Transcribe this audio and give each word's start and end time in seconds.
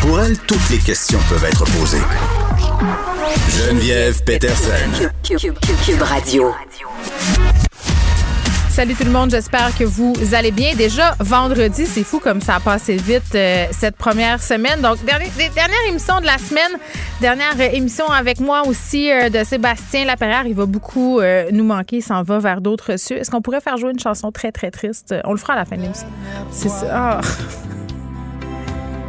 Pour 0.00 0.20
elle, 0.20 0.38
toutes 0.38 0.70
les 0.70 0.78
questions 0.78 1.18
peuvent 1.28 1.44
être 1.44 1.64
posées. 1.78 2.00
Geneviève 3.48 4.22
Peterson. 4.24 5.10
Cube 5.22 6.02
Radio. 6.02 6.54
Salut 8.70 8.94
tout 8.94 9.04
le 9.04 9.10
monde, 9.10 9.30
j'espère 9.30 9.76
que 9.76 9.84
vous 9.84 10.14
allez 10.32 10.52
bien. 10.52 10.74
Déjà 10.74 11.14
vendredi, 11.18 11.84
c'est 11.84 12.02
fou 12.02 12.18
comme 12.18 12.40
ça 12.40 12.56
a 12.56 12.60
passé 12.60 12.96
vite 12.96 13.34
euh, 13.34 13.66
cette 13.72 13.96
première 13.96 14.42
semaine. 14.42 14.80
Donc, 14.80 15.04
dernière, 15.04 15.28
dernière 15.36 15.88
émission 15.88 16.18
de 16.20 16.26
la 16.26 16.38
semaine, 16.38 16.78
dernière 17.20 17.54
euh, 17.60 17.68
émission 17.72 18.08
avec 18.08 18.40
moi 18.40 18.62
aussi 18.66 19.12
euh, 19.12 19.28
de 19.28 19.44
Sébastien 19.44 20.06
Laperrière. 20.06 20.46
Il 20.46 20.54
va 20.54 20.64
beaucoup 20.64 21.20
nous 21.52 21.64
manquer, 21.64 21.96
il 21.96 22.02
s'en 22.02 22.22
va 22.22 22.38
vers 22.38 22.62
d'autres 22.62 22.96
cieux. 22.96 23.18
Est-ce 23.18 23.30
qu'on 23.30 23.42
pourrait 23.42 23.60
faire 23.60 23.76
jouer 23.76 23.90
une 23.90 24.00
chanson 24.00 24.32
très, 24.32 24.50
très 24.50 24.70
triste? 24.70 25.14
On 25.24 25.32
le 25.32 25.38
fera 25.38 25.52
à 25.52 25.56
la 25.56 25.64
fin 25.66 25.76
de 25.76 25.82
l'émission. 25.82 26.08
C'est 26.50 26.70
ça. 26.70 26.86
Ah. 26.90 27.20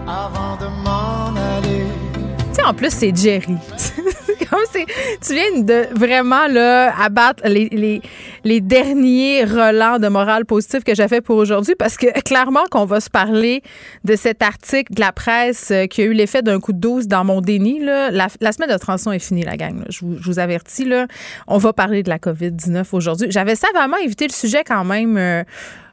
Avant 0.07 0.57
de 0.57 0.65
m'en 0.83 1.35
aller. 1.35 1.85
Tu 2.55 2.63
en 2.63 2.73
plus, 2.73 2.89
c'est 2.91 3.15
Jerry. 3.15 3.55
Comme 4.49 4.59
tu 5.21 5.33
viens 5.33 5.61
de 5.61 5.87
vraiment 5.97 6.47
là, 6.47 6.93
abattre 7.01 7.43
les, 7.45 8.01
derniers 8.61 9.45
relents 9.45 9.97
de 9.99 10.09
morale 10.09 10.45
positive 10.45 10.83
que 10.83 10.93
j'ai 10.93 11.07
fait 11.07 11.21
pour 11.21 11.37
aujourd'hui 11.37 11.75
parce 11.75 11.95
que 11.95 12.07
clairement 12.21 12.63
qu'on 12.69 12.83
va 12.83 12.99
se 12.99 13.09
parler 13.09 13.61
de 14.03 14.15
cet 14.17 14.41
article 14.41 14.93
de 14.93 14.99
la 14.99 15.13
presse 15.13 15.71
euh, 15.71 15.85
qui 15.85 16.01
a 16.01 16.05
eu 16.05 16.13
l'effet 16.13 16.41
d'un 16.41 16.59
coup 16.59 16.73
de 16.73 16.79
douce 16.79 17.07
dans 17.07 17.23
mon 17.23 17.39
déni. 17.39 17.79
Là. 17.79 18.09
La, 18.11 18.51
semaine 18.51 18.69
de 18.69 18.77
transition 18.77 19.13
est 19.13 19.19
finie, 19.19 19.43
la 19.43 19.55
gang. 19.55 19.79
là. 19.79 19.85
Je, 19.89 19.99
vous, 20.01 20.17
je 20.19 20.25
vous 20.25 20.39
avertis. 20.39 20.83
Là. 20.83 21.07
On 21.47 21.57
va 21.57 21.71
parler 21.71 22.03
de 22.03 22.09
la 22.09 22.17
COVID-19 22.17 22.83
aujourd'hui. 22.91 23.27
J'avais 23.29 23.55
savamment 23.55 23.97
évité 23.97 24.27
le 24.27 24.33
sujet 24.33 24.63
quand 24.65 24.83
même. 24.83 25.15
euh, 25.17 25.43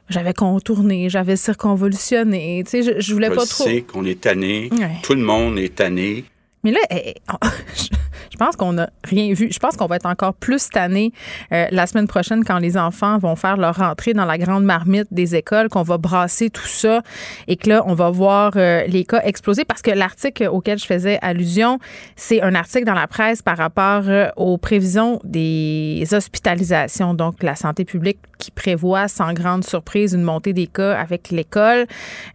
j'avais 0.09 0.33
contourné, 0.33 1.09
j'avais 1.09 1.35
circonvolutionné. 1.35 2.63
Tu 2.65 2.69
sais, 2.71 2.83
je, 2.83 2.99
je 3.01 3.13
voulais 3.13 3.29
Je 3.29 3.35
pas 3.35 3.45
trop. 3.45 3.63
sais 3.63 3.81
qu'on 3.81 4.05
est 4.05 4.21
tanné. 4.21 4.69
Ouais. 4.71 4.97
Tout 5.03 5.13
le 5.13 5.21
monde 5.21 5.57
est 5.59 5.75
tanné. 5.75 6.25
Mais 6.63 6.71
là, 6.71 6.79
eh, 6.91 6.95
eh, 7.09 7.13
je 7.75 7.87
je 8.28 8.28
pense 8.39 8.55
qu'on 8.55 8.73
n'a 8.73 8.89
rien 9.03 9.33
vu. 9.33 9.49
Je 9.51 9.59
pense 9.59 9.75
qu'on 9.75 9.85
va 9.85 9.97
être 9.97 10.05
encore 10.05 10.33
plus 10.33 10.69
tanné 10.69 11.11
euh, 11.51 11.67
la 11.71 11.85
semaine 11.85 12.07
prochaine 12.07 12.43
quand 12.43 12.57
les 12.57 12.77
enfants 12.77 13.17
vont 13.17 13.35
faire 13.35 13.57
leur 13.57 13.75
rentrée 13.75 14.13
dans 14.13 14.25
la 14.25 14.37
grande 14.37 14.63
marmite 14.63 15.07
des 15.11 15.35
écoles, 15.35 15.69
qu'on 15.69 15.83
va 15.83 15.97
brasser 15.97 16.49
tout 16.49 16.67
ça 16.67 17.01
et 17.47 17.57
que 17.57 17.69
là, 17.69 17.83
on 17.85 17.93
va 17.93 18.09
voir 18.09 18.53
euh, 18.55 18.83
les 18.87 19.03
cas 19.05 19.21
exploser 19.23 19.65
parce 19.65 19.81
que 19.81 19.91
l'article 19.91 20.47
auquel 20.51 20.79
je 20.79 20.85
faisais 20.85 21.19
allusion, 21.21 21.79
c'est 22.15 22.41
un 22.41 22.55
article 22.55 22.85
dans 22.85 22.93
la 22.93 23.07
presse 23.07 23.41
par 23.41 23.57
rapport 23.57 24.03
euh, 24.07 24.29
aux 24.37 24.57
prévisions 24.57 25.19
des 25.23 26.07
hospitalisations. 26.11 27.13
Donc, 27.13 27.43
la 27.43 27.55
santé 27.55 27.85
publique 27.85 28.19
qui 28.39 28.51
prévoit 28.51 29.07
sans 29.07 29.33
grande 29.33 29.63
surprise 29.63 30.13
une 30.13 30.23
montée 30.23 30.53
des 30.53 30.67
cas 30.67 30.97
avec 30.97 31.29
l'école, 31.29 31.85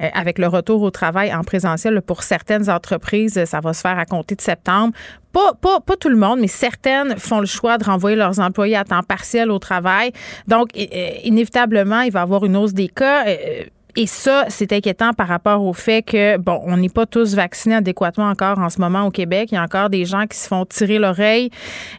euh, 0.03 0.09
avec 0.13 0.39
le 0.39 0.47
retour 0.47 0.83
au 0.83 0.91
travail 0.91 1.35
en 1.35 1.43
présentiel. 1.43 2.01
Pour 2.03 2.23
certaines 2.23 2.71
entreprises, 2.71 3.43
ça 3.45 3.61
va 3.61 3.73
se 3.73 3.81
faire 3.81 3.99
à 3.99 4.05
compter 4.05 4.35
de 4.37 4.43
septembre. 4.43 4.93
Pas, 5.35 5.53
pas, 5.61 5.81
pas 5.81 5.97
tout 5.97 6.09
le 6.09 6.17
monde, 6.17 6.39
mais 6.41 6.47
certaines 6.47 7.19
font 7.19 7.41
le 7.41 7.47
choix 7.47 7.77
de 7.77 7.85
renvoyer 7.85 8.17
leurs 8.17 8.41
employés 8.41 8.77
à 8.77 8.85
temps 8.85 9.03
partiel 9.03 9.51
au 9.51 9.59
travail. 9.59 10.13
Donc, 10.47 10.69
euh, 10.77 11.11
inévitablement, 11.25 12.01
il 12.01 12.13
va 12.13 12.21
y 12.21 12.23
avoir 12.23 12.45
une 12.45 12.57
hausse 12.57 12.73
des 12.73 12.89
cas. 12.89 13.27
euh, 13.27 13.65
et 13.97 14.07
ça, 14.07 14.47
c'est 14.49 14.73
inquiétant 14.73 15.13
par 15.13 15.29
rapport 15.29 15.63
au 15.63 15.73
fait 15.73 16.03
que, 16.03 16.37
bon, 16.37 16.61
on 16.65 16.77
n'est 16.77 16.89
pas 16.89 17.07
tous 17.07 17.35
vaccinés 17.35 17.77
adéquatement 17.77 18.29
encore 18.29 18.59
en 18.59 18.69
ce 18.69 18.81
moment 18.81 19.05
au 19.05 19.11
Québec. 19.11 19.51
Il 19.53 19.55
y 19.55 19.59
a 19.59 19.63
encore 19.63 19.89
des 19.89 20.05
gens 20.05 20.27
qui 20.27 20.37
se 20.37 20.49
font 20.49 20.65
tirer 20.65 20.99
l'oreille. 20.99 21.51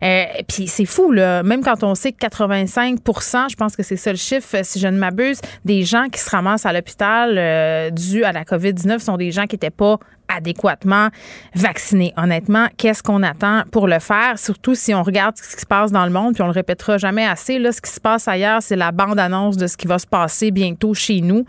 Euh, 0.03 0.25
Puis 0.47 0.68
c'est 0.68 0.85
fou, 0.85 1.13
là. 1.13 1.41
Même 1.44 1.63
quand 1.63 1.84
on 1.84 1.95
sait 1.95 2.12
que 2.12 2.25
85% 2.25 3.50
je 3.50 3.56
pense 3.56 3.75
que 3.78 3.84
c'est 3.84 3.95
ça 3.95 4.12
le 4.12 4.18
chiffre, 4.18 4.57
si 4.63 4.79
je 4.79 4.88
ne 4.88 4.97
m'abuse, 4.97 5.40
des 5.63 5.84
gens 5.84 6.07
qui 6.12 6.19
se 6.19 6.29
ramassent 6.29 6.66
à 6.66 6.74
l'hôpital 6.74 7.35
euh, 7.38 7.90
dû 7.91 8.25
à 8.25 8.34
la 8.34 8.44
COVID-19 8.44 9.00
sont 9.00 9.16
des 9.16 9.31
gens 9.31 9.45
qui 9.45 9.56
n'étaient 9.56 9.69
pas 9.69 9.97
adéquatement 10.35 11.09
vaccinés. 11.53 12.13
Honnêtement, 12.18 12.68
qu'est-ce 12.78 13.03
qu'on 13.03 13.23
attend 13.23 13.63
pour 13.72 13.88
le 13.88 14.00
faire? 14.00 14.38
Surtout 14.38 14.75
si 14.75 14.94
on 14.94 15.03
regarde 15.03 15.35
ce 15.38 15.56
qui 15.56 15.62
se 15.62 15.66
passe 15.66 15.91
dans 15.91 16.06
le 16.06 16.12
monde, 16.12 16.34
puis 16.34 16.44
on 16.44 16.47
le 16.47 16.51
répétera 16.51 16.97
jamais 16.97 17.25
assez. 17.25 17.59
Là, 17.59 17.72
ce 17.72 17.81
qui 17.81 17.91
se 17.91 18.00
passe 18.00 18.28
ailleurs, 18.28 18.62
c'est 18.62 18.75
la 18.75 18.91
bande-annonce 18.91 19.57
de 19.57 19.68
ce 19.68 19.78
qui 19.78 19.88
va 19.88 20.00
se 20.00 20.07
passer 20.07 20.51
bientôt 20.51 20.94
chez 20.94 21.22
nous. 21.22 21.45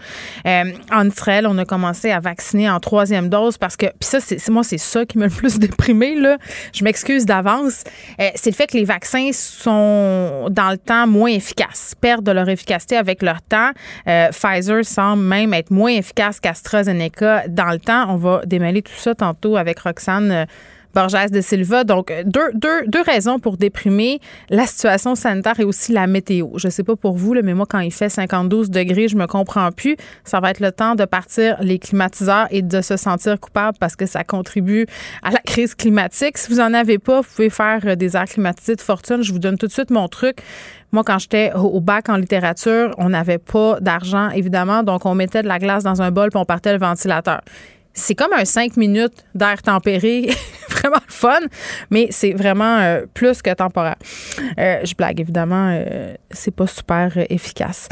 Euh, 0.47 0.65
en 0.93 1.09
Israël, 1.09 1.47
on 1.47 1.59
a 1.59 1.65
commencé 1.65 2.11
à 2.11 2.21
vacciner 2.21 2.69
en 2.71 2.81
troisième 2.81 3.29
dose 3.29 3.59
parce 3.59 3.77
que, 3.77 3.87
puis 3.87 4.09
ça, 4.09 4.21
c'est 4.21 4.49
moi, 4.49 4.63
c'est 4.63 4.79
ça 4.79 5.05
qui 5.05 5.19
m'a 5.19 5.27
le 5.27 5.31
plus 5.31 5.59
déprimé. 5.59 6.15
Là. 6.15 6.39
Je 6.73 6.85
m'excuse 6.85 7.27
d'avance. 7.27 7.85
Euh, 8.21 8.31
c'est 8.35 8.51
le 8.51 8.57
fait 8.57 8.67
que 8.67 8.77
les 8.77 8.85
vaccins 8.85 9.31
sont, 9.33 10.49
dans 10.51 10.71
le 10.71 10.79
temps, 10.79 11.07
moins 11.07 11.31
efficaces, 11.31 11.95
perdent 12.01 12.25
de 12.25 12.33
leur 12.33 12.49
efficacité 12.49 12.97
avec 12.97 13.23
leur 13.23 13.43
temps. 13.43 13.71
Euh, 14.09 14.29
Pfizer 14.31 14.85
semble 14.85 15.23
même 15.23 15.55
être 15.55 15.71
moins 15.71 15.93
efficace 15.93 16.41
qu'AstraZeneca 16.41 17.49
dans 17.49 17.71
le 17.71 17.79
temps. 17.79 18.07
On 18.09 18.17
va 18.17 18.43
démêler 18.45 18.76
tout 18.83 18.93
ça 18.97 19.15
tantôt 19.15 19.57
avec 19.57 19.79
Roxane. 19.81 20.31
euh, 20.31 20.45
Borges 20.97 21.31
de 21.31 21.43
Silva. 21.43 21.85
Donc, 21.85 22.11
euh, 22.11 22.23
deux, 22.25 22.51
deux, 22.55 22.87
deux 22.87 23.03
raisons 23.03 23.39
pour 23.39 23.59
déprimer 23.59 24.19
la 24.49 24.67
situation 24.67 25.15
sanitaire 25.15 25.61
et 25.61 25.65
aussi 25.65 25.93
la 25.93 26.07
météo. 26.07 26.49
Je 26.57 26.71
sais 26.71 26.85
pas 26.85 26.97
pour 26.97 27.17
vous, 27.19 27.35
là, 27.35 27.43
mais 27.43 27.53
moi, 27.53 27.67
quand 27.69 27.81
il 27.81 27.93
fait 27.93 28.09
52 28.09 28.69
degrés, 28.69 29.07
je 29.07 29.17
me 29.17 29.27
comprends 29.27 29.71
plus. 29.73 29.97
Ça 30.25 30.41
va 30.41 30.51
être 30.51 30.61
le 30.61 30.73
temps 30.73 30.95
de 30.95 31.05
partir 31.05 31.59
les 31.61 31.79
climatiseurs 31.79 32.47
et 32.51 32.63
de 32.63 32.81
se 32.81 32.97
sentir 32.97 33.39
coupable 33.39 33.77
parce 33.79 33.95
que 33.95 34.07
ça 34.07 34.25
contribue 34.25 34.87
à 35.23 35.33
la 35.33 35.41
crise 35.41 35.75
climatique. 35.75 36.39
Si 36.39 36.51
vous 36.51 36.61
en 36.61 36.73
avez 36.73 36.99
pas, 36.99 37.21
vous 37.21 37.29
pouvez 37.29 37.51
faire 37.51 37.83
euh, 37.85 37.95
des 37.95 38.17
airs 38.17 38.25
climatisés 38.25 38.77
de 38.77 38.81
fortune. 38.81 39.23
Je 39.23 39.33
vous 39.33 39.39
donne 39.39 39.59
tout 39.59 39.67
de 39.67 39.73
suite 39.73 39.91
mon 39.91 40.09
truc. 40.09 40.39
Moi, 40.93 41.03
quand 41.05 41.19
j'étais 41.19 41.53
au 41.53 41.81
bac 41.83 42.09
en 42.09 42.17
littérature, 42.17 42.95
on 42.97 43.11
n'avait 43.11 43.37
pas 43.37 43.79
d'argent, 43.81 44.31
évidemment. 44.31 44.83
Donc, 44.83 45.05
on 45.05 45.15
mettait 45.15 45.43
de 45.43 45.49
la 45.49 45.59
glace 45.59 45.83
dans 45.83 46.01
un 46.01 46.11
bol 46.11 46.31
puis 46.31 46.41
on 46.41 46.47
partait 46.47 46.73
le 46.73 46.79
ventilateur 46.79 47.43
c'est 47.97 48.15
comme 48.15 48.33
un 48.33 48.45
5 48.45 48.77
minutes 48.77 49.25
d'air 49.34 49.61
tempéré, 49.62 50.29
vraiment 50.69 51.01
le 51.07 51.12
fun, 51.12 51.41
mais 51.91 52.07
c'est 52.11 52.33
vraiment 52.33 52.79
euh, 52.79 53.07
plus 53.15 53.43
que 53.43 53.53
temporaire. 53.55 53.97
Euh, 54.59 54.81
je 54.84 54.95
blague, 54.95 55.19
évidemment, 55.21 55.71
euh, 55.73 56.15
c'est 56.31 56.55
pas 56.55 56.67
super 56.67 57.17
efficace. 57.31 57.89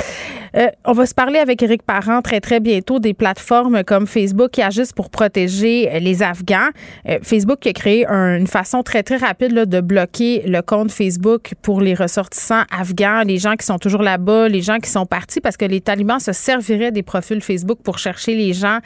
On 0.85 0.93
va 0.93 1.05
se 1.05 1.15
parler 1.15 1.41
avec 1.41 1.61
Éric 1.65 1.83
Parent 1.83 2.23
très, 2.23 2.41
très 2.41 2.61
bientôt 2.61 3.01
des 3.01 3.13
plateformes 3.13 3.83
comme 3.83 4.07
Facebook 4.07 4.53
qui 4.53 4.63
agissent 4.63 4.93
pour 4.93 5.11
protéger 5.11 5.91
les 5.99 6.23
Afghans. 6.23 6.69
Facebook 7.23 7.67
a 7.67 7.73
créé 7.73 8.07
un- 8.07 8.37
une 8.37 8.47
façon 8.47 8.85
très, 8.85 9.03
très 9.03 9.17
rapide 9.17 9.53
de 9.55 9.81
bloquer 9.81 10.43
le 10.47 10.61
compte 10.63 10.93
Facebook 10.93 11.55
pour 11.61 11.81
les 11.81 11.95
ressortissants 11.95 12.63
afghans, 12.71 13.23
les 13.27 13.39
gens 13.39 13.57
qui 13.57 13.67
sont 13.67 13.79
toujours 13.79 14.03
là-bas, 14.03 14.49
les 14.49 14.63
gens 14.63 14.79
qui 14.79 14.91
sont 14.91 15.07
partis 15.07 15.41
parce 15.41 15.57
que 15.57 15.65
les 15.65 15.81
talibans 15.81 16.21
se 16.21 16.33
serviraient 16.33 16.93
des 16.93 17.03
profils 17.03 17.41
Facebook 17.41 17.79
pour 17.83 17.99
chercher 17.99 18.37
les 18.37 18.53
gens 18.53 18.79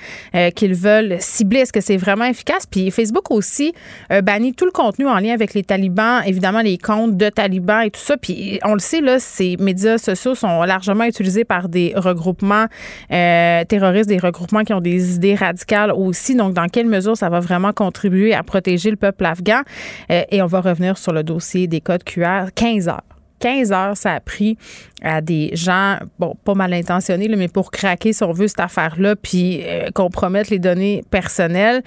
qu'ils 0.54 0.74
veulent 0.74 1.07
Est-ce 1.12 1.72
que 1.72 1.80
c'est 1.80 1.96
vraiment 1.96 2.24
efficace? 2.24 2.66
Puis 2.66 2.90
Facebook 2.90 3.30
aussi 3.30 3.72
euh, 4.12 4.20
bannit 4.20 4.54
tout 4.54 4.64
le 4.64 4.70
contenu 4.70 5.06
en 5.06 5.18
lien 5.18 5.32
avec 5.32 5.54
les 5.54 5.62
talibans, 5.62 6.22
évidemment 6.24 6.60
les 6.60 6.78
comptes 6.78 7.16
de 7.16 7.28
talibans 7.28 7.82
et 7.82 7.90
tout 7.90 8.00
ça. 8.00 8.16
Puis 8.16 8.58
on 8.64 8.74
le 8.74 8.78
sait, 8.78 9.00
là, 9.00 9.18
ces 9.18 9.56
médias 9.58 9.98
sociaux 9.98 10.34
sont 10.34 10.62
largement 10.62 11.04
utilisés 11.04 11.44
par 11.44 11.68
des 11.68 11.92
regroupements 11.96 12.66
euh, 13.12 13.64
terroristes, 13.64 14.08
des 14.08 14.18
regroupements 14.18 14.64
qui 14.64 14.72
ont 14.72 14.80
des 14.80 15.16
idées 15.16 15.34
radicales 15.34 15.92
aussi. 15.92 16.34
Donc, 16.34 16.54
dans 16.54 16.66
quelle 16.66 16.86
mesure 16.86 17.16
ça 17.16 17.28
va 17.28 17.40
vraiment 17.40 17.72
contribuer 17.72 18.34
à 18.34 18.42
protéger 18.42 18.90
le 18.90 18.96
peuple 18.96 19.24
afghan? 19.24 19.62
Euh, 20.10 20.22
et 20.30 20.42
on 20.42 20.46
va 20.46 20.60
revenir 20.60 20.98
sur 20.98 21.12
le 21.12 21.22
dossier 21.22 21.66
des 21.66 21.80
codes 21.80 22.04
QR. 22.04 22.50
15 22.54 22.88
heures. 22.88 23.17
15 23.38 23.72
heures, 23.72 23.96
ça 23.96 24.14
a 24.14 24.20
pris 24.20 24.56
à 25.02 25.20
des 25.20 25.50
gens, 25.54 25.98
bon, 26.18 26.36
pas 26.44 26.54
mal 26.54 26.72
intentionnés, 26.72 27.28
là, 27.28 27.36
mais 27.36 27.48
pour 27.48 27.70
craquer, 27.70 28.12
si 28.12 28.22
on 28.22 28.32
veut, 28.32 28.48
cette 28.48 28.60
affaire-là, 28.60 29.16
puis 29.16 29.62
euh, 29.64 29.90
compromettre 29.94 30.50
les 30.50 30.58
données 30.58 31.04
personnelles. 31.10 31.82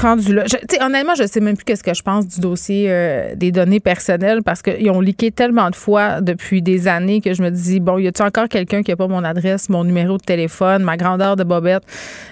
rendu 0.00 0.34
là. 0.34 0.44
Je, 0.46 0.84
honnêtement, 0.84 1.14
je 1.14 1.26
sais 1.26 1.40
même 1.40 1.56
plus 1.56 1.64
qu'est-ce 1.64 1.82
que 1.82 1.94
je 1.94 2.02
pense 2.02 2.26
du 2.26 2.40
dossier 2.40 2.86
euh, 2.88 3.34
des 3.34 3.52
données 3.52 3.80
personnelles 3.80 4.42
parce 4.42 4.62
qu'ils 4.62 4.90
ont 4.90 5.00
leaké 5.00 5.30
tellement 5.30 5.70
de 5.70 5.76
fois 5.76 6.20
depuis 6.20 6.62
des 6.62 6.88
années 6.88 7.20
que 7.20 7.32
je 7.34 7.42
me 7.42 7.50
dis 7.50 7.80
bon, 7.80 7.98
y 7.98 8.06
a-t-il 8.06 8.26
encore 8.26 8.48
quelqu'un 8.48 8.82
qui 8.82 8.92
a 8.92 8.96
pas 8.96 9.08
mon 9.08 9.24
adresse, 9.24 9.68
mon 9.68 9.84
numéro 9.84 10.18
de 10.18 10.22
téléphone, 10.22 10.82
ma 10.82 10.96
grandeur 10.96 11.36
de 11.36 11.44
bobette? 11.44 11.82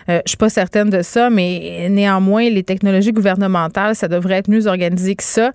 Euh, 0.09 0.21
Je 0.25 0.31
suis 0.31 0.37
pas 0.37 0.49
certaine 0.49 0.91
de 0.91 1.03
ça, 1.03 1.31
mais 1.31 1.89
néanmoins, 1.91 2.49
les 2.49 2.63
technologies 2.63 3.13
gouvernementales, 3.13 3.95
ça 3.95 4.09
devrait 4.09 4.37
être 4.37 4.51
mieux 4.51 4.67
organisé 4.67 5.15
que 5.17 5.25
ça. 5.25 5.53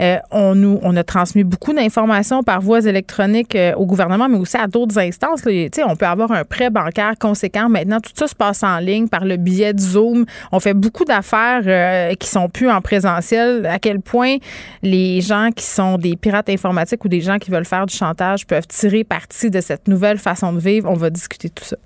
Euh, 0.00 0.18
on, 0.30 0.54
nous, 0.54 0.78
on 0.82 0.96
a 0.96 1.04
transmis 1.04 1.44
beaucoup 1.44 1.72
d'informations 1.72 2.42
par 2.42 2.60
voies 2.60 2.84
électroniques 2.86 3.54
euh, 3.54 3.74
au 3.74 3.86
gouvernement, 3.86 4.28
mais 4.28 4.38
aussi 4.38 4.56
à 4.56 4.66
d'autres 4.66 4.98
instances. 4.98 5.40
On 5.86 5.96
peut 5.96 6.06
avoir 6.06 6.32
un 6.32 6.44
prêt 6.44 6.70
bancaire 6.70 7.14
conséquent. 7.18 7.68
Maintenant, 7.68 8.00
tout 8.00 8.12
ça 8.14 8.26
se 8.26 8.34
passe 8.34 8.62
en 8.62 8.78
ligne 8.78 9.08
par 9.08 9.24
le 9.24 9.36
biais 9.36 9.72
de 9.72 9.80
Zoom. 9.80 10.24
On 10.50 10.60
fait 10.60 10.74
beaucoup 10.74 11.04
d'affaires 11.04 11.62
euh, 11.66 12.14
qui 12.14 12.28
sont 12.28 12.48
plus 12.48 12.70
en 12.70 12.80
présentiel. 12.80 13.66
À 13.66 13.78
quel 13.78 14.00
point 14.00 14.36
les 14.82 15.20
gens 15.20 15.50
qui 15.54 15.64
sont 15.64 15.98
des 15.98 16.16
pirates 16.16 16.48
informatiques 16.48 17.04
ou 17.04 17.08
des 17.08 17.20
gens 17.20 17.38
qui 17.38 17.50
veulent 17.50 17.64
faire 17.64 17.86
du 17.86 17.94
chantage 17.94 18.46
peuvent 18.46 18.66
tirer 18.66 19.04
parti 19.04 19.50
de 19.50 19.60
cette 19.60 19.88
nouvelle 19.88 20.18
façon 20.18 20.52
de 20.52 20.58
vivre. 20.58 20.90
On 20.90 20.94
va 20.94 21.10
discuter 21.10 21.48
de 21.48 21.54
tout 21.54 21.64
ça. 21.64 21.76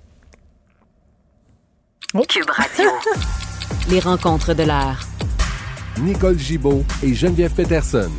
Cube 2.27 2.49
Radio. 2.49 2.89
les 3.89 3.99
rencontres 3.99 4.53
de 4.53 4.63
l'art. 4.63 5.16
Nicole 6.01 6.37
Gibaud 6.37 6.83
et 7.01 7.13
Geneviève 7.13 7.51
Peterson. 7.53 8.09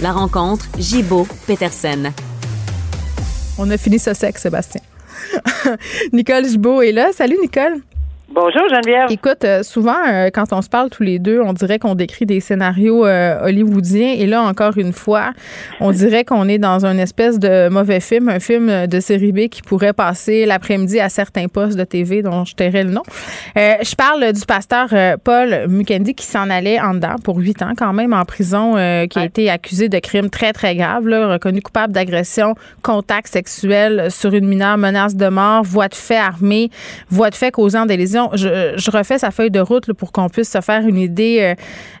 La 0.00 0.12
rencontre 0.12 0.66
Gibaud-Peterson. 0.78 2.12
On 3.58 3.70
a 3.70 3.76
fini 3.78 3.98
ce 3.98 4.12
sexe, 4.12 4.42
Sébastien. 4.42 4.82
Nicole 6.12 6.46
Gibaud 6.46 6.82
est 6.82 6.92
là. 6.92 7.10
Salut, 7.14 7.38
Nicole. 7.40 7.80
Bonjour 8.32 8.62
Geneviève. 8.68 9.10
Écoute, 9.10 9.44
euh, 9.44 9.64
souvent 9.64 9.96
euh, 10.08 10.30
quand 10.32 10.52
on 10.52 10.62
se 10.62 10.68
parle 10.68 10.88
tous 10.88 11.02
les 11.02 11.18
deux, 11.18 11.40
on 11.40 11.52
dirait 11.52 11.80
qu'on 11.80 11.96
décrit 11.96 12.26
des 12.26 12.38
scénarios 12.38 13.04
euh, 13.04 13.40
hollywoodiens 13.42 14.14
et 14.16 14.26
là 14.26 14.42
encore 14.42 14.78
une 14.78 14.92
fois, 14.92 15.32
on 15.80 15.90
dirait 15.90 16.24
qu'on 16.24 16.46
est 16.46 16.58
dans 16.58 16.86
une 16.86 17.00
espèce 17.00 17.40
de 17.40 17.68
mauvais 17.68 17.98
film, 17.98 18.28
un 18.28 18.38
film 18.38 18.86
de 18.86 19.00
série 19.00 19.32
B 19.32 19.48
qui 19.48 19.62
pourrait 19.62 19.92
passer 19.92 20.46
l'après-midi 20.46 21.00
à 21.00 21.08
certains 21.08 21.48
postes 21.48 21.76
de 21.76 21.82
TV 21.82 22.22
dont 22.22 22.44
je 22.44 22.54
tairai 22.54 22.84
le 22.84 22.90
nom. 22.90 23.02
je 23.56 23.94
parle 23.96 24.32
du 24.32 24.46
pasteur 24.46 24.90
Paul 25.24 25.66
Mukendi 25.68 26.14
qui 26.14 26.24
s'en 26.24 26.50
allait 26.50 26.80
en 26.80 26.94
dedans 26.94 27.16
pour 27.24 27.38
huit 27.38 27.62
ans 27.62 27.72
quand 27.76 27.92
même 27.92 28.12
en 28.12 28.24
prison, 28.24 28.74
qui 29.08 29.18
a 29.18 29.24
été 29.24 29.50
accusé 29.50 29.88
de 29.88 29.98
crimes 29.98 30.30
très 30.30 30.52
très 30.52 30.76
graves, 30.76 31.08
là, 31.08 31.32
reconnu 31.32 31.62
coupable 31.62 31.92
d'agression, 31.92 32.54
contact 32.82 33.26
sexuel 33.26 34.08
sur 34.10 34.34
une 34.34 34.46
mineure, 34.46 34.78
menace 34.78 35.16
de 35.16 35.28
mort, 35.28 35.64
voie 35.64 35.88
de 35.88 35.96
fait 35.96 36.16
armée, 36.16 36.70
voie 37.08 37.30
de 37.30 37.34
fait 37.34 37.50
causant 37.50 37.86
des 37.86 37.96
lésions 37.96 38.19
je, 38.34 38.90
refais 38.90 39.18
sa 39.18 39.30
feuille 39.30 39.50
de 39.50 39.60
route 39.60 39.92
pour 39.92 40.12
qu'on 40.12 40.28
puisse 40.28 40.50
se 40.50 40.60
faire 40.60 40.86
une 40.86 40.98
idée 40.98 41.38
euh, 41.40 41.54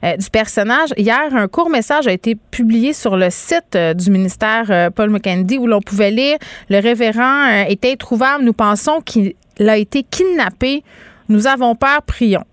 euh, 0.06 0.16
du 0.16 0.30
personnage. 0.30 0.90
Hier, 0.96 1.34
un 1.34 1.48
court 1.48 1.70
message 1.70 2.06
a 2.06 2.12
été 2.12 2.36
publié 2.50 2.92
sur 2.92 3.16
le 3.16 3.30
site 3.30 3.76
euh, 3.76 3.94
du 3.94 4.10
ministère 4.10 4.90
Paul 4.94 5.10
McKendy 5.10 5.58
où 5.58 5.66
l'on 5.66 5.80
pouvait 5.80 6.10
lire 6.10 6.38
Le 6.68 6.80
révérend 6.80 7.64
était 7.68 7.92
introuvable. 7.92 8.44
Nous 8.44 8.52
pensons 8.52 9.00
qu'il 9.00 9.34
a 9.60 9.76
été 9.76 10.02
kidnappé. 10.02 10.82
Nous 11.28 11.46
avons 11.46 11.74
peur, 11.74 12.02
prions. 12.02 12.44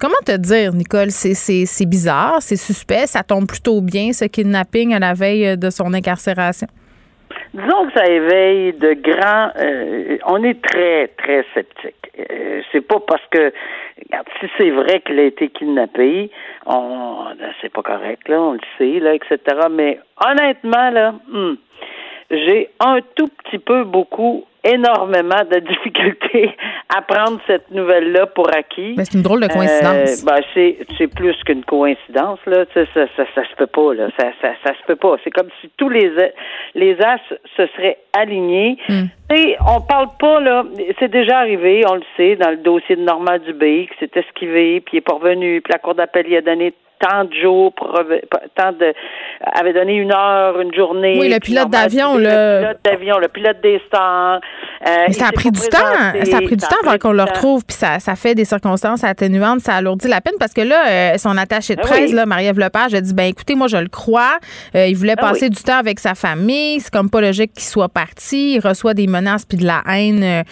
Comment 0.00 0.14
te 0.24 0.36
dire, 0.36 0.74
Nicole? 0.74 1.10
C'est 1.10 1.86
bizarre, 1.86 2.38
c'est 2.40 2.56
suspect, 2.56 3.06
ça 3.06 3.22
tombe 3.22 3.46
plutôt 3.46 3.80
bien, 3.80 4.12
ce 4.12 4.26
kidnapping 4.26 4.92
à 4.92 4.98
la 4.98 5.14
veille 5.14 5.56
de 5.56 5.70
son 5.70 5.94
incarcération. 5.94 6.66
Disons 7.54 7.86
que 7.86 7.92
ça 7.98 8.06
éveille 8.06 8.72
de 8.74 8.94
grands. 8.94 9.50
on 10.26 10.42
est 10.44 10.62
très, 10.62 11.08
très 11.08 11.44
sceptique. 11.54 11.94
Euh, 12.18 12.62
c'est 12.72 12.80
pas 12.80 13.00
parce 13.00 13.22
que 13.30 13.52
regarde, 14.02 14.26
si 14.40 14.46
c'est 14.58 14.70
vrai 14.70 15.00
qu'il 15.00 15.18
a 15.18 15.24
été 15.24 15.48
kidnappé, 15.48 16.30
on 16.66 17.26
c'est 17.60 17.72
pas 17.72 17.82
correct, 17.82 18.28
là, 18.28 18.40
on 18.40 18.52
le 18.52 18.60
sait, 18.76 18.98
là, 19.00 19.14
etc. 19.14 19.38
Mais 19.70 20.00
honnêtement, 20.24 20.90
là, 20.90 21.14
hmm, 21.28 21.54
j'ai 22.30 22.70
un 22.80 22.98
tout 23.14 23.28
petit 23.28 23.58
peu 23.58 23.84
beaucoup 23.84 24.44
énormément 24.68 25.42
de 25.50 25.58
difficultés 25.68 26.54
à 26.94 27.02
prendre 27.02 27.40
cette 27.46 27.70
nouvelle-là 27.70 28.26
pour 28.26 28.48
acquis. 28.54 28.94
Mais 28.96 29.04
c'est 29.04 29.16
une 29.16 29.22
drôle 29.22 29.40
de 29.40 29.48
coïncidence. 29.48 30.22
Euh, 30.22 30.26
ben, 30.26 30.40
c'est, 30.54 30.78
c'est 30.96 31.06
plus 31.08 31.36
qu'une 31.44 31.64
coïncidence, 31.64 32.38
là. 32.46 32.64
Ça, 32.74 32.80
ça, 32.94 33.06
ça, 33.16 33.24
ça, 33.34 33.42
se 33.44 33.56
peut 33.56 33.66
pas, 33.66 33.94
là. 33.94 34.08
Ça, 34.18 34.28
ça, 34.40 34.50
ça 34.64 34.72
se 34.74 34.86
peut 34.86 34.96
pas. 34.96 35.16
C'est 35.24 35.30
comme 35.30 35.48
si 35.60 35.70
tous 35.76 35.88
les, 35.88 36.10
les 36.74 36.96
as 37.02 37.18
se 37.56 37.66
seraient 37.76 37.98
alignés. 38.12 38.78
Mm. 38.88 39.04
on 39.66 39.80
parle 39.80 40.08
pas, 40.18 40.40
là. 40.40 40.64
C'est 40.98 41.10
déjà 41.10 41.38
arrivé, 41.38 41.84
on 41.88 41.94
le 41.94 42.02
sait, 42.16 42.36
dans 42.36 42.50
le 42.50 42.58
dossier 42.58 42.96
de 42.96 43.02
Normand 43.02 43.38
Dubé, 43.38 43.88
qui 43.92 43.98
s'est 43.98 44.20
esquivé, 44.20 44.80
puis 44.80 44.96
il 44.96 44.98
est 44.98 45.02
pas 45.02 45.14
revenu, 45.14 45.60
puis 45.60 45.72
la 45.72 45.78
Cour 45.78 45.94
d'appel 45.94 46.28
y 46.28 46.36
a 46.36 46.42
donné 46.42 46.72
tant 46.98 47.24
de 47.24 47.34
jours, 47.34 47.72
tant 48.56 48.72
de, 48.72 48.92
avait 49.52 49.72
donné 49.72 49.94
une 49.94 50.12
heure, 50.12 50.60
une 50.60 50.74
journée. 50.74 51.16
Oui, 51.18 51.28
le 51.28 51.38
pilote 51.38 51.70
d'avion, 51.70 52.16
le... 52.16 52.24
le 52.24 52.60
pilote 52.60 52.78
d'avion, 52.84 53.18
le 53.18 53.28
pilote 53.28 53.60
des 53.62 53.80
stars. 53.86 54.40
Euh, 54.86 55.04
Mais 55.08 55.12
ça 55.12 55.26
a 55.28 55.32
pris 55.32 55.50
du 55.50 55.60
temps. 55.60 55.78
Ça 56.24 56.36
a 56.36 56.40
pris 56.40 56.56
du 56.56 56.66
temps 56.66 56.76
avant 56.84 56.98
qu'on 56.98 57.12
le 57.12 57.22
retrouve, 57.22 57.64
puis 57.64 57.76
ça, 57.76 57.98
ça 57.98 58.16
fait 58.16 58.34
des 58.34 58.44
circonstances 58.44 59.04
atténuantes, 59.04 59.60
ça 59.60 59.74
alourdit 59.74 60.08
la 60.08 60.20
peine 60.20 60.34
parce 60.38 60.52
que 60.52 60.60
là, 60.60 60.88
euh, 60.88 61.18
son 61.18 61.36
attaché 61.36 61.74
de 61.74 61.80
ah 61.82 61.86
presse, 61.86 62.12
là, 62.12 62.26
Marie-Ève 62.26 62.58
Lepage, 62.58 62.94
a 62.94 63.00
dit 63.00 63.14
ben 63.14 63.24
écoutez, 63.24 63.54
moi 63.54 63.66
je 63.68 63.76
le 63.76 63.88
crois, 63.88 64.38
euh, 64.74 64.86
il 64.86 64.96
voulait 64.96 65.14
ah 65.16 65.22
passer 65.22 65.50
du 65.50 65.62
temps 65.62 65.78
avec 65.78 65.98
sa 66.00 66.14
famille, 66.14 66.80
c'est 66.80 66.92
comme 66.92 67.10
pas 67.10 67.20
logique 67.20 67.52
qu'il 67.52 67.64
soit 67.64 67.88
parti, 67.88 68.54
il 68.54 68.60
reçoit 68.60 68.94
des 68.94 69.06
menaces 69.06 69.44
puis 69.44 69.58
de 69.58 69.66
la 69.66 69.82
haine 69.88 70.44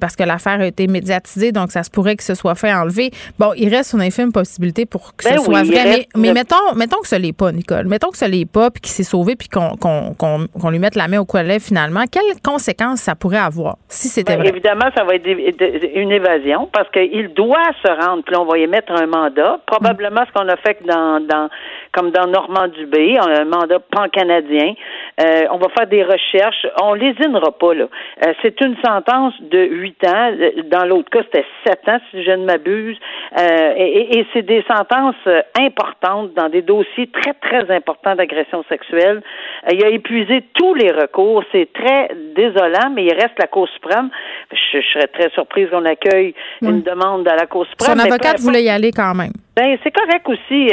parce 0.00 0.16
que 0.16 0.24
l'affaire 0.24 0.60
a 0.60 0.66
été 0.66 0.86
médiatisée, 0.86 1.52
donc 1.52 1.70
ça 1.70 1.82
se 1.82 1.90
pourrait 1.90 2.16
que 2.16 2.24
ce 2.24 2.34
soit 2.34 2.54
fait 2.54 2.72
enlever. 2.72 3.10
Bon, 3.38 3.52
il 3.56 3.68
reste 3.68 3.92
une 3.92 4.02
infime 4.02 4.32
possibilité 4.32 4.86
pour 4.86 5.16
que 5.16 5.24
ce 5.24 5.30
ben 5.30 5.38
soit 5.38 5.62
vrai 5.62 5.81
mais, 6.16 6.32
mettons, 6.32 6.74
mettons 6.76 7.00
que 7.00 7.08
ce 7.08 7.16
n'est 7.16 7.32
pas, 7.32 7.52
Nicole. 7.52 7.86
Mettons 7.86 8.10
que 8.10 8.16
ce 8.16 8.24
n'est 8.24 8.46
pas, 8.46 8.70
puis 8.70 8.80
qu'il 8.80 8.90
s'est 8.90 9.02
sauvé, 9.02 9.36
puis 9.36 9.48
qu'on 9.48 10.70
lui 10.70 10.78
mette 10.78 10.94
la 10.94 11.08
main 11.08 11.18
au 11.18 11.24
collet 11.24 11.58
finalement. 11.58 12.04
Quelles 12.10 12.40
conséquences 12.42 13.00
ça 13.00 13.14
pourrait 13.14 13.38
avoir 13.38 13.76
si 13.88 14.08
c'était 14.08 14.34
ben, 14.34 14.40
vrai? 14.40 14.48
Évidemment, 14.50 14.90
ça 14.96 15.04
va 15.04 15.14
être 15.14 15.26
une 15.26 16.12
évasion 16.12 16.68
parce 16.72 16.88
qu'il 16.90 17.32
doit 17.34 17.72
se 17.84 17.88
rendre. 17.88 18.22
Puis 18.24 18.36
on 18.36 18.44
va 18.44 18.58
y 18.58 18.66
mettre 18.66 18.92
un 18.92 19.06
mandat. 19.06 19.60
Probablement 19.66 20.22
ce 20.26 20.32
qu'on 20.32 20.48
a 20.48 20.56
fait 20.56 20.78
dans, 20.86 21.20
dans 21.26 21.48
comme 21.92 22.10
dans 22.10 22.26
Normand-Dubé, 22.26 23.18
un 23.18 23.44
mandat 23.44 23.78
pan-canadien. 23.78 24.74
Euh, 25.20 25.44
on 25.52 25.58
va 25.58 25.68
faire 25.76 25.86
des 25.86 26.02
recherches. 26.02 26.66
On 26.82 26.94
lésinera 26.94 27.52
pas, 27.52 27.74
là. 27.74 27.84
Euh, 28.26 28.32
c'est 28.40 28.60
une 28.60 28.76
sentence 28.84 29.34
de 29.40 29.58
huit 29.58 30.02
ans. 30.04 30.32
Dans 30.70 30.86
l'autre 30.86 31.10
cas, 31.10 31.20
c'était 31.24 31.44
sept 31.66 31.86
ans, 31.88 31.98
si 32.10 32.24
je 32.24 32.30
ne 32.30 32.44
m'abuse. 32.46 32.96
Euh, 33.38 33.74
et, 33.76 34.18
et 34.18 34.26
c'est 34.32 34.42
des 34.42 34.64
sentences 34.66 35.14
importantes 35.60 36.32
dans 36.34 36.48
des 36.48 36.62
dossiers 36.62 37.08
très, 37.08 37.34
très 37.34 37.74
importants 37.74 38.14
d'agression 38.14 38.64
sexuelle. 38.68 39.22
il 39.70 39.84
a 39.84 39.88
épuisé 39.88 40.44
tous 40.54 40.74
les 40.74 40.90
recours. 40.90 41.44
C'est 41.52 41.70
très 41.72 42.10
désolant, 42.34 42.90
mais 42.94 43.04
il 43.04 43.12
reste 43.12 43.38
la 43.38 43.46
Cour 43.46 43.68
suprême. 43.68 44.08
Je, 44.50 44.80
serais 44.92 45.08
très 45.08 45.30
surprise 45.30 45.68
qu'on 45.70 45.84
accueille 45.84 46.34
une 46.62 46.82
demande 46.82 47.28
à 47.28 47.36
la 47.36 47.46
Cour 47.46 47.66
suprême. 47.66 47.98
Son 47.98 48.06
avocate 48.06 48.40
voulait 48.40 48.62
y 48.62 48.70
aller 48.70 48.90
quand 48.92 49.14
même. 49.14 49.32
Ben, 49.54 49.76
c'est 49.82 49.90
correct 49.90 50.26
aussi. 50.28 50.72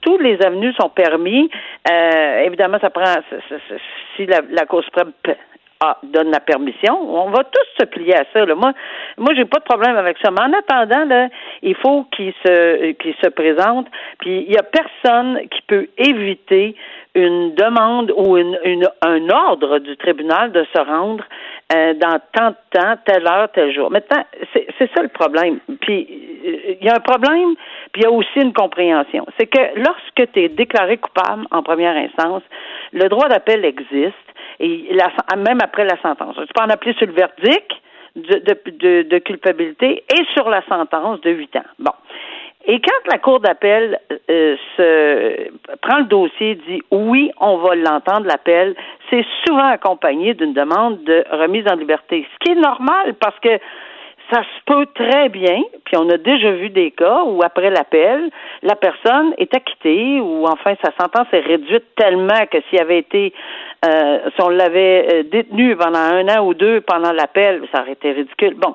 Tous 0.00 0.18
les 0.18 0.40
avenues 0.42 0.72
sont 0.80 0.88
permis. 0.88 1.50
Euh, 1.90 2.38
évidemment, 2.44 2.78
ça 2.80 2.90
prend 2.90 3.04
si 4.16 4.26
la, 4.26 4.40
la 4.50 4.64
Cour 4.64 4.82
suprême 4.84 5.12
donne 6.02 6.30
la 6.30 6.40
permission, 6.40 6.98
on 6.98 7.30
va 7.30 7.44
tous 7.44 7.80
se 7.80 7.84
plier 7.84 8.14
à 8.14 8.24
ça. 8.32 8.44
Là. 8.44 8.54
Moi, 8.54 8.72
moi, 9.18 9.34
j'ai 9.34 9.44
pas 9.44 9.58
de 9.58 9.64
problème 9.64 9.96
avec 9.96 10.16
ça. 10.22 10.30
Mais 10.30 10.40
en 10.40 10.52
attendant, 10.52 11.04
là, 11.04 11.28
il 11.62 11.74
faut 11.74 12.04
qu'il 12.04 12.32
se 12.44 12.92
qu'il 12.92 13.14
se 13.22 13.28
présente. 13.28 13.86
Puis 14.18 14.44
il 14.46 14.52
y 14.52 14.56
a 14.56 14.62
personne 14.62 15.40
qui 15.50 15.62
peut 15.66 15.88
éviter 15.98 16.74
une 17.14 17.54
demande 17.54 18.12
ou 18.16 18.36
une, 18.36 18.58
une, 18.64 18.88
un 19.02 19.28
ordre 19.30 19.78
du 19.78 19.96
tribunal 19.96 20.52
de 20.52 20.66
se 20.74 20.80
rendre 20.80 21.24
euh, 21.72 21.94
dans 21.94 22.20
tant 22.32 22.50
de 22.50 22.56
temps, 22.70 22.94
telle 23.04 23.26
heure, 23.26 23.48
tel 23.52 23.74
jour. 23.74 23.90
Maintenant, 23.90 24.22
c'est 24.52 24.90
ça 24.94 25.02
le 25.02 25.08
problème. 25.08 25.58
Puis 25.80 26.06
euh, 26.46 26.76
il 26.80 26.86
y 26.86 26.88
a 26.88 26.94
un 26.94 27.00
problème, 27.00 27.54
puis 27.92 28.02
il 28.02 28.04
y 28.04 28.06
a 28.06 28.10
aussi 28.10 28.40
une 28.40 28.52
compréhension. 28.52 29.26
C'est 29.38 29.46
que 29.46 29.60
lorsque 29.76 30.32
tu 30.32 30.44
es 30.44 30.48
déclaré 30.48 30.96
coupable 30.98 31.44
en 31.50 31.62
première 31.62 31.96
instance, 31.96 32.42
le 32.92 33.08
droit 33.08 33.28
d'appel 33.28 33.64
existe, 33.64 34.14
et 34.60 34.88
la, 34.92 35.10
même 35.36 35.58
après 35.62 35.84
la 35.84 36.00
sentence. 36.00 36.36
Tu 36.36 36.52
peux 36.54 36.62
en 36.62 36.70
appeler 36.70 36.94
sur 36.94 37.06
le 37.06 37.12
verdict 37.12 37.72
de, 38.14 38.42
de, 38.70 39.02
de 39.02 39.18
culpabilité 39.18 40.04
et 40.08 40.24
sur 40.34 40.48
la 40.48 40.62
sentence 40.66 41.20
de 41.20 41.30
huit 41.30 41.54
ans. 41.56 41.66
Bon. 41.78 41.92
Et 42.68 42.80
quand 42.80 43.12
la 43.12 43.18
Cour 43.18 43.40
d'appel 43.40 43.98
euh, 44.28 44.56
se 44.76 45.76
prend 45.82 45.98
le 45.98 46.04
dossier 46.04 46.56
dit 46.66 46.82
oui, 46.90 47.30
on 47.40 47.58
va 47.58 47.76
l'entendre, 47.76 48.26
l'appel, 48.26 48.74
c'est 49.08 49.24
souvent 49.46 49.68
accompagné 49.68 50.34
d'une 50.34 50.52
demande 50.52 51.02
de 51.04 51.24
remise 51.30 51.64
en 51.70 51.76
liberté. 51.76 52.26
Ce 52.34 52.44
qui 52.44 52.58
est 52.58 52.60
normal 52.60 53.14
parce 53.20 53.38
que 53.38 53.58
ça 54.32 54.40
se 54.42 54.64
peut 54.66 54.86
très 54.94 55.28
bien, 55.28 55.62
puis 55.84 55.96
on 55.96 56.08
a 56.10 56.16
déjà 56.16 56.50
vu 56.50 56.70
des 56.70 56.90
cas 56.90 57.22
où 57.24 57.40
après 57.44 57.70
l'appel, 57.70 58.30
la 58.62 58.74
personne 58.74 59.32
est 59.38 59.54
acquittée 59.54 60.20
ou 60.20 60.44
enfin 60.46 60.74
sa 60.82 60.90
sentence 61.00 61.28
est 61.32 61.46
réduite 61.46 61.84
tellement 61.96 62.46
que 62.50 62.58
s'il 62.68 62.80
avait 62.80 62.98
été 62.98 63.32
euh, 63.84 64.18
si 64.34 64.42
on 64.42 64.48
l'avait 64.48 65.06
euh, 65.12 65.22
détenu 65.22 65.76
pendant 65.76 65.98
un 65.98 66.26
an 66.28 66.44
ou 66.44 66.54
deux 66.54 66.80
pendant 66.80 67.12
l'appel, 67.12 67.62
ça 67.72 67.82
aurait 67.82 67.92
été 67.92 68.10
ridicule. 68.12 68.54
Bon, 68.54 68.74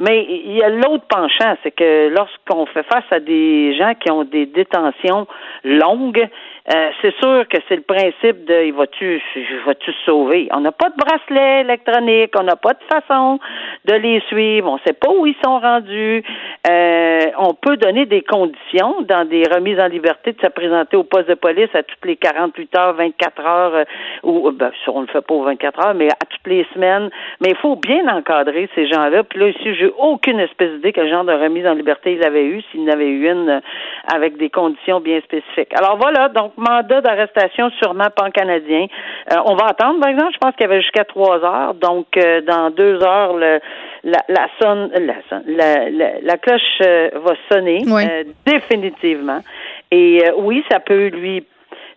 Mais 0.00 0.26
il 0.28 0.56
y 0.56 0.62
a 0.62 0.70
l'autre 0.70 1.04
penchant, 1.08 1.56
c'est 1.62 1.72
que 1.72 2.08
lorsqu'on 2.08 2.64
fait 2.66 2.84
face 2.84 3.04
à 3.10 3.20
des 3.20 3.76
gens 3.76 3.92
qui 3.94 4.10
ont 4.10 4.24
des 4.24 4.46
détentions 4.46 5.26
longues, 5.62 6.26
euh, 6.72 6.90
c'est 7.02 7.14
sûr 7.16 7.48
que 7.48 7.56
c'est 7.68 7.76
le 7.76 7.82
principe 7.82 8.44
de 8.44 8.64
il 8.66 8.72
va-tu 8.72 9.20
va-tu 9.66 9.92
sauver? 10.04 10.48
On 10.52 10.60
n'a 10.60 10.72
pas 10.72 10.88
de 10.90 10.96
bracelet 10.96 11.62
électronique, 11.62 12.32
on 12.38 12.44
n'a 12.44 12.56
pas 12.56 12.74
de 12.74 12.84
façon 12.88 13.40
de 13.86 13.94
les 13.94 14.20
suivre, 14.28 14.70
on 14.70 14.74
ne 14.74 14.80
sait 14.86 14.92
pas 14.92 15.10
où 15.10 15.26
ils 15.26 15.36
sont 15.44 15.58
rendus. 15.58 16.22
Euh, 16.70 17.20
on 17.38 17.54
peut 17.54 17.76
donner 17.76 18.06
des 18.06 18.22
conditions 18.22 19.02
dans 19.02 19.26
des 19.28 19.42
remises 19.52 19.80
en 19.80 19.88
liberté 19.88 20.32
de 20.32 20.40
se 20.40 20.46
présenter 20.46 20.96
au 20.96 21.02
poste 21.02 21.28
de 21.28 21.34
police 21.34 21.74
à 21.74 21.82
toutes 21.82 22.04
les 22.04 22.16
48 22.16 22.76
heures, 22.76 22.94
24 22.94 23.40
heures, 23.44 23.74
euh, 23.74 23.84
ou 24.22 24.50
ben, 24.52 24.70
on 24.86 25.00
le 25.00 25.06
fait 25.08 25.22
pas 25.22 25.34
aux 25.34 25.44
24 25.44 25.86
heures, 25.86 25.94
mais 25.94 26.08
à 26.08 26.26
toutes 26.28 26.46
les 26.46 26.66
semaines. 26.72 27.10
Mais 27.40 27.50
il 27.50 27.56
faut 27.56 27.76
bien 27.76 28.06
encadrer 28.08 28.68
ces 28.74 28.86
gens-là. 28.86 29.24
Puis 29.24 29.40
là, 29.40 29.48
ici, 29.48 29.74
j'ai 29.74 29.89
aucune 29.98 30.40
espèce 30.40 30.70
d'idée 30.72 30.92
quel 30.92 31.08
genre 31.08 31.24
de 31.24 31.32
remise 31.32 31.66
en 31.66 31.74
liberté 31.74 32.14
il 32.14 32.24
avait 32.24 32.44
eu, 32.44 32.62
s'il 32.70 32.84
n'avait 32.84 33.08
eu 33.08 33.30
une 33.30 33.60
avec 34.12 34.36
des 34.36 34.50
conditions 34.50 35.00
bien 35.00 35.20
spécifiques. 35.20 35.72
Alors 35.74 35.96
voilà, 35.96 36.28
donc 36.28 36.52
mandat 36.56 37.00
d'arrestation 37.00 37.70
sûrement 37.82 38.08
pan-canadien. 38.14 38.86
Euh, 39.32 39.36
on 39.46 39.54
va 39.54 39.66
attendre, 39.66 40.00
par 40.00 40.10
exemple, 40.10 40.32
je 40.34 40.38
pense 40.38 40.54
qu'il 40.54 40.62
y 40.62 40.70
avait 40.70 40.80
jusqu'à 40.80 41.04
trois 41.04 41.44
heures. 41.44 41.74
Donc, 41.74 42.06
euh, 42.16 42.40
dans 42.42 42.70
deux 42.70 43.02
heures, 43.02 43.34
le, 43.34 43.60
la, 44.04 44.18
la, 44.28 44.48
sonne, 44.60 44.90
la, 45.46 45.90
la, 45.90 46.20
la, 46.20 46.38
cloche 46.38 46.62
euh, 46.82 47.10
va 47.14 47.34
sonner 47.50 47.82
définitivement. 48.46 49.40
Et 49.90 50.22
oui, 50.36 50.64
ça 50.70 50.80
peut 50.80 51.08
lui 51.08 51.44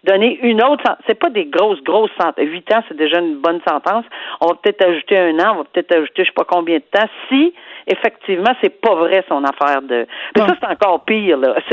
donner 0.03 0.39
une 0.41 0.61
autre 0.63 0.83
c'est 1.07 1.17
pas 1.17 1.29
des 1.29 1.45
grosses 1.45 1.81
grosses 1.83 2.11
sentences 2.19 2.45
huit 2.45 2.69
ans 2.73 2.83
c'est 2.87 2.97
déjà 2.97 3.19
une 3.19 3.37
bonne 3.37 3.61
sentence 3.65 4.03
on 4.41 4.47
va 4.47 4.55
peut-être 4.55 4.85
ajouter 4.85 5.17
un 5.17 5.39
an 5.39 5.53
on 5.53 5.57
va 5.59 5.63
peut-être 5.63 5.95
ajouter 5.95 6.23
je 6.23 6.25
sais 6.25 6.33
pas 6.35 6.43
combien 6.43 6.77
de 6.77 6.83
temps 6.91 7.07
si 7.29 7.53
effectivement, 7.87 8.51
c'est 8.61 8.81
pas 8.81 8.95
vrai 8.95 9.23
son 9.27 9.43
affaire 9.43 9.81
de. 9.81 10.05
Mais 10.35 10.41
ça, 10.41 10.55
c'est 10.59 10.67
encore 10.67 11.03
pire, 11.05 11.37
là. 11.37 11.55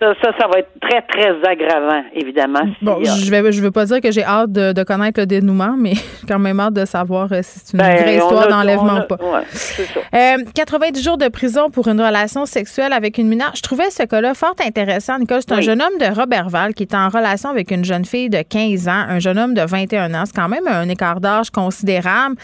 Ça, 0.00 0.30
ça, 0.38 0.46
va 0.46 0.58
être 0.58 0.70
très, 0.80 1.00
très 1.02 1.48
aggravant, 1.48 2.02
évidemment. 2.12 2.62
Bon, 2.80 3.02
je 3.02 3.30
vais, 3.30 3.52
je 3.52 3.62
veux 3.62 3.70
pas 3.70 3.84
dire 3.84 4.00
que 4.00 4.10
j'ai 4.10 4.24
hâte 4.24 4.52
de, 4.52 4.82
connaître 4.82 5.20
le 5.20 5.26
dénouement, 5.26 5.74
mais 5.78 5.94
j'ai 5.94 6.26
quand 6.28 6.38
même 6.38 6.58
hâte 6.60 6.74
de 6.74 6.84
savoir 6.84 7.28
euh, 7.32 7.40
si 7.42 7.60
c'est 7.60 7.72
une 7.72 7.78
ben, 7.78 7.96
vraie 7.96 8.16
histoire 8.16 8.48
d'enlèvement 8.48 9.00
ou 9.00 9.06
pas. 9.06 9.16
Ouais, 9.16 9.44
ça. 9.52 10.00
Euh, 10.14 10.44
90 10.54 11.02
jours 11.02 11.18
de 11.18 11.28
prison 11.28 11.70
pour 11.70 11.88
une 11.88 12.00
relation 12.00 12.46
sexuelle 12.46 12.92
avec 12.92 13.18
une 13.18 13.28
mineure. 13.28 13.52
Je 13.54 13.62
trouvais 13.62 13.90
ce 13.90 14.02
cas-là 14.02 14.34
fort 14.34 14.54
intéressant, 14.64 15.18
Nicole. 15.18 15.40
C'est 15.40 15.52
un 15.52 15.60
jeune 15.60 15.80
homme 15.80 15.98
de 15.98 16.14
Robertval 16.14 16.74
qui 16.74 16.82
est 16.82 16.94
en 16.94 17.08
relation 17.08 17.50
avec 17.50 17.70
une 17.70 17.84
jeune 17.84 18.04
fille 18.04 18.28
de 18.28 18.42
15 18.42 18.88
ans, 18.88 19.04
un 19.08 19.18
jeune 19.18 19.38
homme 19.38 19.54
de 19.54 19.62
21 19.62 20.14
ans. 20.14 20.24
C'est 20.26 20.36
quand 20.36 20.48
même 20.48 20.66
un 20.66 20.88
écart 20.88 21.20
d'âge 21.20 21.50
considérable. 21.50 22.36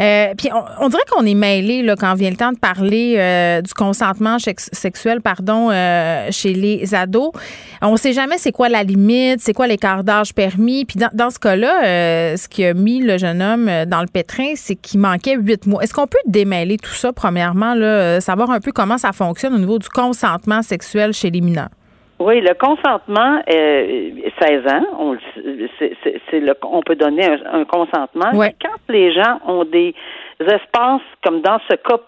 Euh, 0.00 0.34
puis 0.36 0.50
on, 0.80 0.88
dirait 0.88 1.02
qu'on 1.10 1.24
est 1.26 1.34
mêlé 1.34 1.82
là, 1.82 1.94
quand 1.96 2.14
vient 2.14 2.30
le 2.30 2.36
de 2.50 2.58
parler 2.58 3.14
euh, 3.18 3.62
du 3.62 3.72
consentement 3.74 4.38
sexuel 4.38 5.20
pardon, 5.20 5.70
euh, 5.70 6.26
chez 6.30 6.52
les 6.52 6.94
ados. 6.94 7.30
On 7.80 7.92
ne 7.92 7.96
sait 7.96 8.12
jamais 8.12 8.38
c'est 8.38 8.50
quoi 8.50 8.68
la 8.68 8.82
limite, 8.82 9.38
c'est 9.40 9.52
quoi 9.52 9.68
l'écart 9.68 10.02
d'âge 10.02 10.34
permis. 10.34 10.84
Puis 10.84 10.96
dans, 11.12 11.30
ce 11.30 11.38
cas-là, 11.38 11.84
euh, 11.84 12.36
ce 12.36 12.48
qui 12.48 12.64
a 12.64 12.74
mis 12.74 13.00
le 13.00 13.18
jeune 13.18 13.40
homme 13.40 13.70
dans 13.86 14.00
le 14.00 14.08
pétrin, 14.12 14.54
c'est 14.56 14.74
qu'il 14.74 14.98
manquait 14.98 15.36
huit 15.36 15.66
mois. 15.66 15.84
Est-ce 15.84 15.94
qu'on 15.94 16.08
peut 16.08 16.18
démêler 16.26 16.78
tout 16.78 16.90
ça, 16.90 17.12
premièrement, 17.12 17.74
là, 17.74 18.20
savoir 18.20 18.50
un 18.50 18.58
peu 18.58 18.72
comment 18.72 18.98
ça 18.98 19.12
fonctionne 19.12 19.54
au 19.54 19.58
niveau 19.58 19.78
du 19.78 19.88
consentement 19.88 20.62
sexuel 20.62 21.12
chez 21.12 21.30
les 21.30 21.40
mineurs? 21.40 21.68
Oui, 22.22 22.40
le 22.40 22.54
consentement, 22.54 23.42
euh, 23.52 24.10
16 24.40 24.72
ans, 24.72 24.86
on, 24.96 25.16
c'est, 25.78 26.38
le, 26.38 26.54
on 26.62 26.80
peut 26.82 26.94
donner 26.94 27.26
un, 27.26 27.64
consentement. 27.64 28.30
Quand 28.32 28.78
les 28.88 29.12
gens 29.12 29.40
ont 29.44 29.64
des 29.64 29.92
espaces, 30.38 31.02
comme 31.24 31.42
dans 31.42 31.58
ce 31.68 31.74
cas 31.74 31.98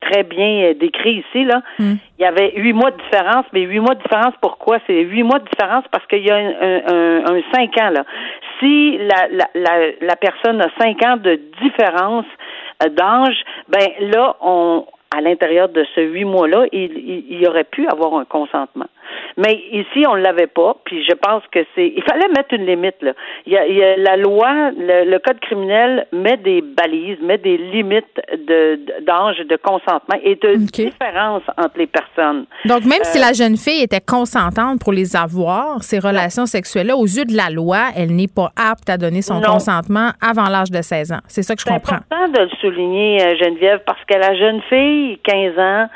très 0.00 0.22
bien 0.22 0.64
euh, 0.64 0.74
décrit 0.74 1.24
ici, 1.26 1.44
là. 1.44 1.62
Hmm. 1.78 1.94
Il 2.18 2.22
y 2.22 2.24
avait 2.24 2.52
huit 2.56 2.72
mois 2.72 2.90
de 2.90 2.96
différence, 3.02 3.46
mais 3.52 3.62
huit 3.62 3.80
mois 3.80 3.94
de 3.94 4.02
différence, 4.02 4.34
pourquoi? 4.40 4.78
C'est 4.86 5.00
huit 5.02 5.22
mois 5.22 5.38
de 5.38 5.48
différence 5.48 5.84
parce 5.90 6.06
qu'il 6.06 6.24
y 6.24 6.30
a 6.30 6.36
un, 6.36 7.40
cinq 7.54 7.76
ans, 7.80 7.90
là. 7.90 8.04
Si 8.58 8.98
la, 8.98 9.28
la, 9.30 9.48
la, 9.54 9.90
la 10.00 10.16
personne 10.16 10.60
a 10.60 10.68
cinq 10.78 11.02
ans 11.04 11.16
de 11.16 11.40
différence 11.60 12.26
euh, 12.84 12.88
d'âge, 12.88 13.42
ben 13.68 13.88
là, 14.00 14.36
on, 14.40 14.86
à 15.14 15.20
l'intérieur 15.20 15.68
de 15.68 15.84
ce 15.94 16.00
huit 16.00 16.24
mois-là, 16.24 16.66
il, 16.72 17.24
il, 17.28 17.40
y 17.40 17.46
aurait 17.46 17.64
pu 17.64 17.86
avoir 17.88 18.14
un 18.14 18.24
consentement. 18.24 18.86
Mais 19.36 19.62
ici, 19.72 20.04
on 20.06 20.16
ne 20.16 20.22
l'avait 20.22 20.46
pas, 20.46 20.76
puis 20.84 21.04
je 21.04 21.14
pense 21.14 21.42
que 21.52 21.60
c'est. 21.74 21.92
Il 21.96 22.02
fallait 22.02 22.28
mettre 22.28 22.54
une 22.54 22.66
limite, 22.66 22.96
là. 23.00 23.12
Il 23.46 23.52
y 23.52 23.56
a, 23.56 23.66
il 23.66 23.76
y 23.76 23.82
a 23.82 23.96
la 23.96 24.16
loi, 24.16 24.70
le, 24.76 25.18
code 25.18 25.40
criminel 25.40 26.06
met 26.12 26.36
des 26.36 26.60
balises, 26.60 27.18
met 27.22 27.38
des 27.38 27.56
limites 27.56 28.20
de, 28.32 28.80
d'âge, 29.02 29.38
de 29.38 29.56
consentement 29.56 30.18
et 30.22 30.36
de 30.36 30.56
différence 30.56 31.42
entre 31.56 31.78
les 31.78 31.86
personnes. 31.86 32.46
Donc, 32.64 32.84
même 32.84 33.02
si 33.04 33.18
euh, 33.18 33.20
la 33.20 33.32
jeune 33.32 33.56
fille 33.56 33.82
était 33.82 34.00
consentante 34.00 34.80
pour 34.80 34.92
les 34.92 35.16
avoir, 35.16 35.82
ces 35.82 35.98
relations 35.98 36.46
sexuelles-là, 36.46 36.96
aux 36.96 37.06
yeux 37.06 37.24
de 37.24 37.36
la 37.36 37.50
loi, 37.50 37.88
elle 37.96 38.14
n'est 38.14 38.32
pas 38.34 38.50
apte 38.56 38.88
à 38.90 38.96
donner 38.96 39.22
son 39.22 39.40
consentement 39.40 40.10
avant 40.20 40.48
l'âge 40.48 40.70
de 40.70 40.82
16 40.82 41.12
ans. 41.12 41.20
C'est 41.28 41.42
ça 41.42 41.54
que 41.54 41.60
je 41.60 41.66
comprends. 41.66 41.98
C'est 42.10 42.14
important 42.16 42.32
de 42.32 42.40
le 42.40 42.50
souligner, 42.60 43.22
euh, 43.22 43.36
Geneviève, 43.36 43.80
parce 43.86 44.02
que 44.04 44.14
la 44.14 44.34
jeune 44.36 44.60
fille, 44.68 45.18
15 45.24 45.58
ans, 45.58 45.86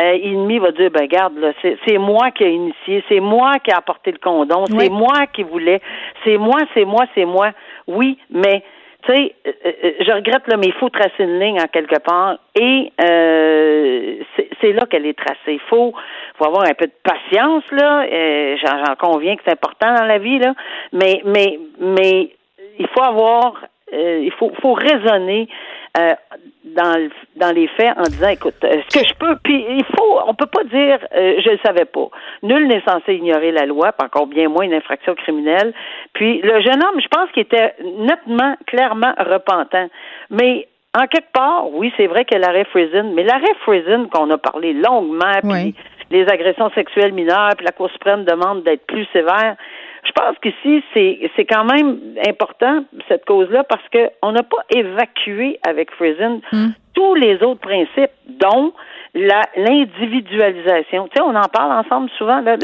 euh, 0.00 0.58
va 0.60 0.72
dire, 0.72 0.90
ben 0.90 1.06
garde, 1.06 1.38
là, 1.38 1.52
c'est, 1.62 1.98
moi 1.98 2.30
qui 2.32 2.44
ai 2.44 2.50
initié, 2.50 3.04
c'est 3.08 3.20
moi 3.20 3.58
qui 3.62 3.70
ai 3.70 3.74
apporté 3.74 4.12
le 4.12 4.18
condom, 4.18 4.64
c'est 4.66 4.90
moi 4.90 5.26
qui 5.32 5.42
voulais, 5.42 5.80
c'est 6.24 6.36
moi, 6.36 6.60
c'est 6.74 6.84
moi, 6.84 7.04
c'est 7.14 7.24
moi. 7.24 7.50
Oui, 7.86 8.18
mais 8.30 8.62
tu 9.06 9.12
sais, 9.12 9.34
euh, 9.46 9.52
euh, 9.66 9.92
je 10.00 10.12
regrette 10.12 10.48
là, 10.48 10.56
mais 10.56 10.66
il 10.66 10.72
faut 10.72 10.88
tracer 10.88 11.12
une 11.24 11.38
ligne 11.38 11.60
en 11.60 11.66
quelque 11.66 11.98
part, 11.98 12.38
et 12.58 12.92
euh, 13.00 14.16
c'est 14.60 14.72
là 14.72 14.86
qu'elle 14.90 15.06
est 15.06 15.18
tracée. 15.18 15.38
Il 15.48 15.60
faut, 15.68 15.94
faut 16.36 16.46
avoir 16.46 16.64
un 16.64 16.74
peu 16.74 16.86
de 16.86 16.92
patience 17.02 17.64
là. 17.70 18.06
J'en 18.56 18.94
conviens 18.96 19.36
que 19.36 19.42
c'est 19.44 19.52
important 19.52 19.94
dans 19.94 20.06
la 20.06 20.18
vie 20.18 20.38
là, 20.38 20.54
mais 20.92 21.20
mais 21.24 21.58
mais 21.78 22.30
il 22.78 22.88
faut 22.88 23.02
avoir, 23.02 23.64
il 23.92 24.32
faut 24.38 24.52
faut 24.60 24.72
raisonner 24.72 25.48
euh, 26.64 26.70
dans, 26.74 27.08
dans 27.36 27.54
les 27.54 27.68
faits 27.68 27.96
en 27.96 28.02
disant 28.02 28.28
écoute 28.28 28.54
euh, 28.64 28.80
ce 28.88 28.98
que 28.98 29.06
je 29.06 29.14
peux 29.14 29.36
puis 29.42 29.64
il 29.68 29.84
faut 29.84 30.20
on 30.26 30.34
peut 30.34 30.46
pas 30.46 30.64
dire 30.64 30.98
euh, 31.14 31.40
je 31.44 31.50
ne 31.50 31.56
savais 31.58 31.84
pas. 31.84 32.08
Nul 32.42 32.66
n'est 32.68 32.82
censé 32.82 33.14
ignorer 33.14 33.52
la 33.52 33.66
loi 33.66 33.92
pas 33.92 34.06
encore 34.06 34.26
bien 34.26 34.48
moins 34.48 34.64
une 34.64 34.74
infraction 34.74 35.14
criminelle. 35.14 35.72
Puis 36.12 36.40
le 36.42 36.60
jeune 36.62 36.82
homme 36.82 37.00
je 37.00 37.08
pense 37.08 37.30
qu'il 37.32 37.42
était 37.42 37.74
nettement 37.82 38.56
clairement 38.66 39.12
repentant. 39.18 39.88
Mais 40.30 40.68
en 40.98 41.06
quelque 41.06 41.32
part 41.32 41.70
oui 41.72 41.92
c'est 41.96 42.06
vrai 42.06 42.24
que 42.24 42.36
l'arrêt 42.36 42.64
Friesen 42.64 43.14
mais 43.14 43.24
l'arrêt 43.24 43.54
Friesen 43.62 44.08
qu'on 44.08 44.30
a 44.30 44.38
parlé 44.38 44.72
longuement 44.72 45.40
puis 45.42 45.74
les 46.10 46.26
agressions 46.28 46.70
sexuelles 46.74 47.12
mineures 47.12 47.54
puis 47.56 47.64
la 47.64 47.72
Cour 47.72 47.90
suprême 47.90 48.24
demande 48.24 48.62
d'être 48.62 48.86
plus 48.86 49.06
sévère 49.12 49.56
je 50.04 50.12
pense 50.12 50.36
qu'ici, 50.38 50.82
c'est, 50.92 51.30
c'est 51.34 51.44
quand 51.44 51.64
même 51.64 51.98
important, 52.28 52.84
cette 53.08 53.24
cause-là, 53.24 53.64
parce 53.64 53.82
qu'on 53.88 54.32
n'a 54.32 54.42
pas 54.42 54.64
évacué 54.70 55.58
avec 55.66 55.90
Friesen 55.92 56.40
hmm. 56.52 56.68
tous 56.92 57.14
les 57.14 57.42
autres 57.42 57.60
principes, 57.60 58.12
dont 58.28 58.72
la, 59.14 59.42
l'individualisation. 59.56 61.08
Tu 61.08 61.16
sais, 61.16 61.22
on 61.22 61.34
en 61.34 61.48
parle 61.48 61.72
ensemble 61.72 62.10
souvent. 62.18 62.40
Là, 62.40 62.56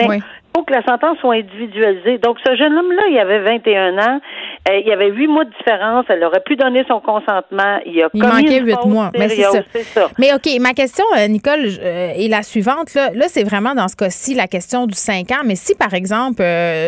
faut 0.55 0.65
que 0.65 0.73
la 0.73 0.83
sentence 0.83 1.19
soit 1.19 1.35
individualisée. 1.35 2.19
Donc, 2.19 2.39
ce 2.45 2.57
jeune 2.57 2.77
homme-là, 2.77 3.03
il 3.11 3.19
avait 3.19 3.41
21 3.41 3.99
ans. 3.99 4.21
Euh, 4.69 4.79
il 4.79 4.87
y 4.87 4.93
avait 4.93 5.11
huit 5.11 5.27
mois 5.27 5.45
de 5.45 5.51
différence. 5.51 6.05
Elle 6.09 6.25
aurait 6.25 6.43
pu 6.45 6.57
donner 6.57 6.85
son 6.89 7.01
consentement. 7.01 7.79
Il 7.87 8.03
a 8.03 8.09
il 8.13 8.23
manquait 8.23 8.61
huit 8.61 8.85
mois. 8.85 9.11
Mais 9.17 9.29
c'est 9.29 9.83
ça. 9.83 10.09
Mais 10.19 10.33
OK, 10.35 10.49
ma 10.61 10.73
question, 10.73 11.05
euh, 11.17 11.29
Nicole, 11.29 11.67
euh, 11.81 12.13
est 12.17 12.29
la 12.29 12.43
suivante. 12.43 12.95
Là, 12.95 13.11
là 13.15 13.27
c'est 13.29 13.45
vraiment 13.45 13.75
dans 13.75 13.89
ce 13.89 13.97
cas-ci 13.97 14.35
la 14.35 14.47
question 14.47 14.87
du 14.87 14.95
5 14.95 15.31
ans. 15.31 15.43
Mais 15.45 15.55
si, 15.55 15.75
par 15.75 15.95
exemple, 15.95 16.43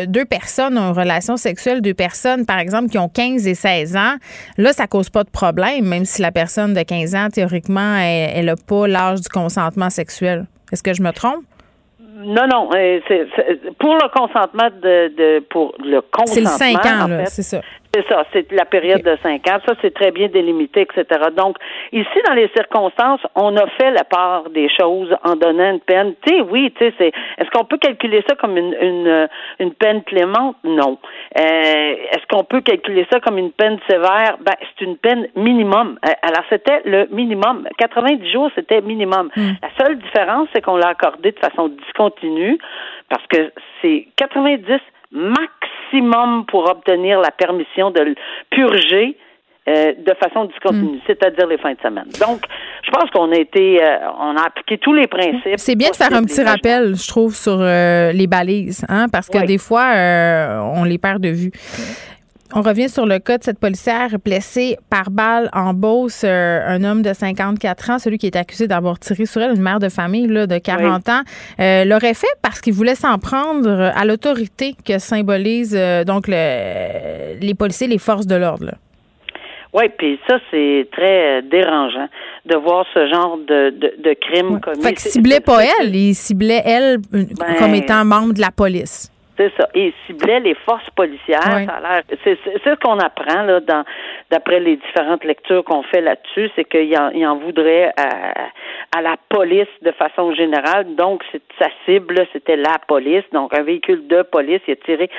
deux 0.08 0.24
personnes 0.24 0.76
ont 0.76 0.92
une 0.92 0.98
relation 0.98 1.36
sexuelle, 1.36 1.80
deux 1.80 1.94
personnes, 1.94 2.46
par 2.46 2.58
exemple, 2.58 2.88
qui 2.88 2.98
ont 2.98 3.08
15 3.08 3.46
et 3.46 3.54
16 3.54 3.96
ans, 3.96 4.16
là, 4.58 4.72
ça 4.72 4.86
cause 4.86 5.08
pas 5.08 5.24
de 5.24 5.30
problème, 5.30 5.86
même 5.86 6.04
si 6.04 6.20
la 6.20 6.32
personne 6.32 6.74
de 6.74 6.82
15 6.82 7.14
ans, 7.14 7.28
théoriquement, 7.32 7.96
elle 7.96 8.46
n'a 8.46 8.56
pas 8.56 8.86
l'âge 8.86 9.20
du 9.20 9.28
consentement 9.28 9.90
sexuel. 9.90 10.46
Est-ce 10.72 10.82
que 10.82 10.94
je 10.94 11.02
me 11.02 11.12
trompe? 11.12 11.44
Non, 12.14 12.46
non. 12.46 12.68
Euh, 12.74 13.00
c'est, 13.08 13.26
pour 13.78 13.94
le 13.94 14.08
consentement 14.12 14.68
de, 14.82 15.08
de 15.16 15.44
pour 15.48 15.74
le 15.78 16.00
consentement. 16.00 16.50
C'est 16.50 16.72
le 16.72 16.76
5 16.76 16.86
ans, 16.86 17.08
là, 17.08 17.26
c'est 17.26 17.42
ça. 17.42 17.60
C'est 17.94 18.08
ça, 18.08 18.24
c'est 18.32 18.50
la 18.52 18.64
période 18.64 19.02
de 19.02 19.18
cinq 19.22 19.46
ans. 19.48 19.58
Ça, 19.66 19.74
c'est 19.82 19.92
très 19.92 20.12
bien 20.12 20.28
délimité, 20.28 20.80
etc. 20.80 21.04
Donc, 21.36 21.58
ici, 21.92 22.18
dans 22.26 22.32
les 22.32 22.48
circonstances, 22.56 23.20
on 23.34 23.54
a 23.58 23.66
fait 23.78 23.90
la 23.90 24.04
part 24.04 24.48
des 24.48 24.70
choses 24.70 25.14
en 25.22 25.36
donnant 25.36 25.72
une 25.72 25.80
peine. 25.80 26.14
Tu 26.26 26.36
sais, 26.36 26.40
oui, 26.40 26.72
tu 26.78 26.86
sais, 26.86 26.94
c'est. 26.96 27.12
Est-ce 27.36 27.50
qu'on 27.50 27.66
peut 27.66 27.76
calculer 27.76 28.24
ça 28.26 28.34
comme 28.36 28.56
une 28.56 28.74
une, 28.80 29.28
une 29.58 29.74
peine 29.74 30.02
clémente? 30.04 30.56
Non. 30.64 30.98
Euh, 31.38 31.42
est-ce 31.42 32.26
qu'on 32.30 32.44
peut 32.44 32.62
calculer 32.62 33.06
ça 33.12 33.20
comme 33.20 33.36
une 33.36 33.52
peine 33.52 33.78
sévère? 33.86 34.38
Ben, 34.40 34.54
c'est 34.60 34.86
une 34.86 34.96
peine 34.96 35.28
minimum. 35.36 35.98
Euh, 36.06 36.12
alors, 36.22 36.44
c'était 36.48 36.80
le 36.86 37.08
minimum. 37.10 37.68
90 37.76 38.32
jours, 38.32 38.50
c'était 38.54 38.80
minimum. 38.80 39.28
Hmm. 39.36 39.50
La 39.60 39.84
seule 39.84 39.98
différence, 39.98 40.48
c'est 40.54 40.62
qu'on 40.62 40.76
l'a 40.76 40.88
accordé 40.88 41.32
de 41.32 41.38
façon 41.38 41.68
discontinue 41.68 42.58
parce 43.10 43.26
que 43.26 43.52
c'est 43.82 44.08
90 44.16 44.80
maximum 45.12 46.46
pour 46.46 46.68
obtenir 46.68 47.20
la 47.20 47.30
permission 47.30 47.90
de 47.90 48.00
le 48.00 48.14
purger 48.50 49.16
euh, 49.68 49.92
de 49.96 50.12
façon 50.14 50.46
discontinue, 50.46 50.96
Mm. 50.96 51.00
c'est-à-dire 51.06 51.46
les 51.46 51.56
fins 51.58 51.72
de 51.72 51.78
semaine. 51.80 52.08
Donc, 52.20 52.40
je 52.84 52.90
pense 52.90 53.08
qu'on 53.10 53.30
a 53.30 53.36
été, 53.36 53.80
euh, 53.80 53.96
on 54.18 54.36
a 54.36 54.46
appliqué 54.46 54.76
tous 54.78 54.92
les 54.92 55.06
principes. 55.06 55.54
C'est 55.58 55.76
bien 55.76 55.90
de 55.90 55.94
faire 55.94 56.12
un 56.12 56.24
petit 56.24 56.42
rappel, 56.42 56.96
je 56.96 57.06
trouve, 57.06 57.32
sur 57.36 57.58
euh, 57.60 58.10
les 58.10 58.26
balises, 58.26 58.84
hein, 58.88 59.06
parce 59.12 59.28
que 59.28 59.38
Oui. 59.38 59.46
des 59.46 59.58
fois, 59.58 59.84
euh, 59.94 60.58
on 60.74 60.82
les 60.82 60.98
perd 60.98 61.20
de 61.22 61.28
vue. 61.28 61.52
On 62.54 62.60
revient 62.62 62.88
sur 62.88 63.06
le 63.06 63.18
cas 63.18 63.38
de 63.38 63.42
cette 63.44 63.58
policière 63.58 64.10
blessée 64.22 64.76
par 64.90 65.10
balle 65.10 65.48
en 65.54 65.72
Beauce, 65.72 66.22
euh, 66.24 66.60
un 66.66 66.84
homme 66.84 67.00
de 67.02 67.12
54 67.12 67.90
ans, 67.90 67.98
celui 67.98 68.18
qui 68.18 68.26
est 68.26 68.36
accusé 68.36 68.66
d'avoir 68.68 68.98
tiré 68.98 69.24
sur 69.24 69.40
elle, 69.40 69.54
une 69.54 69.62
mère 69.62 69.78
de 69.78 69.88
famille 69.88 70.26
là, 70.26 70.46
de 70.46 70.58
40 70.58 71.08
ans, 71.08 71.22
euh, 71.60 71.84
l'aurait 71.84 72.14
fait 72.14 72.26
parce 72.42 72.60
qu'il 72.60 72.74
voulait 72.74 72.94
s'en 72.94 73.18
prendre 73.18 73.70
à 73.94 74.04
l'autorité 74.04 74.74
que 74.86 74.98
symbolisent 74.98 75.76
euh, 75.78 76.04
donc 76.04 76.28
le- 76.28 77.38
les 77.40 77.54
policiers, 77.54 77.86
les 77.88 77.98
forces 77.98 78.26
de 78.26 78.36
l'ordre. 78.36 78.72
Oui, 79.74 79.84
puis 79.96 80.20
ça, 80.28 80.36
c'est 80.50 80.86
très 80.92 81.40
dérangeant 81.42 82.06
de 82.44 82.56
voir 82.56 82.84
ce 82.92 83.08
genre 83.08 83.38
de, 83.38 83.70
de, 83.70 83.94
de 84.02 84.14
crime 84.20 84.60
commis. 84.60 84.82
Fait 84.82 84.92
qu'il 84.92 85.10
ciblait 85.10 85.40
pas 85.40 85.60
elle, 85.80 85.96
il 85.96 86.14
ciblait 86.14 86.60
elle 86.66 86.98
euh, 87.14 87.24
Ben- 87.38 87.54
comme 87.58 87.74
étant 87.74 88.04
membre 88.04 88.34
de 88.34 88.40
la 88.42 88.50
police. 88.50 89.10
C'est 89.38 89.50
ça. 89.58 89.66
Et 89.74 89.86
il 89.86 89.92
ciblait 90.06 90.40
les 90.40 90.54
forces 90.54 90.88
policières. 90.90 91.40
Oui. 91.56 91.66
C'est 92.22 92.38
ce 92.64 92.74
qu'on 92.76 92.98
apprend 92.98 93.42
là, 93.42 93.60
dans 93.60 93.84
d'après 94.30 94.60
les 94.60 94.76
différentes 94.76 95.24
lectures 95.24 95.64
qu'on 95.64 95.82
fait 95.84 96.00
là-dessus, 96.02 96.50
c'est 96.54 96.64
qu'il 96.64 96.96
en, 96.98 97.10
il 97.10 97.26
en 97.26 97.36
voudrait 97.36 97.92
à, 97.96 98.48
à 98.96 99.00
la 99.00 99.16
police 99.30 99.68
de 99.80 99.90
façon 99.92 100.34
générale. 100.34 100.94
Donc, 100.96 101.22
sa 101.58 101.68
cible, 101.84 102.26
c'était 102.32 102.56
la 102.56 102.78
police, 102.86 103.24
donc 103.32 103.56
un 103.58 103.62
véhicule 103.62 104.06
de 104.06 104.22
police. 104.22 104.60
Il 104.68 104.72
a 104.72 104.76
tiré. 104.76 105.10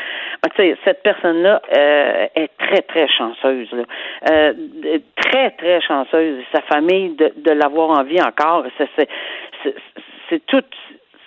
Ben, 0.43 0.50
tu 0.55 0.62
sais, 0.62 0.77
cette 0.86 1.01
personne-là 1.01 1.62
euh, 1.75 2.27
est 2.36 2.51
très, 2.58 2.82
très 2.82 3.08
chanceuse. 3.08 3.72
Là. 3.72 3.84
Euh, 4.29 4.53
très, 5.15 5.51
très 5.51 5.82
chanceuse. 5.82 6.43
Sa 6.53 6.62
famille 6.62 7.15
de, 7.15 7.34
de 7.38 7.51
l'avoir 7.51 7.89
en 7.89 8.03
vie 8.03 8.22
encore. 8.22 8.65
C'est 10.29 10.46
tout 10.46 10.63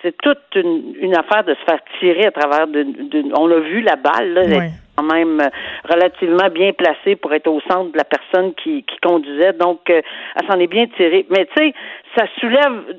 c'est 0.01 0.15
toute 0.21 0.37
une, 0.55 0.93
une 1.01 1.15
affaire 1.15 1.43
de 1.43 1.53
se 1.55 1.63
faire 1.65 1.79
tirer 1.99 2.25
à 2.27 2.31
travers 2.31 2.67
d'une. 2.67 3.09
d'une- 3.09 3.33
on 3.37 3.47
l'a 3.47 3.59
vu 3.59 3.81
la 3.81 3.95
balle, 3.95 4.33
là, 4.33 4.41
elle 4.43 4.53
est 4.53 4.71
quand 4.95 5.03
même 5.03 5.39
euh, 5.41 5.49
relativement 5.89 6.49
bien 6.49 6.73
placée 6.73 7.15
pour 7.15 7.33
être 7.33 7.47
au 7.47 7.59
centre 7.69 7.91
de 7.91 7.97
la 7.97 8.03
personne 8.03 8.53
qui, 8.55 8.83
qui 8.83 8.97
conduisait. 9.01 9.53
Donc, 9.53 9.89
euh, 9.89 10.01
elle 10.35 10.47
s'en 10.47 10.59
est 10.59 10.67
bien 10.67 10.85
tirée. 10.97 11.25
Mais 11.29 11.45
tu 11.55 11.63
sais, 11.63 11.73
ça 12.15 12.25
soulève 12.39 12.95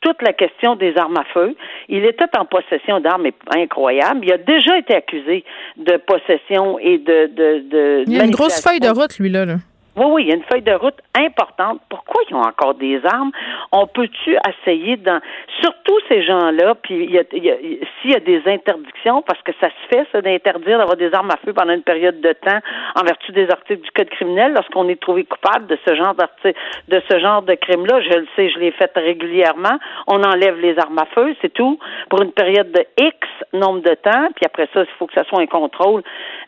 toute 0.00 0.20
la 0.22 0.32
question 0.32 0.74
des 0.76 0.96
armes 0.96 1.16
à 1.16 1.24
feu. 1.32 1.54
Il 1.88 2.04
était 2.04 2.24
en 2.36 2.44
possession 2.44 2.98
d'armes 3.00 3.26
incroyables. 3.56 4.20
Il 4.24 4.32
a 4.32 4.38
déjà 4.38 4.76
été 4.78 4.94
accusé 4.96 5.44
de 5.76 5.96
possession 5.98 6.78
et 6.80 6.98
de. 6.98 7.26
de, 7.26 7.58
de 7.68 8.04
Il 8.06 8.14
y 8.16 8.20
a 8.20 8.24
une 8.24 8.30
grosse 8.32 8.62
feuille 8.62 8.80
de 8.80 8.88
route, 8.88 9.16
lui, 9.18 9.28
là. 9.30 9.44
là. 9.44 9.54
Oui, 9.94 10.06
oui, 10.08 10.22
il 10.24 10.28
y 10.28 10.32
a 10.32 10.36
une 10.36 10.44
feuille 10.44 10.62
de 10.62 10.72
route 10.72 10.98
importante. 11.14 11.80
Pourquoi 11.90 12.22
ils 12.30 12.34
ont 12.34 12.40
encore 12.40 12.74
des 12.74 12.98
armes? 13.04 13.30
On 13.72 13.86
peut-tu 13.86 14.36
essayer 14.48 14.96
dans 14.96 15.20
surtout 15.62 15.98
ces 16.08 16.22
gens-là, 16.22 16.74
puis 16.76 17.04
il 17.04 17.10
y 17.10 17.18
a, 17.18 17.24
il 17.32 17.44
y 17.44 17.50
a- 17.50 17.56
s'il 18.00 18.10
y 18.12 18.14
a 18.14 18.20
des 18.20 18.40
interdictions, 18.46 19.20
parce 19.20 19.42
que 19.42 19.52
ça 19.60 19.68
se 19.68 19.94
fait, 19.94 20.06
ça, 20.10 20.22
d'interdire 20.22 20.78
d'avoir 20.78 20.96
des 20.96 21.12
armes 21.14 21.30
à 21.30 21.36
feu 21.44 21.52
pendant 21.52 21.74
une 21.74 21.82
période 21.82 22.20
de 22.22 22.32
temps 22.32 22.58
en 22.94 23.02
vertu 23.02 23.32
des 23.32 23.50
articles 23.50 23.82
du 23.82 23.90
Code 23.90 24.08
criminel, 24.08 24.54
lorsqu'on 24.54 24.88
est 24.88 25.00
trouvé 25.00 25.24
coupable 25.24 25.66
de 25.66 25.78
ce 25.86 25.94
genre 25.94 26.14
de 26.14 27.02
ce 27.10 27.18
genre 27.18 27.42
de 27.42 27.54
crime-là, 27.54 28.00
je 28.00 28.18
le 28.18 28.26
sais, 28.34 28.48
je 28.48 28.58
l'ai 28.58 28.70
fait 28.72 28.90
régulièrement. 28.96 29.78
On 30.06 30.22
enlève 30.22 30.58
les 30.58 30.78
armes 30.78 30.98
à 30.98 31.06
feu, 31.14 31.34
c'est 31.42 31.52
tout, 31.52 31.78
pour 32.08 32.22
une 32.22 32.32
période 32.32 32.72
de 32.72 32.84
X 32.98 33.16
nombre 33.52 33.80
de 33.82 33.94
temps, 33.94 34.28
puis 34.36 34.46
après 34.46 34.68
ça, 34.72 34.80
il 34.80 34.86
faut 34.98 35.06
que 35.06 35.14
ça 35.14 35.24
soit 35.24 35.40
un 35.40 35.46
contrôle 35.46 36.02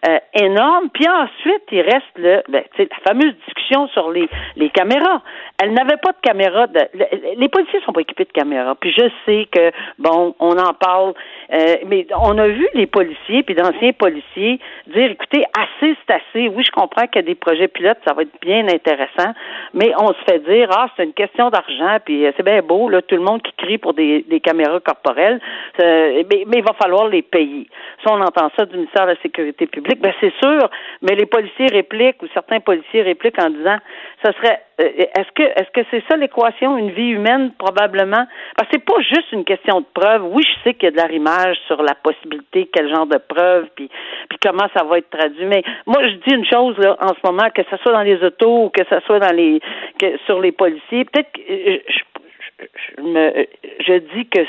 euh, 0.08 0.18
énorme. 0.32 0.88
Puis 0.94 1.06
ensuite, 1.08 1.64
il 1.72 1.82
reste 1.82 2.16
le, 2.16 2.42
ben, 2.48 2.64
la 2.78 2.86
fameuse 3.06 3.33
discussion 3.34 3.88
sur 3.88 4.10
les, 4.10 4.28
les 4.56 4.70
caméras. 4.70 5.22
Elle 5.62 5.72
n'avait 5.72 5.96
pas 5.96 6.12
de 6.12 6.20
caméra. 6.22 6.66
De, 6.66 6.80
le- 6.94 7.40
les 7.40 7.48
policiers 7.48 7.80
sont 7.84 7.92
pas 7.92 8.00
équipés 8.00 8.24
de 8.24 8.32
caméras. 8.32 8.74
Puis 8.74 8.92
je 8.92 9.04
sais 9.24 9.46
que, 9.50 9.70
bon, 9.98 10.34
on 10.38 10.56
en 10.58 10.74
parle, 10.74 11.14
euh, 11.52 11.76
mais 11.86 12.06
on 12.20 12.36
a 12.38 12.48
vu 12.48 12.68
les 12.74 12.86
policiers, 12.86 13.42
puis 13.42 13.54
d'anciens 13.54 13.92
policiers, 13.92 14.58
dire, 14.86 15.10
écoutez, 15.10 15.44
assez, 15.58 15.96
c'est 16.06 16.14
assez. 16.14 16.48
Oui, 16.48 16.64
je 16.64 16.70
comprends 16.70 17.06
qu'il 17.06 17.22
y 17.22 17.24
a 17.24 17.26
des 17.26 17.34
projets 17.34 17.68
pilotes, 17.68 17.98
ça 18.06 18.14
va 18.14 18.22
être 18.22 18.40
bien 18.40 18.66
intéressant, 18.68 19.32
mais 19.72 19.92
on 19.98 20.08
se 20.08 20.24
fait 20.28 20.38
dire, 20.40 20.68
ah, 20.72 20.88
c'est 20.96 21.04
une 21.04 21.12
question 21.14 21.50
d'argent, 21.50 21.98
puis 22.04 22.26
euh, 22.26 22.32
c'est 22.36 22.44
bien 22.44 22.60
beau, 22.62 22.88
là, 22.88 23.00
tout 23.02 23.14
le 23.16 23.22
monde 23.22 23.42
qui 23.42 23.52
crie 23.56 23.78
pour 23.78 23.94
des, 23.94 24.22
des 24.28 24.40
caméras 24.40 24.80
corporelles, 24.80 25.40
euh, 25.80 26.22
mais, 26.30 26.44
mais 26.46 26.58
il 26.58 26.64
va 26.64 26.74
falloir 26.74 27.08
les 27.08 27.22
payer. 27.22 27.66
Ça, 28.04 28.12
on 28.12 28.20
entend 28.20 28.50
ça 28.56 28.66
du 28.66 28.76
ministère 28.76 29.06
de 29.06 29.12
la 29.12 29.20
Sécurité 29.22 29.66
publique. 29.66 30.00
Ben, 30.00 30.12
c'est 30.20 30.32
sûr, 30.42 30.68
mais 31.00 31.14
les 31.14 31.26
policiers 31.26 31.68
répliquent, 31.68 32.22
ou 32.22 32.26
certains 32.34 32.60
policiers 32.60 33.02
répliquent 33.02 33.23
en 33.38 33.50
disant, 33.50 33.78
ça 34.24 34.32
serait, 34.32 34.60
euh, 34.80 34.84
est-ce 34.84 35.30
que, 35.34 35.42
est-ce 35.42 35.70
que 35.70 35.86
c'est 35.90 36.02
ça 36.08 36.16
l'équation, 36.16 36.76
une 36.76 36.90
vie 36.90 37.10
humaine, 37.10 37.52
probablement? 37.58 38.26
Parce 38.56 38.68
que 38.68 38.76
c'est 38.76 38.84
pas 38.84 39.00
juste 39.00 39.32
une 39.32 39.44
question 39.44 39.80
de 39.80 39.86
preuve. 39.94 40.24
Oui, 40.24 40.42
je 40.42 40.62
sais 40.62 40.74
qu'il 40.74 40.84
y 40.84 40.88
a 40.88 40.90
de 40.90 40.96
l'arrimage 40.96 41.56
sur 41.66 41.82
la 41.82 41.94
possibilité, 41.94 42.68
quel 42.72 42.88
genre 42.88 43.06
de 43.06 43.18
preuve, 43.18 43.68
puis, 43.74 43.88
puis 44.28 44.38
comment 44.42 44.66
ça 44.76 44.84
va 44.84 44.98
être 44.98 45.10
traduit. 45.10 45.46
Mais 45.46 45.62
moi, 45.86 46.02
je 46.02 46.14
dis 46.14 46.34
une 46.34 46.46
chose, 46.46 46.76
là, 46.78 46.96
en 47.00 47.08
ce 47.08 47.20
moment, 47.24 47.48
que 47.54 47.62
ce 47.70 47.76
soit 47.78 47.92
dans 47.92 48.02
les 48.02 48.22
autos 48.22 48.64
ou 48.64 48.68
que 48.70 48.84
ce 48.88 49.00
soit 49.00 49.18
dans 49.18 49.34
les, 49.34 49.60
que, 49.98 50.16
sur 50.26 50.40
les 50.40 50.52
policiers, 50.52 51.04
peut-être 51.04 51.32
que, 51.32 51.40
euh, 51.40 51.78
je, 51.88 52.66
je, 52.96 53.02
me, 53.02 53.46
je 53.80 53.94
dis 54.14 54.26
que 54.26 54.40
ce 54.44 54.48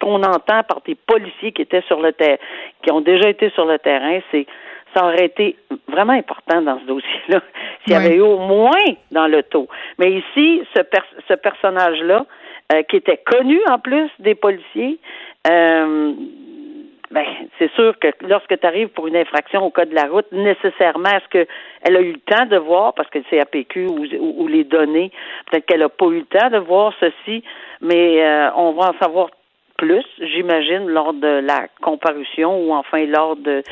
qu'on 0.00 0.22
entend 0.22 0.62
par 0.62 0.80
des 0.86 0.94
policiers 0.94 1.52
qui 1.52 1.62
étaient 1.62 1.82
sur 1.82 2.00
le 2.00 2.12
terrain, 2.12 2.38
qui 2.82 2.92
ont 2.92 3.00
déjà 3.00 3.28
été 3.28 3.50
sur 3.50 3.66
le 3.66 3.78
terrain, 3.78 4.20
c'est 4.30 4.46
ça 4.94 5.04
aurait 5.04 5.26
été 5.26 5.56
vraiment 5.88 6.12
important 6.12 6.62
dans 6.62 6.78
ce 6.80 6.84
dossier-là 6.86 7.40
s'il 7.84 7.92
y 7.92 7.96
avait 7.96 8.16
eu 8.16 8.20
au 8.20 8.38
moins 8.38 8.70
dans 9.10 9.26
le 9.26 9.42
taux. 9.42 9.68
Mais 9.98 10.12
ici, 10.12 10.62
ce, 10.76 10.82
per- 10.82 10.98
ce 11.28 11.34
personnage-là, 11.34 12.26
euh, 12.72 12.82
qui 12.84 12.96
était 12.96 13.18
connu 13.24 13.60
en 13.68 13.78
plus 13.78 14.08
des 14.18 14.34
policiers, 14.34 14.98
euh, 15.50 16.12
ben, 17.10 17.24
c'est 17.58 17.70
sûr 17.72 17.98
que 17.98 18.08
lorsque 18.20 18.58
tu 18.58 18.66
arrives 18.66 18.88
pour 18.88 19.08
une 19.08 19.16
infraction 19.16 19.64
au 19.64 19.70
code 19.70 19.90
de 19.90 19.96
la 19.96 20.06
route, 20.06 20.30
nécessairement, 20.30 21.08
est-ce 21.08 21.28
qu'elle 21.28 21.96
a 21.96 22.00
eu 22.00 22.12
le 22.12 22.20
temps 22.20 22.46
de 22.46 22.56
voir, 22.56 22.94
parce 22.94 23.10
que 23.10 23.18
c'est 23.28 23.40
APQ 23.40 23.86
ou, 23.86 24.04
ou, 24.04 24.34
ou 24.44 24.46
les 24.46 24.62
données, 24.62 25.10
peut-être 25.50 25.66
qu'elle 25.66 25.80
n'a 25.80 25.88
pas 25.88 26.06
eu 26.06 26.20
le 26.20 26.24
temps 26.38 26.50
de 26.50 26.58
voir 26.58 26.92
ceci, 27.00 27.42
mais 27.80 28.22
euh, 28.22 28.50
on 28.54 28.72
va 28.72 28.90
en 28.90 28.98
savoir 29.02 29.30
plus, 29.84 30.04
j'imagine, 30.20 30.84
lors 30.88 31.14
de 31.14 31.40
la 31.52 31.60
comparution 31.80 32.50
ou 32.66 32.72
enfin 32.74 33.06
lors 33.06 33.34
de, 33.36 33.62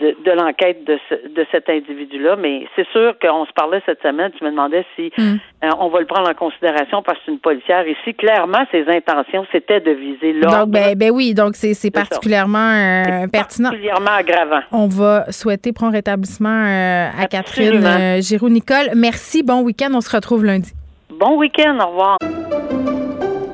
de, 0.00 0.08
de 0.26 0.30
l'enquête 0.38 0.84
de, 0.84 0.98
ce- 1.08 1.28
de 1.28 1.46
cet 1.50 1.70
individu-là. 1.70 2.36
Mais 2.36 2.66
c'est 2.76 2.86
sûr 2.88 3.14
qu'on 3.20 3.46
se 3.46 3.52
parlait 3.52 3.80
cette 3.86 4.02
semaine, 4.02 4.30
tu 4.36 4.44
me 4.44 4.50
demandais 4.50 4.84
si 4.94 5.10
Mm. 5.16 5.36
euh, 5.64 5.68
on 5.80 5.88
va 5.88 6.00
le 6.00 6.06
prendre 6.06 6.28
en 6.28 6.34
considération 6.34 7.02
parce 7.02 7.16
que 7.18 7.24
c'est 7.26 7.32
une 7.32 7.38
policière 7.38 7.86
ici. 7.88 8.14
Clairement, 8.14 8.64
ses 8.70 8.84
intentions, 8.88 9.46
c'était 9.52 9.80
de 9.80 9.92
viser 9.92 10.32
l'ordre. 10.34 10.58
Donc, 10.66 10.68
ben, 10.70 10.94
ben 10.96 11.10
oui, 11.10 11.32
donc 11.34 11.52
c'est 11.54 11.74
c'est 11.74 11.90
particulièrement 11.90 12.58
euh, 12.58 13.26
pertinent. 13.32 13.70
particulièrement 13.70 14.10
aggravant. 14.22 14.60
On 14.72 14.86
va 14.88 15.24
souhaiter 15.32 15.72
prompt 15.72 15.90
rétablissement 15.92 16.50
euh, 16.66 17.08
à 17.18 17.26
Catherine 17.26 17.68
Absolument. 17.84 18.00
euh, 18.00 18.20
Giroux-Nicole. 18.20 18.90
Merci, 18.96 19.42
bon 19.42 19.62
week-end, 19.62 19.90
on 19.94 20.00
se 20.02 20.14
retrouve 20.14 20.44
lundi. 20.44 20.72
Bon 21.10 21.36
week-end, 21.38 21.78
au 21.80 21.86
revoir. 21.88 22.16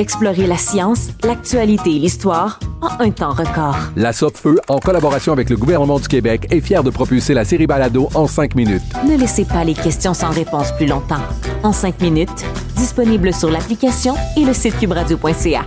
Explorez 0.00 0.46
la 0.46 0.56
science, 0.56 1.08
l'actualité 1.22 1.90
et 1.94 1.98
l'histoire 1.98 2.58
en 2.80 3.04
un 3.04 3.10
temps 3.10 3.34
record. 3.34 3.76
La 3.96 4.14
Feu, 4.14 4.58
en 4.66 4.78
collaboration 4.78 5.30
avec 5.34 5.50
le 5.50 5.58
gouvernement 5.58 6.00
du 6.00 6.08
Québec, 6.08 6.46
est 6.50 6.62
fière 6.62 6.82
de 6.82 6.88
propulser 6.88 7.34
la 7.34 7.44
série 7.44 7.66
Balado 7.66 8.08
en 8.14 8.26
cinq 8.26 8.54
minutes. 8.54 8.80
Ne 9.06 9.18
laissez 9.18 9.44
pas 9.44 9.62
les 9.62 9.74
questions 9.74 10.14
sans 10.14 10.30
réponse 10.30 10.72
plus 10.72 10.86
longtemps. 10.86 11.20
En 11.62 11.74
cinq 11.74 12.00
minutes, 12.00 12.46
Disponible 12.76 13.34
sur 13.34 13.50
l'application 13.50 14.14
et 14.38 14.44
le 14.46 14.54
site 14.54 14.78
cubradio.ca. 14.78 15.66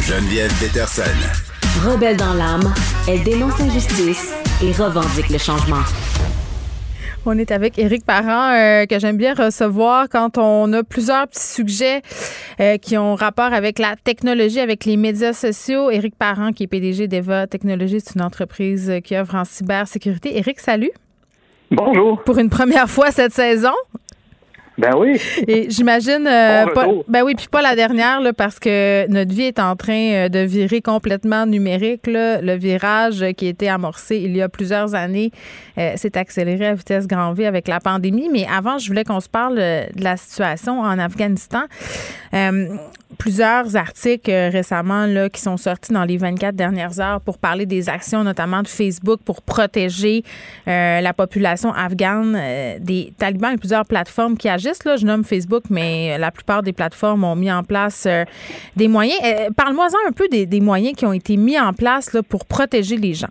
Geneviève 0.00 0.52
Peterson. 0.60 1.02
Rebelle 1.84 2.16
dans 2.16 2.34
l'âme, 2.34 2.72
elle 3.08 3.24
dénonce 3.24 3.58
l'injustice 3.58 4.32
et 4.62 4.70
revendique 4.70 5.30
le 5.30 5.38
changement. 5.38 5.82
On 7.30 7.36
est 7.36 7.50
avec 7.50 7.78
Éric 7.78 8.06
Parent, 8.06 8.54
euh, 8.54 8.86
que 8.86 8.98
j'aime 8.98 9.18
bien 9.18 9.34
recevoir 9.34 10.08
quand 10.08 10.38
on 10.38 10.72
a 10.72 10.82
plusieurs 10.82 11.28
petits 11.28 11.46
sujets 11.46 12.00
euh, 12.58 12.78
qui 12.78 12.96
ont 12.96 13.16
rapport 13.16 13.52
avec 13.52 13.78
la 13.78 13.96
technologie, 14.02 14.60
avec 14.60 14.86
les 14.86 14.96
médias 14.96 15.34
sociaux. 15.34 15.90
Éric 15.90 16.16
Parent, 16.16 16.52
qui 16.52 16.62
est 16.62 16.66
PDG 16.66 17.06
d'Eva 17.06 17.46
Technologies, 17.46 18.00
c'est 18.00 18.14
une 18.14 18.22
entreprise 18.22 18.90
qui 19.04 19.14
œuvre 19.14 19.34
en 19.34 19.44
cybersécurité. 19.44 20.38
Éric, 20.38 20.58
salut. 20.58 20.90
Bonjour. 21.70 22.22
Pour 22.22 22.38
une 22.38 22.48
première 22.48 22.88
fois 22.88 23.10
cette 23.10 23.34
saison. 23.34 23.74
Ben 24.78 24.94
oui. 24.96 25.20
Et 25.48 25.68
j'imagine 25.70 26.26
euh, 26.26 26.66
pas, 26.66 26.86
ben 27.08 27.22
oui, 27.24 27.34
puis 27.34 27.48
pas 27.50 27.62
la 27.62 27.74
dernière 27.74 28.20
là, 28.20 28.32
parce 28.32 28.60
que 28.60 29.08
notre 29.08 29.34
vie 29.34 29.42
est 29.42 29.58
en 29.58 29.74
train 29.74 30.12
euh, 30.12 30.28
de 30.28 30.38
virer 30.38 30.80
complètement 30.80 31.46
numérique. 31.46 32.06
Là. 32.06 32.40
Le 32.40 32.54
virage 32.54 33.24
qui 33.36 33.46
a 33.46 33.48
été 33.48 33.68
amorcé 33.68 34.18
il 34.18 34.36
y 34.36 34.42
a 34.42 34.48
plusieurs 34.48 34.94
années 34.94 35.32
euh, 35.78 35.92
s'est 35.96 36.16
accéléré 36.16 36.68
à 36.68 36.74
vitesse 36.74 37.08
grand 37.08 37.32
V 37.32 37.46
avec 37.46 37.66
la 37.66 37.80
pandémie. 37.80 38.28
Mais 38.32 38.46
avant, 38.46 38.78
je 38.78 38.86
voulais 38.86 39.02
qu'on 39.02 39.20
se 39.20 39.28
parle 39.28 39.56
de 39.56 40.02
la 40.02 40.16
situation 40.16 40.80
en 40.80 40.98
Afghanistan. 40.98 41.64
Plusieurs 43.16 43.76
articles 43.76 44.30
récemment 44.30 45.06
là, 45.06 45.28
qui 45.28 45.40
sont 45.40 45.56
sortis 45.56 45.92
dans 45.92 46.04
les 46.04 46.16
24 46.16 46.54
dernières 46.54 47.00
heures 47.00 47.20
pour 47.20 47.38
parler 47.38 47.66
des 47.66 47.88
actions 47.88 48.24
notamment 48.24 48.62
de 48.62 48.68
Facebook 48.68 49.20
pour 49.24 49.42
protéger 49.42 50.22
la 50.66 51.12
population 51.12 51.72
afghane 51.72 52.38
des 52.80 53.12
talibans 53.16 53.54
et 53.54 53.56
plusieurs 53.56 53.86
plateformes 53.86 54.36
qui 54.36 54.48
agissent 54.48 54.84
Là, 54.84 54.96
je 54.96 55.06
nomme 55.06 55.24
Facebook, 55.24 55.64
mais 55.70 56.18
la 56.18 56.30
plupart 56.30 56.62
des 56.62 56.72
plateformes 56.72 57.24
ont 57.24 57.36
mis 57.36 57.50
en 57.50 57.62
place 57.64 58.04
euh, 58.06 58.24
des 58.76 58.88
moyens. 58.88 59.18
Euh, 59.24 59.50
parle-moi-en 59.56 60.08
un 60.08 60.12
peu 60.12 60.28
des, 60.28 60.60
moyens 60.60 60.96
qui 60.96 61.06
ont 61.06 61.12
été 61.12 61.36
mis 61.36 61.58
en 61.58 61.72
place 61.72 62.12
là, 62.12 62.22
pour 62.22 62.44
protéger 62.44 62.96
les 62.96 63.14
gens. 63.14 63.28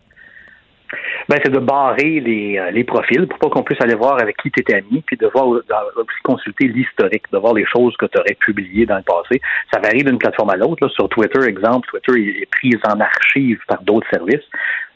Ben, 1.29 1.39
c'est 1.43 1.51
de 1.51 1.59
barrer 1.59 2.21
les, 2.21 2.57
euh, 2.57 2.71
les 2.71 2.85
profils 2.85 3.27
pour 3.27 3.37
pas 3.39 3.49
qu'on 3.49 3.63
puisse 3.63 3.81
aller 3.81 3.95
voir 3.95 4.21
avec 4.21 4.37
qui 4.37 4.49
tu 4.49 4.61
étais 4.61 4.75
ami, 4.75 5.03
puis 5.05 5.17
de 5.17 5.27
voir 5.27 5.47
aussi 5.47 6.21
consulter 6.23 6.67
l'historique, 6.69 7.23
de 7.31 7.37
voir 7.37 7.53
les 7.53 7.65
choses 7.65 7.95
que 7.97 8.05
tu 8.05 8.17
aurais 8.17 8.35
publiées 8.39 8.85
dans 8.85 8.95
le 8.95 9.03
passé. 9.03 9.41
Ça 9.73 9.79
varie 9.81 10.03
d'une 10.03 10.17
plateforme 10.17 10.51
à 10.51 10.55
l'autre. 10.55 10.87
Sur 10.89 11.09
Twitter, 11.09 11.43
exemple, 11.45 11.89
Twitter 11.89 12.41
est 12.41 12.49
pris 12.49 12.73
en 12.87 12.99
archive 13.01 13.59
par 13.67 13.81
d'autres 13.83 14.07
services. 14.09 14.45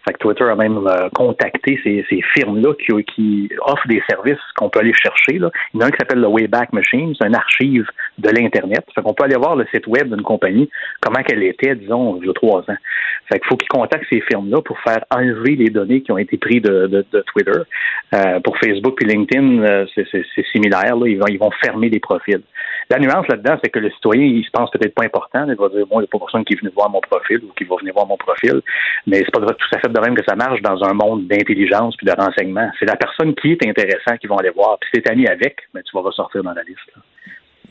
Fait 0.05 0.13
que 0.13 0.17
Twitter 0.19 0.45
a 0.45 0.55
même 0.55 0.87
euh, 0.87 1.09
contacté 1.13 1.79
ces, 1.83 2.05
ces 2.09 2.21
firmes-là 2.33 2.73
qui, 2.75 3.03
qui, 3.03 3.49
offrent 3.61 3.87
des 3.87 4.01
services 4.09 4.39
qu'on 4.55 4.69
peut 4.69 4.79
aller 4.79 4.93
chercher. 4.93 5.37
Là. 5.37 5.51
Il 5.73 5.79
y 5.79 5.83
en 5.83 5.85
a 5.85 5.87
un 5.87 5.91
qui 5.91 5.97
s'appelle 5.97 6.19
le 6.19 6.27
Wayback 6.27 6.73
Machine, 6.73 7.13
c'est 7.19 7.27
un 7.27 7.33
archive 7.33 7.85
de 8.17 8.29
l'Internet. 8.29 8.83
Fait 8.95 9.01
qu'on 9.01 9.13
peut 9.13 9.23
aller 9.23 9.35
voir 9.35 9.55
le 9.55 9.65
site 9.73 9.87
web 9.87 10.09
d'une 10.09 10.23
compagnie, 10.23 10.69
comment 11.01 11.21
qu'elle 11.23 11.43
était, 11.43 11.75
disons, 11.75 12.19
il 12.21 12.27
y 12.27 12.29
a 12.29 12.33
trois 12.33 12.61
ans. 12.61 12.77
Fait 13.31 13.39
qu'il 13.39 13.47
faut 13.47 13.57
qu'ils 13.57 13.69
contactent 13.69 14.07
ces 14.11 14.21
firmes-là 14.21 14.61
pour 14.61 14.79
faire 14.79 15.05
enlever 15.11 15.55
les 15.55 15.69
données 15.69 16.01
qui 16.01 16.11
ont 16.11 16.17
été 16.17 16.37
prises 16.37 16.61
de, 16.61 16.87
de, 16.87 17.05
de 17.11 17.23
Twitter. 17.33 17.59
Euh, 18.13 18.39
pour 18.41 18.57
Facebook 18.57 19.01
et 19.03 19.05
LinkedIn, 19.05 19.63
euh, 19.63 19.85
c'est 19.95 20.45
similaire. 20.51 20.95
Là. 20.95 21.07
Ils, 21.07 21.17
vont, 21.17 21.27
ils 21.27 21.39
vont 21.39 21.51
fermer 21.63 21.89
les 21.89 21.99
profils. 21.99 22.41
La 22.91 22.99
nuance 22.99 23.25
là-dedans, 23.29 23.55
c'est 23.63 23.69
que 23.69 23.79
le 23.79 23.89
citoyen, 23.89 24.25
il 24.25 24.43
se 24.43 24.51
pense 24.51 24.69
peut-être 24.69 24.93
pas 24.93 25.05
important. 25.05 25.45
Il 25.47 25.55
va 25.55 25.69
dire, 25.69 25.87
bon, 25.87 26.01
il 26.01 26.03
n'y 26.03 26.03
a 26.03 26.11
pas 26.11 26.19
personne 26.19 26.43
qui 26.43 26.55
est 26.55 26.59
venu 26.59 26.73
voir 26.75 26.89
mon 26.89 26.99
profil 26.99 27.37
ou 27.37 27.53
qui 27.57 27.63
va 27.63 27.77
venir 27.77 27.93
voir 27.93 28.05
mon 28.05 28.17
profil. 28.17 28.61
Mais 29.07 29.19
c'est 29.19 29.31
pas 29.31 29.39
tout 29.39 29.75
à 29.75 29.79
fait 29.79 29.87
de 29.87 29.99
même 30.01 30.13
que 30.13 30.25
ça 30.27 30.35
marche 30.35 30.61
dans 30.61 30.83
un 30.83 30.91
monde 30.91 31.25
d'intelligence 31.25 31.95
puis 31.95 32.05
de 32.05 32.11
renseignement. 32.11 32.69
C'est 32.77 32.85
la 32.85 32.97
personne 32.97 33.33
qui 33.35 33.53
est 33.53 33.65
intéressante 33.65 34.19
qui 34.19 34.27
vont 34.27 34.35
aller 34.35 34.49
voir. 34.49 34.77
Puis 34.81 34.89
si 34.93 35.01
t'es 35.01 35.09
ami 35.09 35.25
avec, 35.25 35.59
ben, 35.73 35.81
tu 35.83 35.95
vas 35.95 36.01
ressortir 36.01 36.43
dans 36.43 36.51
la 36.51 36.63
liste. 36.63 36.91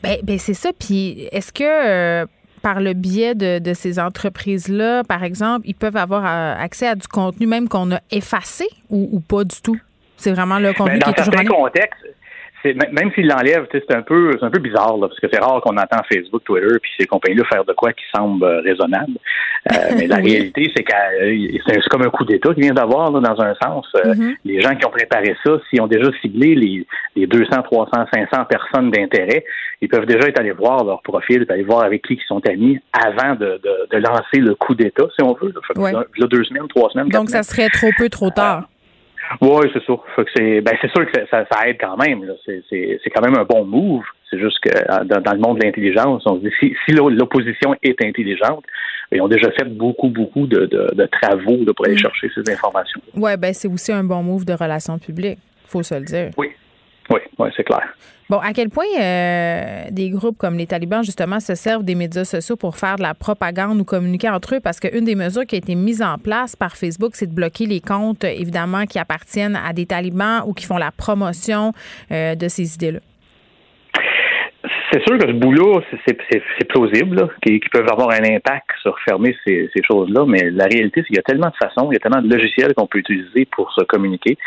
Ben, 0.01 0.17
ben 0.23 0.39
c'est 0.39 0.55
ça. 0.55 0.71
Puis 0.73 1.27
est-ce 1.31 1.53
que 1.53 2.23
euh, 2.23 2.25
par 2.63 2.81
le 2.81 2.93
biais 2.93 3.35
de, 3.35 3.73
ces 3.75 3.99
entreprises-là, 3.99 5.03
par 5.03 5.23
exemple, 5.23 5.67
ils 5.67 5.75
peuvent 5.75 5.97
avoir 5.97 6.25
euh, 6.25 6.55
accès 6.57 6.87
à 6.87 6.95
du 6.95 7.07
contenu 7.07 7.45
même 7.45 7.69
qu'on 7.69 7.91
a 7.91 7.99
effacé 8.09 8.65
ou, 8.89 9.19
pas 9.19 9.43
du 9.43 9.61
tout? 9.61 9.77
C'est 10.17 10.31
vraiment 10.31 10.57
le 10.57 10.73
contenu 10.73 10.97
ben, 10.97 11.13
qui 11.13 11.21
est 11.21 11.23
toujours 11.23 11.39
en 11.39 11.63
contexte, 11.63 12.07
même 12.63 13.11
s'il 13.13 13.27
l'enlève, 13.27 13.67
c'est 13.71 13.91
un 13.93 14.01
peu 14.01 14.31
c'est 14.39 14.45
un 14.45 14.51
peu 14.51 14.59
bizarre 14.59 14.97
là, 14.97 15.07
parce 15.07 15.19
que 15.19 15.27
c'est 15.31 15.39
rare 15.39 15.61
qu'on 15.61 15.77
entend 15.77 15.99
Facebook, 16.11 16.43
Twitter 16.43 16.77
puis 16.81 16.91
ces 16.99 17.05
compagnies-là 17.05 17.43
faire 17.45 17.65
de 17.65 17.73
quoi 17.73 17.91
qui 17.93 18.03
semble 18.13 18.43
euh, 18.43 18.61
raisonnable. 18.61 19.13
Euh, 19.71 19.75
mais 19.97 20.07
la 20.07 20.17
réalité, 20.17 20.71
c'est 20.75 20.83
que 20.83 20.93
euh, 20.93 21.59
c'est 21.67 21.89
comme 21.89 22.03
un 22.03 22.09
coup 22.09 22.25
d'État 22.25 22.53
qui 22.53 22.61
vient 22.61 22.73
d'avoir 22.73 23.11
dans 23.11 23.41
un 23.41 23.55
sens. 23.55 23.87
Mm-hmm. 23.95 24.35
Les 24.45 24.61
gens 24.61 24.75
qui 24.75 24.85
ont 24.85 24.91
préparé 24.91 25.35
ça, 25.43 25.51
s'ils 25.69 25.81
ont 25.81 25.87
déjà 25.87 26.09
ciblé 26.21 26.55
les, 26.55 26.85
les 27.15 27.27
200, 27.27 27.61
300, 27.63 27.91
500 28.13 28.45
personnes 28.45 28.91
d'intérêt, 28.91 29.43
ils 29.81 29.89
peuvent 29.89 30.05
déjà 30.05 30.27
être 30.27 30.39
allés 30.39 30.51
voir 30.51 30.83
leur 30.83 31.01
profil, 31.01 31.45
aller 31.49 31.63
voir 31.63 31.83
avec 31.83 32.03
qui 32.03 32.13
ils 32.13 32.27
sont 32.27 32.41
amis 32.47 32.79
avant 32.93 33.35
de, 33.35 33.59
de, 33.91 33.97
lancer 33.97 34.37
le 34.37 34.55
coup 34.55 34.75
d'État, 34.75 35.05
si 35.15 35.23
on 35.23 35.33
veut. 35.33 35.53
Là, 35.75 36.27
deux 36.27 36.43
semaines, 36.43 36.67
trois 36.67 36.89
semaines. 36.91 37.09
Donc 37.09 37.29
ça 37.29 37.43
serait 37.43 37.69
trop 37.69 37.89
peu, 37.97 38.09
trop 38.09 38.29
tard. 38.29 38.67
Oui, 39.39 39.69
c'est 39.73 39.83
sûr. 39.83 40.03
c'est 40.35 40.61
ben, 40.61 40.75
sûr 40.93 41.11
que 41.11 41.25
ça, 41.29 41.45
aide 41.65 41.77
quand 41.79 41.97
même. 41.97 42.25
C'est 42.45 43.09
quand 43.13 43.21
même 43.21 43.37
un 43.37 43.45
bon 43.45 43.65
move. 43.65 44.03
C'est 44.29 44.39
juste 44.39 44.59
que 44.61 44.69
euh, 44.69 45.03
dans, 45.03 45.33
le 45.33 45.39
monde 45.39 45.59
de 45.59 45.65
l'intelligence, 45.65 46.23
on 46.25 46.37
se 46.37 46.41
dit 46.41 46.53
si, 46.59 46.73
si 46.85 46.93
l'opposition 46.93 47.75
est 47.83 48.03
intelligente, 48.03 48.63
ils 49.11 49.21
ont 49.21 49.27
déjà 49.27 49.51
fait 49.51 49.65
beaucoup, 49.65 50.07
beaucoup 50.07 50.47
de, 50.47 50.69
travaux 51.11 51.57
pour 51.75 51.85
aller 51.85 51.95
mm. 51.95 51.99
chercher 51.99 52.31
ces 52.33 52.51
informations. 52.51 53.01
Oui, 53.13 53.31
ben 53.37 53.53
c'est 53.53 53.67
aussi 53.67 53.91
un 53.91 54.03
bon 54.03 54.23
move 54.23 54.45
de 54.45 54.53
relations 54.53 54.97
publiques, 54.97 55.39
faut 55.65 55.83
se 55.83 55.95
le 55.95 56.05
dire. 56.05 56.29
Oui. 56.37 56.51
Oui, 57.09 57.19
oui, 57.39 57.49
c'est 57.57 57.63
clair. 57.63 57.83
Bon, 58.31 58.37
à 58.37 58.53
quel 58.53 58.69
point 58.69 58.85
euh, 58.97 59.83
des 59.91 60.09
groupes 60.09 60.37
comme 60.37 60.55
les 60.55 60.65
talibans, 60.65 61.03
justement, 61.03 61.41
se 61.41 61.53
servent 61.53 61.83
des 61.83 61.95
médias 61.95 62.23
sociaux 62.23 62.55
pour 62.55 62.77
faire 62.77 62.95
de 62.95 63.01
la 63.01 63.13
propagande 63.13 63.77
ou 63.81 63.83
communiquer 63.83 64.29
entre 64.29 64.55
eux? 64.55 64.59
Parce 64.63 64.79
qu'une 64.79 65.03
des 65.03 65.15
mesures 65.15 65.45
qui 65.45 65.55
a 65.55 65.57
été 65.57 65.75
mise 65.75 66.01
en 66.01 66.17
place 66.17 66.55
par 66.55 66.77
Facebook, 66.77 67.11
c'est 67.15 67.27
de 67.27 67.35
bloquer 67.35 67.65
les 67.65 67.81
comptes, 67.81 68.23
évidemment, 68.23 68.85
qui 68.85 68.99
appartiennent 68.99 69.57
à 69.57 69.73
des 69.73 69.85
talibans 69.85 70.43
ou 70.47 70.53
qui 70.53 70.65
font 70.65 70.77
la 70.77 70.91
promotion 70.91 71.73
euh, 72.13 72.35
de 72.35 72.47
ces 72.47 72.75
idées-là. 72.75 73.01
C'est 74.93 75.01
sûr 75.07 75.17
que 75.17 75.27
ce 75.27 75.33
boulot, 75.33 75.81
c'est 76.05 76.67
plausible, 76.69 77.29
qu'ils 77.41 77.59
peuvent 77.71 77.89
avoir 77.89 78.11
un 78.11 78.23
impact 78.23 78.69
sur 78.81 78.97
fermer 78.99 79.35
ces, 79.45 79.69
ces 79.73 79.83
choses-là, 79.83 80.25
mais 80.25 80.49
la 80.51 80.65
réalité, 80.65 81.01
c'est 81.01 81.07
qu'il 81.07 81.15
y 81.15 81.19
a 81.19 81.23
tellement 81.23 81.47
de 81.47 81.55
façons, 81.55 81.89
il 81.91 81.93
y 81.93 81.97
a 81.97 81.99
tellement 81.99 82.21
de 82.21 82.33
logiciels 82.33 82.73
qu'on 82.75 82.87
peut 82.87 82.99
utiliser 82.99 83.45
pour 83.45 83.71
se 83.73 83.83
communiquer. 83.85 84.37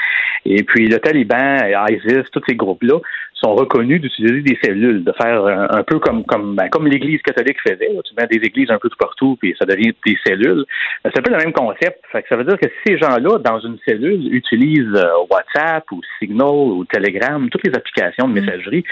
Et 0.44 0.62
puis 0.62 0.86
le 0.86 0.98
Taliban, 0.98 1.56
ISIS, 1.88 2.24
tous 2.30 2.42
ces 2.46 2.54
groupes-là 2.56 2.98
sont 3.44 3.54
reconnus 3.54 4.00
d'utiliser 4.00 4.40
des 4.40 4.58
cellules, 4.62 5.04
de 5.04 5.12
faire 5.20 5.44
un, 5.46 5.82
peu 5.82 5.98
comme 5.98 6.24
comme 6.24 6.56
ben, 6.56 6.68
comme 6.68 6.86
l'Église 6.86 7.20
catholique 7.22 7.58
faisait. 7.66 7.90
Tu 8.04 8.14
mets 8.16 8.26
des 8.26 8.46
églises 8.46 8.70
un 8.70 8.78
peu 8.78 8.88
tout 8.88 8.96
partout, 8.98 9.36
puis 9.40 9.54
ça 9.58 9.66
devient 9.66 9.92
des 10.06 10.16
cellules. 10.26 10.64
Ben, 11.02 11.10
c'est 11.12 11.20
un 11.20 11.22
peu 11.22 11.30
le 11.30 11.38
même 11.38 11.52
concept. 11.52 12.00
ça 12.12 12.36
veut 12.36 12.44
dire 12.44 12.58
que 12.58 12.68
ces 12.86 12.96
gens-là, 12.96 13.38
dans 13.38 13.60
une 13.60 13.78
cellule, 13.86 14.34
utilisent 14.34 14.96
euh, 14.96 15.26
WhatsApp 15.30 15.84
ou 15.92 16.00
Signal 16.18 16.48
ou 16.48 16.84
Telegram, 16.86 17.48
toutes 17.50 17.66
les 17.66 17.74
applications 17.74 18.28
de 18.28 18.32
mm. 18.32 18.40
messagerie 18.40 18.84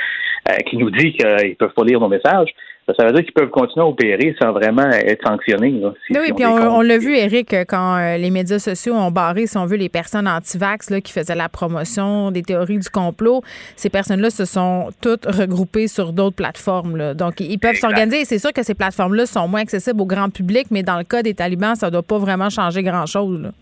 euh, 0.50 0.56
qui 0.68 0.76
nous 0.76 0.90
disent 0.90 1.14
qu'ils 1.14 1.56
peuvent 1.56 1.74
pas 1.74 1.84
lire 1.84 2.00
nos 2.00 2.08
messages, 2.08 2.50
ça 2.86 3.06
veut 3.06 3.12
dire 3.12 3.22
qu'ils 3.22 3.32
peuvent 3.32 3.50
continuer 3.50 3.84
à 3.84 3.88
opérer 3.88 4.34
sans 4.40 4.52
vraiment 4.52 4.88
être 4.90 5.26
sanctionnés. 5.26 5.80
oui, 6.10 6.32
puis 6.34 6.44
on, 6.44 6.80
l'a 6.80 6.98
vu, 6.98 7.16
Eric, 7.16 7.54
quand 7.68 7.96
euh, 7.96 8.16
les 8.16 8.30
médias 8.30 8.58
sociaux 8.58 8.94
ont 8.94 9.10
barré, 9.10 9.46
si 9.46 9.56
on 9.56 9.66
veut, 9.66 9.76
les 9.76 9.88
personnes 9.88 10.26
anti-vax 10.26 10.92
qui 11.02 11.12
faisaient 11.12 11.36
la 11.36 11.48
promotion 11.48 12.30
des 12.32 12.42
théories 12.42 12.78
du 12.78 12.88
complot. 12.90 13.42
Ces 13.76 13.88
personnes-là 13.88 14.30
se 14.30 14.44
sont 14.44 14.90
toutes 15.00 15.26
regroupées 15.26 15.86
sur 15.86 16.12
d'autres 16.12 16.36
plateformes. 16.36 17.14
Donc, 17.14 17.40
ils 17.40 17.58
peuvent 17.58 17.76
s'organiser. 17.76 18.24
C'est 18.24 18.38
sûr 18.38 18.52
que 18.52 18.64
ces 18.64 18.74
plateformes-là 18.74 19.26
sont 19.26 19.46
moins 19.46 19.60
accessibles 19.60 20.00
au 20.00 20.06
grand 20.06 20.30
public, 20.30 20.66
mais 20.70 20.82
dans 20.82 20.98
le 20.98 21.04
cas 21.04 21.22
des 21.22 21.34
talibans, 21.34 21.76
ça 21.76 21.86
ne 21.86 21.92
doit 21.92 22.02
pas 22.02 22.18
vraiment 22.18 22.50
changer 22.50 22.82
grand-chose. 22.82 23.52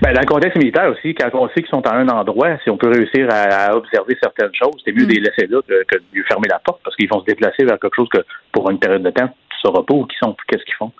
Ben, 0.00 0.12
dans 0.12 0.20
le 0.20 0.26
contexte 0.26 0.58
militaire 0.58 0.90
aussi, 0.90 1.14
quand 1.14 1.28
on 1.34 1.48
sait 1.48 1.62
qu'ils 1.62 1.68
sont 1.68 1.86
à 1.86 1.94
un 1.94 2.08
endroit, 2.08 2.58
si 2.62 2.70
on 2.70 2.76
peut 2.76 2.88
réussir 2.88 3.28
à, 3.30 3.74
observer 3.76 4.16
certaines 4.22 4.54
choses, 4.54 4.82
c'est 4.84 4.92
mieux 4.92 5.04
mm. 5.04 5.08
de 5.08 5.12
les 5.14 5.20
laisser 5.20 5.46
là 5.46 5.60
que, 5.62 5.96
de 5.96 6.22
fermer 6.28 6.48
la 6.50 6.58
porte 6.58 6.80
parce 6.84 6.96
qu'ils 6.96 7.08
vont 7.08 7.20
se 7.20 7.26
déplacer 7.26 7.64
vers 7.64 7.78
quelque 7.78 7.96
chose 7.96 8.08
que 8.08 8.24
pour 8.52 8.70
une 8.70 8.78
période 8.78 9.02
de 9.02 9.10
temps, 9.10 9.28
tu 9.28 9.56
ne 9.56 9.70
sauras 9.70 9.82
pas 9.82 9.94
où 9.94 10.06
ils 10.10 10.16
sont, 10.24 10.36
qu'est-ce 10.48 10.64
qu'ils 10.64 10.74
font. 10.74 10.92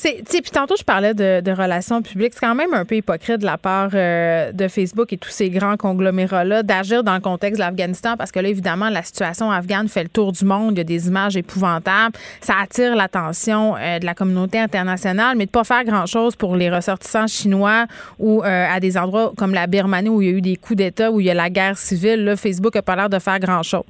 Puis 0.00 0.50
tantôt, 0.52 0.74
je 0.76 0.84
parlais 0.84 1.14
de, 1.14 1.50
relations 1.52 2.02
publiques. 2.02 2.32
C'est 2.34 2.44
quand 2.44 2.54
même 2.54 2.74
un 2.74 2.84
peu 2.84 2.96
hypocrite 2.96 3.38
de 3.38 3.44
la 3.44 3.58
part 3.58 3.90
euh, 3.94 4.52
de 4.52 4.68
Facebook 4.68 5.12
et 5.12 5.18
tous 5.18 5.30
ces 5.30 5.50
grands 5.50 5.76
conglomérats-là 5.76 6.62
d'agir 6.62 7.04
dans 7.04 7.14
le 7.14 7.20
contexte 7.20 7.60
de 7.60 7.64
l'Afghanistan 7.64 8.16
parce 8.16 8.32
que 8.32 8.40
là, 8.40 8.48
évidemment, 8.48 8.88
la 8.88 9.02
situation 9.02 9.50
afghane 9.50 9.88
fait 9.88 10.04
le 10.04 10.08
tour 10.08 10.32
du 10.32 10.44
monde. 10.44 10.72
Il 10.72 10.78
y 10.78 10.80
a 10.80 10.84
des 10.84 11.08
images 11.08 11.36
épouvantables. 11.36 12.16
Ça 12.40 12.54
attire 12.62 12.96
l'attention 12.96 13.76
euh, 13.76 13.98
de 13.98 14.06
la 14.06 14.14
communauté 14.14 14.58
internationale, 14.58 15.36
mais 15.36 15.46
de 15.46 15.50
pas 15.50 15.64
faire 15.64 15.84
grand-chose 15.84 16.36
pour 16.36 16.56
les 16.56 16.70
ressortissants 16.70 17.26
chinois 17.26 17.86
ou 18.18 18.42
euh, 18.42 18.66
à 18.68 18.80
des 18.80 18.96
endroits 18.96 19.32
comme 19.36 19.54
la 19.54 19.66
Birmanie 19.66 20.08
où 20.08 20.22
il 20.22 20.30
y 20.30 20.32
a 20.32 20.36
eu 20.36 20.40
des 20.40 20.56
coups 20.56 20.78
d'État, 20.78 21.10
où 21.10 21.20
il 21.20 21.26
y 21.26 21.30
a 21.30 21.34
la 21.34 21.50
guerre 21.50 21.76
civile. 21.76 22.24
Là, 22.24 22.36
Facebook 22.36 22.74
n'a 22.74 22.82
pas 22.82 22.96
l'air 22.96 23.10
de 23.10 23.18
faire 23.18 23.38
grand-chose. 23.38 23.82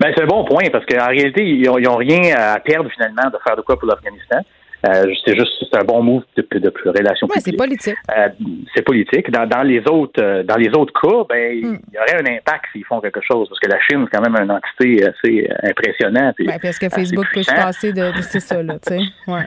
Ben, 0.00 0.12
c'est 0.16 0.22
un 0.22 0.26
bon 0.26 0.44
point 0.44 0.64
parce 0.72 0.86
qu'en 0.86 1.08
réalité, 1.08 1.44
ils 1.44 1.62
n'ont 1.62 1.96
rien 1.96 2.34
à 2.34 2.58
perdre 2.60 2.88
finalement 2.90 3.28
de 3.30 3.36
faire 3.46 3.56
de 3.56 3.60
quoi 3.60 3.78
pour 3.78 3.86
l'Afghanistan. 3.86 4.40
Euh, 4.88 5.12
c'est 5.24 5.36
juste 5.36 5.52
c'est 5.70 5.78
un 5.78 5.84
bon 5.84 6.02
move 6.02 6.22
de, 6.36 6.46
de, 6.52 6.58
de 6.58 6.72
relation 6.86 7.26
Ouais, 7.26 7.40
c'est 7.40 7.56
politique. 7.56 7.96
Euh, 8.16 8.28
c'est 8.74 8.82
politique. 8.82 9.30
Dans, 9.30 9.46
dans 9.46 9.62
les 9.62 9.80
autres 9.88 10.22
euh, 10.22 10.42
dans 10.42 10.56
les 10.56 10.70
autres 10.70 10.92
cas, 10.98 11.24
ben 11.28 11.50
Hmm. 11.62 11.78
il 11.92 11.94
y 11.94 11.98
aurait 11.98 12.22
un 12.22 12.34
impact 12.36 12.64
s'ils 12.72 12.84
font 12.84 13.00
quelque 13.00 13.20
chose 13.20 13.46
parce 13.48 13.60
que 13.60 13.68
la 13.68 13.78
Chine 13.80 14.06
c'est 14.10 14.16
quand 14.18 14.28
même 14.30 14.42
une 14.42 14.50
entité 14.50 15.04
assez 15.06 15.48
impressionnante. 15.64 16.34
et 16.40 16.44
Ben, 16.46 16.58
parce 16.62 16.78
que 16.78 16.88
Facebook 16.88 17.26
peut 17.34 17.42
se 17.42 17.52
passer 17.54 17.92
de, 17.92 18.16
de- 18.16 18.22
c'est 18.22 18.40
ça 18.40 18.62
là, 18.62 18.74
tu 18.78 18.94
sais. 18.94 19.00
Ouais. 19.26 19.44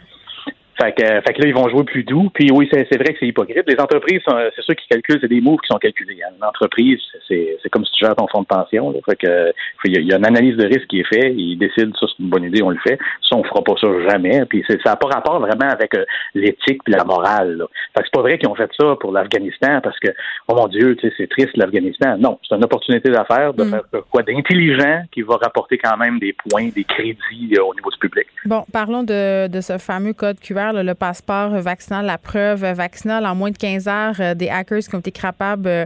Fait 0.84 0.92
que, 0.94 1.06
fait 1.06 1.34
que 1.34 1.42
là, 1.42 1.48
ils 1.48 1.54
vont 1.54 1.70
jouer 1.70 1.84
plus 1.84 2.04
doux. 2.04 2.30
Puis 2.34 2.50
oui, 2.52 2.68
c'est 2.72 2.96
vrai 2.98 3.14
que 3.14 3.20
c'est 3.20 3.28
hypocrite. 3.28 3.64
Les 3.68 3.80
entreprises, 3.80 4.22
c'est 4.28 4.62
ceux 4.66 4.74
qui 4.74 4.88
calculent, 4.88 5.20
c'est 5.22 5.28
des 5.30 5.42
moves 5.42 5.60
qui 5.62 5.68
sont 5.72 5.78
calculés. 5.80 6.20
hein. 6.26 6.34
Une 6.38 6.44
entreprise, 6.46 7.00
c'est 7.28 7.58
c'est 7.62 7.70
comme 7.70 7.86
si 7.86 7.92
tu 7.94 8.06
gères 8.06 8.16
ton 8.16 8.28
fonds 8.28 8.42
de 8.42 8.48
pension. 8.48 8.92
Là. 8.92 9.00
Fait 9.06 9.16
que 9.16 9.54
il 9.86 9.94
y, 9.94 9.98
a- 9.98 10.02
il 10.02 10.08
y 10.08 10.14
a 10.14 10.18
une 10.18 10.26
analyse 10.26 10.58
de 10.58 10.66
risque 10.66 10.88
qui 10.88 11.00
est 11.00 11.08
faite. 11.08 11.34
Ils 11.38 11.58
décident, 11.58 11.92
ça 12.00 12.06
c'est 12.08 12.22
une 12.24 12.30
bonne 12.30 12.44
idée, 12.44 12.62
on 12.64 12.70
le 12.70 12.80
fait. 12.86 12.98
Ça, 13.30 13.36
on 13.38 13.44
fera 13.44 13.64
pas 13.64 13.74
ça 13.80 13.88
jamais. 14.10 14.46
Puis 14.46 14.64
c'est- 14.68 14.82
ça 14.84 14.92
n'a 14.92 14.96
pas 14.96 15.08
rapport 15.08 15.40
vraiment 15.40 15.70
avec 15.72 15.96
euh, 15.96 16.04
l'éthique 16.36 16.82
et 16.88 16.92
la 16.92 17.04
morale. 17.04 17.58
Là. 17.58 17.66
Fait 17.96 18.02
que 18.02 18.08
c'est 18.08 18.14
pas 18.14 18.22
vrai 18.22 18.38
qu'ils 18.38 18.50
ont 18.50 18.56
fait 18.56 18.70
ça 18.78 18.96
pour 19.00 19.12
l'Afghanistan 19.12 19.80
parce 19.82 19.98
que, 20.00 20.10
oh 20.48 20.56
mon 20.56 20.68
Dieu, 20.68 20.96
tu 20.98 21.08
sais, 21.08 21.14
c'est 21.18 21.30
triste 21.30 21.56
l'Afghanistan. 21.56 22.18
Non, 22.18 22.40
c'est 22.48 22.56
une 22.56 22.64
opportunité 22.64 23.10
d'affaires 23.10 23.54
de 23.54 23.64
Mm. 23.64 23.70
faire 23.70 23.82
quoi 24.12 24.24
d'intelligent 24.24 25.04
qui 25.12 25.22
va 25.22 25.38
rapporter 25.38 25.78
quand 25.78 25.98
même 25.98 26.20
des 26.20 26.34
points, 26.50 26.70
des 26.76 26.84
crédits 26.84 27.54
euh, 27.58 27.64
au 27.64 27.74
niveau 27.76 27.90
du 27.90 27.98
public. 28.00 28.28
Bon, 28.46 28.64
parlons 28.72 29.04
de, 29.04 29.48
de 29.48 29.62
ce 29.62 29.78
fameux 29.78 30.14
code 30.14 30.40
QR, 30.40 30.73
là, 30.74 30.84
le 30.84 30.94
passeport 30.96 31.50
vaccinal, 31.62 32.06
la 32.06 32.18
preuve 32.18 32.66
vaccinale. 32.74 33.26
En 33.26 33.36
moins 33.36 33.52
de 33.52 33.58
15 33.58 33.88
heures, 33.88 34.16
euh, 34.20 34.34
des 34.34 34.50
hackers 34.50 34.80
qui 34.80 34.96
ont 34.96 35.00
été 35.00 35.12
capables 35.12 35.68
euh, 35.68 35.86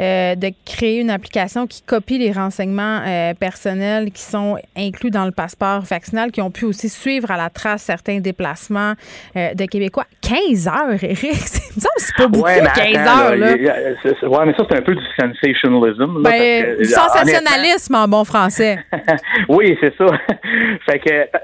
euh, 0.00 0.34
de 0.34 0.50
créer 0.64 1.00
une 1.00 1.10
application 1.10 1.66
qui 1.66 1.82
copie 1.82 2.18
les 2.18 2.32
renseignements 2.32 3.00
euh, 3.06 3.34
personnels 3.34 4.10
qui 4.10 4.22
sont 4.22 4.56
inclus 4.76 5.10
dans 5.10 5.24
le 5.24 5.30
passeport 5.30 5.80
vaccinal, 5.80 6.30
qui 6.32 6.40
ont 6.42 6.50
pu 6.50 6.64
aussi 6.64 6.88
suivre 6.88 7.30
à 7.30 7.36
la 7.36 7.50
trace 7.50 7.82
certains 7.82 8.18
déplacements 8.20 8.94
euh, 9.36 9.54
de 9.54 9.64
Québécois. 9.66 10.04
15 10.22 10.68
heures, 10.68 11.02
Eric! 11.02 11.32
C'est, 11.98 12.16
pas 12.16 12.26
beaucoup, 12.28 12.44
Ouais, 12.46 12.60
mais 12.62 12.68
15 12.94 12.96
attends, 12.96 13.18
heures. 13.20 13.36
Là. 13.36 13.52
ouais, 13.52 14.46
mais 14.46 14.54
ça, 14.54 14.64
c'est 14.68 14.76
un 14.78 14.82
peu 14.82 14.94
du 14.94 15.02
sensationalism. 15.18 16.22
là, 16.22 16.30
Ben, 16.30 16.30
parce 16.30 16.38
que, 16.38 16.78
du 16.78 16.84
sensationnalisme 16.88 17.94
en 17.94 18.08
bon 18.08 18.24
français. 18.24 18.78
oui, 19.48 19.76
c'est 19.80 19.94
ça. 19.96 20.06
fait 20.86 20.98
que 20.98 21.38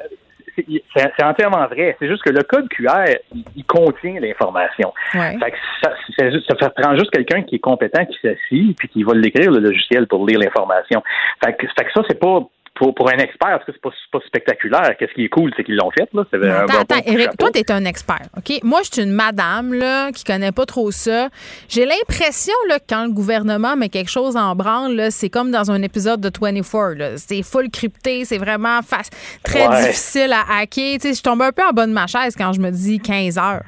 c'est- 0.56 1.22
entièrement 1.24 1.66
vrai. 1.66 1.96
C'est 1.98 2.08
juste 2.08 2.22
que 2.22 2.30
le 2.30 2.42
code 2.42 2.68
QR, 2.68 3.04
il, 3.34 3.44
il 3.56 3.64
contient 3.64 4.18
l'information. 4.20 4.92
Ouais. 5.14 5.38
Fait 5.38 5.50
que 5.50 5.56
ça, 5.82 6.30
juste- 6.30 6.48
ça 6.50 6.56
fait- 6.56 6.74
prend 6.82 6.94
juste 6.96 7.10
quelqu'un 7.10 7.42
qui 7.42 7.56
est 7.56 7.60
compétent, 7.60 8.04
qui 8.06 8.18
s'assit, 8.22 8.76
puis 8.78 8.88
qui 8.88 9.02
va 9.02 9.14
l'écrire, 9.14 9.50
le 9.50 9.60
logiciel, 9.60 10.06
pour 10.06 10.26
lire 10.26 10.38
l'information. 10.38 11.02
Fait 11.44 11.54
que, 11.54 11.66
fait 11.66 11.84
que 11.84 11.92
ça, 11.94 12.02
c'est 12.08 12.18
pas 12.20 12.40
pour, 12.82 12.94
pour 12.96 13.08
un 13.08 13.18
expert, 13.18 13.48
parce 13.48 13.64
que 13.64 13.72
c'est 13.72 13.80
pas, 13.80 13.90
pas 14.10 14.18
spectaculaire. 14.26 14.96
Qu'est-ce 14.98 15.12
qui 15.14 15.24
est 15.24 15.28
cool, 15.28 15.52
c'est 15.56 15.62
qu'ils 15.62 15.76
l'ont 15.76 15.90
fait. 15.92 16.08
Là. 16.12 16.22
Attends, 16.22 16.72
bon 16.72 16.80
attends, 16.80 17.02
Eric, 17.06 17.28
toi, 17.38 17.50
t'es 17.52 17.70
un 17.70 17.84
expert, 17.84 18.22
OK? 18.36 18.58
Moi, 18.64 18.80
je 18.82 18.90
suis 18.92 19.02
une 19.02 19.12
madame, 19.12 19.72
là, 19.72 20.10
qui 20.10 20.24
connaît 20.24 20.50
pas 20.50 20.66
trop 20.66 20.90
ça. 20.90 21.28
J'ai 21.68 21.86
l'impression, 21.86 22.54
là, 22.68 22.80
que 22.80 22.84
quand 22.88 23.04
le 23.04 23.12
gouvernement 23.12 23.76
met 23.76 23.88
quelque 23.88 24.10
chose 24.10 24.36
en 24.36 24.56
branle, 24.56 25.08
c'est 25.10 25.30
comme 25.30 25.52
dans 25.52 25.70
un 25.70 25.80
épisode 25.82 26.20
de 26.20 26.30
24, 26.40 26.94
là. 26.98 27.16
C'est 27.18 27.42
full 27.44 27.70
crypté, 27.70 28.24
c'est 28.24 28.38
vraiment 28.38 28.80
très 29.44 29.68
Ouais. 29.68 29.82
difficile 29.86 30.32
à 30.32 30.58
hacker. 30.58 30.98
Tu 30.98 31.08
sais, 31.08 31.14
je 31.14 31.22
tombe 31.22 31.40
un 31.42 31.52
peu 31.52 31.62
en 31.62 31.70
bas 31.70 31.86
de 31.86 31.92
ma 31.92 32.08
chaise 32.08 32.34
quand 32.36 32.52
je 32.52 32.60
me 32.60 32.70
dis 32.70 32.98
15 32.98 33.38
heures. 33.38 33.62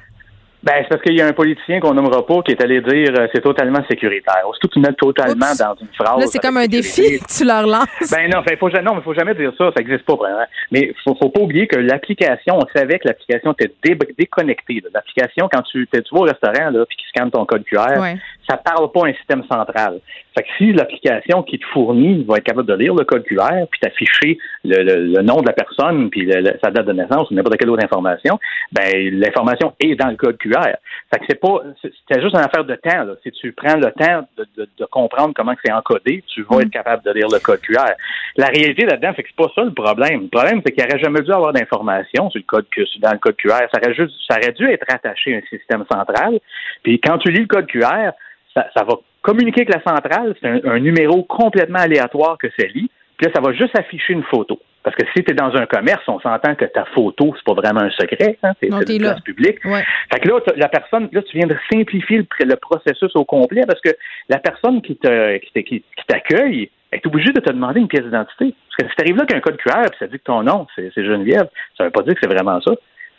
Ben, 0.65 0.73
c'est 0.81 0.89
parce 0.89 1.03
qu'il 1.03 1.15
y 1.15 1.21
a 1.21 1.27
un 1.27 1.33
politicien 1.35 1.79
qu'on 1.79 1.93
nommera 1.93 2.25
pas 2.27 2.41
qui 2.43 2.53
est 2.53 2.63
allé 2.63 2.81
dire 2.81 3.13
euh, 3.19 3.27
c'est 3.35 3.43
totalement 3.43 3.81
sécuritaire. 3.91 4.43
Aussitôt 4.49 4.69
que 4.69 4.73
tu 4.75 4.81
mets 4.81 4.95
totalement 4.95 5.47
Oups. 5.51 5.59
dans 5.59 5.75
une 5.79 5.89
phrase. 5.95 6.19
Là, 6.21 6.27
c'est 6.27 6.39
comme 6.39 6.57
un 6.57 6.67
défi 6.67 7.19
que 7.21 7.25
tu 7.39 7.45
leur 7.45 7.67
lances. 7.67 8.11
Ben 8.11 8.31
non, 8.31 8.41
ben, 8.47 8.57
faut 8.57 8.71
jamais, 8.71 8.83
non, 8.85 8.95
mais 8.95 9.03
faut 9.03 9.13
jamais 9.15 9.35
dire 9.35 9.53
ça, 9.59 9.67
ça 9.77 9.83
n'existe 9.83 10.05
pas 10.07 10.15
vraiment. 10.17 10.47
Mais 10.73 10.95
faut, 11.05 11.15
faut 11.21 11.29
pas 11.29 11.41
oublier 11.43 11.67
que 11.67 11.77
l'application, 11.77 12.57
on 12.57 12.67
savait 12.75 12.99
que 12.99 13.09
l'application 13.09 13.53
était 13.53 13.71
dé- 13.85 13.99
déconnectée. 14.19 14.81
là. 14.83 14.89
L'application, 14.95 15.49
quand 15.53 15.63
tu, 15.63 15.87
tu 15.93 16.01
vas 16.13 16.21
au 16.21 16.23
restaurant 16.23 16.71
là, 16.71 16.87
puis 16.87 16.97
qu'ils 16.97 17.09
scannent 17.11 17.31
ton 17.31 17.45
code 17.45 17.65
QR, 17.65 18.01
Ouais. 18.01 18.17
Ça 18.49 18.57
parle 18.57 18.91
pas 18.93 19.07
à 19.07 19.09
un 19.09 19.15
système 19.15 19.43
central. 19.45 20.01
Fait 20.37 20.43
que 20.43 20.49
si 20.59 20.73
l'application 20.73 21.43
qui 21.43 21.59
te 21.59 21.65
fournit 21.67 22.25
va 22.25 22.37
être 22.39 22.45
capable 22.45 22.67
de 22.69 22.75
lire 22.75 22.95
le 22.95 23.05
code 23.05 23.23
QR 23.25 23.67
puis 23.71 23.81
t'afficher 23.81 24.39
le, 24.65 24.83
le- 24.83 25.07
le 25.15 25.23
nom 25.23 25.41
de 25.41 25.47
la 25.47 25.53
personne 25.53 26.11
puis 26.11 26.27
le- 26.27 26.59
sa 26.63 26.71
date 26.71 26.87
de 26.87 26.93
naissance 26.93 27.31
ou 27.31 27.35
n'importe 27.35 27.57
quelle 27.57 27.71
autre 27.71 27.85
information, 27.85 28.39
ben 28.73 28.91
l'information 29.21 29.73
est 29.81 29.95
dans 29.95 30.09
le 30.09 30.17
code 30.17 30.37
QR. 30.39 30.75
Fait 31.13 31.21
que 31.21 31.25
c'est 31.29 31.41
pas, 31.41 31.63
c'est 31.83 32.21
juste 32.21 32.35
une 32.35 32.41
affaire 32.45 32.65
de 32.65 32.75
temps. 32.75 33.05
Là. 33.05 33.15
Si 33.23 33.31
tu 33.33 33.53
prends 33.53 33.77
le 33.77 33.91
temps 33.93 34.27
de, 34.37 34.47
de- 34.57 34.69
de 34.79 34.85
comprendre 34.87 35.33
comment 35.35 35.55
c'est 35.65 35.73
encodé, 35.73 36.23
tu 36.27 36.43
vas 36.43 36.61
être 36.63 36.71
capable 36.71 37.03
de 37.05 37.13
lire 37.13 37.29
le 37.33 37.39
code 37.39 37.61
QR. 37.61 37.93
La 38.37 38.47
réalité 38.47 38.85
là-dedans, 38.87 39.13
c'est 39.17 39.23
que 39.23 39.29
c'est 39.29 39.37
pas 39.45 39.53
ça 39.55 39.63
le 39.63 39.73
problème. 39.73 40.23
Le 40.23 40.29
problème, 40.29 40.61
c'est 40.67 40.73
qu'il 40.73 40.83
n'aurait 40.85 40.99
jamais 40.99 41.21
dû 41.21 41.31
avoir 41.33 41.53
d'informations 41.53 42.31
sur 42.31 42.41
le 42.41 42.45
code 42.47 42.67
dans 43.01 43.13
le 43.13 43.19
code 43.19 43.37
QR. 43.37 43.67
Ça 43.73 43.81
aurait 43.83 43.95
juste, 43.95 44.15
ça 44.29 44.37
aurait 44.39 44.53
dû 44.53 44.69
être 44.69 44.85
rattaché 44.91 45.35
à 45.35 45.39
un 45.39 45.43
système 45.57 45.85
central. 45.91 46.41
Puis 46.83 47.01
quand 47.01 47.19
tu 47.19 47.31
lis 47.31 47.41
le 47.43 47.47
code 47.47 47.67
QR, 47.67 48.11
ça, 48.55 48.67
ça 48.77 48.85
va 48.85 48.95
communiquer 49.23 49.63
avec 49.63 49.75
la 49.75 49.83
centrale. 49.83 50.35
C'est 50.41 50.49
un, 50.49 50.61
un 50.71 50.79
numéro 50.79 51.23
complètement 51.25 51.81
aléatoire 51.81 52.39
que 52.39 52.49
ça 52.59 52.67
lit. 52.67 52.91
Puis 53.17 53.27
là, 53.27 53.33
ça 53.35 53.41
va 53.41 53.53
juste 53.53 53.79
afficher 53.79 54.13
une 54.13 54.25
photo. 54.25 54.59
Parce 54.83 54.97
que 54.97 55.07
si 55.17 55.25
tu 55.25 55.31
es 55.31 55.35
dans 55.35 55.55
un 55.57 55.65
commerce, 55.67 56.03
on 56.09 56.21
s'entend 56.21 56.55
que 56.57 56.65
ta 56.67 56.85
photo, 56.87 57.33
c'est 57.37 57.45
pas 57.45 57.55
vraiment 57.55 57.81
un 57.81 57.91
secret. 57.91 58.37
Hein? 58.43 58.53
C'est 58.63 58.69
c'est 58.71 58.97
une 58.97 59.03
là. 59.03 59.13
place 59.13 59.23
publique. 59.23 59.65
Ouais. 59.65 59.83
Fait 60.13 60.21
que 60.21 60.29
là, 60.29 60.41
la 60.57 60.69
personne, 60.69 61.09
là, 61.13 61.23
tu 61.23 61.39
viens 61.39 61.47
de 61.47 61.57
simplifier 61.73 62.19
le, 62.19 62.25
pr- 62.25 62.45
le 62.47 62.57
processus 62.57 63.11
au 63.15 63.25
complet 63.25 63.63
parce 63.67 63.81
que 63.81 63.91
la 64.29 64.39
personne 64.39 64.83
qui 64.83 64.97
te 64.97 65.39
qui, 65.39 65.53
te- 65.53 65.59
qui- 65.61 65.81
qui 65.81 66.05
t'accueille 66.07 66.71
est 66.93 67.07
obligée 67.07 67.33
de 67.33 67.41
te 67.41 67.51
demander 67.51 67.81
une 67.81 67.89
pièce 67.89 68.05
d'identité. 68.05 68.53
Parce 68.69 68.77
que 68.83 68.89
si 68.91 68.97
t'arrives 68.97 69.17
là 69.17 69.23
avec 69.23 69.35
un 69.37 69.41
code 69.41 69.57
QR 69.57 69.83
puis 69.89 69.99
ça 69.99 70.07
dit 70.07 70.19
que 70.19 70.25
ton 70.25 70.43
nom, 70.43 70.67
c'est 70.77 70.91
c'est 70.95 71.05
Geneviève, 71.05 71.49
ça 71.79 71.85
veut 71.85 71.91
pas 71.91 72.03
dire 72.03 72.13
que 72.15 72.21
c'est 72.23 72.31
vraiment 72.33 72.61
ça. 72.61 72.73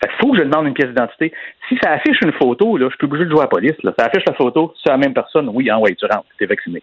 Fait 0.05 0.11
qu'il 0.11 0.17
faut 0.19 0.31
que 0.31 0.37
je 0.39 0.43
demande 0.43 0.67
une 0.67 0.73
pièce 0.73 0.89
d'identité. 0.89 1.33
Si 1.69 1.77
ça 1.83 1.91
affiche 1.93 2.17
une 2.23 2.33
photo, 2.33 2.77
là, 2.77 2.87
je 2.91 2.95
suis 2.95 3.05
obligé 3.05 3.25
de 3.25 3.29
jouer 3.31 3.39
à 3.39 3.43
la 3.43 3.47
police. 3.47 3.75
Là. 3.83 3.93
Ça 3.97 4.05
affiche 4.05 4.23
la 4.27 4.33
photo, 4.33 4.73
c'est 4.83 4.89
la 4.91 4.97
même 4.97 5.13
personne, 5.13 5.49
oui, 5.53 5.69
hein, 5.69 5.77
ouais, 5.79 5.95
tu 5.95 6.05
rentres, 6.05 6.25
t'es 6.37 6.45
vacciné. 6.45 6.81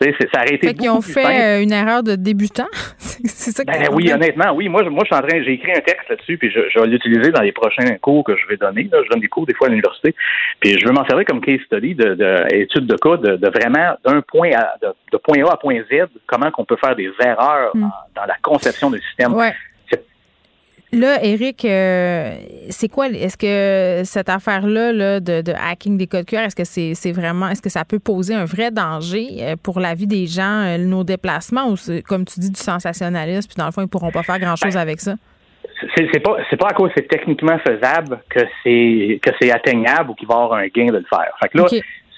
C'est- 0.00 0.12
ça 0.34 0.40
aurait 0.40 0.54
été 0.56 0.68
Fait 0.68 0.74
qu'ils 0.74 0.90
ont 0.90 1.00
fait 1.00 1.22
simple. 1.22 1.40
euh, 1.40 1.62
une 1.62 1.72
erreur 1.72 2.02
de 2.02 2.16
débutant? 2.16 2.66
c'est 2.98 3.52
ça 3.52 3.64
que 3.64 3.70
Ben 3.70 3.86
oui, 3.92 4.12
honnêtement, 4.12 4.52
oui. 4.52 4.68
Moi, 4.68 4.82
je, 4.84 4.88
moi, 4.88 5.04
je 5.04 5.14
suis 5.14 5.24
en 5.24 5.26
train, 5.26 5.40
j'ai 5.42 5.52
écrit 5.52 5.70
un 5.70 5.80
texte 5.80 6.08
là-dessus, 6.08 6.36
puis 6.36 6.50
je, 6.50 6.60
je 6.68 6.80
vais 6.80 6.86
l'utiliser 6.88 7.30
dans 7.30 7.42
les 7.42 7.52
prochains 7.52 7.96
cours 7.98 8.24
que 8.24 8.36
je 8.36 8.44
vais 8.48 8.56
donner. 8.56 8.88
Là. 8.90 8.98
Je 9.04 9.08
donne 9.10 9.20
des 9.20 9.28
cours 9.28 9.46
des 9.46 9.54
fois 9.54 9.68
à 9.68 9.70
l'université, 9.70 10.12
puis 10.58 10.78
je 10.80 10.84
veux 10.86 10.92
m'en 10.92 11.06
servir 11.06 11.24
comme 11.26 11.40
case 11.40 11.60
study 11.66 11.94
de, 11.94 12.14
de 12.14 12.54
étude 12.56 12.86
de 12.86 12.96
cas, 12.96 13.16
de, 13.18 13.36
de 13.36 13.48
vraiment 13.48 13.94
d'un 14.04 14.20
point 14.22 14.50
à 14.56 14.74
de, 14.82 14.88
de 15.12 15.16
point 15.18 15.44
A 15.46 15.52
à 15.52 15.56
point 15.56 15.76
Z, 15.90 16.06
comment 16.26 16.50
qu'on 16.50 16.64
peut 16.64 16.76
faire 16.84 16.96
des 16.96 17.10
erreurs 17.24 17.70
Mm. 17.74 17.84
en- 17.84 17.90
dans 18.16 18.26
la 18.26 18.34
conception 18.42 18.90
du 18.90 19.00
système. 19.00 19.32
Ouais. 19.34 19.52
Là, 20.94 21.18
Eric, 21.24 21.64
euh, 21.64 22.36
c'est 22.70 22.88
quoi? 22.88 23.08
Est-ce 23.08 23.36
que 23.36 24.04
cette 24.04 24.28
affaire-là 24.28 24.92
là, 24.92 25.18
de, 25.18 25.42
de 25.42 25.52
hacking 25.52 25.98
des 25.98 26.06
codes 26.06 26.24
QR, 26.24 26.38
est-ce 26.38 26.54
que 26.54 26.64
c'est 26.64 27.12
vraiment, 27.12 27.48
est-ce 27.48 27.62
que 27.62 27.68
ça 27.68 27.84
peut 27.84 27.98
poser 27.98 28.34
un 28.34 28.44
vrai 28.44 28.70
danger 28.70 29.26
euh, 29.40 29.56
pour 29.60 29.80
la 29.80 29.94
vie 29.94 30.06
des 30.06 30.26
gens, 30.26 30.62
euh, 30.62 30.78
nos 30.78 31.02
déplacements, 31.02 31.68
ou 31.68 31.76
c'est, 31.76 32.02
comme 32.02 32.24
tu 32.24 32.38
dis, 32.38 32.50
du 32.50 32.60
sensationnalisme, 32.60 33.48
puis 33.48 33.56
dans 33.58 33.66
le 33.66 33.72
fond, 33.72 33.82
ils 33.82 33.88
pourront 33.88 34.12
pas 34.12 34.22
faire 34.22 34.38
grand-chose 34.38 34.76
avec 34.76 35.00
ça? 35.00 35.14
C'est 35.96 36.22
pas 36.22 36.36
c'est 36.48 36.56
pas 36.56 36.68
à 36.68 36.72
cause 36.72 36.90
que 36.90 36.94
c'est 36.98 37.08
techniquement 37.08 37.58
faisable 37.58 38.20
que 38.30 38.40
c'est 38.62 39.18
que 39.20 39.30
c'est 39.40 39.50
atteignable 39.50 40.10
ou 40.10 40.14
qu'il 40.14 40.28
va 40.28 40.34
y 40.34 40.38
avoir 40.38 40.58
un 40.58 40.66
gain 40.68 40.86
de 40.86 40.98
le 40.98 41.04
faire. 41.10 41.36
Fait 41.42 41.48
que 41.48 41.58
là, 41.58 41.66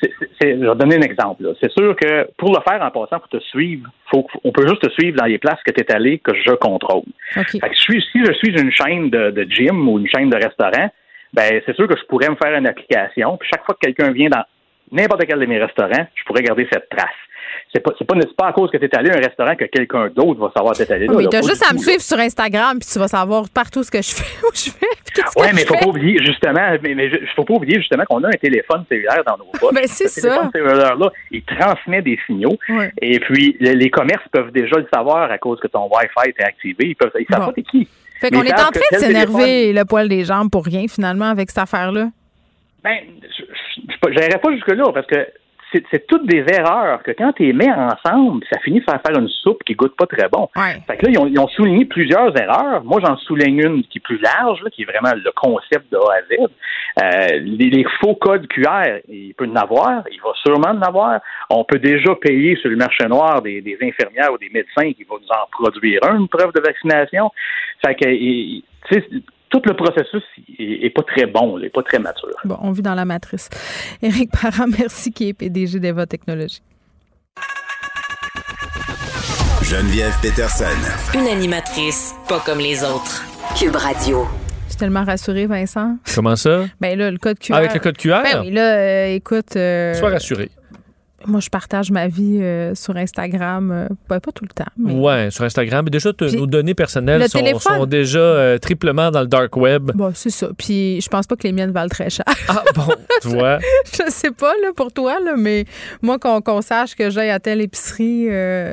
Je 0.02 0.46
vais 0.46 0.74
donner 0.74 0.96
un 0.96 1.02
exemple. 1.02 1.44
C'est 1.60 1.70
sûr 1.72 1.96
que 1.96 2.28
pour 2.36 2.50
le 2.50 2.60
faire 2.68 2.82
en 2.82 2.90
passant, 2.90 3.18
pour 3.18 3.28
te 3.28 3.38
suivre, 3.38 3.88
faut, 4.10 4.26
on 4.44 4.52
peut 4.52 4.66
juste 4.66 4.82
te 4.82 4.90
suivre 4.90 5.16
dans 5.16 5.24
les 5.24 5.38
places 5.38 5.62
que 5.64 5.72
tu 5.72 5.80
es 5.80 5.92
allé 5.92 6.18
que 6.18 6.34
je 6.34 6.52
contrôle. 6.52 7.04
Fait 7.30 7.44
que 7.44 7.74
je 7.74 7.80
suis, 7.80 8.02
si 8.12 8.24
je 8.24 8.32
suis 8.32 8.60
une 8.60 8.70
chaîne 8.70 9.10
de, 9.10 9.30
de 9.30 9.42
gym 9.44 9.88
ou 9.88 9.98
une 9.98 10.08
chaîne 10.08 10.30
de 10.30 10.36
restaurant, 10.36 10.90
ben 11.32 11.60
c'est 11.64 11.74
sûr 11.74 11.88
que 11.88 11.96
je 11.96 12.04
pourrais 12.04 12.28
me 12.28 12.36
faire 12.36 12.56
une 12.56 12.66
application. 12.66 13.36
Puis 13.36 13.48
chaque 13.52 13.64
fois 13.64 13.74
que 13.74 13.86
quelqu'un 13.86 14.12
vient 14.12 14.28
dans 14.28 14.44
n'importe 14.92 15.24
quel 15.26 15.38
de 15.38 15.46
mes 15.46 15.58
restaurants, 15.58 16.06
je 16.14 16.24
pourrais 16.24 16.42
garder 16.42 16.68
cette 16.72 16.88
trace. 16.88 17.08
C'est 17.72 17.80
pas, 17.80 17.92
c'est 17.98 18.06
pas, 18.06 18.14
pas 18.38 18.46
à 18.48 18.52
cause 18.52 18.70
que 18.70 18.78
tu 18.78 18.84
es 18.86 18.96
allé 18.96 19.10
à 19.10 19.16
un 19.16 19.20
restaurant 19.20 19.54
que 19.54 19.64
quelqu'un 19.66 20.08
d'autre 20.08 20.40
va 20.40 20.50
savoir 20.56 20.72
que 20.72 20.82
tu 20.82 20.88
es 20.88 20.92
allé 20.92 21.06
là. 21.06 21.12
Oui, 21.14 21.24
mais 21.24 21.28
t'as 21.30 21.40
pas 21.42 21.48
juste 21.48 21.64
à 21.68 21.74
me 21.74 21.78
suivre 21.78 22.00
sur 22.00 22.18
Instagram, 22.18 22.78
puis 22.78 22.88
tu 22.90 22.98
vas 22.98 23.08
savoir 23.08 23.44
partout 23.52 23.82
ce 23.82 23.90
que 23.90 24.00
je 24.00 24.14
fais, 24.14 24.46
où 24.46 24.50
je 24.54 24.70
vais, 24.70 24.86
Ouais, 25.36 25.52
mais 25.52 25.62
je 25.62 25.66
faut 25.66 25.74
pas 25.74 25.86
oublier 25.88 26.18
justement, 26.24 26.76
mais, 26.82 26.94
mais 26.94 27.10
faut 27.34 27.44
pas 27.44 27.54
oublier 27.54 27.76
justement 27.78 28.04
qu'on 28.08 28.22
a 28.24 28.28
un 28.28 28.38
téléphone 28.40 28.84
cellulaire 28.88 29.22
dans 29.26 29.36
nos 29.38 29.44
poches. 29.46 29.72
Ben, 29.74 29.84
c'est 29.86 30.08
Ce 30.08 30.20
téléphone 30.20 30.44
ça. 30.46 30.50
cellulaire 30.52 30.96
là, 30.96 31.12
il 31.30 31.42
transmet 31.42 32.02
des 32.02 32.18
signaux. 32.26 32.56
Ouais. 32.70 32.90
Et 33.02 33.18
puis 33.20 33.56
les, 33.60 33.74
les 33.74 33.90
commerces 33.90 34.26
peuvent 34.32 34.52
déjà 34.52 34.76
le 34.76 34.86
savoir 34.92 35.30
à 35.30 35.38
cause 35.38 35.58
que 35.60 35.68
ton 35.68 35.88
Wi-Fi 35.88 36.28
est 36.30 36.42
activé. 36.42 36.76
Ils 36.88 36.96
peuvent, 36.96 37.10
ils 37.18 37.26
savent 37.30 37.40
Bon. 37.40 37.46
pas 37.46 37.52
t'es 37.52 37.62
qui. 37.62 37.88
Fait 38.20 38.30
Mais 38.30 38.38
qu'on 38.38 38.44
est 38.44 38.52
en 38.54 38.70
train 38.70 38.80
de 38.92 38.96
s'énerver 38.98 39.72
le 39.74 39.84
poil 39.84 40.08
des 40.08 40.24
jambes 40.24 40.50
pour 40.50 40.64
rien, 40.64 40.86
finalement, 40.88 41.26
avec 41.30 41.50
cette 41.50 41.58
affaire-là. 41.62 42.08
Ben, 42.82 42.96
je 43.28 44.08
n'irai 44.10 44.38
pas 44.40 44.52
jusque-là 44.52 44.84
parce 44.94 45.06
que 45.06 45.26
c'est 45.72 45.84
c'est 45.90 46.06
toutes 46.06 46.26
des 46.26 46.44
erreurs 46.52 47.02
que 47.02 47.10
quand 47.12 47.32
tu 47.32 47.44
les 47.44 47.52
mets 47.52 47.70
ensemble, 47.70 48.44
ça 48.50 48.58
finit 48.60 48.80
par 48.80 49.00
faire 49.02 49.18
une 49.18 49.28
soupe 49.28 49.64
qui 49.64 49.74
goûte 49.74 49.96
pas 49.96 50.06
très 50.06 50.28
bon. 50.28 50.48
Ouais. 50.56 50.80
Fait 50.86 50.96
que 50.96 51.06
là, 51.06 51.12
ils 51.12 51.18
ont, 51.18 51.26
ils 51.26 51.38
ont 51.38 51.48
souligné 51.48 51.84
plusieurs 51.84 52.36
erreurs. 52.40 52.84
Moi, 52.84 53.00
j'en 53.04 53.16
souligne 53.16 53.58
une 53.58 53.82
qui 53.84 53.98
est 53.98 54.00
plus 54.00 54.18
large, 54.18 54.62
là, 54.62 54.70
qui 54.70 54.82
est 54.82 54.84
vraiment 54.84 55.14
le 55.14 55.30
concept 55.32 55.90
de 55.90 55.96
A 55.96 56.14
à 56.14 56.22
Z. 56.22 56.48
Euh, 57.02 57.38
les, 57.40 57.70
les 57.70 57.84
faux 58.00 58.14
codes 58.14 58.46
QR, 58.48 59.00
il 59.08 59.34
peut 59.34 59.46
en 59.46 59.56
avoir, 59.56 60.04
il 60.10 60.20
va 60.20 60.32
sûrement 60.42 60.70
en 60.70 60.82
avoir. 60.82 61.20
On 61.50 61.64
peut 61.64 61.78
déjà 61.78 62.14
payer 62.14 62.56
sur 62.56 62.70
le 62.70 62.76
marché 62.76 63.06
noir 63.06 63.42
des, 63.42 63.60
des 63.60 63.76
infirmières 63.82 64.32
ou 64.32 64.38
des 64.38 64.50
médecins 64.50 64.92
qui 64.92 65.04
vont 65.04 65.18
nous 65.20 65.28
en 65.28 65.46
produire 65.50 66.00
un, 66.04 66.18
une 66.18 66.28
preuve 66.28 66.52
de 66.52 66.60
vaccination. 66.60 67.30
Fait 67.84 67.94
que, 67.94 68.06
sais, 68.90 69.04
tout 69.60 69.68
le 69.68 69.74
processus 69.74 70.22
est, 70.58 70.86
est 70.86 70.90
pas 70.90 71.02
très 71.02 71.26
bon, 71.26 71.58
n'est 71.58 71.68
pas 71.70 71.82
très 71.82 71.98
mature. 71.98 72.28
Bon, 72.44 72.58
on 72.60 72.72
vit 72.72 72.82
dans 72.82 72.94
la 72.94 73.04
matrice. 73.04 73.48
Éric 74.02 74.30
Parent, 74.30 74.66
merci, 74.78 75.12
qui 75.12 75.28
est 75.28 75.32
PDG 75.34 75.80
d'Eva 75.80 76.06
Technologies. 76.06 76.62
Geneviève 79.62 80.14
Peterson. 80.22 80.64
Une 81.14 81.26
animatrice 81.26 82.14
pas 82.28 82.40
comme 82.40 82.58
les 82.58 82.84
autres. 82.84 83.24
Cube 83.58 83.74
Radio. 83.76 84.26
Je 84.66 84.70
suis 84.72 84.78
tellement 84.78 85.04
rassurée, 85.04 85.46
Vincent. 85.46 85.96
Comment 86.14 86.36
ça? 86.36 86.64
Ben 86.80 86.96
là, 86.98 87.10
le 87.10 87.18
code 87.18 87.38
QR. 87.38 87.54
Avec 87.54 87.74
le 87.74 87.80
code 87.80 87.96
QR? 87.96 88.22
Ben 88.22 88.40
oui, 88.42 88.50
là, 88.50 88.76
euh, 88.76 89.14
écoute. 89.14 89.56
euh, 89.56 89.94
Sois 89.94 90.10
rassuré. 90.10 90.50
Moi, 91.26 91.40
je 91.40 91.48
partage 91.50 91.90
ma 91.90 92.08
vie 92.08 92.38
euh, 92.40 92.74
sur 92.74 92.96
Instagram. 92.96 93.70
euh, 93.70 93.88
pas, 94.08 94.20
pas 94.20 94.32
tout 94.32 94.44
le 94.44 94.50
temps. 94.54 94.70
Mais... 94.78 94.92
Ouais, 94.92 95.30
sur 95.30 95.44
Instagram. 95.44 95.84
Mais 95.84 95.90
déjà, 95.90 96.12
Puis, 96.12 96.36
nos 96.36 96.46
données 96.46 96.74
personnelles 96.74 97.20
le 97.22 97.28
sont, 97.28 97.38
téléphone. 97.38 97.76
sont 97.78 97.86
déjà 97.86 98.18
euh, 98.18 98.58
triplement 98.58 99.10
dans 99.10 99.20
le 99.20 99.26
dark 99.26 99.56
web. 99.56 99.90
Bon, 99.94 100.12
c'est 100.14 100.30
ça. 100.30 100.48
Puis 100.56 101.00
je 101.00 101.08
pense 101.08 101.26
pas 101.26 101.36
que 101.36 101.42
les 101.44 101.52
miennes 101.52 101.72
valent 101.72 101.88
très 101.88 102.10
cher. 102.10 102.24
Ah 102.48 102.62
bon, 102.74 102.86
tu 103.22 103.28
vois. 103.28 103.58
je 103.92 104.10
sais 104.10 104.30
pas 104.30 104.52
là, 104.62 104.70
pour 104.76 104.92
toi, 104.92 105.18
là, 105.24 105.34
mais 105.36 105.64
moi, 106.02 106.18
qu'on 106.18 106.62
sache 106.62 106.94
que 106.94 107.10
j'aille 107.10 107.30
à 107.30 107.40
telle 107.40 107.60
épicerie, 107.60 108.26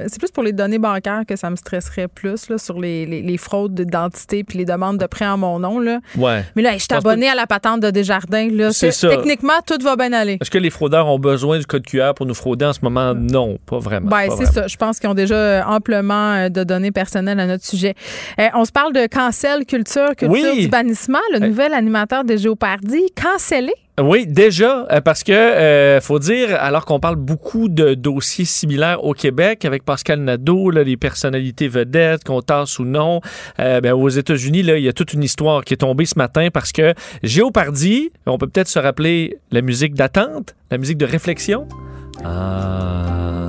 c'est 0.07 0.19
plus 0.19 0.31
pour 0.31 0.43
les 0.43 0.53
données 0.53 0.79
bancaires 0.79 1.23
que 1.27 1.35
ça 1.35 1.49
me 1.49 1.55
stresserait 1.55 2.07
plus 2.07 2.49
là, 2.49 2.57
sur 2.57 2.79
les, 2.79 3.05
les- 3.05 3.21
les 3.21 3.37
fraudes 3.37 3.73
d'identité 3.73 4.43
puis 4.43 4.57
les 4.57 4.65
demandes 4.65 4.97
de 4.97 5.05
prêt 5.05 5.25
en 5.27 5.37
mon 5.37 5.59
nom. 5.59 5.79
Là. 5.79 5.99
Ouais. 6.17 6.43
Mais 6.55 6.61
là, 6.61 6.73
je 6.73 6.79
suis 6.79 6.87
abonné 6.93 7.27
à 7.29 7.35
la 7.35 7.47
patente 7.47 7.81
de 7.81 7.89
Desjardins. 7.89 8.49
Là. 8.51 8.71
C'est 8.71 8.91
ça. 8.91 9.09
Techniquement, 9.09 9.53
tout 9.65 9.81
va 9.83 9.95
bien 9.95 10.13
aller. 10.13 10.37
Est-ce 10.41 10.51
que 10.51 10.57
les 10.57 10.69
fraudeurs 10.69 11.07
ont 11.07 11.19
besoin 11.19 11.57
du 11.59 11.65
code 11.65 11.85
QR 11.85 12.13
pour 12.15 12.25
nous 12.25 12.33
frauder 12.43 12.65
en 12.65 12.73
ce 12.73 12.79
moment? 12.81 13.13
Non, 13.15 13.57
pas 13.65 13.79
vraiment. 13.79 14.09
Ben, 14.09 14.27
c'est 14.37 14.45
ça. 14.47 14.67
Je 14.67 14.75
pense 14.75 14.99
qu'ils 14.99 15.09
ont 15.09 15.13
déjà 15.13 15.35
euh, 15.35 15.61
amplement 15.65 16.33
euh, 16.33 16.49
de 16.49 16.63
données 16.65 16.91
personnelles 16.91 17.39
à 17.39 17.47
notre 17.47 17.63
sujet. 17.65 17.95
Euh, 18.39 18.47
on 18.53 18.65
se 18.65 18.71
parle 18.71 18.91
de 18.93 19.07
cancel 19.07 19.65
culture, 19.65 20.09
culture 20.17 20.51
Oui. 20.53 20.63
du 20.63 20.67
bannissement. 20.67 21.19
Le 21.33 21.41
Euh, 21.41 21.47
nouvel 21.47 21.73
animateur 21.73 22.23
de 22.25 22.35
Géopardy, 22.35 23.03
cancellé? 23.19 23.71
Oui, 24.01 24.25
déjà, 24.27 24.87
euh, 24.91 25.01
parce 25.01 25.23
que 25.23 25.31
euh, 25.31 26.01
faut 26.01 26.17
dire, 26.17 26.57
alors 26.59 26.83
qu'on 26.83 26.99
parle 26.99 27.15
beaucoup 27.15 27.69
de 27.69 27.93
dossiers 27.93 28.43
similaires 28.45 29.03
au 29.03 29.13
Québec 29.13 29.65
avec 29.65 29.85
Pascal 29.85 30.19
Nadeau, 30.19 30.71
là, 30.71 30.83
les 30.83 30.97
personnalités 30.97 31.67
vedettes, 31.67 32.23
qu'on 32.23 32.41
tasse 32.41 32.79
ou 32.79 32.85
non, 32.85 33.21
euh, 33.59 33.81
ben, 33.81 33.93
aux 33.93 34.09
États-Unis, 34.09 34.63
là, 34.63 34.77
il 34.77 34.83
y 34.83 34.89
a 34.89 34.93
toute 34.93 35.13
une 35.13 35.23
histoire 35.23 35.63
qui 35.63 35.75
est 35.75 35.77
tombée 35.77 36.05
ce 36.07 36.17
matin 36.17 36.47
parce 36.51 36.71
que 36.71 36.93
Géopardy, 37.21 38.11
on 38.25 38.37
peut 38.39 38.47
peut-être 38.47 38.67
se 38.67 38.79
rappeler 38.79 39.37
la 39.51 39.61
musique 39.61 39.93
d'attente, 39.93 40.55
la 40.71 40.77
musique 40.79 40.97
de 40.97 41.05
réflexion. 41.05 41.67
Ah. 42.25 43.42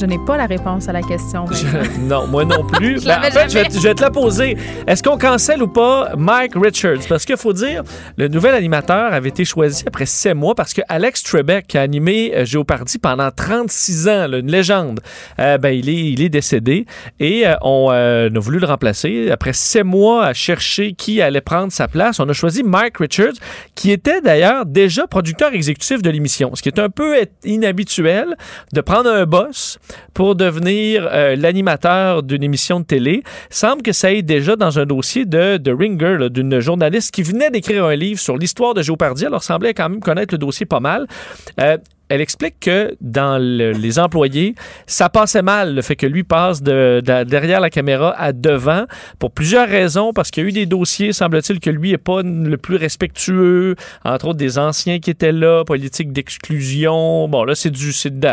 Je 0.00 0.06
n'ai 0.06 0.18
pas 0.18 0.38
la 0.38 0.46
réponse 0.46 0.88
à 0.88 0.92
la 0.92 1.02
question. 1.02 1.44
Je- 1.50 2.00
non, 2.08 2.26
moi 2.26 2.46
non 2.46 2.64
plus. 2.66 3.00
Je 3.02 3.04
Ben, 3.06 3.18
en 3.18 3.30
fait, 3.30 3.50
je 3.50 3.54
vais, 3.58 3.64
te- 3.68 3.74
je 3.74 3.80
vais 3.80 3.94
te 3.94 4.00
la 4.00 4.10
poser. 4.10 4.56
Est-ce 4.86 5.02
qu'on 5.02 5.18
cancelle 5.18 5.62
ou 5.62 5.68
pas 5.68 6.12
Mike 6.16 6.52
Richards? 6.56 7.00
Parce 7.06 7.26
qu'il 7.26 7.36
faut 7.36 7.52
dire, 7.52 7.82
le 8.16 8.28
nouvel 8.28 8.54
animateur 8.54 9.12
avait 9.12 9.28
été 9.28 9.44
choisi 9.44 9.84
après 9.86 10.06
sept 10.06 10.34
mois 10.34 10.54
parce 10.54 10.72
que 10.72 10.80
Alex 10.88 11.22
Trebek, 11.22 11.66
qui 11.66 11.76
a 11.76 11.82
animé 11.82 12.32
euh, 12.34 12.46
Géopardy 12.46 12.96
pendant 12.98 13.30
36 13.30 14.08
ans, 14.08 14.26
là, 14.26 14.38
une 14.38 14.50
légende, 14.50 15.00
euh, 15.38 15.58
ben, 15.58 15.68
il, 15.70 15.88
est, 15.90 16.12
il 16.12 16.22
est 16.22 16.30
décédé 16.30 16.86
et 17.18 17.46
euh, 17.46 17.54
on 17.60 17.88
euh, 17.90 18.30
a 18.34 18.38
voulu 18.38 18.58
le 18.58 18.66
remplacer. 18.66 19.30
Après 19.30 19.52
sept 19.52 19.84
mois 19.84 20.24
à 20.24 20.32
chercher 20.32 20.94
qui 20.94 21.20
allait 21.20 21.42
prendre 21.42 21.70
sa 21.72 21.88
place, 21.88 22.20
on 22.20 22.28
a 22.28 22.32
choisi 22.32 22.62
Mike 22.62 22.96
Richards, 22.96 23.34
qui 23.74 23.90
était 23.90 24.22
d'ailleurs 24.22 24.64
déjà 24.64 25.06
producteur 25.06 25.52
exécutif 25.52 26.00
de 26.00 26.08
l'émission, 26.08 26.52
ce 26.54 26.62
qui 26.62 26.70
est 26.70 26.78
un 26.78 26.88
peu 26.88 27.16
inhabituel 27.44 28.34
de 28.72 28.80
prendre 28.80 29.10
un 29.10 29.26
boss 29.26 29.78
pour 30.14 30.34
devenir 30.34 31.08
euh, 31.10 31.36
l'animateur 31.36 32.22
d'une 32.22 32.42
émission 32.42 32.80
de 32.80 32.84
télé. 32.84 33.22
Semble 33.50 33.82
que 33.82 33.92
ça 33.92 34.08
aille 34.08 34.22
déjà 34.22 34.56
dans 34.56 34.78
un 34.78 34.86
dossier 34.86 35.24
de, 35.24 35.56
de 35.56 35.72
Ringer, 35.72 36.30
d'une 36.30 36.60
journaliste 36.60 37.12
qui 37.12 37.22
venait 37.22 37.50
d'écrire 37.50 37.84
un 37.84 37.96
livre 37.96 38.20
sur 38.20 38.36
l'histoire 38.36 38.74
de 38.74 38.82
Géopardy. 38.82 39.26
Alors, 39.26 39.42
semblait 39.42 39.74
quand 39.74 39.88
même 39.88 40.00
connaître 40.00 40.34
le 40.34 40.38
dossier 40.38 40.66
pas 40.66 40.80
mal. 40.80 41.06
Euh, 41.60 41.78
elle 42.10 42.20
explique 42.20 42.60
que 42.60 42.94
dans 43.00 43.38
le- 43.40 43.72
les 43.72 43.98
employés, 43.98 44.54
ça 44.86 45.08
passait 45.08 45.40
mal, 45.42 45.74
le 45.74 45.80
fait 45.82 45.96
que 45.96 46.06
lui 46.06 46.22
passe 46.24 46.62
de, 46.62 47.00
de- 47.04 47.24
derrière 47.24 47.60
la 47.60 47.70
caméra 47.70 48.14
à 48.18 48.32
devant, 48.32 48.84
pour 49.18 49.30
plusieurs 49.30 49.68
raisons, 49.68 50.12
parce 50.12 50.30
qu'il 50.30 50.42
y 50.42 50.46
a 50.46 50.48
eu 50.48 50.52
des 50.52 50.66
dossiers, 50.66 51.12
semble-t-il, 51.12 51.60
que 51.60 51.70
lui 51.70 51.92
n'est 51.92 51.98
pas 51.98 52.20
le 52.22 52.56
plus 52.56 52.76
respectueux, 52.76 53.76
entre 54.04 54.26
autres 54.28 54.38
des 54.38 54.58
anciens 54.58 54.98
qui 54.98 55.10
étaient 55.10 55.32
là, 55.32 55.64
politique 55.64 56.12
d'exclusion. 56.12 57.28
Bon, 57.28 57.44
là, 57.44 57.54
c'est 57.54 57.70
du... 57.70 57.92
C'est 57.92 58.18
de- 58.18 58.28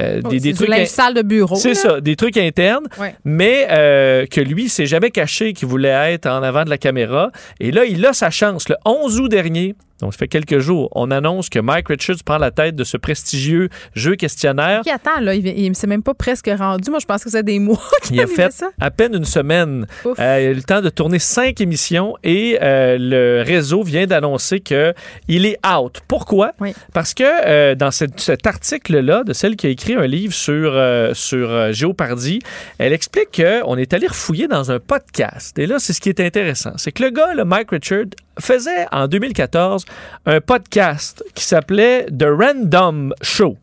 euh, 0.00 0.20
Oh, 0.24 0.28
des, 0.28 0.52
trucs... 0.54 0.86
sale 0.86 1.14
de 1.14 1.22
bureau. 1.22 1.56
C'est 1.56 1.74
ça, 1.74 2.00
des 2.00 2.16
trucs 2.16 2.36
internes, 2.36 2.86
Ouais. 2.98 3.14
mais 3.24 3.66
euh, 3.70 4.26
que 4.26 4.40
lui, 4.40 4.68
s'est 4.68 4.86
jamais 4.86 5.10
caché 5.10 5.52
qu'il 5.52 5.68
voulait 5.68 6.12
être 6.12 6.26
en 6.26 6.42
avant 6.42 6.64
de 6.64 6.70
la 6.70 6.78
caméra. 6.78 7.30
Et 7.58 7.70
là, 7.70 7.84
il 7.84 8.04
a 8.06 8.12
sa 8.12 8.30
chance. 8.30 8.68
Le 8.68 8.76
11 8.84 9.20
août 9.20 9.28
dernier, 9.28 9.74
donc 10.00 10.12
ça 10.14 10.18
fait 10.18 10.28
quelques 10.28 10.58
jours, 10.58 10.88
on 10.94 11.10
annonce 11.10 11.48
que 11.50 11.58
Mike 11.58 11.88
Richards 11.88 12.22
prend 12.24 12.38
la 12.38 12.50
tête 12.50 12.74
de 12.76 12.84
ce 12.84 12.96
prestigieux 13.10 13.68
jeu 13.94 14.14
questionnaire. 14.14 14.82
Qui 14.82 14.90
attend, 14.90 15.18
là? 15.20 15.34
Il, 15.34 15.46
il 15.46 15.74
s'est 15.74 15.86
même 15.88 16.02
pas 16.02 16.14
presque 16.14 16.48
rendu. 16.58 16.90
Moi, 16.90 17.00
je 17.00 17.06
pense 17.06 17.24
que 17.24 17.30
c'est 17.30 17.42
des 17.42 17.58
mois 17.58 17.80
qu'il 18.02 18.16
Il 18.16 18.20
a 18.20 18.26
fait 18.28 18.52
ça. 18.52 18.70
à 18.80 18.90
peine 18.92 19.14
une 19.16 19.24
semaine. 19.24 19.86
Euh, 20.06 20.12
il 20.18 20.22
a 20.22 20.42
eu 20.50 20.54
le 20.54 20.62
temps 20.62 20.80
de 20.80 20.90
tourner 20.90 21.18
cinq 21.18 21.60
émissions 21.60 22.16
et 22.22 22.58
euh, 22.62 22.96
le 23.00 23.42
réseau 23.44 23.82
vient 23.82 24.06
d'annoncer 24.06 24.60
que 24.60 24.94
il 25.26 25.44
est 25.44 25.58
out. 25.66 26.00
Pourquoi? 26.06 26.52
Oui. 26.60 26.72
Parce 26.92 27.12
que 27.14 27.24
euh, 27.24 27.74
dans 27.74 27.90
cette- 27.90 28.20
cet 28.20 28.46
article-là, 28.46 29.24
de 29.24 29.32
celle 29.32 29.56
qui 29.56 29.66
a 29.66 29.70
écrit 29.70 29.94
un 29.94 30.06
livre 30.06 30.32
sur, 30.34 30.70
sur 31.14 31.72
Géopardy, 31.72 32.38
elle 32.78 32.92
explique 32.92 33.42
qu'on 33.42 33.76
est 33.76 33.92
allé 33.92 34.06
refouiller 34.06 34.46
dans 34.46 34.70
un 34.70 34.78
podcast. 34.78 35.58
Et 35.58 35.66
là, 35.66 35.78
c'est 35.80 35.92
ce 35.92 36.00
qui 36.00 36.08
est 36.10 36.20
intéressant. 36.20 36.72
C'est 36.76 36.92
que 36.92 37.02
le 37.02 37.10
gars, 37.10 37.34
le 37.34 37.44
Mike 37.44 37.70
Richard, 37.72 38.04
faisait 38.38 38.86
en 38.92 39.06
2014 39.06 39.84
un 40.26 40.40
podcast 40.40 41.22
qui 41.34 41.44
s'appelait 41.44 42.06
The 42.06 42.24
Random 42.28 42.99
Show. 43.22 43.56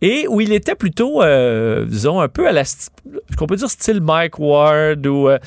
Et 0.00 0.26
où 0.28 0.40
il 0.40 0.52
était 0.52 0.74
plutôt, 0.74 1.22
euh, 1.22 1.84
disons, 1.84 2.20
un 2.20 2.28
peu 2.28 2.48
à 2.48 2.52
la, 2.52 2.64
qu'on 3.38 3.46
peut 3.46 3.56
dire 3.56 3.70
style 3.70 4.00
Mike 4.00 4.38
Ward 4.38 5.06
ou, 5.06 5.28
euh, 5.28 5.38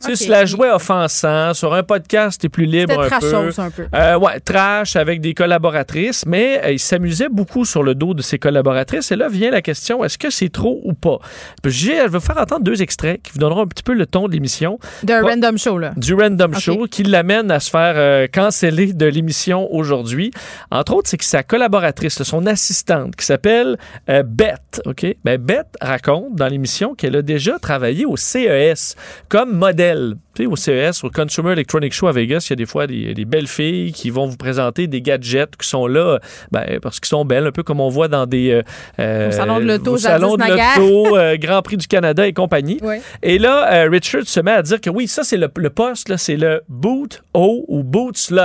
tu 0.00 0.06
sais, 0.06 0.22
Ok. 0.22 0.26
se 0.26 0.30
la 0.30 0.44
jouait 0.46 0.70
offensant. 0.70 1.54
Sur 1.54 1.74
un 1.74 1.82
podcast, 1.82 2.40
t'es 2.40 2.48
plus 2.48 2.64
libre 2.64 3.00
un 3.00 3.20
peu. 3.20 3.52
un 3.58 3.70
peu. 3.70 3.86
Euh, 3.94 4.18
ouais, 4.18 4.40
trash 4.40 4.96
avec 4.96 5.20
des 5.20 5.34
collaboratrices, 5.34 6.24
mais 6.26 6.60
euh, 6.64 6.72
il 6.72 6.78
s'amusait 6.78 7.28
beaucoup 7.28 7.64
sur 7.64 7.82
le 7.82 7.94
dos 7.94 8.14
de 8.14 8.22
ses 8.22 8.38
collaboratrices. 8.38 9.12
Et 9.12 9.16
là 9.16 9.28
vient 9.28 9.50
la 9.50 9.62
question 9.62 10.04
est-ce 10.04 10.18
que 10.18 10.30
c'est 10.30 10.48
trop 10.48 10.80
ou 10.84 10.92
pas? 10.94 11.18
Puis 11.62 11.72
Je 11.72 11.90
vais 11.92 12.06
vous 12.08 12.20
faire 12.20 12.38
entendre 12.38 12.62
deux 12.64 12.82
extraits 12.82 13.22
qui 13.22 13.32
vous 13.32 13.38
donneront 13.38 13.62
un 13.62 13.66
petit 13.66 13.82
peu 13.82 13.92
le 13.94 14.06
ton 14.06 14.26
de 14.28 14.32
l'émission. 14.32 14.78
Ouais. 15.06 15.20
Random 15.20 15.58
Show, 15.58 15.78
là. 15.78 15.92
Du 15.96 16.14
Random. 16.14 16.54
Show 16.58 16.86
qui 16.90 17.02
l'amène 17.02 17.50
à 17.50 17.60
se 17.60 17.70
faire 17.70 17.94
euh, 17.96 18.26
canceller 18.26 18.92
de 18.92 19.06
l'émission 19.06 19.72
aujourd'hui. 19.72 20.30
Entre 20.70 20.94
autres, 20.94 21.08
c'est 21.08 21.16
que 21.18 21.24
sa 21.24 21.42
collaboratrice, 21.42 22.22
son 22.22 22.46
assistante, 22.46 23.16
qui 23.16 23.24
s'appelle 23.26 23.76
euh, 24.08 24.22
Beth, 24.22 24.80
OK? 24.86 25.06
Ben, 25.24 25.36
Beth 25.38 25.66
raconte 25.80 26.34
dans 26.36 26.46
l'émission 26.48 26.94
qu'elle 26.94 27.16
a 27.16 27.22
déjà 27.22 27.58
travaillé 27.58 28.04
au 28.06 28.16
CES 28.16 28.96
comme 29.28 29.52
modèle. 29.56 29.89
Tu 30.34 30.44
sais, 30.44 30.46
au 30.46 30.56
CES, 30.56 31.04
au 31.04 31.10
Consumer 31.10 31.52
Electronic 31.52 31.92
Show 31.92 32.06
à 32.08 32.12
Vegas, 32.12 32.46
il 32.48 32.50
y 32.50 32.52
a 32.54 32.56
des 32.56 32.66
fois 32.66 32.86
des, 32.86 33.14
des 33.14 33.24
belles 33.24 33.46
filles 33.46 33.92
qui 33.92 34.10
vont 34.10 34.26
vous 34.26 34.36
présenter 34.36 34.86
des 34.86 35.02
gadgets 35.02 35.56
qui 35.56 35.68
sont 35.68 35.86
là 35.86 36.18
ben, 36.52 36.78
parce 36.80 37.00
qu'ils 37.00 37.08
sont 37.08 37.24
belles, 37.24 37.46
un 37.46 37.52
peu 37.52 37.62
comme 37.62 37.80
on 37.80 37.88
voit 37.88 38.08
dans 38.08 38.26
des... 38.26 38.62
euh, 38.98 39.28
Au 39.28 39.32
salon 39.32 39.58
de 39.60 39.64
l'auto, 39.64 39.92
au 39.92 39.98
salon 39.98 40.36
de 40.36 40.42
l'auto, 40.44 41.16
euh, 41.16 41.36
Grand 41.36 41.62
Prix 41.62 41.76
du 41.78 41.86
Canada 41.86 42.26
et 42.26 42.32
compagnie. 42.32 42.78
Oui. 42.82 42.96
Et 43.22 43.38
là, 43.38 43.72
euh, 43.72 43.88
Richard 43.90 44.24
se 44.26 44.40
met 44.40 44.52
à 44.52 44.62
dire 44.62 44.80
que 44.80 44.90
oui, 44.90 45.08
ça, 45.08 45.24
c'est 45.24 45.36
le, 45.36 45.48
le 45.56 45.70
poste, 45.70 46.08
là, 46.08 46.18
c'est 46.18 46.36
le 46.36 46.62
boot 46.68 47.22
haut 47.34 47.64
ou 47.68 47.82
boot 47.82 48.16
slot. 48.16 48.42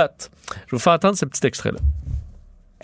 Je 0.48 0.54
vais 0.54 0.60
vous 0.72 0.78
faire 0.78 0.92
entendre 0.94 1.16
ce 1.16 1.24
petit 1.24 1.46
extrait-là. 1.46 1.78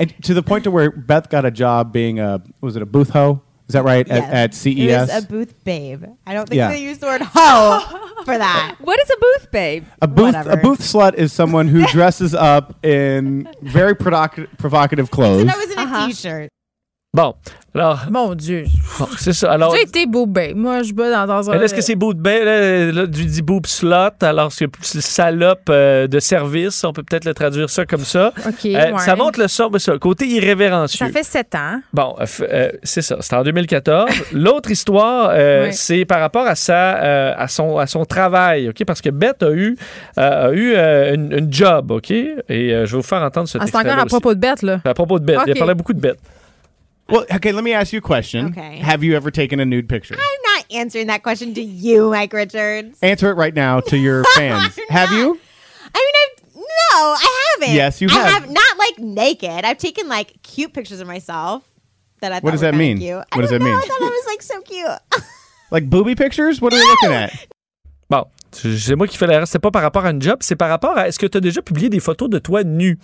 And 0.01 0.07
to 0.25 0.33
the 0.35 0.43
point 0.45 0.63
to 0.63 0.71
where 0.71 0.91
Beth 0.91 1.29
got 1.31 1.45
a 1.45 1.51
job 1.55 1.93
being 1.93 2.19
a 2.19 2.39
was 2.63 2.77
it 2.77 2.83
a 2.83 2.87
booth 2.87 3.11
hoe? 3.15 3.41
Is 3.69 3.75
that 3.75 3.85
right? 3.85 4.07
Yes. 4.07 4.25
At, 4.25 4.33
at 4.35 4.55
CES. 4.55 4.77
It 4.77 4.97
was 5.15 5.25
a 5.25 5.27
booth 5.27 5.65
babe. 5.65 6.05
I 6.27 6.35
don't 6.35 6.49
think 6.49 6.57
Yeah. 6.59 6.69
they 6.69 6.83
use 6.83 6.99
the 6.99 7.07
word 7.07 7.23
hoe 7.23 7.81
for 8.25 8.37
that. 8.37 8.77
What 8.81 9.01
is 9.01 9.11
a 9.11 9.17
booth 9.19 9.51
babe? 9.51 9.85
A 10.03 10.09
booth 10.09 10.35
Whatever. 10.35 10.51
a 10.51 10.57
booth 10.57 10.81
slut 10.81 11.15
is 11.15 11.33
someone 11.33 11.69
who 11.69 11.87
dresses 11.93 12.35
up 12.35 12.85
in 12.85 13.49
very 13.63 13.95
provoc- 13.95 14.59
provocative 14.59 15.11
clothes. 15.11 15.47
That 15.47 15.57
was 15.57 15.71
in 15.71 15.79
a 15.79 15.83
uh-huh. 15.83 16.07
t-shirt. 16.09 16.51
Bon, 17.15 17.35
alors, 17.75 18.07
Mon 18.11 18.35
Dieu. 18.35 18.65
bon, 18.99 19.07
c'est 19.19 19.35
ça. 19.35 19.53
Alors, 19.53 19.77
J'ai 19.77 19.83
été 19.83 20.07
beau 20.07 20.25
ben. 20.25 20.57
Moi, 20.57 20.83
je 20.83 20.95
bats 20.95 21.11
dans, 21.11 21.27
dans 21.27 21.51
un. 21.51 21.61
est-ce 21.61 21.75
que 21.75 21.83
c'est 21.83 21.95
boot 21.95 22.17
ben, 22.17 22.43
là, 22.43 22.91
là, 22.91 23.07
tu 23.07 23.27
dis 23.27 23.43
boob 23.43 23.67
slot, 23.67 24.13
alors 24.23 24.51
c'est 24.51 24.67
salope 24.81 25.61
euh, 25.69 26.07
de 26.07 26.19
service, 26.21 26.83
on 26.85 26.95
peut 26.95 27.03
peut-être 27.03 27.27
le 27.27 27.35
traduire 27.35 27.69
ça 27.69 27.85
comme 27.85 28.07
ça. 28.07 28.33
OK. 28.49 28.65
Euh, 28.65 28.93
ouais. 28.93 28.99
Ça 29.01 29.15
montre 29.15 29.39
le 29.41 29.49
son, 29.49 29.71
ça, 29.77 29.99
côté 29.99 30.27
irrévérencieux. 30.27 31.05
Ça 31.05 31.13
fait 31.13 31.23
sept 31.23 31.55
ans. 31.55 31.83
Bon, 31.93 32.17
euh, 32.41 32.71
c'est 32.83 33.03
ça. 33.03 33.19
C'était 33.21 33.37
en 33.37 33.43
2014. 33.43 34.11
L'autre 34.33 34.71
histoire, 34.71 35.33
Oui. 35.37 35.75
c'est 35.75 36.07
par 36.07 36.21
rapport 36.21 36.47
à 36.47 36.55
sa, 36.55 37.33
à 37.35 37.47
son, 37.47 37.77
à 37.77 37.87
son 37.87 38.07
travail, 38.07 38.71
ok, 38.71 38.87
parce 38.87 39.03
que 39.03 39.11
Beth 39.11 39.43
a 39.43 39.51
eu, 39.51 39.77
a 40.17 40.51
eu 40.51 40.75
une, 41.15 41.31
une 41.31 41.53
job, 41.53 41.91
ok, 41.91 42.11
et 42.11 42.35
je 42.49 42.75
vais 42.81 42.87
vous 42.87 43.03
faire 43.03 43.21
entendre 43.21 43.49
ce 43.51 43.59
Ah, 43.61 43.67
c'est 43.67 43.77
encore 43.77 43.93
à 43.93 43.97
aussi. 43.99 44.07
propos 44.07 44.33
de 44.33 44.41
bête, 44.41 44.63
là. 44.63 44.81
À 44.83 44.95
propos 44.95 45.19
de 45.19 45.27
Beth, 45.27 45.41
il 45.47 45.53
Ok. 45.53 45.59
parlait 45.59 45.75
beaucoup 45.75 45.93
de 45.93 46.01
Beth. 46.01 46.17
Well, 47.13 47.27
okay, 47.35 47.53
let 47.53 47.63
me 47.63 47.73
ask 47.73 47.93
you 47.93 47.99
a 47.99 48.03
question. 48.03 48.47
Okay. 48.47 48.79
Have 48.79 49.05
you 49.05 49.15
ever 49.15 49.31
taken 49.31 49.61
a 49.61 49.65
nude 49.67 49.89
picture? 49.89 50.15
I'm 50.19 50.43
not 50.57 50.65
answering 50.73 51.07
that 51.09 51.23
question 51.23 51.53
to 51.55 51.63
you, 51.63 52.11
Mike 52.11 52.33
Richards. 52.33 52.99
Answer 53.03 53.31
it 53.31 53.35
right 53.35 53.55
now 53.55 53.81
to 53.81 53.97
your 53.99 54.25
fans. 54.35 54.79
Have 54.89 55.13
you? 55.13 55.39
I 55.95 55.99
mean, 55.99 56.15
I've 56.49 56.55
no, 56.55 56.63
I 56.93 57.55
haven't. 57.61 57.75
Yes, 57.75 58.01
you 58.01 58.09
have. 58.09 58.27
I 58.27 58.29
have. 58.31 58.43
have 58.45 58.51
not 58.51 58.79
like 58.79 58.99
naked. 58.99 59.65
I've 59.65 59.79
taken 59.79 60.09
like 60.09 60.43
cute 60.43 60.73
pictures 60.73 61.01
of 61.01 61.07
myself 61.07 61.69
that 62.21 62.33
I 62.33 62.37
thought 62.37 62.45
What 62.45 62.51
does 62.53 62.61
were 62.63 62.71
that 62.71 62.77
mean? 62.79 62.99
Cute. 62.99 63.11
I 63.31 63.37
What 63.37 63.43
does 63.43 63.51
don't 63.51 63.59
that 63.61 63.65
know, 63.67 63.73
mean? 63.73 63.77
I 63.77 63.87
thought 63.87 64.03
I 64.03 64.05
was 64.07 64.27
like 64.27 64.43
so 64.43 64.61
cute. 64.63 65.23
Like 65.71 65.89
booby 65.89 66.15
pictures? 66.15 66.61
What 66.61 66.75
are 66.75 66.77
we 66.77 66.83
looking 66.87 67.13
at? 67.13 67.47
Bon, 68.11 68.27
c'est 68.53 68.95
moi 68.95 69.07
qui 69.07 69.17
fais 69.17 69.27
l'erreur. 69.27 69.47
C'était 69.47 69.59
pas 69.59 69.71
par 69.71 69.83
rapport 69.83 70.05
à 70.05 70.11
une 70.11 70.21
job, 70.21 70.37
c'est 70.41 70.57
par 70.57 70.69
rapport 70.69 70.97
à 70.97 71.09
est-ce 71.09 71.19
que 71.19 71.27
tu 71.27 71.39
as 71.39 71.41
déjà 71.41 71.63
publié 71.63 71.89
des 71.89 72.01
photos 72.01 72.29
de 72.29 72.39
toi 72.39 72.65
nu? 72.65 72.99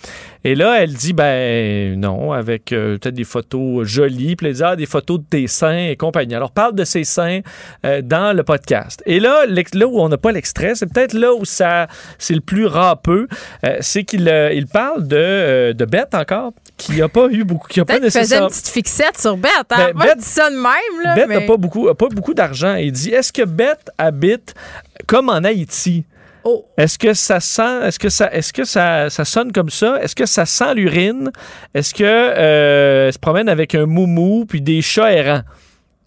Et 0.45 0.55
là, 0.55 0.83
elle 0.83 0.93
dit, 0.93 1.13
ben 1.13 1.99
non, 1.99 2.33
avec 2.33 2.73
euh, 2.73 2.99
peut-être 2.99 3.15
des 3.15 3.25
photos 3.25 3.87
jolies. 3.87 4.37
Dit, 4.37 4.63
ah, 4.63 4.77
des 4.77 4.87
photos 4.87 5.21
de 5.21 5.25
tes 5.25 5.47
seins 5.47 5.89
et 5.89 5.97
compagnie. 5.97 6.35
Alors, 6.35 6.51
parle 6.51 6.75
de 6.75 6.85
ses 6.85 7.05
seins 7.05 7.41
euh, 7.85 8.03
dans 8.03 8.37
le 8.37 8.43
podcast. 8.43 9.03
Et 9.07 9.21
là, 9.21 9.45
là 9.47 9.87
où 9.87 10.01
on 10.01 10.09
n'a 10.09 10.19
pas 10.19 10.33
l'extrait, 10.33 10.75
c'est 10.75 10.87
peut-être 10.87 11.15
là 11.15 11.33
où 11.33 11.45
ça 11.45 11.87
c'est 12.19 12.35
le 12.35 12.41
plus 12.41 12.67
râpeux. 12.67 13.29
Euh, 13.65 13.77
c'est 13.81 14.05
qu'il 14.05 14.29
il 14.55 14.67
parle 14.67 15.07
de, 15.07 15.73
de 15.73 15.85
Bette 15.85 16.15
encore, 16.15 16.53
qui 16.77 17.01
a 17.03 17.09
pas 17.09 17.29
eu 17.31 17.45
beaucoup, 17.45 17.69
qui 17.69 17.81
a 17.81 17.85
pas 17.85 17.99
faisait 18.11 18.39
une 18.39 18.49
petite 18.49 18.69
fixette 18.69 19.19
sur 19.21 19.37
Bette. 19.37 19.53
Hein? 19.71 19.77
Ben, 19.77 19.95
Moi, 19.95 20.05
Bette- 20.05 20.15
je 20.19 20.23
dis 20.23 20.29
ça 20.29 20.51
de 20.51 20.57
même. 20.57 21.03
Là, 21.03 21.27
mais... 21.27 21.41
n'a 21.41 21.47
pas 21.47 21.57
beaucoup, 21.57 21.89
a 21.89 21.95
pas 21.95 22.09
beaucoup 22.09 22.35
d'argent. 22.35 22.75
Il 22.77 22.93
dit 22.93 23.11
est-ce 23.11 23.33
que 23.33 23.43
Bette 23.43 23.91
habite 23.99 24.55
comme 25.07 25.29
en 25.29 25.45
Haïti 25.45 26.05
Oh. 26.45 26.65
Est-ce 26.77 26.99
que 26.99 27.15
ça 27.15 27.41
sent, 27.41 27.87
est-ce 27.87 27.99
que 27.99 28.09
ça, 28.09 28.33
est-ce 28.33 28.53
que 28.53 28.65
ça, 28.65 29.11
ça 29.11 29.25
sonne 29.25 29.53
comme 29.53 29.71
ça? 29.71 30.01
Est-ce 30.03 30.15
que 30.15 30.27
ça 30.27 30.47
sent 30.47 30.75
l'urine? 30.75 31.31
Est-ce 31.75 31.93
que 31.93 32.05
euh, 32.05 33.11
se 33.13 33.19
promène 33.19 33.49
avec 33.49 33.75
un 33.75 33.87
moumou 33.87 34.47
puis 34.47 34.61
des 34.61 34.81
chats 34.81 35.13
errants? 35.13 35.43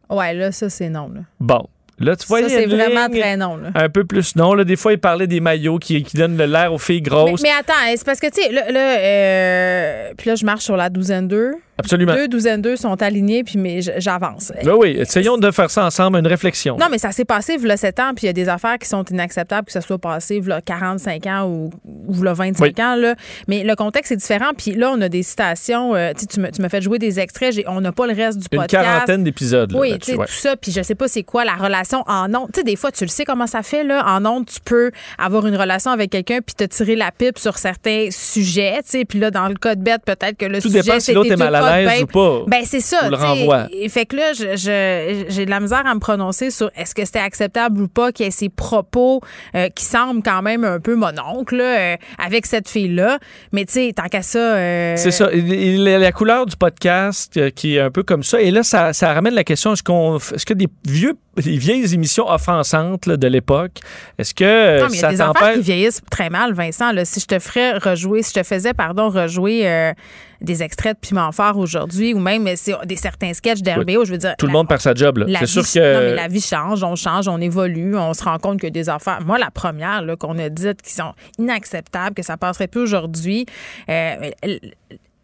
Ouais, 0.10 0.34
là, 0.34 0.52
ça, 0.52 0.70
c'est 0.70 0.90
non. 0.90 1.10
Là. 1.14 1.22
Bon, 1.40 1.68
là 2.00 2.16
tu 2.16 2.28
vois, 2.28 2.42
ça, 2.42 2.48
il 2.48 2.54
y 2.54 2.56
a 2.56 2.60
c'est 2.62 2.66
vraiment 2.66 3.08
très 3.10 3.38
non. 3.38 3.58
Là. 3.58 3.70
Un 3.76 3.90
peu 3.90 4.04
plus 4.04 4.36
non. 4.36 4.54
Là, 4.54 4.64
des 4.64 4.76
fois, 4.76 4.94
il 4.94 5.00
parlait 5.00 5.28
des 5.28 5.40
maillots 5.40 5.80
qui, 5.80 6.02
qui 6.04 6.18
donnent 6.18 6.38
de 6.38 6.44
l'air 6.44 6.74
aux 6.74 6.80
filles 6.80 7.02
Mais, 7.04 7.10
grosses. 7.10 7.42
mais 7.42 7.52
attends, 7.52 7.74
c'est 7.96 8.06
parce 8.06 8.20
que, 8.20 8.28
tu 8.28 8.42
sais, 8.42 8.52
là, 8.52 8.72
là, 8.72 8.98
euh, 9.00 10.14
puis 10.18 10.30
là, 10.30 10.36
je 10.36 10.46
marche 10.46 10.64
sur 10.64 10.78
la 10.78 10.90
douzaine 10.90 11.28
2. 11.28 11.54
Absolument. 11.82 12.14
Deux 12.16 12.28
douzaines 12.28 12.62
2 12.62 12.76
sont 12.76 13.02
alignés, 13.02 13.44
puis 13.44 13.58
mais 13.58 13.82
j'avance. 13.82 14.52
Ben 14.64 14.74
oui, 14.76 14.96
essayons 15.00 15.38
de 15.38 15.52
faire 15.52 15.70
ça 15.70 15.86
ensemble, 15.86 16.18
une 16.20 16.28
réflexion. 16.28 16.78
Non, 16.78 16.88
mais 16.90 16.98
ça 16.98 17.12
s'est 17.12 17.26
passé 17.26 17.58
v'là 17.58 17.78
7 17.78 18.00
ans, 18.00 18.12
puis 18.16 18.24
il 18.24 18.28
y 18.28 18.30
a 18.30 18.34
des 18.34 18.50
affaires 18.50 18.78
qui 18.78 18.88
sont 18.88 19.04
inacceptables 19.06 19.66
que 19.68 19.72
ça 19.74 19.82
soit 19.82 19.98
passé 20.00 20.40
v'là 20.40 20.62
45 20.62 21.28
ans 21.28 21.46
ou, 21.48 21.70
ou 22.08 22.14
v'là 22.14 22.34
25 22.34 22.64
Oui. 22.64 22.84
ans. 22.84 22.96
Là. 22.96 23.16
Mais 23.48 23.64
le 23.64 23.76
contexte 23.76 24.12
est 24.12 24.16
différent. 24.18 24.52
Puis 24.58 24.72
là, 24.74 24.92
on 24.96 25.02
a 25.02 25.10
des 25.10 25.24
citations. 25.24 25.96
euh, 25.96 26.12
tu 26.14 26.40
me, 26.40 26.50
tu 26.52 26.62
m'as 26.62 26.70
fait 26.70 26.82
jouer 26.82 27.00
des 27.00 27.20
extraits. 27.20 27.56
on 27.68 27.82
n'a 27.82 27.92
pas 27.92 28.08
le 28.08 28.14
reste 28.14 28.38
du 28.40 28.46
une 28.52 28.60
podcast. 28.60 28.84
quarantaine 28.86 29.24
d'épisodes. 29.24 29.72
là, 29.72 29.80
Oui, 29.80 29.98
tu 30.00 30.12
sais, 30.12 30.18
ouais. 30.18 30.26
tout 30.26 30.32
ça. 30.34 30.56
Puis 30.56 30.72
je 30.72 30.82
sais 30.82 30.96
pas 30.96 31.08
c'est 31.08 31.24
quoi 31.24 31.46
la 31.46 31.54
relation 31.56 32.04
en 32.08 32.34
ondes. 32.34 32.50
Tu 32.54 32.60
sais, 32.60 32.64
des 32.64 32.76
fois, 32.76 32.92
tu 32.92 33.04
le 33.04 33.10
sais 33.10 33.26
comment 33.26 33.48
ça 33.48 33.64
fait, 33.64 33.84
là. 33.84 34.04
En 34.08 34.26
ondes, 34.26 34.46
tu 34.46 34.60
peux 34.64 34.92
avoir 35.18 35.46
une 35.48 35.56
relation 35.56 35.92
avec 35.92 36.10
quelqu'un 36.12 36.40
puis 36.46 36.56
te 36.56 36.64
tirer 36.64 36.96
la 36.96 37.12
pipe 37.12 37.38
sur 37.40 37.58
certains 37.58 38.08
sujets, 38.12 38.78
tu 38.84 38.90
sais. 39.00 39.06
Puis 39.06 39.20
là, 39.20 39.32
dans 39.32 39.48
le 39.48 39.56
cas 39.56 39.76
de 39.76 39.82
bête, 39.82 40.02
peut-être 40.06 40.38
que 40.38 40.46
le 40.46 40.62
Tout 40.62 40.70
sujet, 40.70 40.82
dépend 40.84 41.00
si 41.00 41.14
l'autre 41.14 41.32
est 41.32 41.36
mal 41.38 41.56
ou 42.04 42.08
pas. 42.08 42.40
Ben, 42.48 42.62
c'est 42.66 42.80
ça. 42.82 43.10
Le. 43.10 43.76
Et 43.76 43.90
Fait 43.90 44.06
que 44.06 44.16
là, 44.16 44.32
j'ai 44.34 45.46
de 45.46 45.50
la 45.50 45.60
misère 45.60 45.86
à 45.86 45.94
me 45.94 46.00
prononcer 46.00 46.52
sur 46.52 46.70
est-ce 46.76 46.94
que 46.96 47.06
c'était 47.06 47.20
acceptable 47.20 47.82
ou 47.82 47.88
pas 47.88 48.12
qu'il 48.12 48.26
y 48.26 48.28
ait 48.28 48.32
ces 48.32 48.50
propos 48.50 49.22
euh, 49.56 49.70
qui 49.70 49.86
semblent 49.86 50.24
quand 50.24 50.42
même 50.42 50.64
un 50.64 50.80
peu 50.80 50.96
mon 50.96 51.12
oncle, 51.36 51.56
là, 51.58 51.64
euh, 51.94 51.96
avec 52.24 52.46
cette 52.46 52.70
fille-là. 52.70 53.20
Mais 53.52 53.66
tu 53.66 53.74
sais, 53.74 53.94
tant 53.96 54.08
qu'à 54.08 54.22
ça. 54.22 54.40
euh, 54.40 54.96
C'est 54.98 55.12
ça. 55.12 55.30
Il- 55.34 55.84
La, 55.84 56.12
couleur 56.12 56.46
du 56.46 56.56
podcast 56.56 57.40
qui 57.56 57.76
est 57.76 57.80
un 57.80 57.90
peu 57.92 58.04
comme 58.04 58.24
ça. 58.24 58.42
Et 58.42 58.52
là, 58.52 58.64
ça, 58.64 58.94
ça 58.94 59.14
ramène 59.14 59.34
la 59.34 59.44
question 59.44 59.74
est-ce 59.74 59.84
qu'on, 59.84 60.18
est-ce 60.18 60.46
que 60.46 60.54
des 60.54 60.68
vieux, 60.88 61.14
des 61.38 61.58
vieilles 61.58 61.94
émissions 61.94 62.28
offensantes 62.30 63.06
là, 63.06 63.18
de 63.18 63.28
l'époque, 63.28 63.80
est-ce 64.18 64.34
que 64.34 64.82
Non, 64.82 64.88
mais 64.90 64.94
il 64.94 64.96
y 64.96 64.98
a 65.00 65.02
ça 65.02 65.10
des 65.10 65.22
affaires 65.22 65.34
t'empêche 65.34 65.56
qui 65.58 65.62
vieillissent 65.62 66.02
très 66.10 66.30
mal, 66.30 66.54
Vincent. 66.54 66.92
Là, 66.92 67.06
si 67.06 67.20
je 67.20 67.26
te 67.26 67.40
ferais 67.40 67.78
rejouer, 67.78 68.24
si 68.24 68.34
je 68.36 68.42
te 68.42 68.46
faisais, 68.46 68.74
pardon, 68.74 69.10
rejouer 69.10 69.94
des 70.42 70.64
extraits 70.64 70.96
de 70.96 71.08
Piment 71.08 71.32
Fort 71.32 71.58
aujourd'hui, 71.58 72.14
ou 72.14 72.20
même 72.20 72.48
euh, 72.48 72.54
c'est 72.56 72.74
des 72.86 72.96
certains 72.96 73.34
sketchs 73.34 73.62
d'RBO, 73.62 74.06
je 74.06 74.12
veux 74.12 74.18
dire. 74.18 74.36
Tout 74.38 74.48
le 74.48 74.52
monde 74.52 74.68
perd 74.68 74.82
sa 74.82 74.94
job. 74.94 75.20
là. 75.20 75.26
C'est 75.40 75.46
sûr 75.48 75.64
que. 75.64 75.94
Non, 75.94 76.00
mais 76.00 76.16
la 76.16 76.28
vie 76.28 76.42
change, 76.42 76.84
on 76.84 76.96
change, 76.96 77.28
on 77.28 77.40
évolue, 77.40 77.96
on 77.96 78.14
se 78.14 78.24
rend 78.24 78.38
compte 78.40 78.60
que 78.60 78.68
des 78.68 78.90
affaires. 78.90 79.20
Moi, 79.26 79.38
la 79.38 79.52
première 79.52 80.02
là, 80.02 80.16
qu'on 80.16 80.38
a 80.40 80.50
dite 80.50 80.82
qui 80.82 80.94
sont 80.94 81.14
inacceptables, 81.38 82.16
que 82.16 82.24
ça 82.24 82.38
passerait 82.38 82.68
plus 82.68 82.82
aujourd'hui. 82.82 83.46
euh, 83.90 84.32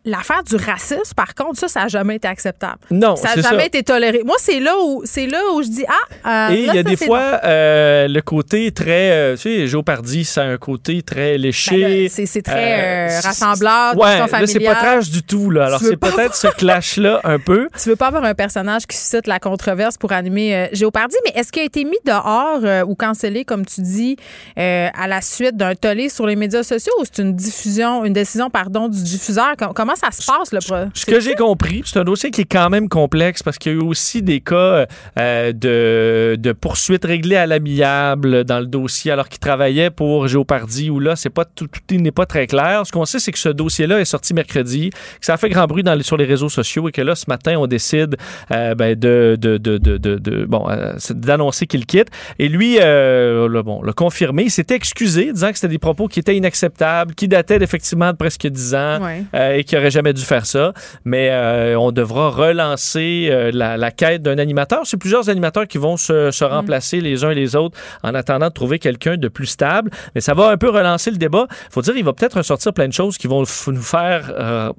L'affaire 0.08 0.42
du 0.44 0.56
racisme, 0.56 1.14
par 1.16 1.36
contre, 1.36 1.60
ça, 1.60 1.68
ça 1.68 1.82
n'a 1.82 1.88
jamais 1.90 2.16
été 2.16 2.28
acceptable. 2.28 2.78
Non, 2.90 3.16
ça 3.18 3.36
n'a 3.36 3.42
jamais 3.42 3.60
ça. 3.60 3.66
été 3.66 3.84
toléré. 3.84 4.22
Moi, 4.26 4.36
c'est 4.40 4.60
là 4.62 4.74
où 4.82 5.02
c'est 5.06 5.28
là 5.28 5.40
où 5.54 5.62
je 5.62 5.68
dis 5.68 5.86
ah. 6.24 6.50
euh, 6.50 6.54
Et 6.56 6.62
il 6.62 6.66
là, 6.68 6.76
y 6.76 6.80
a 6.80 6.84
ça, 6.84 6.90
des 6.90 6.96
fois, 6.98 7.40
euh, 7.44 8.08
le 8.08 8.22
côté 8.22 8.72
très. 8.72 9.12
euh, 9.12 9.36
tu 9.36 9.42
sais, 9.42 9.68
Joe 9.68 9.84
Pardy, 9.84 10.24
ça 10.26 10.44
a 10.44 10.46
un 10.46 10.58
côté 10.58 11.02
très 11.02 11.38
léché. 11.38 11.82
Ben 11.82 12.04
là, 12.04 12.10
c'est- 12.10 12.26
c'est 12.26 12.42
très, 12.42 13.10
euh, 13.10 13.20
rassembleur, 13.22 13.98
Ouais, 13.98 14.18
là, 14.18 14.28
c'est 14.48 14.60
pas 14.62 14.76
trash 14.76 15.10
du 15.10 15.24
tout. 15.24 15.50
Là. 15.52 15.66
Alors, 15.66 15.82
c'est 15.82 15.98
peut-être 15.98 16.36
ce 16.36 16.48
clash-là 16.48 17.20
un 17.24 17.38
peu. 17.40 17.68
Tu 17.84 17.90
veux 17.90 17.96
pas 17.96 18.08
avoir 18.08 18.24
un 18.24 18.34
personnage 18.34 18.88
qui 18.88 18.96
suscite 18.98 19.28
la 19.28 19.40
controverse 19.40 19.98
pour 19.98 20.12
animer 20.14 20.70
Géopardy, 20.72 21.16
mais 21.26 21.40
est-ce 21.40 21.52
qu'il 21.52 21.62
a 21.62 21.66
été 21.66 21.84
mis 21.84 21.98
dehors 22.06 22.88
ou 22.88 22.96
cancellé, 22.96 23.44
comme 23.46 23.66
tu 23.66 23.82
dis, 23.82 24.16
à 24.56 25.08
la 25.08 25.22
suite 25.22 25.58
d'un 25.58 25.76
tollé 25.76 26.08
sur 26.10 26.26
les 26.26 26.36
médias 26.38 26.64
sociaux 26.64 26.94
ou 27.00 27.04
c'est 27.04 27.22
une 27.22 27.36
diffusion, 27.36 28.06
une 28.06 28.14
décision, 28.14 28.50
pardon, 28.50 28.88
du 28.88 29.04
diffuseur? 29.04 29.56
Com- 29.58 29.74
Comment 29.76 29.96
ça 29.98 30.12
se 30.12 30.26
passe, 30.26 30.52
le? 30.54 30.60
Ce 30.94 31.06
que 31.06 31.20
j'ai 31.20 31.36
compris, 31.36 31.82
c'est 31.86 32.00
un 32.00 32.04
dossier 32.04 32.32
qui 32.32 32.42
est 32.42 32.46
quand 32.52 32.70
même 32.70 32.90
complexe 32.90 33.44
parce 33.44 33.58
qu'il 33.58 33.72
y 33.72 33.76
a 33.76 33.78
eu 33.80 33.82
aussi 33.82 34.22
des 34.22 34.40
cas 34.42 34.86
euh, 35.20 35.52
de, 35.54 36.36
de 36.38 36.52
poursuites 36.52 37.06
réglées 37.06 37.36
à 37.36 37.46
l'amiable 37.48 38.44
dans 38.44 38.60
le 38.60 38.66
dossier 38.66 39.12
alors 39.12 39.30
qu'il 39.30 39.40
travaillait 39.40 39.90
pour 39.90 40.28
Géopardy 40.28 40.90
où 40.90 41.00
là, 41.00 41.16
c'est 41.16 41.30
pas 41.30 41.46
tout, 41.46 41.68
tout 41.68 41.96
n'est 41.96 42.12
pas 42.12 42.26
très 42.26 42.48
clair. 42.48 42.84
Ce 42.86 42.92
qu'on 42.92 43.06
sait, 43.06 43.20
c'est 43.20 43.32
que 43.32 43.40
ce 43.40 43.50
dossier-là 43.50 44.00
est 44.00 44.06
sorti 44.06 44.34
mercredi, 44.34 44.90
que 44.92 44.98
ça 45.26 45.34
a 45.34 45.38
fait 45.38 45.50
grand 45.50 45.66
bruit 45.68 45.84
dans 45.84 45.96
les- 45.96 46.04
sur 46.04 46.18
les 46.18 46.26
réseaux 46.26 46.50
sociaux 46.50 46.88
et 46.90 46.92
que 46.92 47.02
là, 47.02 47.16
ce 47.16 47.26
matin, 47.28 47.56
on 47.58 47.68
décide 47.68 48.16
euh, 48.52 48.76
ben, 48.76 48.98
de, 48.98 49.38
de, 49.40 49.58
de, 49.58 50.46
bon, 50.46 50.68
euh, 50.70 50.94
d'annoncer 51.12 51.68
qu'il 51.68 51.86
quitte. 51.86 52.08
Et 52.40 52.48
lui, 52.50 52.78
le, 52.80 53.62
bon, 53.64 53.82
l'a 53.82 53.94
confirmé. 53.94 54.44
Il 54.44 54.52
s'était 54.52 54.76
excusé, 54.76 55.32
disant 55.34 55.50
que 55.50 55.56
c'était 55.56 55.68
des 55.68 55.78
propos 55.80 56.08
qui 56.08 56.20
étaient 56.20 56.36
inacceptables, 56.36 57.16
qui 57.16 57.28
dataient 57.28 57.62
effectivement 57.62 58.12
de 58.12 58.18
presque 58.18 58.48
10 58.48 58.76
ans 58.76 59.00
Ouais. 59.02 59.60
et 59.60 59.64
qu'il 59.64 59.78
jamais 59.90 60.14
dû 60.14 60.24
faire 60.24 60.46
ça. 60.46 60.74
Mais 61.06 61.30
euh, 61.32 61.78
on 61.80 61.92
devra 61.92 62.30
relancer 62.30 63.28
euh, 63.30 63.52
la, 63.54 63.78
la 63.78 63.92
quête 63.92 64.22
d'un 64.22 64.38
animateur. 64.38 64.82
C'est 64.86 64.98
plusieurs 64.98 65.30
animateurs 65.30 65.68
qui 65.68 65.78
vont 65.78 65.98
se, 65.98 66.32
se 66.32 66.44
remplacer 66.44 67.02
les 67.02 67.24
uns 67.24 67.32
et 67.32 67.36
les 67.36 67.56
autres 67.56 67.78
en 68.04 68.14
attendant 68.16 68.48
de 68.48 68.54
trouver 68.54 68.80
quelqu'un 68.80 69.18
de 69.18 69.28
plus 69.28 69.48
stable. 69.48 69.92
Mais 70.16 70.22
ça 70.22 70.34
va 70.34 70.50
un 70.50 70.58
peu 70.58 70.70
relancer 70.70 71.12
le 71.12 71.18
débat. 71.18 71.48
faut 71.70 71.82
dire, 71.82 71.96
il 71.98 72.04
va 72.04 72.14
peut-être 72.14 72.38
ressortir 72.38 72.74
plein 72.74 72.88
de 72.88 72.94
choses 72.94 73.18
qui 73.18 73.28
vont 73.28 73.44
nous 73.68 73.82
faire 73.82 74.32
euh, 74.38 74.72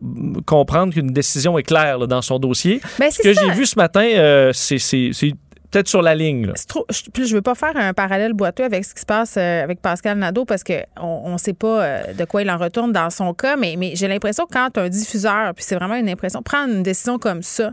comprendre 0.46 0.92
qu'une 0.94 1.12
décision 1.12 1.58
est 1.58 1.62
claire 1.62 1.98
là, 1.98 2.06
dans 2.06 2.22
son 2.22 2.38
dossier. 2.38 2.80
Ben, 2.98 3.10
Ce 3.10 3.22
que 3.22 3.32
j'ai 3.32 3.50
vu 3.52 3.66
ce 3.66 3.78
matin, 3.78 4.50
c'est 4.52 4.78
peut-être 5.70 5.88
sur 5.88 6.02
la 6.02 6.14
ligne. 6.14 6.46
là. 6.46 6.52
Trop- 6.66 6.86
je, 6.90 7.02
puis 7.12 7.26
je 7.26 7.34
veux 7.34 7.42
pas 7.42 7.54
faire 7.54 7.76
un 7.76 7.92
parallèle 7.92 8.32
boiteux 8.32 8.64
avec 8.64 8.84
ce 8.84 8.94
qui 8.94 9.00
se 9.00 9.06
passe 9.06 9.36
euh, 9.36 9.62
avec 9.62 9.80
Pascal 9.80 10.18
Nadeau 10.18 10.44
parce 10.44 10.64
que 10.64 10.82
on, 11.00 11.22
on 11.24 11.38
sait 11.38 11.52
pas 11.52 11.82
euh, 11.82 12.12
de 12.14 12.24
quoi 12.24 12.42
il 12.42 12.50
en 12.50 12.58
retourne 12.58 12.92
dans 12.92 13.10
son 13.10 13.34
cas, 13.34 13.56
mais, 13.56 13.74
mais 13.78 13.92
j'ai 13.94 14.08
l'impression 14.08 14.46
que 14.46 14.52
quand 14.52 14.78
un 14.78 14.88
diffuseur, 14.88 15.54
puis 15.54 15.64
c'est 15.64 15.74
vraiment 15.76 15.96
une 15.96 16.08
impression, 16.08 16.42
prendre 16.42 16.72
une 16.72 16.82
décision 16.82 17.18
comme 17.18 17.42
ça, 17.42 17.72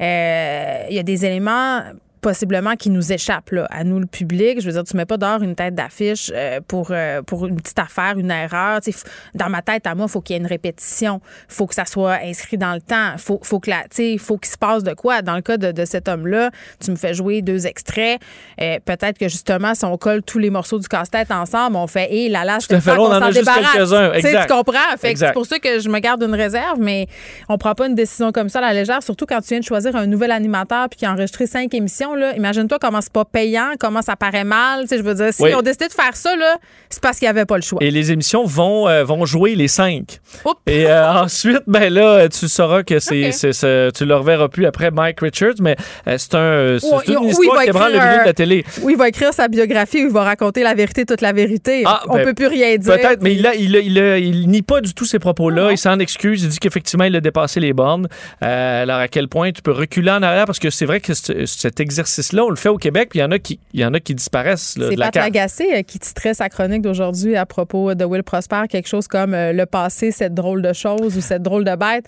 euh, 0.00 0.82
il 0.88 0.96
y 0.96 0.98
a 0.98 1.02
des 1.02 1.24
éléments 1.24 1.82
possiblement 2.20 2.76
qui 2.76 2.90
nous 2.90 3.12
échappent 3.12 3.50
là, 3.50 3.66
à 3.70 3.84
nous 3.84 3.98
le 3.98 4.06
public. 4.06 4.60
Je 4.60 4.66
veux 4.66 4.72
dire, 4.72 4.84
tu 4.84 4.96
mets 4.96 5.06
pas 5.06 5.16
dehors 5.16 5.42
une 5.42 5.54
tête 5.54 5.74
d'affiche 5.74 6.30
euh, 6.34 6.60
pour 6.66 6.88
euh, 6.90 7.22
pour 7.22 7.46
une 7.46 7.56
petite 7.56 7.78
affaire, 7.78 8.18
une 8.18 8.30
erreur. 8.30 8.80
Tu 8.80 8.92
sais, 8.92 8.98
f- 8.98 9.04
dans 9.34 9.48
ma 9.48 9.62
tête, 9.62 9.86
à 9.86 9.94
moi, 9.94 10.06
il 10.08 10.12
faut 10.12 10.20
qu'il 10.20 10.34
y 10.34 10.38
ait 10.38 10.40
une 10.42 10.46
répétition. 10.46 11.20
Il 11.48 11.54
faut 11.54 11.66
que 11.66 11.74
ça 11.74 11.84
soit 11.84 12.18
inscrit 12.24 12.58
dans 12.58 12.74
le 12.74 12.80
temps. 12.80 13.16
faut 13.18 13.40
faut 13.42 13.60
que 13.60 13.70
la, 13.70 13.82
tu 13.82 13.88
sais, 13.92 14.18
faut 14.18 14.36
qu'il 14.38 14.50
se 14.50 14.58
passe 14.58 14.82
de 14.82 14.94
quoi. 14.94 15.22
Dans 15.22 15.34
le 15.36 15.42
cas 15.42 15.56
de, 15.56 15.72
de 15.72 15.84
cet 15.84 16.08
homme-là, 16.08 16.50
tu 16.84 16.90
me 16.90 16.96
fais 16.96 17.14
jouer 17.14 17.42
deux 17.42 17.66
extraits. 17.66 18.20
Euh, 18.60 18.78
Peut-être 18.84 19.18
que 19.18 19.28
justement, 19.28 19.74
si 19.74 19.84
on 19.84 19.96
colle 19.96 20.22
tous 20.22 20.38
les 20.38 20.50
morceaux 20.50 20.78
du 20.78 20.88
casse-tête 20.88 21.30
ensemble, 21.30 21.76
on 21.76 21.86
fait 21.86 22.12
et 22.14 22.28
là 22.28 22.44
là, 22.44 22.58
Tout 22.58 22.74
à 22.74 22.80
fait, 22.80 22.90
temps 22.96 23.02
on 23.04 23.08
qu'on 23.08 23.14
en 23.16 23.22
a 23.22 23.30
juste 23.30 23.44
quelques-uns. 23.72 24.10
Tu 24.46 24.52
comprends? 24.52 24.78
Fait 24.98 25.16
c'est 25.16 25.32
pour 25.32 25.46
ça 25.46 25.58
que 25.58 25.78
je 25.80 25.88
me 25.88 25.98
garde 26.00 26.22
une 26.22 26.34
réserve, 26.34 26.78
mais 26.80 27.06
on 27.48 27.56
prend 27.58 27.74
pas 27.74 27.86
une 27.86 27.94
décision 27.94 28.32
comme 28.32 28.48
ça 28.48 28.58
à 28.58 28.62
la 28.62 28.72
légère, 28.72 29.02
surtout 29.02 29.26
quand 29.26 29.40
tu 29.40 29.48
viens 29.48 29.60
de 29.60 29.64
choisir 29.64 29.94
un 29.96 30.06
nouvel 30.06 30.30
animateur 30.32 30.88
puis 30.88 30.98
qui 30.98 31.06
a 31.06 31.12
enregistré 31.12 31.46
cinq 31.46 31.72
émissions. 31.74 32.09
Là, 32.14 32.34
imagine-toi 32.36 32.78
comment 32.80 33.00
c'est 33.00 33.12
pas 33.12 33.24
payant, 33.24 33.70
comment 33.78 34.02
ça 34.02 34.16
paraît 34.16 34.44
mal. 34.44 34.86
Je 34.90 35.02
veux 35.02 35.14
dire, 35.14 35.32
s'ils 35.32 35.46
Oui. 35.46 35.54
ont 35.54 35.62
décidé 35.62 35.88
de 35.88 35.92
faire 35.92 36.14
ça, 36.16 36.34
là, 36.36 36.56
c'est 36.88 37.02
parce 37.02 37.18
qu'il 37.18 37.26
n'y 37.26 37.30
avait 37.30 37.44
pas 37.46 37.56
le 37.56 37.62
choix. 37.62 37.78
Et 37.82 37.90
les 37.90 38.12
émissions 38.12 38.44
vont, 38.44 38.88
euh, 38.88 39.04
vont 39.04 39.24
jouer 39.26 39.54
les 39.54 39.68
cinq. 39.68 40.20
Et 40.66 40.86
euh, 40.86 41.12
ensuite, 41.22 41.62
ben 41.66 41.92
là, 41.92 42.28
tu 42.28 42.48
sauras 42.48 42.82
que 42.82 42.98
c'est, 42.98 43.28
Ok. 43.28 43.32
c'est- 43.34 43.52
c'est- 43.52 43.92
tu 43.92 44.04
le 44.04 44.14
reverras 44.16 44.48
plus 44.48 44.66
après 44.66 44.90
Mike 44.90 45.20
Richards, 45.20 45.54
mais 45.60 45.76
euh, 46.06 46.16
c'est, 46.18 46.34
un, 46.34 46.76
Ou- 46.82 47.00
une 47.06 47.24
il 47.24 47.30
histoire 47.30 47.56
va 47.56 47.62
qui 47.64 47.68
ébranle 47.70 47.92
le 47.92 47.98
milieu 47.98 48.20
de 48.20 48.26
la 48.26 48.32
télé. 48.32 48.64
Où 48.82 48.90
il 48.90 48.96
va 48.96 49.08
écrire 49.08 49.32
sa 49.32 49.48
biographie, 49.48 50.02
où 50.04 50.06
il 50.08 50.12
va 50.12 50.24
raconter 50.24 50.62
la 50.62 50.74
vérité, 50.74 51.04
toute 51.04 51.20
la 51.20 51.32
vérité. 51.32 51.82
Ah, 51.86 52.02
On 52.08 52.14
ben, 52.16 52.24
peut 52.24 52.34
plus 52.34 52.46
rien 52.46 52.76
dire. 52.76 52.94
Peut-être, 52.96 53.22
mais 53.22 53.34
il, 53.34 53.46
a- 53.46 53.54
il, 53.54 53.76
a- 53.76 53.80
il, 53.80 53.98
a- 53.98 54.18
il 54.18 54.48
nie 54.48 54.62
pas 54.62 54.80
du 54.80 54.94
tout 54.94 55.04
ces 55.04 55.18
propos-là. 55.18 55.70
Il 55.72 55.78
s'en 55.78 55.98
excuse. 55.98 56.42
Il 56.42 56.48
dit 56.48 56.58
qu'effectivement, 56.58 57.04
il 57.04 57.14
a 57.16 57.20
dépassé 57.20 57.60
les 57.60 57.72
bornes. 57.72 58.08
Alors, 58.40 58.98
à 58.98 59.08
quel 59.08 59.28
point 59.28 59.52
tu 59.52 59.62
peux 59.62 59.72
reculer 59.72 60.10
en 60.10 60.22
arrière? 60.22 60.44
Parce 60.46 60.58
que 60.58 60.70
c'est 60.70 60.86
vrai 60.86 61.00
que 61.00 61.14
ce- 61.14 61.46
cet 61.46 61.80
exercice-là, 62.00 62.44
on 62.44 62.50
le 62.50 62.56
fait 62.56 62.68
au 62.68 62.78
Québec, 62.78 63.08
puis 63.10 63.18
il 63.18 63.22
y 63.22 63.24
en 63.24 63.30
a 63.30 63.38
qui, 63.38 63.60
il 63.72 63.80
y 63.80 63.84
en 63.84 63.94
a 63.94 64.00
qui 64.00 64.14
disparaissent 64.14 64.76
là, 64.76 64.86
C'est 64.88 64.94
de 64.94 65.00
la 65.00 65.10
carte. 65.10 65.30
Euh, 65.60 65.82
qui 65.82 65.98
titrait 65.98 66.34
sa 66.34 66.48
chronique 66.48 66.82
d'aujourd'hui 66.82 67.36
à 67.36 67.46
propos 67.46 67.94
de 67.94 68.04
Will 68.04 68.22
Prosper, 68.22 68.62
quelque 68.68 68.88
chose 68.88 69.06
comme 69.06 69.34
euh, 69.34 69.52
le 69.52 69.66
passé, 69.66 70.10
cette 70.10 70.34
drôle 70.34 70.62
de 70.62 70.72
chose 70.72 71.16
ou 71.16 71.20
cette 71.20 71.42
drôle 71.42 71.64
de 71.64 71.76
bête. 71.76 72.06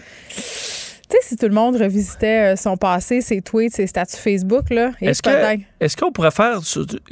Tu 1.12 1.18
sais, 1.20 1.28
si 1.28 1.36
tout 1.36 1.46
le 1.46 1.52
monde 1.54 1.76
revisitait 1.76 2.52
euh, 2.52 2.56
son 2.56 2.78
passé, 2.78 3.20
ses 3.20 3.42
tweets, 3.42 3.74
ses 3.74 3.86
statuts 3.86 4.16
Facebook, 4.16 4.70
là, 4.70 4.92
Est-ce 5.02 5.20
que- 5.20 5.28
est-ce 5.78 5.94
qu'on 5.94 6.10
pourrait 6.10 6.30
faire, 6.30 6.54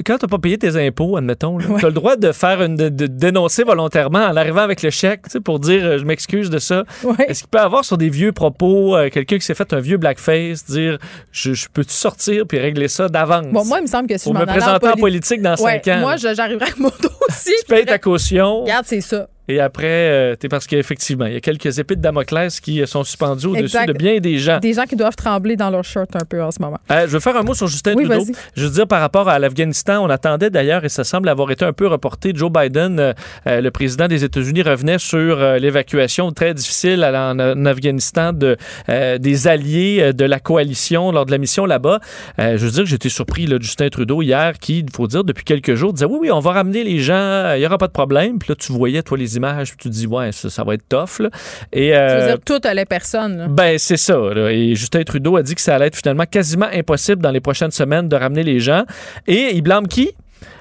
quand 0.05 0.17
tu 0.17 0.25
n'as 0.25 0.27
pas 0.27 0.39
payé 0.39 0.57
tes 0.57 0.75
impôts, 0.87 1.17
admettons, 1.17 1.59
tu 1.59 1.85
as 1.85 1.89
le 1.89 1.93
droit 1.93 2.15
de 2.15 2.31
faire 2.31 2.63
une, 2.63 2.75
de, 2.75 2.89
de 2.89 3.05
dénoncer 3.05 3.63
volontairement 3.63 4.17
en 4.25 4.35
arrivant 4.35 4.61
avec 4.61 4.81
le 4.81 4.89
chèque 4.89 5.23
tu 5.25 5.31
sais, 5.31 5.39
pour 5.39 5.59
dire 5.59 5.85
euh, 5.85 5.97
je 5.99 6.05
m'excuse 6.05 6.49
de 6.49 6.57
ça. 6.57 6.83
Est-ce 7.27 7.41
qu'il 7.41 7.49
peut 7.49 7.59
y 7.59 7.61
avoir 7.61 7.85
sur 7.85 7.99
des 7.99 8.09
vieux 8.09 8.31
propos 8.31 8.95
euh, 8.95 9.09
quelqu'un 9.09 9.37
qui 9.37 9.45
s'est 9.45 9.53
fait 9.53 9.71
un 9.71 9.79
vieux 9.79 9.97
blackface, 9.97 10.65
dire 10.65 10.97
je, 11.31 11.53
je 11.53 11.67
peux-tu 11.71 11.93
sortir 11.93 12.47
puis 12.47 12.57
régler 12.57 12.87
ça 12.87 13.07
d'avance? 13.07 13.45
Bon, 13.51 13.63
moi, 13.65 13.77
il 13.79 13.83
me 13.83 13.87
semble 13.87 14.07
que 14.07 14.17
si 14.17 14.23
Pour 14.23 14.33
je 14.35 14.39
me 14.39 14.45
présenter 14.47 14.87
en 14.87 14.91
poli- 14.93 15.01
politique 15.01 15.41
dans 15.43 15.51
Ouais, 15.57 15.79
cinq 15.83 15.87
ans, 15.93 15.99
Moi, 15.99 16.15
j'arriverai 16.15 16.63
avec 16.65 16.79
mon 16.79 16.89
dossier. 17.29 17.53
tu 17.59 17.65
payes 17.67 17.85
ta 17.85 17.99
caution. 17.99 18.61
Regarde, 18.61 18.85
c'est 18.87 19.01
ça. 19.01 19.27
Et 19.47 19.59
après, 19.59 19.87
euh, 19.87 20.35
t'es 20.35 20.47
parce 20.47 20.67
qu'effectivement, 20.67 21.25
il 21.25 21.33
y 21.33 21.35
a 21.35 21.41
quelques 21.41 21.79
épées 21.79 21.95
de 21.95 22.01
Damoclès 22.01 22.59
qui 22.59 22.81
euh, 22.81 22.85
sont 22.85 23.03
suspendues 23.03 23.47
au-dessus 23.47 23.85
de 23.85 23.93
bien 23.93 24.19
des 24.19 24.37
gens. 24.37 24.59
Des 24.59 24.73
gens 24.73 24.83
qui 24.83 24.95
doivent 24.95 25.15
trembler 25.15 25.55
dans 25.55 25.69
leur 25.69 25.83
shirt 25.83 26.15
un 26.15 26.25
peu 26.25 26.41
en 26.41 26.51
ce 26.51 26.61
moment. 26.61 26.79
Euh, 26.91 27.07
je 27.07 27.11
veux 27.11 27.19
faire 27.19 27.35
un 27.35 27.43
mot 27.43 27.53
sur 27.53 27.67
Justin 27.67 27.93
Oui, 27.95 28.05
Trudeau. 28.05 28.25
Je 28.55 28.65
veux 28.65 28.71
dire, 28.71 28.87
par 28.87 29.01
rapport 29.01 29.27
à 29.27 29.39
l'Afghanistan, 29.39 30.03
on 30.05 30.09
attendait 30.09 30.49
d'ailleurs, 30.49 30.85
et 30.85 30.89
ça 30.89 31.03
semble 31.03 31.27
avoir 31.27 31.51
été 31.51 31.65
un 31.65 31.73
peu 31.73 31.87
reporté, 31.87 32.31
Joe 32.35 32.51
Biden, 32.51 32.99
euh, 32.99 33.13
euh, 33.47 33.61
le 33.61 33.71
président 33.71 34.07
des 34.07 34.23
États-Unis, 34.23 34.61
revenait 34.61 34.99
sur 34.99 35.39
euh, 35.41 35.57
l'évacuation 35.57 36.31
très 36.31 36.53
difficile 36.53 37.03
en, 37.03 37.39
en 37.39 37.65
Afghanistan 37.65 38.33
de, 38.33 38.57
euh, 38.89 39.17
des 39.17 39.47
alliés 39.47 39.97
euh, 40.01 40.13
de 40.13 40.25
la 40.25 40.39
coalition 40.39 41.11
lors 41.11 41.25
de 41.25 41.31
la 41.31 41.37
mission 41.39 41.65
là-bas. 41.65 41.99
Euh, 42.39 42.57
je 42.57 42.65
veux 42.65 42.71
dire, 42.71 42.85
j'étais 42.85 43.09
surpris 43.09 43.47
là, 43.47 43.57
Justin 43.59 43.89
Trudeau 43.89 44.21
hier, 44.21 44.59
qui, 44.59 44.79
il 44.79 44.91
faut 44.95 45.07
dire, 45.07 45.23
depuis 45.23 45.43
quelques 45.43 45.75
jours, 45.75 45.93
disait 45.93 46.05
oui, 46.05 46.19
oui, 46.21 46.31
on 46.31 46.39
va 46.39 46.51
ramener 46.51 46.83
les 46.83 46.99
gens, 46.99 47.13
euh, 47.15 47.57
il 47.57 47.59
n'y 47.59 47.65
aura 47.65 47.77
pas 47.77 47.87
de 47.87 47.91
problème. 47.91 48.39
Puis 48.39 48.49
là, 48.49 48.55
tu 48.55 48.71
voyais, 48.71 49.01
toi, 49.01 49.17
les 49.17 49.30
images, 49.35 49.71
tu 49.71 49.77
te 49.77 49.89
dis, 49.89 50.07
ouais, 50.07 50.31
ça, 50.31 50.49
ça 50.49 50.63
va 50.63 50.73
être 50.73 50.87
tough. 50.87 51.19
là. 51.19 51.29
Et, 51.71 51.87
Tu 51.87 51.91
veux 51.91 51.95
euh, 51.95 52.27
dire, 52.27 52.37
toutes 52.45 52.65
les 52.65 52.85
personnes. 52.85 53.37
là. 53.37 53.47
ben, 53.47 53.77
c'est 53.77 53.97
ça. 53.97 54.17
là. 54.17 54.51
Et 54.51 54.75
Justin 54.75 55.03
Trudeau 55.03 55.35
a 55.37 55.43
dit 55.43 55.55
que 55.55 55.61
ça 55.61 55.75
allait 55.75 55.87
être 55.87 55.95
finalement 55.97 56.25
quasiment 56.25 56.67
impossible 56.71 57.21
dans 57.21 57.31
les 57.31 57.39
prochaines 57.41 57.71
semaines 57.71 58.07
de 58.09 58.15
ramener 58.15 58.43
les 58.43 58.59
gens. 58.59 58.85
Et 59.27 59.51
il 59.53 59.61
blâme 59.61 59.87
qui? 59.87 60.11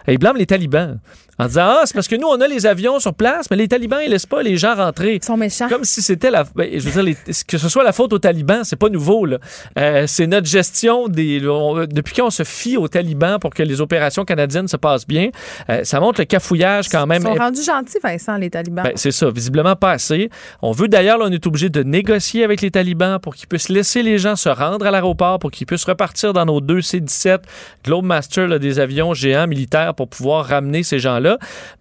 Il 0.09 0.18
blâme 0.18 0.37
les 0.37 0.47
talibans. 0.47 0.99
En 1.41 1.47
disant, 1.47 1.62
ah, 1.66 1.82
c'est 1.84 1.95
parce 1.95 2.09
que 2.09 2.16
nous, 2.16 2.26
on 2.28 2.41
a 2.41 2.47
les 2.49 2.66
avions 2.66 2.99
sur 2.99 3.14
place, 3.14 3.47
mais 3.51 3.57
les 3.57 3.68
talibans, 3.68 4.01
ils 4.05 4.11
laissent 4.11 4.26
pas 4.26 4.43
les 4.43 4.57
gens 4.57 4.74
rentrer. 4.74 5.16
Ils 5.16 5.24
sont 5.24 5.36
méchants. 5.36 5.68
Comme 5.68 5.84
si 5.84 6.03
c'était 6.03 6.30
la. 6.30 6.45
ben, 6.55 6.68
je 6.72 6.80
veux 6.80 6.91
dire, 6.91 7.03
les- 7.03 7.16
que 7.47 7.59
ce 7.59 7.68
soit 7.68 7.82
la 7.84 7.93
faute 7.93 8.12
aux 8.12 8.18
talibans, 8.18 8.62
c'est 8.64 8.76
pas 8.76 8.88
nouveau, 8.88 9.24
là. 9.26 9.38
Euh, 9.78 10.05
c'est 10.07 10.26
notre 10.26 10.47
gestion 10.47 11.09
des. 11.09 11.47
on- 11.49 11.86
depuis 11.86 12.14
qu'on 12.14 12.30
se 12.30 12.45
fie 12.45 12.76
aux 12.76 12.88
talibans 12.88 13.38
pour 13.38 13.55
que 13.55 13.62
les 13.62 13.80
opérations 13.80 14.24
canadiennes 14.24 14.68
se 14.68 14.76
passent 14.76 15.07
bien, 15.07 15.30
euh, 15.70 15.82
ça 15.84 15.99
montre 16.01 16.20
le 16.20 16.24
cafouillage 16.26 16.88
quand 16.88 17.07
même. 17.07 17.22
Ils 17.22 17.26
sont 17.28 17.34
rendus 17.34 17.62
gentils, 17.64 17.99
Vincent, 18.03 18.36
les 18.36 18.51
talibans. 18.51 18.84
Ben, 18.84 18.93
c'est 18.97 19.11
ça, 19.12 19.30
visiblement 19.30 19.76
pas 19.76 19.93
assez. 19.93 20.30
On 20.62 20.72
veut 20.72 20.88
d'ailleurs, 20.88 21.18
on 21.20 21.30
est 21.30 21.47
obligé 21.47 21.68
de 21.68 21.82
négocier 21.82 22.45
avec 22.45 22.61
les 22.61 22.70
talibans 22.70 23.18
pour 23.18 23.34
qu'ils 23.34 23.49
puissent 23.49 23.68
laisser 23.68 24.03
les 24.03 24.18
gens 24.18 24.36
se 24.36 24.49
rendre 24.49 24.86
à 24.86 24.91
l'aéroport, 24.91 25.38
pour 25.38 25.51
qu'ils 25.51 25.66
puissent 25.66 25.84
repartir 25.84 26.32
dans 26.32 26.45
nos 26.45 26.61
deux 26.61 26.82
C-17 26.82 27.38
Globemaster, 27.84 28.47
là, 28.47 28.59
des 28.59 28.78
avions 28.78 29.14
géants 29.14 29.47
militaires 29.47 29.95
pour 29.95 30.09
pouvoir 30.09 30.47
ramener 30.47 30.82
ces 30.82 30.99
gens-là. 30.99 31.30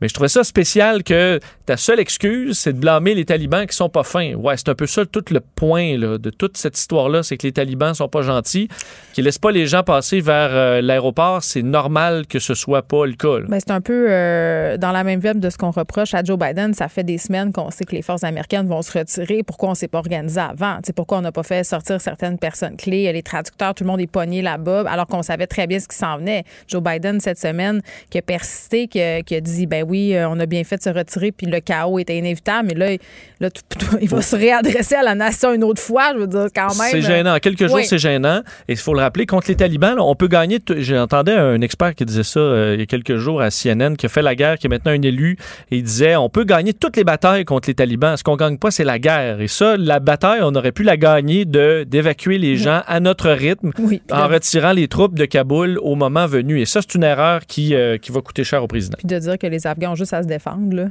Mais 0.01 0.07
je 0.07 0.13
trouvais 0.13 0.29
ça 0.29 0.43
spécial 0.43 1.03
que 1.03 1.39
ta 1.65 1.77
seule 1.77 1.99
excuse, 1.99 2.57
c'est 2.57 2.73
de 2.73 2.79
blâmer 2.79 3.15
les 3.15 3.25
talibans 3.25 3.65
qui 3.65 3.75
sont 3.75 3.89
pas 3.89 4.03
fins. 4.03 4.33
Ouais, 4.33 4.57
c'est 4.57 4.69
un 4.69 4.75
peu 4.75 4.87
ça 4.87 5.05
tout 5.05 5.23
le 5.31 5.39
point 5.39 5.97
là, 5.97 6.17
de 6.17 6.29
toute 6.29 6.57
cette 6.57 6.77
histoire-là, 6.77 7.23
c'est 7.23 7.37
que 7.37 7.45
les 7.45 7.53
talibans 7.53 7.93
sont 7.93 8.07
pas 8.07 8.21
gentils, 8.21 8.69
qu'ils 9.13 9.25
laissent 9.25 9.37
pas 9.37 9.51
les 9.51 9.67
gens 9.67 9.83
passer 9.83 10.19
vers 10.19 10.49
euh, 10.51 10.81
l'aéroport. 10.81 11.43
C'est 11.43 11.61
normal 11.61 12.27
que 12.27 12.39
ce 12.39 12.53
soit 12.53 12.81
pas 12.81 13.05
le 13.05 13.13
cas. 13.13 13.39
là. 13.39 13.45
Ben, 13.47 13.59
c'est 13.59 13.71
un 13.71 13.81
peu 13.81 14.07
euh, 14.09 14.77
dans 14.77 14.91
la 14.91 15.03
même 15.03 15.19
veine 15.19 15.39
de 15.39 15.49
ce 15.49 15.57
qu'on 15.57 15.71
reproche 15.71 16.13
à 16.13 16.23
Joe 16.23 16.37
Biden. 16.37 16.73
Ça 16.73 16.87
fait 16.87 17.03
des 17.03 17.17
semaines 17.17 17.51
qu'on 17.51 17.71
sait 17.71 17.85
que 17.85 17.95
les 17.95 18.01
forces 18.01 18.23
américaines 18.23 18.67
vont 18.67 18.81
se 18.81 18.97
retirer. 18.97 19.43
Pourquoi 19.43 19.69
on 19.69 19.75
s'est 19.75 19.87
pas 19.87 19.99
organisé 19.99 20.39
avant? 20.39 20.77
Tu 20.77 20.87
sais, 20.87 20.93
pourquoi 20.93 21.19
on 21.19 21.21
n'a 21.21 21.31
pas 21.31 21.43
fait 21.43 21.63
sortir 21.63 22.01
certaines 22.01 22.37
personnes 22.37 22.77
clés? 22.77 23.11
Les 23.11 23.23
traducteurs, 23.23 23.73
tout 23.73 23.83
le 23.83 23.89
monde 23.89 24.01
est 24.01 24.07
pogné 24.07 24.41
là-bas, 24.41 24.83
alors 24.87 25.07
qu'on 25.07 25.23
savait 25.23 25.47
très 25.47 25.67
bien 25.67 25.79
ce 25.79 25.87
qui 25.87 25.97
s'en 25.97 26.17
venait. 26.17 26.43
Joe 26.67 26.81
Biden, 26.81 27.19
cette 27.19 27.39
semaine, 27.39 27.81
qui 28.09 28.17
a 28.17 28.21
persisté, 28.21 28.87
qui 28.87 29.01
a 29.01 29.38
dit, 29.41 29.65
ben 29.67 29.85
oui, 29.87 30.15
euh, 30.15 30.27
on 30.29 30.39
a 30.39 30.45
bien 30.45 30.63
fait 30.63 30.77
de 30.77 30.81
se 30.83 30.89
retirer, 30.89 31.31
puis 31.31 31.47
le 31.47 31.59
chaos 31.59 31.99
était 31.99 32.17
inévitable. 32.17 32.69
Mais 32.69 32.73
là, 32.75 32.91
il- 32.93 32.99
là 33.39 33.49
tout- 33.49 33.61
tout- 33.77 33.97
il 34.01 34.09
va 34.09 34.21
se 34.21 34.35
réadresser 34.35 34.95
à 34.95 35.03
la 35.03 35.15
nation 35.15 35.53
une 35.53 35.63
autre 35.63 35.81
fois. 35.81 36.11
Je 36.13 36.19
veux 36.19 36.27
dire, 36.27 36.47
quand 36.55 36.67
même. 36.77 36.87
C'est 36.91 37.01
gênant. 37.01 37.35
En 37.35 37.39
quelques 37.39 37.67
jours, 37.67 37.75
Oui. 37.77 37.85
c'est 37.85 37.97
gênant. 37.99 38.41
Et 38.67 38.73
il 38.73 38.77
faut 38.77 38.93
le 38.93 39.01
rappeler, 39.01 39.25
contre 39.25 39.47
les 39.49 39.55
talibans, 39.55 39.95
là, 39.95 40.03
on 40.03 40.15
peut 40.15 40.27
gagner. 40.27 40.59
J'entendais 40.77 41.33
un 41.33 41.61
expert 41.61 41.95
qui 41.95 42.05
disait 42.05 42.23
ça 42.23 42.39
euh, 42.39 42.73
il 42.75 42.79
y 42.79 42.83
a 42.83 42.85
quelques 42.85 43.17
jours 43.17 43.41
à 43.41 43.49
CNN, 43.51 43.95
qui 43.95 44.05
a 44.05 44.09
fait 44.09 44.21
la 44.21 44.35
guerre, 44.35 44.57
qui 44.57 44.67
est 44.67 44.69
maintenant 44.69 44.91
un 44.91 45.01
élu, 45.01 45.37
et 45.71 45.77
il 45.77 45.83
disait 45.83 46.15
on 46.15 46.29
peut 46.29 46.43
gagner 46.43 46.73
toutes 46.73 46.97
les 46.97 47.03
batailles 47.03 47.45
contre 47.45 47.69
les 47.69 47.75
talibans. 47.75 48.15
Ce 48.17 48.23
qu'on 48.23 48.35
gagne 48.35 48.57
pas, 48.57 48.71
c'est 48.71 48.83
la 48.83 48.99
guerre. 48.99 49.41
Et 49.41 49.47
ça, 49.47 49.77
la 49.77 49.99
bataille, 49.99 50.39
on 50.41 50.53
aurait 50.55 50.71
pu 50.71 50.83
la 50.83 50.97
gagner 50.97 51.45
de 51.45 51.85
d'évacuer 51.87 52.37
les 52.37 52.55
gens 52.55 52.81
à 52.87 52.99
notre 52.99 53.29
rythme, 53.29 53.71
en 54.11 54.27
retirant 54.27 54.71
les 54.73 54.87
troupes 54.87 55.15
de 55.15 55.25
Kaboul 55.25 55.77
au 55.81 55.95
moment 55.95 56.25
venu. 56.27 56.59
Et 56.59 56.65
ça, 56.65 56.81
c'est 56.81 56.95
une 56.95 57.03
erreur 57.03 57.45
qui, 57.45 57.75
euh, 57.75 57.97
qui 57.97 58.11
va 58.11 58.21
coûter 58.21 58.43
cher 58.43 58.63
au 58.63 58.67
président. 58.67 58.95
Puis 58.97 59.07
de 59.07 59.17
dire 59.19 59.28
que 59.37 59.47
les 59.47 59.67
Afghans 59.67 59.91
ont 59.91 59.95
juste 59.95 60.13
à 60.13 60.21
se 60.23 60.27
défendre. 60.27 60.75
Là. 60.75 60.87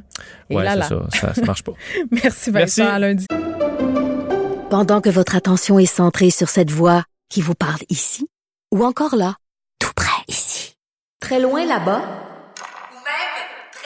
Et 0.50 0.56
Ouais, 0.56 0.64
là, 0.64 0.72
c'est 0.72 0.78
là. 0.78 0.88
ça. 1.12 1.18
ça. 1.20 1.34
Ça 1.34 1.42
marche 1.42 1.62
pas. 1.64 1.72
Merci 2.10 2.50
Vincent. 2.50 2.52
Merci. 2.52 2.80
À 2.82 2.98
lundi. 2.98 3.26
Pendant 4.70 5.00
que 5.00 5.08
votre 5.10 5.34
attention 5.36 5.78
est 5.78 5.86
centrée 5.86 6.30
sur 6.30 6.48
cette 6.48 6.70
voix 6.70 7.04
qui 7.30 7.40
vous 7.40 7.54
parle 7.54 7.80
ici, 7.88 8.26
ou 8.72 8.84
encore 8.84 9.16
là, 9.16 9.34
tout 9.80 9.90
près 9.96 10.22
ici, 10.28 10.74
très 11.20 11.40
loin 11.40 11.64
là-bas, 11.64 12.02
Très, 13.72 13.84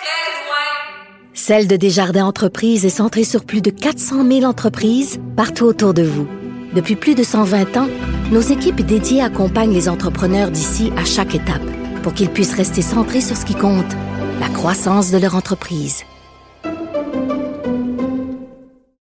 très 0.00 0.44
loin. 0.44 1.34
Celle 1.34 1.68
de 1.68 1.76
Desjardins 1.76 2.24
Entreprises 2.26 2.84
est 2.84 2.90
centrée 2.90 3.24
sur 3.24 3.44
plus 3.44 3.60
de 3.62 3.70
400 3.70 4.26
000 4.28 4.44
entreprises 4.44 5.20
partout 5.36 5.64
autour 5.66 5.94
de 5.94 6.02
vous. 6.02 6.26
Depuis 6.74 6.96
plus 6.96 7.14
de 7.14 7.22
120 7.22 7.76
ans, 7.76 7.88
nos 8.32 8.40
équipes 8.40 8.80
dédiées 8.84 9.22
accompagnent 9.22 9.72
les 9.74 9.88
entrepreneurs 9.88 10.50
d'ici 10.50 10.92
à 10.96 11.04
chaque 11.04 11.34
étape 11.36 11.62
pour 12.04 12.12
qu'ils 12.12 12.28
puissent 12.28 12.54
rester 12.54 12.82
centrés 12.82 13.22
sur 13.22 13.34
ce 13.34 13.46
qui 13.46 13.54
compte, 13.54 13.92
la 14.38 14.50
croissance 14.50 15.10
de 15.10 15.16
leur 15.16 15.34
entreprise. 15.34 16.04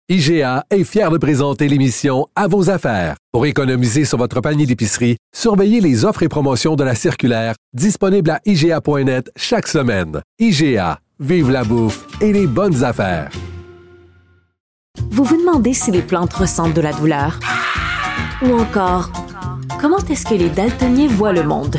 IGA 0.09 0.65
est 0.71 0.85
fier 0.85 1.11
de 1.11 1.19
présenter 1.19 1.69
l'émission 1.69 2.29
À 2.37 2.47
vos 2.47 2.71
affaires. 2.71 3.17
Pour 3.33 3.45
économiser 3.45 4.05
sur 4.05 4.19
votre 4.19 4.41
panier 4.41 4.67
d'épicerie, 4.67 5.17
surveillez 5.35 5.81
les 5.81 6.05
offres 6.05 6.23
et 6.23 6.29
promotions 6.29 6.77
de 6.77 6.85
la 6.85 6.95
circulaire 6.95 7.55
disponible 7.75 8.31
à 8.31 8.41
IGA.net 8.45 9.33
chaque 9.35 9.67
semaine. 9.67 10.21
IGA, 10.39 11.01
vive 11.19 11.51
la 11.51 11.65
bouffe 11.65 12.07
et 12.21 12.33
les 12.33 12.47
bonnes 12.47 12.85
affaires. 12.85 13.31
Vous 15.11 15.25
vous 15.25 15.39
demandez 15.39 15.75
si 15.75 15.91
les 15.91 16.03
plantes 16.03 16.35
ressentent 16.35 16.75
de 16.75 16.81
la 16.81 16.93
douleur? 16.93 17.41
Ou 18.43 18.53
encore, 18.61 19.11
comment 19.81 19.99
est-ce 20.09 20.25
que 20.25 20.35
les 20.35 20.51
daltoniens 20.51 21.09
voient 21.09 21.33
le 21.33 21.43
monde? 21.43 21.79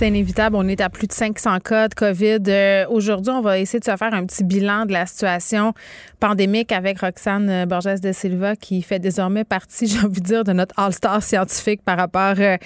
C'est 0.00 0.08
inévitable. 0.08 0.56
On 0.56 0.66
est 0.66 0.80
à 0.80 0.88
plus 0.88 1.06
de 1.06 1.12
500 1.12 1.58
cas 1.58 1.88
de 1.88 1.94
COVID. 1.94 2.38
Euh, 2.48 2.86
Aujourd'hui, 2.88 3.34
on 3.34 3.42
va 3.42 3.58
essayer 3.58 3.80
de 3.80 3.84
se 3.84 3.94
faire 3.94 4.14
un 4.14 4.24
petit 4.24 4.44
bilan 4.44 4.86
de 4.86 4.92
la 4.92 5.04
situation 5.04 5.74
pandémique 6.20 6.72
avec 6.72 7.00
Roxane 7.00 7.66
Borges 7.66 8.00
de 8.00 8.10
Silva, 8.10 8.56
qui 8.56 8.80
fait 8.80 8.98
désormais 8.98 9.44
partie, 9.44 9.86
j'ai 9.88 9.98
envie 9.98 10.22
de 10.22 10.26
dire, 10.26 10.42
de 10.42 10.54
notre 10.54 10.74
all-star 10.78 11.22
scientifique 11.22 11.82
par 11.82 11.98
rapport 11.98 12.36
euh, 12.38 12.56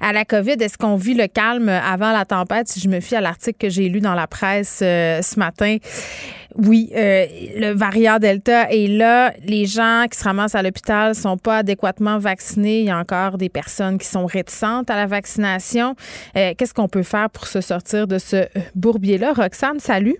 à 0.00 0.12
la 0.12 0.24
COVID. 0.24 0.52
Est-ce 0.60 0.78
qu'on 0.78 0.94
vit 0.94 1.14
le 1.14 1.26
calme 1.26 1.68
avant 1.68 2.12
la 2.12 2.24
tempête? 2.24 2.68
Si 2.68 2.78
je 2.78 2.88
me 2.88 3.00
fie 3.00 3.16
à 3.16 3.20
l'article 3.20 3.58
que 3.58 3.70
j'ai 3.70 3.88
lu 3.88 3.98
dans 3.98 4.14
la 4.14 4.28
presse 4.28 4.78
euh, 4.80 5.20
ce 5.20 5.36
matin, 5.40 5.78
oui, 6.56 6.90
euh, 6.94 7.26
le 7.56 7.72
variant 7.72 8.18
Delta 8.18 8.70
est 8.70 8.86
là. 8.86 9.32
Les 9.44 9.66
gens 9.66 10.04
qui 10.10 10.16
se 10.16 10.24
ramassent 10.24 10.54
à 10.54 10.62
l'hôpital 10.62 11.14
sont 11.14 11.36
pas 11.36 11.58
adéquatement 11.58 12.18
vaccinés. 12.18 12.80
Il 12.80 12.86
y 12.86 12.90
a 12.90 12.98
encore 12.98 13.38
des 13.38 13.48
personnes 13.48 13.98
qui 13.98 14.06
sont 14.06 14.26
réticentes 14.26 14.88
à 14.88 14.94
la 14.94 15.06
vaccination. 15.06 15.96
Euh, 16.36 16.54
Qu'est-ce 16.56 16.72
qu'on 16.72 16.83
peut 16.88 17.02
faire 17.02 17.30
pour 17.30 17.46
se 17.46 17.60
sortir 17.60 18.06
de 18.06 18.18
ce 18.18 18.46
bourbier-là? 18.74 19.32
Roxane, 19.32 19.78
salut. 19.78 20.16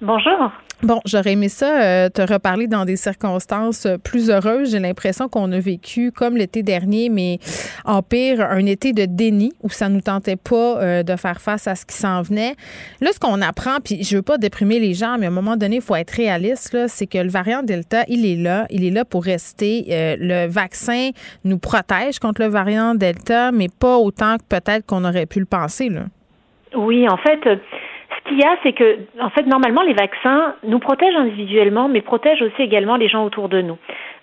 Bonjour. 0.00 0.50
Bon, 0.84 1.00
j'aurais 1.06 1.32
aimé 1.32 1.48
ça 1.48 1.82
euh, 1.82 2.08
te 2.10 2.20
reparler 2.20 2.66
dans 2.66 2.84
des 2.84 2.96
circonstances 2.96 3.86
euh, 3.86 3.96
plus 3.96 4.28
heureuses. 4.28 4.72
J'ai 4.72 4.80
l'impression 4.80 5.30
qu'on 5.30 5.50
a 5.52 5.58
vécu 5.58 6.12
comme 6.12 6.36
l'été 6.36 6.62
dernier, 6.62 7.08
mais 7.08 7.38
en 7.86 8.02
pire, 8.02 8.42
un 8.42 8.66
été 8.66 8.92
de 8.92 9.06
déni 9.06 9.54
où 9.62 9.70
ça 9.70 9.88
nous 9.88 10.02
tentait 10.02 10.36
pas 10.36 10.82
euh, 10.82 11.02
de 11.02 11.16
faire 11.16 11.40
face 11.40 11.66
à 11.66 11.74
ce 11.74 11.86
qui 11.86 11.96
s'en 11.96 12.20
venait. 12.20 12.54
Là, 13.00 13.12
ce 13.14 13.18
qu'on 13.18 13.40
apprend, 13.40 13.78
puis 13.82 14.04
je 14.04 14.16
veux 14.16 14.22
pas 14.22 14.36
déprimer 14.36 14.78
les 14.78 14.92
gens, 14.92 15.16
mais 15.18 15.24
à 15.24 15.30
un 15.30 15.32
moment 15.32 15.56
donné, 15.56 15.76
il 15.76 15.82
faut 15.82 15.96
être 15.96 16.10
réaliste, 16.10 16.76
c'est 16.88 17.06
que 17.06 17.16
le 17.16 17.30
variant 17.30 17.62
Delta, 17.62 18.04
il 18.08 18.26
est 18.26 18.36
là, 18.36 18.66
il 18.68 18.84
est 18.84 18.90
là 18.90 19.06
pour 19.06 19.24
rester. 19.24 19.86
Le 19.88 20.46
vaccin 20.48 21.12
nous 21.44 21.58
protège 21.58 22.18
contre 22.18 22.42
le 22.42 22.48
variant 22.48 22.94
Delta, 22.94 23.52
mais 23.52 23.68
pas 23.68 23.96
autant 23.96 24.36
que 24.36 24.44
peut-être 24.50 24.84
qu'on 24.84 25.06
aurait 25.06 25.24
pu 25.24 25.40
le 25.40 25.46
penser. 25.46 25.88
Là. 25.88 26.02
Oui, 26.76 27.08
en 27.08 27.16
fait, 27.16 27.38
ce 28.24 28.28
qu'il 28.30 28.38
y 28.38 28.44
a, 28.44 28.56
c'est 28.62 28.72
que, 28.72 28.98
en 29.20 29.30
fait, 29.30 29.46
normalement, 29.46 29.82
les 29.82 29.92
vaccins 29.92 30.54
nous 30.64 30.78
protègent 30.78 31.16
individuellement, 31.16 31.88
mais 31.88 32.00
protègent 32.00 32.42
aussi 32.42 32.62
également 32.62 32.96
les 32.96 33.08
gens 33.08 33.24
autour 33.24 33.48
de 33.48 33.60
nous. 33.60 33.76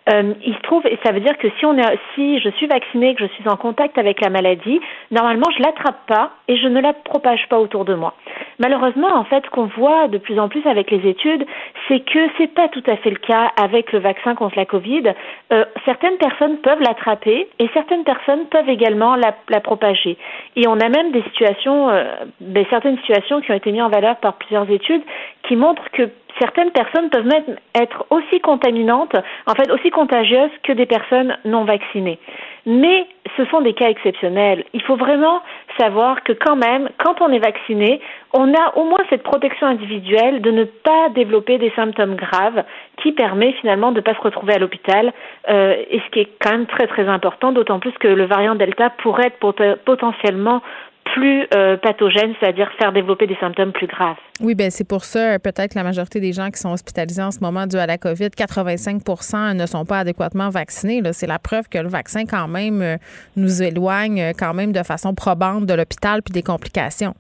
Euh, 0.10 0.34
il 0.44 0.56
se 0.56 0.62
trouve, 0.62 0.86
et 0.88 0.98
ça 1.06 1.12
veut 1.12 1.20
dire 1.20 1.38
que 1.38 1.48
si 1.60 1.66
on 1.66 1.78
est, 1.78 2.00
si 2.16 2.40
je 2.40 2.50
suis 2.50 2.66
vaccinée, 2.66 3.14
que 3.14 3.26
je 3.26 3.32
suis 3.34 3.48
en 3.48 3.56
contact 3.56 4.00
avec 4.00 4.20
la 4.20 4.30
maladie, 4.30 4.82
normalement, 5.12 5.48
je 5.56 5.62
l'attrape 5.62 6.08
pas 6.08 6.32
et 6.48 6.58
je 6.58 6.68
ne 6.68 6.82
la 6.82 6.94
propage 6.94 7.48
pas 7.50 7.60
autour 7.60 7.86
de 7.86 7.94
moi. 7.94 8.16
Malheureusement, 8.58 9.14
en 9.16 9.24
fait, 9.26 9.44
ce 9.46 9.50
qu'on 9.52 9.68
voit 9.68 10.08
de 10.08 10.18
plus 10.18 10.40
en 10.40 10.50
plus 10.50 10.66
avec 10.66 10.90
les 10.90 11.08
études, 11.08 11.46
c'est 11.88 12.00
que 12.00 12.20
c'est 12.38 12.54
pas 12.54 12.68
tout 12.70 12.84
à 12.88 12.96
fait 12.98 13.12
le 13.12 13.18
cas 13.18 13.52
avec 13.62 13.92
le 13.92 14.00
vaccin 14.00 14.34
contre 14.34 14.58
la 14.58 14.66
Covid. 14.66 15.14
Euh, 15.52 15.66
certaines 15.86 16.18
personnes 16.18 16.58
peuvent 16.58 16.82
l'attraper 16.82 17.48
et 17.60 17.70
certaines 17.74 18.04
personnes 18.04 18.46
peuvent 18.48 18.70
également 18.70 19.16
la, 19.16 19.36
la 19.50 19.60
propager. 19.60 20.18
Et 20.56 20.68
on 20.68 20.80
a 20.80 20.90
même 20.90 21.12
des 21.12 21.24
situations, 21.24 21.90
euh, 21.90 22.06
ben, 22.40 22.66
certaines 22.72 22.98
situations 23.00 23.42
qui 23.42 23.52
ont 23.52 23.56
été 23.56 23.72
mises 23.72 23.84
en 23.84 23.90
valeur 23.90 24.16
par 24.18 24.34
plusieurs 24.34 24.70
études 24.70 25.04
qui 25.44 25.56
montrent 25.56 25.90
que 25.92 26.10
certaines 26.40 26.72
personnes 26.72 27.10
peuvent 27.10 27.28
même 27.28 27.58
être 27.76 28.06
aussi 28.10 28.40
contaminantes, 28.40 29.16
en 29.48 29.54
fait 29.54 29.70
aussi 29.72 29.90
contagieuses 29.90 30.52
que 30.64 30.74
des 30.74 30.86
personnes 30.86 31.38
non 31.46 31.64
vaccinées. 31.64 32.20
Mais 32.66 33.08
ce 33.38 33.46
sont 33.46 33.62
des 33.62 33.74
cas 33.74 33.90
exceptionnels. 33.90 34.66
Il 34.74 34.84
faut 34.84 34.96
vraiment 34.96 35.42
savoir 35.80 36.24
que 36.24 36.34
quand 36.34 36.56
même, 36.56 36.90
quand 37.04 37.20
on 37.22 37.30
est 37.30 37.40
vacciné, 37.40 38.02
on 38.34 38.54
a 38.54 38.78
au 38.78 38.84
moins 38.84 39.00
cette 39.10 39.24
protection 39.24 39.66
individuelle 39.66 40.42
de 40.42 40.52
ne 40.52 40.66
pas 40.66 41.10
développer 41.10 41.58
des 41.58 41.72
symptômes 41.72 42.16
graves 42.16 42.64
qui 43.02 43.14
permet 43.14 43.54
finalement 43.54 43.92
de 43.92 43.98
ne 43.98 44.02
pas 44.02 44.14
se 44.14 44.22
retrouver 44.22 44.54
à 44.54 44.60
l'hôpital, 44.60 45.12
euh, 45.50 45.76
et 45.90 46.00
ce 46.00 46.10
qui 46.12 46.20
est 46.20 46.30
quand 46.40 46.52
même 46.52 46.68
très 46.68 46.86
très 46.86 47.08
important, 47.08 47.52
d'autant 47.52 47.80
plus 47.80 47.94
que 47.94 48.08
le 48.08 48.26
variant 48.26 48.54
Delta 48.56 48.92
pourrait 48.92 49.28
être 49.28 49.40
pot- 49.40 49.76
potentiellement 49.86 50.62
plus 51.04 51.48
euh, 51.54 51.78
pathogène, 51.78 52.34
c'est-à-dire 52.40 52.70
faire 52.80 52.92
développer 52.92 53.28
des 53.28 53.36
symptômes 53.40 53.72
plus 53.72 53.88
graves. 53.88 54.18
Oui, 54.42 54.56
ben 54.56 54.72
c'est 54.72 54.88
pour 54.88 55.04
ça, 55.04 55.40
peut-être 55.40 55.74
que 55.74 55.78
la 55.78 55.84
majorité 55.84 56.20
des 56.20 56.34
gens 56.34 56.50
qui 56.50 56.60
sont 56.60 56.72
hospitalisés 56.72 57.22
en 57.22 57.32
ce 57.32 57.40
moment 57.40 57.68
dû 57.68 57.78
à 57.78 57.86
la 57.86 57.98
COVID, 57.98 58.30
85% 58.30 59.56
ne 59.56 59.66
sont 59.66 59.86
pas 59.86 60.00
adéquatement 60.00 60.50
vaccinés. 60.50 61.02
C'est 61.14 61.28
la 61.28 61.40
preuve 61.40 61.68
que 61.70 61.78
le 61.78 61.90
vaccin, 61.90 62.26
quand 62.26 62.48
même, 62.48 62.82
euh, 62.82 62.96
nous 63.36 63.62
éloigne 63.62 64.22
euh, 64.22 64.32
quand 64.38 64.54
même 64.54 64.72
de 64.72 64.84
façon 64.84 65.14
probante 65.14 65.66
de 65.66 65.74
l'hôpital 65.74 66.22
puis 66.22 66.34
des 66.34 66.44
complications. 66.44 67.14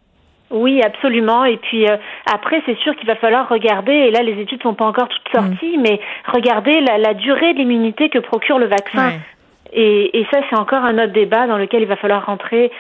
Oui, 0.52 0.82
absolument. 0.84 1.46
Et 1.46 1.58
puis 1.58 1.88
euh, 1.90 1.98
après, 2.32 2.62
c'est 2.66 2.78
sûr 2.80 2.96
qu'il 2.96 3.08
va 3.08 3.16
falloir 3.16 3.48
regarder, 3.50 3.94
et 3.94 4.12
là 4.12 4.22
les 4.22 4.40
études 4.42 4.62
sont 4.62 4.74
pas 4.74 4.86
encore 4.86 5.08
toutes 5.08 5.32
sorties, 5.32 5.78
mais 5.78 6.00
regarder 6.26 6.82
la, 6.82 6.98
la 6.98 7.14
durée 7.14 7.54
de 7.54 7.60
l'immunité 7.60 8.10
que 8.10 8.20
procure 8.20 8.60
le 8.60 8.68
vaccin. 8.68 9.14
Et, 9.74 10.20
et 10.20 10.26
ça, 10.32 10.40
c'est 10.50 10.58
encore 10.58 10.84
un 10.84 10.98
autre 10.98 11.14
débat 11.14 11.48
dans 11.48 11.58
lequel 11.58 11.84
il 11.84 11.88
va 11.88 11.96
falloir 11.96 12.26
rentrer 12.26 12.72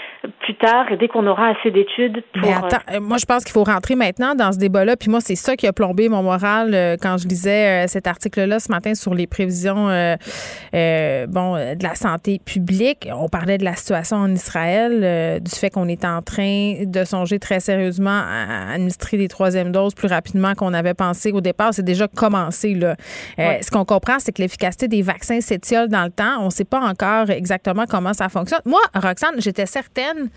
plus 0.42 0.56
tard 0.56 0.92
et 0.92 0.98
dès 0.98 1.08
qu'on 1.08 1.26
aura 1.26 1.50
assez 1.50 1.72
d'études 1.72 2.22
pour. 2.34 2.42
Mais 2.42 2.54
attends, 2.54 2.84
euh, 2.94 3.00
moi, 3.00 3.18
je 3.18 3.26
pense 3.26 3.44
qu'il 3.44 3.54
faut 3.54 3.64
rentrer 3.64 3.96
maintenant 3.96 4.36
dans 4.36 4.52
ce 4.52 4.58
débat-là. 4.58 4.98
Puis 4.98 5.10
moi, 5.10 5.22
c'est 5.22 5.36
ça 5.36 5.56
qui 5.56 5.68
a 5.68 5.74
plombé 5.74 6.10
mon 6.10 6.22
moral 6.22 6.74
euh, 6.74 6.98
quand 7.02 7.18
je 7.18 7.28
lisais 7.28 7.86
euh, 7.86 7.88
cet 7.88 8.08
article-là 8.08 8.60
ce 8.60 8.72
matin 8.72 8.94
sur 8.94 9.14
les 9.14 9.26
prévisions 9.28 9.86
bon, 9.86 11.56
de 11.56 11.84
la 11.84 11.96
santé 11.96 12.40
publique. 12.44 13.08
On 13.14 13.30
parlait 13.30 13.58
de 13.58 13.64
la 13.64 13.76
situation 13.76 14.18
en 14.18 14.32
Israël, 14.32 15.40
du 15.42 15.52
fait 15.52 15.70
qu'on 15.70 15.88
est 15.88 16.04
en 16.04 16.22
train 16.22 16.84
de 16.86 17.04
songer 17.04 17.40
très 17.40 17.60
sérieusement 17.60 18.10
à 18.10 18.74
administrer 18.74 19.18
des 19.18 19.28
troisièmes 19.28 19.72
doses 19.72 19.94
plus 19.94 20.08
rapidement 20.08 20.54
qu'on 20.56 20.74
avait 20.74 20.94
pensé 20.94 21.32
au 21.32 21.42
départ. 21.42 21.74
C'est 21.74 21.84
déjà 21.84 22.08
commencé. 22.08 22.74
Là. 22.74 22.96
Ouais. 23.38 23.60
Ce 23.62 23.72
qu'on 23.72 23.86
comprend, 23.86 24.20
c'est 24.20 24.32
que 24.32 24.42
l'efficacité 24.42 24.88
des 24.88 25.02
vaccins 25.02 25.42
s'étiole 25.42 25.88
dans 25.88 26.04
le 26.04 26.12
temps. 26.12 26.40
On 26.42 26.46
ne 26.46 26.50
sait 26.50 26.66
pas 26.66 26.81
encore 26.82 27.30
exactement 27.30 27.86
comment 27.88 28.14
ça 28.14 28.30
fonctionne. 28.30 28.62
Moi, 28.66 28.82
Roxane, 28.96 29.36
j'étais 29.40 29.66
certaine, 29.66 30.30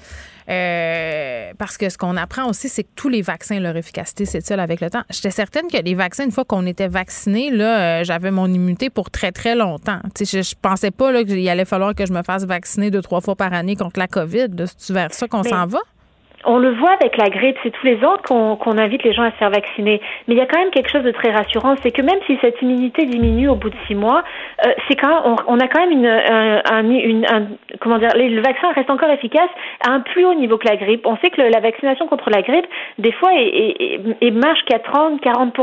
euh, 0.51 1.53
parce 1.59 1.77
que 1.79 1.89
ce 1.89 1.97
qu'on 1.99 2.17
apprend 2.17 2.49
aussi, 2.49 2.69
c'est 2.69 2.83
que 2.85 2.89
tous 2.95 3.09
les 3.09 3.23
vaccins, 3.23 3.59
leur 3.61 3.77
efficacité 3.77 4.25
s'étiole 4.25 4.61
avec 4.61 4.81
le 4.81 4.91
temps. 4.91 5.03
J'étais 5.11 5.31
certaine 5.31 5.69
que 5.69 5.79
les 5.79 5.95
vaccins, 5.95 6.25
une 6.25 6.33
fois 6.33 6.45
qu'on 6.45 6.67
était 6.67 6.89
vacciné, 6.89 7.51
là, 7.51 8.01
euh, 8.01 8.05
j'avais 8.05 8.31
mon 8.31 8.47
immunité 8.47 8.91
pour 8.91 9.11
très, 9.11 9.33
très 9.33 9.55
longtemps. 9.55 10.01
Tu 10.15 10.25
sais, 10.27 10.43
je, 10.43 10.49
je 10.51 10.55
pensais 10.61 10.91
pas 10.91 11.25
qu'il 11.25 11.49
allait 11.49 11.65
falloir 11.65 11.95
que 11.95 12.07
je 12.07 12.13
me 12.13 12.23
fasse 12.23 12.45
vacciner 12.45 12.91
deux, 12.91 13.03
trois 13.03 13.21
fois 13.21 13.37
par 13.37 13.53
année 13.53 13.77
contre 13.77 13.99
la 13.99 14.07
COVID. 14.07 14.49
là. 14.57 14.67
C'est-tu 14.67 14.93
vers 14.93 15.13
ça 15.15 15.27
qu'on 15.29 15.43
Mais- 15.43 15.51
s'en 15.51 15.67
va? 15.67 15.79
On 16.47 16.59
le 16.59 16.73
voit 16.73 16.93
avec 16.93 17.17
la 17.17 17.29
grippe, 17.29 17.57
c'est 17.63 17.71
tous 17.71 17.87
les 17.87 18.05
ans 18.05 18.17
qu'on 18.23 18.79
invite 18.79 19.03
les 19.03 19.13
gens 19.13 19.23
à 19.23 19.31
se 19.31 19.37
faire 19.37 19.51
vacciner. 19.51 20.01
Mais 20.27 20.35
il 20.35 20.39
y 20.39 20.41
a 20.41 20.47
quand 20.47 20.59
même 20.59 20.71
quelque 20.71 20.91
chose 20.91 21.03
de 21.03 21.11
très 21.11 21.31
rassurant, 21.31 21.75
c'est 21.83 21.91
que 21.91 22.03
même 22.03 22.19
si 22.27 22.39
cette 22.41 22.61
immunité 22.63 23.07
diminue 23.07 23.49
au 23.49 23.55
bout 23.55 23.71
de 23.71 23.77
six 23.87 23.95
mois, 23.95 24.23
euh, 24.67 24.73
c'est 24.89 24.97
quand 24.97 25.39
on, 25.47 25.59
a 25.59 25.69
quand 25.69 25.81
même 25.81 25.93
une, 25.93 27.27
un, 27.27 27.43
comment 27.81 27.99
dire, 27.99 28.11
le 28.15 28.41
vaccin 28.41 28.73
reste 28.73 28.91
encore 28.91 29.11
efficace 29.11 29.51
à 29.87 29.93
un 29.93 30.01
plus 30.01 30.25
haut 30.25 30.35
niveau 30.35 30.59
que 30.59 30.69
la 30.69 30.77
grippe. 30.77 31.07
On 31.07 31.17
sait 31.19 31.31
que 31.31 31.41
la 31.41 31.61
vaccination 31.61 32.07
contre 32.07 32.31
la 32.31 32.43
grippe, 32.43 32.67
des 32.99 33.13
fois, 33.13 33.31
est, 33.35 34.31
marche 34.31 34.65
qu'à 34.67 34.79
30, 34.79 35.21
40 35.21 35.55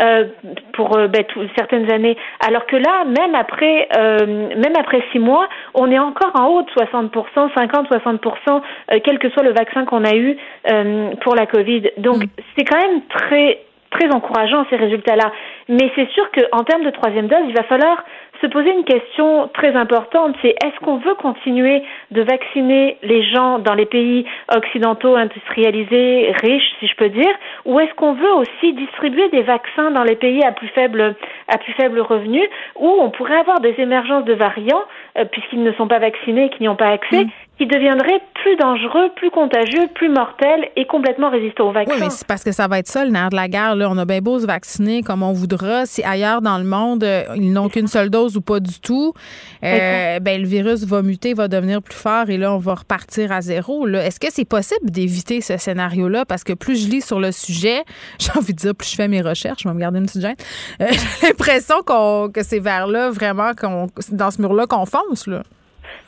euh, 0.00 0.24
pour 0.72 0.96
euh, 0.96 1.08
ben, 1.08 1.24
certaines 1.56 1.90
années, 1.92 2.16
alors 2.46 2.66
que 2.66 2.76
là, 2.76 3.04
même 3.04 3.34
après, 3.34 3.88
euh, 3.96 4.26
même 4.26 4.74
après 4.78 5.02
six 5.12 5.18
mois, 5.18 5.48
on 5.74 5.90
est 5.90 5.98
encore 5.98 6.32
en 6.34 6.46
haut 6.48 6.62
de 6.62 6.70
60 6.70 7.12
50, 7.34 7.88
60 7.88 8.20
euh, 8.26 8.98
quel 9.04 9.18
que 9.18 9.28
soit 9.30 9.42
le 9.42 9.52
vaccin 9.52 9.84
qu'on 9.84 10.03
a 10.04 10.14
eu 10.14 10.36
euh, 10.70 11.10
pour 11.22 11.34
la 11.34 11.46
Covid. 11.46 11.90
Donc, 11.98 12.22
c'est 12.56 12.64
quand 12.64 12.78
même 12.78 13.02
très 13.08 13.60
très 13.90 14.12
encourageant 14.12 14.66
ces 14.70 14.76
résultats-là. 14.76 15.30
Mais 15.68 15.90
c'est 15.94 16.10
sûr 16.10 16.28
qu'en 16.32 16.64
termes 16.64 16.84
de 16.84 16.90
troisième 16.90 17.28
dose, 17.28 17.44
il 17.48 17.54
va 17.54 17.62
falloir 17.62 18.02
se 18.44 18.46
poser 18.48 18.72
une 18.72 18.84
question 18.84 19.48
très 19.54 19.74
importante, 19.74 20.36
c'est 20.42 20.54
est-ce 20.62 20.78
qu'on 20.84 20.98
veut 20.98 21.14
continuer 21.14 21.82
de 22.10 22.22
vacciner 22.22 22.98
les 23.02 23.22
gens 23.30 23.58
dans 23.58 23.74
les 23.74 23.86
pays 23.86 24.26
occidentaux 24.54 25.14
industrialisés, 25.14 26.32
riches, 26.42 26.74
si 26.80 26.86
je 26.86 26.96
peux 26.96 27.08
dire, 27.08 27.32
ou 27.64 27.80
est-ce 27.80 27.94
qu'on 27.94 28.12
veut 28.12 28.32
aussi 28.34 28.72
distribuer 28.74 29.28
des 29.30 29.42
vaccins 29.42 29.90
dans 29.92 30.02
les 30.02 30.16
pays 30.16 30.42
à 30.44 30.52
plus 30.52 30.68
faible, 30.68 31.14
à 31.48 31.58
plus 31.58 31.72
faible 31.72 32.00
revenu, 32.00 32.42
où 32.76 32.88
on 32.88 33.10
pourrait 33.10 33.38
avoir 33.38 33.60
des 33.60 33.74
émergences 33.78 34.24
de 34.24 34.34
variants, 34.34 34.84
euh, 35.16 35.24
puisqu'ils 35.24 35.62
ne 35.62 35.72
sont 35.72 35.88
pas 35.88 35.98
vaccinés, 35.98 36.50
qui 36.50 36.62
n'y 36.62 36.68
ont 36.68 36.76
pas 36.76 36.88
accès, 36.88 37.26
qui 37.58 37.66
deviendraient 37.66 38.20
plus 38.34 38.56
dangereux, 38.56 39.10
plus 39.14 39.30
contagieux, 39.30 39.86
plus 39.94 40.08
mortels 40.08 40.68
et 40.74 40.86
complètement 40.86 41.30
résistants 41.30 41.68
aux 41.68 41.72
vaccins. 41.72 41.94
Oui, 41.94 42.00
mais 42.00 42.10
c'est 42.10 42.26
parce 42.26 42.42
que 42.42 42.50
ça 42.50 42.66
va 42.66 42.80
être 42.80 42.88
ça, 42.88 43.04
le 43.04 43.12
nerf 43.12 43.30
de 43.30 43.36
la 43.36 43.48
guerre. 43.48 43.76
Là. 43.76 43.88
On 43.88 43.96
a 43.96 44.04
bien 44.04 44.20
beau 44.20 44.40
se 44.40 44.46
vacciner 44.46 45.02
comme 45.02 45.22
on 45.22 45.32
voudra. 45.32 45.86
Si 45.86 46.02
ailleurs 46.02 46.42
dans 46.42 46.58
le 46.58 46.64
monde, 46.64 47.04
euh, 47.04 47.22
ils 47.36 47.52
n'ont 47.52 47.68
qu'une 47.68 47.86
seule 47.86 48.10
dose 48.10 48.36
ou 48.36 48.40
pas 48.40 48.58
du 48.58 48.80
tout, 48.80 49.14
euh, 49.62 50.18
ben, 50.18 50.40
le 50.40 50.48
virus 50.48 50.84
va 50.84 51.02
muter, 51.02 51.32
va 51.32 51.46
devenir 51.46 51.80
plus 51.80 51.96
fort 51.96 52.28
et 52.28 52.38
là, 52.38 52.52
on 52.52 52.58
va 52.58 52.74
repartir 52.74 53.30
à 53.30 53.40
zéro. 53.40 53.86
Est-ce 53.86 54.18
que 54.18 54.28
c'est 54.30 54.44
possible 54.44 54.90
d'éviter 54.90 55.40
ce 55.40 55.56
scénario-là? 55.56 56.24
Parce 56.24 56.42
que 56.42 56.54
plus 56.54 56.84
je 56.84 56.90
lis 56.90 57.02
sur 57.02 57.20
le 57.20 57.30
sujet, 57.30 57.84
j'ai 58.18 58.32
envie 58.36 58.52
de 58.52 58.58
dire, 58.58 58.74
plus 58.74 58.90
je 58.90 58.96
fais 58.96 59.08
mes 59.08 59.22
recherches, 59.22 59.62
je 59.62 59.68
vais 59.68 59.74
me 59.74 59.80
garder 59.80 60.00
une 60.00 60.06
petite 60.06 60.22
gêne. 60.22 60.36
Euh, 60.80 60.86
j'ai 61.20 61.28
l'impression 61.28 61.76
qu'on, 61.86 62.30
que 62.34 62.42
c'est 62.42 62.58
vers 62.58 62.88
là, 62.88 63.10
vraiment, 63.10 63.52
qu'on, 63.54 63.86
dans 64.10 64.32
ce 64.32 64.40
mur-là 64.40 64.66
qu'on 64.66 64.86
fonce. 64.86 65.28
Là. 65.28 65.42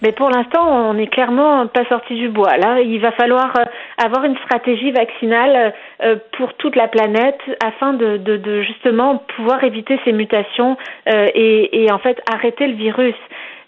Mais 0.02 0.12
pour 0.12 0.30
l'instant, 0.30 0.90
on 0.90 0.94
n'est 0.94 1.06
clairement 1.06 1.66
pas 1.66 1.84
sorti 1.86 2.14
du 2.14 2.28
bois. 2.28 2.56
Là, 2.58 2.80
il 2.80 3.00
va 3.00 3.12
falloir 3.12 3.52
euh, 3.56 3.64
avoir 4.04 4.24
une 4.24 4.36
stratégie 4.38 4.90
vaccinale 4.90 5.72
euh, 6.02 6.16
pour 6.36 6.54
toute 6.54 6.76
la 6.76 6.88
planète 6.88 7.40
afin 7.64 7.94
de, 7.94 8.18
de, 8.18 8.36
de 8.36 8.62
justement 8.62 9.22
pouvoir 9.36 9.64
éviter 9.64 9.98
ces 10.04 10.12
mutations 10.12 10.76
euh, 11.08 11.26
et, 11.34 11.86
en 11.90 11.98
fait 11.98 12.20
arrêter 12.32 12.66
le 12.66 12.74
virus. 12.74 13.14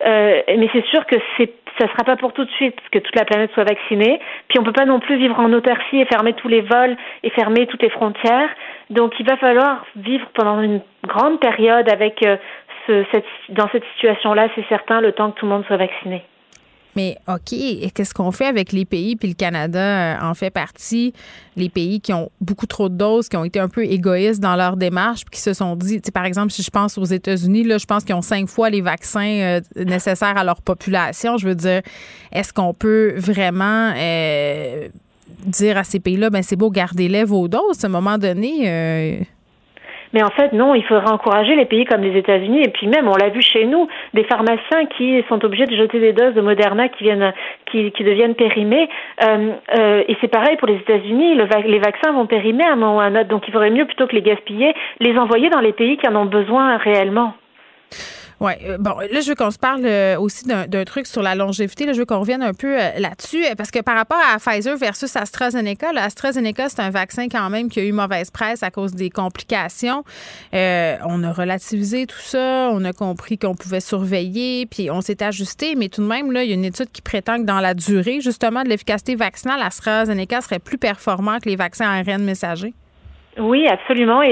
Mais 0.05 0.69
c'est 0.73 0.85
sûr 0.87 1.05
que 1.07 1.17
c'est 1.37 1.53
ça 1.79 1.87
sera 1.87 2.03
pas 2.03 2.17
pour 2.17 2.33
tout 2.33 2.45
de 2.45 2.51
suite 2.51 2.77
que 2.91 2.99
toute 2.99 3.15
la 3.15 3.25
planète 3.25 3.53
soit 3.53 3.65
vaccinée. 3.65 4.21
Puis 4.49 4.59
on 4.59 4.65
peut 4.65 4.73
pas 4.73 4.85
non 4.85 4.99
plus 4.99 5.17
vivre 5.17 5.39
en 5.39 5.53
autarcie 5.53 6.01
et 6.01 6.07
fermer 6.07 6.33
tous 6.33 6.49
les 6.49 6.61
vols 6.61 6.97
et 7.23 7.31
fermer 7.31 7.67
toutes 7.67 7.83
les 7.83 7.91
frontières. 7.91 8.49
Donc 8.91 9.13
il 9.21 9.27
va 9.27 9.37
falloir 9.37 9.87
vivre 9.95 10.27
pendant 10.35 10.61
une 10.61 10.81
grande 11.07 11.39
période 11.39 11.89
avec 11.89 12.25
dans 13.51 13.69
cette 13.71 13.85
situation-là, 13.95 14.49
c'est 14.55 14.67
certain, 14.69 15.01
le 15.01 15.13
temps 15.13 15.31
que 15.31 15.39
tout 15.39 15.47
le 15.47 15.53
monde 15.53 15.65
soit 15.67 15.77
vacciné. 15.77 16.25
Mais 16.97 17.17
OK, 17.29 17.55
qu'est-ce 17.95 18.13
qu'on 18.13 18.33
fait 18.33 18.47
avec 18.47 18.73
les 18.73 18.85
pays, 18.85 19.15
puis 19.15 19.29
le 19.29 19.35
Canada 19.35 19.79
euh, 19.79 20.17
en 20.21 20.35
fait 20.35 20.51
partie, 20.51 21.13
les 21.55 21.69
pays 21.69 22.01
qui 22.01 22.13
ont 22.13 22.29
beaucoup 22.41 22.67
trop 22.67 22.89
de 22.89 22.97
doses, 22.97 23.29
qui 23.29 23.37
ont 23.37 23.45
été 23.45 23.61
un 23.61 23.69
peu 23.69 23.85
égoïstes 23.85 24.41
dans 24.41 24.57
leur 24.57 24.77
démarche, 24.77 25.21
puis 25.21 25.37
qui 25.37 25.41
se 25.41 25.53
sont 25.53 25.77
dit, 25.77 26.01
par 26.13 26.25
exemple, 26.25 26.51
si 26.51 26.63
je 26.63 26.71
pense 26.71 26.99
aux 26.99 27.05
États-Unis, 27.05 27.63
là, 27.63 27.79
je 27.79 27.87
pense 27.87 28.03
qu'ils 28.03 28.17
ont 28.17 28.23
cinq 28.23 28.49
fois 28.49 28.69
les 28.69 28.81
vaccins 28.81 29.21
euh, 29.21 29.61
nécessaires 29.77 30.37
à 30.37 30.43
leur 30.43 30.61
population. 30.61 31.37
Je 31.37 31.47
veux 31.47 31.55
dire, 31.55 31.83
est-ce 32.33 32.53
qu'on 32.53 32.75
peut 32.75 33.15
vraiment 33.17 33.93
euh, 33.97 34.89
dire 35.47 35.77
à 35.77 35.85
ces 35.85 36.01
pays-là, 36.01 36.31
ben 36.31 36.43
c'est 36.43 36.57
beau, 36.57 36.69
gardez-les 36.69 37.23
vos 37.23 37.47
doses, 37.47 37.85
à 37.85 37.87
un 37.87 37.91
moment 37.91 38.19
donné? 38.19 39.29
Mais 40.13 40.23
en 40.23 40.31
fait, 40.31 40.53
non, 40.53 40.75
il 40.75 40.85
faudrait 40.85 41.11
encourager 41.11 41.55
les 41.55 41.65
pays 41.65 41.85
comme 41.85 42.03
les 42.03 42.17
États-Unis. 42.19 42.63
Et 42.63 42.71
puis 42.71 42.87
même, 42.87 43.09
on 43.09 43.17
l'a 43.17 43.29
vu 43.29 43.43
chez 43.43 43.65
nous, 43.65 43.89
des 44.15 44.25
pharmaciens 44.25 44.87
qui 44.97 45.23
sont 45.29 45.45
obligés 45.45 45.67
de 45.67 45.77
jeter 45.77 46.01
des 46.01 46.13
doses 46.13 46.35
de 46.35 46.41
Moderna 46.41 46.89
qui 46.89 47.05
viennent, 47.05 47.33
qui, 47.71 47.93
qui 47.93 48.05
deviennent 48.05 48.35
périmées. 48.35 48.89
Euh, 49.23 49.53
euh, 49.79 50.05
et 50.09 50.17
c'est 50.21 50.29
pareil 50.29 50.57
pour 50.57 50.69
les 50.69 50.77
États-Unis. 50.77 51.35
Le 51.35 51.49
les 51.67 51.79
vaccins 51.79 52.13
vont 52.13 52.27
périmer 52.27 52.65
à 52.65 52.73
un 52.73 52.77
moment 52.77 52.97
ou 52.97 53.01
à 53.01 53.05
un 53.05 53.15
autre. 53.17 53.29
Donc, 53.29 53.49
il 53.49 53.53
faudrait 53.53 53.71
mieux 53.71 53.87
plutôt 53.87 54.07
que 54.07 54.15
les 54.15 54.23
gaspiller, 54.23 54.75
les 55.01 55.17
envoyer 55.19 55.51
dans 55.51 55.61
les 55.61 55.73
pays 55.73 55.97
qui 55.97 56.09
en 56.09 56.15
ont 56.17 56.27
besoin 56.27 56.77
réellement. 56.77 57.35
Oui, 58.41 58.53
bon, 58.79 58.99
là, 59.01 59.21
je 59.21 59.31
veux 59.31 59.35
qu'on 59.35 59.51
se 59.51 59.59
parle 59.59 59.85
euh, 59.85 60.17
aussi 60.19 60.47
d'un 60.47 60.85
truc 60.85 61.09
sur 61.09 61.23
la 61.23 61.35
longévité. 61.35 61.87
Là, 61.87 61.93
je 61.93 61.99
veux 61.99 62.05
qu'on 62.05 62.21
revienne 62.21 62.43
un 62.43 62.55
peu 62.55 62.81
euh, 62.81 62.91
là-dessus, 62.99 63.45
euh, 63.45 63.55
parce 63.57 63.73
que 63.73 63.81
par 63.81 63.97
rapport 63.97 64.21
à 64.33 64.39
Pfizer 64.39 64.77
versus 64.77 65.17
AstraZeneca, 65.17 65.89
AstraZeneca, 65.97 66.69
c'est 66.69 66.81
un 66.81 66.91
vaccin 66.91 67.29
quand 67.29 67.51
même 67.51 67.69
qui 67.69 67.81
a 67.81 67.85
eu 67.85 67.91
mauvaise 67.91 68.31
presse 68.31 68.63
à 68.63 68.71
cause 68.71 68.95
des 68.95 69.11
complications. 69.11 70.05
Euh, 70.55 70.97
on 71.05 71.25
a 71.25 71.33
relativisé 71.33 72.07
tout 72.07 72.21
ça, 72.21 72.71
on 72.73 72.85
a 72.85 72.93
compris 72.93 73.39
qu'on 73.39 73.57
pouvait 73.57 73.81
surveiller, 73.81 74.67
puis 74.67 74.89
on 74.89 75.01
s'est 75.01 75.21
ajusté, 75.21 75.75
mais 75.75 75.89
tout 75.89 76.03
de 76.03 76.07
même, 76.07 76.31
là, 76.31 76.45
il 76.45 76.51
y 76.51 76.53
a 76.53 76.55
une 76.55 76.65
étude 76.65 76.93
qui 76.93 77.03
prétend 77.03 77.39
que 77.39 77.45
dans 77.45 77.61
la 77.61 77.75
durée, 77.75 78.21
justement, 78.21 78.63
de 78.63 78.69
l'efficacité 78.69 79.17
vaccinale, 79.17 79.61
AstraZeneca 79.63 80.43
serait 80.43 80.61
plus 80.61 80.79
performant 80.79 81.39
que 81.41 81.49
les 81.49 81.57
vaccins 81.57 81.87
ARN 81.87 82.23
messagers. 82.23 82.73
Oui, 83.37 83.67
absolument, 83.67 84.23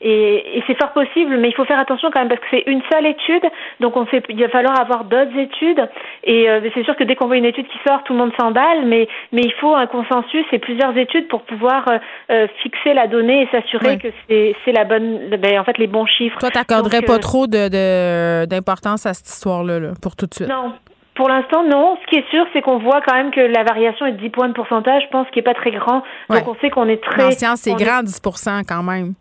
et, 0.00 0.58
et 0.58 0.64
c'est 0.66 0.78
fort 0.80 0.92
possible, 0.92 1.36
mais 1.38 1.48
il 1.48 1.54
faut 1.54 1.64
faire 1.64 1.78
attention 1.78 2.10
quand 2.10 2.20
même 2.20 2.28
parce 2.28 2.40
que 2.40 2.46
c'est 2.50 2.64
une 2.66 2.80
seule 2.92 3.06
étude, 3.06 3.42
donc 3.80 3.96
on 3.96 4.06
sait, 4.06 4.22
il 4.28 4.40
va 4.40 4.48
falloir 4.48 4.80
avoir 4.80 5.04
d'autres 5.04 5.36
études, 5.38 5.88
et 6.24 6.48
euh, 6.48 6.60
c'est 6.74 6.84
sûr 6.84 6.96
que 6.96 7.04
dès 7.04 7.16
qu'on 7.16 7.26
voit 7.26 7.36
une 7.36 7.44
étude 7.44 7.66
qui 7.68 7.78
sort, 7.86 8.02
tout 8.04 8.12
le 8.12 8.18
monde 8.18 8.32
s'emballe, 8.40 8.84
mais, 8.86 9.08
mais 9.32 9.42
il 9.42 9.52
faut 9.60 9.74
un 9.74 9.86
consensus 9.86 10.44
et 10.52 10.58
plusieurs 10.58 10.96
études 10.96 11.28
pour 11.28 11.42
pouvoir 11.42 11.84
euh, 11.88 11.98
euh, 12.30 12.46
fixer 12.62 12.94
la 12.94 13.06
donnée 13.06 13.42
et 13.42 13.48
s'assurer 13.50 13.98
que 13.98 14.08
c'est 14.28 14.72
la 14.72 14.84
bonne, 14.84 15.28
ben, 15.36 15.58
en 15.60 15.64
fait, 15.64 15.78
les 15.78 15.86
bons 15.86 16.06
chiffres. 16.06 16.38
Toi, 16.38 16.50
t'accorderais 16.50 17.02
pas 17.02 17.14
euh, 17.14 17.18
trop 17.18 17.46
de- 17.46 17.68
de- 17.68 18.46
d'importance 18.46 19.06
à 19.06 19.14
cette 19.14 19.28
histoire-là, 19.28 19.78
là, 19.80 19.88
pour 20.02 20.16
tout 20.16 20.26
de 20.26 20.34
suite? 20.34 20.48
Non. 20.48 20.72
Pour 21.14 21.28
l'instant, 21.28 21.64
non. 21.64 21.98
Ce 22.02 22.06
qui 22.06 22.16
est 22.16 22.30
sûr, 22.30 22.46
c'est 22.52 22.62
qu'on 22.62 22.78
voit 22.78 23.00
quand 23.02 23.14
même 23.14 23.30
que 23.30 23.40
la 23.40 23.62
variation 23.62 24.06
est 24.06 24.12
de 24.12 24.16
10 24.18 24.30
points 24.30 24.48
de 24.48 24.54
pourcentage, 24.54 25.02
je 25.02 25.08
pense, 25.08 25.26
qui 25.32 25.40
est 25.40 25.42
pas 25.42 25.52
très 25.54 25.70
grand. 25.70 26.02
Ouais. 26.30 26.38
Donc, 26.38 26.48
on 26.48 26.54
sait 26.60 26.70
qu'on 26.70 26.88
est 26.88 27.02
très... 27.02 27.24
En 27.24 27.30
science, 27.32 27.60
c'est 27.60 27.72
on 27.72 27.76
est- 27.76 27.84
grand, 27.84 28.02
10 28.02 28.20
quand 28.66 28.82
même. 28.82 29.12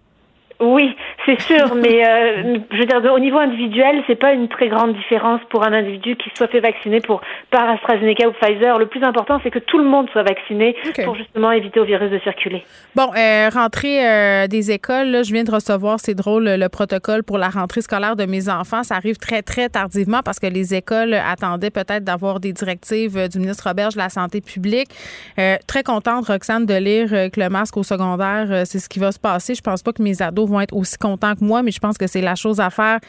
Oui, 0.59 0.95
c'est 1.25 1.39
sûr, 1.41 1.75
mais 1.75 2.05
euh, 2.05 2.59
je 2.71 2.77
veux 2.77 2.85
dire, 2.85 3.01
au 3.13 3.19
niveau 3.19 3.37
individuel, 3.37 4.03
c'est 4.07 4.19
pas 4.19 4.33
une 4.33 4.47
très 4.47 4.67
grande 4.67 4.95
différence 4.95 5.41
pour 5.49 5.63
un 5.63 5.73
individu 5.73 6.15
qui 6.15 6.29
soit 6.35 6.47
fait 6.47 6.59
vacciner 6.59 7.01
pour 7.01 7.21
par 7.51 7.69
AstraZeneca 7.69 8.27
ou 8.27 8.33
Pfizer. 8.33 8.77
Le 8.77 8.87
plus 8.87 9.03
important, 9.03 9.39
c'est 9.43 9.51
que 9.51 9.59
tout 9.59 9.77
le 9.77 9.85
monde 9.85 10.09
soit 10.11 10.23
vacciné 10.23 10.75
pour 11.03 11.15
justement 11.15 11.51
éviter 11.51 11.79
au 11.79 11.85
virus 11.85 12.11
de 12.11 12.19
circuler. 12.19 12.63
Bon, 12.95 13.09
euh, 13.17 13.49
rentrée 13.49 14.05
euh, 14.05 14.47
des 14.47 14.71
écoles, 14.71 15.07
là, 15.07 15.23
je 15.23 15.33
viens 15.33 15.43
de 15.43 15.51
recevoir, 15.51 15.99
c'est 15.99 16.15
drôle, 16.15 16.45
le 16.45 16.69
protocole 16.69 17.23
pour 17.23 17.37
la 17.37 17.49
rentrée 17.49 17.81
scolaire 17.81 18.15
de 18.15 18.25
mes 18.25 18.49
enfants. 18.49 18.83
Ça 18.83 18.95
arrive 18.95 19.17
très, 19.17 19.41
très 19.41 19.69
tardivement 19.69 20.21
parce 20.23 20.39
que 20.39 20.47
les 20.47 20.73
écoles 20.73 21.13
attendaient 21.13 21.69
peut-être 21.71 22.03
d'avoir 22.03 22.39
des 22.39 22.53
directives 22.53 23.17
euh, 23.17 23.27
du 23.27 23.39
ministre 23.39 23.67
Roberge 23.67 23.93
de 23.93 23.99
la 23.99 24.09
Santé 24.09 24.41
publique. 24.41 24.89
Euh, 25.37 25.57
très 25.67 25.83
contente, 25.83 26.27
Roxane, 26.27 26.65
de 26.65 26.73
lire 26.73 27.13
euh, 27.13 27.29
que 27.29 27.39
le 27.39 27.49
masque 27.49 27.77
au 27.77 27.83
secondaire, 27.83 28.65
c'est 28.65 28.79
ce 28.79 28.89
qui 28.89 28.99
va 28.99 29.11
se 29.11 29.19
passer. 29.19 29.55
Je 29.55 29.61
pense 29.61 29.83
pas 29.83 29.93
que 29.93 30.01
mes 30.01 30.21
ados 30.21 30.48
vont 30.49 30.59
être 30.61 30.75
aussi 30.75 30.97
contents 30.97 31.35
que 31.35 31.43
moi, 31.43 31.63
mais 31.63 31.71
je 31.71 31.79
pense 31.79 31.97
que 31.97 32.07
c'est 32.07 32.21
la 32.21 32.35
chose 32.35 32.59
à 32.59 32.69
faire 32.69 32.99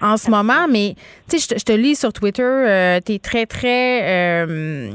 en 0.00 0.16
ce 0.16 0.30
moment. 0.30 0.66
Mais, 0.70 0.94
tu 1.28 1.38
sais, 1.38 1.56
je 1.58 1.64
te- 1.64 1.72
lis 1.72 1.96
sur 1.96 2.12
Twitter, 2.12 2.42
euh, 2.42 3.00
tu 3.04 3.14
es 3.14 3.18
très, 3.18 3.46
très 3.46 4.00
euh, 4.02 4.90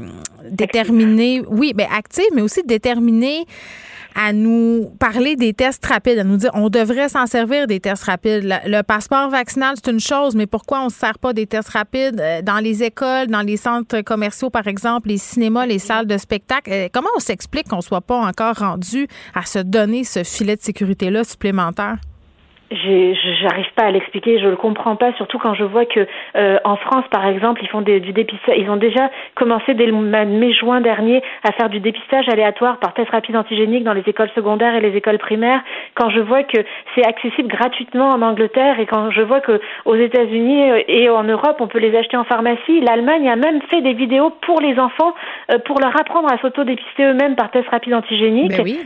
déterminée. 0.50 1.42
Oui, 1.48 1.72
ben 1.74 1.86
active, 1.92 2.26
mais 2.34 2.42
aussi 2.42 2.62
déterminée 2.64 3.44
à 4.16 4.32
nous 4.32 4.90
parler 4.98 5.36
des 5.36 5.52
tests 5.52 5.84
rapides, 5.84 6.18
à 6.18 6.24
nous 6.24 6.38
dire 6.38 6.50
on 6.54 6.70
devrait 6.70 7.10
s'en 7.10 7.26
servir 7.26 7.66
des 7.66 7.80
tests 7.80 8.04
rapides. 8.04 8.44
Le, 8.44 8.70
le 8.78 8.82
passeport 8.82 9.28
vaccinal, 9.28 9.74
c'est 9.76 9.90
une 9.92 10.00
chose, 10.00 10.34
mais 10.34 10.46
pourquoi 10.46 10.80
on 10.80 10.86
ne 10.86 10.90
se 10.90 10.96
sert 10.98 11.18
pas 11.18 11.32
des 11.34 11.46
tests 11.46 11.68
rapides 11.68 12.20
euh, 12.20 12.40
dans 12.42 12.58
les 12.58 12.82
écoles, 12.82 13.26
dans 13.28 13.42
les 13.42 13.58
centres 13.58 14.00
commerciaux, 14.00 14.50
par 14.50 14.66
exemple, 14.66 15.08
les 15.08 15.18
cinémas, 15.18 15.66
les 15.66 15.78
salles 15.78 16.06
de 16.06 16.16
spectacle? 16.16 16.70
Euh, 16.72 16.88
Comment 16.92 17.10
on 17.14 17.20
s'explique 17.20 17.68
qu'on 17.68 17.76
ne 17.76 17.82
soit 17.82 18.00
pas 18.00 18.16
encore 18.16 18.56
rendu 18.56 19.06
à 19.34 19.44
se 19.44 19.58
donner 19.58 20.02
ce 20.04 20.24
filet 20.24 20.56
de 20.56 20.62
sécurité-là 20.62 21.22
supplémentaire? 21.22 21.98
J'arrive 22.72 23.72
pas 23.76 23.84
à 23.84 23.90
l'expliquer, 23.92 24.40
je 24.40 24.48
le 24.48 24.56
comprends 24.56 24.96
pas, 24.96 25.12
surtout 25.14 25.38
quand 25.38 25.54
je 25.54 25.62
vois 25.62 25.84
que 25.84 26.04
euh, 26.36 26.58
en 26.64 26.76
France, 26.76 27.04
par 27.12 27.24
exemple, 27.24 27.60
ils 27.62 27.68
font 27.68 27.80
du 27.80 28.00
dépistage. 28.00 28.56
Ils 28.58 28.68
ont 28.68 28.76
déjà 28.76 29.08
commencé 29.36 29.74
dès 29.74 29.86
le 29.86 29.92
mai-juin 29.92 30.80
dernier 30.80 31.22
à 31.44 31.52
faire 31.52 31.68
du 31.68 31.78
dépistage 31.78 32.28
aléatoire 32.28 32.78
par 32.78 32.92
test 32.92 33.10
rapide 33.10 33.36
antigénique 33.36 33.84
dans 33.84 33.92
les 33.92 34.02
écoles 34.06 34.30
secondaires 34.34 34.74
et 34.74 34.80
les 34.80 34.96
écoles 34.96 35.18
primaires. 35.18 35.62
Quand 35.94 36.10
je 36.10 36.18
vois 36.18 36.42
que 36.42 36.58
c'est 36.94 37.06
accessible 37.06 37.48
gratuitement 37.48 38.08
en 38.08 38.20
Angleterre 38.20 38.80
et 38.80 38.86
quand 38.86 39.12
je 39.12 39.22
vois 39.22 39.40
que 39.40 39.60
aux 39.84 39.94
États-Unis 39.94 40.70
euh, 40.70 40.82
et 40.88 41.08
en 41.08 41.22
Europe, 41.22 41.58
on 41.60 41.68
peut 41.68 41.78
les 41.78 41.96
acheter 41.96 42.16
en 42.16 42.24
pharmacie, 42.24 42.80
l'Allemagne 42.80 43.28
a 43.28 43.36
même 43.36 43.60
fait 43.70 43.80
des 43.80 43.94
vidéos 43.94 44.30
pour 44.42 44.60
les 44.60 44.76
enfants 44.80 45.14
euh, 45.52 45.58
pour 45.60 45.78
leur 45.78 45.94
apprendre 46.00 46.32
à 46.32 46.38
s'auto-dépister 46.38 47.04
eux-mêmes 47.04 47.36
par 47.36 47.52
test 47.52 47.68
rapide 47.68 47.94
antigénique. 47.94 48.56
Ben 48.56 48.62
oui. 48.64 48.80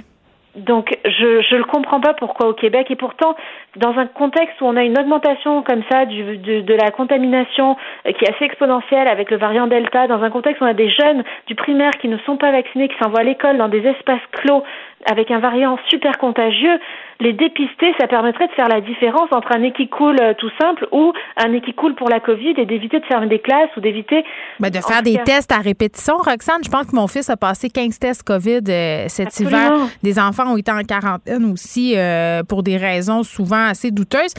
Donc, 0.57 0.99
je 1.05 1.43
je 1.43 1.57
le 1.57 1.65
comprends 1.65 2.01
pas 2.01 2.15
pourquoi 2.15 2.49
au 2.49 2.55
Québec. 2.55 2.91
Et 2.91 2.97
pourtant 2.97 3.37
dans 3.77 3.97
un 3.97 4.07
contexte 4.07 4.61
où 4.61 4.65
on 4.65 4.77
a 4.77 4.83
une 4.83 4.99
augmentation 4.99 5.63
comme 5.63 5.83
ça 5.91 6.07
du, 6.07 6.39
de, 6.39 6.61
de 6.61 6.75
la 6.75 6.91
contamination 6.91 7.77
euh, 8.07 8.13
qui 8.13 8.25
est 8.25 8.35
assez 8.35 8.45
exponentielle 8.45 9.09
avec 9.09 9.31
le 9.31 9.37
variant 9.37 9.67
Delta, 9.69 10.09
dans 10.09 10.23
un 10.23 10.31
contexte 10.31 10.61
où 10.61 10.65
on 10.65 10.69
a 10.69 10.75
des 10.75 10.91
jeunes 10.91 11.23
du 11.47 11.55
primaire 11.55 11.93
qui 12.01 12.09
ne 12.09 12.19
sont 12.19 12.37
pas 12.37 12.51
vaccinés, 12.51 12.89
qui 12.89 12.97
s'envoient 13.01 13.21
à 13.21 13.25
l'école 13.25 13.59
dans 13.59 13.69
des 13.69 13.87
espaces 13.87 14.21
clos 14.33 14.65
avec 15.07 15.31
un 15.31 15.39
variant 15.39 15.79
super 15.89 16.19
contagieux, 16.19 16.79
les 17.21 17.33
dépister, 17.35 17.93
ça 18.01 18.07
permettrait 18.07 18.49
de 18.49 18.53
faire 18.53 18.69
la 18.69 18.81
différence 18.81 19.29
entre 19.31 19.53
un 19.55 19.59
nez 19.59 19.73
qui 19.73 19.89
coule 19.89 20.17
euh, 20.21 20.33
tout 20.39 20.51
simple 20.61 20.87
ou 20.93 21.13
un 21.37 21.49
nez 21.49 21.61
qui 21.61 21.75
coule 21.75 21.95
pour 21.95 22.09
la 22.09 22.19
COVID 22.21 22.55
et 22.57 22.65
d'éviter 22.67 22.99
de 23.01 23.05
fermer 23.05 23.27
des 23.27 23.39
classes 23.41 23.69
ou 23.77 23.81
d'éviter 23.81 24.25
Ben, 24.59 24.71
de 24.71 24.79
faire 24.79 25.03
des 25.03 25.17
cas- 25.17 25.25
tests 25.25 25.53
à 25.53 25.59
répétition, 25.59 26.17
Roxane. 26.17 26.63
Je 26.65 26.71
pense 26.71 26.87
que 26.87 26.97
mon 26.97 27.07
fils 27.07 27.29
a 27.29 27.37
passé 27.37 27.69
15 27.69 27.99
tests 27.99 28.23
COVID 28.23 28.61
euh, 28.69 29.05
cet 29.09 29.29
Absolument. 29.29 29.57
hiver. 29.59 29.73
Des 30.03 30.19
enfants 30.19 30.53
ont 30.53 30.57
été 30.57 30.73
en 30.73 30.83
quarantaine 30.83 31.45
aussi 31.53 31.95
euh, 31.97 32.43
pour 32.43 32.63
des 32.63 32.77
raisons 32.79 33.23
souvent 33.23 33.67
assez 33.67 33.91
douteuses. 33.91 34.33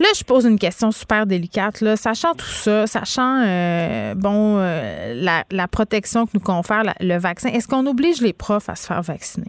Là, 0.00 0.06
je 0.18 0.24
pose 0.24 0.44
une 0.46 0.58
question 0.58 0.90
super 0.90 1.26
délicate. 1.26 1.80
Là. 1.82 1.96
Sachant 1.96 2.32
tout 2.32 2.44
ça, 2.46 2.86
sachant 2.86 3.42
euh, 3.46 4.14
bon 4.14 4.56
euh, 4.58 5.14
la, 5.16 5.44
la 5.50 5.68
protection 5.68 6.24
que 6.26 6.30
nous 6.34 6.40
confère 6.40 6.82
la- 6.84 6.94
le 7.00 7.18
vaccin, 7.18 7.50
est-ce 7.50 7.68
qu'on 7.68 7.86
oblige 7.86 8.20
les 8.22 8.32
profs 8.32 8.68
à 8.70 8.74
se 8.74 8.86
faire 8.86 9.02
vacciner? 9.02 9.48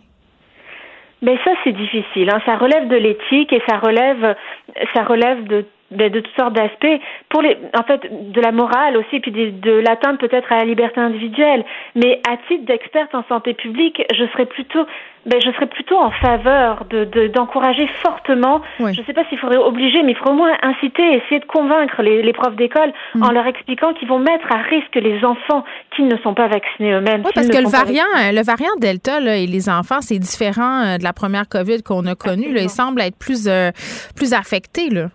Mais 1.24 1.38
ça, 1.45 1.51
c'est 1.63 1.71
difficile. 1.71 2.30
Hein. 2.30 2.39
Ça 2.45 2.57
relève 2.57 2.89
de 2.89 2.97
l'éthique 2.97 3.53
et 3.53 3.61
ça 3.67 3.78
relève, 3.78 4.36
ça 4.93 5.03
relève 5.03 5.45
de, 5.45 5.65
de, 5.95 6.07
de 6.09 6.19
toutes 6.19 6.35
sortes 6.35 6.53
d'aspects. 6.53 6.99
Pour 7.29 7.41
les, 7.41 7.57
en 7.77 7.83
fait, 7.83 8.01
de 8.31 8.41
la 8.41 8.51
morale 8.51 8.97
aussi, 8.97 9.19
puis 9.19 9.31
de, 9.31 9.49
de 9.51 9.71
l'atteinte 9.79 10.19
peut-être 10.19 10.51
à 10.51 10.57
la 10.57 10.65
liberté 10.65 10.99
individuelle. 10.99 11.63
Mais 11.95 12.21
à 12.29 12.37
titre 12.47 12.65
d'experte 12.65 13.13
en 13.15 13.23
santé 13.29 13.53
publique, 13.53 14.01
je 14.13 14.25
serais 14.33 14.45
plutôt, 14.45 14.85
ben, 15.25 15.39
je 15.43 15.51
serais 15.51 15.67
plutôt 15.67 15.97
en 15.97 16.11
faveur 16.11 16.85
de, 16.89 17.05
de- 17.05 17.27
d'encourager 17.27 17.87
fortement. 18.01 18.61
Je 18.79 18.83
ne 19.01 19.05
sais 19.05 19.13
pas 19.13 19.23
s'il 19.29 19.37
faudrait 19.39 19.57
obliger, 19.57 20.03
mais 20.03 20.11
il 20.11 20.15
faudrait 20.17 20.33
au 20.33 20.37
moins 20.37 20.57
inciter, 20.61 21.03
essayer 21.15 21.39
de 21.39 21.45
convaincre 21.45 22.01
les, 22.01 22.21
les 22.21 22.33
profs 22.33 22.55
d'école 22.55 22.91
en 23.21 23.31
leur 23.31 23.45
expliquant 23.47 23.93
qu'ils 23.93 24.07
vont 24.07 24.19
mettre 24.19 24.51
à 24.51 24.57
risque 24.61 24.95
les 24.95 25.23
enfants 25.23 25.63
qui 25.95 26.03
ne 26.03 26.17
sont 26.17 26.33
pas 26.33 26.47
vaccinés 26.47 26.91
eux-mêmes. 26.93 27.21
Oui, 27.25 27.31
parce 27.35 27.47
que 27.47 27.57
le 27.57 27.69
variant, 27.69 28.03
euh, 28.17 28.31
le 28.31 28.43
variant 28.43 28.75
Delta 28.79 29.19
là, 29.19 29.37
et 29.37 29.45
les 29.47 29.69
enfants, 29.69 30.01
c'est 30.01 30.19
différent 30.19 30.81
euh, 30.83 30.97
de 30.97 31.03
la 31.03 31.13
première 31.13 31.47
COVID 31.47 31.83
qu'on 31.83 32.05
a 32.05 32.15
connue. 32.15 32.51
là. 32.53 32.61
Il 32.61 32.69
semble 32.69 33.01
être 33.01 33.17
plus, 33.17 33.47
euh, 33.47 33.71
plus 34.15 34.33
affecté. 34.33 34.89
Là. 34.89 35.07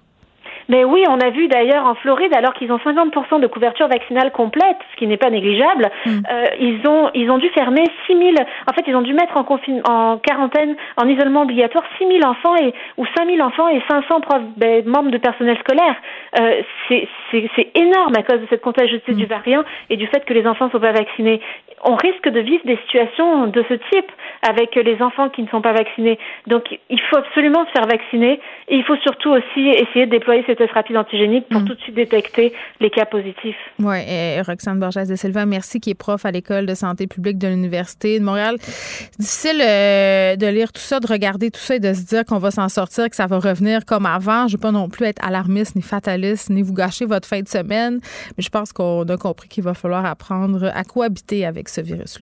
Mais 0.68 0.84
oui, 0.84 1.02
on 1.08 1.18
a 1.18 1.30
vu 1.30 1.48
d'ailleurs 1.48 1.86
en 1.86 1.94
Floride, 1.94 2.34
alors 2.34 2.52
qu'ils 2.52 2.70
ont 2.70 2.76
50% 2.76 3.40
de 3.40 3.46
couverture 3.46 3.88
vaccinale 3.88 4.30
complète, 4.32 4.76
ce 4.92 4.96
qui 4.96 5.06
n'est 5.06 5.16
pas 5.16 5.30
négligeable, 5.30 5.90
euh, 6.06 6.44
ils 6.60 6.86
ont 6.86 7.10
ils 7.14 7.30
ont 7.30 7.38
dû 7.38 7.48
fermer 7.50 7.84
6 8.06 8.16
000. 8.16 8.30
En 8.66 8.72
fait, 8.74 8.84
ils 8.86 8.94
ont 8.94 9.02
dû 9.02 9.14
mettre 9.14 9.36
en 9.36 9.44
confine, 9.44 9.80
en 9.88 10.18
quarantaine, 10.18 10.76
en 10.96 11.08
isolement 11.08 11.42
obligatoire 11.42 11.84
6 11.98 12.06
000 12.06 12.20
enfants 12.22 12.54
et 12.56 12.74
ou 12.98 13.06
5 13.16 13.26
000 13.26 13.40
enfants 13.40 13.68
et 13.68 13.82
500 13.88 14.20
profs, 14.20 14.42
ben, 14.56 14.84
membres 14.86 15.10
de 15.10 15.18
personnel 15.18 15.56
scolaire. 15.58 15.96
Euh, 16.38 16.62
c'est 16.88 17.08
c'est 17.30 17.48
c'est 17.56 17.70
énorme 17.74 18.12
à 18.16 18.22
cause 18.22 18.40
de 18.40 18.46
cette 18.50 18.60
contagiosité 18.60 19.14
du 19.14 19.24
variant 19.24 19.64
et 19.88 19.96
du 19.96 20.06
fait 20.06 20.24
que 20.26 20.34
les 20.34 20.46
enfants 20.46 20.66
ne 20.66 20.70
sont 20.70 20.80
pas 20.80 20.92
vaccinés. 20.92 21.40
On 21.84 21.94
risque 21.94 22.28
de 22.28 22.40
vivre 22.40 22.64
des 22.64 22.76
situations 22.86 23.46
de 23.46 23.64
ce 23.68 23.74
type 23.74 24.10
avec 24.46 24.74
les 24.74 25.00
enfants 25.00 25.28
qui 25.28 25.42
ne 25.42 25.48
sont 25.48 25.60
pas 25.60 25.72
vaccinés. 25.72 26.18
Donc, 26.46 26.64
il 26.90 27.00
faut 27.02 27.16
absolument 27.16 27.64
se 27.66 27.70
faire 27.70 27.86
vacciner 27.86 28.40
et 28.68 28.76
il 28.76 28.84
faut 28.84 28.96
surtout 28.96 29.30
aussi 29.30 29.68
essayer 29.68 30.06
de 30.06 30.10
déployer 30.10 30.42
ces 30.58 30.64
tests 30.64 30.74
rapides 30.74 30.96
antigéniques 30.96 31.48
pour 31.48 31.64
tout 31.64 31.74
de 31.74 31.80
suite 31.80 31.94
détecter 31.94 32.52
les 32.80 32.90
cas 32.90 33.06
positifs. 33.06 33.56
Oui, 33.78 33.96
et 34.08 34.40
Roxane 34.42 34.78
Borges 34.78 35.06
de 35.06 35.16
Silva, 35.16 35.46
merci, 35.46 35.80
qui 35.80 35.90
est 35.90 35.94
prof 35.94 36.24
à 36.24 36.30
l'école 36.30 36.66
de 36.66 36.74
santé 36.74 37.06
publique 37.06 37.38
de 37.38 37.48
l'Université 37.48 38.18
de 38.18 38.24
Montréal. 38.24 38.56
C'est 38.60 39.18
difficile 39.18 39.62
euh, 39.62 40.36
de 40.36 40.46
lire 40.46 40.72
tout 40.72 40.80
ça, 40.80 41.00
de 41.00 41.06
regarder 41.06 41.50
tout 41.50 41.60
ça 41.60 41.76
et 41.76 41.80
de 41.80 41.92
se 41.92 42.04
dire 42.04 42.24
qu'on 42.24 42.38
va 42.38 42.50
s'en 42.50 42.68
sortir, 42.68 43.08
que 43.08 43.16
ça 43.16 43.26
va 43.26 43.38
revenir 43.38 43.84
comme 43.84 44.06
avant. 44.06 44.48
Je 44.48 44.54
ne 44.54 44.58
veux 44.58 44.62
pas 44.62 44.72
non 44.72 44.88
plus 44.88 45.06
être 45.06 45.24
alarmiste 45.24 45.76
ni 45.76 45.82
fataliste, 45.82 46.50
ni 46.50 46.62
vous 46.62 46.74
gâcher 46.74 47.04
votre 47.04 47.28
fin 47.28 47.40
de 47.40 47.48
semaine, 47.48 48.00
mais 48.36 48.42
je 48.42 48.50
pense 48.50 48.72
qu'on 48.72 49.02
a 49.02 49.16
compris 49.16 49.48
qu'il 49.48 49.64
va 49.64 49.74
falloir 49.74 50.04
apprendre 50.04 50.70
à 50.74 50.84
cohabiter 50.84 51.46
avec 51.46 51.68
ce 51.68 51.80
virus. 51.80 52.18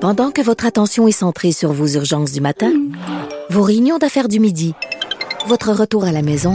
Pendant 0.00 0.30
que 0.30 0.40
votre 0.40 0.64
attention 0.64 1.06
est 1.08 1.12
centrée 1.12 1.52
sur 1.52 1.72
vos 1.72 1.86
urgences 1.86 2.32
du 2.32 2.40
matin, 2.40 2.72
vos 3.50 3.62
réunions 3.62 3.98
d'affaires 3.98 4.28
du 4.28 4.40
midi, 4.40 4.74
votre 5.46 5.72
retour 5.72 6.04
à 6.04 6.12
la 6.12 6.22
maison 6.22 6.54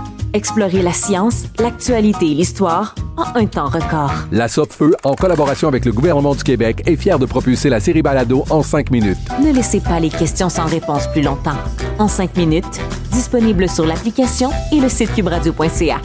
Explorez 0.33 0.81
la 0.81 0.93
science, 0.93 1.43
l'actualité 1.59 2.31
et 2.31 2.33
l'histoire 2.33 2.95
en 3.17 3.35
un 3.35 3.45
temps 3.45 3.67
record. 3.67 4.13
La 4.31 4.47
Feu, 4.47 4.95
en 5.03 5.13
collaboration 5.15 5.67
avec 5.67 5.83
le 5.83 5.91
gouvernement 5.91 6.33
du 6.35 6.43
Québec, 6.43 6.83
est 6.85 6.95
fière 6.95 7.19
de 7.19 7.25
propulser 7.25 7.69
la 7.69 7.79
série 7.79 8.01
Balado 8.01 8.45
en 8.49 8.63
cinq 8.63 8.91
minutes. 8.91 9.17
Ne 9.43 9.51
laissez 9.51 9.81
pas 9.81 9.99
les 9.99 10.09
questions 10.09 10.49
sans 10.49 10.65
réponse 10.65 11.07
plus 11.07 11.21
longtemps. 11.21 11.57
En 11.99 12.07
cinq 12.07 12.37
minutes, 12.37 12.79
disponible 13.11 13.67
sur 13.69 13.85
l'application 13.85 14.51
et 14.71 14.79
le 14.79 14.87
site 14.87 15.13
cubradio.ca. 15.13 15.99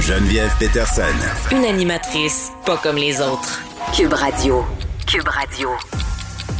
Geneviève 0.00 0.52
Peterson. 0.58 1.02
Une 1.52 1.64
animatrice 1.64 2.50
pas 2.64 2.76
comme 2.78 2.96
les 2.96 3.20
autres. 3.20 3.60
Cube 3.94 4.12
Radio. 4.14 4.64
Cube 5.06 5.28
Radio. 5.28 5.68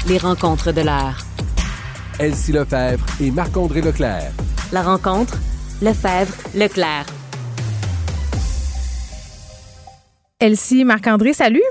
Les 0.07 0.19
rencontres 0.19 0.73
de 0.73 0.83
l'heure. 0.83 1.17
Elsie 2.19 2.53
Lefebvre 2.53 3.05
et 3.21 3.31
Marc-André 3.31 3.81
Leclerc. 3.81 4.33
La 4.73 4.83
rencontre, 4.83 5.39
Lefebvre, 5.81 6.35
Leclerc. 6.55 7.07
Elsie, 10.39 10.85
Marc-André, 10.85 11.33
salut. 11.33 11.63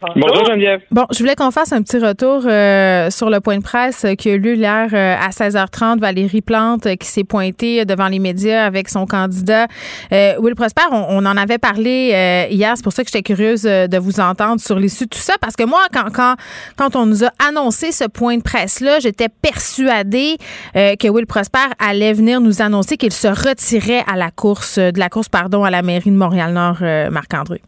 Bonjour 0.00 0.44
Geneviève. 0.44 0.80
Bon, 0.92 1.06
je 1.10 1.18
voulais 1.18 1.34
qu'on 1.34 1.50
fasse 1.50 1.72
un 1.72 1.82
petit 1.82 1.98
retour 1.98 2.42
euh, 2.46 3.10
sur 3.10 3.30
le 3.30 3.40
point 3.40 3.58
de 3.58 3.64
presse 3.64 4.06
qui 4.16 4.30
a 4.30 4.34
eu 4.34 4.38
lieu 4.38 4.54
hier 4.54 4.88
euh, 4.92 5.16
à 5.18 5.30
16h30. 5.30 5.98
Valérie 5.98 6.40
Plante 6.40 6.86
euh, 6.86 6.94
qui 6.94 7.08
s'est 7.08 7.24
pointée 7.24 7.84
devant 7.84 8.06
les 8.06 8.20
médias 8.20 8.64
avec 8.64 8.88
son 8.88 9.06
candidat 9.06 9.66
Will 10.12 10.54
Prosper. 10.54 10.82
On, 10.92 11.26
en 11.26 11.36
avait 11.36 11.58
parlé 11.58 12.48
hier, 12.50 12.72
c'est 12.76 12.82
pour 12.82 12.92
ça 12.92 13.02
que 13.02 13.10
j'étais 13.12 13.22
curieuse 13.22 13.62
de 13.62 13.98
vous 13.98 14.20
entendre 14.20 14.60
sur 14.60 14.78
l'issue 14.78 15.04
de 15.04 15.10
tout 15.10 15.18
ça 15.18 15.34
parce 15.40 15.56
que 15.56 15.64
moi, 15.64 15.80
quand, 15.92 16.10
quand, 16.12 16.36
quand 16.76 16.94
on 16.94 17.06
nous 17.06 17.24
a 17.24 17.30
annoncé 17.48 17.90
ce 17.90 18.04
point 18.04 18.36
de 18.36 18.42
presse-là, 18.42 19.00
j'étais 19.00 19.28
persuadée 19.28 20.36
que 20.74 21.08
Will 21.08 21.26
Prosper 21.26 21.58
allait 21.78 22.12
venir 22.12 22.40
nous 22.40 22.62
annoncer 22.62 22.96
qu'il 22.96 23.12
se 23.12 23.28
retirait 23.28 24.04
à 24.06 24.16
la 24.16 24.30
course, 24.30 24.78
de 24.78 24.98
la 24.98 25.08
course, 25.08 25.28
pardon, 25.28 25.64
à 25.64 25.70
la 25.70 25.82
mairie 25.82 26.10
de 26.10 26.16
Montréal-Nord, 26.16 26.78
Marc-André. 27.10 27.60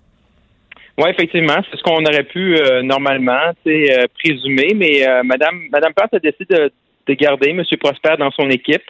Oui, 1.00 1.08
effectivement, 1.08 1.56
c'est 1.70 1.78
ce 1.78 1.82
qu'on 1.82 2.04
aurait 2.04 2.24
pu 2.24 2.56
euh, 2.56 2.82
normalement 2.82 3.52
euh, 3.66 4.06
présumer, 4.22 4.74
mais 4.76 5.08
euh, 5.08 5.22
Madame 5.22 5.62
Madame 5.72 5.94
Plante 5.94 6.12
a 6.12 6.18
décidé 6.18 6.54
de, 6.54 6.72
de, 7.06 7.14
garder 7.14 7.50
M. 7.50 7.62
Prosper 7.80 8.16
dans 8.18 8.30
son 8.32 8.50
équipe. 8.50 8.82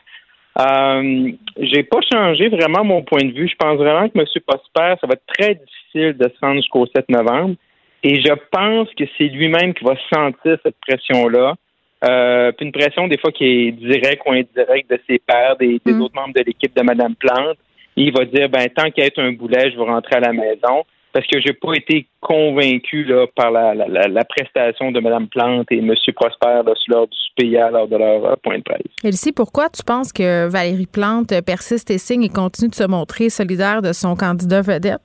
Euh, 0.58 1.30
j'ai 1.60 1.84
pas 1.84 2.00
changé 2.12 2.48
vraiment 2.48 2.82
mon 2.82 3.02
point 3.02 3.22
de 3.22 3.32
vue. 3.32 3.48
Je 3.48 3.54
pense 3.54 3.76
vraiment 3.76 4.08
que 4.08 4.18
M. 4.18 4.24
Prosper, 4.44 4.98
ça 5.00 5.06
va 5.06 5.12
être 5.12 5.26
très 5.38 5.54
difficile 5.54 6.16
de 6.18 6.28
se 6.28 6.40
rendre 6.40 6.56
jusqu'au 6.56 6.84
7 6.86 7.08
novembre. 7.10 7.54
Et 8.02 8.20
je 8.20 8.32
pense 8.50 8.88
que 8.98 9.04
c'est 9.16 9.28
lui-même 9.28 9.72
qui 9.72 9.84
va 9.84 9.94
sentir 10.12 10.58
cette 10.64 10.80
pression-là. 10.80 11.54
Euh, 12.02 12.50
puis 12.52 12.66
une 12.66 12.72
pression 12.72 13.06
des 13.06 13.18
fois 13.18 13.30
qui 13.30 13.44
est 13.44 13.72
directe 13.72 14.22
ou 14.26 14.32
indirecte 14.32 14.90
de 14.90 14.98
ses 15.08 15.20
pairs, 15.20 15.56
des, 15.58 15.80
des 15.84 15.94
autres 16.00 16.16
membres 16.16 16.34
de 16.34 16.42
l'équipe 16.44 16.74
de 16.74 16.82
Mme 16.82 17.14
Plante. 17.14 17.58
il 17.94 18.12
va 18.12 18.24
dire 18.24 18.48
ben 18.48 18.66
tant 18.74 18.90
qu'il 18.90 19.04
y 19.04 19.06
a 19.06 19.22
un 19.22 19.32
boulet, 19.32 19.70
je 19.70 19.76
vais 19.76 19.84
rentrer 19.84 20.16
à 20.16 20.20
la 20.20 20.32
maison 20.32 20.84
parce 21.12 21.26
que 21.26 21.40
j'ai 21.40 21.52
pas 21.52 21.74
été 21.74 22.06
convaincu 22.20 23.04
là, 23.04 23.26
par 23.34 23.50
la, 23.50 23.74
la, 23.74 24.08
la, 24.08 24.24
prestation 24.24 24.92
de 24.92 25.00
Mme 25.00 25.28
Plante 25.28 25.66
et 25.70 25.78
M. 25.78 25.92
Prosper 26.14 26.62
là, 26.64 26.74
lors 26.88 27.08
du 27.08 27.18
PIA 27.36 27.70
lors 27.70 27.88
de 27.88 27.96
leur 27.96 28.24
euh, 28.24 28.34
point 28.42 28.58
de 28.58 28.62
presse. 28.62 28.82
Elsie, 29.02 29.32
pourquoi 29.32 29.68
tu 29.68 29.82
penses 29.82 30.12
que 30.12 30.48
Valérie 30.48 30.86
Plante 30.86 31.32
persiste 31.44 31.90
et 31.90 31.98
signe 31.98 32.22
et 32.22 32.28
continue 32.28 32.70
de 32.70 32.74
se 32.74 32.86
montrer 32.86 33.28
solidaire 33.28 33.82
de 33.82 33.92
son 33.92 34.14
candidat 34.14 34.62
vedette? 34.62 35.00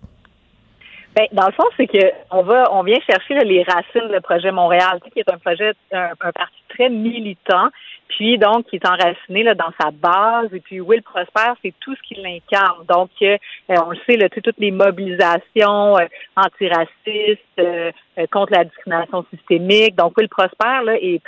Ben, 1.15 1.27
dans 1.31 1.47
le 1.47 1.53
fond, 1.53 1.63
c'est 1.77 1.87
que 1.87 2.11
on 2.29 2.43
va, 2.43 2.65
on 2.73 2.83
vient 2.83 2.99
chercher 3.09 3.39
les 3.45 3.63
racines 3.63 4.11
du 4.13 4.21
projet 4.21 4.51
Montréal, 4.51 4.99
qui 5.13 5.19
est 5.19 5.31
un 5.31 5.37
projet, 5.37 5.71
un 5.93 6.31
parti 6.33 6.57
très 6.67 6.89
militant, 6.89 7.69
puis 8.07 8.37
donc 8.37 8.67
qui 8.67 8.77
est 8.77 8.87
enraciné 8.87 9.43
là, 9.43 9.55
dans 9.55 9.71
sa 9.79 9.91
base. 9.91 10.53
Et 10.53 10.59
puis 10.59 10.79
Will 10.81 11.01
Prosper, 11.01 11.53
c'est 11.61 11.73
tout 11.79 11.95
ce 11.95 12.01
qu'il 12.03 12.25
incarne. 12.25 12.85
Donc, 12.87 13.09
euh, 13.21 13.37
on 13.69 13.91
le 13.91 13.97
sait, 14.05 14.17
là, 14.17 14.29
toutes 14.29 14.57
les 14.59 14.71
mobilisations 14.71 15.97
euh, 15.97 16.05
antiracistes, 16.35 17.41
euh, 17.59 17.91
contre 18.31 18.53
la 18.53 18.63
discrimination 18.63 19.25
systémique. 19.33 19.95
Donc, 19.95 20.17
Will 20.17 20.29
Prosper 20.29 20.83
là, 20.83 20.95
est 20.95 21.21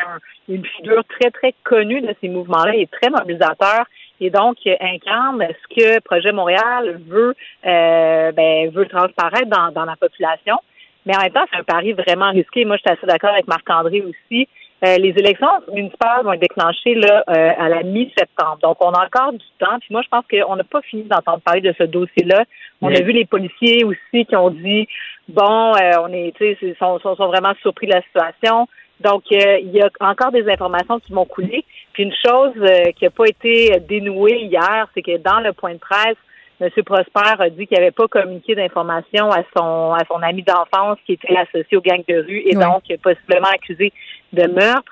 une 0.47 0.65
figure 0.65 1.03
très, 1.05 1.31
très 1.31 1.53
connue 1.63 2.01
de 2.01 2.15
ces 2.21 2.29
mouvements-là. 2.29 2.75
Il 2.75 2.81
est 2.81 2.91
très 2.91 3.09
mobilisateur 3.09 3.85
et 4.19 4.29
donc 4.29 4.57
incarne 4.79 5.45
ce 5.47 5.75
que 5.75 5.99
Projet 6.01 6.31
Montréal 6.31 6.99
veut, 7.07 7.35
ben, 7.63 8.69
veut 8.71 8.87
transparaître 8.87 9.47
dans, 9.47 9.71
dans 9.71 9.85
la 9.85 9.95
population. 9.95 10.57
Mais 11.05 11.15
en 11.15 11.21
même 11.21 11.31
temps, 11.31 11.45
c'est 11.51 11.59
un 11.59 11.63
pari 11.63 11.93
vraiment 11.93 12.31
risqué. 12.31 12.65
Moi, 12.65 12.77
je 12.77 12.81
suis 12.81 12.97
assez 12.97 13.07
d'accord 13.07 13.31
avec 13.31 13.47
Marc-André 13.47 14.01
aussi. 14.01 14.47
Euh, 14.85 14.97
les 14.97 15.09
élections 15.09 15.47
municipales 15.73 16.23
vont 16.23 16.33
être 16.33 16.41
déclenchées 16.41 16.93
là, 16.93 17.23
euh, 17.29 17.51
à 17.57 17.67
la 17.67 17.81
mi-septembre. 17.81 18.59
Donc, 18.61 18.77
on 18.79 18.91
a 18.91 19.05
encore 19.05 19.33
du 19.33 19.45
temps. 19.57 19.79
Puis 19.79 19.89
moi, 19.89 20.03
je 20.03 20.07
pense 20.09 20.23
qu'on 20.29 20.55
n'a 20.55 20.63
pas 20.63 20.81
fini 20.83 21.03
d'entendre 21.03 21.41
parler 21.41 21.61
de 21.61 21.73
ce 21.77 21.83
dossier-là. 21.83 22.43
On 22.81 22.93
a 22.93 23.01
vu 23.01 23.11
les 23.11 23.25
policiers 23.25 23.83
aussi 23.83 24.25
qui 24.25 24.35
ont 24.35 24.51
dit 24.51 24.87
bon, 25.29 25.73
euh, 25.75 25.93
on 26.01 26.13
est, 26.13 26.31
sais, 26.37 26.57
sont, 26.77 26.99
sont, 26.99 27.15
sont, 27.15 27.27
vraiment 27.27 27.53
surpris 27.61 27.87
de 27.87 27.93
la 27.93 28.03
situation. 28.03 28.67
Donc, 28.99 29.23
il 29.31 29.71
y 29.71 29.81
a 29.81 29.89
encore 29.99 30.31
des 30.31 30.47
informations 30.47 30.99
qui 30.99 31.11
vont 31.11 31.25
couler. 31.25 31.65
Puis 31.93 32.03
une 32.03 32.13
chose 32.13 32.53
qui 32.95 33.03
n'a 33.03 33.11
pas 33.11 33.25
été 33.25 33.79
dénouée 33.87 34.41
hier, 34.41 34.87
c'est 34.93 35.01
que 35.01 35.17
dans 35.17 35.39
le 35.39 35.53
point 35.53 35.73
de 35.73 35.79
presse, 35.79 36.17
M. 36.59 36.69
Prosper 36.83 37.35
a 37.39 37.49
dit 37.51 37.67
qu'il 37.67 37.77
n'avait 37.77 37.91
pas 37.91 38.07
communiqué 38.07 38.55
d'informations 38.55 39.31
à 39.31 39.43
son 39.55 39.93
à 39.93 40.03
son 40.07 40.21
ami 40.23 40.41
d'enfance 40.41 40.97
qui 41.05 41.13
était 41.13 41.37
associé 41.37 41.77
aux 41.77 41.81
gangs 41.81 42.03
de 42.07 42.15
rue 42.15 42.41
et 42.45 42.55
donc 42.55 42.83
possiblement 43.03 43.49
accusé 43.53 43.93
de 44.33 44.47
meurtre. 44.47 44.91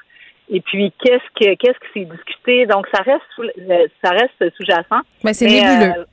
Et 0.49 0.61
puis 0.61 0.93
qu'est-ce 1.03 1.29
que 1.39 1.55
qu'est-ce 1.55 1.79
qui 1.79 1.99
s'est 1.99 2.05
discuté? 2.05 2.65
Donc 2.67 2.87
ça 2.93 3.01
reste 3.01 3.23
sous, 3.35 3.45
ça 4.03 4.11
reste 4.11 4.55
sous-jacent. 4.55 5.01
Ben, 5.23 5.33
c'est 5.33 5.47
nébuleux. 5.47 6.01
Euh, 6.01 6.05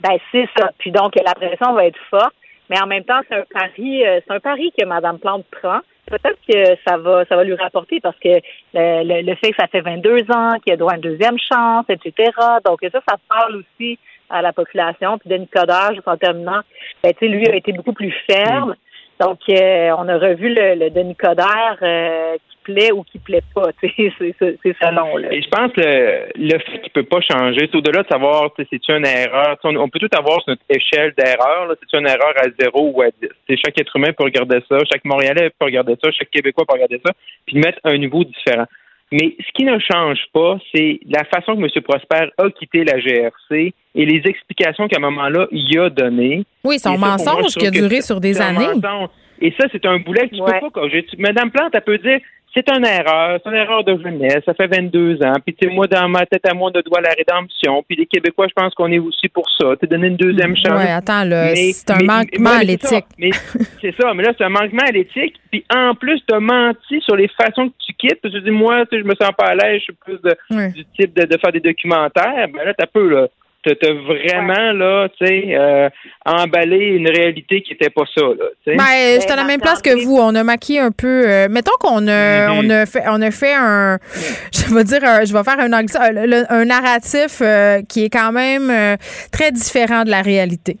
ben 0.00 0.16
c'est 0.32 0.48
ça. 0.56 0.70
Puis 0.78 0.90
donc 0.90 1.12
la 1.22 1.34
pression 1.34 1.74
va 1.74 1.86
être 1.86 1.98
forte, 2.08 2.34
mais 2.70 2.80
en 2.80 2.86
même 2.86 3.04
temps 3.04 3.20
c'est 3.28 3.36
un 3.36 3.44
pari 3.52 4.04
euh, 4.06 4.20
c'est 4.26 4.34
un 4.34 4.40
pari 4.40 4.72
que 4.78 4.86
Mme 4.86 5.18
Plante 5.18 5.44
prend. 5.50 5.80
peut-être 6.06 6.38
que 6.48 6.76
ça 6.86 6.96
va 6.96 7.26
ça 7.26 7.36
va 7.36 7.44
lui 7.44 7.54
rapporter 7.54 8.00
parce 8.00 8.18
que 8.18 8.40
le, 8.72 9.04
le, 9.04 9.20
le 9.22 9.34
fait 9.36 9.50
que 9.50 9.56
ça 9.58 9.66
fait 9.66 9.82
22 9.82 10.30
ans, 10.30 10.58
qu'il 10.64 10.72
a 10.72 10.76
droit 10.76 10.92
à 10.92 10.96
une 10.96 11.02
deuxième 11.02 11.36
chance, 11.38 11.84
etc. 11.90 12.30
Donc 12.64 12.78
ça, 12.80 13.00
ça 13.06 13.16
parle 13.28 13.56
aussi 13.56 13.98
à 14.30 14.42
la 14.42 14.52
population. 14.52 15.18
Puis 15.18 15.30
Denis 15.30 15.48
Coderre, 15.48 15.94
juste 15.94 16.08
en 16.08 16.16
terminant, 16.16 16.60
ben, 17.02 17.12
tu 17.12 17.18
sais, 17.20 17.28
lui 17.28 17.48
a 17.48 17.54
été 17.54 17.72
beaucoup 17.72 17.92
plus 17.92 18.14
ferme. 18.28 18.74
Donc, 19.20 19.38
euh, 19.48 19.90
on 19.96 20.08
a 20.08 20.18
revu 20.18 20.48
le, 20.48 20.74
le 20.74 20.90
Denis 20.90 21.14
Coderre 21.14 21.78
euh, 21.82 22.34
qui 22.34 22.56
plaît 22.64 22.92
ou 22.92 23.04
qui 23.04 23.18
plaît 23.18 23.42
pas. 23.54 23.68
C'est 23.80 24.34
c'est 24.38 24.76
selon. 24.82 25.16
Là. 25.16 25.32
Et 25.32 25.42
je 25.42 25.48
pense 25.48 25.72
que 25.72 25.80
le, 25.80 26.26
le 26.36 26.58
fait 26.58 26.80
qu'il 26.80 26.92
peut 26.92 27.04
pas 27.04 27.20
changer, 27.20 27.68
c'est 27.70 27.76
au-delà 27.76 28.02
de 28.02 28.08
savoir 28.08 28.50
si 28.58 28.66
c'est 28.70 28.88
une 28.88 29.06
erreur. 29.06 29.56
On, 29.62 29.76
on 29.76 29.88
peut 29.88 30.00
tout 30.00 30.10
avoir 30.16 30.40
sur 30.42 30.50
notre 30.50 30.62
échelle 30.68 31.12
d'erreur. 31.16 31.72
C'est 31.80 31.98
une 31.98 32.06
erreur 32.06 32.34
à 32.36 32.48
zéro 32.58 32.90
ou 32.92 33.02
à 33.02 33.08
dix? 33.20 33.56
Chaque 33.64 33.80
être 33.80 33.94
humain 33.96 34.12
peut 34.12 34.24
regarder 34.24 34.58
ça, 34.68 34.78
chaque 34.90 35.04
Montréalais 35.04 35.50
peut 35.58 35.66
regarder 35.66 35.94
ça, 36.02 36.10
chaque 36.10 36.30
Québécois 36.30 36.64
peut 36.66 36.74
regarder 36.74 37.00
ça, 37.04 37.12
puis 37.46 37.58
mettre 37.58 37.78
un 37.84 37.96
niveau 37.96 38.24
différent. 38.24 38.66
Mais 39.12 39.36
ce 39.38 39.52
qui 39.54 39.64
ne 39.64 39.78
change 39.78 40.18
pas, 40.32 40.58
c'est 40.74 40.98
la 41.08 41.24
façon 41.24 41.56
que 41.56 41.60
M. 41.62 41.82
Prosper 41.82 42.30
a 42.36 42.50
quitté 42.50 42.84
la 42.84 42.98
GRC 42.98 43.72
et 43.94 44.06
les 44.06 44.22
explications 44.24 44.88
qu'à 44.88 44.96
un 44.96 45.02
moment-là, 45.10 45.46
il 45.52 45.78
a 45.78 45.90
données. 45.90 46.44
Oui, 46.64 46.78
son 46.78 46.98
mensonge 46.98 47.54
qui 47.54 47.66
a 47.66 47.70
duré 47.70 48.00
sur 48.00 48.20
des 48.20 48.34
c'est 48.34 48.42
un 48.42 48.56
années. 48.56 48.80
mensonge. 48.80 49.10
Et 49.40 49.52
ça, 49.58 49.66
c'est 49.70 49.84
un 49.86 49.98
boulet 49.98 50.28
que 50.28 50.34
tu 50.36 50.42
peux 50.42 50.60
pas 50.60 50.70
corriger. 50.70 51.06
Madame 51.18 51.50
Plante, 51.50 51.72
elle 51.74 51.82
peut 51.82 51.98
dire 51.98 52.18
c'est 52.54 52.68
une 52.70 52.86
erreur, 52.86 53.38
c'est 53.42 53.50
une 53.50 53.56
erreur 53.56 53.82
de 53.84 53.96
jeunesse, 54.02 54.40
ça 54.46 54.54
fait 54.54 54.66
22 54.68 55.22
ans. 55.24 55.34
Puis, 55.44 55.54
tu 55.54 55.66
sais, 55.68 55.74
moi, 55.74 55.86
dans 55.86 56.08
ma 56.08 56.24
tête 56.26 56.46
à 56.48 56.54
moi, 56.54 56.70
on 56.74 56.80
doit 56.88 57.00
la 57.00 57.10
rédemption. 57.10 57.82
Puis, 57.86 57.96
les 57.96 58.06
Québécois, 58.06 58.46
je 58.48 58.52
pense 58.54 58.72
qu'on 58.74 58.90
est 58.92 58.98
aussi 58.98 59.28
pour 59.28 59.44
ça. 59.58 59.74
Tu 59.80 59.86
donner 59.86 60.08
une 60.08 60.16
deuxième 60.16 60.56
chance. 60.56 60.82
Ouais, 60.82 60.90
attends, 60.90 61.24
là, 61.24 61.46
Mais- 61.54 61.72
c'est 61.72 61.90
un 61.90 61.96
mais- 61.98 62.04
manquement 62.04 62.50
à 62.50 62.58
mais 62.58 62.64
l'éthique. 62.64 63.04
Mais 63.18 63.30
c'est 63.80 63.94
ça, 64.00 64.14
mais 64.14 64.22
là, 64.22 64.32
c'est 64.38 64.44
un 64.44 64.48
manquement 64.48 64.84
à 64.86 64.92
l'éthique. 64.92 65.34
Puis, 65.50 65.64
en 65.74 65.94
plus, 65.94 66.20
tu 66.28 66.34
as 66.34 66.40
menti 66.40 67.00
sur 67.00 67.16
les 67.16 67.28
façons 67.28 67.68
que 67.68 67.74
tu 67.86 67.92
quittes. 67.94 68.20
Tu 68.22 68.40
dis, 68.40 68.50
moi, 68.50 68.84
tu 68.86 68.96
sais, 68.96 69.02
je 69.02 69.06
me 69.08 69.14
sens 69.14 69.30
pas 69.36 69.46
à 69.46 69.54
l'aise, 69.54 69.78
je 69.80 69.84
suis 69.84 69.92
plus 69.94 70.20
de- 70.22 70.68
du 70.72 70.84
type 70.98 71.14
de, 71.14 71.24
de 71.26 71.38
faire 71.38 71.52
des 71.52 71.60
documentaires. 71.60 72.46
Ben 72.54 72.64
là, 72.64 72.74
t'as 72.76 72.86
peu, 72.86 73.08
là. 73.08 73.26
T'as 73.64 73.92
vraiment, 73.92 74.72
là, 74.72 75.08
tu 75.18 75.26
sais, 75.26 75.44
euh, 75.56 75.88
emballé 76.26 76.76
une 76.76 77.08
réalité 77.08 77.62
qui 77.62 77.72
était 77.72 77.90
pas 77.90 78.02
ça, 78.14 78.20
là. 78.22 78.44
Ben, 78.66 78.74
j'étais 79.20 79.32
à 79.32 79.36
la 79.36 79.44
même 79.44 79.60
place 79.60 79.80
que 79.80 80.04
vous. 80.04 80.18
On 80.18 80.34
a 80.34 80.44
maquillé 80.44 80.80
un 80.80 80.90
peu. 80.90 81.22
euh, 81.26 81.46
mettons 81.48 81.72
qu'on 81.80 82.06
a, 82.08 82.50
on 82.52 82.68
a 82.70 82.84
fait, 82.86 83.02
on 83.08 83.22
a 83.22 83.30
fait 83.30 83.54
un, 83.54 83.98
je 84.52 84.74
vais 84.74 84.84
dire, 84.84 85.02
un- 85.04 85.24
je 85.24 85.32
vais 85.32 85.42
faire 85.44 85.58
un, 85.58 85.72
un, 85.72 86.44
un 86.50 86.64
narratif 86.64 87.38
euh, 87.40 87.80
qui 87.88 88.04
est 88.04 88.10
quand 88.10 88.32
même 88.32 88.68
euh, 88.70 88.96
très 89.32 89.50
différent 89.50 90.04
de 90.04 90.10
la 90.10 90.20
réalité. 90.22 90.76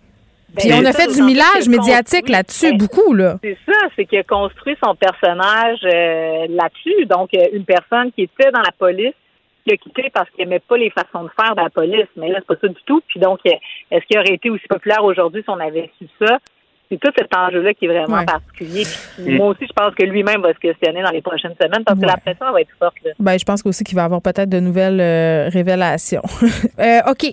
Puis 0.56 0.68
Ben, 0.68 0.82
on 0.82 0.84
a 0.86 0.92
ça, 0.92 1.00
fait 1.00 1.12
du 1.12 1.22
millage 1.22 1.64
que 1.64 1.70
médiatique 1.70 2.28
là-dessus, 2.28 2.70
ben, 2.70 2.76
beaucoup, 2.78 3.12
là. 3.12 3.38
C'est 3.42 3.56
ça, 3.66 3.72
c'est 3.96 4.04
qu'il 4.04 4.18
a 4.20 4.22
construit 4.22 4.76
son 4.84 4.94
personnage 4.94 5.78
euh, 5.84 6.46
là-dessus. 6.50 7.06
Donc, 7.06 7.30
une 7.32 7.64
personne 7.64 8.12
qui 8.12 8.22
était 8.22 8.52
dans 8.52 8.60
la 8.60 8.70
police, 8.78 9.14
qui 9.66 9.72
a 9.72 9.76
quitté 9.76 10.10
parce 10.12 10.28
qu'il 10.30 10.44
n'aimait 10.44 10.60
pas 10.60 10.76
les 10.76 10.90
façons 10.90 11.24
de 11.24 11.30
faire 11.40 11.54
de 11.56 11.62
la 11.62 11.70
police. 11.70 12.06
Mais 12.16 12.28
là, 12.30 12.38
c'est 12.40 12.46
pas 12.46 12.60
ça 12.60 12.68
du 12.68 12.80
tout. 12.86 13.00
Puis 13.08 13.18
donc, 13.20 13.40
euh, 13.46 13.50
est-ce 13.90 14.04
qu'il 14.06 14.18
aurait 14.18 14.34
été 14.34 14.50
aussi 14.50 14.66
populaire 14.68 15.02
aujourd'hui 15.04 15.42
si 15.42 15.50
on 15.50 15.58
avait 15.60 15.90
su 15.98 16.06
ça? 16.20 16.38
C'est 16.90 17.00
tout 17.00 17.10
cet 17.16 17.34
enjeu-là 17.34 17.72
qui 17.72 17.86
est 17.86 17.88
vraiment 17.88 18.18
Ouais. 18.18 18.26
particulier. 18.26 18.82
Puis. 19.16 19.36
Moi 19.38 19.48
aussi, 19.48 19.66
je 19.66 19.72
pense 19.72 19.94
que 19.94 20.04
lui-même 20.04 20.42
va 20.42 20.52
se 20.52 20.58
questionner 20.58 21.02
dans 21.02 21.10
les 21.10 21.22
prochaines 21.22 21.54
semaines 21.60 21.82
parce 21.82 21.98
que 21.98 22.04
Ouais. 22.04 22.10
la 22.12 22.18
pression 22.18 22.52
va 22.52 22.60
être 22.60 22.68
forte. 22.78 22.94
Là. 23.02 23.12
Ben, 23.18 23.38
je 23.38 23.44
pense 23.44 23.62
aussi 23.64 23.84
qu'il 23.84 23.96
va 23.96 24.02
y 24.02 24.04
avoir 24.04 24.20
peut-être 24.20 24.50
de 24.50 24.60
nouvelles 24.60 25.00
euh, 25.00 25.48
révélations. 25.50 26.22
Euh, 26.78 27.00
OK. 27.10 27.32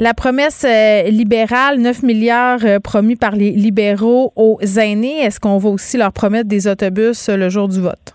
La 0.00 0.14
promesse 0.14 0.64
euh, 0.64 1.02
libérale, 1.10 1.78
9 1.78 2.02
milliards 2.04 2.64
euh, 2.64 2.78
promis 2.80 3.16
par 3.16 3.32
les 3.32 3.50
libéraux 3.50 4.32
aux 4.34 4.58
aînés. 4.62 5.20
Est-ce 5.24 5.40
qu'on 5.40 5.58
va 5.58 5.68
aussi 5.68 5.98
leur 5.98 6.12
promettre 6.12 6.48
des 6.48 6.66
autobus 6.66 7.28
euh, 7.28 7.36
le 7.36 7.48
jour 7.50 7.68
du 7.68 7.80
vote? 7.80 8.14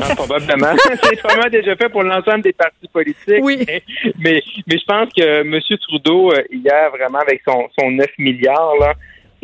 Ah, 0.00 0.14
probablement. 0.14 0.76
c'est 1.02 1.18
probablement 1.18 1.50
déjà 1.50 1.76
fait 1.76 1.88
pour 1.88 2.02
l'ensemble 2.02 2.42
des 2.42 2.52
partis 2.52 2.88
politiques. 2.92 3.40
Oui. 3.42 3.64
Mais, 3.66 3.82
mais, 4.18 4.42
mais 4.66 4.78
je 4.78 4.84
pense 4.84 5.08
que 5.16 5.40
M. 5.40 5.60
Trudeau, 5.88 6.32
euh, 6.32 6.42
hier, 6.50 6.90
vraiment, 6.90 7.18
avec 7.18 7.42
son, 7.46 7.68
son 7.78 7.90
9 7.90 8.06
milliards, 8.18 8.76
là, 8.80 8.94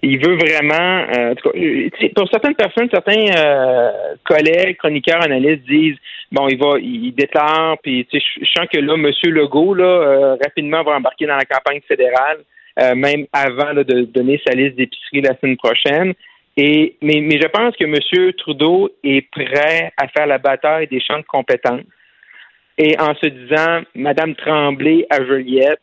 il 0.03 0.19
veut 0.19 0.37
vraiment. 0.37 1.07
euh, 1.17 1.31
en 1.31 1.35
tout 1.35 1.51
cas, 1.51 1.59
euh, 1.59 1.89
pour 2.15 2.29
certaines 2.29 2.55
personnes, 2.55 2.89
certains 2.91 3.27
euh, 3.37 3.91
collègues, 4.25 4.77
chroniqueurs, 4.79 5.23
analystes 5.23 5.65
disent 5.69 5.97
bon, 6.33 6.49
il 6.49 6.59
va, 6.59 6.79
il 6.81 7.13
déclare, 7.15 7.77
puis 7.83 8.07
je 8.13 8.19
sens 8.57 8.67
que 8.73 8.79
là, 8.79 8.95
M. 8.95 9.11
Legault, 9.31 9.75
là, 9.75 9.85
euh, 9.85 10.37
rapidement, 10.43 10.83
va 10.83 10.93
embarquer 10.97 11.27
dans 11.27 11.37
la 11.37 11.45
campagne 11.45 11.81
fédérale, 11.87 12.39
euh, 12.81 12.95
même 12.95 13.27
avant 13.33 13.73
là, 13.73 13.85
de 13.85 14.03
donner 14.03 14.41
sa 14.47 14.55
liste 14.55 14.77
d'épicerie 14.77 15.21
la 15.21 15.37
semaine 15.39 15.57
prochaine. 15.57 16.15
Et, 16.57 16.97
mais, 17.01 17.21
mais 17.21 17.41
je 17.41 17.49
pense 17.49 17.75
que 17.77 17.85
M. 17.85 18.33
Trudeau 18.35 18.91
est 19.03 19.29
prêt 19.31 19.93
à 19.97 20.09
faire 20.09 20.27
la 20.27 20.39
bataille 20.39 20.87
des 20.87 21.01
champs 21.01 21.19
de 21.19 21.25
compétences. 21.25 21.83
Et 22.79 22.99
en 22.99 23.15
se 23.15 23.27
disant, 23.27 23.83
Mme 23.95 24.35
Tremblay 24.35 25.07
à 25.11 25.25
Joliette 25.25 25.81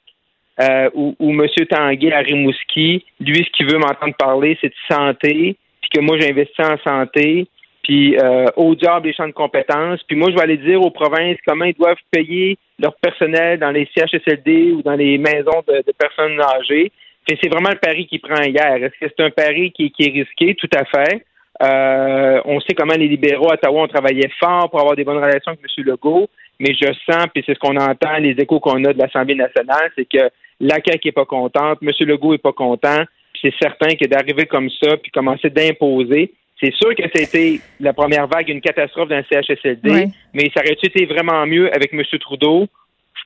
euh, 0.61 0.89
ou, 0.93 1.15
M. 1.31 1.47
Tanguay 1.69 2.11
à 2.11 2.19
Rimouski, 2.19 3.05
lui, 3.19 3.45
ce 3.45 3.49
qu'il 3.51 3.71
veut 3.71 3.79
m'entendre 3.79 4.15
parler, 4.17 4.57
c'est 4.59 4.69
de 4.69 4.95
santé, 4.95 5.55
puis 5.81 5.89
que 5.93 6.01
moi, 6.01 6.17
j'investis 6.19 6.65
en 6.65 6.77
santé, 6.85 7.47
puis 7.83 8.17
euh, 8.17 8.45
au 8.57 8.75
diable 8.75 9.03
des 9.03 9.13
champs 9.13 9.27
de 9.27 9.33
compétences. 9.33 10.03
Puis 10.03 10.17
moi, 10.17 10.29
je 10.29 10.35
vais 10.35 10.41
aller 10.41 10.57
dire 10.57 10.81
aux 10.81 10.91
provinces 10.91 11.37
comment 11.47 11.65
ils 11.65 11.75
doivent 11.75 11.95
payer 12.11 12.57
leur 12.77 12.95
personnel 12.95 13.59
dans 13.59 13.71
les 13.71 13.87
CHSLD 13.95 14.73
ou 14.73 14.81
dans 14.81 14.95
les 14.95 15.17
maisons 15.17 15.63
de 15.67 15.91
personnes 15.97 16.39
âgées. 16.41 16.91
C'est 17.27 17.49
vraiment 17.49 17.69
le 17.69 17.77
pari 17.79 18.07
qu'il 18.07 18.21
prend 18.21 18.41
hier. 18.41 18.75
Est-ce 18.83 18.99
que 18.99 19.13
c'est 19.15 19.23
un 19.23 19.29
pari 19.29 19.71
qui, 19.71 19.91
qui 19.91 20.03
est 20.03 20.11
risqué? 20.11 20.55
Tout 20.55 20.69
à 20.75 20.85
fait. 20.85 21.23
Euh, 21.61 22.41
on 22.45 22.59
sait 22.61 22.73
comment 22.73 22.93
les 22.95 23.07
libéraux 23.07 23.51
à 23.51 23.55
Ottawa 23.55 23.83
ont 23.83 23.87
travaillé 23.87 24.29
fort 24.39 24.69
pour 24.69 24.79
avoir 24.79 24.95
des 24.95 25.03
bonnes 25.03 25.17
relations 25.17 25.51
avec 25.51 25.59
M. 25.61 25.83
Legault, 25.85 26.29
mais 26.59 26.73
je 26.73 26.87
sens, 27.09 27.25
puis 27.33 27.43
c'est 27.45 27.53
ce 27.53 27.59
qu'on 27.59 27.75
entend, 27.75 28.17
les 28.19 28.31
échos 28.31 28.59
qu'on 28.61 28.83
a 28.85 28.93
de 28.93 28.97
l'Assemblée 28.97 29.35
nationale, 29.35 29.91
c'est 29.97 30.05
que 30.07 30.29
la 30.61 30.75
CAQ 30.75 31.07
n'est 31.09 31.11
pas 31.11 31.25
contente, 31.25 31.79
M. 31.81 31.89
Legault 32.07 32.31
n'est 32.31 32.37
pas 32.37 32.53
content, 32.53 33.03
puis 33.33 33.41
c'est 33.43 33.53
certain 33.61 33.93
que 33.95 34.05
d'arriver 34.07 34.45
comme 34.45 34.69
ça, 34.81 34.95
puis 34.97 35.11
commencer 35.11 35.49
d'imposer, 35.49 36.31
c'est 36.63 36.73
sûr 36.73 36.95
que 36.95 37.03
c'était 37.13 37.59
la 37.81 37.91
première 37.93 38.27
vague, 38.27 38.47
une 38.49 38.61
catastrophe 38.61 39.09
d'un 39.09 39.23
CHSLD, 39.29 39.89
Ouais. 39.91 40.07
mais 40.33 40.49
ça 40.53 40.61
aurait-tu 40.61 40.87
été 40.87 41.05
vraiment 41.05 41.45
mieux 41.45 41.73
avec 41.75 41.93
M. 41.93 42.01
Trudeau? 42.21 42.67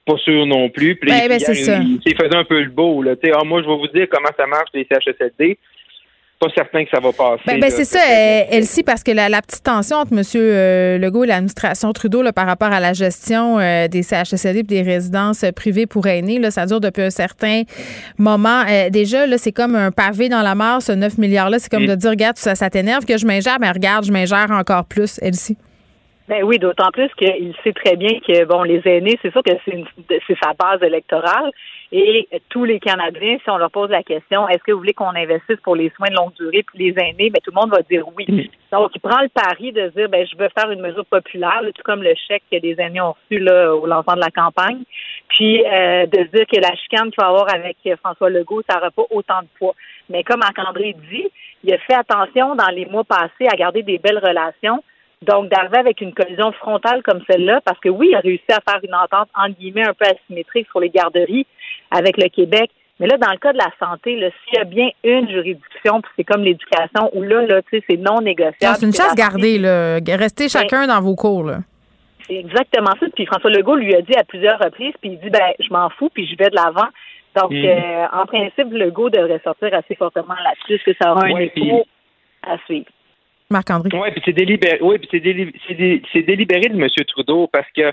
Pas 0.06 0.18
sûr 0.18 0.45
non 0.45 0.70
plus. 0.70 0.95
Puis 0.97 1.10
Ben, 1.10 1.28
ben, 1.30 1.39
c'est 1.39 1.54
il, 1.54 1.99
il 2.06 2.16
faisait 2.16 2.36
un 2.36 2.43
peu 2.43 2.62
le 2.62 2.70
beau. 2.70 3.01
Là. 3.01 3.14
Ah, 3.36 3.43
moi, 3.45 3.62
je 3.62 3.68
vais 3.68 3.76
vous 3.78 3.88
dire 3.88 4.08
comment 4.12 4.30
ça 4.38 4.45
marche 4.45 4.70
les 4.74 4.86
CHSLD. 4.91 5.58
Pas 6.39 6.47
certain 6.54 6.84
que 6.84 6.89
ça 6.89 6.99
va 6.99 7.14
passer. 7.14 7.43
Ben, 7.47 7.60
ben, 7.62 7.70
c'est 7.72 7.86
ça, 7.86 7.99
euh, 7.99 8.41
Elsie, 8.51 8.84
parce 8.84 9.01
que 9.01 9.12
la, 9.12 9.30
la 9.30 9.41
petite 9.41 9.64
tension 9.64 9.95
entre 9.97 10.12
M. 10.12 10.24
euh, 10.36 10.97
Legault 10.97 11.24
et 11.24 11.28
l'administration 11.28 11.93
Trudeau 11.93 12.22
là, 12.22 12.34
par 12.34 12.45
rapport 12.47 12.74
à 12.74 12.82
la 12.82 12.91
gestion 12.91 13.60
euh, 13.60 13.88
des 13.88 14.04
CHSLD 14.04 14.60
et 14.60 14.64
des 14.64 14.82
résidences 14.82 15.45
privées 15.56 15.86
pour 15.86 16.06
aînés, 16.06 16.39
là, 16.39 16.51
ça 16.51 16.66
dure 16.66 16.82
depuis 16.82 17.04
un 17.04 17.10
certain 17.10 17.62
moment. 18.18 18.64
Euh, 18.70 18.89
déjà, 18.89 19.26
là, 19.26 19.38
c'est 19.38 19.54
comme 19.54 19.76
un 19.76 19.91
pavé 19.91 20.28
dans 20.28 20.41
la 20.41 20.54
mare, 20.56 20.82
ce 20.82 20.91
9 20.91 21.18
milliards-là. 21.18 21.60
C'est 21.60 21.72
comme 21.72 21.84
Mm. 21.84 21.88
de 21.88 21.95
dire, 21.95 22.10
regarde, 22.10 22.36
ça, 22.38 22.56
ça 22.56 22.70
t'énerve 22.70 23.06
que 23.06 23.18
je 23.18 23.26
m'ingère, 23.26 23.58
mais 23.62 23.72
regarde, 23.72 24.04
je 24.04 24.12
m'ingère 24.12 24.51
encore 24.51 24.84
plus, 24.84 25.20
Elsie. 25.22 25.56
Ben 26.30 26.41
oui, 26.43 26.57
d'autant 26.57 26.89
plus 26.91 27.09
qu'il 27.15 27.53
sait 27.65 27.74
très 27.74 27.97
bien 27.97 28.17
que 28.26 28.45
bon, 28.45 28.63
les 28.63 28.82
aînés, 28.86 29.19
c'est 29.21 29.32
sûr 29.32 29.43
que 29.43 29.51
c'est 29.65 29.71
une- 29.71 29.86
c'est 30.07 30.38
sa 30.41 30.53
base 30.53 30.82
électorale. 30.82 31.51
Et 31.91 32.28
tous 32.49 32.63
les 32.63 32.80
Canadiens, 32.80 33.38
si 33.43 33.49
on 33.49 33.57
leur 33.57 33.69
pose 33.69 33.89
la 33.89 34.03
question, 34.03 34.47
est-ce 34.47 34.63
que 34.63 34.71
vous 34.71 34.78
voulez 34.80 34.93
qu'on 34.93 35.13
investisse 35.15 35.59
pour 35.63 35.76
les 35.76 35.89
soins 35.97 36.07
de 36.09 36.15
longue 36.15 36.34
durée 36.36 36.63
puis 36.63 36.80
les 36.80 36.93
aînés, 36.97 37.30
ben 37.30 37.39
tout 37.43 37.51
le 37.53 37.59
monde 37.59 37.71
va 37.71 37.82
dire 37.82 38.05
oui. 38.15 38.26
Donc, 38.71 38.91
il 38.95 39.01
prend 39.01 39.21
le 39.21 39.28
pari 39.30 39.74
de 39.74 39.89
dire 39.89 40.07
ben 40.07 40.26
je 40.26 40.38
veux 40.38 40.47
faire 40.57 40.71
une 40.71 40.80
mesure 40.82 41.05
populaire, 41.05 41.61
là, 41.61 41.71
tout 41.74 41.84
comme 41.84 42.01
le 42.01 42.13
chèque 42.28 42.43
que 42.49 42.57
les 42.57 42.76
aînés 42.80 43.01
ont 43.01 43.15
reçu 43.30 43.39
là, 43.39 43.76
au 43.76 43.86
lancement 43.86 44.15
de 44.15 44.21
la 44.21 44.32
campagne. 44.32 44.84
Puis 45.28 45.61
euh, 45.65 46.05
de 46.05 46.24
dire 46.34 46.45
que 46.47 46.59
la 46.61 46.74
chicane 46.78 47.11
qu'il 47.11 47.21
va 47.21 47.28
avoir 47.28 47.53
avec 47.53 47.76
François 47.99 48.30
Legault, 48.30 48.61
ça 48.69 48.78
n'aura 48.78 48.91
pas 48.91 49.03
autant 49.11 49.41
de 49.41 49.47
poids. 49.59 49.76
Mais 50.09 50.24
comme 50.24 50.39
Marc-André 50.39 50.95
dit, 51.11 51.28
il 51.65 51.74
a 51.74 51.78
fait 51.80 51.95
attention 51.95 52.55
dans 52.55 52.69
les 52.69 52.86
mois 52.86 53.03
passés 53.03 53.47
à 53.51 53.55
garder 53.57 53.84
des 53.84 53.97
belles 53.97 54.19
relations. 54.19 54.82
Donc, 55.24 55.49
d'arriver 55.49 55.78
avec 55.78 56.01
une 56.01 56.13
collision 56.13 56.51
frontale 56.53 57.01
comme 57.03 57.21
celle-là, 57.30 57.61
parce 57.65 57.80
que 57.80 57.89
oui, 57.89 58.09
il 58.11 58.15
a 58.15 58.19
réussi 58.19 58.43
à 58.51 58.59
faire 58.69 58.80
une 58.84 58.95
entente, 58.95 59.30
entre 59.36 59.57
guillemets, 59.57 59.88
un 59.88 59.93
peu 59.93 60.05
asymétrique 60.05 60.67
sur 60.69 60.80
les 60.80 60.89
garderies 60.89 61.45
avec 61.91 62.17
le 62.17 62.30
Québec. 62.30 62.69
Mais 62.99 63.07
là, 63.07 63.17
dans 63.17 63.32
le 63.32 63.38
cas 63.38 63.53
de 63.53 63.57
la 63.57 63.71
santé, 63.80 64.15
s'il 64.45 64.57
y 64.57 64.61
a 64.61 64.63
bien 64.65 64.89
une 65.03 65.28
juridiction, 65.30 66.01
puis 66.01 66.11
c'est 66.15 66.24
comme 66.24 66.43
l'éducation, 66.43 67.09
où 67.13 67.21
là, 67.24 67.41
là, 67.45 67.61
tu 67.63 67.78
sais, 67.80 67.84
c'est 67.89 67.97
non 67.97 68.21
négociable. 68.21 68.76
C'est 68.78 68.86
une 68.86 68.93
chasse 68.93 69.15
gardée, 69.15 69.57
là. 69.57 69.97
Restez 70.17 70.47
chacun 70.49 70.86
dans 70.88 71.01
vos 71.01 71.15
cours, 71.15 71.43
là. 71.43 71.57
c'est 72.28 72.36
exactement 72.36 72.91
ça. 72.99 73.05
Puis 73.15 73.26
François 73.26 73.49
Legault 73.49 73.76
lui 73.76 73.93
a 73.95 74.01
dit 74.01 74.15
à 74.15 74.24
plusieurs 74.24 74.57
reprises, 74.59 74.93
puis 75.01 75.11
il 75.11 75.19
dit 75.19 75.30
ben 75.30 75.51
je 75.59 75.67
m'en 75.74 75.89
fous, 75.89 76.09
puis 76.13 76.26
je 76.28 76.38
vais 76.38 76.49
de 76.49 76.55
l'avant. 76.55 76.88
Donc 77.36 77.51
Mhm. 77.51 77.65
euh, 77.65 78.05
en 78.13 78.26
principe, 78.26 78.71
Legault 78.71 79.09
devrait 79.09 79.41
sortir 79.43 79.74
assez 79.74 79.95
fortement 79.95 80.36
là-dessus, 80.43 80.82
que 80.86 80.91
ça 81.01 81.11
aura 81.11 81.26
un 81.26 81.36
écho 81.38 81.51
puis- 81.55 81.71
à 82.43 82.57
suivre? 82.65 82.86
Marc-André. 83.50 83.89
Oui, 83.94 84.10
puis 84.12 84.22
c'est 84.26 84.34
délibéré. 84.34 84.78
Oui, 84.82 84.98
puis 84.98 85.08
c'est 85.12 85.20
déli- 85.20 85.54
c'est 85.68 85.74
dé- 85.76 86.02
c'est 86.12 86.22
délibéré 86.24 86.70
de 86.70 86.80
M. 86.82 86.88
Trudeau 87.08 87.48
parce 87.52 87.68
que 87.76 87.91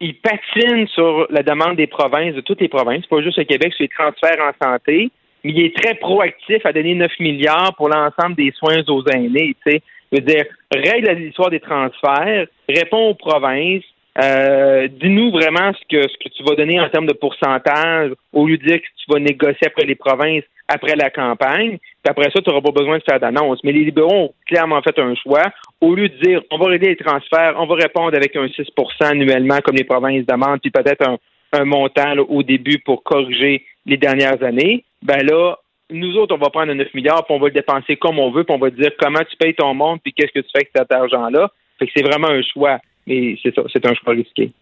il 0.00 0.14
patine 0.18 0.86
sur 0.88 1.26
la 1.30 1.42
demande 1.42 1.76
des 1.76 1.86
provinces, 1.86 2.34
de 2.34 2.40
toutes 2.40 2.60
les 2.60 2.68
provinces, 2.68 3.06
pas 3.06 3.20
juste 3.22 3.36
le 3.38 3.44
Québec, 3.44 3.72
sur 3.74 3.82
les 3.82 3.88
transferts 3.88 4.40
en 4.40 4.64
santé, 4.66 5.10
mais 5.44 5.50
il 5.52 5.60
est 5.66 5.76
très 5.76 5.94
proactif 5.94 6.64
à 6.64 6.72
donner 6.72 6.94
9 6.94 7.12
milliards 7.20 7.74
pour 7.76 7.88
l'ensemble 7.90 8.34
des 8.36 8.50
soins 8.52 8.82
aux 8.88 9.04
aînés. 9.08 9.54
sais. 9.66 9.82
Je 10.12 10.18
veux 10.18 10.24
dire, 10.24 10.44
règle 10.74 11.10
l'histoire 11.12 11.50
des 11.50 11.60
transferts, 11.60 12.46
réponds 12.68 13.10
aux 13.10 13.14
provinces, 13.14 13.84
euh, 14.22 14.88
dis-nous 14.88 15.30
vraiment 15.30 15.72
ce 15.72 15.80
que, 15.88 16.02
ce 16.08 16.16
que 16.16 16.28
tu 16.34 16.42
vas 16.44 16.56
donner 16.56 16.80
en 16.80 16.88
termes 16.88 17.06
de 17.06 17.12
pourcentage, 17.12 18.10
au 18.32 18.46
lieu 18.46 18.56
de 18.58 18.64
dire 18.66 18.78
que 18.80 18.86
tu 18.86 19.04
vas 19.12 19.20
négocier 19.20 19.66
après 19.66 19.84
les 19.84 19.94
provinces, 19.94 20.42
après 20.70 20.94
la 20.94 21.10
campagne, 21.10 21.78
puis 21.78 22.10
après 22.10 22.30
ça, 22.30 22.40
tu 22.40 22.48
n'auras 22.48 22.62
pas 22.62 22.70
besoin 22.70 22.98
de 22.98 23.02
faire 23.02 23.18
d'annonce. 23.18 23.58
Mais 23.64 23.72
les 23.72 23.84
libéraux 23.84 24.14
ont 24.14 24.34
clairement 24.46 24.80
fait 24.82 24.98
un 24.98 25.14
choix. 25.16 25.42
Au 25.80 25.94
lieu 25.94 26.08
de 26.08 26.16
dire, 26.22 26.42
on 26.50 26.58
va 26.58 26.66
régler 26.66 26.90
les 26.90 26.96
transferts, 26.96 27.54
on 27.58 27.66
va 27.66 27.74
répondre 27.74 28.16
avec 28.16 28.36
un 28.36 28.46
6% 28.46 28.66
annuellement, 29.00 29.58
comme 29.64 29.76
les 29.76 29.84
provinces 29.84 30.24
demandent, 30.26 30.60
puis 30.60 30.70
peut-être 30.70 31.06
un, 31.08 31.18
un 31.52 31.64
montant 31.64 32.14
là, 32.14 32.22
au 32.22 32.42
début 32.42 32.78
pour 32.78 33.02
corriger 33.02 33.64
les 33.86 33.96
dernières 33.96 34.42
années, 34.42 34.84
ben 35.02 35.26
là, 35.26 35.56
nous 35.90 36.16
autres, 36.16 36.34
on 36.34 36.38
va 36.38 36.50
prendre 36.50 36.72
9 36.72 36.94
milliards, 36.94 37.24
puis 37.24 37.34
on 37.34 37.40
va 37.40 37.48
le 37.48 37.54
dépenser 37.54 37.96
comme 37.96 38.18
on 38.20 38.30
veut, 38.30 38.44
puis 38.44 38.54
on 38.54 38.58
va 38.58 38.70
dire 38.70 38.92
comment 38.98 39.20
tu 39.28 39.36
payes 39.36 39.54
ton 39.54 39.74
monde, 39.74 39.98
puis 40.02 40.12
qu'est-ce 40.12 40.32
que 40.32 40.40
tu 40.40 40.50
fais 40.52 40.58
avec 40.58 40.70
cet 40.74 40.92
argent-là. 40.92 41.50
Fait 41.78 41.86
que 41.86 41.92
c'est 41.96 42.04
vraiment 42.04 42.28
un 42.28 42.42
choix, 42.42 42.78
mais 43.06 43.36
c'est 43.42 43.54
ça, 43.54 43.62
c'est 43.72 43.84
un 43.86 43.94
choix 43.94 44.12
risqué. 44.12 44.52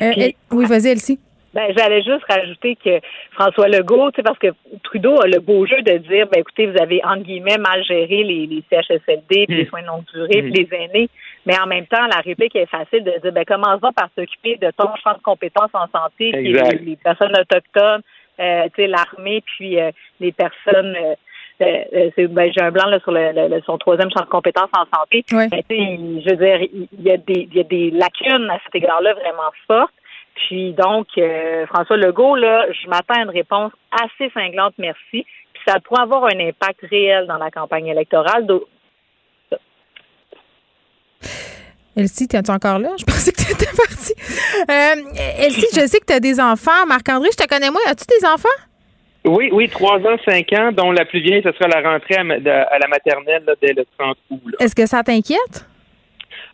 Euh, 0.00 0.30
oui, 0.50 0.64
vas-y, 0.66 0.88
Elsie. 0.88 1.18
Ben, 1.52 1.72
j'allais 1.76 2.02
juste 2.02 2.24
rajouter 2.28 2.76
que 2.76 3.00
François 3.34 3.68
Legault, 3.68 4.10
tu 4.10 4.16
sais, 4.16 4.22
parce 4.22 4.38
que 4.38 4.48
Trudeau 4.82 5.20
a 5.20 5.26
le 5.26 5.40
beau 5.40 5.66
jeu 5.66 5.80
de 5.82 5.98
dire, 5.98 6.26
ben, 6.32 6.40
écoutez, 6.40 6.66
vous 6.66 6.80
avez, 6.80 7.04
entre 7.04 7.22
guillemets, 7.24 7.58
mal 7.58 7.84
géré 7.84 8.22
les, 8.24 8.46
les 8.46 8.62
CHSLD, 8.70 9.46
puis 9.46 9.56
les 9.56 9.64
Mm. 9.64 9.68
soins 9.68 9.82
de 9.82 9.86
longue 9.86 10.04
durée, 10.12 10.42
Mm. 10.42 10.50
puis 10.52 10.64
les 10.64 10.76
aînés. 10.76 11.08
Mais 11.46 11.58
en 11.60 11.66
même 11.66 11.86
temps, 11.86 12.06
la 12.06 12.20
réplique 12.20 12.56
est 12.56 12.66
facile 12.66 13.04
de 13.04 13.12
dire, 13.20 13.32
ben, 13.32 13.44
commence-va 13.44 13.92
par 13.92 14.08
s'occuper 14.16 14.56
de 14.56 14.70
ton 14.76 14.88
champ 15.02 15.12
de 15.12 15.22
compétences 15.22 15.70
en 15.74 15.86
santé, 15.88 16.30
Exact. 16.34 16.72
les, 16.80 16.86
les 16.90 16.96
personnes 16.96 17.32
autochtones, 17.38 18.02
euh, 18.40 18.64
tu 18.74 18.82
sais, 18.82 18.86
l'armée, 18.88 19.42
puis 19.44 19.78
euh, 19.80 19.90
les 20.20 20.32
personnes, 20.32 20.96
euh, 20.96 21.14
euh, 21.62 21.84
euh, 21.94 22.10
c'est- 22.16 22.26
ben, 22.26 22.50
j'ai 22.52 22.62
un 22.62 22.70
blanc 22.72 22.86
là, 22.86 22.98
sur 23.00 23.12
le, 23.12 23.30
le- 23.32 23.48
le- 23.54 23.62
son 23.66 23.78
troisième 23.78 24.10
champ 24.10 24.24
de 24.24 24.28
compétences 24.30 24.70
en 24.72 24.86
santé. 24.96 25.24
Ouais. 25.32 25.48
Ben, 25.48 25.60
tu 25.68 25.76
sais, 25.76 25.82
il- 25.82 26.22
je 26.24 26.30
veux 26.30 26.36
dire, 26.36 26.60
il 26.62 26.88
il 26.98 27.02
y, 27.04 27.10
a 27.12 27.16
des, 27.16 27.48
il 27.50 27.54
y 27.56 27.60
a 27.60 27.64
des 27.64 27.90
lacunes 27.90 28.48
à 28.50 28.58
cet 28.64 28.74
égard-là 28.74 29.12
vraiment 29.14 29.50
fortes. 29.66 29.92
Puis 30.34 30.72
donc, 30.72 31.06
euh, 31.18 31.66
François 31.66 31.96
Legault, 31.96 32.36
là, 32.36 32.66
je 32.70 32.88
m'attends 32.88 33.14
à 33.14 33.22
une 33.22 33.30
réponse 33.30 33.72
assez 33.90 34.30
cinglante, 34.32 34.74
merci. 34.78 35.24
Puis 35.52 35.62
ça 35.66 35.78
pourrait 35.80 36.02
avoir 36.02 36.24
un 36.24 36.38
impact 36.40 36.80
réel 36.90 37.26
dans 37.26 37.38
la 37.38 37.50
campagne 37.50 37.86
électorale. 37.86 38.46
Elsie, 41.96 42.24
es-tu 42.24 42.50
encore 42.50 42.80
là? 42.80 42.90
Je 42.98 43.04
pensais 43.04 43.30
que 43.30 43.40
tu 43.40 43.52
étais 43.52 43.70
partie. 43.76 44.14
Euh, 44.68 45.44
Elsie, 45.44 45.68
je 45.72 45.86
sais 45.86 46.00
que 46.00 46.06
tu 46.06 46.12
as 46.12 46.20
des 46.20 46.40
enfants. 46.40 46.86
Marc-André, 46.88 47.28
je 47.32 47.44
te 47.44 47.48
connais 47.48 47.70
moi. 47.70 47.80
As-tu 47.86 48.04
des 48.18 48.26
enfants? 48.26 48.48
Oui, 49.26 49.48
oui, 49.52 49.68
3 49.68 50.00
ans, 50.00 50.16
5 50.28 50.52
ans, 50.52 50.72
dont 50.72 50.90
la 50.90 51.06
plus 51.06 51.20
vieille, 51.20 51.42
ce 51.42 51.52
sera 51.52 51.68
la 51.68 51.88
rentrée 51.88 52.16
à, 52.16 52.24
la 52.24 52.88
maternelle 52.88 53.42
là, 53.46 53.54
dès 53.62 53.72
le 53.72 53.84
30 53.98 54.16
août. 54.30 54.54
Est-ce 54.60 54.74
que 54.74 54.86
ça 54.86 55.02
t'inquiète? 55.02 55.66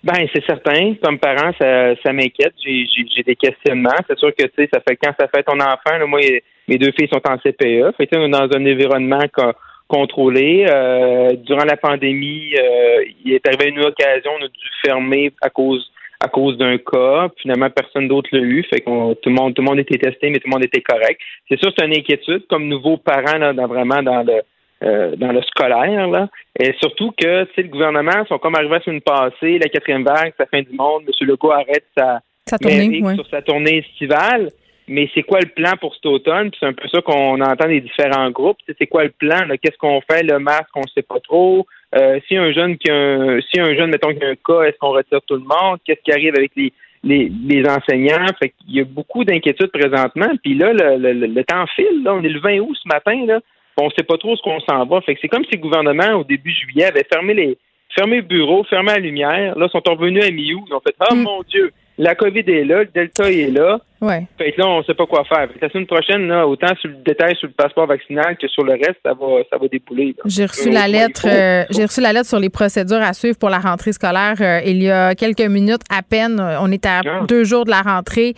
Ben, 0.03 0.27
c'est 0.35 0.45
certain. 0.47 0.95
Comme 1.03 1.19
parent, 1.19 1.53
ça, 1.61 1.95
ça 2.03 2.13
m'inquiète. 2.13 2.55
J'ai, 2.65 2.87
j'ai, 3.15 3.23
des 3.23 3.37
questionnements. 3.37 3.91
C'est 4.09 4.19
sûr 4.19 4.35
que, 4.35 4.45
tu 4.45 4.53
sais, 4.57 4.69
ça 4.73 4.81
fait 4.81 4.97
quand 4.97 5.13
ça 5.19 5.29
fait 5.29 5.43
ton 5.43 5.61
enfant, 5.61 5.99
là, 5.99 6.07
moi, 6.07 6.21
mes 6.69 6.79
deux 6.79 6.93
filles 6.99 7.09
sont 7.13 7.21
en 7.29 7.37
CPE. 7.37 7.97
Fait 7.97 8.09
on 8.17 8.27
est 8.27 8.31
dans 8.31 8.49
un 8.57 8.67
environnement 8.67 9.23
co- 9.33 9.53
contrôlé. 9.89 10.67
Euh, 10.69 11.33
durant 11.45 11.65
la 11.65 11.77
pandémie, 11.77 12.55
euh, 12.59 13.05
il 13.25 13.35
est 13.35 13.47
arrivé 13.47 13.69
une 13.69 13.85
occasion, 13.85 14.31
on 14.41 14.45
a 14.45 14.49
dû 14.49 14.69
fermer 14.85 15.33
à 15.43 15.51
cause 15.51 15.91
à 16.23 16.29
cause 16.29 16.59
d'un 16.59 16.77
cas. 16.77 17.29
Finalement, 17.41 17.71
personne 17.71 18.07
d'autre 18.07 18.29
l'a 18.33 18.41
eu. 18.41 18.63
Fait 18.65 18.81
qu'on 18.81 19.15
tout 19.15 19.31
le 19.31 19.35
monde, 19.35 19.55
tout 19.55 19.63
le 19.63 19.69
monde 19.69 19.79
était 19.79 19.99
testé, 19.99 20.29
mais 20.29 20.39
tout 20.39 20.49
le 20.49 20.51
monde 20.51 20.65
était 20.65 20.83
correct. 20.83 21.19
C'est 21.49 21.59
sûr, 21.59 21.73
c'est 21.77 21.87
une 21.87 21.97
inquiétude 21.97 22.47
comme 22.49 22.69
nouveau 22.69 22.99
parent 22.99 23.39
là, 23.39 23.53
dans, 23.53 23.67
vraiment 23.67 24.03
dans 24.03 24.23
le 24.23 24.43
euh, 24.83 25.14
dans 25.16 25.33
le 25.33 25.43
scolaire, 25.43 26.09
là. 26.09 26.28
Et 26.59 26.72
surtout 26.81 27.12
que, 27.16 27.47
le 27.57 27.68
gouvernement 27.68 28.24
sont 28.28 28.39
comme 28.39 28.55
arrivés 28.55 28.76
à 28.76 28.91
une 28.91 29.01
passée, 29.01 29.59
la 29.59 29.68
quatrième 29.68 30.05
vague, 30.05 30.33
c'est 30.37 30.41
la 30.45 30.47
fin 30.47 30.62
du 30.62 30.76
monde. 30.76 31.03
M. 31.07 31.28
Legault 31.28 31.53
arrête 31.53 31.85
sa, 31.97 32.20
Sa 32.47 32.59
tournée, 32.59 33.03
ouais. 33.03 33.14
sur 33.14 33.26
sa 33.28 33.43
tournée 33.43 33.78
estivale. 33.78 34.51
Mais 34.89 35.09
c'est 35.14 35.22
quoi 35.22 35.39
le 35.39 35.49
plan 35.51 35.72
pour 35.81 35.95
cet 35.95 36.05
automne? 36.07 36.51
Puis 36.51 36.59
c'est 36.59 36.66
un 36.66 36.72
peu 36.72 36.89
ça 36.89 37.01
qu'on 37.01 37.41
entend 37.41 37.68
des 37.68 37.81
différents 37.81 38.28
groupes. 38.31 38.57
C'est 38.76 38.89
quoi 38.89 39.05
le 39.05 39.11
plan? 39.11 39.39
Qu'est-ce 39.62 39.78
qu'on 39.78 40.01
fait? 40.01 40.24
Le 40.24 40.41
masque, 40.41 40.70
on 40.74 40.81
ne 40.81 40.89
sait 40.93 41.03
pas 41.03 41.20
trop. 41.20 41.64
Euh, 41.95 42.18
si 42.26 42.37
un 42.37 42.51
jeune 42.53 42.76
qui 42.76 42.91
a 42.91 42.95
un, 42.95 43.41
si 43.41 43.61
un 43.61 43.72
jeune, 43.76 43.91
mettons, 43.91 44.12
qui 44.12 44.24
a 44.24 44.28
un 44.31 44.35
cas, 44.35 44.62
est-ce 44.62 44.78
qu'on 44.78 44.91
retire 44.91 45.20
tout 45.28 45.35
le 45.37 45.41
monde? 45.45 45.78
Qu'est-ce 45.85 46.01
qui 46.03 46.11
arrive 46.11 46.35
avec 46.37 46.51
les, 46.57 46.72
les, 47.05 47.31
les 47.47 47.62
enseignants? 47.68 48.26
Fait 48.43 48.49
qu'il 48.49 48.74
y 48.74 48.81
a 48.81 48.85
beaucoup 48.85 49.22
d'inquiétudes 49.24 49.70
présentement. 49.70 50.31
Puis 50.43 50.55
là, 50.55 50.72
le, 50.72 50.97
le, 50.97 51.12
le- 51.12 51.26
le 51.28 51.45
temps 51.45 51.66
file. 51.76 52.03
Là. 52.03 52.14
On 52.14 52.24
est 52.24 52.28
le 52.28 52.41
20 52.41 52.59
août 52.59 52.76
ce 52.83 52.89
matin. 52.89 53.26
Là. 53.26 53.39
On 53.81 53.87
ne 53.87 53.93
sait 53.97 54.05
pas 54.05 54.18
trop 54.18 54.37
ce 54.37 54.43
qu'on 54.43 54.61
s'en 54.61 54.85
va. 54.85 55.01
Fait 55.01 55.14
que 55.14 55.20
c'est 55.22 55.28
comme 55.28 55.45
si 55.45 55.53
le 55.53 55.61
gouvernement, 55.61 56.18
au 56.18 56.24
début 56.24 56.53
juillet, 56.53 56.85
avait 56.85 57.07
fermé 57.11 57.35
les 57.35 57.59
fermé 57.95 58.16
le 58.16 58.22
bureau, 58.22 58.62
fermé 58.64 58.93
la 58.93 58.99
lumière. 58.99 59.59
Là, 59.59 59.66
ils 59.66 59.70
sont 59.70 59.83
revenus 59.85 60.24
à 60.24 60.31
mi-août. 60.31 60.64
Ils 60.68 60.74
ont 60.74 60.81
fait 60.81 60.95
Ah 61.01 61.14
mon 61.14 61.43
Dieu, 61.43 61.72
la 61.99 62.14
COVID 62.14 62.45
est 62.47 62.64
là, 62.64 62.78
le 62.84 62.88
Delta 62.95 63.30
est 63.30 63.51
là. 63.51 63.78
Ouais. 64.01 64.26
Fait 64.38 64.53
que 64.53 64.61
là, 64.62 64.66
on 64.66 64.78
ne 64.78 64.82
sait 64.84 64.95
pas 64.95 65.05
quoi 65.05 65.24
faire. 65.24 65.47
La 65.61 65.68
semaine 65.68 65.86
prochaine, 65.86 66.26
là, 66.26 66.47
autant 66.49 66.74
sur 66.80 66.88
le 66.88 66.97
détail 67.05 67.36
sur 67.36 67.49
le 67.49 67.53
passeport 67.53 67.86
vaccinal 67.86 68.34
que 68.41 68.49
sur 68.49 68.64
le 68.64 68.72
reste, 68.72 68.97
ça 69.05 69.12
va, 69.12 69.26
ça 69.51 69.59
va 69.59 69.68
débouler. 69.68 70.16
J'ai 70.24 70.47
reçu 70.47 70.70
Euh, 70.70 70.72
la 70.72 70.88
lettre. 70.88 71.26
euh, 71.28 71.64
j'ai 71.68 71.84
reçu 71.84 72.01
la 72.01 72.14
lettre 72.14 72.26
sur 72.26 72.38
les 72.38 72.49
procédures 72.49 73.03
à 73.03 73.12
suivre 73.12 73.36
pour 73.36 73.51
la 73.51 73.59
rentrée 73.59 73.93
scolaire 73.93 74.36
euh, 74.41 74.61
il 74.64 74.82
y 74.82 74.91
a 74.91 75.14
quelques 75.14 75.43
minutes 75.43 75.82
à 75.91 76.01
peine. 76.01 76.41
On 76.62 76.72
est 76.72 76.86
à 76.86 77.01
Ah. 77.05 77.24
deux 77.28 77.45
jours 77.45 77.66
de 77.66 77.70
la 77.70 77.82
rentrée. 77.82 78.32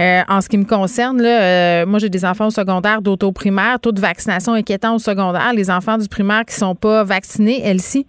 Euh, 0.00 0.22
en 0.30 0.40
ce 0.40 0.48
qui 0.48 0.56
me 0.56 0.64
concerne, 0.64 1.20
là, 1.20 1.84
moi 1.84 1.98
j'ai 1.98 2.08
des 2.08 2.24
enfants 2.24 2.46
au 2.46 2.50
secondaire 2.50 3.02
d'auto-primaire, 3.02 3.78
taux 3.80 3.92
de 3.92 4.00
vaccination 4.00 4.54
inquiétant 4.54 4.94
au 4.94 4.98
secondaire. 4.98 5.52
Les 5.54 5.70
enfants 5.70 5.98
du 5.98 6.08
primaire 6.08 6.46
qui 6.46 6.54
sont 6.54 6.74
pas 6.74 7.04
vaccinés, 7.04 7.60
Elsie. 7.62 8.06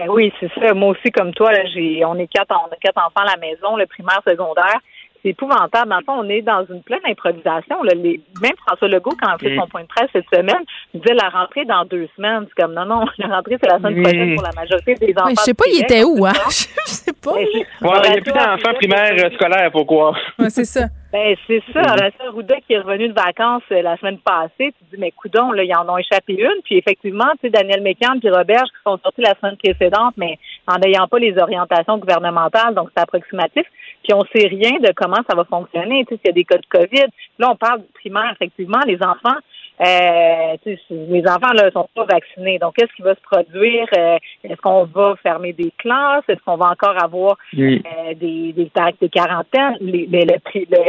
Ben 0.00 0.08
oui, 0.08 0.32
c'est 0.40 0.50
ça. 0.58 0.72
Moi 0.74 0.88
aussi, 0.90 1.10
comme 1.12 1.32
toi, 1.34 1.52
là, 1.52 1.60
j'ai, 1.74 2.02
on 2.06 2.16
est 2.16 2.26
quatre, 2.26 2.50
on 2.52 2.72
a 2.72 2.76
quatre 2.80 2.98
enfants 2.98 3.20
à 3.26 3.32
la 3.32 3.36
maison, 3.36 3.76
le 3.76 3.86
primaire, 3.86 4.20
secondaire. 4.26 4.78
C'est 5.22 5.28
épouvantable. 5.30 5.90
Dans 5.90 5.98
le 5.98 6.04
fond, 6.04 6.14
on 6.24 6.28
est 6.30 6.40
dans 6.40 6.64
une 6.70 6.82
pleine 6.82 7.04
improvisation. 7.06 7.82
là. 7.82 7.92
Les- 7.94 8.22
même 8.40 8.52
François 8.66 8.88
Legault, 8.88 9.12
quand 9.20 9.28
il 9.28 9.34
a 9.34 9.50
fait 9.50 9.56
son 9.60 9.66
point 9.68 9.82
de 9.82 9.86
presse 9.86 10.08
cette 10.14 10.24
semaine, 10.34 10.64
il 10.94 11.00
disait 11.02 11.12
la 11.12 11.28
rentrée 11.28 11.66
dans 11.66 11.84
deux 11.84 12.08
semaines. 12.16 12.46
C'est 12.48 12.62
comme 12.62 12.72
non, 12.72 12.86
non, 12.86 13.04
la 13.18 13.36
rentrée, 13.36 13.58
c'est 13.62 13.68
la 13.68 13.76
semaine 13.76 14.00
prochaine 14.02 14.34
pour 14.34 14.44
la 14.44 14.52
majorité 14.52 14.94
des 14.94 15.12
enfants. 15.18 15.26
Ouais, 15.26 15.34
je 15.36 15.42
sais 15.42 15.52
pas, 15.54 15.64
il 15.68 15.72
Québec. 15.74 15.90
était 15.90 16.04
où, 16.04 16.24
hein? 16.24 16.32
Je 16.48 16.66
sais 16.86 17.12
pas. 17.12 17.32
Ouais, 17.34 17.46
il 17.52 18.10
n'y 18.12 18.18
a 18.18 18.20
plus 18.22 18.32
d'enfants 18.32 18.74
primaires 18.74 19.12
euh, 19.18 19.30
scolaires, 19.34 19.70
pourquoi? 19.70 20.12
Ouais, 20.38 20.48
c'est 20.48 20.64
ça. 20.64 20.86
Ben, 21.12 21.34
c'est 21.48 21.60
ça. 21.72 21.82
La 21.96 22.12
sœur 22.12 22.32
Rouda 22.32 22.54
qui 22.60 22.74
est 22.74 22.78
revenue 22.78 23.08
de 23.08 23.14
vacances 23.14 23.64
euh, 23.72 23.82
la 23.82 23.96
semaine 23.96 24.18
passée, 24.18 24.72
tu 24.78 24.84
dis, 24.92 24.96
mais 24.96 25.10
coudon, 25.10 25.50
là, 25.50 25.64
ils 25.64 25.74
en 25.74 25.88
ont 25.88 25.98
échappé 25.98 26.34
une. 26.34 26.62
Puis 26.62 26.76
effectivement, 26.76 27.28
tu 27.32 27.48
sais, 27.48 27.50
Daniel 27.50 27.82
Mécan 27.82 28.20
puis 28.20 28.30
Robert 28.30 28.62
qui 28.62 28.82
sont 28.86 28.96
sortis 28.98 29.20
la 29.20 29.34
semaine 29.34 29.56
précédente, 29.56 30.14
mais 30.16 30.38
en 30.68 30.78
n'ayant 30.78 31.08
pas 31.08 31.18
les 31.18 31.36
orientations 31.36 31.98
gouvernementales, 31.98 32.76
donc 32.76 32.90
c'est 32.94 33.02
approximatif. 33.02 33.64
Puis 34.04 34.14
on 34.14 34.22
sait 34.32 34.46
rien 34.46 34.78
de 34.78 34.92
comment 34.94 35.18
ça 35.28 35.34
va 35.34 35.42
fonctionner. 35.42 36.04
Tu 36.04 36.14
sais, 36.14 36.20
s'il 36.20 36.28
y 36.28 36.30
a 36.30 36.32
des 36.32 36.44
cas 36.44 36.58
de 36.58 36.66
COVID. 36.66 37.06
Là, 37.40 37.50
on 37.50 37.56
parle 37.56 37.80
du 37.80 37.92
primaire, 37.92 38.30
effectivement, 38.32 38.80
les 38.86 39.02
enfants. 39.02 39.38
Euh, 39.80 40.56
les 40.90 41.22
enfants 41.26 41.52
là 41.54 41.70
sont 41.72 41.88
pas 41.94 42.04
vaccinés. 42.04 42.58
Donc, 42.58 42.74
qu'est-ce 42.76 42.92
qui 42.94 43.02
va 43.02 43.14
se 43.14 43.20
produire? 43.22 43.86
Euh, 43.96 44.18
Est-ce 44.44 44.60
qu'on 44.60 44.84
va 44.84 45.14
fermer 45.22 45.52
des 45.54 45.72
classes? 45.78 46.24
Est-ce 46.28 46.40
qu'on 46.44 46.56
va 46.56 46.66
encore 46.66 47.02
avoir 47.02 47.36
euh, 47.58 47.78
des, 48.14 48.52
des 48.52 48.70
tarifs 48.74 49.00
de 49.00 49.06
quarantaine, 49.06 49.76
les, 49.80 50.06
les, 50.06 50.26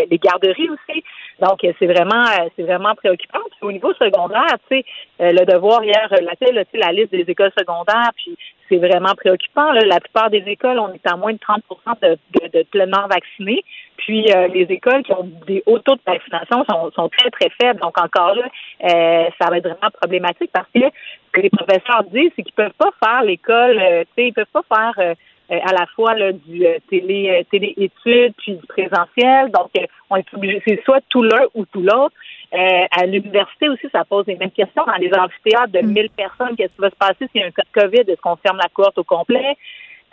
les 0.09 0.17
garderies 0.17 0.69
aussi? 0.69 1.03
Donc, 1.39 1.63
euh, 1.63 1.71
c'est 1.79 1.87
vraiment, 1.87 2.25
c'est 2.55 2.63
vraiment 2.63 2.93
préoccupant. 2.95 3.39
Puis, 3.51 3.59
au 3.61 3.71
niveau 3.71 3.93
secondaire, 3.93 4.57
tu 4.69 4.77
sais, 4.77 4.85
le 5.19 5.45
devoir 5.45 5.83
hier 5.83 6.07
relatait 6.11 6.51
là, 6.51 6.63
la 6.73 6.91
liste 6.91 7.11
des 7.11 7.25
écoles 7.27 7.53
secondaires, 7.57 8.11
puis 8.15 8.35
c'est 8.71 8.77
vraiment 8.77 9.13
préoccupant. 9.15 9.71
La 9.71 9.99
plupart 9.99 10.29
des 10.29 10.43
écoles, 10.47 10.79
on 10.79 10.93
est 10.93 11.05
à 11.05 11.17
moins 11.17 11.33
de 11.33 11.39
30 11.39 11.61
de, 12.01 12.17
de, 12.53 12.63
pleinement 12.63 13.07
vaccinés. 13.09 13.63
Puis 13.97 14.31
euh, 14.31 14.47
les 14.47 14.63
écoles 14.63 15.03
qui 15.03 15.11
ont 15.11 15.29
des 15.45 15.61
hauts 15.65 15.79
taux 15.79 15.95
de 15.95 16.01
vaccination 16.05 16.63
sont, 16.95 17.09
très, 17.09 17.29
très 17.29 17.49
faibles. 17.61 17.79
Donc 17.81 17.99
encore 17.99 18.35
là, 18.35 18.45
euh, 18.83 19.29
ça 19.39 19.49
va 19.49 19.57
être 19.57 19.65
vraiment 19.65 19.91
problématique 20.01 20.51
parce 20.53 20.67
que 20.73 20.79
ce 20.81 21.31
que 21.33 21.41
les 21.41 21.49
professeurs 21.49 22.03
disent, 22.11 22.31
c'est 22.35 22.43
qu'ils 22.43 22.53
peuvent 22.53 22.71
pas 22.77 22.91
faire 23.03 23.23
l'école, 23.23 23.77
euh, 23.77 24.03
tu 24.15 24.23
sais, 24.23 24.27
ils 24.27 24.33
peuvent 24.33 24.45
pas 24.53 24.63
faire 24.73 24.93
euh, 24.97 25.13
à 25.49 25.73
la 25.73 25.85
fois 25.87 26.13
du 26.31 26.65
télé 26.89 27.45
télé-études 27.51 28.33
puis 28.37 28.53
du 28.53 28.67
présentiel. 28.67 29.51
Donc, 29.51 29.69
on 30.09 30.15
est 30.15 30.33
obligé, 30.33 30.61
c'est 30.65 30.81
soit 30.85 31.01
tout 31.09 31.23
l'un 31.23 31.45
ou 31.55 31.65
tout 31.65 31.81
l'autre. 31.81 32.15
Euh, 32.53 32.85
à 32.91 33.05
l'université 33.05 33.69
aussi, 33.69 33.87
ça 33.91 34.03
pose 34.03 34.25
les 34.27 34.35
mêmes 34.35 34.51
questions. 34.51 34.83
Dans 34.85 34.93
les 34.99 35.11
amphithéâtres 35.13 35.71
de 35.71 35.79
1000 35.79 36.09
personnes, 36.09 36.55
qu'est-ce 36.57 36.73
qui 36.75 36.81
va 36.81 36.89
se 36.89 36.95
passer 36.95 37.27
s'il 37.31 37.41
y 37.41 37.43
a 37.43 37.47
un 37.47 37.51
cas 37.51 37.63
de 37.63 37.81
COVID? 37.81 38.11
Est-ce 38.11 38.21
qu'on 38.21 38.35
ferme 38.37 38.57
la 38.57 38.67
cohorte 38.73 38.97
au 38.97 39.03
complet? 39.05 39.55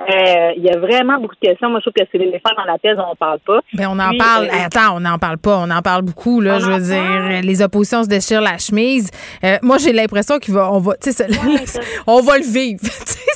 Euh, 0.01 0.53
il 0.57 0.63
y 0.63 0.71
a 0.71 0.79
vraiment 0.79 1.19
beaucoup 1.19 1.35
de 1.35 1.41
questions. 1.49 1.69
Moi, 1.71 1.81
je 1.85 1.91
trouve 1.91 1.95
que 2.05 2.09
c'est 2.13 2.19
l'éléphant 2.19 2.51
dans 2.57 2.63
la 2.63 2.77
dont 2.95 3.05
on 3.11 3.17
parle 3.17 3.41
pas. 3.41 3.59
Ben, 3.75 3.89
on 3.91 3.99
en 3.99 4.11
Puis, 4.11 4.19
parle. 4.19 4.45
euh, 4.45 4.67
Attends, 4.67 4.97
on 4.97 5.01
n'en 5.01 5.19
parle 5.19 5.39
pas. 5.39 5.59
On 5.59 5.69
en 5.69 5.83
parle 5.83 6.03
beaucoup. 6.03 6.41
Là, 6.41 6.55
On 6.55 6.61
je 6.61 6.67
veux 6.71 6.79
dire, 6.81 7.43
les 7.43 7.63
oppositions 7.63 8.05
se 8.05 8.09
déchirent 8.09 8.41
la 8.41 8.59
chemise. 8.59 9.11
Euh, 9.43 9.57
moi, 9.63 9.79
j'ai 9.79 9.93
l'impression 9.93 10.37
qu'on 10.39 10.53
va, 10.53 10.73
on 10.73 10.79
va, 10.79 10.95
tu 10.99 11.11
sais, 11.11 11.27
ça- 11.67 11.81
on 12.07 12.21
va 12.21 12.39
le 12.39 12.45
vivre. 12.45 12.81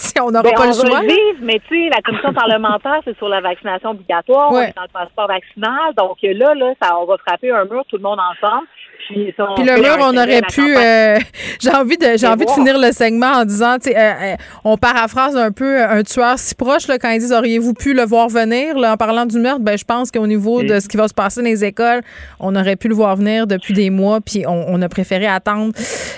Si 0.03 0.19
on 0.21 0.31
n'aura 0.33 0.43
Ben, 0.43 0.55
pas 0.55 0.63
on 0.63 0.65
le 0.67 0.73
va 0.73 0.89
choix. 0.89 1.01
le 1.01 1.07
vivre, 1.07 1.39
mais 1.43 1.61
tu 1.69 1.85
sais, 1.85 1.89
la 1.89 2.03
commission 2.03 2.33
parlementaire, 2.35 3.01
c'est 3.05 3.17
sur 3.19 3.29
la 3.29 3.41
vaccination 3.41 3.91
obligatoire. 3.91 4.51
On 4.51 4.61
est 4.61 4.75
dans 4.75 4.83
le 4.83 4.89
passeport 4.93 5.29
vaccinal. 5.29 5.95
Donc 5.97 6.17
là, 6.23 6.55
là, 6.55 6.73
ça, 6.83 6.99
on 6.99 7.05
va 7.07 7.17
frapper 7.19 7.51
un 7.53 7.65
mur, 7.67 7.83
tout 7.89 7.97
le 7.99 8.03
monde 8.03 8.19
ensemble. 8.19 8.67
Puis, 9.09 9.65
le 9.65 9.81
mur, 9.83 9.97
on 10.01 10.17
aurait 10.17 10.43
pu. 10.43 10.75
euh, 10.77 11.19
j'ai 11.61 11.71
envie 11.71 11.99
de, 11.99 12.17
j'ai 12.17 12.27
envie 12.27 12.47
de 12.47 12.51
finir 12.51 12.79
le 12.79 12.93
segment 12.93 13.33
en 13.33 13.45
disant, 13.45 13.77
tu 13.83 13.91
sais, 13.91 13.99
euh, 13.99 14.13
euh, 14.23 14.37
on 14.65 14.77
paraphrase 14.79 15.37
un 15.37 15.51
peu 15.51 15.81
euh, 15.83 15.89
un 15.99 16.03
tueur 16.03 16.39
si 16.39 16.55
proche 16.55 16.87
là, 16.89 16.99
quand 16.99 17.11
ils 17.11 17.19
disent 17.19 17.33
auriez-vous 17.33 17.75
pu 17.75 17.93
le 17.95 18.05
voir 18.05 18.29
venir 18.29 18.79
là, 18.79 18.93
en 18.93 18.97
parlant 18.97 19.27
du 19.27 19.39
meurtre? 19.39 19.61
Ben, 19.61 19.77
je 19.77 19.85
pense 19.85 20.11
qu'au 20.11 20.27
niveau 20.27 20.63
de 20.63 20.75
Mm. 20.77 20.81
ce 20.81 20.89
qui 20.89 20.97
va 20.97 21.09
se 21.09 21.15
passer 21.15 21.43
dans 21.43 21.47
les 21.49 21.65
écoles, 21.65 22.01
on 22.41 22.55
aurait 22.57 22.77
pu 22.77 22.89
le 22.89 22.95
voir 22.95 23.17
venir 23.17 23.47
depuis 23.47 23.75
des 23.75 23.91
mois, 23.91 24.21
puis 24.21 24.45
on, 24.47 24.65
on 24.69 24.81
a 24.81 24.89
préféré 24.89 25.27
attendre. 25.27 25.73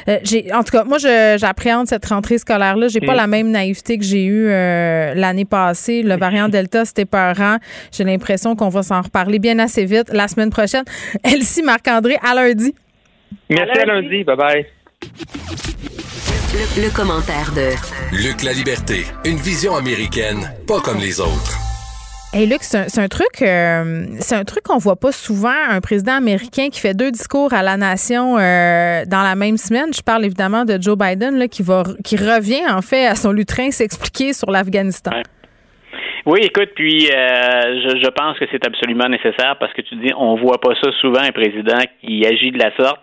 Euh, 0.08 0.18
j'ai, 0.22 0.52
en 0.52 0.62
tout 0.62 0.70
cas, 0.72 0.84
moi, 0.84 0.98
je- 0.98 1.36
j'appréhende 1.38 1.88
cette 1.88 2.04
rentrée 2.06 2.38
scolaire 2.38 2.76
là. 2.76 2.88
J'ai 2.88 3.00
pas 3.00 3.14
Mm. 3.14 3.16
la 3.16 3.26
même 3.26 3.50
naïveté 3.50 3.98
que 3.98 4.04
j'ai 4.04 4.24
eue 4.24 4.46
euh, 4.48 5.14
l'année 5.14 5.46
passée. 5.46 6.02
Le 6.02 6.16
variant 6.16 6.48
Delta, 6.50 6.84
c'était 6.84 7.06
peurant. 7.06 7.56
J'ai 7.90 8.04
l'impression 8.04 8.54
qu'on 8.54 8.68
va 8.68 8.82
s'en 8.82 9.00
reparler 9.00 9.38
bien 9.38 9.58
assez 9.58 9.84
vite 9.84 10.10
la 10.12 10.28
semaine 10.28 10.50
prochaine. 10.50 10.84
Elsie 11.24 11.62
Marc-André, 11.62 12.18
à 12.22 12.34
lundi. 12.34 12.73
Merci 13.50 13.78
à 13.78 13.84
lundi. 13.86 14.24
Bye 14.24 14.36
bye. 14.36 14.66
Le, 16.52 16.82
le 16.84 16.94
commentaire 16.94 17.52
de 17.54 17.70
Luc 18.16 18.42
La 18.42 18.52
Liberté, 18.52 19.04
une 19.24 19.38
vision 19.38 19.74
américaine, 19.74 20.52
pas 20.66 20.80
comme 20.80 20.98
les 20.98 21.20
autres. 21.20 21.58
Hey 22.34 22.48
Luc, 22.48 22.64
c'est 22.64 22.98
un, 22.98 23.06
truc, 23.06 23.42
euh, 23.42 24.06
c'est 24.18 24.34
un 24.34 24.42
truc 24.42 24.64
qu'on 24.64 24.78
voit 24.78 24.96
pas 24.96 25.12
souvent. 25.12 25.54
Un 25.68 25.80
président 25.80 26.16
américain 26.16 26.68
qui 26.68 26.80
fait 26.80 26.92
deux 26.92 27.12
discours 27.12 27.52
à 27.52 27.62
la 27.62 27.76
nation 27.76 28.36
euh, 28.38 29.04
dans 29.06 29.22
la 29.22 29.36
même 29.36 29.56
semaine. 29.56 29.94
Je 29.94 30.02
parle 30.02 30.24
évidemment 30.24 30.64
de 30.64 30.76
Joe 30.82 30.98
Biden 30.98 31.36
là, 31.36 31.46
qui 31.46 31.62
va, 31.62 31.84
qui 32.02 32.16
revient 32.16 32.66
en 32.68 32.82
fait 32.82 33.06
à 33.06 33.14
son 33.14 33.30
lutrin 33.30 33.70
s'expliquer 33.70 34.32
sur 34.32 34.50
l'Afghanistan. 34.50 35.22
Oui, 36.26 36.40
écoute, 36.42 36.70
puis 36.74 37.10
euh, 37.14 37.82
je, 37.82 37.98
je 38.00 38.08
pense 38.08 38.38
que 38.38 38.46
c'est 38.50 38.66
absolument 38.66 39.08
nécessaire 39.10 39.56
parce 39.60 39.74
que 39.74 39.82
tu 39.82 39.94
dis, 39.96 40.10
on 40.16 40.36
voit 40.36 40.58
pas 40.58 40.74
ça 40.82 40.90
souvent 41.00 41.20
un 41.20 41.32
président 41.32 41.76
qui 42.00 42.24
agit 42.26 42.50
de 42.50 42.58
la 42.58 42.74
sorte. 42.76 43.00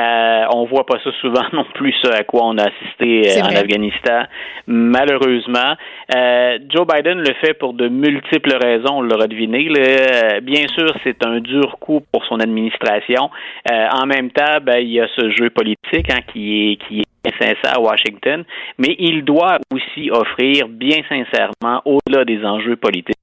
Euh, 0.00 0.46
on 0.54 0.64
voit 0.64 0.86
pas 0.86 0.98
ça 1.04 1.10
souvent 1.20 1.44
non 1.52 1.66
plus 1.74 1.94
ça 2.02 2.14
à 2.14 2.24
quoi 2.24 2.40
on 2.44 2.56
a 2.56 2.62
assisté 2.62 3.38
euh, 3.38 3.42
en. 3.42 3.54
Afghanistan, 3.54 4.22
malheureusement. 4.66 5.76
Euh, 6.16 6.58
Joe 6.70 6.86
Biden 6.86 7.18
le 7.18 7.34
fait 7.42 7.52
pour 7.52 7.74
de 7.74 7.88
multiples 7.88 8.56
raisons, 8.56 8.96
on 8.98 9.02
l'aura 9.02 9.26
deviné. 9.26 9.68
là. 9.68 9.80
Euh, 9.80 10.40
bien 10.40 10.66
sûr, 10.68 10.88
c'est 11.04 11.22
un 11.24 11.40
dur 11.40 11.76
coup 11.80 12.00
pour 12.12 12.24
son 12.24 12.40
administration. 12.40 13.30
Euh, 13.70 13.88
en 13.92 14.06
même 14.06 14.30
temps, 14.30 14.58
ben, 14.62 14.78
il 14.78 14.90
y 14.90 15.00
a 15.00 15.06
ce 15.18 15.30
jeu 15.30 15.50
politique 15.50 16.10
hein, 16.10 16.20
qui 16.32 16.72
est 16.72 16.76
qui 16.88 17.00
est 17.00 17.13
sincère 17.40 17.76
à 17.76 17.80
Washington, 17.80 18.44
mais 18.78 18.94
il 18.98 19.24
doit 19.24 19.58
aussi 19.72 20.10
offrir 20.10 20.68
bien 20.68 20.98
sincèrement, 21.08 21.82
au-delà 21.84 22.24
des 22.24 22.44
enjeux 22.44 22.76
politiques, 22.76 23.14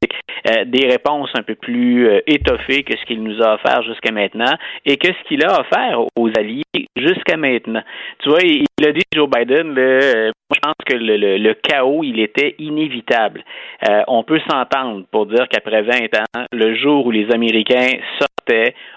euh, 0.49 0.65
des 0.65 0.87
réponses 0.87 1.29
un 1.35 1.43
peu 1.43 1.55
plus 1.55 2.07
euh, 2.07 2.19
étoffées 2.27 2.83
que 2.83 2.97
ce 2.97 3.05
qu'il 3.05 3.21
nous 3.23 3.41
a 3.41 3.55
offert 3.55 3.83
jusqu'à 3.83 4.11
maintenant 4.11 4.53
et 4.85 4.97
que 4.97 5.07
ce 5.07 5.27
qu'il 5.27 5.45
a 5.45 5.59
offert 5.59 5.99
aux 6.17 6.29
alliés 6.37 6.63
jusqu'à 6.95 7.37
maintenant. 7.37 7.83
Tu 8.23 8.29
vois, 8.29 8.41
il, 8.43 8.65
il 8.79 8.87
a 8.87 8.91
dit, 8.91 9.01
Joe 9.13 9.29
Biden, 9.29 9.75
euh, 9.77 10.31
je 10.53 10.59
pense 10.59 10.75
que 10.85 10.95
le, 10.95 11.37
le- 11.37 11.53
chaos, 11.53 12.03
il 12.03 12.19
était 12.19 12.55
inévitable. 12.59 13.43
On 14.07 14.23
peut 14.23 14.39
s'entendre 14.49 15.05
pour 15.11 15.25
dire 15.27 15.47
qu'après 15.49 15.81
20 15.83 15.91
ans, 16.15 16.45
le 16.51 16.75
jour 16.75 17.05
où 17.05 17.11
les 17.11 17.31
Américains 17.31 17.99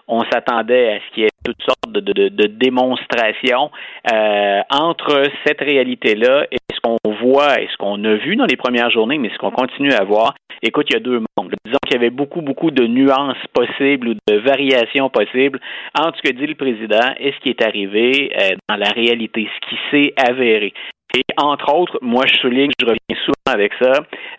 on 0.08 0.22
s'attendait 0.30 0.94
à 0.94 0.98
ce 0.98 1.14
qu'il 1.14 1.22
y 1.24 1.26
ait 1.26 1.30
toutes 1.44 1.62
sortes 1.62 1.92
de 1.92 2.46
démonstrations 2.46 3.70
euh, 4.12 4.60
entre 4.70 5.24
cette 5.46 5.60
réalité-là 5.60 6.46
et 6.50 6.56
ce 6.72 6.80
qu'on 6.80 6.98
voit 7.22 7.60
et 7.60 7.68
ce 7.70 7.76
qu'on 7.76 8.02
a 8.04 8.14
vu 8.14 8.36
dans 8.36 8.46
les 8.46 8.56
premières 8.56 8.90
journées, 8.90 9.18
mais 9.18 9.30
ce 9.30 9.38
qu'on 9.38 9.50
continue 9.50 9.92
à 9.92 10.04
voir. 10.04 10.34
Écoute, 10.62 10.86
il 10.88 10.94
y 10.94 10.96
a 10.96 11.00
deux 11.00 11.20
mondes. 11.36 11.54
Disons 11.66 11.78
qu'il 11.84 11.96
y 11.96 11.98
avait 11.98 12.10
beaucoup, 12.10 12.40
beaucoup 12.40 12.70
de 12.70 12.86
nuances 12.86 13.36
possibles 13.52 14.08
ou 14.08 14.14
de 14.14 14.36
variations 14.38 15.10
possibles 15.10 15.60
entre 15.98 16.16
ce 16.16 16.22
que 16.22 16.34
dit 16.34 16.46
le 16.46 16.54
président 16.54 17.12
et 17.18 17.32
ce 17.32 17.38
qui 17.40 17.50
est 17.50 17.62
arrivé 17.62 18.32
euh, 18.34 18.56
dans 18.68 18.76
la 18.76 18.90
réalité, 18.90 19.46
ce 19.60 19.68
qui 19.68 19.76
s'est 19.90 20.14
avéré. 20.16 20.72
Et 21.16 21.22
entre 21.36 21.72
autres, 21.74 21.98
moi 22.02 22.24
je 22.26 22.34
souligne, 22.40 22.70
je 22.80 22.84
reviens 22.86 23.22
souvent 23.24 23.54
avec 23.54 23.72
ça, 23.80 23.92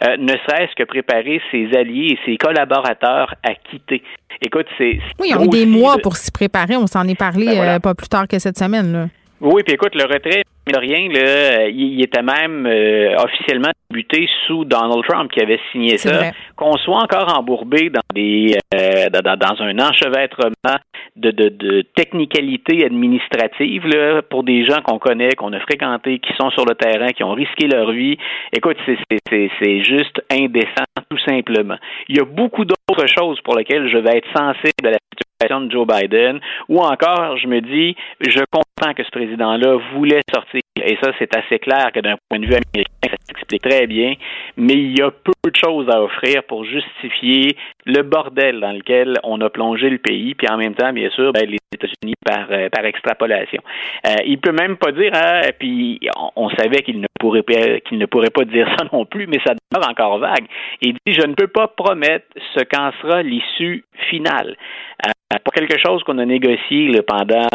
euh, 0.07 0.17
ne 0.17 0.29
serait-ce 0.33 0.75
que 0.75 0.83
préparer 0.83 1.41
ses 1.51 1.69
alliés 1.77 2.13
et 2.13 2.19
ses 2.25 2.37
collaborateurs 2.37 3.33
à 3.43 3.53
quitter. 3.55 4.03
Écoute, 4.41 4.65
c'est 4.77 4.99
Oui, 5.19 5.29
ils 5.29 5.37
ont 5.37 5.45
eu 5.45 5.47
des 5.49 5.65
mois 5.65 5.95
de- 5.95 6.01
pour 6.01 6.17
s'y 6.17 6.31
préparer. 6.31 6.75
On 6.75 6.87
s'en 6.87 7.07
est 7.07 7.17
parlé 7.17 7.45
Ben 7.45 7.55
voilà. 7.55 7.75
euh, 7.75 7.79
pas 7.79 7.95
plus 7.95 8.09
tard 8.09 8.27
que 8.27 8.37
cette 8.39 8.57
semaine. 8.57 8.91
Là. 8.91 9.05
Oui, 9.41 9.63
puis 9.63 9.73
écoute, 9.73 9.95
le 9.95 10.03
retrait, 10.03 10.43
de 10.67 10.79
rien, 10.79 11.09
là, 11.09 11.67
il, 11.67 12.01
était 12.01 12.23
même 12.23 12.65
euh, 12.65 13.15
officiellement 13.17 13.69
débuté 13.89 14.27
sous 14.47 14.65
Donald 14.65 15.03
Trump 15.07 15.31
qui 15.31 15.41
avait 15.41 15.59
signé 15.71 15.97
ça. 15.97 16.31
Qu'on 16.55 16.77
soit 16.77 17.03
encore 17.03 17.37
embourbé 17.37 17.89
dans 17.89 18.01
des 18.13 18.55
euh, 18.73 19.09
dans, 19.09 19.61
un 19.61 19.77
enchevêtrement 19.79 20.77
de, 21.15 21.31
de, 21.31 21.49
de 21.49 21.81
technicalité 21.95 22.85
administrative 22.85 23.85
là, 23.85 24.21
pour 24.23 24.43
des 24.43 24.65
gens 24.65 24.81
qu'on 24.83 24.99
connaît, 24.99 25.35
qu'on 25.37 25.53
a 25.53 25.59
fréquentés, 25.59 26.19
qui 26.19 26.33
sont 26.39 26.49
sur 26.51 26.65
le 26.65 26.73
terrain, 26.75 27.09
qui 27.09 27.23
ont 27.23 27.33
risqué 27.33 27.67
leur 27.67 27.91
vie. 27.91 28.17
Écoute, 28.51 28.77
c'est 28.87 29.83
juste 29.83 30.21
indécent, 30.31 30.85
tout 31.09 31.19
simplement. 31.27 31.77
Il 32.07 32.17
y 32.17 32.19
a 32.19 32.25
beaucoup 32.25 32.65
d'autres 32.65 33.05
choses 33.07 33.39
pour 33.41 33.55
lesquelles 33.55 33.87
je 33.89 33.97
vais 33.97 34.17
être 34.17 34.29
sensible 34.35 34.87
à 34.87 34.91
la 34.91 34.97
situation 35.11 35.61
de 35.61 35.71
Joe 35.71 35.85
Biden, 35.85 36.39
ou 36.69 36.79
encore, 36.79 37.37
je 37.37 37.47
me 37.47 37.61
dis, 37.61 37.95
je 38.21 38.39
comprends 38.51 38.64
que 38.93 39.03
ce 39.03 39.11
président-là 39.11 39.77
voulait 39.93 40.21
sortir, 40.33 40.61
et 40.83 40.97
ça, 41.01 41.11
c'est 41.17 41.35
assez 41.35 41.57
clair 41.59 41.91
que 41.93 42.01
d'un 42.01 42.15
point 42.29 42.39
de 42.39 42.45
vue 42.45 42.53
américain, 42.53 42.91
ça 43.03 43.15
s'explique 43.27 43.61
très 43.61 43.87
bien, 43.87 44.15
mais 44.57 44.73
il 44.73 44.97
y 44.97 45.01
a 45.01 45.09
peu 45.09 45.31
de 45.49 45.55
choses 45.55 45.87
à 45.89 46.01
offrir 46.01 46.43
pour 46.43 46.65
justifier 46.65 47.55
le 47.85 48.03
bordel 48.03 48.59
dans 48.59 48.73
lequel 48.73 49.17
on 49.23 49.39
a 49.41 49.49
plongé 49.49 49.89
le 49.89 49.99
pays, 49.99 50.35
puis 50.35 50.47
en 50.49 50.57
même 50.57 50.75
temps, 50.75 50.91
bien 50.91 51.09
sûr, 51.11 51.31
ben, 51.31 51.49
les 51.49 51.57
États-Unis 51.73 52.15
par, 52.25 52.47
euh, 52.51 52.67
par 52.69 52.83
extrapolation. 52.85 53.61
Euh, 54.05 54.15
il 54.25 54.37
peut 54.37 54.51
même 54.51 54.75
pas 54.75 54.91
dire, 54.91 55.11
hein, 55.13 55.41
puis 55.57 55.99
on, 56.35 56.49
savait 56.49 56.81
qu'il 56.81 56.99
ne 56.99 57.07
pourrait 57.19 57.43
pas, 57.43 57.79
qu'il 57.79 57.97
ne 57.97 58.05
pourrait 58.05 58.29
pas 58.29 58.43
dire 58.43 58.67
ça 58.77 58.85
non 58.91 59.05
plus, 59.05 59.27
mais 59.27 59.39
ça 59.45 59.53
demeure 59.71 59.89
encore 59.89 60.19
vague. 60.19 60.45
Il 60.81 60.93
dit, 60.93 61.13
je 61.13 61.25
ne 61.25 61.35
peux 61.35 61.47
pas 61.47 61.67
promettre 61.67 62.25
ce 62.53 62.63
qu'en 62.63 62.91
sera 63.01 63.23
l'issue 63.23 63.85
finale. 64.09 64.57
Euh, 65.05 65.37
pour 65.43 65.53
quelque 65.53 65.77
chose 65.79 66.03
qu'on 66.03 66.17
a 66.17 66.25
négocié 66.25 67.01
pendant 67.07 67.47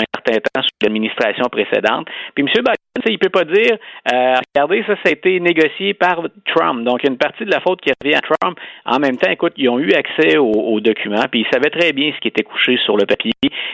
un 0.00 0.04
certain 0.14 0.40
temps 0.40 0.62
sous 0.62 0.68
l'administration 0.82 1.44
précédente. 1.50 2.06
Puis 2.34 2.44
M. 2.44 2.48
Biden, 2.48 2.74
il 3.06 3.18
peut 3.18 3.28
pas 3.28 3.44
dire, 3.44 3.76
euh, 4.12 4.34
regardez, 4.54 4.82
ça, 4.86 4.94
ça 5.02 5.08
a 5.08 5.10
été 5.10 5.40
négocié 5.40 5.94
par 5.94 6.22
Trump. 6.46 6.84
Donc, 6.84 7.04
une 7.04 7.16
partie 7.16 7.44
de 7.44 7.50
la 7.50 7.60
faute 7.60 7.80
qui 7.80 7.90
revient 8.02 8.16
à 8.16 8.20
Trump. 8.20 8.58
En 8.84 8.98
même 8.98 9.16
temps, 9.16 9.30
écoute, 9.30 9.52
ils 9.56 9.68
ont 9.68 9.78
eu 9.78 9.92
accès 9.92 10.36
aux, 10.36 10.50
aux 10.50 10.80
documents, 10.80 11.24
puis 11.30 11.40
ils 11.40 11.52
savaient 11.52 11.70
très 11.70 11.92
bien 11.92 12.12
ce 12.14 12.20
qui 12.20 12.28
était 12.28 12.42
couché 12.42 12.78
sur 12.84 12.96
le 12.96 13.06
papier. 13.06 13.32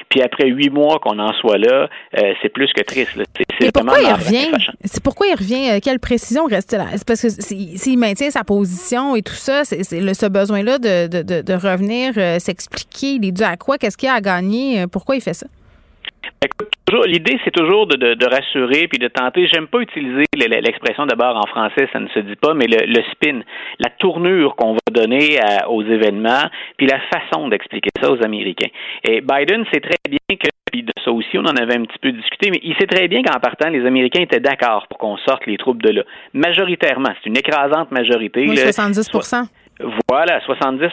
Puis 0.08 0.22
après 0.22 0.48
huit 0.48 0.70
mois 0.70 0.98
qu'on 0.98 1.18
en 1.18 1.32
soit 1.34 1.58
là, 1.58 1.88
euh, 2.18 2.32
c'est 2.42 2.48
plus 2.50 2.72
que 2.72 2.82
triste. 2.82 3.18
C'est, 3.60 3.72
pourquoi 3.72 4.00
il 4.00 4.12
revient? 4.12 4.50
C'est 4.84 5.02
pourquoi 5.02 5.26
il 5.28 5.34
revient? 5.34 5.80
Quelle 5.80 5.98
précision 5.98 6.44
reste 6.44 6.72
là? 6.72 6.86
C'est 6.92 7.06
parce 7.06 7.22
que 7.22 7.28
s'il 7.28 7.98
maintient 7.98 8.30
sa 8.30 8.44
position 8.44 9.16
et 9.16 9.22
tout 9.22 9.32
ça, 9.34 9.64
c'est 9.64 9.82
ce 9.82 10.28
besoin-là 10.28 10.78
de, 10.78 11.08
de, 11.08 11.22
de, 11.22 11.42
de 11.42 11.52
revenir 11.54 12.12
euh, 12.16 12.38
s'expliquer, 12.38 13.14
il 13.14 13.26
est 13.26 13.32
dû 13.32 13.42
à 13.42 13.56
quoi? 13.56 13.78
Qu'est-ce 13.78 13.96
qu'il 13.96 14.08
a 14.08 14.14
à 14.14 14.20
gagner? 14.20 14.86
Pourquoi 14.92 15.16
il 15.16 15.22
fait 15.22 15.34
ça? 15.34 15.46
Écoute, 16.44 16.68
toujours- 16.84 17.04
L'idée, 17.06 17.38
c'est 17.44 17.50
toujours 17.50 17.86
de, 17.86 17.96
de, 17.96 18.14
de 18.14 18.26
rassurer 18.26 18.88
puis 18.88 18.98
de 18.98 19.08
tenter. 19.08 19.46
J'aime 19.52 19.66
pas 19.66 19.80
utiliser 19.80 20.24
l'expression 20.36 21.06
d'abord 21.06 21.36
en 21.36 21.46
français, 21.46 21.88
ça 21.92 21.98
ne 22.00 22.08
se 22.08 22.18
dit 22.20 22.36
pas, 22.36 22.54
mais 22.54 22.66
le, 22.66 22.86
le 22.86 23.02
spin, 23.12 23.40
la 23.78 23.90
tournure 23.98 24.54
qu'on 24.56 24.72
va 24.74 24.78
donner 24.92 25.38
à- 25.40 25.68
aux 25.70 25.82
événements, 25.82 26.44
puis 26.76 26.86
la 26.86 27.00
façon 27.12 27.48
d'expliquer 27.48 27.90
ça 28.00 28.10
aux 28.10 28.22
Américains. 28.24 28.68
Et 29.08 29.20
Biden 29.20 29.64
sait 29.72 29.80
très 29.80 29.96
bien 30.08 30.36
que, 30.38 30.48
puis 30.72 30.82
de 30.82 30.92
ça 31.04 31.10
aussi, 31.12 31.36
on 31.38 31.44
en 31.44 31.56
avait 31.56 31.74
un 31.76 31.84
petit 31.84 31.98
peu 32.00 32.12
discuté, 32.12 32.50
mais 32.50 32.60
il 32.62 32.74
sait 32.76 32.86
très 32.86 33.08
bien 33.08 33.22
qu'en 33.22 33.38
partant, 33.40 33.68
les 33.68 33.84
Américains 33.86 34.22
étaient 34.22 34.40
d'accord 34.40 34.86
pour 34.88 34.98
qu'on 34.98 35.16
sorte 35.18 35.46
les 35.46 35.56
troupes 35.58 35.82
de 35.82 35.90
là. 35.90 36.02
Majoritairement, 36.34 37.10
c'est 37.22 37.28
une 37.28 37.36
écrasante 37.36 37.90
majorité. 37.90 38.46
Oui, 38.48 38.56
là. 38.56 38.72
70 38.72 39.10
Voilà, 40.08 40.38
70% 40.40 40.88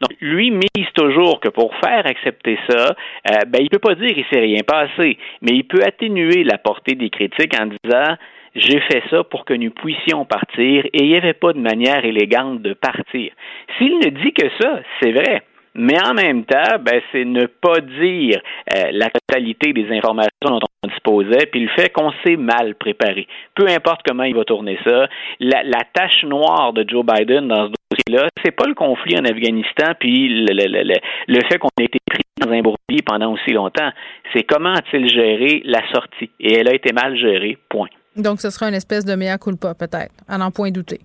Donc, 0.00 0.16
lui 0.20 0.50
mise 0.50 0.92
toujours 0.94 1.40
que 1.40 1.48
pour 1.48 1.74
faire 1.76 2.06
accepter 2.06 2.58
ça, 2.68 2.94
euh, 3.30 3.38
ben, 3.48 3.60
il 3.62 3.70
peut 3.70 3.78
pas 3.78 3.94
dire 3.94 4.10
il 4.16 4.24
s'est 4.30 4.40
rien 4.40 4.62
passé, 4.66 5.18
mais 5.40 5.52
il 5.52 5.64
peut 5.64 5.82
atténuer 5.84 6.44
la 6.44 6.58
portée 6.58 6.94
des 6.94 7.10
critiques 7.10 7.54
en 7.58 7.66
disant 7.66 8.16
j'ai 8.54 8.80
fait 8.80 9.02
ça 9.08 9.24
pour 9.24 9.46
que 9.46 9.54
nous 9.54 9.70
puissions 9.70 10.26
partir 10.26 10.84
et 10.84 11.02
il 11.04 11.08
n'y 11.08 11.16
avait 11.16 11.32
pas 11.32 11.54
de 11.54 11.58
manière 11.58 12.04
élégante 12.04 12.60
de 12.60 12.74
partir. 12.74 13.32
S'il 13.78 13.96
ne 13.98 14.10
dit 14.10 14.32
que 14.34 14.46
ça, 14.60 14.80
c'est 15.00 15.12
vrai. 15.12 15.42
Mais 15.74 15.96
en 16.04 16.14
même 16.14 16.44
temps, 16.44 16.78
ben, 16.80 17.00
c'est 17.10 17.24
ne 17.24 17.46
pas 17.46 17.80
dire 17.80 18.40
euh, 18.76 18.90
la 18.92 19.08
totalité 19.08 19.72
des 19.72 19.88
informations 19.90 20.30
dont 20.42 20.60
on 20.84 20.88
disposait, 20.88 21.46
puis 21.46 21.60
le 21.60 21.68
fait 21.70 21.90
qu'on 21.90 22.12
s'est 22.24 22.36
mal 22.36 22.74
préparé. 22.74 23.26
Peu 23.54 23.66
importe 23.68 24.02
comment 24.06 24.24
il 24.24 24.34
va 24.34 24.44
tourner 24.44 24.78
ça, 24.84 25.06
la, 25.40 25.62
la 25.62 25.82
tâche 25.94 26.24
noire 26.24 26.72
de 26.72 26.84
Joe 26.86 27.04
Biden 27.06 27.48
dans 27.48 27.68
ce 27.68 27.72
dossier-là, 27.90 28.28
c'est 28.44 28.50
pas 28.50 28.66
le 28.66 28.74
conflit 28.74 29.16
en 29.18 29.24
Afghanistan, 29.24 29.92
puis 29.98 30.28
le, 30.28 30.52
le, 30.52 30.82
le, 30.82 30.94
le, 31.26 31.40
fait 31.48 31.58
qu'on 31.58 31.68
ait 31.80 31.84
été 31.84 31.98
pris 32.06 32.22
dans 32.40 32.50
un 32.50 32.60
bourbier 32.60 33.02
pendant 33.04 33.32
aussi 33.32 33.52
longtemps. 33.52 33.90
C'est 34.34 34.42
comment 34.42 34.74
a-t-il 34.74 35.08
géré 35.08 35.62
la 35.64 35.80
sortie? 35.90 36.30
Et 36.38 36.54
elle 36.54 36.68
a 36.68 36.74
été 36.74 36.92
mal 36.92 37.16
gérée, 37.16 37.56
point. 37.68 37.88
Donc, 38.16 38.40
ce 38.40 38.50
sera 38.50 38.68
une 38.68 38.74
espèce 38.74 39.06
de 39.06 39.14
mea 39.14 39.38
culpa, 39.38 39.74
peut-être, 39.74 40.12
à 40.28 40.36
n'en 40.36 40.50
point 40.50 40.70
douter. 40.70 41.00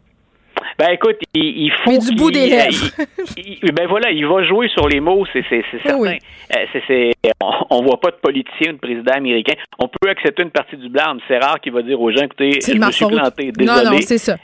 Ben 0.80 0.90
écoute, 0.92 1.18
il, 1.34 1.44
il 1.66 1.72
faut. 1.84 1.92
Mais 1.92 1.98
du 1.98 2.16
bout 2.16 2.30
des 2.32 2.48
lèvres. 2.48 2.86
il- 3.38 3.72
ben 3.74 3.88
voilà, 3.88 4.12
il 4.12 4.26
va 4.28 4.44
jouer 4.44 4.68
sur 4.70 4.88
les 4.88 5.00
mots, 5.00 5.26
c'est 5.34 5.44
c'est 5.50 5.64
certain. 5.84 5.98
Oui. 5.98 6.18
Euh, 6.56 7.12
on, 7.42 7.52
on 7.78 7.84
voit 7.84 8.00
pas 8.00 8.12
de 8.12 8.18
politicien 8.22 8.70
ou 8.72 8.74
de 8.74 8.78
président 8.80 9.14
américain. 9.14 9.54
On 9.80 9.88
peut 9.88 10.10
accepter 10.10 10.44
une 10.44 10.52
partie 10.52 10.78
du 10.78 10.90
blâme. 10.90 11.20
C'est 11.28 11.38
rare 11.40 11.60
qu'il 11.62 11.74
va 11.74 11.82
dire 11.82 12.00
aux 12.00 12.12
gens, 12.12 12.24
écoutez, 12.24 12.60
je 12.74 12.74
me 12.74 12.92
suis 12.92 13.06
planté, 13.06 13.52
désolé. 13.52 13.84
Non, 13.86 13.92
non, 13.92 13.98
c'est 14.02 14.18
ça. 14.18 14.38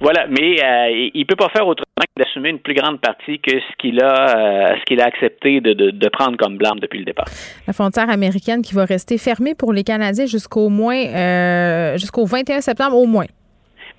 Voilà, 0.00 0.26
mais 0.28 0.62
euh, 0.62 0.90
il- 0.90 1.10
il 1.14 1.26
peut 1.26 1.36
pas 1.36 1.50
faire 1.50 1.66
autrement 1.66 1.84
que 2.16 2.22
d'assumer 2.22 2.48
une 2.48 2.58
plus 2.58 2.74
grande 2.74 3.00
partie 3.00 3.38
que 3.38 3.50
ce 3.52 3.76
qu'il 3.78 4.00
a, 4.02 4.70
euh, 4.72 4.76
ce 4.80 4.84
qu'il 4.86 5.00
a 5.00 5.04
accepté 5.04 5.60
de, 5.60 5.72
de, 5.74 5.90
de 5.90 6.08
prendre 6.08 6.36
comme 6.38 6.56
blâme 6.56 6.80
depuis 6.80 6.98
le 7.00 7.04
départ. 7.04 7.26
La 7.66 7.72
frontière 7.74 8.08
américaine 8.08 8.62
qui 8.62 8.74
va 8.74 8.86
rester 8.86 9.18
fermée 9.18 9.54
pour 9.54 9.72
les 9.74 9.84
Canadiens 9.84 10.24
jusqu'au 10.26 10.68
moins 10.70 10.96
euh, 11.04 11.98
jusqu'au 11.98 12.24
21 12.24 12.60
septembre 12.62 12.96
au 12.96 13.06
moins. 13.06 13.26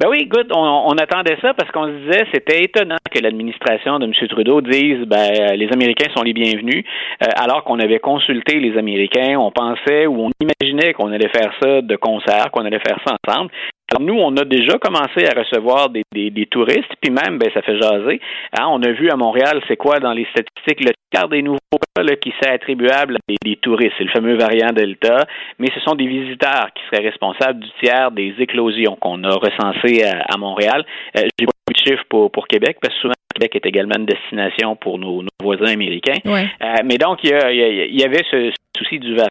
Ben 0.02 0.10
oui, 0.10 0.22
écoute, 0.22 0.52
on, 0.52 0.94
attendait 0.94 1.38
ça 1.44 1.54
parce 1.54 1.70
qu'on 1.70 1.86
se 1.86 1.92
disait 1.92 2.26
c'était 2.34 2.64
étonnant 2.64 2.98
que 3.14 3.20
l'administration 3.20 4.00
de 4.00 4.06
M. 4.06 4.14
Trudeau 4.30 4.60
dise 4.60 5.06
ben 5.06 5.56
les 5.56 5.70
Américains 5.72 6.10
sont 6.16 6.24
les 6.24 6.34
bienvenus, 6.34 6.84
euh, 7.22 7.28
alors 7.36 7.64
qu'on 7.64 7.78
avait 7.78 8.00
consulté 8.00 8.60
les 8.60 8.80
Américains, 8.80 9.38
on 9.38 9.52
pensait 9.52 10.08
ou 10.08 10.26
on 10.26 10.32
imaginait 10.42 10.94
qu'on 10.94 11.12
allait 11.12 11.30
faire 11.30 11.54
ça 11.62 11.84
de 11.84 11.96
concert, 11.98 12.50
qu'on 12.50 12.66
allait 12.66 12.80
faire 12.80 12.98
ça 13.06 13.16
ensemble. 13.28 13.52
Nous, 14.00 14.14
on 14.14 14.36
a 14.38 14.46
déjà 14.46 14.78
commencé 14.78 15.26
à 15.26 15.38
recevoir 15.38 15.90
des, 15.90 16.04
des, 16.14 16.46
touristes, 16.46 16.94
puis 17.02 17.12
même, 17.12 17.38
ben, 17.38 17.50
ça 17.54 17.62
fait 17.62 17.80
jaser. 17.80 18.22
Hein, 18.58 18.68
on 18.70 18.82
a 18.84 18.92
vu 18.92 19.10
à 19.10 19.16
Montréal, 19.16 19.62
c'est 19.68 19.78
quoi 19.78 20.00
dans 20.00 20.14
les 20.14 20.26
statistiques, 20.32 20.86
le 20.86 20.94
tiers 21.14 21.28
des 21.28 21.42
nouveaux 21.42 21.60
cas 21.96 22.04
là, 22.04 22.16
qui 22.16 22.32
seraient 22.42 22.56
attribuables 22.56 23.16
à 23.16 23.34
des, 23.44 23.56
touristes. 23.58 23.94
C'est 23.98 24.06
le 24.06 24.12
fameux 24.12 24.38
variant 24.38 24.72
Delta, 24.74 25.26
mais 25.60 25.68
ce 25.74 25.80
sont 25.82 25.96
des 25.96 26.08
visiteurs 26.08 26.70
qui 26.74 26.84
seraient 26.90 27.08
responsables 27.08 27.60
du 27.60 27.70
tiers 27.82 28.12
des 28.12 28.34
éclosions 28.40 28.96
qu'on 28.96 29.24
a 29.24 29.34
recensées 29.34 30.04
à, 30.04 30.38
Montréal. 30.38 30.86
Euh, 31.18 31.22
J'ai 31.38 31.46
pas 31.46 31.52
de 31.74 31.78
chiffres 31.78 32.06
pour, 32.10 32.32
pour 32.32 32.48
Québec, 32.48 32.78
parce 32.82 32.94
que 32.96 33.02
souvent, 33.02 33.14
Québec 33.32 33.56
est 33.56 33.66
également 33.66 33.96
une 33.98 34.06
destination 34.06 34.76
pour 34.76 35.00
nos, 35.00 35.22
nos 35.24 35.30
voisins 35.42 35.72
américains. 35.74 36.20
Ouais. 36.26 36.46
Euh, 36.64 36.76
mais 36.86 36.98
donc, 36.98 37.20
il 37.24 37.30
y, 37.30 37.34
a- 37.34 37.52
il 37.52 38.04
avait 38.06 38.24
ce 38.30 38.52
souci 38.78 39.00
du 39.00 39.12
variant. 39.16 39.28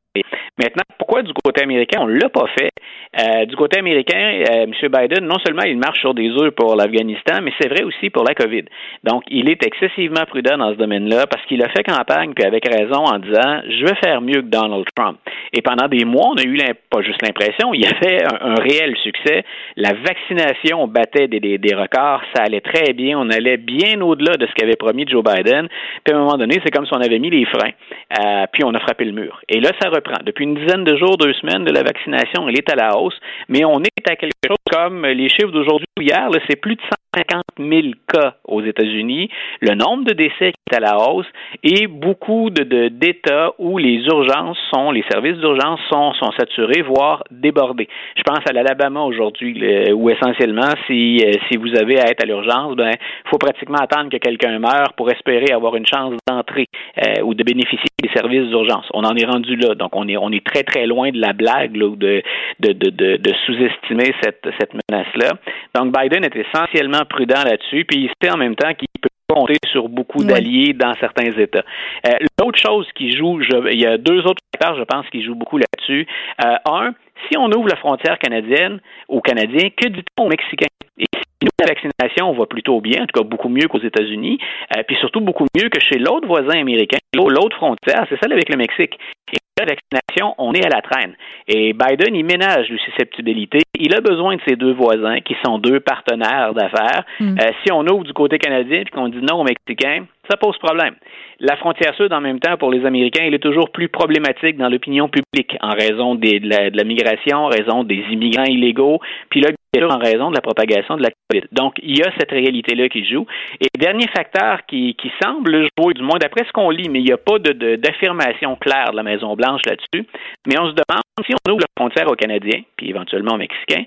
Maintenant, 0.59 0.82
pourquoi 0.98 1.22
du 1.22 1.32
côté 1.32 1.62
américain, 1.62 2.01
on 2.02 2.06
ne 2.06 2.18
l'a 2.18 2.28
pas 2.28 2.47
fait? 2.59 2.70
Euh, 3.18 3.44
du 3.47 3.56
côté 3.56 3.78
américain, 3.78 4.43
euh, 4.51 4.64
M. 4.64 4.72
Biden, 4.82 5.27
non 5.27 5.39
seulement 5.44 5.62
il 5.64 5.77
marche 5.78 6.01
sur 6.01 6.14
des 6.14 6.28
œufs 6.31 6.51
pour 6.55 6.77
l'Afghanistan, 6.77 7.39
mais 7.43 7.52
c'est 7.60 7.68
vrai 7.68 7.82
aussi 7.85 8.10
pour 8.10 8.24
la 8.24 8.35
COVID. 8.35 8.64
Donc, 9.05 9.22
il 9.31 9.48
est 9.48 9.64
excessivement 9.64 10.24
prudent 10.28 10.59
dans 10.59 10.70
ce 10.72 10.77
domaine-là 10.78 11.27
parce 11.27 11.44
qu'il 11.47 11.62
a 11.62 11.68
fait 11.70 11.82
campagne, 11.82 12.32
puis 12.35 12.44
avec 12.44 12.64
raison, 12.68 13.05
en 13.05 13.18
disant 13.18 13.62
je 13.68 13.85
vais 13.85 13.94
faire 14.05 14.20
mieux 14.20 14.43
que 14.43 14.48
Donald 14.48 14.85
Trump. 14.94 15.18
Et 15.52 15.62
pendant 15.62 15.89
des 15.89 16.05
mois, 16.05 16.28
on 16.32 16.36
a 16.36 16.43
eu 16.44 16.59
pas 16.90 17.02
juste 17.02 17.22
l'impression, 17.22 17.72
il 17.72 17.81
y 17.82 17.86
avait 17.86 18.22
un, 18.24 18.51
un 18.52 18.55
réel 18.56 18.97
succès. 19.02 19.43
La 19.77 19.93
vaccination 19.94 20.86
battait 20.86 21.28
des, 21.28 21.40
des, 21.40 21.59
des 21.59 21.74
records, 21.74 22.22
ça 22.35 22.43
allait 22.44 22.60
très 22.60 22.93
bien, 22.93 23.18
on 23.18 23.31
allait 23.31 23.56
bien 23.56 23.89
au-delà 23.96 24.36
de 24.36 24.46
ce 24.46 24.52
qu'avait 24.54 24.76
promis 24.76 25.06
Joe 25.08 25.22
Biden. 25.24 25.68
Puis 26.04 26.14
à 26.14 26.16
un 26.16 26.20
moment 26.20 26.36
donné, 26.36 26.60
c'est 26.64 26.70
comme 26.70 26.86
si 26.86 26.92
on 26.94 27.00
avait 27.00 27.18
mis 27.18 27.30
les 27.30 27.44
freins, 27.46 27.72
euh, 28.18 28.46
puis 28.52 28.64
on 28.64 28.74
a 28.74 28.80
frappé 28.80 29.04
le 29.04 29.12
mur. 29.12 29.40
Et 29.48 29.60
là, 29.60 29.70
ça 29.80 29.88
reprend. 29.88 30.18
Depuis 30.24 30.44
une 30.44 30.54
dizaine 30.54 30.84
de 30.84 30.96
jours, 30.96 31.16
deux 31.16 31.32
semaines 31.34 31.64
de 31.64 31.72
la 31.72 31.82
vaccination, 31.82 32.48
elle 32.48 32.58
est 32.58 32.70
à 32.70 32.76
la 32.76 32.96
hausse, 32.96 33.18
mais 33.48 33.64
on 33.64 33.80
est 33.80 34.10
à 34.10 34.16
quelque 34.16 34.32
chose 34.46 34.56
comme 34.70 35.06
les 35.06 35.28
chiffres 35.28 35.52
d'aujourd'hui 35.52 35.86
ou 35.98 36.02
hier, 36.02 36.28
c'est 36.48 36.60
plus 36.60 36.76
de 36.76 36.82
150 37.16 37.43
000 37.59 37.95
cas 38.07 38.35
aux 38.45 38.62
États-Unis, 38.62 39.31
le 39.61 39.74
nombre 39.74 40.05
de 40.05 40.12
décès 40.12 40.53
est 40.53 40.77
à 40.77 40.81
la 40.81 40.97
hausse 40.97 41.27
et 41.65 41.87
beaucoup 41.89 42.51
de, 42.51 42.89
d'États 42.89 43.53
où 43.59 43.78
les 43.78 44.05
urgences 44.07 44.59
sont, 44.73 44.93
les 44.93 45.05
services 45.11 45.39
d'urgence 45.39 45.81
sont, 45.91 46.12
saturés, 46.39 46.82
voire 46.82 47.24
débordés. 47.31 47.89
Je 48.16 48.23
pense 48.23 48.41
à 48.49 48.53
l'Alabama 48.53 49.01
aujourd'hui, 49.01 49.61
où 49.93 50.09
essentiellement, 50.11 50.70
si, 50.87 51.19
euh, 51.24 51.32
si 51.51 51.57
vous 51.57 51.77
avez 51.77 51.99
à 51.99 52.05
être 52.11 52.23
à 52.23 52.27
l'urgence, 52.27 52.77
ben, 52.77 52.93
faut 53.28 53.39
pratiquement 53.39 53.78
attendre 53.78 54.11
que 54.11 54.19
quelqu'un 54.19 54.59
meure 54.59 54.93
pour 54.97 55.11
espérer 55.11 55.53
avoir 55.53 55.74
une 55.77 55.87
chance 55.87 56.15
d'entrer 56.28 56.66
euh, 56.99 57.23
ou 57.23 57.35
de 57.35 57.43
bénéficier 57.43 57.91
des 58.01 58.11
services 58.11 58.49
d'urgence. 58.49 58.87
On 58.95 59.03
en 59.03 59.16
est 59.16 59.27
rendu 59.27 59.57
là, 59.57 59.74
donc 59.74 59.91
on 59.95 60.07
est, 60.09 60.16
on 60.16 60.31
est 60.31 60.45
très 60.45 60.62
très 60.62 60.87
loin 60.87 61.11
de 61.11 61.20
la 61.20 61.32
blague 61.32 61.77
ou 61.77 61.97
de, 61.97 62.23
de, 62.61 62.73
de 62.73 63.32
sous-estimer 63.47 64.15
cette, 64.23 64.49
cette 64.59 64.73
menace-là. 64.74 65.31
Donc 65.74 65.93
Biden 65.97 66.24
est 66.24 66.37
essentiellement 66.37 66.99
prudent 67.05 67.43
là-dessus, 67.44 67.85
puis 67.85 68.05
il 68.05 68.10
sait 68.22 68.31
en 68.32 68.36
même 68.36 68.55
temps 68.56 68.72
qu'il 68.74 68.89
peut 69.01 69.09
compter 69.28 69.56
sur 69.70 69.89
beaucoup 69.89 70.18
d'alliés 70.24 70.72
dans 70.72 70.93
certains 70.98 71.31
États. 71.39 71.62
Euh, 72.06 72.10
L'autre 72.40 72.59
chose 72.59 72.86
qui 72.97 73.12
joue, 73.16 73.40
je- 73.43 73.72
il 73.72 73.81
y 73.81 73.86
a 73.86 73.97
deux 73.97 74.20
autres 74.27 74.43
facteurs, 74.55 74.77
je 74.77 74.82
pense, 74.85 75.06
qui 75.10 75.22
jouent 75.22 75.35
beaucoup 75.36 75.59
là-dessus. 75.59 76.06
Euh, 76.44 76.55
un, 76.66 76.94
si 77.31 77.39
on 77.39 77.47
ouvre 77.52 77.68
la 77.68 77.77
frontière 77.77 78.18
canadienne 78.18 78.81
aux 79.09 79.20
Canadiens, 79.20 79.68
que 79.77 79.89
dit-on 79.89 80.24
aux 80.24 80.28
Mexicains? 80.28 80.66
Et 80.98 81.05
si 81.14 81.22
nous, 81.43 81.48
la 81.60 81.66
vaccination 81.66 82.32
va 82.32 82.47
plutôt 82.47 82.81
bien, 82.81 83.02
en 83.02 83.06
tout 83.06 83.20
cas 83.20 83.24
beaucoup 83.24 83.48
mieux 83.48 83.68
qu'aux 83.68 83.78
États-Unis, 83.81 84.39
euh, 84.77 84.82
puis 84.86 84.97
surtout 84.97 85.20
beaucoup 85.20 85.47
mieux 85.56 85.68
que 85.68 85.81
chez 85.81 85.98
l'autre 85.98 86.27
voisin 86.27 86.59
américain, 86.60 86.98
l'autre 87.14 87.56
frontière, 87.56 88.06
c'est 88.09 88.18
celle 88.20 88.32
avec 88.32 88.48
le 88.48 88.56
Mexique. 88.56 88.98
Et 89.32 89.36
la 89.61 89.74
vaccination, 89.74 90.35
on 90.39 90.53
est 90.53 90.65
à 90.65 90.69
la 90.69 90.82
traîne. 90.82 91.15
Et 91.49 91.73
Biden, 91.73 92.15
il 92.15 92.24
ménage 92.24 92.69
les 92.69 92.78
susceptibilités. 92.78 93.61
Il 93.78 93.95
a 93.95 94.01
besoin 94.01 94.37
de 94.37 94.41
ses 94.47 94.57
deux 94.57 94.73
voisins, 94.73 95.20
qui 95.20 95.37
sont 95.45 95.59
deux 95.59 95.81
partenaires 95.81 96.53
d'affaires. 96.55 97.05
Mm. 97.19 97.37
Euh, 97.41 97.51
si 97.65 97.73
on 97.73 97.87
ouvre 97.87 98.05
du 98.05 98.12
côté 98.12 98.39
canadien 98.39 98.81
et 98.81 98.85
qu'on 98.87 99.09
dit 99.09 99.20
non 99.23 99.41
aux 99.41 99.45
Mexicains, 99.45 100.05
ça 100.31 100.37
pose 100.37 100.57
problème. 100.59 100.95
La 101.41 101.57
frontière 101.57 101.95
sud, 101.95 102.12
en 102.12 102.20
même 102.20 102.39
temps, 102.39 102.57
pour 102.59 102.70
les 102.70 102.85
Américains, 102.85 103.24
elle 103.24 103.35
est 103.35 103.39
toujours 103.39 103.70
plus 103.70 103.89
problématique 103.89 104.59
dans 104.59 104.69
l'opinion 104.69 105.09
publique 105.09 105.57
en 105.62 105.70
raison 105.70 106.15
des- 106.15 106.39
de, 106.41 106.49
la, 106.49 106.70
de 106.70 106.77
la 106.77 106.85
migration, 106.85 107.39
en 107.39 107.47
raison 107.49 107.82
des 107.82 108.05
immigrants 108.11 108.45
illégaux, 108.45 109.01
puis 109.31 109.41
là, 109.41 109.49
en 109.78 109.98
raison 109.98 110.30
de 110.30 110.34
la 110.34 110.40
propagation 110.40 110.97
de 110.97 111.02
la 111.02 111.10
COVID. 111.30 111.47
Donc, 111.52 111.74
il 111.82 111.97
y 111.98 112.02
a 112.02 112.10
cette 112.18 112.30
réalité-là 112.30 112.88
qui 112.88 113.05
joue. 113.05 113.26
Et 113.60 113.66
dernier 113.78 114.06
facteur 114.09 114.66
qui, 114.66 114.94
qui 114.94 115.10
semble 115.22 115.68
jouer, 115.78 115.94
du 115.94 116.02
moins 116.02 116.18
d'après 116.18 116.44
ce 116.44 116.52
qu'on 116.52 116.70
lit, 116.70 116.88
mais 116.88 116.98
il 117.01 117.05
n'y 117.05 117.12
a 117.12 117.16
pas 117.18 117.38
de- 117.38 117.52
de- 117.52 117.76
d'affirmation 117.76 118.56
claire 118.56 118.90
de 118.90 118.97
la 118.97 119.02
Maison-Blanche 119.05 119.62
là-dessus, 119.66 120.06
mais 120.47 120.59
on 120.59 120.66
se 120.70 120.74
demande 120.74 121.02
si 121.24 121.32
on 121.47 121.51
ouvre 121.52 121.60
la 121.60 121.66
frontière 121.78 122.10
aux 122.10 122.16
Canadiens, 122.16 122.62
puis 122.76 122.90
éventuellement 122.90 123.34
aux 123.34 123.38
Mexicains, 123.38 123.84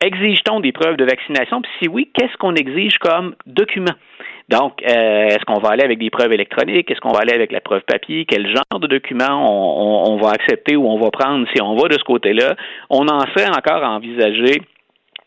exige-t-on 0.00 0.60
des 0.60 0.70
preuves 0.72 0.96
de 0.96 1.04
vaccination? 1.04 1.62
Puis 1.62 1.72
si 1.82 1.88
oui, 1.88 2.08
qu'est-ce 2.14 2.36
qu'on 2.36 2.54
exige 2.54 2.98
comme 2.98 3.34
document? 3.46 3.94
Donc, 4.48 4.80
euh, 4.82 5.26
est-ce 5.26 5.44
qu'on 5.44 5.60
va 5.60 5.70
aller 5.70 5.84
avec 5.84 5.98
des 5.98 6.08
preuves 6.10 6.32
électroniques? 6.32 6.90
Est-ce 6.90 7.00
qu'on 7.00 7.12
va 7.12 7.20
aller 7.20 7.34
avec 7.34 7.50
la 7.52 7.60
preuve 7.60 7.82
papier? 7.82 8.24
Quel 8.24 8.46
genre 8.46 8.80
de 8.80 8.86
document 8.86 9.26
on, 9.50 9.82
on- 9.82 10.12
on 10.12 10.16
va 10.16 10.30
accepter 10.30 10.76
ou 10.76 10.86
on 10.88 10.98
va 10.98 11.10
prendre 11.10 11.44
si 11.54 11.60
on 11.60 11.74
va 11.74 11.88
de 11.88 11.94
ce 11.98 12.04
côté-là? 12.04 12.54
On 12.88 13.08
en 13.08 13.20
serait 13.34 13.48
encore 13.48 13.82
à 13.82 13.90
envisager 13.90 14.62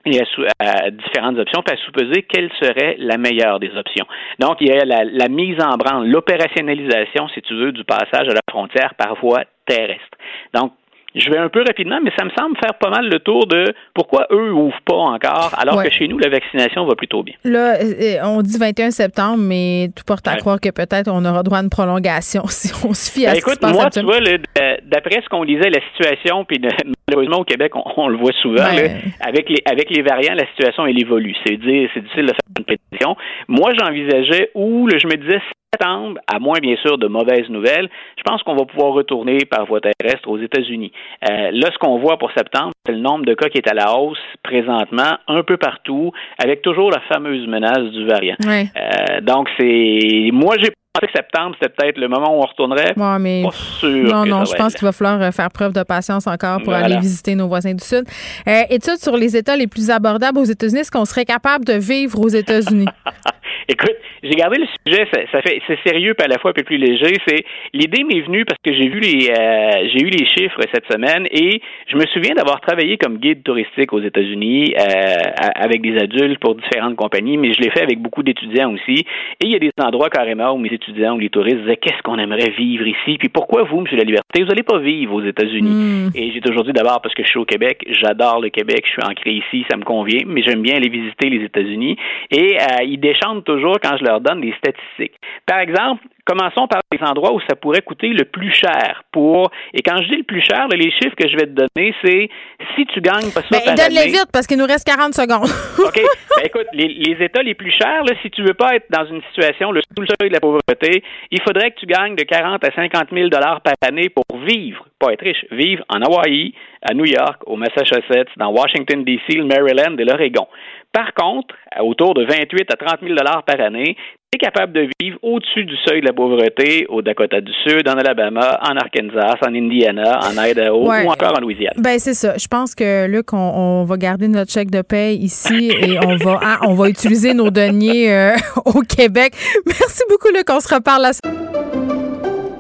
et 0.06 0.20
à, 0.60 0.90
différentes 0.90 1.38
options, 1.38 1.62
puis 1.64 1.76
à 1.76 1.78
sous-peser 1.86 2.24
quelle 2.24 2.50
serait 2.60 2.96
la 3.00 3.18
meilleure 3.18 3.60
des 3.60 3.76
options. 3.76 4.06
Donc, 4.40 4.58
il 4.62 4.70
y 4.70 4.72
a 4.72 4.86
la, 4.86 5.04
la 5.04 5.28
mise 5.28 5.62
en 5.62 5.78
branle, 5.78 6.08
l'opérationnalisation, 6.08 7.28
si 7.30 7.42
tu 7.42 7.54
veux, 7.56 7.72
du 7.72 7.84
passage 7.84 8.28
à 8.28 8.34
la 8.34 8.42
frontière 8.50 8.94
par 8.96 9.16
voie 9.16 9.44
terrestre. 9.66 10.18
Donc, 10.54 10.74
je 11.16 11.30
vais 11.30 11.38
un 11.38 11.50
peu 11.50 11.64
rapidement, 11.66 12.00
mais 12.04 12.12
ça 12.18 12.24
me 12.26 12.32
semble 12.38 12.56
faire 12.58 12.74
pas 12.76 12.90
mal 12.90 13.10
le 13.10 13.20
tour 13.20 13.46
de 13.48 13.66
pourquoi 13.94 14.28
eux 14.32 14.52
ouvrent 14.54 14.82
pas 14.86 14.96
encore, 14.96 15.52
alors 15.58 15.78
Ouais. 15.78 15.86
que 15.88 15.92
chez 15.94 16.08
nous, 16.08 16.18
la 16.18 16.30
vaccination 16.30 16.86
va 16.86 16.96
plutôt 16.96 17.24
bien. 17.24 17.36
Là, 17.44 17.76
euh, 17.82 18.18
on 18.24 18.42
dit 18.42 18.58
21 18.58 18.92
septembre, 18.92 19.38
mais 19.40 19.90
tout 19.96 20.04
porte 20.06 20.28
à 20.28 20.32
Ouais. 20.34 20.38
croire 20.38 20.60
que 20.60 20.70
peut-être 20.70 21.10
on 21.12 21.24
aura 21.26 21.44
droit 21.44 21.58
à 21.60 21.62
une 21.62 21.70
prolongation 21.70 22.44
si 22.48 22.72
on 22.86 22.94
se 22.94 23.12
fie 23.12 23.26
à 23.26 23.32
Ben, 23.34 23.36
ce 23.36 23.42
qui 23.42 23.50
se 23.50 23.56
écoute, 23.56 23.62
passe 23.62 23.74
moi, 23.74 23.90
tu 23.90 24.02
vois, 24.02 24.20
d- 24.20 24.40
d'après 24.86 25.22
ce 25.24 25.30
qu'on 25.30 25.44
lisait, 25.44 25.70
la 25.70 25.82
situation, 25.92 26.46
puis 26.46 26.60
malheureusement 27.10 27.40
au 27.40 27.44
Québec, 27.44 27.76
on, 27.76 27.84
on 27.98 28.08
le 28.08 28.18
voit 28.18 28.32
souvent, 28.42 28.64
là, 28.64 28.84
avec 29.22 29.50
les 29.50 29.62
avec 29.66 29.90
les 29.90 30.02
variants, 30.02 30.34
la 30.36 30.48
situation 30.48 30.86
elle 30.86 31.00
évolue. 31.00 31.36
C'est 31.46 31.58
dire, 31.58 31.90
c'est 31.94 32.02
difficile 32.02 32.24
de 32.28 32.32
faire 32.32 32.40
une 32.60 32.66
prédiction. 32.66 33.16
Moi, 33.48 33.72
j'envisageais 33.78 34.52
où, 34.56 34.88
là, 34.88 34.98
je 34.98 35.08
me 35.08 35.16
disais 35.16 35.40
septembre, 35.76 36.20
à 36.28 36.40
moins 36.40 36.60
bien 36.62 36.76
sûr 36.82 36.98
de 36.98 37.08
mauvaises 37.08 37.48
nouvelles, 37.50 37.90
je 38.18 38.24
pense 38.24 38.44
qu'on 38.44 38.56
va 38.56 38.66
pouvoir 38.66 38.92
retourner 38.94 39.38
par 39.50 39.66
voie 39.66 39.80
terrestre 39.80 40.28
aux 40.30 40.38
États-Unis. 40.38 40.92
Euh, 41.30 41.52
là, 41.52 41.70
ce 41.74 41.78
qu'on 41.80 41.98
voit 42.00 42.18
pour 42.18 42.30
septembre, 42.34 42.72
c'est 42.86 42.92
le 42.92 43.00
nombre 43.00 43.26
de 43.26 43.34
cas 43.34 43.48
qui 43.48 43.58
est 43.58 43.70
à 43.70 43.74
la 43.74 43.96
hausse 43.98 44.20
présentement, 44.44 45.18
un 45.30 45.44
peu 45.44 45.56
partout, 45.58 46.12
avec 46.44 46.62
toujours 46.62 46.92
la 46.92 47.00
fameuse 47.12 47.48
menace 47.48 47.90
du 47.92 48.06
variant. 48.06 48.36
Euh, 48.46 49.22
donc, 49.22 49.48
c'est 49.58 50.30
moi, 50.34 50.56
j'ai 50.60 50.72
pensé 50.94 51.08
que 51.08 51.12
septembre, 51.16 51.56
c'était 51.62 51.74
peut-être 51.74 51.98
le 52.00 52.10
moment 52.10 52.36
où 52.38 52.42
on 52.42 52.46
retournerait. 52.46 52.94
Ouais, 52.98 53.20
mais 53.20 53.44
Pas 53.44 53.52
sûr. 53.52 54.14
non, 54.14 54.26
non, 54.26 54.44
je 54.44 54.54
pense 54.56 54.74
qu'il 54.76 54.84
va 54.86 54.92
falloir 54.92 55.22
euh, 55.22 55.32
faire 55.32 55.50
preuve 55.52 55.72
de 55.72 55.84
patience 55.84 56.28
encore 56.28 56.58
pour 56.58 56.72
Voilà. 56.74 56.86
aller 56.88 56.98
visiter 56.98 57.34
nos 57.36 57.48
voisins 57.48 57.74
du 57.74 57.84
Sud. 57.84 58.04
Euh, 58.48 58.62
étude 58.70 58.98
sur 58.98 59.16
les 59.16 59.38
États 59.38 59.56
les 59.56 59.68
plus 59.68 59.90
abordables 59.90 60.38
aux 60.38 60.44
États-Unis. 60.44 60.82
Est-ce 60.82 60.92
qu'on 60.92 61.06
serait 61.06 61.24
capable 61.26 61.64
de 61.64 61.74
vivre 61.74 62.20
aux 62.20 62.28
États-Unis? 62.28 62.88
Écoute, 63.68 63.96
j'ai 64.24 64.32
gardé 64.32 64.60
le 64.60 64.68
sujet, 64.86 65.08
ça, 65.14 65.22
ça 65.32 65.42
fait 65.42 65.62
c'est 65.68 65.80
sérieux 65.86 66.14
puis 66.14 66.26
à 66.26 66.28
la 66.28 66.40
fois 66.40 66.52
un 66.52 66.54
peu 66.54 66.64
plus 66.64 66.78
léger. 66.78 67.16
C'est 67.28 67.44
l'idée 67.74 68.04
m'est 68.04 68.22
venue 68.22 68.46
parce 68.46 68.60
que 68.64 68.74
j'ai 68.74 68.90
vu 68.90 69.00
les 69.00 69.30
euh, 69.30 69.88
j'ai 69.94 70.02
eu 70.02 70.10
les 70.10 70.26
chiffres 70.26 70.60
cette 70.74 70.92
semaine 70.92 71.28
et 71.32 71.62
je 71.88 71.96
me 71.96 72.06
souviens 72.08 72.34
d'avoir 72.36 72.62
travaillé 72.62 72.98
comme 72.98 73.18
guide 73.18 73.44
touristique 73.44 73.94
aux 73.94 74.02
États-Unis 74.02 74.74
euh, 74.80 75.16
avec 75.56 75.82
des 75.82 75.98
adultes 75.98 76.40
pour 76.40 76.56
différentes 76.56 76.96
compagnies, 76.96 77.38
mais 77.38 77.54
je 77.54 77.62
l'ai 77.62 77.70
fait 77.70 77.82
avec 77.82 78.00
beaucoup 78.00 78.24
d'étudiants 78.24 78.74
aussi. 78.74 79.06
Et 79.40 79.46
il 79.46 79.52
y 79.52 79.56
a 79.56 79.60
des 79.60 79.72
endroits 79.84 80.10
carrément 80.10 80.54
où 80.54 80.58
mes 80.58 80.74
étudiants 80.74 81.16
ou 81.16 81.20
les 81.20 81.30
touristes 81.30 81.60
disaient 81.60 81.78
qu'est-ce 81.78 82.02
qu'on 82.04 82.18
aimerait 82.18 82.52
vivre 82.58 82.88
ici, 82.88 83.18
puis 83.18 83.30
pourquoi 83.30 83.64
vous, 83.64 83.82
Monsieur 83.82 83.98
la 83.98 84.04
Liberté, 84.04 84.42
vous 84.42 84.48
n'allez 84.48 84.64
pas 84.64 84.80
vivre 84.80 85.14
aux 85.14 85.24
États-Unis? 85.24 86.10
Et 86.16 86.32
j'ai 86.32 86.42
toujours 86.42 86.64
dit 86.64 86.74
d'abord 86.74 87.02
parce 87.02 87.14
que 87.14 87.24
je 87.24 87.30
suis 87.30 87.40
au 87.40 87.46
Québec, 87.46 87.84
j'adore 87.90 88.42
le 88.42 88.50
Québec, 88.50 88.84
je 88.86 88.92
suis 88.92 89.04
ancré 89.04 89.32
ici, 89.32 89.66
ça 89.70 89.78
me 89.78 89.84
convient, 89.84 90.22
mais 90.26 90.42
j'aime 90.44 90.62
bien 90.62 90.76
aller 90.76 90.90
visiter 90.90 91.30
les 91.30 91.44
États-Unis. 91.46 91.98
Et 92.32 92.58
euh, 92.60 92.84
ils 92.84 93.00
déchantent 93.00 93.44
toujours 93.46 93.61
quand 93.82 93.98
je 93.98 94.04
leur 94.04 94.22
donne 94.22 94.42
des 94.42 94.54
statistiques. 94.58 95.20
Par 95.46 95.60
exemple, 95.60 96.04
commençons 96.26 96.68
par 96.68 96.82
les 96.92 97.00
endroits 97.04 97.34
où 97.34 97.40
ça 97.42 97.56
pourrait 97.56 97.82
coûter 97.82 98.10
le 98.10 98.26
plus 98.26 98.52
cher 98.52 99.04
pour. 99.12 99.52
Et 99.74 99.82
quand 99.82 99.98
je 100.02 100.10
dis 100.10 100.18
le 100.18 100.24
plus 100.24 100.42
cher, 100.42 100.68
là, 100.68 100.78
les 100.78 100.92
chiffres 100.92 101.16
que 101.18 101.28
je 101.28 101.36
vais 101.36 101.48
te 101.48 101.56
donner, 101.56 101.94
c'est 102.04 102.30
si 102.76 102.86
tu 102.88 103.02
gagnes 103.02 103.32
pas 103.34 103.42
ça 103.42 103.48
Ben, 103.52 103.62
par 103.66 103.76
donne-les 103.76 104.08
vite 104.08 104.30
parce 104.32 104.48
qu'il 104.48 104.58
nous 104.58 104.66
reste 104.66 104.86
40 104.86 105.14
secondes. 105.14 105.50
OK. 105.80 105.96
Ben, 105.96 106.46
écoute, 106.46 106.68
les, 106.74 106.88
les 106.88 107.26
États 107.26 107.44
les 107.44 107.56
plus 107.56 107.72
chers, 107.72 108.04
là, 108.04 108.14
si 108.22 108.30
tu 108.30 108.44
veux 108.44 108.54
pas 108.54 108.76
être 108.76 108.86
dans 108.90 109.06
une 109.06 109.22
situation 109.30 109.72
le 109.72 109.82
sous 109.82 110.02
le 110.02 110.08
seuil 110.20 110.30
de 110.30 110.36
la 110.36 110.40
pauvreté, 110.40 111.04
il 111.32 111.42
faudrait 111.42 111.72
que 111.72 111.80
tu 111.80 111.86
gagnes 111.86 112.16
de 112.16 112.24
40 112.24 112.64
à 112.64 112.72
50 112.74 113.08
000 113.12 113.30
dollars 113.30 113.62
par 113.62 113.74
année 113.82 114.10
pour 114.10 114.26
vivre, 114.40 114.86
pas 115.00 115.14
être 115.14 115.22
riche, 115.22 115.46
vivre 115.52 115.84
en 115.90 116.02
Hawaï, 116.02 116.54
à 116.82 116.94
New 116.94 117.06
York, 117.06 117.42
au 117.46 117.58
Massachusetts, 117.58 118.30
dans 118.38 118.50
Washington 118.50 119.04
D.C., 119.04 119.38
le 119.38 119.46
Maryland 119.46 119.96
et 119.98 120.04
l'Oregon. 120.04 120.48
Par 120.94 121.14
contre, 121.14 121.56
à 121.72 121.84
autour 121.86 122.14
de 122.14 122.26
28 122.26 122.68
à 122.72 122.76
30 122.76 123.00
000 123.02 123.16
dollars 123.16 123.44
par 123.46 123.60
année, 123.62 123.96
tu 123.96 124.36
es 124.36 124.38
capable 124.38 124.74
de 124.74 124.90
vivre 125.00 125.18
au-dessus 125.22 125.64
du 125.66 125.76
seuil 125.86 126.02
de 126.02 126.06
la 126.06 126.14
pauvreté 126.14 126.86
au 126.90 127.02
Dakota 127.02 127.40
du 127.42 127.52
Sud, 127.66 127.88
en 127.88 127.94
Alabama, 127.94 128.60
en 128.62 128.76
Arkansas, 128.78 129.36
en 129.46 129.54
Indiana, 129.56 130.20
en 130.24 130.42
Idaho 130.44 130.88
Ouais. 130.90 131.06
ou 131.06 131.10
encore 131.10 131.38
en 131.38 131.42
Louisiane. 131.42 131.74
Ben 131.78 131.98
c'est 132.00 132.14
ça. 132.14 132.38
Je 132.38 132.48
pense 132.48 132.76
que 132.76 133.08
Luc, 133.08 133.32
on, 133.34 133.38
on 133.38 133.84
va 133.86 133.98
garder 133.98 134.28
notre 134.28 134.52
chèque 134.52 134.72
de 134.72 134.82
paye 134.82 135.18
ici 135.18 135.72
et 135.82 135.98
on 136.06 136.16
va 136.18 136.40
ah, 136.42 136.60
on 136.68 136.74
va 136.74 136.90
utiliser 136.90 137.34
nos 137.34 137.50
deniers 137.52 138.14
euh, 138.14 138.36
au 138.66 138.82
Québec. 138.82 139.34
Merci 139.66 140.04
beaucoup 140.10 140.28
Luc. 140.34 140.46
On 140.50 140.60
se 140.60 140.74
reparle 140.74 141.04
la 141.04 141.12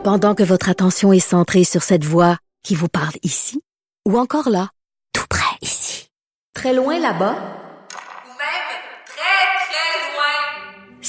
Pendant 0.03 0.35
que 0.35 0.43
votre 0.43 0.69
attention 0.69 1.11
est 1.13 1.19
centrée 1.19 1.63
sur 1.63 1.83
cette 1.83 2.03
voix 2.05 2.37
qui 2.63 2.75
vous 2.75 2.87
parle 2.89 3.15
ici, 3.23 3.61
ou 4.07 4.17
encore 4.17 4.49
là, 4.49 4.67
tout 5.13 5.25
près 5.29 5.55
ici, 5.61 6.09
très 6.53 6.73
loin 6.73 6.99
là-bas, 6.99 7.35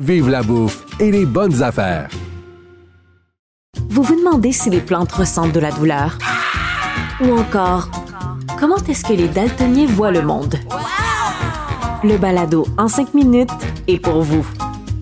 vive 0.00 0.30
la 0.30 0.42
bouffe 0.42 0.86
et 0.98 1.10
les 1.10 1.26
bonnes 1.26 1.62
affaires. 1.62 2.08
Vous 3.90 4.02
vous 4.02 4.16
demandez 4.16 4.50
si 4.50 4.70
les 4.70 4.80
plantes 4.80 5.12
ressentent 5.12 5.52
de 5.52 5.60
la 5.60 5.70
douleur? 5.70 6.16
Ou 7.20 7.38
encore, 7.38 7.90
comment 8.58 8.78
est-ce 8.88 9.04
que 9.04 9.12
les 9.12 9.28
daltoniens 9.28 9.86
voient 9.86 10.10
le 10.10 10.22
monde? 10.22 10.56
Le 12.02 12.16
balado 12.16 12.66
en 12.78 12.88
cinq 12.88 13.12
minutes 13.12 13.50
est 13.88 13.98
pour 13.98 14.22
vous. 14.22 14.46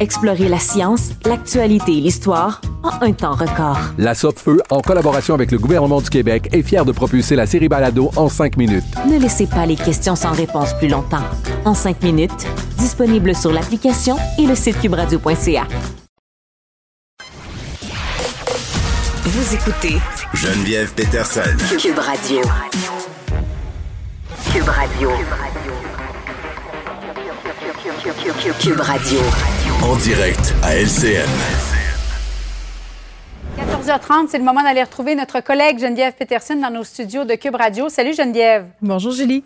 Explorez 0.01 0.49
la 0.49 0.59
science, 0.59 1.13
l'actualité 1.25 1.97
et 1.99 2.01
l'histoire 2.01 2.61
en 2.89 3.03
un 3.03 3.13
temps 3.13 3.35
record. 3.35 3.79
La 3.99 4.15
Feu, 4.15 4.61
en 4.71 4.81
collaboration 4.81 5.35
avec 5.35 5.51
le 5.51 5.59
gouvernement 5.59 6.01
du 6.01 6.11
Québec, 6.11 6.49
est 6.53 6.63
fière 6.63 6.85
de 6.85 6.93
propulser 6.93 7.37
la 7.37 7.47
série 7.47 7.69
Balado 7.69 8.11
en 8.17 8.29
cinq 8.29 8.57
minutes. 8.57 8.85
Ne 9.07 9.19
laissez 9.19 9.47
pas 9.47 9.67
les 9.67 9.77
questions 9.77 10.17
sans 10.17 10.33
réponse 10.33 10.75
plus 10.75 10.89
longtemps. 10.89 11.23
En 11.65 11.75
cinq 11.75 12.03
minutes, 12.03 12.47
disponible 12.79 13.35
sur 13.35 13.53
l'application 13.53 14.17
et 14.39 14.47
le 14.47 14.55
site 14.55 14.81
cubradio.ca. 14.81 15.67
Vous 19.25 19.55
écoutez 19.55 19.99
Geneviève 20.35 20.93
Peterson. 20.95 21.41
Cube 21.79 21.99
Radio. 21.99 22.41
Cube 24.53 24.69
Radio. 24.69 25.11
Cube 28.61 28.81
Radio. 28.81 29.21
En 29.83 29.97
direct 29.97 30.55
à 30.63 30.77
LCN. 30.77 31.68
14h30, 33.59 34.29
c'est 34.29 34.39
le 34.39 34.45
moment 34.45 34.63
d'aller 34.63 34.85
retrouver 34.85 35.17
notre 35.17 35.41
collègue 35.41 35.81
Geneviève 35.81 36.13
Peterson 36.13 36.55
dans 36.55 36.71
nos 36.71 36.85
studios 36.85 37.25
de 37.25 37.35
Cube 37.35 37.57
Radio. 37.57 37.89
Salut 37.89 38.15
Geneviève. 38.15 38.67
Bonjour 38.81 39.11
Julie. 39.11 39.43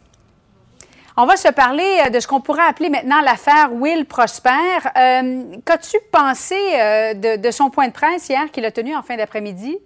On 1.14 1.26
va 1.26 1.36
se 1.36 1.48
parler 1.48 2.00
euh, 2.06 2.08
de 2.10 2.20
ce 2.20 2.26
qu'on 2.26 2.40
pourrait 2.40 2.64
appeler 2.66 2.88
maintenant 2.88 3.20
l'affaire 3.20 3.68
Will 3.72 4.06
Prosper. 4.06 4.48
Euh, 4.96 5.42
Qu'as-tu 5.66 5.98
pensé 6.10 6.54
euh, 6.54 7.12
de, 7.12 7.36
de 7.40 7.50
son 7.50 7.68
point 7.68 7.88
de 7.88 7.92
presse 7.92 8.30
hier 8.30 8.50
qu'il 8.50 8.64
a 8.64 8.70
tenu 8.70 8.96
en 8.96 9.02
fin 9.02 9.18
d'après-midi? 9.18 9.76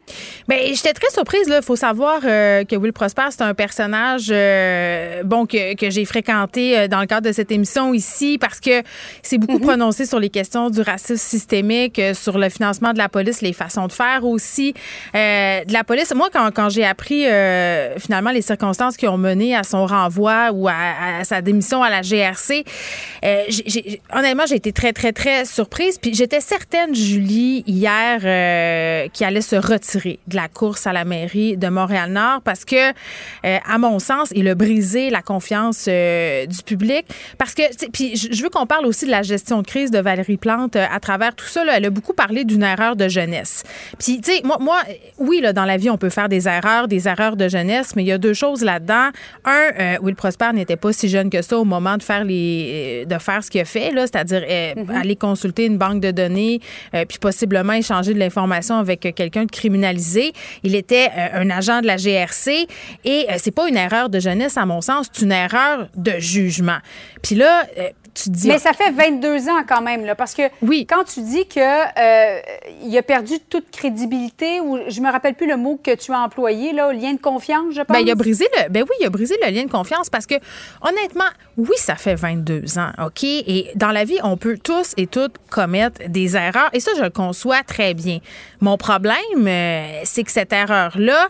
Ben, 0.46 0.60
j'étais 0.72 0.92
très 0.92 1.10
surprise. 1.10 1.48
Il 1.48 1.62
faut 1.62 1.74
savoir 1.74 2.20
euh, 2.24 2.62
que 2.62 2.76
Will 2.76 2.92
Prosper, 2.92 3.24
c'est 3.30 3.42
un 3.42 3.54
personnage 3.54 4.28
bon 5.24 5.46
que, 5.46 5.74
que 5.74 5.90
j'ai 5.90 6.04
fréquenté 6.04 6.86
dans 6.86 7.00
le 7.00 7.06
cadre 7.06 7.26
de 7.26 7.32
cette 7.32 7.50
émission 7.50 7.92
ici 7.92 8.38
parce 8.38 8.60
que 8.60 8.82
c'est 9.22 9.38
beaucoup 9.38 9.58
prononcé 9.58 10.06
sur 10.06 10.20
les 10.20 10.30
questions 10.30 10.70
du 10.70 10.80
racisme 10.80 11.16
systémique, 11.16 12.00
sur 12.14 12.38
le 12.38 12.48
financement 12.50 12.92
de 12.92 12.98
la 12.98 13.08
police, 13.08 13.42
les 13.42 13.52
façons 13.52 13.88
de 13.88 13.92
faire 13.92 14.24
aussi 14.24 14.74
de 15.12 15.72
la 15.72 15.82
police. 15.82 16.14
Moi, 16.14 16.28
quand, 16.32 16.50
quand 16.54 16.68
j'ai 16.68 16.84
appris 16.84 17.24
finalement 17.98 18.30
les 18.30 18.42
circonstances 18.42 18.96
qui 18.96 19.08
ont 19.08 19.18
mené 19.18 19.56
à 19.56 19.64
son 19.64 19.86
renvoi 19.86 20.50
ou 20.52 20.68
à, 20.68 20.74
à 21.15 21.15
sa 21.24 21.42
démission 21.42 21.82
à 21.82 21.90
la 21.90 22.02
GRC, 22.02 22.64
euh, 23.24 23.42
honnêtement, 24.12 24.46
j'ai 24.46 24.56
été 24.56 24.72
très, 24.72 24.92
très, 24.92 25.12
très 25.12 25.44
surprise. 25.44 25.98
Puis 25.98 26.14
j'étais 26.14 26.40
certaine, 26.40 26.94
Julie, 26.94 27.64
hier, 27.66 28.20
euh, 28.24 29.08
qu'il 29.12 29.26
allait 29.26 29.40
se 29.40 29.56
retirer 29.56 30.18
de 30.26 30.36
la 30.36 30.48
course 30.48 30.86
à 30.86 30.92
la 30.92 31.04
mairie 31.04 31.56
de 31.56 31.68
Montréal-Nord 31.68 32.42
parce 32.42 32.64
que, 32.64 32.90
euh, 32.90 33.58
à 33.68 33.78
mon 33.78 33.98
sens, 33.98 34.28
il 34.34 34.48
a 34.48 34.54
brisé 34.54 35.10
la 35.10 35.22
confiance 35.22 35.86
euh, 35.88 36.46
du 36.46 36.62
public. 36.62 37.06
Parce 37.38 37.54
que, 37.54 37.62
puis 37.90 38.16
je 38.16 38.42
veux 38.42 38.50
qu'on 38.50 38.66
parle 38.66 38.86
aussi 38.86 39.06
de 39.06 39.10
la 39.10 39.22
gestion 39.22 39.62
de 39.62 39.66
crise 39.66 39.90
de 39.90 39.98
Valérie 39.98 40.36
Plante 40.36 40.76
à 40.76 41.00
travers 41.00 41.34
tout 41.34 41.46
ça. 41.46 41.64
là. 41.64 41.76
elle 41.76 41.86
a 41.86 41.90
beaucoup 41.90 42.12
parlé 42.12 42.44
d'une 42.44 42.62
erreur 42.62 42.96
de 42.96 43.08
jeunesse. 43.08 43.62
Puis, 43.98 44.20
tu 44.20 44.32
sais, 44.32 44.40
moi, 44.44 44.58
moi, 44.60 44.78
oui, 45.18 45.40
là, 45.40 45.52
dans 45.52 45.64
la 45.64 45.76
vie, 45.76 45.90
on 45.90 45.98
peut 45.98 46.10
faire 46.10 46.28
des 46.28 46.48
erreurs, 46.48 46.88
des 46.88 47.08
erreurs 47.08 47.36
de 47.36 47.48
jeunesse, 47.48 47.94
mais 47.96 48.02
il 48.02 48.06
y 48.06 48.12
a 48.12 48.18
deux 48.18 48.34
choses 48.34 48.62
là-dedans. 48.62 49.10
Un, 49.44 49.98
Will 50.02 50.14
Prosper 50.14 50.52
n'était 50.52 50.76
pas 50.76 50.92
si 50.92 51.05
jeune 51.08 51.30
que 51.30 51.42
ça 51.42 51.58
au 51.58 51.64
moment 51.64 51.96
de 51.96 52.02
faire 52.02 52.24
les, 52.24 53.04
euh, 53.04 53.04
de 53.04 53.18
faire 53.18 53.42
ce 53.42 53.50
qu'il 53.50 53.60
a 53.60 53.64
fait, 53.64 53.90
là, 53.90 54.02
c'est-à-dire 54.02 54.42
euh, 54.48 54.74
aller 54.94 55.16
consulter 55.16 55.66
une 55.66 55.78
banque 55.78 56.00
de 56.00 56.10
données, 56.10 56.60
euh, 56.94 57.04
puis 57.06 57.18
possiblement 57.18 57.72
échanger 57.72 58.14
de 58.14 58.18
l'information 58.18 58.76
avec 58.76 59.00
quelqu'un 59.14 59.44
de 59.44 59.50
criminalisé. 59.50 60.32
Il 60.62 60.74
était 60.74 61.08
euh, 61.16 61.42
un 61.42 61.50
agent 61.50 61.80
de 61.80 61.86
la 61.86 61.96
GRC 61.96 62.66
et 63.04 63.26
c'est 63.38 63.54
pas 63.54 63.68
une 63.68 63.76
erreur 63.76 64.08
de 64.08 64.20
jeunesse 64.20 64.56
à 64.56 64.66
mon 64.66 64.80
sens, 64.80 65.08
c'est 65.12 65.24
une 65.24 65.32
erreur 65.32 65.88
de 65.96 66.12
jugement. 66.18 66.78
Puis 67.22 67.34
là, 67.34 67.66
tu 68.16 68.30
te 68.30 68.34
dis 68.34 68.48
Mais 68.48 68.58
ça 68.58 68.72
fait 68.72 68.90
22 68.90 69.48
ans 69.48 69.62
quand 69.68 69.82
même, 69.82 70.04
là, 70.04 70.14
parce 70.14 70.34
que 70.34 70.42
quand 70.84 71.04
tu 71.04 71.20
dis 71.20 71.46
que 71.46 71.60
euh, 71.60 72.40
il 72.82 72.96
a 72.96 73.02
perdu 73.02 73.34
toute 73.50 73.70
crédibilité, 73.70 74.60
ou 74.60 74.78
je 74.88 75.00
me 75.00 75.10
rappelle 75.10 75.34
plus 75.34 75.48
le 75.48 75.56
mot 75.56 75.78
que 75.82 75.94
tu 75.94 76.12
as 76.12 76.18
employé, 76.18 76.72
là, 76.72 76.92
lien 76.92 77.12
de 77.12 77.20
confiance, 77.20 77.74
je 77.74 77.82
pense. 77.82 77.96
Ben, 77.96 78.02
il 78.04 78.10
a 78.10 78.14
brisé 78.14 78.46
le, 78.56 78.70
ben 78.70 78.82
oui, 78.82 78.96
il 79.00 79.06
a 79.06 79.10
brisé 79.10 79.36
le 79.42 79.50
lien 79.50 79.64
de 79.64 79.70
confiance 79.70 80.08
parce 80.08 80.26
que, 80.26 80.34
honnêtement, 80.82 81.24
oui, 81.56 81.76
ça 81.76 81.96
fait 81.96 82.14
22 82.14 82.78
ans, 82.78 82.90
OK? 83.04 83.22
Et 83.24 83.70
dans 83.74 83.92
la 83.92 84.04
vie, 84.04 84.18
on 84.22 84.36
peut 84.36 84.58
tous 84.62 84.92
et 84.96 85.06
toutes 85.06 85.36
commettre 85.50 86.08
des 86.08 86.36
erreurs. 86.36 86.70
Et 86.72 86.80
ça, 86.80 86.92
je 86.96 87.02
le 87.02 87.10
conçois 87.10 87.62
très 87.62 87.94
bien. 87.94 88.18
Mon 88.60 88.76
problème, 88.76 89.14
euh, 89.46 90.00
c'est 90.04 90.24
que 90.24 90.30
cette 90.30 90.52
erreur-là, 90.52 91.28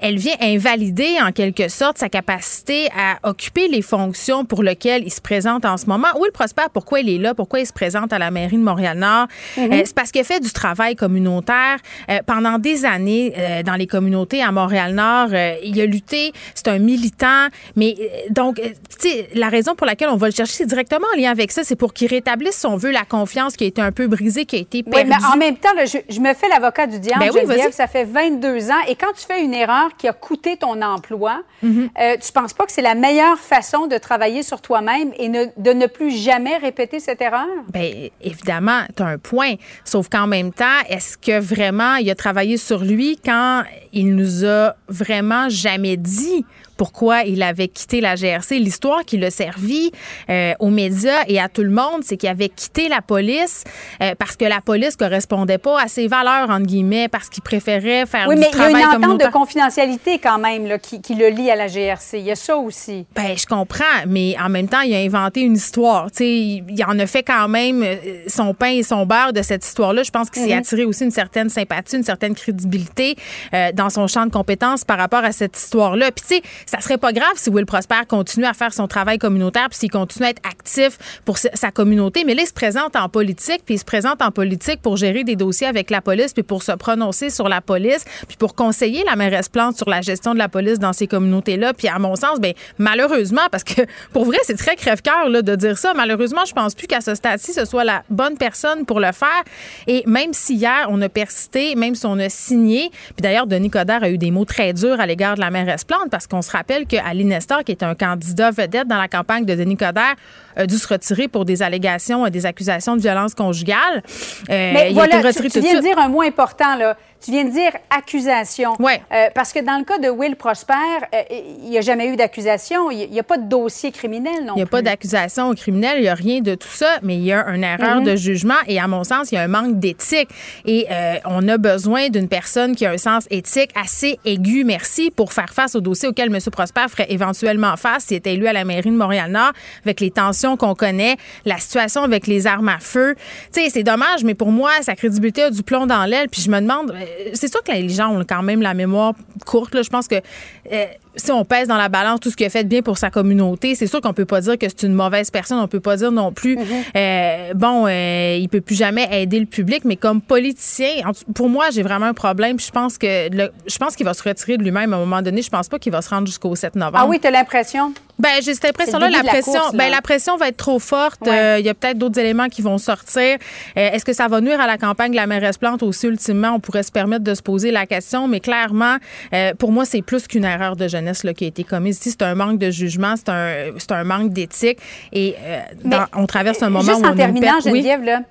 elle 0.00 0.16
vient 0.16 0.36
invalider 0.40 1.16
en 1.22 1.32
quelque 1.32 1.68
sorte 1.68 1.98
sa 1.98 2.08
capacité 2.08 2.88
à 2.96 3.18
occuper 3.28 3.68
les 3.68 3.82
fonctions 3.82 4.44
pour 4.44 4.62
lesquelles 4.62 5.02
il 5.04 5.10
se 5.12 5.20
présente 5.20 5.64
en 5.64 5.76
ce 5.76 5.86
moment. 5.86 6.08
Will 6.18 6.32
Prosper, 6.32 6.64
pourquoi 6.72 7.00
il 7.00 7.08
est 7.08 7.18
là, 7.18 7.34
pourquoi 7.34 7.60
il 7.60 7.66
se 7.66 7.72
présente 7.72 8.12
à 8.12 8.18
la 8.18 8.30
mairie 8.30 8.56
de 8.56 8.62
Montréal-Nord? 8.62 9.26
Mhm. 9.56 9.72
Euh, 9.72 9.82
c'est 9.84 9.94
parce 9.94 10.10
qu'il 10.10 10.24
fait 10.24 10.40
du 10.40 10.50
travail 10.52 10.96
communautaire 10.96 11.78
euh, 12.10 12.18
pendant 12.26 12.58
des 12.58 12.84
années 12.84 13.32
euh, 13.36 13.62
dans 13.62 13.74
les 13.74 13.86
communautés 13.86 14.42
à 14.42 14.52
Montréal-Nord. 14.52 15.28
Il 15.62 15.80
a 15.80 15.86
lutté, 15.86 16.32
c'est 16.54 16.68
un 16.68 16.78
militant, 16.78 17.48
mais 17.74 17.94
donc, 18.30 18.56
tu 18.60 18.72
sais, 18.98 19.28
la 19.34 19.48
raison 19.48 19.74
pour 19.74 19.86
laquelle 19.86 20.08
on 20.08 20.16
va 20.16 20.28
le 20.28 20.34
chercher, 20.34 20.52
c'est 20.54 20.66
directement 20.66 21.06
en 21.14 21.18
lien 21.20 21.30
avec 21.30 21.52
ça, 21.52 21.64
c'est 21.64 21.76
pour 21.76 21.92
qu'il 21.94 22.08
rétablisse, 22.08 22.56
si 22.56 22.66
on 22.66 22.76
veut, 22.76 22.90
la 22.90 23.04
confiance 23.04 23.56
qui 23.56 23.64
a 23.64 23.66
été 23.66 23.80
un 23.80 23.92
peu 23.92 24.06
brisée, 24.06 24.44
qui 24.44 24.56
a 24.56 24.58
été 24.60 24.82
Oui, 24.86 24.92
perdue. 24.92 25.10
mais 25.10 25.26
en 25.32 25.36
même 25.36 25.56
temps, 25.56 25.72
là, 25.74 25.84
je, 25.84 25.98
je 26.08 26.20
me 26.20 26.32
fais 26.34 26.48
l'avocat 26.48 26.86
du 26.86 26.98
diable. 27.00 27.24
Ben 27.24 27.30
oui, 27.34 27.72
ça 27.72 27.86
fait 27.86 28.04
22 28.04 28.70
ans. 28.70 28.74
Et 28.88 28.94
quand 28.94 29.12
tu 29.16 29.24
fais 29.26 29.42
une 29.42 29.54
erreur 29.54 29.85
qui 29.96 30.08
a 30.08 30.12
coûté 30.12 30.56
ton 30.56 30.80
emploi, 30.82 31.42
Mhm. 31.62 31.88
euh, 32.00 32.16
tu 32.24 32.32
penses 32.32 32.54
pas 32.54 32.64
que 32.66 32.72
c'est 32.72 32.82
la 32.82 32.94
meilleure 32.94 33.38
façon 33.38 33.86
de 33.86 33.98
travailler 33.98 34.42
sur 34.42 34.60
toi-même 34.60 35.12
et 35.18 35.28
ne- 35.28 35.46
de 35.56 35.70
ne 35.72 35.86
plus 35.86 36.10
jamais 36.10 36.56
répéter 36.56 37.00
cette 37.00 37.20
erreur? 37.20 37.46
Bien, 37.72 38.08
évidemment, 38.20 38.82
tu 38.96 39.02
as 39.02 39.06
un 39.06 39.18
point. 39.18 39.54
Sauf 39.84 40.08
qu'en 40.08 40.26
même 40.26 40.52
temps, 40.52 40.64
est-ce 40.88 41.16
que 41.18 41.38
vraiment 41.40 41.96
il 41.96 42.10
a 42.10 42.14
travaillé 42.14 42.56
sur 42.56 42.82
lui 42.84 43.18
quand 43.24 43.62
il 43.92 44.14
nous 44.14 44.44
a 44.44 44.74
vraiment 44.88 45.48
jamais 45.48 45.96
dit 45.96 46.44
pourquoi 46.76 47.22
il 47.22 47.42
avait 47.42 47.68
quitté 47.68 48.00
la 48.00 48.14
GRC? 48.16 48.58
L'histoire 48.58 49.04
qu'il 49.04 49.24
a 49.24 49.30
servi 49.30 49.90
euh, 50.30 50.52
aux 50.60 50.70
médias 50.70 51.22
et 51.28 51.40
à 51.40 51.48
tout 51.48 51.62
le 51.62 51.70
monde, 51.70 52.02
c'est 52.02 52.16
qu'il 52.16 52.28
avait 52.28 52.48
quitté 52.48 52.88
la 52.88 53.00
police 53.02 53.64
euh, 54.02 54.14
parce 54.18 54.36
que 54.36 54.44
la 54.44 54.60
police 54.60 54.96
correspondait 54.96 55.58
pas 55.58 55.80
à 55.80 55.88
ses 55.88 56.06
valeurs, 56.06 56.50
entre 56.50 56.66
guillemets, 56.66 57.08
parce 57.08 57.28
qu'il 57.28 57.42
préférait 57.42 58.06
faire 58.06 58.26
Oui, 58.28 58.34
du 58.36 58.40
mais 58.40 58.48
il 58.52 58.58
y 58.58 58.60
a 58.60 58.64
travail 58.70 58.82
une 58.98 59.04
entente 59.04 59.20
de 59.20 59.30
confidentialité 59.30 60.18
quand 60.18 60.38
même 60.38 60.66
là, 60.66 60.78
qui, 60.78 61.00
qui 61.00 61.14
le 61.14 61.28
lie 61.28 61.50
à 61.50 61.56
la 61.56 61.66
GRC. 61.68 62.18
Il 62.18 62.24
y 62.26 62.30
a 62.30 62.36
ça 62.36 62.56
aussi. 62.56 63.06
Ben, 63.14 63.36
je 63.36 63.46
comprends, 63.46 63.84
mais 64.06 64.36
en 64.42 64.48
même 64.48 64.68
temps, 64.68 64.80
il 64.82 64.94
a 64.94 64.98
inventé 64.98 65.40
une 65.42 65.54
histoire. 65.56 66.10
Tu 66.10 66.18
sais, 66.18 66.28
il, 66.28 66.64
il 66.68 66.84
en 66.84 66.98
a 66.98 67.06
fait 67.06 67.22
quand 67.22 67.48
même 67.48 67.82
euh, 67.82 67.96
son 68.28 68.54
pain 68.54 68.70
et 68.70 68.82
son 68.82 69.06
beurre 69.06 69.32
de 69.32 69.42
cette 69.42 69.64
histoire-là. 69.64 70.02
Je 70.02 70.10
pense 70.10 70.30
qu'il 70.30 70.42
s'est 70.42 70.52
Mhm. 70.52 70.58
attiré 70.58 70.84
aussi 70.84 71.04
une 71.04 71.10
certaine 71.10 71.48
sympathie, 71.48 71.96
une 71.96 72.02
certaine 72.04 72.34
crédibilité 72.34 73.16
euh, 73.54 73.72
dans 73.72 73.90
son 73.90 74.06
champ 74.06 74.26
de 74.26 74.30
compétences 74.30 74.84
par 74.84 74.98
rapport 74.98 75.24
à 75.24 75.32
cette 75.32 75.56
histoire-là. 75.56 76.10
Puis, 76.12 76.24
tu 76.28 76.34
sais, 76.36 76.42
ça 76.66 76.80
serait 76.80 76.98
pas 76.98 77.12
grave 77.12 77.32
si 77.36 77.48
Will 77.48 77.64
Prosper 77.66 78.00
continue 78.08 78.44
à 78.44 78.52
faire 78.52 78.72
son 78.74 78.86
travail 78.88 79.18
communautaire 79.18 79.68
puis 79.70 79.78
s'il 79.78 79.90
continue 79.90 80.26
à 80.26 80.30
être 80.30 80.42
actif 80.48 80.98
pour 81.24 81.38
sa- 81.38 81.70
communauté. 81.70 82.24
Mais 82.24 82.34
là, 82.34 82.42
il 82.42 82.46
se 82.46 82.52
présente 82.52 82.96
en 82.96 83.08
politique, 83.08 83.62
puis 83.64 83.74
il 83.74 83.78
se 83.78 83.84
présente 83.84 84.22
en 84.22 84.30
politique 84.30 84.80
pour 84.82 84.96
gérer 84.96 85.24
des 85.24 85.36
dossiers 85.36 85.66
avec 85.66 85.90
la 85.90 86.00
police, 86.00 86.32
puis 86.32 86.42
pour 86.42 86.62
se 86.62 86.72
prononcer 86.72 87.28
sur 87.30 87.48
la 87.48 87.60
police, 87.60 88.04
puis 88.28 88.36
pour 88.36 88.54
conseiller 88.54 89.04
la 89.04 89.16
mairesse 89.16 89.48
Plante 89.48 89.76
sur 89.76 89.88
la 89.88 90.00
gestion 90.00 90.32
de 90.32 90.38
la 90.38 90.48
police 90.48 90.78
dans 90.78 90.92
ces 90.92 91.06
communautés-là. 91.06 91.72
Puis 91.74 91.88
à 91.88 91.98
mon 91.98 92.16
sens, 92.16 92.40
ben 92.40 92.52
malheureusement, 92.78 93.42
parce 93.50 93.64
que 93.64 93.82
pour 94.12 94.24
vrai, 94.24 94.38
c'est 94.44 94.56
très 94.56 94.76
crève-cœur 94.76 95.30
de 95.30 95.56
dire 95.56 95.76
ça. 95.78 95.92
Malheureusement, 95.94 96.44
je 96.46 96.52
pense 96.52 96.74
plus 96.74 96.86
qu'à 96.86 97.00
ce 97.00 97.14
stade-ci, 97.14 97.52
ce 97.52 97.64
soit 97.64 97.84
la 97.84 98.02
bonne 98.10 98.36
personne 98.38 98.84
pour 98.86 99.00
le 99.00 99.12
faire. 99.12 99.42
Et 99.86 100.02
même 100.06 100.32
si 100.32 100.54
hier, 100.54 100.86
on 100.88 101.00
a 101.02 101.08
persisté, 101.08 101.74
même 101.74 101.94
si 101.94 102.06
on 102.06 102.18
a 102.18 102.28
signé, 102.28 102.90
puis 102.90 103.22
d'ailleurs, 103.22 103.46
Denis 103.46 103.70
Coderre 103.70 104.02
a 104.02 104.10
eu 104.10 104.18
des 104.18 104.30
mots 104.30 104.44
très 104.44 104.72
durs 104.72 105.00
à 105.00 105.06
l'égard 105.06 105.34
de 105.36 105.40
la 105.40 105.50
mairesse 105.50 105.84
Plante, 105.84 106.10
parce 106.10 106.26
qu'on 106.26 106.42
se 106.42 106.50
rappelle 106.56 106.86
qu'Aline 106.86 107.28
Nestor, 107.28 107.64
qui 107.64 107.72
est 107.72 107.82
un 107.82 107.94
candidat 107.94 108.50
vedette 108.50 108.88
dans 108.88 108.98
la 108.98 109.08
campagne 109.08 109.44
de 109.44 109.54
Denis 109.54 109.76
Coderre, 109.76 110.16
a 110.56 110.66
dû 110.66 110.76
se 110.76 110.88
retirer 110.88 111.28
pour 111.28 111.44
des 111.44 111.62
allégations, 111.62 112.24
euh, 112.24 112.30
des 112.30 112.46
accusations 112.46 112.96
de 112.96 113.02
violence 113.02 113.34
conjugale. 113.34 113.96
Euh, 113.96 114.02
Mais 114.48 114.88
il 114.90 114.94
voilà, 114.94 115.16
a 115.16 115.18
été 115.20 115.32
tu, 115.32 115.42
retiré 115.42 115.50
tu 115.50 115.58
de 115.58 115.64
viens 115.64 115.80
de 115.80 115.84
dire 115.84 115.98
un 115.98 116.08
mot 116.08 116.22
important, 116.22 116.76
là. 116.76 116.96
Tu 117.20 117.30
viens 117.30 117.44
de 117.44 117.50
dire 117.50 117.72
accusation. 117.90 118.74
Ouais. 118.78 119.02
Euh, 119.12 119.26
parce 119.34 119.52
que 119.52 119.58
dans 119.64 119.78
le 119.78 119.84
cas 119.84 119.98
de 119.98 120.08
Will 120.08 120.36
Prosper, 120.36 120.72
euh, 121.14 121.22
il 121.64 121.70
n'y 121.70 121.78
a 121.78 121.80
jamais 121.80 122.06
eu 122.08 122.16
d'accusation. 122.16 122.90
Il 122.90 123.10
n'y 123.10 123.18
a 123.18 123.22
pas 123.22 123.38
de 123.38 123.48
dossier 123.48 123.90
criminel 123.90 124.44
non 124.44 124.52
Il 124.54 124.58
n'y 124.58 124.62
a 124.62 124.66
pas 124.66 124.82
d'accusation 124.82 125.52
criminelle, 125.54 125.98
il 125.98 126.02
n'y 126.02 126.08
a 126.08 126.14
rien 126.14 126.40
de 126.40 126.54
tout 126.54 126.68
ça, 126.68 126.98
mais 127.02 127.16
il 127.16 127.24
y 127.24 127.32
a 127.32 127.46
une 127.48 127.64
erreur 127.64 127.96
Mhm. 128.00 128.04
de 128.04 128.16
jugement 128.16 128.54
et 128.66 128.78
à 128.78 128.86
mon 128.86 129.02
sens, 129.04 129.32
il 129.32 129.36
y 129.36 129.38
a 129.38 129.42
un 129.42 129.48
manque 129.48 129.78
d'éthique. 129.78 130.28
Et 130.66 130.86
euh, 130.90 131.16
on 131.24 131.46
a 131.48 131.58
besoin 131.58 132.08
d'une 132.08 132.28
personne 132.28 132.76
qui 132.76 132.86
a 132.86 132.90
un 132.92 132.98
sens 132.98 133.26
éthique 133.30 133.70
assez 133.80 134.18
aigu, 134.24 134.64
merci, 134.64 135.10
pour 135.10 135.32
faire 135.32 135.52
face 135.52 135.74
au 135.74 135.80
dossier 135.80 136.08
auquel 136.08 136.28
M. 136.34 136.38
Prosper 136.52 136.86
ferait 136.88 137.06
éventuellement 137.10 137.76
face 137.76 138.04
s'il 138.04 138.16
était 138.18 138.34
élu 138.34 138.46
à 138.46 138.52
la 138.52 138.64
mairie 138.64 138.90
de 138.90 138.96
Montréal-Nord, 138.96 139.52
avec 139.84 140.00
les 140.00 140.10
tensions 140.10 140.56
qu'on 140.56 140.74
connaît, 140.74 141.16
la 141.44 141.58
situation 141.58 142.02
avec 142.02 142.26
les 142.26 142.46
armes 142.46 142.68
à 142.68 142.78
feu. 142.78 143.14
Tu 143.52 143.62
sais, 143.62 143.70
c'est 143.70 143.82
dommage, 143.82 144.22
mais 144.24 144.34
pour 144.34 144.52
moi, 144.52 144.70
sa 144.82 144.94
crédibilité 144.94 145.44
a 145.44 145.50
du 145.50 145.62
plomb 145.62 145.86
dans 145.86 146.04
l'aile. 146.04 146.28
Puis 146.28 146.42
je 146.42 146.50
me 146.50 146.60
demande, 146.60 146.94
c'est 147.34 147.50
sûr 147.50 147.62
que 147.62 147.72
les 147.72 147.88
gens 147.88 148.08
ont 148.16 148.24
quand 148.28 148.42
même 148.42 148.62
la 148.62 148.74
mémoire 148.74 149.12
courte. 149.44 149.74
Là. 149.74 149.82
Je 149.82 149.90
pense 149.90 150.08
que 150.08 150.16
euh, 150.16 150.84
si 151.16 151.32
on 151.32 151.44
pèse 151.44 151.66
dans 151.68 151.76
la 151.78 151.88
balance 151.88 152.20
tout 152.20 152.30
ce 152.30 152.36
qu'il 152.36 152.46
a 152.46 152.50
fait 152.50 152.64
de 152.64 152.68
bien 152.68 152.82
pour 152.82 152.98
sa 152.98 153.10
communauté, 153.10 153.74
c'est 153.74 153.86
sûr 153.86 154.00
qu'on 154.00 154.12
peut 154.12 154.24
pas 154.26 154.40
dire 154.42 154.58
que 154.58 154.66
c'est 154.68 154.82
une 154.82 154.92
mauvaise 154.94 155.30
personne. 155.30 155.58
On 155.58 155.68
peut 155.68 155.80
pas 155.80 155.96
dire 155.96 156.12
non 156.12 156.32
plus, 156.32 156.58
euh, 156.96 157.54
bon, 157.54 157.86
euh, 157.86 158.36
il 158.38 158.48
peut 158.48 158.60
plus 158.60 158.74
jamais 158.74 159.08
aider 159.10 159.40
le 159.40 159.46
public. 159.46 159.84
Mais 159.84 159.96
comme 159.96 160.20
politicien, 160.20 161.10
pour 161.34 161.48
moi, 161.48 161.66
j'ai 161.70 161.82
vraiment 161.82 162.06
un 162.06 162.14
problème. 162.14 162.58
Je 162.60 162.70
pense 162.70 162.98
que 162.98 163.30
le- 163.34 163.50
je 163.66 163.78
pense 163.78 163.96
qu'il 163.96 164.04
va 164.06 164.14
se 164.14 164.22
retirer 164.22 164.56
de 164.58 164.62
lui-même 164.62 164.92
à 164.92 164.96
un 164.96 165.00
moment 165.00 165.22
donné. 165.22 165.42
Je 165.42 165.50
pense 165.50 165.68
pas 165.68 165.78
qu'il 165.78 165.92
va 165.92 166.02
se 166.02 166.10
rendre 166.10 166.26
jusqu'au 166.26 166.54
7 166.54 166.76
novembre. 166.76 166.98
Ah 167.00 167.06
oui, 167.06 167.18
tu 167.20 167.26
as 167.26 167.30
l'impression? 167.30 167.92
Ben, 168.18 168.30
j'ai 168.42 168.54
cette 168.54 168.64
impression-là. 168.66 169.10
La 169.10 169.22
pression, 169.22 169.52
course, 169.52 169.72
là. 169.72 169.78
ben, 169.78 169.90
la 169.90 170.00
pression 170.00 170.36
va 170.36 170.48
être 170.48 170.56
trop 170.56 170.78
forte. 170.78 171.20
Ouais. 171.22 171.38
Euh, 171.38 171.58
Il 171.58 171.66
y 171.66 171.68
a 171.68 171.74
peut-être 171.74 171.98
d'autres 171.98 172.18
éléments 172.18 172.48
qui 172.48 172.62
vont 172.62 172.78
sortir. 172.78 173.36
Euh, 173.76 173.90
Est-ce 173.92 174.04
que 174.04 174.12
ça 174.14 174.26
va 174.28 174.40
nuire 174.40 174.60
à 174.60 174.66
la 174.66 174.78
campagne 174.78 175.10
de 175.10 175.16
la 175.16 175.26
mairesse 175.26 175.58
Plante 175.58 175.82
aussi, 175.82 176.06
ultimement? 176.06 176.50
On 176.54 176.60
pourrait 176.60 176.82
se 176.82 176.92
permettre 176.96 177.24
de 177.24 177.34
se 177.34 177.42
poser 177.42 177.70
la 177.70 177.84
question. 177.86 178.26
Mais 178.26 178.40
clairement, 178.40 178.96
euh, 179.34 179.52
pour 179.54 179.70
moi, 179.70 179.84
c'est 179.84 180.00
plus 180.02 180.26
qu'une 180.26 180.44
erreur 180.46 180.76
de 180.76 180.88
jeunesse 180.88 181.24
là, 181.24 181.34
qui 181.34 181.44
a 181.44 181.48
été 181.48 181.62
commise 181.62 181.98
ici. 181.98 182.10
C'est 182.10 182.22
un 182.22 182.34
manque 182.34 182.58
de 182.58 182.70
jugement, 182.70 183.14
c'est 183.16 183.28
un, 183.28 183.72
c'est 183.76 183.92
un 183.92 184.04
manque 184.04 184.30
d'éthique. 184.32 184.78
Et 185.12 185.34
euh, 185.38 185.60
dans- 185.84 186.06
on 186.14 186.26
traverse 186.26 186.62
un 186.62 186.70
moment 186.70 186.84
Juste 186.92 187.04
où 187.04 187.08
en 187.08 187.12
on 187.12 187.16
terminant, 187.16 187.52
oui. 187.66 187.70
Geneviève, 187.82 188.02
là, 188.02 188.22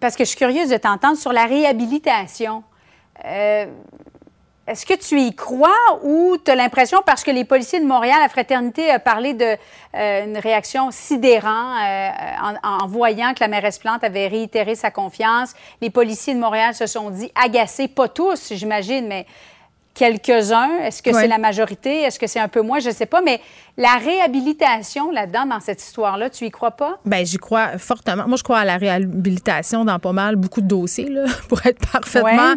parce 0.00 0.14
que 0.16 0.24
je 0.24 0.28
suis 0.30 0.38
curieuse 0.38 0.68
de 0.70 0.76
t'entendre 0.76 1.16
sur 1.18 1.32
la 1.32 1.44
réhabilitation. 1.46 2.62
Euh, 3.26 3.66
Est-ce 4.70 4.86
que 4.86 4.94
tu 4.94 5.20
y 5.20 5.34
crois 5.34 5.98
ou 6.04 6.36
tu 6.44 6.48
as 6.48 6.54
l'impression, 6.54 7.02
parce 7.04 7.24
que 7.24 7.32
les 7.32 7.44
policiers 7.44 7.80
de 7.80 7.86
Montréal, 7.86 8.18
la 8.22 8.28
fraternité 8.28 8.88
a 8.88 9.00
parlé 9.00 9.34
d'une 9.34 10.38
réaction 10.38 10.92
sidérant 10.92 11.74
euh, 11.76 12.10
en, 12.40 12.84
en 12.84 12.86
voyant 12.86 13.34
que 13.34 13.40
la 13.40 13.48
mairesse 13.48 13.80
Plante 13.80 14.04
avait 14.04 14.28
réitéré 14.28 14.76
sa 14.76 14.92
confiance? 14.92 15.54
Les 15.80 15.90
policiers 15.90 16.34
de 16.34 16.38
Montréal 16.38 16.72
se 16.76 16.86
sont 16.86 17.10
dit 17.10 17.32
agacés, 17.34 17.88
pas 17.88 18.06
tous, 18.06 18.52
j'imagine, 18.52 19.08
mais 19.08 19.26
quelques-uns. 19.92 20.78
Est-ce 20.84 21.02
que 21.02 21.12
c'est 21.12 21.26
la 21.26 21.38
majorité? 21.38 22.02
Est-ce 22.02 22.20
que 22.20 22.28
c'est 22.28 22.38
un 22.38 22.48
peu 22.48 22.60
moins? 22.60 22.78
Je 22.78 22.90
ne 22.90 22.94
sais 22.94 23.06
pas. 23.06 23.22
Mais 23.22 23.40
la 23.80 23.96
réhabilitation 23.96 25.10
là-dedans, 25.10 25.46
dans 25.46 25.60
cette 25.60 25.82
histoire-là, 25.82 26.28
tu 26.28 26.44
y 26.44 26.50
crois 26.50 26.72
pas? 26.72 27.00
Ben, 27.06 27.24
j'y 27.24 27.38
crois 27.38 27.78
fortement. 27.78 28.28
Moi, 28.28 28.36
je 28.36 28.42
crois 28.42 28.58
à 28.58 28.64
la 28.66 28.76
réhabilitation 28.76 29.86
dans 29.86 29.98
pas 29.98 30.12
mal 30.12 30.36
beaucoup 30.36 30.60
de 30.60 30.66
dossiers, 30.66 31.08
là, 31.08 31.24
pour 31.48 31.64
être 31.64 31.80
parfaitement 31.90 32.54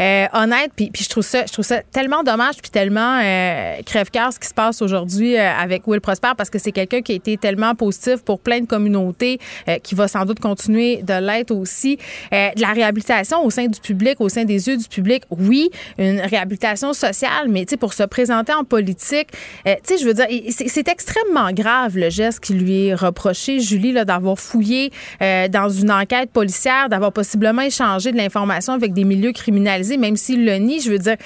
euh, 0.00 0.26
honnête. 0.32 0.72
Puis, 0.74 0.90
puis 0.90 1.04
je 1.04 1.08
trouve 1.08 1.22
ça, 1.22 1.46
je 1.46 1.52
trouve 1.52 1.64
ça 1.64 1.80
tellement 1.92 2.24
dommage 2.24 2.56
puis 2.60 2.72
tellement 2.72 3.20
euh, 3.22 3.82
crève-cœur 3.86 4.32
ce 4.32 4.40
qui 4.40 4.48
se 4.48 4.54
passe 4.54 4.82
aujourd'hui 4.82 5.36
euh, 5.36 5.52
avec 5.56 5.86
Will 5.86 6.00
Prosper 6.00 6.32
parce 6.36 6.50
que 6.50 6.58
c'est 6.58 6.72
quelqu'un 6.72 7.02
qui 7.02 7.12
a 7.12 7.14
été 7.14 7.36
tellement 7.36 7.76
positif 7.76 8.24
pour 8.24 8.40
plein 8.40 8.58
de 8.58 8.66
communautés, 8.66 9.38
euh, 9.68 9.78
qui 9.78 9.94
va 9.94 10.08
sans 10.08 10.24
doute 10.24 10.40
continuer 10.40 11.02
de 11.02 11.14
l'être 11.14 11.52
aussi. 11.52 11.98
De 12.32 12.60
la 12.60 12.72
réhabilitation 12.72 13.44
au 13.44 13.50
sein 13.50 13.66
du 13.66 13.78
public, 13.78 14.20
au 14.20 14.28
sein 14.28 14.44
des 14.44 14.68
yeux 14.68 14.76
du 14.76 14.88
public, 14.88 15.22
oui, 15.30 15.70
une 15.98 16.20
réhabilitation 16.20 16.92
sociale, 16.92 17.48
mais 17.48 17.64
tu 17.64 17.70
sais, 17.70 17.76
pour 17.76 17.92
se 17.92 18.02
présenter 18.02 18.52
en 18.52 18.64
politique, 18.64 19.28
tu 19.64 19.70
sais, 19.84 19.98
je 19.98 20.04
veux 20.04 20.14
dire, 20.14 20.26
c'est 20.50 20.63
c'est 20.68 20.88
extrêmement 20.88 21.52
grave 21.52 21.96
le 21.96 22.10
geste 22.10 22.40
qui 22.40 22.54
lui 22.54 22.86
est 22.86 22.94
reproché, 22.94 23.60
Julie, 23.60 23.92
là, 23.92 24.04
d'avoir 24.04 24.38
fouillé 24.38 24.92
euh, 25.22 25.48
dans 25.48 25.68
une 25.68 25.90
enquête 25.90 26.30
policière, 26.30 26.88
d'avoir 26.88 27.12
possiblement 27.12 27.62
échangé 27.62 28.12
de 28.12 28.16
l'information 28.16 28.72
avec 28.72 28.92
des 28.92 29.04
milieux 29.04 29.32
criminalisés, 29.32 29.96
même 29.96 30.16
s'il 30.16 30.44
le 30.44 30.56
nie. 30.56 30.80
Je 30.80 30.90
veux 30.90 30.98
dire, 30.98 31.16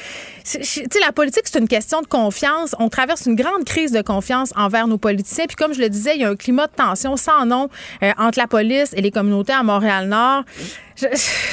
tu 0.44 0.62
sais, 0.62 1.01
la 1.05 1.12
politique, 1.12 1.43
c'est 1.44 1.59
une 1.59 1.69
question 1.69 2.01
de 2.01 2.06
confiance. 2.06 2.74
On 2.78 2.89
traverse 2.89 3.27
une 3.27 3.36
grande 3.36 3.65
crise 3.65 3.93
de 3.93 4.02
confiance 4.02 4.52
envers 4.56 4.86
nos 4.86 4.98
politiciens. 4.98 5.47
Puis 5.47 5.56
comme 5.56 5.74
je 5.74 5.81
le 5.81 5.89
disais, 5.89 6.12
il 6.15 6.23
y 6.23 6.24
a 6.24 6.31
un 6.31 6.36
climat 6.36 6.66
de 6.66 6.73
tension 6.73 7.16
sans 7.16 7.47
nom 7.47 7.69
euh, 8.02 8.12
entre 8.19 8.39
la 8.39 8.47
police 8.47 8.93
et 8.94 9.01
les 9.01 9.10
communautés 9.10 9.52
à 9.52 9.62
Montréal-Nord. 9.62 10.44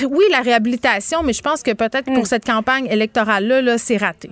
Oui, 0.10 0.24
la 0.32 0.42
réhabilitation, 0.42 1.22
mais 1.24 1.34
je 1.34 1.42
pense 1.42 1.62
que 1.62 1.72
peut-être 1.72 2.12
pour 2.14 2.26
cette 2.26 2.46
campagne 2.46 2.88
électorale-là, 2.88 3.62
là, 3.62 3.78
c'est 3.78 3.98
raté. 3.98 4.32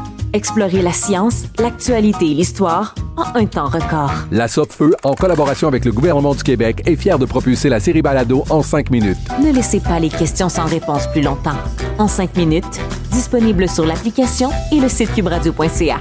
Explorez 0.33 0.81
la 0.81 0.93
science, 0.93 1.43
l'actualité 1.59 2.31
et 2.31 2.33
l'histoire 2.33 2.95
en 3.17 3.35
un 3.35 3.45
temps 3.45 3.67
record. 3.67 4.13
La 4.31 4.47
Feu, 4.47 4.95
en 5.03 5.13
collaboration 5.13 5.67
avec 5.67 5.83
le 5.83 5.91
gouvernement 5.91 6.33
du 6.33 6.43
Québec, 6.43 6.83
est 6.85 6.95
fière 6.95 7.19
de 7.19 7.25
propulser 7.25 7.67
la 7.67 7.81
série 7.81 8.01
Balado 8.01 8.45
en 8.49 8.61
cinq 8.63 8.91
minutes. 8.91 9.17
Ne 9.43 9.51
laissez 9.51 9.81
pas 9.81 9.99
les 9.99 10.09
questions 10.09 10.47
sans 10.47 10.65
réponse 10.65 11.07
plus 11.07 11.21
longtemps. 11.21 11.57
En 11.97 12.07
cinq 12.07 12.37
minutes, 12.37 12.79
disponible 13.11 13.67
sur 13.67 13.85
l'application 13.85 14.51
et 14.71 14.79
le 14.79 14.87
site 14.87 15.13
cubradio.ca. 15.13 15.99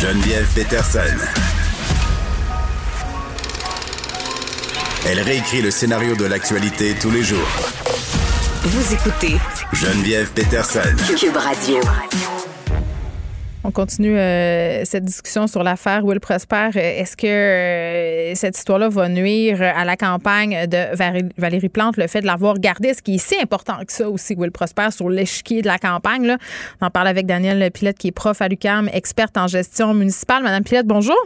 Geneviève 0.00 0.46
Peterson. 0.54 1.00
Elle 5.08 5.20
réécrit 5.20 5.62
le 5.62 5.72
scénario 5.72 6.14
de 6.14 6.26
l'actualité 6.26 6.94
tous 7.00 7.10
les 7.10 7.24
jours. 7.24 7.71
Vous 8.64 8.94
écoutez 8.94 9.38
Geneviève 9.72 10.32
Peterson. 10.34 10.94
Cube 11.18 11.36
Radio. 11.36 11.80
On 13.64 13.72
continue 13.72 14.16
euh, 14.16 14.84
cette 14.84 15.04
discussion 15.04 15.48
sur 15.48 15.64
l'affaire 15.64 16.04
Will 16.04 16.20
Prosper. 16.20 16.70
Est-ce 16.76 17.16
que 17.16 17.26
euh, 17.26 18.34
cette 18.36 18.56
histoire-là 18.56 18.88
va 18.88 19.08
nuire 19.08 19.60
à 19.60 19.84
la 19.84 19.96
campagne 19.96 20.68
de 20.68 20.94
Valérie 21.36 21.70
Plante, 21.70 21.96
le 21.96 22.06
fait 22.06 22.20
de 22.20 22.26
l'avoir 22.26 22.60
gardé? 22.60 22.94
Ce 22.94 23.02
qui 23.02 23.16
est 23.16 23.18
si 23.18 23.34
important 23.42 23.84
que 23.84 23.92
ça 23.92 24.08
aussi, 24.08 24.34
Will 24.36 24.52
Prosper, 24.52 24.92
sur 24.92 25.10
l'échiquier 25.10 25.62
de 25.62 25.66
la 25.66 25.78
campagne. 25.78 26.24
Là? 26.24 26.38
On 26.80 26.86
en 26.86 26.90
parle 26.90 27.08
avec 27.08 27.26
Danielle 27.26 27.68
Pilette, 27.72 27.98
qui 27.98 28.08
est 28.08 28.12
prof 28.12 28.40
à 28.40 28.46
l'UQAM, 28.46 28.88
experte 28.92 29.36
en 29.38 29.48
gestion 29.48 29.92
municipale. 29.92 30.44
Madame 30.44 30.62
Pilette, 30.62 30.86
bonjour. 30.86 31.18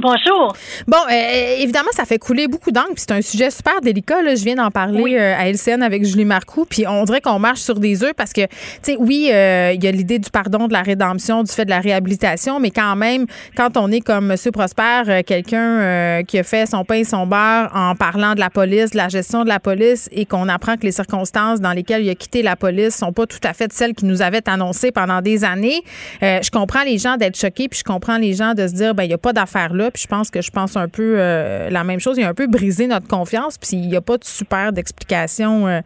Bonjour. 0.00 0.54
Bon, 0.86 0.98
euh, 1.10 1.56
évidemment, 1.58 1.88
ça 1.92 2.04
fait 2.04 2.20
couler 2.20 2.46
beaucoup 2.46 2.70
d'encre, 2.70 2.94
puis 2.94 3.04
c'est 3.08 3.12
un 3.12 3.20
sujet 3.20 3.50
super 3.50 3.80
délicat. 3.80 4.22
Là. 4.22 4.36
Je 4.36 4.44
viens 4.44 4.54
d'en 4.54 4.70
parler 4.70 5.16
euh, 5.18 5.34
à 5.36 5.48
LCN 5.50 5.82
avec 5.82 6.04
Julie 6.04 6.24
Marcoux, 6.24 6.64
puis 6.64 6.86
on 6.86 7.02
dirait 7.02 7.20
qu'on 7.20 7.40
marche 7.40 7.58
sur 7.58 7.80
des 7.80 8.04
œufs 8.04 8.14
parce 8.16 8.32
que, 8.32 8.42
tu 8.42 8.48
sais, 8.82 8.96
oui, 8.96 9.28
euh, 9.32 9.72
il 9.74 9.82
y 9.82 9.88
a 9.88 9.90
l'idée 9.90 10.20
du 10.20 10.30
pardon, 10.30 10.68
de 10.68 10.72
la 10.72 10.82
rédemption, 10.82 11.42
du 11.42 11.50
fait 11.50 11.64
de 11.64 11.70
la 11.70 11.80
réhabilitation, 11.80 12.60
mais 12.60 12.70
quand 12.70 12.94
même, 12.94 13.26
quand 13.56 13.76
on 13.76 13.90
est 13.90 14.00
comme 14.00 14.30
M. 14.30 14.36
Prosper, 14.52 15.02
euh, 15.08 15.22
quelqu'un 15.26 15.80
euh, 15.80 16.22
qui 16.22 16.38
a 16.38 16.44
fait 16.44 16.66
son 16.66 16.84
pain 16.84 16.96
et 16.96 17.04
son 17.04 17.26
beurre 17.26 17.70
en 17.74 17.96
parlant 17.96 18.34
de 18.34 18.40
la 18.40 18.50
police, 18.50 18.92
de 18.92 18.96
la 18.98 19.08
gestion 19.08 19.42
de 19.42 19.48
la 19.48 19.58
police, 19.58 20.08
et 20.12 20.26
qu'on 20.26 20.48
apprend 20.48 20.76
que 20.76 20.82
les 20.82 20.92
circonstances 20.92 21.60
dans 21.60 21.72
lesquelles 21.72 22.04
il 22.04 22.10
a 22.10 22.14
quitté 22.14 22.42
la 22.42 22.54
police 22.54 22.94
sont 22.94 23.12
pas 23.12 23.26
tout 23.26 23.40
à 23.42 23.52
fait 23.52 23.72
celles 23.72 23.94
qui 23.94 24.04
nous 24.04 24.22
avaient 24.22 24.48
annoncées 24.48 24.92
pendant 24.92 25.20
des 25.22 25.44
années, 25.44 25.82
euh, 26.22 26.38
je 26.40 26.50
comprends 26.50 26.84
les 26.84 26.98
gens 26.98 27.16
d'être 27.16 27.36
choqués, 27.36 27.68
puis 27.68 27.80
je 27.80 27.84
comprends 27.84 28.18
les 28.18 28.34
gens 28.34 28.54
de 28.54 28.66
se 28.68 28.74
dire, 28.74 28.94
ben 28.94 29.02
il 29.02 29.08
n'y 29.08 29.14
a 29.14 29.18
pas 29.18 29.32
d'affaire 29.32 29.74
là, 29.74 29.87
puis 29.90 30.02
je 30.02 30.08
pense 30.08 30.30
que 30.30 30.40
je 30.42 30.50
pense 30.50 30.76
un 30.76 30.88
peu 30.88 31.16
euh, 31.18 31.70
la 31.70 31.84
même 31.84 32.00
chose. 32.00 32.18
Il 32.18 32.24
a 32.24 32.28
un 32.28 32.34
peu 32.34 32.46
brisé 32.46 32.86
notre 32.86 33.08
confiance, 33.08 33.58
puis 33.58 33.70
il 33.72 33.88
n'y 33.88 33.96
a 33.96 34.00
pas 34.00 34.16
de 34.16 34.24
super 34.24 34.72
d'explication 34.72 35.66
euh, 35.66 35.80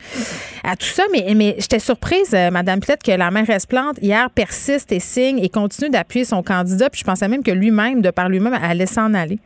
à 0.64 0.76
tout 0.76 0.86
ça. 0.86 1.04
Mais, 1.12 1.34
mais 1.34 1.56
j'étais 1.58 1.78
surprise, 1.78 2.34
euh, 2.34 2.50
Madame 2.50 2.80
Pilette, 2.80 3.02
que 3.02 3.12
la 3.12 3.30
mairesse 3.30 3.66
Plante, 3.66 3.98
hier, 4.00 4.30
persiste 4.30 4.92
et 4.92 5.00
signe 5.00 5.38
et 5.38 5.48
continue 5.48 5.90
d'appuyer 5.90 6.24
son 6.24 6.42
candidat, 6.42 6.90
puis 6.90 7.00
je 7.00 7.04
pensais 7.04 7.28
même 7.28 7.42
que 7.42 7.50
lui-même, 7.50 8.02
de 8.02 8.10
par 8.10 8.28
lui-même, 8.28 8.54
allait 8.54 8.86
s'en 8.86 9.14
aller. 9.14 9.38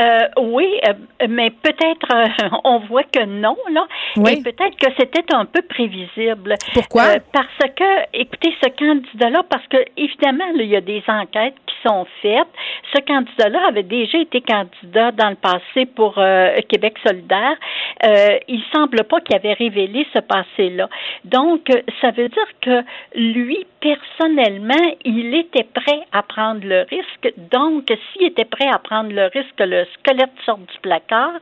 Euh, 0.00 0.28
oui, 0.42 0.68
euh, 0.86 1.26
mais 1.28 1.50
peut-être 1.50 2.14
euh, 2.14 2.48
on 2.64 2.80
voit 2.80 3.04
que 3.04 3.24
non 3.24 3.56
là, 3.72 3.86
Oui. 4.16 4.32
et 4.32 4.42
peut-être 4.42 4.76
que 4.76 4.92
c'était 4.98 5.24
un 5.32 5.44
peu 5.44 5.62
prévisible. 5.62 6.54
Pourquoi? 6.74 7.18
Parce 7.32 7.72
que, 7.74 7.84
écoutez, 8.12 8.54
ce 8.62 8.68
candidat-là, 8.68 9.42
parce 9.48 9.66
que 9.68 9.78
évidemment, 9.96 10.46
là, 10.54 10.62
il 10.62 10.70
y 10.70 10.76
a 10.76 10.80
des 10.80 11.02
enquêtes 11.08 11.54
sont 11.84 12.06
faites. 12.22 12.48
Ce 12.94 13.00
candidat-là 13.00 13.68
avait 13.68 13.82
déjà 13.82 14.18
été 14.18 14.40
candidat 14.40 15.12
dans 15.12 15.30
le 15.30 15.36
passé 15.36 15.86
pour 15.86 16.18
euh, 16.18 16.54
Québec 16.68 16.96
solidaire. 17.06 17.56
Euh, 18.04 18.38
il 18.48 18.62
semble 18.74 19.04
pas 19.04 19.20
qu'il 19.20 19.36
avait 19.36 19.54
révélé 19.54 20.06
ce 20.12 20.20
passé-là. 20.20 20.88
Donc, 21.24 21.68
ça 22.00 22.10
veut 22.10 22.28
dire 22.28 22.48
que 22.60 22.82
lui, 23.14 23.66
personnellement, 23.80 24.92
il 25.04 25.34
était 25.34 25.66
prêt 25.74 26.00
à 26.12 26.22
prendre 26.22 26.60
le 26.64 26.86
risque. 26.90 27.34
Donc, 27.50 27.92
s'il 28.12 28.26
était 28.26 28.44
prêt 28.44 28.68
à 28.72 28.78
prendre 28.78 29.12
le 29.12 29.26
risque 29.26 29.54
que 29.56 29.64
le 29.64 29.86
squelette 29.94 30.32
sorte 30.44 30.60
du 30.60 30.78
placard, 30.82 31.32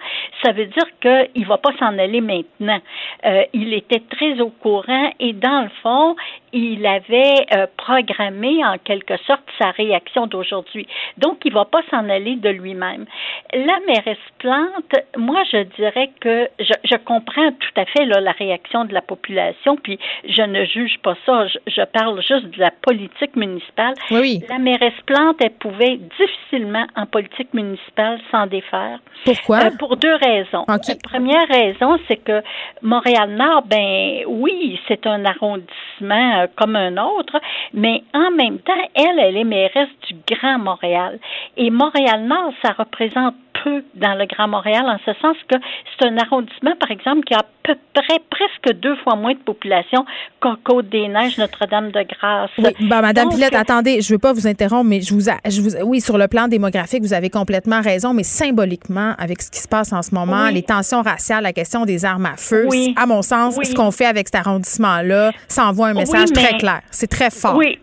ça 0.42 0.52
veut 0.52 0.66
dire 0.66 0.86
qu'il 1.00 1.42
ne 1.42 1.46
va 1.46 1.58
pas 1.58 1.72
s'en 1.78 1.98
aller 1.98 2.20
maintenant. 2.20 2.80
Euh, 3.24 3.44
il 3.52 3.72
était 3.74 4.02
très 4.10 4.40
au 4.40 4.50
courant 4.50 5.10
et 5.20 5.32
dans 5.32 5.62
le 5.62 5.70
fond, 5.82 6.16
il 6.54 6.86
avait 6.86 7.46
euh, 7.52 7.66
programmé 7.76 8.64
en 8.64 8.78
quelque 8.78 9.16
sorte 9.26 9.42
sa 9.58 9.72
réaction 9.72 10.26
d'aujourd'hui. 10.26 10.86
Donc, 11.18 11.38
il 11.44 11.50
ne 11.50 11.54
va 11.54 11.64
pas 11.64 11.82
s'en 11.90 12.08
aller 12.08 12.36
de 12.36 12.48
lui-même. 12.48 13.06
La 13.52 13.80
mairesse 13.86 14.16
Plante, 14.38 14.94
moi, 15.16 15.42
je 15.50 15.64
dirais 15.76 16.10
que 16.20 16.48
je, 16.60 16.72
je 16.84 16.96
comprends 16.96 17.50
tout 17.50 17.80
à 17.80 17.84
fait 17.86 18.04
là, 18.04 18.20
la 18.20 18.32
réaction 18.32 18.84
de 18.84 18.94
la 18.94 19.02
population, 19.02 19.76
puis 19.76 19.98
je 20.28 20.42
ne 20.42 20.64
juge 20.64 20.98
pas 21.02 21.16
ça. 21.26 21.46
Je, 21.48 21.58
je 21.66 21.82
parle 21.82 22.22
juste 22.22 22.46
de 22.46 22.60
la 22.60 22.70
politique 22.70 23.34
municipale. 23.34 23.94
Oui, 24.10 24.20
oui. 24.20 24.42
La 24.48 24.58
mairesse 24.58 25.00
Plante, 25.06 25.36
elle 25.40 25.54
pouvait 25.54 25.98
difficilement 26.18 26.86
en 26.96 27.06
politique 27.06 27.52
municipale 27.52 28.20
s'en 28.30 28.46
défaire. 28.46 29.00
Pourquoi? 29.24 29.64
Euh, 29.64 29.70
pour 29.78 29.96
deux 29.96 30.14
raisons. 30.14 30.64
La 30.68 30.78
première 31.02 31.48
raison, 31.48 31.98
c'est 32.06 32.18
que 32.18 32.42
Montréal-Nord, 32.82 33.62
ben 33.66 34.24
oui, 34.26 34.78
c'est 34.86 35.06
un 35.06 35.24
arrondissement 35.24 36.43
euh, 36.44 36.46
comme 36.56 36.76
un 36.76 36.96
autre, 36.96 37.40
mais 37.72 38.02
en 38.12 38.30
même 38.30 38.58
temps, 38.58 38.72
elle, 38.94 39.18
elle 39.18 39.36
est 39.36 39.44
mairesse 39.44 39.88
du 40.08 40.16
Grand 40.34 40.58
Montréal. 40.58 41.18
Et 41.56 41.70
Montréal-Nord, 41.70 42.52
ça 42.62 42.72
représente 42.72 43.34
peu 43.64 43.82
dans 43.94 44.14
le 44.14 44.26
Grand 44.26 44.46
Montréal, 44.48 44.84
en 44.86 44.98
ce 45.04 45.12
sens 45.20 45.36
que 45.48 45.56
c'est 45.98 46.06
un 46.06 46.16
arrondissement, 46.18 46.76
par 46.78 46.90
exemple, 46.90 47.22
qui 47.24 47.34
a 47.34 47.38
à 47.38 47.44
peu 47.62 47.74
près 47.94 48.18
presque 48.30 48.78
deux 48.78 48.94
fois 48.96 49.16
moins 49.16 49.32
de 49.32 49.38
population 49.38 50.04
qu'en 50.40 50.54
Côte-des-Neiges, 50.62 51.38
Notre-Dame-de-Grâce. 51.38 52.50
Oui, 52.58 52.70
ben, 52.80 53.00
Madame 53.00 53.24
Donc, 53.24 53.34
Pilette, 53.34 53.54
attendez, 53.54 54.02
je 54.02 54.12
veux 54.12 54.18
pas 54.18 54.34
vous 54.34 54.46
interrompre, 54.46 54.84
mais 54.84 55.00
je 55.00 55.14
vous, 55.14 55.30
a- 55.30 55.38
je 55.48 55.60
vous, 55.62 55.70
oui, 55.84 56.00
sur 56.02 56.18
le 56.18 56.28
plan 56.28 56.46
démographique, 56.46 57.02
vous 57.02 57.14
avez 57.14 57.30
complètement 57.30 57.80
raison, 57.80 58.12
mais 58.12 58.22
symboliquement, 58.22 59.14
avec 59.18 59.40
ce 59.40 59.50
qui 59.50 59.58
se 59.60 59.68
passe 59.68 59.92
en 59.94 60.02
ce 60.02 60.14
moment, 60.14 60.44
Oui. 60.44 60.54
les 60.54 60.62
tensions 60.62 61.00
raciales, 61.02 61.42
la 61.42 61.52
question 61.54 61.86
des 61.86 62.04
armes 62.04 62.26
à 62.26 62.36
feu, 62.36 62.66
Oui. 62.68 62.94
à 62.98 63.06
mon 63.06 63.22
sens, 63.22 63.56
Oui. 63.56 63.64
ce 63.66 63.74
qu'on 63.74 63.90
fait 63.90 64.06
avec 64.06 64.28
cet 64.28 64.46
arrondissement-là, 64.46 65.32
ça 65.48 65.66
envoie 65.66 65.88
un 65.88 65.94
message 65.94 66.32
très 66.32 66.58
clair. 66.58 66.80
C'est 66.90 67.08
très 67.08 67.30
fort. 67.30 67.56
Oui. 67.56 67.78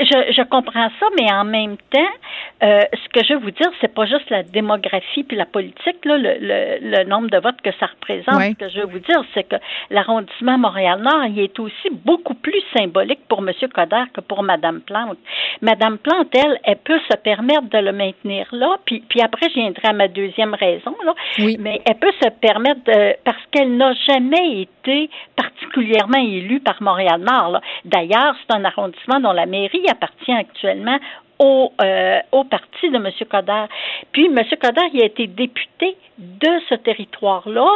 Je, 0.00 0.06
je 0.36 0.42
comprends 0.48 0.88
ça, 0.98 1.06
mais 1.16 1.30
en 1.32 1.44
même 1.44 1.76
temps, 1.92 2.00
euh, 2.64 2.80
ce 2.92 3.08
que 3.10 3.24
je 3.26 3.34
veux 3.34 3.40
vous 3.40 3.50
dire, 3.50 3.68
c'est 3.80 3.92
pas 3.94 4.06
juste 4.06 4.28
la 4.30 4.42
démographie 4.42 5.22
puis 5.22 5.36
la 5.36 5.46
politique, 5.46 6.04
là, 6.04 6.16
le, 6.16 6.36
le, 6.40 6.78
le 6.80 7.04
nombre 7.04 7.28
de 7.28 7.38
votes 7.38 7.60
que 7.62 7.70
ça 7.78 7.86
représente. 7.86 8.42
Ce 8.42 8.54
que 8.54 8.68
je 8.68 8.80
veux 8.80 8.86
vous 8.86 8.98
dire, 9.00 9.22
c'est 9.34 9.44
que 9.44 9.56
l'arrondissement 9.90 10.56
Montréal-Nord, 10.58 11.26
il 11.26 11.40
est 11.40 11.58
aussi 11.58 11.90
beaucoup 11.90 12.34
plus 12.34 12.62
symbolique 12.76 13.20
pour 13.28 13.40
M. 13.40 13.52
Coder 13.72 14.04
que 14.14 14.20
pour 14.20 14.42
Mme 14.42 14.80
Plante. 14.80 15.18
Mme 15.60 15.98
Plante, 15.98 16.34
elle, 16.34 16.58
elle 16.64 16.78
peut 16.78 17.00
se 17.10 17.16
permettre 17.18 17.68
de 17.70 17.78
le 17.78 17.92
maintenir 17.92 18.46
là, 18.52 18.78
puis, 18.84 19.02
puis 19.08 19.20
après, 19.20 19.48
je 19.50 19.60
viendrai 19.60 19.88
à 19.88 19.92
ma 19.92 20.08
deuxième 20.08 20.54
raison, 20.54 20.94
là. 21.04 21.14
Mais 21.58 21.82
elle 21.86 21.96
peut 21.96 22.12
se 22.22 22.28
permettre 22.28 22.82
de, 22.84 23.14
parce 23.24 23.44
qu'elle 23.50 23.76
n'a 23.76 23.92
jamais 24.08 24.62
été 24.62 25.10
particulièrement 25.36 26.18
élue 26.18 26.60
par 26.60 26.82
Montréal-Nord. 26.82 27.60
D'ailleurs, 27.84 28.34
c'est 28.40 28.56
un 28.56 28.64
arrondissement 28.64 29.20
dont 29.20 29.32
la 29.32 29.46
mairie 29.46 29.84
appartient 29.90 30.32
actuellement 30.32 30.98
au, 31.38 31.72
euh, 31.80 32.20
au 32.32 32.44
parti 32.44 32.90
de 32.90 32.96
M. 32.96 33.10
Coder. 33.30 33.64
Puis, 34.12 34.26
M. 34.26 34.42
Coder, 34.60 34.88
il 34.92 35.02
a 35.02 35.06
été 35.06 35.26
député 35.26 35.96
de 36.18 36.60
ce 36.68 36.74
territoire-là, 36.76 37.66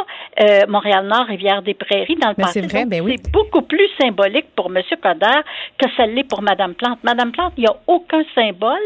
euh, 0.41 0.61
Montréal-Nord, 0.67 1.25
Rivière-des-Prairies, 1.27 2.15
dans 2.15 2.29
le 2.29 2.35
Mais 2.37 2.43
passé. 2.45 2.61
c'est 2.61 2.67
vrai, 2.67 2.81
Donc, 2.83 2.89
ben 2.91 3.01
oui. 3.01 3.15
C'est 3.21 3.31
beaucoup 3.31 3.61
plus 3.61 3.87
symbolique 3.99 4.47
pour 4.55 4.67
M. 4.67 4.81
Coder 5.01 5.41
que 5.77 5.89
ça 5.97 6.05
l'est 6.05 6.23
pour 6.23 6.41
Mme 6.41 6.73
Plante. 6.73 7.03
Mme 7.03 7.31
Plante, 7.31 7.53
il 7.57 7.61
n'y 7.61 7.67
a 7.67 7.75
aucun 7.87 8.23
symbole, 8.35 8.79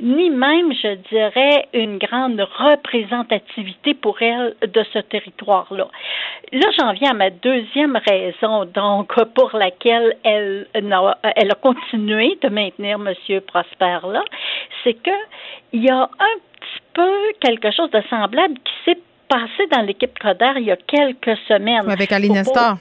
ni 0.00 0.30
même, 0.30 0.72
je 0.72 0.94
dirais, 1.10 1.68
une 1.72 1.98
grande 1.98 2.40
représentativité 2.40 3.94
pour 3.94 4.20
elle 4.20 4.54
de 4.62 4.84
ce 4.92 4.98
territoire-là. 4.98 5.88
Là, 6.52 6.66
j'en 6.78 6.92
viens 6.92 7.10
à 7.10 7.14
ma 7.14 7.30
deuxième 7.30 7.98
raison, 8.08 8.64
donc, 8.64 9.14
pour 9.34 9.56
laquelle 9.56 10.16
elle 10.24 10.66
a 10.74 11.54
continué 11.62 12.38
de 12.42 12.48
maintenir 12.48 12.98
M. 12.98 13.40
Prosper 13.46 13.98
là, 14.08 14.22
c'est 14.82 14.94
que 14.94 15.10
il 15.72 15.84
y 15.84 15.90
a 15.90 16.02
un 16.02 16.38
petit 16.66 16.82
peu 16.94 17.10
quelque 17.40 17.70
chose 17.70 17.90
de 17.90 18.02
semblable 18.10 18.54
qui 18.54 18.72
s'est 18.84 18.98
passé 19.28 19.66
dans 19.72 19.82
l'équipe 19.82 20.18
Coder 20.18 20.52
il 20.56 20.64
y 20.64 20.70
a 20.70 20.76
quelques 20.76 21.36
semaines. 21.48 21.88
Avec 21.90 22.12
Ali 22.12 22.28
Faut 22.28 22.34
pas- 22.34 22.38
Nestor. 22.40 22.76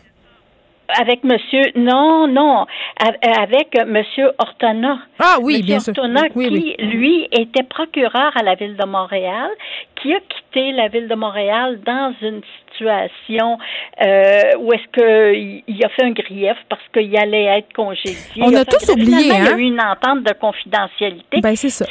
avec 1.01 1.23
Monsieur, 1.23 1.63
non, 1.75 2.27
non, 2.27 2.67
avec 2.99 3.75
Monsieur 3.87 4.29
Ortona. 4.37 4.99
Ah 5.17 5.37
oui, 5.41 5.53
Monsieur 5.55 5.65
bien 5.65 5.79
sûr. 5.79 5.93
Ortona, 5.97 6.21
Oui, 6.35 6.47
qui, 6.47 6.53
oui. 6.53 6.75
lui, 6.85 7.27
était 7.31 7.63
procureur 7.63 8.31
à 8.37 8.43
la 8.43 8.53
ville 8.53 8.77
de 8.77 8.85
Montréal, 8.85 9.49
qui 9.95 10.13
a 10.13 10.19
quitté 10.19 10.71
la 10.73 10.87
ville 10.89 11.07
de 11.07 11.15
Montréal 11.15 11.79
dans 11.83 12.13
une 12.21 12.41
situation 12.71 13.57
euh, 14.05 14.41
où 14.59 14.73
est-ce 14.73 14.87
qu'il 14.93 15.63
il 15.67 15.83
a 15.83 15.89
fait 15.89 16.03
un 16.03 16.11
grief 16.11 16.57
parce 16.69 16.83
qu'il 16.93 17.17
allait 17.17 17.45
être 17.45 17.73
congédié. 17.73 18.43
On 18.43 18.53
a 18.55 18.63
tous 18.65 18.87
oublié, 18.91 19.23
Finalement, 19.23 19.37
Il 19.39 19.45
y 19.45 19.47
hein? 19.49 19.55
a 19.55 19.57
eu 19.57 19.61
une 19.63 19.81
entente 19.81 20.23
de 20.23 20.33
confidentialité 20.33 21.41
Ben, 21.41 21.55
c'est 21.55 21.69
ça. 21.69 21.85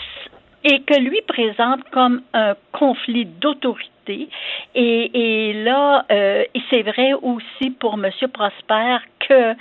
Et 0.65 0.83
que 0.83 0.99
lui 0.99 1.21
présente 1.23 1.89
comme 1.91 2.23
un 2.33 2.55
conflit 2.73 3.27
d'autorité. 3.27 3.94
Et, 4.09 4.31
et 4.75 5.53
là, 5.53 6.05
euh, 6.11 6.45
c'est 6.71 6.83
vrai 6.83 7.13
aussi 7.15 7.71
pour 7.79 7.95
M. 7.95 8.11
Prosper 8.33 8.99
que 9.29 9.55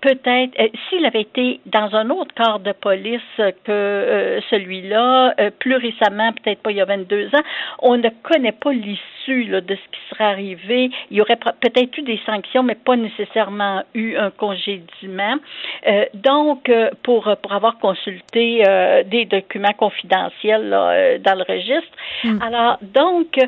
peut-être, 0.00 0.58
euh, 0.58 0.68
s'il 0.88 1.04
avait 1.04 1.22
été 1.22 1.60
dans 1.66 1.94
un 1.94 2.10
autre 2.10 2.34
corps 2.34 2.60
de 2.60 2.72
police 2.72 3.20
que 3.36 3.70
euh, 3.70 4.40
celui-là, 4.50 5.34
euh, 5.38 5.50
plus 5.58 5.76
récemment, 5.76 6.32
peut-être 6.32 6.62
pas 6.62 6.70
il 6.70 6.78
y 6.78 6.80
a 6.80 6.84
22 6.84 7.26
ans, 7.28 7.42
on 7.80 7.96
ne 7.96 8.08
connaît 8.22 8.52
pas 8.52 8.72
l'issue 8.72 9.00
de 9.28 9.60
ce 9.68 9.74
qui 9.74 10.00
serait 10.10 10.24
arrivé. 10.24 10.90
Il 11.10 11.16
y 11.16 11.20
aurait 11.20 11.36
peut-être 11.36 11.98
eu 11.98 12.02
des 12.02 12.20
sanctions, 12.26 12.62
mais 12.62 12.74
pas 12.74 12.96
nécessairement 12.96 13.82
eu 13.94 14.16
un 14.16 14.30
congédiement. 14.30 15.36
Euh, 15.86 16.04
donc, 16.14 16.70
pour, 17.02 17.30
pour 17.42 17.52
avoir 17.52 17.78
consulté 17.78 18.64
euh, 18.66 19.02
des 19.04 19.26
documents 19.26 19.74
confidentiels 19.74 20.68
là, 20.68 21.18
dans 21.18 21.34
le 21.34 21.44
registre. 21.44 21.92
Alors, 22.40 22.78
donc, 22.82 23.38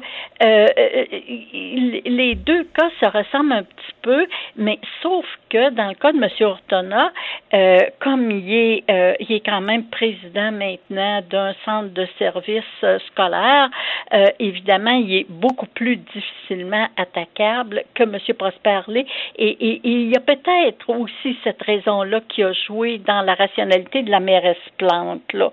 euh, 0.42 0.66
euh, 0.78 1.04
il- 1.12 2.02
les 2.04 2.34
deux 2.34 2.64
cas 2.64 2.90
se 3.00 3.06
ressemblent 3.06 3.52
un 3.52 3.62
petit 3.62 3.94
peu, 4.02 4.26
mais 4.56 4.78
sauf 5.02 5.24
que 5.50 5.70
dans 5.70 5.88
le 5.88 5.94
cas 5.94 6.12
de 6.12 6.18
M. 6.18 6.28
Ortona, 6.40 7.12
euh, 7.54 7.78
comme 8.00 8.30
il 8.30 8.52
est, 8.52 8.84
euh, 8.90 9.14
il 9.20 9.32
est 9.36 9.40
quand 9.46 9.60
même 9.60 9.84
président 9.84 10.50
maintenant 10.52 11.20
d'un 11.30 11.54
centre 11.64 11.90
de 11.94 12.06
services 12.18 12.64
euh, 12.82 12.98
scolaires, 13.08 13.68
euh, 14.14 14.26
évidemment, 14.38 14.90
il 14.92 15.14
est 15.14 15.26
beaucoup 15.28 15.66
plus 15.66 15.96
difficilement 15.96 16.86
attaquable 16.96 17.84
que 17.94 18.02
M. 18.02 18.18
Prosper 18.38 18.80
l'est. 18.88 19.06
Et, 19.36 19.48
et- 19.48 19.80
et 19.84 19.90
il 19.90 20.08
y 20.12 20.16
a 20.16 20.20
peut-être 20.20 20.88
aussi 20.90 21.36
cette 21.44 21.62
raison-là 21.62 22.20
qui 22.28 22.42
a 22.42 22.52
joué 22.52 22.98
dans 22.98 23.22
la 23.22 23.34
rationalité 23.34 24.02
de 24.02 24.10
la 24.10 24.20
mairesse 24.20 24.56
Plante, 24.78 25.32
là, 25.32 25.50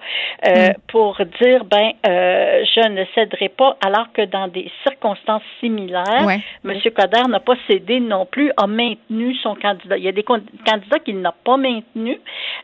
euh, 0.48 0.70
pour 0.88 1.18
dire, 1.42 1.66
ben, 1.66 1.92
euh, 2.08 2.64
je 2.76 2.88
ne 2.90 3.04
céderai 3.16 3.50
pas, 3.50 3.78
alors 3.86 4.12
que 4.14 4.24
dans 4.24 4.48
des 4.48 4.72
circonstances 4.84 5.44
similaires, 5.60 6.26
Ouais. 6.26 6.40
M. 6.66 6.74
Coder 6.96 7.28
n'a 7.28 7.40
pas 7.40 7.56
cédé 7.68 8.00
non 8.00 8.26
plus, 8.26 8.52
a 8.58 8.68
maintenu 8.68 9.36
son 9.44 9.56
candidat. 9.56 9.98
Il 9.98 10.04
y 10.04 10.08
a 10.08 10.12
des 10.12 10.24
candidats 10.24 11.00
qu'il 11.04 11.20
n'a 11.22 11.34
pas 11.44 11.58
maintenus, 11.58 12.18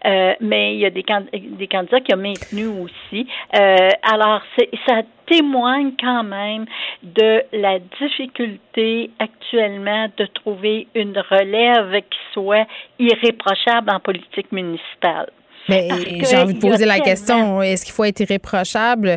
euh, 0.05 0.33
mais 0.39 0.73
il 0.75 0.79
y 0.79 0.85
a 0.85 0.89
des, 0.89 1.03
can- 1.03 1.25
des 1.33 1.67
candidats 1.67 1.99
qu'il 1.99 2.13
a 2.13 2.17
maintenus 2.17 2.69
aussi. 2.83 3.27
Euh, 3.55 3.89
alors, 4.03 4.41
ça 4.87 5.01
témoigne 5.27 5.91
quand 5.99 6.23
même 6.23 6.65
de 7.03 7.43
la 7.53 7.79
difficulté 7.99 9.09
actuellement 9.19 10.07
de 10.17 10.25
trouver 10.27 10.87
une 10.95 11.17
relève 11.17 12.01
qui 12.01 12.19
soit 12.33 12.67
irréprochable 12.99 13.89
en 13.91 13.99
politique 13.99 14.51
municipale. 14.51 15.29
Mais 15.67 15.89
j'ai 16.29 16.37
envie 16.37 16.53
de 16.53 16.59
poser 16.59 16.85
la 16.85 16.99
question 16.99 17.59
est-ce 17.63 17.85
qu'il 17.85 17.93
faut 17.93 18.03
être 18.03 18.19
irréprochable? 18.19 19.07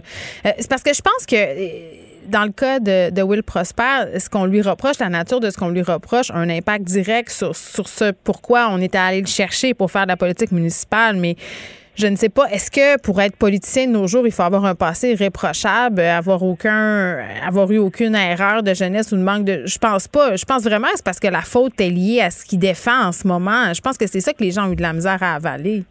Euh, 0.47 0.51
C'est 0.59 0.70
parce 0.70 0.83
que 0.83 0.95
je 0.95 1.03
pense 1.03 1.27
que 1.27 1.37
dans 2.29 2.45
le 2.45 2.53
cas 2.53 2.79
de, 2.81 3.23
Will 3.23 3.43
Prosper, 3.43 4.19
ce 4.19 4.29
qu'on 4.29 4.45
lui 4.45 4.63
reproche, 4.63 4.99
la 5.01 5.09
nature 5.09 5.41
de 5.41 5.51
ce 5.51 5.57
qu'on 5.57 5.71
lui 5.71 5.83
reproche, 5.83 6.31
un 6.33 6.49
impact 6.49 6.85
direct 6.85 7.31
sur, 7.31 7.57
sur 7.57 7.89
ce 7.89 8.13
pourquoi 8.13 8.69
on 8.71 8.81
était 8.81 8.99
allé 8.99 9.21
le 9.21 9.27
chercher 9.27 9.75
pour 9.75 9.91
faire 9.91 10.05
de 10.05 10.09
la 10.09 10.17
politique 10.17 10.53
municipale. 10.53 11.17
Mais 11.17 11.37
je 11.99 12.07
ne 12.07 12.15
sais 12.15 12.29
pas, 12.29 12.45
est-ce 12.51 12.71
que 12.71 13.01
pour 13.01 13.21
être 13.21 13.37
politicien 13.37 13.87
de 13.87 13.93
nos 13.93 14.07
jours, 14.07 14.25
il 14.25 14.33
faut 14.33 14.43
avoir 14.43 14.65
un 14.65 14.77
passé 14.77 15.11
irréprochable, 15.11 16.01
avoir 16.01 16.43
aucun, 16.45 17.19
avoir 17.45 17.71
eu 17.73 17.79
aucune 17.79 18.15
erreur 18.15 18.63
de 18.63 18.73
jeunesse 18.73 19.11
ou 19.11 19.17
de 19.17 19.23
manque 19.23 19.45
de. 19.45 19.63
Je 19.67 19.79
pense 19.79 20.07
pas. 20.07 20.37
Je 20.37 20.45
pense 20.45 20.63
vraiment 20.63 20.87
c'est 20.95 21.05
parce 21.05 21.19
que 21.19 21.27
la 21.27 21.43
faute 21.43 21.81
est 21.81 21.91
liée 21.91 22.21
à 22.21 22.31
ce 22.31 22.45
qu'il 22.45 22.61
défend 22.61 23.07
en 23.07 23.13
ce 23.13 23.27
moment. 23.27 23.75
Je 23.75 23.81
pense 23.81 23.99
que 23.99 24.07
c'est 24.07 24.21
ça 24.21 24.33
que 24.33 24.45
les 24.45 24.53
gens 24.53 24.69
ont 24.69 24.73
eu 24.73 24.77
de 24.77 24.83
la 24.83 24.93
misère 24.93 25.21
à 25.23 25.35
avaler. 25.35 25.85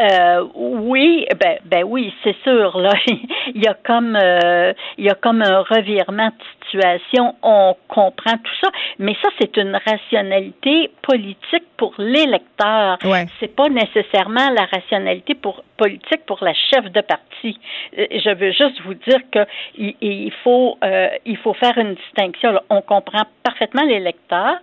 Euh, 0.00 0.46
oui, 0.54 1.26
ben, 1.38 1.58
ben 1.64 1.84
oui, 1.84 2.12
c'est 2.24 2.36
sûr. 2.42 2.78
Là, 2.78 2.94
il 3.06 3.62
y 3.62 3.66
a 3.66 3.74
comme 3.74 4.16
euh, 4.16 4.72
il 4.96 5.04
y 5.04 5.10
a 5.10 5.14
comme 5.14 5.42
un 5.42 5.60
revirement 5.60 6.30
situation. 6.70 7.34
On 7.42 7.76
comprend 7.88 8.36
tout 8.36 8.56
ça, 8.62 8.70
mais 8.98 9.14
ça 9.22 9.28
c'est 9.40 9.56
une 9.56 9.76
rationalité 9.86 10.90
politique 11.02 11.64
pour 11.76 11.94
l'électeur. 11.98 12.98
Ouais. 13.04 13.26
C'est 13.38 13.54
pas 13.54 13.68
nécessairement 13.68 14.50
la 14.50 14.64
rationalité 14.66 15.34
pour 15.34 15.62
politique 15.76 16.24
pour 16.26 16.44
la 16.44 16.52
chef 16.52 16.84
de 16.92 17.00
parti. 17.00 17.58
Euh, 17.98 18.06
Je 18.10 18.30
veux 18.34 18.52
juste 18.52 18.80
vous 18.84 18.94
dire 18.94 19.20
que 19.32 19.46
il, 19.76 19.94
il 20.00 20.32
faut 20.44 20.76
euh, 20.84 21.08
il 21.24 21.36
faut 21.38 21.54
faire 21.54 21.76
une 21.78 21.94
distinction. 21.94 22.52
là. 22.52 22.62
On 22.70 22.82
comprend 22.82 23.22
parfaitement 23.42 23.82
l'électeur. 23.82 24.56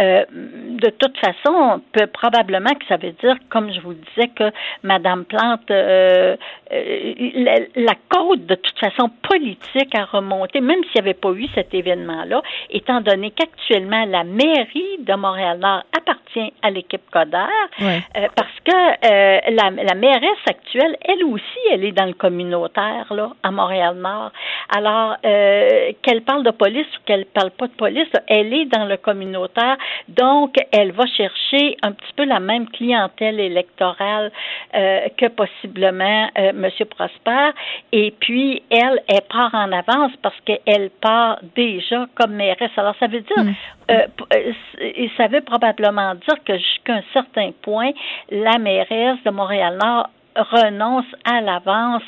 Euh, 0.00 0.24
de 0.30 0.90
toute 0.90 1.16
façon, 1.18 1.80
peut 1.92 2.06
probablement 2.06 2.74
que 2.74 2.86
ça 2.88 2.96
veut 2.96 3.12
dire, 3.24 3.36
comme 3.48 3.72
je 3.72 3.80
vous 3.80 3.94
disais, 3.94 4.28
que 4.28 4.50
Madame 4.82 5.24
Plante, 5.24 5.70
euh, 5.70 6.36
la, 6.70 7.54
la 7.76 7.94
de 8.36 8.54
toute 8.54 8.78
façon 8.78 9.10
politique 9.22 9.94
a 9.94 10.04
remonté, 10.04 10.60
même 10.60 10.82
s'il 10.84 11.02
n'y 11.02 11.08
avait 11.08 11.14
pas 11.14 11.30
eu 11.32 11.46
cet 11.54 11.74
événement-là, 11.74 12.42
étant 12.70 13.00
donné 13.00 13.30
qu'actuellement 13.30 14.04
la 14.06 14.24
mairie 14.24 14.98
de 15.00 15.14
Montréal-Nord 15.14 15.82
appartient 15.96 16.52
à 16.62 16.70
l'équipe 16.70 17.02
Coder, 17.10 17.36
Ouais. 17.80 18.00
euh, 18.16 18.26
parce 18.36 18.60
que 18.64 18.70
euh, 18.72 19.40
la, 19.50 19.70
la 19.70 19.94
mairesse 19.94 20.44
actuelle, 20.48 20.96
elle 21.02 21.24
aussi, 21.24 21.58
elle 21.72 21.84
est 21.84 21.92
dans 21.92 22.06
le 22.06 22.12
communautaire 22.14 23.06
là, 23.10 23.30
à 23.42 23.50
Montréal-Nord. 23.50 24.30
Alors, 24.74 25.16
euh, 25.24 25.92
qu'elle 26.02 26.22
parle 26.22 26.44
de 26.44 26.50
police 26.50 26.86
ou 26.96 27.00
qu'elle 27.06 27.26
parle 27.26 27.50
pas 27.50 27.66
de 27.66 27.72
police, 27.72 28.08
elle 28.28 28.52
est 28.54 28.66
dans 28.66 28.84
le 28.84 28.96
communautaire, 28.96 29.76
donc 30.08 30.54
elle 30.72 30.92
va 30.92 31.06
chercher 31.06 31.76
un 31.82 31.92
petit 31.92 32.12
peu 32.16 32.24
la 32.24 32.38
même 32.40 32.68
clientèle 32.70 33.40
électorale 33.40 34.30
que 34.72 35.28
possiblement 35.28 36.28
M. 36.36 36.68
Prosper. 36.90 37.50
Et 37.92 38.12
puis, 38.20 38.62
elle, 38.70 39.02
elle 39.08 39.22
part 39.28 39.54
en 39.54 39.72
avance 39.72 40.12
parce 40.22 40.38
qu'elle 40.44 40.90
part 41.00 41.38
déjà 41.56 42.06
comme 42.14 42.32
mairesse. 42.32 42.70
Alors, 42.76 42.94
ça 43.00 43.06
veut 43.06 43.20
dire, 43.20 43.44
euh, 43.90 44.06
p- 44.16 44.24
euh, 44.36 44.52
c- 44.78 45.10
ça 45.16 45.26
veut 45.28 45.40
probablement 45.42 46.14
dire 46.14 46.42
que 46.44 46.56
jusqu'à 46.56 46.94
un 46.94 47.02
certain 47.12 47.50
point, 47.62 47.90
la 48.30 48.58
mairesse 48.58 49.18
de 49.24 49.30
Montréal-Nord 49.30 50.08
renonce 50.36 51.06
à 51.24 51.40
l'avance 51.40 52.02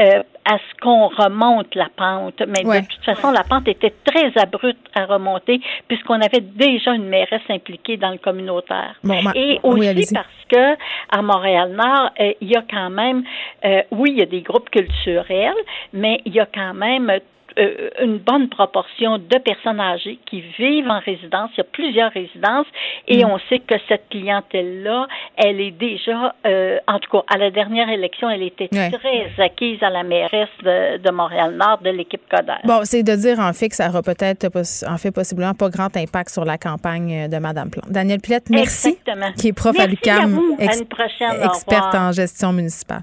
euh, 0.00 0.22
à 0.44 0.58
ce 0.58 0.80
qu'on 0.80 1.06
remonte 1.08 1.72
la 1.76 1.88
pente. 1.96 2.40
Mais 2.48 2.64
Ouais. 2.66 2.82
de 2.82 2.86
toute 2.86 3.04
façon, 3.04 3.30
la 3.30 3.44
pente 3.44 3.68
était 3.68 3.94
très 4.04 4.36
abrupte 4.36 4.84
à 4.96 5.06
remonter 5.06 5.60
puisqu'on 5.86 6.20
avait 6.20 6.40
déjà 6.40 6.92
une 6.94 7.06
mairesse 7.08 7.42
impliquée 7.48 7.96
dans 7.96 8.10
le 8.10 8.18
communautaire. 8.18 8.94
Bon, 9.04 9.22
ma- 9.22 9.32
Et 9.36 9.60
aussi 9.62 10.12
parce 10.14 10.26
que 10.48 10.74
à 11.16 11.22
Montréal-Nord, 11.22 12.10
euh, 12.20 12.32
il 12.40 12.48
y 12.50 12.56
a 12.56 12.62
quand 12.68 12.90
même, 12.90 13.22
euh, 13.64 13.82
oui, 13.92 14.10
il 14.12 14.18
y 14.18 14.22
a 14.22 14.26
des 14.26 14.40
groupes 14.42 14.68
culturels, 14.70 15.54
mais 15.92 16.20
il 16.24 16.34
y 16.34 16.40
a 16.40 16.46
quand 16.46 16.74
même 16.74 17.12
euh, 17.58 17.90
une 18.02 18.18
bonne 18.18 18.48
proportion 18.48 19.18
de 19.18 19.38
personnes 19.38 19.80
âgées 19.80 20.18
qui 20.26 20.42
vivent 20.58 20.88
en 20.88 21.00
résidence. 21.00 21.50
Il 21.54 21.58
y 21.58 21.60
a 21.60 21.64
plusieurs 21.64 22.12
résidences 22.12 22.66
et 23.08 23.24
Mm. 23.24 23.28
on 23.30 23.38
sait 23.48 23.60
que 23.60 23.74
cette 23.88 24.08
clientèle-là, 24.10 25.06
elle 25.36 25.60
est 25.60 25.70
déjà, 25.70 26.34
euh, 26.46 26.78
en 26.88 26.98
tout 26.98 27.10
cas, 27.10 27.24
à 27.32 27.38
la 27.38 27.50
dernière 27.50 27.88
élection, 27.88 28.28
elle 28.30 28.42
était 28.42 28.68
Ouais. 28.72 28.90
très 28.90 29.30
acquise 29.42 29.82
à 29.82 29.90
la 29.90 30.02
mairesse 30.02 30.48
de, 30.62 30.98
de 30.98 31.10
Montréal-Nord 31.10 31.78
de 31.82 31.90
l'équipe 31.90 32.22
Coder. 32.30 32.54
Bon, 32.64 32.80
c'est 32.84 33.02
de 33.02 33.14
dire 33.14 33.38
en 33.38 33.52
fait 33.52 33.68
que 33.68 33.76
ça 33.76 33.88
aura 33.88 34.02
peut-être, 34.02 34.46
en 34.88 34.96
fait, 34.98 35.10
possiblement 35.12 35.54
pas 35.54 35.68
grand 35.68 35.96
impact 35.96 36.30
sur 36.30 36.44
la 36.44 36.58
campagne 36.58 37.28
de 37.28 37.36
Mme 37.38 37.70
Plante. 37.70 37.90
Daniel 37.90 38.20
Pilette, 38.20 38.50
merci. 38.50 38.88
Exactement. 38.88 39.32
Qui 39.38 39.48
est 39.48 39.52
prof 39.52 39.78
à 39.78 39.86
Merci 39.86 39.90
l'UQAM, 39.90 40.34
à. 40.38 40.38
Au 40.38 41.44
experte 41.44 41.94
en 41.94 42.12
gestion 42.12 42.52
municipale. 42.52 43.02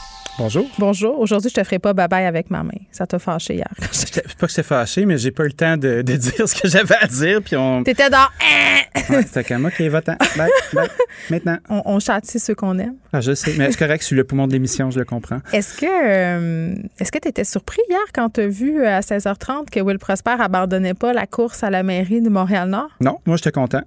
Bonjour. 0.41 0.65
bonjour. 0.79 1.19
Aujourd'hui, 1.19 1.51
je 1.51 1.55
te 1.55 1.63
ferai 1.63 1.77
pas 1.77 1.93
bye-bye 1.93 2.25
avec 2.25 2.49
ma 2.49 2.63
main. 2.63 2.71
Ça 2.91 3.05
t'a 3.05 3.19
fâché 3.19 3.53
hier. 3.55 3.67
J'étais- 3.91 4.21
Pas 4.21 4.47
que 4.47 4.49
j'étais 4.49 4.63
fâché, 4.63 5.05
mais 5.05 5.19
j'ai 5.19 5.29
pas 5.29 5.43
eu 5.43 5.47
le 5.47 5.53
temps 5.53 5.77
de, 5.77 6.01
de 6.01 6.15
dire 6.15 6.49
ce 6.49 6.59
que 6.59 6.67
j'avais 6.67 6.95
à 6.99 7.05
dire. 7.05 7.41
Puis 7.43 7.55
on. 7.55 7.83
T'étais 7.83 8.09
dans... 8.09 8.25
Ouais, 9.09 9.23
C'était 9.23 9.43
comme, 9.43 9.65
OK, 9.65 9.79
va-t'en. 9.81 10.15
Bye, 10.37 10.49
bye. 10.73 10.87
Maintenant. 11.29 11.57
On, 11.69 11.81
on 11.85 11.99
châtie 11.99 12.39
ceux 12.39 12.55
qu'on 12.55 12.77
aime. 12.79 12.95
Ah, 13.13 13.21
je 13.21 13.33
sais, 13.33 13.53
mais 13.57 13.71
c'est 13.71 13.77
correct, 13.79 14.01
je 14.01 14.07
suis 14.07 14.15
le 14.15 14.23
poumon 14.23 14.47
de 14.47 14.53
l'émission, 14.53 14.89
je 14.91 14.99
le 14.99 15.05
comprends. 15.05 15.39
Est-ce 15.53 15.75
que 15.77 15.85
euh, 15.85 16.75
est-ce 16.99 17.11
que 17.11 17.19
tu 17.19 17.27
étais 17.27 17.43
surpris 17.43 17.81
hier 17.89 17.99
quand 18.13 18.29
tu 18.31 18.41
as 18.41 18.47
vu 18.47 18.81
euh, 18.81 18.97
à 18.97 18.99
16h30 19.01 19.69
que 19.71 19.79
Will 19.79 19.97
Prosper 19.97 20.35
abandonnait 20.39 20.93
pas 20.93 21.13
la 21.13 21.25
course 21.25 21.63
à 21.63 21.69
la 21.69 21.83
mairie 21.83 22.21
de 22.21 22.29
Montréal-Nord? 22.29 22.89
Non, 22.99 23.17
moi, 23.25 23.37
j'étais 23.37 23.51
content. 23.51 23.81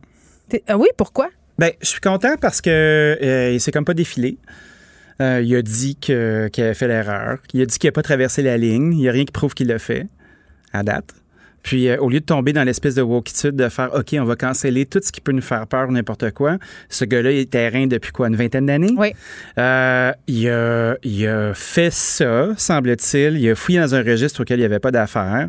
Ah 0.69 0.77
oui, 0.79 0.89
pourquoi? 0.97 1.29
Ben, 1.59 1.71
je 1.81 1.87
suis 1.87 2.01
content 2.01 2.35
parce 2.41 2.61
que 2.61 2.71
euh, 2.71 3.53
il 3.53 3.61
s'est 3.61 3.73
comme 3.73 3.85
pas 3.85 3.95
défilé. 3.95 4.37
Euh, 5.21 5.43
il 5.45 5.55
a 5.55 5.63
dit 5.63 5.97
qu'il 5.97 6.15
avait 6.17 6.75
fait 6.75 6.89
l'erreur. 6.89 7.39
Il 7.53 7.63
a 7.63 7.67
dit 7.67 7.79
qu'il 7.79 7.89
n'a 7.89 7.93
pas 7.93 8.03
traversé 8.03 8.43
la 8.43 8.57
ligne. 8.57 8.93
Il 8.93 8.99
n'y 8.99 9.09
a 9.09 9.13
rien 9.13 9.25
qui 9.25 9.33
prouve 9.33 9.55
qu'il 9.55 9.69
l'a 9.69 9.79
fait, 9.79 10.07
à 10.73 10.83
date. 10.83 11.15
Puis, 11.63 11.89
euh, 11.89 11.97
au 11.99 12.11
lieu 12.11 12.21
de 12.21 12.25
tomber 12.25 12.53
dans 12.53 12.63
l'espèce 12.63 12.95
de 12.95 13.01
wokitude 13.01 13.57
de 13.57 13.71
faire 13.71 13.95
OK, 13.95 14.15
on 14.19 14.25
va 14.25 14.37
canceller 14.37 14.85
tout 14.85 15.01
ce 15.03 15.11
qui 15.11 15.23
peut 15.23 15.33
nous 15.33 15.41
faire 15.41 15.67
peur, 15.67 15.91
n'importe 15.91 16.31
quoi, 16.33 16.59
ce 16.91 17.07
gars-là, 17.07 17.33
est 17.33 17.51
terrain 17.51 17.87
depuis 17.87 18.13
quoi, 18.13 18.29
une 18.29 18.37
vingtaine 18.37 18.67
d'années? 18.67 18.93
Oui. 18.99 19.15
Euh, 19.57 20.13
il, 20.27 20.49
a, 20.51 20.97
il 21.03 21.27
a 21.27 21.55
fait 21.55 21.91
ça, 21.91 22.49
semble-t-il. 22.59 23.39
Il 23.39 23.51
a 23.51 23.55
fouillé 23.55 23.81
dans 23.81 23.95
un 23.95 24.03
registre 24.03 24.43
auquel 24.43 24.59
il 24.59 24.63
n'y 24.63 24.67
avait 24.67 24.79
pas 24.79 24.91
d'affaires. 24.91 25.49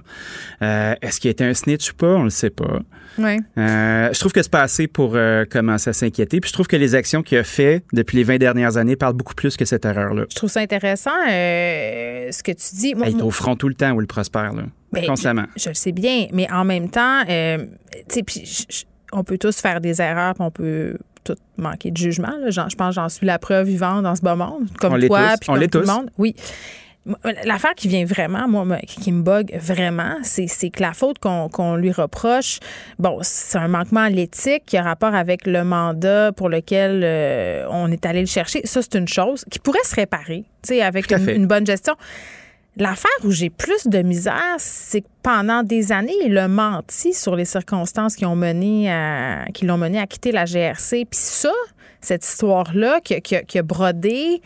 Est-ce 0.62 1.20
qu'il 1.20 1.28
a 1.28 1.32
été 1.32 1.44
un 1.44 1.54
snitch 1.54 1.92
ou 1.92 1.96
pas? 1.96 2.08
On 2.08 2.20
ne 2.20 2.24
le 2.26 2.30
sait 2.30 2.50
pas. 2.50 2.80
Oui. 3.18 3.38
Euh, 3.58 4.10
je 4.14 4.20
trouve 4.20 4.32
que 4.32 4.42
c'est 4.42 4.52
pas 4.52 4.62
assez 4.62 4.88
pour 4.88 5.14
euh, 5.16 5.46
commencer 5.46 5.90
à 5.90 5.94
s'inquiéter. 5.94 6.40
Puis 6.42 6.50
je 6.50 6.54
trouve 6.54 6.68
que 6.68 6.76
les 6.76 6.96
actions 6.96 7.24
qu'il 7.24 7.38
a 7.38 7.44
fait 7.44 7.84
depuis 7.94 8.18
les 8.18 8.24
20 8.24 8.38
dernières 8.38 8.78
années 8.78 8.96
parlent 8.96 9.14
beaucoup 9.14 9.36
plus 9.36 9.56
que 9.58 9.66
cette 9.66 9.86
erreur-là. 9.86 10.26
Je 10.30 10.36
trouve 10.36 10.50
ça 10.50 10.60
intéressant, 10.62 11.12
euh, 11.30 12.32
ce 12.32 12.44
que 12.44 12.52
tu 12.52 12.76
dis. 12.76 12.96
Moi- 12.96 13.08
Il 13.10 13.18
est 13.20 13.22
au 13.22 13.32
front 13.32 13.56
tout 13.56 13.68
le 13.70 13.76
temps, 13.76 13.92
Will 13.94 14.08
Prosper, 14.08 14.50
là. 14.56 14.64
Ben, 14.92 15.06
constamment. 15.08 15.46
Je, 15.56 15.64
je 15.64 15.70
le 15.70 15.76
sais 15.76 15.92
bien, 15.92 16.28
mais 16.32 16.50
en 16.52 16.64
même 16.66 16.90
temps, 16.90 17.24
tu 17.26 18.22
sais, 18.26 18.86
on 19.12 19.24
peut 19.24 19.38
tous 19.38 19.58
faire 19.60 19.82
des 19.82 20.02
erreurs, 20.02 20.34
puis 20.36 20.44
on 20.44 20.52
peut 20.52 20.98
tout 21.24 21.36
manquer 21.58 21.92
de 21.92 21.98
jugement. 21.98 22.34
là. 22.40 22.50
Je 22.50 22.76
pense 22.76 22.90
que 22.90 23.02
j'en 23.02 23.10
suis 23.10 23.26
la 23.26 23.40
preuve 23.40 23.66
vivante 23.68 24.04
dans 24.04 24.16
ce 24.16 24.22
beau 24.22 24.36
monde, 24.36 24.68
comme 24.80 24.94
On 24.94 25.00
toi, 25.08 25.36
puis 25.40 25.48
comme 25.48 25.56
tout 25.68 25.80
le 25.80 25.86
tous. 25.86 25.92
monde. 25.92 26.10
Oui. 26.18 26.36
Moi, 27.06 27.20
L'affaire 27.44 27.76
qui 27.76 27.88
vient 27.88 28.04
vraiment, 28.04 28.48
moi, 28.48 28.78
qui 28.80 29.12
me 29.12 29.22
bug 29.22 29.56
vraiment, 29.56 30.16
c'est 30.24 30.48
que 30.72 30.82
la 30.82 30.94
faute 30.94 31.20
qu'on 31.20 31.76
lui 31.76 31.92
reproche, 31.92 32.60
bon, 32.98 33.20
c'est 33.22 33.60
un 33.60 33.68
manquement 33.68 34.02
à 34.02 34.10
l'éthique 34.10 34.64
qui 34.66 34.76
a 34.76 34.82
rapport 34.82 35.14
avec 35.14 35.46
le 35.46 35.64
mandat 35.64 36.32
pour 36.32 36.50
lequel 36.50 37.02
euh, 37.04 37.68
on 37.70 37.92
est 37.92 38.08
allé 38.08 38.22
le 38.22 38.26
chercher. 38.26 38.66
Ça, 38.66 38.82
c'est 38.82 38.96
une 38.96 39.08
chose 39.08 39.46
qui 39.52 39.60
pourrait 39.60 39.84
se 39.84 39.94
réparer, 39.96 40.46
tu 40.64 40.70
sais, 40.70 40.82
avec 40.82 41.12
une, 41.12 41.46
bonne 41.46 41.68
gestion. 41.68 41.94
L'affaire 42.78 43.12
où 43.24 43.30
j'ai 43.30 43.52
plus 43.52 43.86
de 43.86 44.00
misère, 44.00 44.56
c'est 44.58 45.02
que 45.02 45.08
pendant 45.22 45.62
des 45.62 45.92
années, 45.92 46.18
il 46.26 46.36
a 46.40 46.48
menti 46.48 47.14
sur 47.14 47.36
les 47.36 47.46
circonstances 47.46 48.16
qui 48.16 48.26
ont 48.26 48.36
mené 48.36 48.92
à, 48.92 49.46
qui 49.54 49.66
l'ont 49.66 49.78
mené 49.78 50.00
à 50.00 50.08
quitter 50.08 50.32
la 50.32 50.46
GRC. 50.46 51.06
Puis 51.06 51.20
ça, 51.20 51.54
cette 52.02 52.26
histoire-là, 52.26 53.00
qui, 53.02 53.22
qui 53.22 53.60
a 53.60 53.64
brodé. 53.64 54.42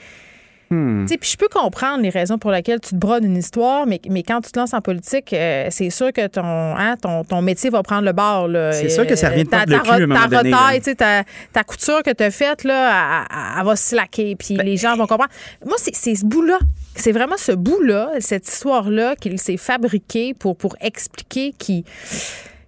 Hmm. 0.70 1.06
Tu 1.06 1.14
sais, 1.14 1.18
puis 1.18 1.30
je 1.32 1.38
peux 1.38 1.48
comprendre 1.48 2.04
les 2.04 2.10
raisons 2.10 2.38
pour 2.38 2.52
lesquelles 2.52 2.80
tu 2.80 2.92
te 2.92 2.96
brodes 2.96 3.24
une 3.24 3.38
histoire, 3.38 3.88
mais, 3.88 4.00
mais 4.10 4.24
quand 4.24 4.42
tu 4.42 4.52
te 4.52 4.60
lances 4.60 4.74
en 4.74 4.82
politique, 4.82 5.34
euh, 5.34 5.68
c'est 5.72 5.90
sûr 5.90 6.14
que 6.14 6.28
ton, 6.28 6.44
hein, 6.44 6.96
ton, 7.02 7.24
ton 7.24 7.42
métier 7.42 7.70
va 7.70 7.82
prendre 7.82 8.06
le 8.06 8.14
bord. 8.14 8.50
C'est 8.74 8.90
sûr 8.90 9.08
que 9.08 9.16
ça 9.16 9.30
revient 9.30 9.46
de 9.46 9.50
ta, 9.50 9.66
le 9.66 9.78
ta, 9.78 9.80
cul 9.80 10.08
ta 10.08 10.38
retaille, 10.38 10.96
ta, 10.96 11.24
ta 11.54 11.64
couture 11.64 12.04
que 12.04 12.12
tu 12.12 12.24
as 12.24 12.32
faite, 12.32 12.64
là, 12.64 13.26
elle, 13.58 13.66
va 13.66 13.76
se 13.76 13.90
slacker, 13.90 14.36
puis 14.36 14.56
Ben, 14.56 14.66
les 14.66 14.78
gens 14.78 14.96
vont 14.96 15.08
comprendre. 15.08 15.32
Moi, 15.66 15.76
c'est 15.78 15.96
c'est 15.96 16.16
ce 16.16 16.26
bout-là. 16.26 16.60
C'est 16.96 17.12
vraiment 17.12 17.38
ce 17.38 17.52
bout-là, 17.52 18.12
cette 18.20 18.48
histoire-là 18.48 19.16
qu'il 19.16 19.40
s'est 19.40 19.58
fabriqué 19.58 20.34
pour, 20.34 20.58
pour 20.58 20.76
expliquer 20.82 21.54
qui, 21.58 21.86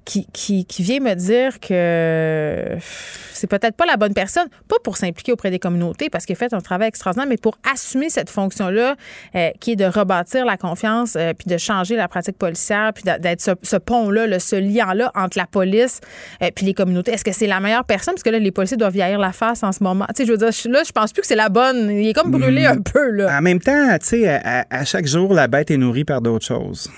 qui, 0.06 0.26
qui, 0.34 0.66
qui 0.66 0.84
vient 0.84 1.00
me 1.00 1.14
dire 1.14 1.60
que 1.60 2.78
c'est 3.34 3.48
peut-être 3.48 3.76
pas 3.76 3.86
la 3.86 3.98
bonne 3.98 4.14
personne, 4.14 4.48
pas 4.68 4.76
pour 4.84 4.98
s'impliquer 4.98 5.32
auprès 5.32 5.50
des 5.52 5.60
communautés, 5.60 6.10
parce 6.10 6.26
qu'il 6.26 6.34
a 6.34 6.38
fait 6.38 6.54
un 6.54 6.60
travail 6.62 6.88
extraordinaire, 6.90 7.28
mais 7.28 7.38
pour 7.38 7.58
assumer 7.72 8.10
cette 8.10 8.30
fonction-là, 8.30 8.96
euh, 9.36 9.50
qui 9.60 9.72
est 9.72 9.76
de 9.76 9.86
rebâtir 9.86 10.46
la 10.46 10.58
confiance, 10.58 11.16
euh, 11.16 11.34
puis 11.34 11.48
de 11.48 11.58
changer 11.58 11.96
la 11.96 12.08
pratique 12.08 12.38
policière, 12.38 12.92
puis 12.94 13.04
d'être 13.04 13.42
ce, 13.42 13.52
ce 13.64 13.78
pont-là, 13.78 14.28
là, 14.28 14.40
ce 14.40 14.56
lien-là 14.56 15.12
entre 15.16 15.38
la 15.38 15.46
police 15.48 16.02
et 16.40 16.52
puis 16.52 16.66
les 16.66 16.74
communautés. 16.74 17.12
Est-ce 17.14 17.24
que 17.26 17.32
c'est 17.32 17.48
la 17.48 17.60
meilleure 17.60 17.86
personne? 17.86 18.14
Parce 18.14 18.24
que 18.24 18.30
là, 18.30 18.40
les 18.40 18.52
policiers 18.52 18.78
doivent 18.78 18.94
vieillir 18.94 19.20
la 19.20 19.32
face 19.32 19.64
en 19.64 19.72
ce 19.72 19.84
moment. 19.84 20.06
Tu 20.10 20.18
sais, 20.18 20.26
je 20.26 20.32
veux 20.32 20.38
dire, 20.38 20.50
là, 20.72 20.84
je 20.86 20.92
pense 20.92 21.12
plus 21.14 21.22
que 21.22 21.28
c'est 21.28 21.36
la 21.36 21.50
bonne. 21.50 21.90
Il 21.90 22.08
est 22.10 22.14
comme 22.14 22.32
brûlé 22.32 22.64
Mm. 22.64 22.66
un 22.78 22.82
peu, 22.82 23.10
là. 23.12 23.38
En 23.38 23.42
même 23.42 23.60
temps, 23.60 23.98
tu 24.00 24.08
sais, 24.08 24.28
à, 24.28 24.66
à 24.70 24.86
chaque 24.86 25.08
jour, 25.08 25.34
la 25.34 25.48
bête 25.48 25.72
est 25.72 25.78
nourrie 25.78 26.06
par 26.06 26.22
d'autres 26.22 26.46
choses. 26.46 26.90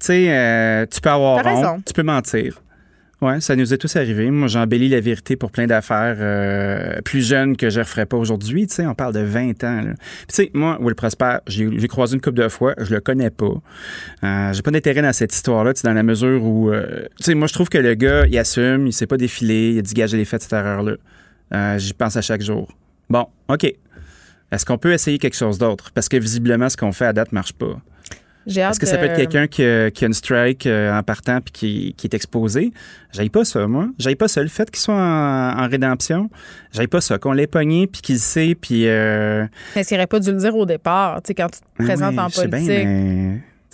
Tu 0.00 0.06
sais, 0.06 0.26
euh, 0.30 0.86
tu 0.90 1.00
peux 1.00 1.10
avoir 1.10 1.38
honte, 1.38 1.44
raison. 1.44 1.82
tu 1.86 1.92
peux 1.92 2.02
mentir. 2.02 2.62
Ouais, 3.20 3.38
ça 3.42 3.54
nous 3.54 3.74
est 3.74 3.76
tous 3.76 3.96
arrivé. 3.96 4.30
Moi, 4.30 4.48
j'embellis 4.48 4.88
la 4.88 5.00
vérité 5.00 5.36
pour 5.36 5.50
plein 5.50 5.66
d'affaires 5.66 6.16
euh, 6.20 7.02
plus 7.02 7.20
jeunes 7.26 7.54
que 7.54 7.68
je 7.68 7.80
ne 7.80 7.84
referais 7.84 8.06
pas 8.06 8.16
aujourd'hui. 8.16 8.66
Tu 8.66 8.76
sais, 8.76 8.86
on 8.86 8.94
parle 8.94 9.12
de 9.12 9.20
20 9.20 9.62
ans. 9.62 9.82
là. 9.82 9.92
Puis, 9.92 10.26
tu 10.28 10.34
sais, 10.36 10.50
moi, 10.54 10.78
Will 10.80 10.94
Prosper, 10.94 11.36
j'ai 11.46 11.86
croisé 11.86 12.14
une 12.14 12.22
couple 12.22 12.38
de 12.38 12.48
fois. 12.48 12.72
Je 12.78 12.94
le 12.94 13.00
connais 13.00 13.28
pas. 13.28 13.52
Euh, 14.24 14.52
j'ai 14.54 14.62
pas 14.62 14.70
d'intérêt 14.70 15.02
dans 15.02 15.12
cette 15.12 15.34
histoire-là, 15.34 15.74
tu 15.74 15.82
sais, 15.82 15.88
dans 15.88 15.92
la 15.92 16.02
mesure 16.02 16.42
où... 16.42 16.70
euh, 16.70 17.02
tu 17.18 17.24
sais, 17.24 17.34
moi, 17.34 17.46
je 17.46 17.52
trouve 17.52 17.68
que 17.68 17.76
le 17.76 17.92
gars, 17.92 18.24
il 18.26 18.38
assume, 18.38 18.86
il 18.86 18.92
s'est 18.94 19.06
pas 19.06 19.18
défilé, 19.18 19.72
il 19.72 19.78
a 19.80 19.82
dégagé 19.82 20.16
les 20.16 20.24
faits 20.24 20.40
de 20.40 20.42
cette 20.44 20.54
erreur-là. 20.54 20.94
Euh, 21.52 21.76
J'y 21.78 21.92
pense 21.92 22.16
à 22.16 22.22
chaque 22.22 22.40
jour. 22.40 22.72
Bon, 23.10 23.26
OK. 23.48 23.64
Est-ce 24.50 24.64
qu'on 24.64 24.78
peut 24.78 24.92
essayer 24.94 25.18
quelque 25.18 25.36
chose 25.36 25.58
d'autre? 25.58 25.90
Parce 25.92 26.08
que 26.08 26.16
visiblement, 26.16 26.70
ce 26.70 26.76
qu'on 26.78 26.92
fait 26.92 27.04
à 27.06 27.12
date 27.12 27.32
marche 27.32 27.52
pas. 27.52 27.78
Est-ce 28.46 28.80
que 28.80 28.86
ça 28.86 28.96
peut 28.98 29.04
être 29.04 29.16
quelqu'un 29.16 29.46
qui, 29.46 29.62
a- 29.62 29.90
qui 29.90 30.04
a 30.04 30.06
une 30.06 30.14
strike 30.14 30.66
euh, 30.66 30.96
en 30.98 31.02
partant 31.02 31.40
puis 31.40 31.52
qui, 31.52 31.94
qui 31.96 32.06
est 32.06 32.14
exposé? 32.14 32.72
J'aille 33.12 33.28
pas 33.28 33.44
ça, 33.44 33.66
moi. 33.66 33.88
J'aille 33.98 34.16
pas 34.16 34.28
ça. 34.28 34.42
Le 34.42 34.48
fait 34.48 34.70
qu'il 34.70 34.80
soit 34.80 34.94
en, 34.94 35.58
en 35.58 35.68
rédemption, 35.68 36.30
j'aille 36.72 36.86
pas 36.86 37.00
ça. 37.00 37.18
Qu'on 37.18 37.32
l'ait 37.32 37.46
pogné 37.46 37.86
puis 37.86 38.00
qu'il 38.00 38.14
le 38.16 38.20
sait 38.20 38.56
puis... 38.60 38.88
Euh... 38.88 39.46
Mais 39.76 39.84
aurait 39.92 40.06
pas 40.06 40.20
dû 40.20 40.30
le 40.32 40.38
dire 40.38 40.56
au 40.56 40.64
départ, 40.66 41.22
tu 41.22 41.28
sais, 41.28 41.34
quand 41.34 41.48
tu 41.48 41.60
te 41.60 41.82
présentes 41.84 42.14
oui, 42.14 42.18
en 42.20 42.28
bien, 42.28 42.48
politique? 42.48 42.84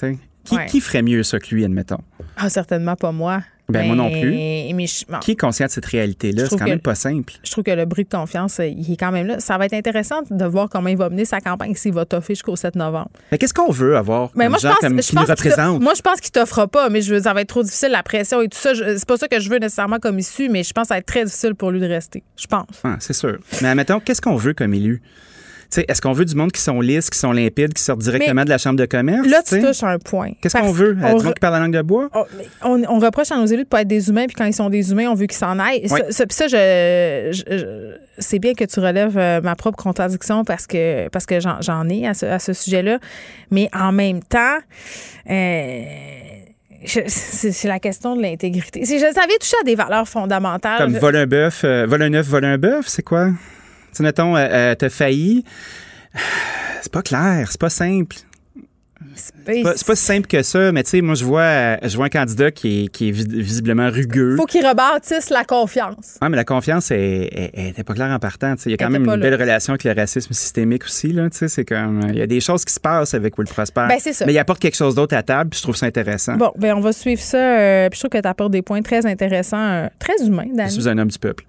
mais, 0.02 0.18
qui, 0.44 0.54
Ouais. 0.56 0.66
qui 0.66 0.80
ferait 0.80 1.02
mieux 1.02 1.22
ça 1.22 1.38
que 1.40 1.52
lui, 1.54 1.64
admettons? 1.64 1.98
Ah, 2.36 2.48
certainement 2.48 2.94
pas 2.96 3.10
moi. 3.12 3.42
Ben, 3.68 3.86
moi 3.86 3.96
non 3.96 4.10
plus. 4.10 4.30
Mais 4.30 4.86
je, 4.86 5.04
bon, 5.08 5.18
Qui 5.18 5.32
est 5.32 5.36
conscient 5.40 5.66
de 5.66 5.70
cette 5.70 5.86
réalité-là? 5.86 6.44
C'est 6.48 6.56
quand 6.56 6.64
que- 6.64 6.70
même 6.70 6.80
pas 6.80 6.94
simple. 6.94 7.32
je 7.42 7.50
trouve 7.50 7.64
que 7.64 7.70
le 7.72 7.84
bris 7.84 8.04
de 8.04 8.08
confiance, 8.08 8.60
euh, 8.60 8.66
il 8.66 8.92
est 8.92 8.96
quand 8.96 9.10
même 9.10 9.26
là. 9.26 9.40
Ça 9.40 9.58
va 9.58 9.66
être 9.66 9.72
intéressant 9.74 10.22
de 10.30 10.44
voir 10.44 10.68
comment 10.68 10.88
il 10.88 10.96
va 10.96 11.08
mener 11.10 11.24
sa 11.24 11.40
campagne, 11.40 11.74
s'il 11.74 11.92
va 11.92 12.04
toffer 12.04 12.34
jusqu'au 12.34 12.54
7 12.56 12.76
novembre. 12.76 13.10
Mais 13.32 13.38
qu'est-ce 13.38 13.54
qu'on 13.54 13.72
veut 13.72 13.96
avoir 13.96 14.30
Mais 14.34 14.48
moi, 14.48 14.58
je 14.60 14.68
pense, 14.68 14.76
comme, 14.78 15.02
je 15.02 15.08
qui 15.08 15.14
pense 15.16 15.26
moi, 15.80 15.94
je 15.96 16.02
pense 16.02 16.20
qu'il 16.20 16.30
t'offrera 16.30 16.68
pas, 16.68 16.88
mais 16.90 17.02
je 17.02 17.14
veux, 17.14 17.20
ça 17.22 17.32
va 17.34 17.40
être 17.40 17.48
trop 17.48 17.62
difficile, 17.62 17.90
la 17.90 18.02
pression 18.02 18.40
et 18.40 18.48
tout 18.48 18.58
ça. 18.58 18.72
C'est 18.74 19.04
pas 19.06 19.16
ça 19.16 19.26
que 19.28 19.40
je 19.40 19.48
veux 19.50 19.58
nécessairement 19.58 19.98
comme 19.98 20.18
issue, 20.18 20.48
mais 20.48 20.62
je 20.62 20.72
pense 20.72 20.82
que 20.84 20.88
ça 20.88 20.94
va 20.94 20.98
être 20.98 21.06
très 21.06 21.24
difficile 21.24 21.54
pour 21.54 21.70
lui 21.70 21.80
de 21.80 21.86
rester. 21.86 22.22
Je 22.36 22.46
pense. 22.46 22.66
Ah, 22.84 22.96
c'est 23.00 23.12
sûr. 23.14 23.38
Mais 23.62 23.68
admettons, 23.68 23.98
qu'est-ce 24.00 24.20
qu'on 24.20 24.36
veut 24.36 24.54
comme 24.54 24.74
élu? 24.74 25.02
Est-ce 25.76 26.00
qu'on 26.00 26.12
veut 26.12 26.24
du 26.24 26.34
monde 26.34 26.52
qui 26.52 26.60
sont 26.60 26.80
lisses, 26.80 27.10
qui 27.10 27.18
sont 27.18 27.32
limpides, 27.32 27.74
qui 27.74 27.82
sortent 27.82 28.00
directement 28.00 28.44
de 28.44 28.48
la 28.50 28.58
chambre 28.58 28.78
de 28.78 28.86
commerce? 28.86 29.26
Là, 29.26 29.42
tu 29.46 29.60
touches 29.60 29.82
un 29.82 29.98
point. 29.98 30.32
Qu'est-ce 30.40 30.56
qu'on 30.56 30.72
veut? 30.72 30.94
re- 30.94 31.34
qui 31.34 31.40
parle 31.40 31.54
la 31.54 31.60
langue 31.60 31.74
de 31.74 31.82
bois? 31.82 32.08
on, 32.62 32.82
on 32.88 32.98
reproche 32.98 33.30
à 33.32 33.36
nos 33.36 33.46
élus 33.46 33.64
de 33.64 33.68
pas 33.68 33.82
être 33.82 33.88
des 33.88 34.08
humains, 34.08 34.26
puis 34.26 34.34
quand 34.36 34.44
ils 34.44 34.54
sont 34.54 34.70
des 34.70 34.90
humains, 34.92 35.08
on 35.08 35.14
veut 35.14 35.26
qu'ils 35.26 35.36
s'en 35.38 35.58
aillent. 35.58 35.86
Oui. 35.90 36.00
Ça, 36.08 36.12
ça- 36.12 36.26
puis 36.26 36.34
ça, 36.36 36.46
je, 36.48 37.28
je- 37.48 37.58
je- 37.58 37.96
c'est 38.18 38.38
bien 38.38 38.54
que 38.54 38.64
tu 38.64 38.80
relèves 38.80 39.18
euh, 39.18 39.40
ma 39.42 39.54
propre 39.56 39.76
contradiction 39.76 40.42
parce 40.44 40.66
que 40.66 41.08
parce 41.10 41.26
que 41.26 41.38
j'en, 41.40 41.88
ai 41.88 42.06
à 42.06 42.14
ce, 42.14 42.24
à 42.26 42.38
ce 42.38 42.52
sujet-là. 42.54 42.98
Mais 43.50 43.68
en 43.74 43.92
même 43.92 44.22
temps, 44.22 44.56
euh, 45.30 45.82
c'est, 46.86 47.64
la 47.68 47.78
question 47.78 48.16
de 48.16 48.22
l'intégrité. 48.22 48.84
Si 48.84 48.98
je 48.98 49.04
savais 49.12 49.36
toucher 49.40 49.56
à 49.60 49.64
des 49.64 49.74
valeurs 49.74 50.08
fondamentales. 50.08 50.78
Comme 50.78 50.96
voler 50.98 51.20
un 51.20 51.26
bœuf, 51.26 51.62
euh, 51.64 51.86
voler 51.88 52.06
un 52.06 52.14
œuf, 52.14 52.26
voler 52.26 52.48
un 52.48 52.58
bœuf, 52.58 52.86
c'est 52.88 53.02
quoi? 53.02 53.30
Tu 53.96 54.02
sais, 54.02 54.02
mettons, 54.02 54.36
euh, 54.36 54.46
euh, 54.50 54.74
t'as 54.74 54.90
failli. 54.90 55.42
C'est 56.82 56.92
pas 56.92 57.00
clair, 57.00 57.48
c'est 57.50 57.58
pas 57.58 57.70
simple. 57.70 58.16
C'est 59.46 59.86
pas 59.86 59.96
si 59.96 60.04
simple 60.04 60.26
que 60.26 60.42
ça, 60.42 60.72
mais 60.72 60.82
tu 60.82 60.90
sais, 60.90 61.00
moi, 61.00 61.14
je 61.14 61.24
vois, 61.24 61.40
euh, 61.42 61.76
je 61.82 61.96
vois 61.96 62.06
un 62.06 62.10
candidat 62.10 62.50
qui 62.50 62.84
est, 62.84 62.88
qui 62.88 63.08
est 63.08 63.12
vis- 63.12 63.26
visiblement 63.28 63.88
rugueux. 63.90 64.36
faut 64.36 64.46
qu'ils 64.46 64.66
rebâtissent 64.66 65.30
la 65.30 65.44
confiance. 65.44 66.16
Ah, 66.20 66.28
mais 66.28 66.36
la 66.36 66.44
confiance, 66.44 66.90
elle, 66.90 67.28
elle- 67.32 67.50
elle 67.54 67.66
était 67.68 67.84
pas 67.84 67.94
claire 67.94 68.10
en 68.10 68.18
partant. 68.18 68.54
Il 68.64 68.70
y 68.72 68.74
a 68.74 68.76
quand 68.76 68.86
Elle 68.86 68.92
même 68.92 69.02
une 69.02 69.06
pas 69.08 69.16
belle 69.16 69.30
là. 69.32 69.36
relation 69.38 69.72
avec 69.72 69.84
le 69.84 69.92
racisme 69.92 70.32
systémique 70.32 70.84
aussi. 70.84 71.12
Là, 71.12 71.28
tu 71.30 71.38
sais, 71.38 71.48
c'est 71.48 71.64
comme, 71.64 72.00
il 72.08 72.16
y 72.18 72.22
a 72.22 72.26
des 72.26 72.40
choses 72.40 72.64
qui 72.64 72.72
se 72.72 72.80
passent 72.80 73.14
avec 73.14 73.36
Will 73.38 73.48
Prosper. 73.48 73.86
Ben, 73.88 73.98
ça. 73.98 74.24
Mais 74.26 74.32
il 74.32 74.38
apporte 74.38 74.60
quelque 74.60 74.76
chose 74.76 74.94
d'autre 74.94 75.16
à 75.16 75.22
table, 75.22 75.50
puis 75.50 75.58
je 75.58 75.62
trouve 75.62 75.76
ça 75.76 75.86
intéressant. 75.86 76.36
Bon, 76.36 76.52
ben 76.58 76.74
on 76.76 76.80
va 76.80 76.92
suivre 76.92 77.20
ça. 77.20 77.36
euh, 77.38 77.88
puis 77.88 77.96
je 77.98 78.00
trouve 78.02 78.10
que 78.18 78.22
tu 78.22 78.28
apportes 78.28 78.52
des 78.52 78.62
points 78.62 78.82
très 78.82 79.06
intéressants, 79.06 79.56
euh, 79.58 79.86
très 79.98 80.24
humains, 80.24 80.44
Je 80.64 80.70
suis 80.70 80.88
un 80.88 80.98
homme 80.98 81.10
du 81.10 81.18
peuple. 81.18 81.44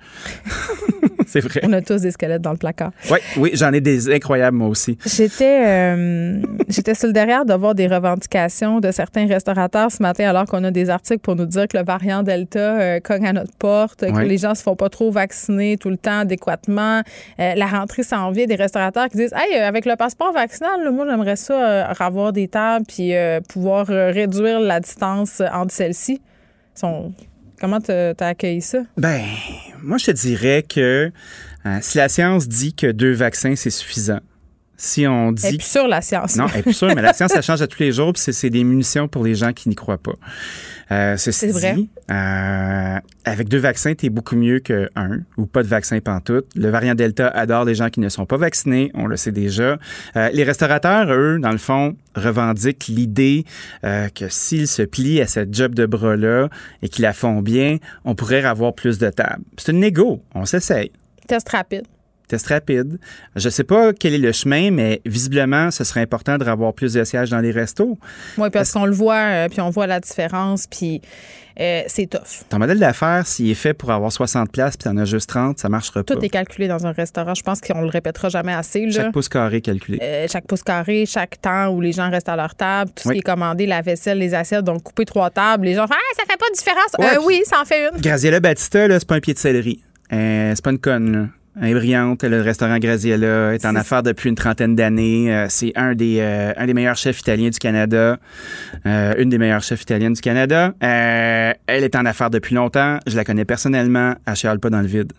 c'est 1.28 1.40
vrai. 1.42 1.62
On 1.64 1.74
a 1.74 1.82
tous 1.82 2.02
des 2.02 2.12
squelettes 2.12 2.42
dans 2.42 2.52
le 2.52 2.58
placard. 2.58 2.92
Oui, 3.12 3.18
oui, 3.38 3.52
j'en 3.54 3.74
ai 3.74 3.82
des 3.82 4.10
incroyables, 4.14 4.56
moi 4.58 4.68
aussi. 4.70 4.98
J'étais 5.06 5.64
euh, 5.66 6.42
j'étais 6.70 6.94
sur 6.96 7.08
le 7.08 7.14
derrière 7.14 7.46
de 7.46 7.54
voir 7.54 7.76
des 7.76 7.87
revendications 7.88 8.80
de 8.80 8.92
certains 8.92 9.28
restaurateurs 9.28 9.92
ce 9.92 10.02
matin 10.02 10.28
alors 10.30 10.46
qu'on 10.46 10.64
a 10.64 10.72
des 10.72 10.90
articles 10.90 11.20
pour 11.20 11.36
nous 11.36 11.46
dire 11.46 11.68
que 11.68 11.78
le 11.78 11.84
variant 11.84 12.24
Delta 12.24 12.60
euh, 12.80 13.00
cogne 13.00 13.26
à 13.28 13.34
notre 13.34 13.56
porte, 13.58 14.02
que 14.02 14.20
les 14.22 14.38
gens 14.38 14.56
se 14.56 14.64
font 14.64 14.76
pas 14.76 14.90
trop 14.90 15.12
vacciner 15.12 15.78
tout 15.78 15.90
le 15.90 15.98
temps 15.98 16.20
adéquatement. 16.20 17.02
Euh, 17.40 17.56
la 17.56 17.66
rentrée 17.66 18.04
s'en 18.04 18.32
vient, 18.32 18.46
des 18.46 18.56
restaurateurs 18.56 19.10
qui 19.10 19.18
disent 19.18 19.34
Hey, 19.36 19.60
euh, 19.60 19.68
avec 19.68 19.86
le 19.86 19.96
passeport 19.96 20.32
vaccinal, 20.34 20.84
là, 20.84 20.92
moi 20.92 21.06
j'aimerais 21.10 21.36
ça 21.36 21.86
avoir 21.88 22.34
des 22.34 22.48
tables 22.48 22.86
puis 22.88 23.14
pouvoir 23.50 23.88
réduire 23.88 24.60
la 24.60 24.80
distance 24.80 25.42
entre 25.54 25.74
celles-ci. 25.74 26.22
Sont- 26.76 27.12
Comment 27.60 27.82
t'as 27.82 28.14
accueilli 28.20 28.62
ça? 28.62 28.80
Ben, 28.98 29.22
moi, 29.82 29.98
je 29.98 30.06
te 30.06 30.12
dirais 30.12 30.62
que 30.64 31.12
si 31.82 31.98
la 31.98 32.08
science 32.08 32.48
dit 32.48 32.76
que 32.76 32.86
deux 32.92 33.14
vaccins, 33.14 33.56
c'est 33.56 33.72
suffisant, 33.72 34.20
Si 34.80 35.08
on 35.08 35.32
dit. 35.32 35.44
Elle 35.46 35.54
est 35.56 35.58
plus 35.58 35.66
sûre, 35.68 35.88
la 35.88 36.02
science. 36.02 36.36
Non, 36.36 36.46
elle 36.54 36.60
est 36.60 36.64
plus 36.64 36.74
sûre, 36.74 36.94
mais 36.96 37.02
la 37.02 37.14
science, 37.14 37.32
ça 37.32 37.42
change 37.42 37.62
à 37.64 37.68
tous 37.68 37.80
les 37.82 37.92
jours, 37.92 38.14
puis 38.14 38.22
c'est- 38.32 38.50
des 38.52 38.64
munitions 38.64 39.08
pour 39.08 39.24
les 39.24 39.34
gens 39.36 39.52
qui 39.52 39.70
n'y 39.70 39.76
croient 39.76 39.98
pas. 39.98 40.14
Euh, 40.92 41.16
C'est 41.18 41.48
vrai. 41.52 41.76
euh, 42.12 43.00
avec 43.26 43.50
deux 43.50 43.58
vaccins, 43.58 43.94
t'es 43.94 44.10
beaucoup 44.10 44.36
mieux 44.36 44.60
qu'un 44.60 44.88
ou 45.36 45.46
pas 45.48 45.64
de 45.64 45.68
vaccin 45.68 46.00
pantoute. 46.00 46.46
Le 46.56 46.70
variant 46.70 46.96
Delta 46.96 47.28
adore 47.28 47.66
les 47.66 47.76
gens 47.76 47.90
qui 47.90 48.00
ne 48.00 48.08
sont 48.10 48.26
pas 48.26 48.38
vaccinés, 48.38 48.92
on 48.94 49.06
le 49.08 49.18
sait 49.18 49.32
déjà. 49.32 49.78
Euh, 50.16 50.30
les 50.32 50.44
restaurateurs, 50.44 51.12
eux, 51.12 51.40
dans 51.42 51.52
le 51.52 51.58
fond, 51.58 51.96
revendiquent 52.16 52.88
l'idée 52.88 53.46
que 53.84 54.30
s'ils 54.30 54.68
se 54.68 54.82
plient 54.84 55.22
à 55.22 55.28
cette 55.28 55.54
job 55.54 55.76
de 55.76 55.86
bras-là 55.86 56.50
et 56.82 56.90
qu'ils 56.90 57.04
la 57.04 57.14
font 57.14 57.42
bien, 57.42 57.78
on 58.06 58.16
pourrait 58.16 58.44
avoir 58.46 58.74
plus 58.74 58.98
de 59.00 59.10
tables. 59.10 59.44
C'est 59.58 59.72
une 59.72 59.80
négo, 59.80 60.24
on 60.36 60.46
s'essaye 60.46 60.92
Test 61.28 61.50
rapide. 61.50 61.84
Test 62.28 62.48
rapide. 62.48 63.00
Je 63.36 63.50
sais 63.50 63.64
pas 63.64 63.94
quel 63.94 64.14
est 64.14 64.18
le 64.20 64.32
chemin, 64.32 64.72
mais 64.72 65.02
visiblement, 65.06 65.72
ce 65.72 65.84
serait 65.84 66.02
important 66.02 66.38
de 66.38 66.48
avoir 66.48 66.74
plus 66.74 66.94
de 66.94 67.04
sièges 67.04 67.30
dans 67.30 67.40
les 67.42 67.52
restos. 67.52 67.98
Oui, 68.38 68.50
parce 68.50 68.72
qu'on 68.72 68.86
le 68.86 68.94
voit, 68.94 69.16
euh, 69.16 69.50
puis 69.50 69.60
on 69.62 69.70
voit 69.70 69.86
la 69.88 70.00
différence, 70.00 70.66
puis 70.68 71.02
euh, 71.60 71.82
c'est 71.88 72.08
tough. 72.08 72.46
Ton 72.50 72.60
modèle 72.60 72.80
d'affaires, 72.80 73.26
s'il 73.28 73.50
est 73.50 73.56
fait 73.56 73.74
pour 73.74 73.92
avoir 73.92 74.12
60 74.12 74.52
places 74.52 74.78
puis 74.78 74.90
t'en 74.90 74.96
as 74.98 75.06
juste 75.06 75.28
30, 75.30 75.58
ça 75.60 75.68
marchera 75.70 76.04
pas. 76.04 76.16
Tout 76.16 76.24
est 76.24 76.30
calculé 76.30 76.68
dans 76.68 76.86
un 76.86 76.92
restaurant. 76.92 77.34
Je 77.34 77.42
pense 77.42 77.60
qu'on 77.62 77.82
le 77.82 77.88
répétera 77.90 78.30
jamais 78.30 78.54
assez. 78.54 78.86
Là. 78.86 78.92
Chaque 78.92 79.12
pouce 79.12 79.28
carré 79.28 79.60
calculé. 79.62 80.00
Euh, 80.02 80.28
chaque 80.32 80.46
pouce 80.46 80.62
carré, 80.64 81.06
chaque 81.06 81.42
temps 81.42 81.70
où 81.70 81.82
les 81.82 81.92
gens 81.94 82.10
restent 82.12 82.30
à 82.30 82.36
leur 82.36 82.54
table, 82.56 82.92
tout 82.96 83.08
ce 83.10 83.14
qui 83.14 83.20
est 83.20 83.22
commandé, 83.22 83.66
la 83.66 83.82
vaisselle, 83.82 84.20
les 84.20 84.34
assiettes, 84.36 84.64
donc 84.66 84.84
couper 84.84 85.06
trois 85.06 85.30
tables, 85.32 85.66
les 85.66 85.74
gens 85.74 85.88
font 85.88 85.96
Ah, 85.98 86.16
ça 86.16 86.24
fait 86.30 86.38
pas 86.38 86.50
de 86.50 86.56
différence. 86.56 86.92
Ouais, 87.00 87.18
Euh, 87.18 87.26
oui, 87.26 87.42
ça 87.46 87.60
en 87.62 87.66
fait 87.66 87.90
une. 87.92 88.00
Graziella 88.02 88.40
Batista, 88.40 88.88
là, 88.88 89.00
c'est 89.00 89.08
pas 89.08 89.16
un 89.16 89.20
pied 89.20 89.34
de 89.34 89.40
céleri. 89.40 89.82
Euh, 90.14 90.54
c'est 90.56 90.64
pas 90.64 90.72
une 90.72 90.80
conne, 90.80 91.12
là. 91.12 91.28
Elle 91.60 91.70
est 91.70 91.74
brillante, 91.74 92.24
le 92.24 92.42
restaurant 92.42 92.78
Graziella 92.78 93.56
est 93.56 93.66
en 93.66 93.76
affaires 93.76 94.04
depuis 94.04 94.30
une 94.30 94.36
trentaine 94.36 94.76
d'années. 94.76 95.34
Euh, 95.34 95.48
c'est 95.50 95.72
un 95.76 95.96
des 95.96 96.18
euh, 96.20 96.54
un 96.56 96.68
des 96.68 96.74
meilleurs 96.76 96.98
chefs 96.98 97.20
italiens 97.20 97.50
du 97.50 97.58
Canada, 97.58 98.20
Euh, 98.86 99.16
une 99.18 99.30
des 99.30 99.40
meilleures 99.40 99.64
chefs 99.64 99.82
italiennes 99.82 100.14
du 100.14 100.22
Canada. 100.22 100.74
Euh, 100.84 101.54
elle 101.66 101.84
est 101.84 101.96
en 101.96 102.06
affaires 102.06 102.30
depuis 102.30 102.54
longtemps. 102.54 103.00
Je 103.08 103.16
la 103.16 103.24
connais 103.24 103.44
personnellement. 103.46 104.14
Elle 104.28 104.36
chiale 104.36 104.60
pas 104.60 104.70
dans 104.70 104.82
le 104.82 104.88
vide. 104.88 105.14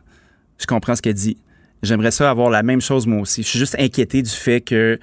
Je 0.60 0.66
comprends 0.66 0.94
ce 0.94 1.02
qu'elle 1.02 1.14
dit. 1.14 1.36
J'aimerais 1.82 2.12
ça 2.12 2.30
avoir 2.30 2.50
la 2.50 2.62
même 2.62 2.80
chose 2.80 3.06
moi 3.06 3.20
aussi. 3.20 3.42
Je 3.42 3.48
suis 3.48 3.58
juste 3.58 3.76
inquiété 3.78 4.22
du 4.22 4.30
fait 4.30 4.60
que 4.60 4.98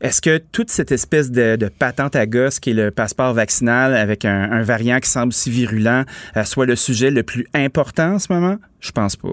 est-ce 0.00 0.20
que 0.20 0.38
toute 0.38 0.70
cette 0.70 0.92
espèce 0.92 1.30
de, 1.32 1.56
de 1.56 1.68
patente 1.68 2.14
à 2.14 2.26
gosse 2.26 2.60
qui 2.60 2.70
est 2.70 2.74
le 2.74 2.90
passeport 2.92 3.34
vaccinal 3.34 3.94
avec 3.94 4.24
un, 4.24 4.50
un 4.52 4.62
variant 4.62 5.00
qui 5.00 5.10
semble 5.10 5.32
si 5.32 5.50
virulent 5.50 6.04
soit 6.44 6.66
le 6.66 6.76
sujet 6.76 7.10
le 7.10 7.24
plus 7.24 7.46
important 7.52 8.14
en 8.14 8.18
ce 8.20 8.32
moment? 8.32 8.58
Je 8.80 8.92
pense 8.92 9.16
pas. 9.16 9.30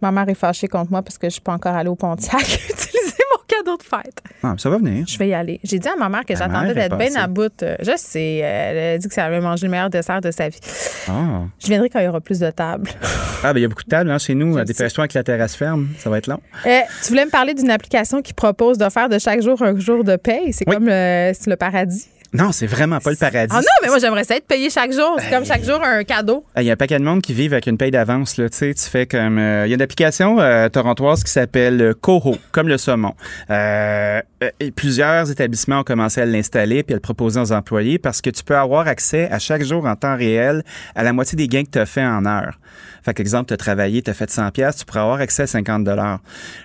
Ma 0.00 0.12
mère 0.12 0.28
est 0.28 0.34
fâchée 0.34 0.68
contre 0.68 0.90
moi 0.90 1.02
parce 1.02 1.18
que 1.18 1.26
je 1.28 1.32
suis 1.32 1.40
pas 1.40 1.52
encore 1.52 1.74
allée 1.74 1.88
au 1.88 1.94
Pontiac 1.96 2.40
utiliser 2.70 3.22
mon 3.32 3.42
cadeau 3.46 3.76
de 3.76 3.82
fête. 3.82 4.22
Ah, 4.42 4.54
ça 4.56 4.70
va 4.70 4.78
venir. 4.78 5.04
Je 5.08 5.18
vais 5.18 5.28
y 5.28 5.34
aller. 5.34 5.58
J'ai 5.64 5.78
dit 5.78 5.88
à 5.88 5.96
ma 5.96 6.08
mère 6.08 6.24
que 6.24 6.36
j'attendais 6.36 6.74
d'être 6.74 6.96
bien 6.96 7.14
à 7.16 7.26
bout. 7.26 7.62
Euh, 7.62 7.76
Je 7.80 7.92
sais, 7.96 8.40
euh, 8.42 8.70
elle 8.70 8.94
a 8.94 8.98
dit 8.98 9.08
que 9.08 9.14
ça 9.14 9.24
avait 9.24 9.40
mangé 9.40 9.66
le 9.66 9.70
meilleur 9.70 9.90
dessert 9.90 10.20
de 10.20 10.30
sa 10.30 10.48
vie. 10.48 10.60
Ah. 11.08 11.42
Je 11.58 11.66
viendrai 11.66 11.88
quand 11.90 11.98
il 11.98 12.04
y 12.04 12.08
aura 12.08 12.20
plus 12.20 12.38
de 12.38 12.50
tables. 12.50 12.90
Ah, 13.44 13.52
ben 13.52 13.60
il 13.60 13.62
y 13.62 13.66
a 13.66 13.68
beaucoup 13.68 13.84
de 13.84 13.88
tables 13.88 14.10
hein, 14.10 14.18
chez 14.18 14.34
nous. 14.34 14.60
Dépêche-toi 14.64 15.02
avec 15.02 15.14
la 15.14 15.22
terrasse 15.22 15.54
ferme. 15.54 15.86
Ça 15.98 16.10
va 16.10 16.18
être 16.18 16.26
long. 16.26 16.40
Euh, 16.66 16.80
tu 17.04 17.10
voulais 17.10 17.24
me 17.24 17.30
parler 17.30 17.54
d'une 17.54 17.70
application 17.70 18.20
qui 18.20 18.34
propose 18.34 18.78
de 18.78 18.88
faire 18.90 19.08
de 19.08 19.16
chaque 19.20 19.42
jour 19.42 19.62
un 19.62 19.78
jour 19.78 20.02
de 20.02 20.16
paye. 20.16 20.52
C'est 20.52 20.64
comme 20.64 20.86
le 20.88 21.54
paradis. 21.54 22.08
Non, 22.32 22.52
c'est 22.52 22.66
vraiment 22.66 22.98
pas 22.98 23.10
le 23.10 23.16
paradis. 23.16 23.52
Ah 23.54 23.60
non, 23.60 23.66
mais 23.82 23.88
moi, 23.88 23.98
j'aimerais 23.98 24.24
ça 24.24 24.36
être 24.36 24.46
payé 24.46 24.68
chaque 24.70 24.92
jour. 24.92 25.16
C'est 25.18 25.30
comme 25.30 25.44
chaque 25.46 25.64
jour 25.64 25.80
un 25.82 26.04
cadeau. 26.04 26.44
Il 26.56 26.64
y 26.64 26.70
a 26.70 26.74
un 26.74 26.76
paquet 26.76 26.98
de 26.98 27.04
monde 27.04 27.22
qui 27.22 27.32
vivent 27.32 27.54
avec 27.54 27.66
une 27.66 27.78
paye 27.78 27.90
d'avance. 27.90 28.36
Là, 28.36 28.48
tu 28.50 28.56
sais, 28.58 28.74
tu 28.74 28.84
fais 28.84 29.06
comme. 29.06 29.38
euh, 29.38 29.66
Il 29.66 29.70
y 29.70 29.72
a 29.72 29.76
une 29.76 29.82
application 29.82 30.38
euh, 30.40 30.68
torontoise 30.68 31.24
qui 31.24 31.30
s'appelle 31.30 31.80
euh, 31.80 31.94
Coho, 31.94 32.36
comme 32.52 32.68
le 32.68 32.76
saumon. 32.76 33.14
Euh, 33.50 34.20
euh, 34.42 34.50
et 34.60 34.70
plusieurs 34.70 35.30
établissements 35.30 35.80
ont 35.80 35.84
commencé 35.84 36.20
à 36.20 36.26
l'installer 36.26 36.82
puis 36.82 36.92
à 36.94 36.96
le 36.96 37.00
proposer 37.00 37.40
aux 37.40 37.52
employés 37.52 37.98
parce 37.98 38.20
que 38.20 38.30
tu 38.30 38.44
peux 38.44 38.56
avoir 38.56 38.86
accès 38.88 39.28
à 39.30 39.38
chaque 39.38 39.62
jour 39.64 39.86
en 39.86 39.96
temps 39.96 40.16
réel 40.16 40.62
à 40.94 41.02
la 41.02 41.12
moitié 41.12 41.36
des 41.36 41.48
gains 41.48 41.64
que 41.64 41.70
tu 41.70 41.78
as 41.78 41.86
fait 41.86 42.04
en 42.04 42.26
heure. 42.26 42.58
Fait 43.04 43.14
qu'exemple, 43.14 43.46
tu 43.48 43.54
as 43.54 43.56
travaillé, 43.56 44.02
tu 44.02 44.10
as 44.10 44.14
fait 44.14 44.30
100 44.30 44.50
pièces, 44.50 44.76
tu 44.76 44.84
pourrais 44.84 45.00
avoir 45.00 45.20
accès 45.20 45.44
à 45.44 45.46
50 45.46 45.82
dollars. 45.84 46.18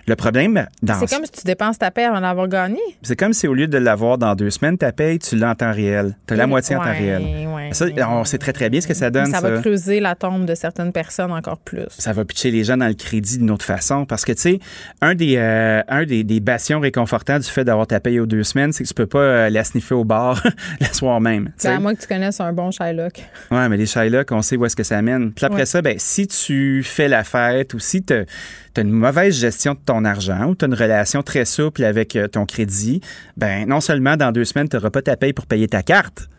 Le 0.08 0.16
problème 0.16 0.68
dans 0.82 1.00
C'est 1.00 1.10
comme 1.16 1.26
si 1.26 1.32
tu 1.32 1.44
dépenses 1.46 1.78
ta 1.80 1.90
paie 1.90 2.04
avant 2.04 2.20
d'avoir 2.22 2.48
gagné. 2.48 2.80
c'est 3.02 3.16
comme 3.18 3.34
si 3.34 3.48
au 3.48 3.54
lieu 3.54 3.68
de 3.68 3.78
l'avoir 3.78 4.18
dans 4.18 4.36
deux 4.36 4.50
semaines, 4.50 4.78
ta 4.78 4.92
paye, 4.92 5.20
tu 5.20 5.36
l'as 5.38 5.53
en 5.54 5.56
temps 5.56 5.72
réel. 5.72 6.16
Tu 6.28 6.34
as 6.34 6.38
la 6.38 6.44
Oui, 6.46 6.50
moitié 6.50 6.76
en 6.76 6.80
temps 6.80 6.92
réel. 6.92 7.22
ouais, 7.48 7.70
ça, 7.74 7.86
on 8.10 8.24
sait 8.26 8.38
très 8.38 8.54
très 8.54 8.70
bien 8.70 8.82
ce 8.82 8.88
que 8.88 8.94
ça 8.94 9.10
donne. 9.10 9.28
ça 9.28 9.40
va 9.42 9.60
creuser 9.62 10.00
la 10.00 10.16
tombe 10.16 10.46
de 10.46 10.56
certaines 10.56 10.92
personnes 10.92 11.32
encore 11.32 11.60
plus. 11.60 11.86
ça 11.90 12.12
va 12.14 12.26
pitcher 12.26 12.52
les 12.52 12.64
gens 12.64 12.78
dans 12.78 12.88
le 12.88 12.94
crédit 12.94 13.38
d'une 13.38 13.52
autre 13.52 13.66
façon. 13.66 14.06
Parce 14.06 14.26
que, 14.26 14.32
tu 14.34 14.42
sais, 14.42 14.60
un 15.02 15.16
des, 15.16 15.36
euh, 15.38 15.82
un 15.88 16.06
des, 16.06 16.24
des 16.24 16.40
bastions 16.40 16.80
réconfortants 16.80 17.40
du 17.40 17.48
fait 17.48 17.64
d'avoir 17.64 17.88
ta 17.88 18.00
paye 18.00 18.20
aux 18.20 18.26
deux 18.26 18.44
semaines, 18.44 18.74
c'est 18.74 18.84
que 18.84 18.88
tu 18.90 18.94
peux 18.94 19.06
pas 19.08 19.20
euh, 19.20 19.50
la 19.50 19.64
sniffer 19.64 19.96
au 19.96 20.04
bar 20.04 20.44
le 20.82 20.86
soir 20.88 21.22
même. 21.22 21.52
sais. 21.58 21.70
à 21.70 21.80
moi 21.80 21.94
que 21.96 22.02
tu 22.02 22.08
connaisses 22.08 22.40
un 22.42 22.52
bon 22.54 22.72
Shylock. 22.72 23.24
Ouais, 23.52 23.70
mais 23.70 23.78
les 23.78 23.86
Shylock, 23.86 24.32
on 24.32 24.42
sait 24.42 24.58
où 24.58 24.66
est-ce 24.66 24.76
que 24.76 24.84
ça 24.84 25.02
mène. 25.02 25.32
Puis 25.32 25.46
après 25.46 25.66
ça, 25.66 25.82
ben, 25.82 25.96
si 25.98 26.28
tu 26.28 26.82
fais 26.84 27.08
la 27.08 27.24
fête 27.24 27.74
ou 27.74 27.80
si 27.80 28.04
tu 28.04 28.14
as 28.80 28.84
une 28.84 28.92
mauvaise 28.92 29.40
gestion 29.40 29.74
de 29.74 29.80
ton 29.86 30.06
argent 30.06 30.50
ou 30.50 30.56
tu 30.56 30.66
as 30.66 30.68
une 30.68 30.74
relation 30.74 31.24
très 31.24 31.46
souple 31.46 31.84
avec 31.84 32.16
euh, 32.16 32.28
ton 32.28 32.46
crédit, 32.46 33.02
ben 33.38 33.68
non 33.68 33.82
seulement 33.82 34.18
dans 34.18 34.32
deux 34.32 34.46
semaines, 34.46 34.70
tu 34.70 34.76
n'auras 34.76 34.90
pas 34.90 35.02
ta 35.02 35.18
paye 35.18 35.34
pour 35.34 35.46
payer 35.46 35.68
ta 35.68 35.84
carte, 35.84 36.30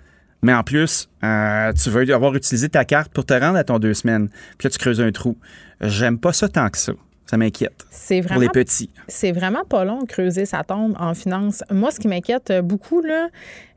mais 0.43 0.52
en 0.52 0.62
plus, 0.62 1.09
euh, 1.24 1.73
tu 1.73 1.89
veux 1.90 2.12
avoir 2.15 2.35
utilisé 2.35 2.69
ta 2.69 2.85
carte 2.85 3.12
pour 3.12 3.24
te 3.24 3.32
rendre 3.32 3.56
à 3.56 3.65
ton 3.65 3.78
deux 3.78 3.94
semaines. 3.94 4.28
Puis 4.59 4.66
là, 4.66 4.70
tu 4.70 4.78
creuses 4.78 5.01
un 5.01 5.11
trou. 5.11 5.39
J'aime 5.81 6.19
pas 6.19 6.35
ça 6.35 6.48
tant 6.48 6.69
que 6.69 6.78
ça. 6.78 6.93
Ça 7.27 7.39
m'inquiète. 7.39 7.87
C'est 7.91 8.21
Pour 8.21 8.39
les 8.39 8.51
petits. 8.51 8.91
C'est 9.09 9.33
vraiment 9.33 9.65
pas 9.65 9.85
long 9.85 10.03
de 10.03 10.07
creuser 10.07 10.45
sa 10.45 10.63
tombe 10.63 10.95
en 11.01 11.15
finance. 11.15 11.65
Moi, 11.71 11.91
ce 11.91 11.99
qui 11.99 12.07
m'inquiète 12.07 12.51
euh, 12.51 12.61
beaucoup, 12.61 13.01
là, 13.01 13.29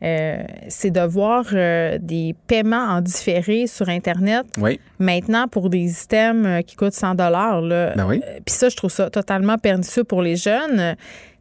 euh, 0.03 0.43
c'est 0.67 0.91
de 0.91 0.99
voir 0.99 1.45
euh, 1.53 1.97
des 2.01 2.35
paiements 2.47 2.85
en 2.89 2.99
différé 3.01 3.65
sur 3.67 3.87
Internet 3.87 4.45
Oui. 4.59 4.79
maintenant 4.99 5.47
pour 5.47 5.69
des 5.69 5.87
systèmes 5.87 6.45
euh, 6.45 6.61
qui 6.61 6.75
coûtent 6.75 6.93
100 6.93 7.15
dollars. 7.15 7.61
Ben 7.61 8.05
oui. 8.05 8.21
Puis 8.45 8.53
ça, 8.53 8.67
je 8.67 8.75
trouve 8.75 8.91
ça 8.91 9.09
totalement 9.09 9.57
pernicieux 9.57 10.03
pour 10.03 10.21
les 10.21 10.35
jeunes. 10.35 10.95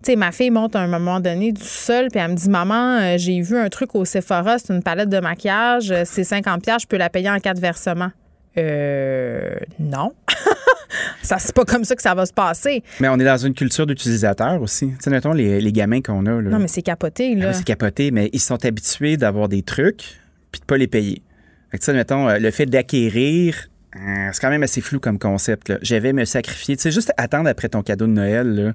Tu 0.05 0.13
sais, 0.13 0.17
ma 0.17 0.31
fille 0.31 0.51
monte 0.51 0.77
à 0.77 0.81
un 0.81 0.87
moment 0.87 1.19
donné 1.19 1.51
du 1.51 1.65
sol, 1.65 2.07
puis 2.13 2.21
elle 2.21 2.31
me 2.31 2.37
dit 2.37 2.49
Maman, 2.49 3.17
j'ai 3.19 3.41
vu 3.41 3.59
un 3.59 3.69
truc 3.69 3.95
au 3.97 4.05
Sephora, 4.05 4.59
c'est 4.59 4.73
une 4.73 4.83
palette 4.83 5.09
de 5.09 5.19
maquillage, 5.19 5.93
c'est 6.05 6.23
50$, 6.23 6.61
piastres, 6.61 6.83
je 6.83 6.87
peux 6.87 6.97
la 6.99 7.11
payer 7.11 7.31
en 7.31 7.41
quatre 7.41 7.59
versements. 7.59 8.13
Euh, 8.59 9.57
non. 9.81 10.13
ça, 11.23 11.39
c'est 11.39 11.55
pas 11.55 11.65
comme 11.65 11.85
ça 11.85 11.95
que 11.97 12.03
ça 12.03 12.15
va 12.15 12.27
se 12.27 12.33
passer. 12.33 12.83
Mais 13.01 13.09
on 13.09 13.19
est 13.19 13.25
dans 13.25 13.37
une 13.37 13.55
culture 13.55 13.87
d'utilisateur 13.87 14.61
aussi. 14.63 14.89
Tu 14.89 14.97
sais, 15.01 15.11
mettons 15.11 15.33
les, 15.33 15.61
les 15.61 15.73
gamins 15.73 16.01
qu'on 16.01 16.27
a. 16.27 16.41
Là. 16.43 16.51
Non, 16.51 16.59
mais 16.59 16.69
c'est 16.69 16.83
capoté, 16.83 17.35
là. 17.35 17.47
Ah 17.47 17.51
oui, 17.51 17.55
c'est 17.59 17.65
capoté, 17.65 18.11
mais 18.11 18.31
ils 18.33 18.41
sont 18.41 18.65
habitués 18.65 19.17
d'avoir 19.17 19.49
des 19.49 19.63
trucs 19.63 20.21
puis 20.53 20.61
de 20.61 20.67
pas 20.67 20.77
les 20.77 20.87
payer. 20.87 21.23
Fait 21.71 21.79
que, 21.79 21.83
tu 21.83 21.87
sais, 21.87 21.93
mettons, 21.93 22.29
euh, 22.29 22.39
le 22.39 22.51
fait 22.51 22.67
d'acquérir, 22.67 23.69
euh, 23.97 24.29
c'est 24.33 24.41
quand 24.41 24.51
même 24.51 24.63
assez 24.63 24.81
flou 24.81 25.01
comme 25.01 25.19
concept. 25.19 25.69
là. 25.69 25.79
J'avais 25.83 26.13
me 26.13 26.25
sacrifier. 26.25 26.77
Tu 26.77 26.83
sais, 26.83 26.91
juste 26.93 27.13
attendre 27.17 27.49
après 27.49 27.69
ton 27.69 27.83
cadeau 27.83 28.07
de 28.07 28.13
Noël, 28.13 28.47
là. 28.55 28.73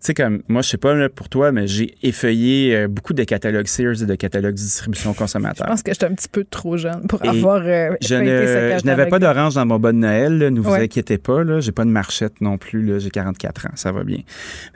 Tu 0.00 0.06
sais, 0.06 0.14
comme, 0.14 0.42
moi, 0.46 0.62
je 0.62 0.68
sais 0.68 0.76
pas 0.76 0.94
là, 0.94 1.08
pour 1.08 1.28
toi, 1.28 1.50
mais 1.50 1.66
j'ai 1.66 1.96
effeuillé 2.04 2.72
euh, 2.76 2.86
beaucoup 2.88 3.14
de 3.14 3.24
catalogues 3.24 3.66
Sears 3.66 4.00
et 4.00 4.06
de 4.06 4.14
catalogues 4.14 4.52
de 4.54 4.58
distribution 4.60 5.12
consommateur. 5.12 5.66
Je 5.66 5.72
pense 5.72 5.82
que 5.82 5.92
j'étais 5.92 6.06
un 6.06 6.14
petit 6.14 6.28
peu 6.28 6.44
trop 6.44 6.76
jeune 6.76 7.04
pour 7.08 7.24
Et 7.24 7.28
avoir 7.28 7.60
euh, 7.66 7.96
je, 8.00 8.14
ne- 8.14 8.78
je 8.78 8.86
n'avais 8.86 9.06
pas 9.06 9.18
d'orange 9.18 9.54
dans 9.56 9.66
mon 9.66 9.80
bon 9.80 9.88
de 9.88 10.00
Noël, 10.00 10.38
là, 10.38 10.50
ne 10.50 10.60
vous 10.60 10.70
Ouais. 10.70 10.84
inquiétez 10.84 11.18
pas. 11.18 11.42
Là, 11.42 11.58
j'ai 11.58 11.72
pas 11.72 11.84
de 11.84 11.90
marchette 11.90 12.40
non 12.40 12.58
plus. 12.58 12.80
Là, 12.84 13.00
j'ai 13.00 13.10
44 13.10 13.66
ans, 13.66 13.70
ça 13.74 13.90
va 13.90 14.04
bien. 14.04 14.18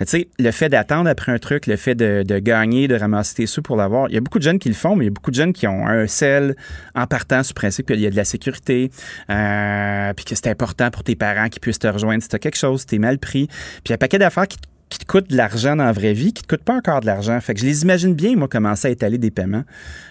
Mais 0.01 0.07
tu 0.07 0.11
sais, 0.11 0.28
le 0.40 0.51
fait 0.51 0.69
d'attendre 0.69 1.09
après 1.09 1.31
un 1.31 1.39
truc, 1.39 1.69
le 1.69 1.77
fait 1.77 1.94
de, 1.94 2.24
de 2.27 2.39
gagner, 2.40 2.89
de 2.89 2.97
ramasser 2.97 3.36
tes 3.36 3.47
sous 3.47 3.62
pour 3.62 3.77
l'avoir, 3.77 4.09
il 4.09 4.15
y 4.15 4.19
a 4.19 4.20
beaucoup 4.20 4.40
de 4.40 4.44
jeunes 4.44 4.59
qui 4.59 4.70
le 4.70 4.74
font, 4.74 4.97
mais 4.97 5.05
il 5.05 5.09
y 5.09 5.11
a 5.11 5.15
beaucoup 5.15 5.31
de 5.31 5.36
jeunes 5.36 5.53
qui 5.53 5.69
ont 5.69 5.86
un 5.86 6.09
sel 6.09 6.57
en 6.97 7.07
partant 7.07 7.44
sur 7.44 7.55
principe 7.55 7.86
qu'il 7.86 8.01
y 8.01 8.07
a 8.09 8.11
de 8.11 8.16
la 8.16 8.24
sécurité, 8.24 8.90
euh, 9.31 10.12
puis 10.15 10.24
que 10.24 10.35
c'est 10.35 10.49
important 10.49 10.90
pour 10.90 11.05
tes 11.05 11.15
parents 11.15 11.49
qu'ils 11.49 11.61
puissent 11.61 11.78
te 11.78 11.86
rejoindre 11.86 12.23
si 12.23 12.28
tu 12.28 12.36
as 12.36 12.39
quelque 12.40 12.59
chose, 12.59 12.81
si 12.81 12.86
t'es 12.86 12.99
mal 12.99 13.19
pris. 13.19 13.47
Puis 13.47 13.82
il 13.86 13.90
y 13.90 13.93
a 13.93 13.94
un 13.94 13.99
paquet 13.99 14.19
d'affaires 14.19 14.49
qui, 14.49 14.59
qui 14.93 14.98
te 14.98 15.05
coûtent 15.06 15.31
de 15.31 15.36
l'argent 15.36 15.74
dans 15.74 15.85
la 15.85 15.93
vraie 15.93 16.12
vie, 16.12 16.32
qui 16.32 16.43
te 16.43 16.48
coûtent 16.48 16.64
pas 16.64 16.74
encore 16.74 17.01
de 17.01 17.06
l'argent. 17.06 17.39
Fait 17.40 17.55
que 17.55 17.60
je 17.60 17.66
les 17.66 17.82
imagine 17.82 18.14
bien, 18.14 18.36
moi, 18.36 18.48
commencer 18.48 18.89
à 18.89 18.90
étaler 18.90 19.19
des 19.19 19.31
paiements 19.31 19.64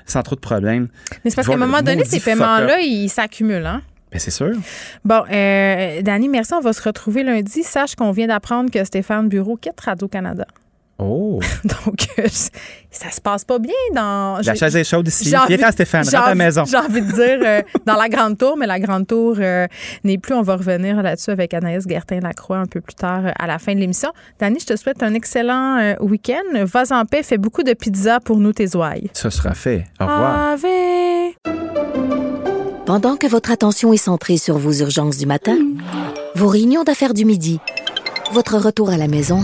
sans 0.06 0.24
trop 0.24 0.36
de 0.36 0.42
problèmes. 0.42 0.88
Mais 1.24 1.30
c'est 1.30 1.36
parce 1.36 1.48
qu'à 1.48 1.54
un 1.54 1.58
moment 1.58 1.82
donné, 1.82 2.04
ces 2.06 2.20
paiements-là, 2.20 2.80
ils 2.80 3.10
s'accumulent, 3.10 3.66
hein? 3.66 3.82
Ben, 4.12 4.20
c'est 4.20 4.32
sûr. 4.32 4.52
Bon, 5.06 5.24
euh, 5.32 6.02
Dani, 6.02 6.28
merci. 6.28 6.54
On 6.54 6.60
va 6.60 6.74
se 6.74 6.82
retrouver 6.82 7.24
lundi. 7.24 7.64
Sache 7.64 7.96
qu'on 7.96 8.12
vient 8.12 8.28
d'apprendre 8.28 8.70
que 8.70 8.84
Stéphane 8.84 9.30
Bureau 9.30 9.56
quitte 9.56 9.80
Radio-Canada. 9.80 10.46
Oh! 11.04 11.40
Donc, 11.64 12.08
euh, 12.20 12.28
ça 12.92 13.10
se 13.10 13.20
passe 13.20 13.44
pas 13.44 13.58
bien 13.58 13.74
dans. 13.96 14.40
La 14.46 14.54
chaise 14.54 14.76
est 14.76 14.84
chaude 14.84 15.08
ici. 15.08 15.34
Viens, 15.48 15.72
Stéphane, 15.72 16.04
j'ai 16.04 16.16
rentre 16.16 16.28
à 16.28 16.30
la 16.30 16.36
maison. 16.36 16.64
J'ai 16.66 16.78
envie 16.78 17.02
de 17.02 17.12
dire 17.12 17.40
euh, 17.44 17.62
dans 17.88 17.96
la 17.96 18.08
grande 18.08 18.38
tour, 18.38 18.56
mais 18.56 18.68
la 18.68 18.80
grande 18.80 19.08
tour 19.08 19.38
euh, 19.40 19.66
n'est 20.04 20.20
plus. 20.20 20.36
On 20.36 20.44
va 20.44 20.58
revenir 20.58 21.02
là-dessus 21.02 21.32
avec 21.32 21.56
Anaïs 21.56 21.88
Gertin-Lacroix 21.88 22.58
un 22.58 22.66
peu 22.68 22.82
plus 22.82 22.94
tard 22.94 23.26
euh, 23.26 23.32
à 23.40 23.48
la 23.48 23.58
fin 23.58 23.74
de 23.74 23.80
l'émission. 23.80 24.12
Dani, 24.40 24.60
je 24.60 24.68
te 24.68 24.76
souhaite 24.76 25.02
un 25.02 25.16
excellent 25.16 25.80
euh, 25.80 25.96
week-end. 26.02 26.66
Vas 26.66 26.92
en 26.92 27.06
paix. 27.06 27.24
Fais 27.24 27.40
beaucoup 27.40 27.64
de 27.64 27.74
pizza 27.74 28.20
pour 28.20 28.38
nous, 28.38 28.54
tes 28.54 28.76
ouailles. 28.76 29.10
Ça 29.14 29.32
sera 29.32 29.56
fait. 29.56 29.86
Au 30.00 30.04
revoir. 30.04 30.52
Ave. 30.52 30.66
Pendant 32.86 33.16
que 33.16 33.26
votre 33.26 33.52
attention 33.52 33.92
est 33.92 33.98
centrée 33.98 34.38
sur 34.38 34.58
vos 34.58 34.74
urgences 34.74 35.18
du 35.18 35.26
matin, 35.26 35.58
vos 36.36 36.48
réunions 36.48 36.84
d'affaires 36.84 37.16
du 37.16 37.26
midi, 37.26 37.60
votre 38.34 38.58
retour 38.58 38.92
à 38.92 38.98
la 38.98 39.08
maison 39.08 39.44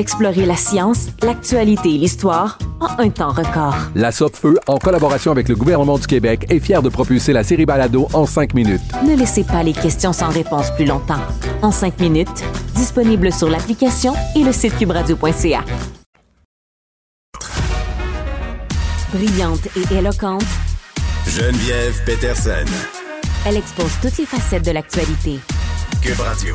Explorez 0.00 0.46
la 0.46 0.56
science, 0.56 1.08
l'actualité 1.22 1.94
et 1.94 1.98
l'histoire 1.98 2.56
en 2.80 2.88
un 3.02 3.10
temps 3.10 3.32
record. 3.32 3.76
La 3.94 4.10
Feu, 4.10 4.58
en 4.66 4.78
collaboration 4.78 5.30
avec 5.30 5.46
le 5.50 5.54
gouvernement 5.54 5.98
du 5.98 6.06
Québec, 6.06 6.46
est 6.48 6.58
fière 6.58 6.80
de 6.80 6.88
propulser 6.88 7.34
la 7.34 7.44
série 7.44 7.66
Balado 7.66 8.08
en 8.14 8.24
cinq 8.24 8.54
minutes. 8.54 8.80
Ne 9.06 9.14
laissez 9.14 9.44
pas 9.44 9.62
les 9.62 9.74
questions 9.74 10.14
sans 10.14 10.30
réponse 10.30 10.70
plus 10.70 10.86
longtemps. 10.86 11.20
En 11.60 11.70
cinq 11.70 12.00
minutes, 12.00 12.42
disponible 12.74 13.30
sur 13.30 13.50
l'application 13.50 14.14
et 14.34 14.42
le 14.42 14.52
site 14.52 14.78
cubradio.ca. 14.78 15.64
Brillante 19.12 19.68
et 19.76 19.98
éloquente, 19.98 20.46
Geneviève 21.26 22.02
Peterson. 22.06 22.64
elle 23.44 23.58
expose 23.58 23.92
toutes 24.00 24.16
les 24.16 24.24
facettes 24.24 24.64
de 24.64 24.70
l'actualité. 24.70 25.40
Cube 26.00 26.20
Radio. 26.20 26.54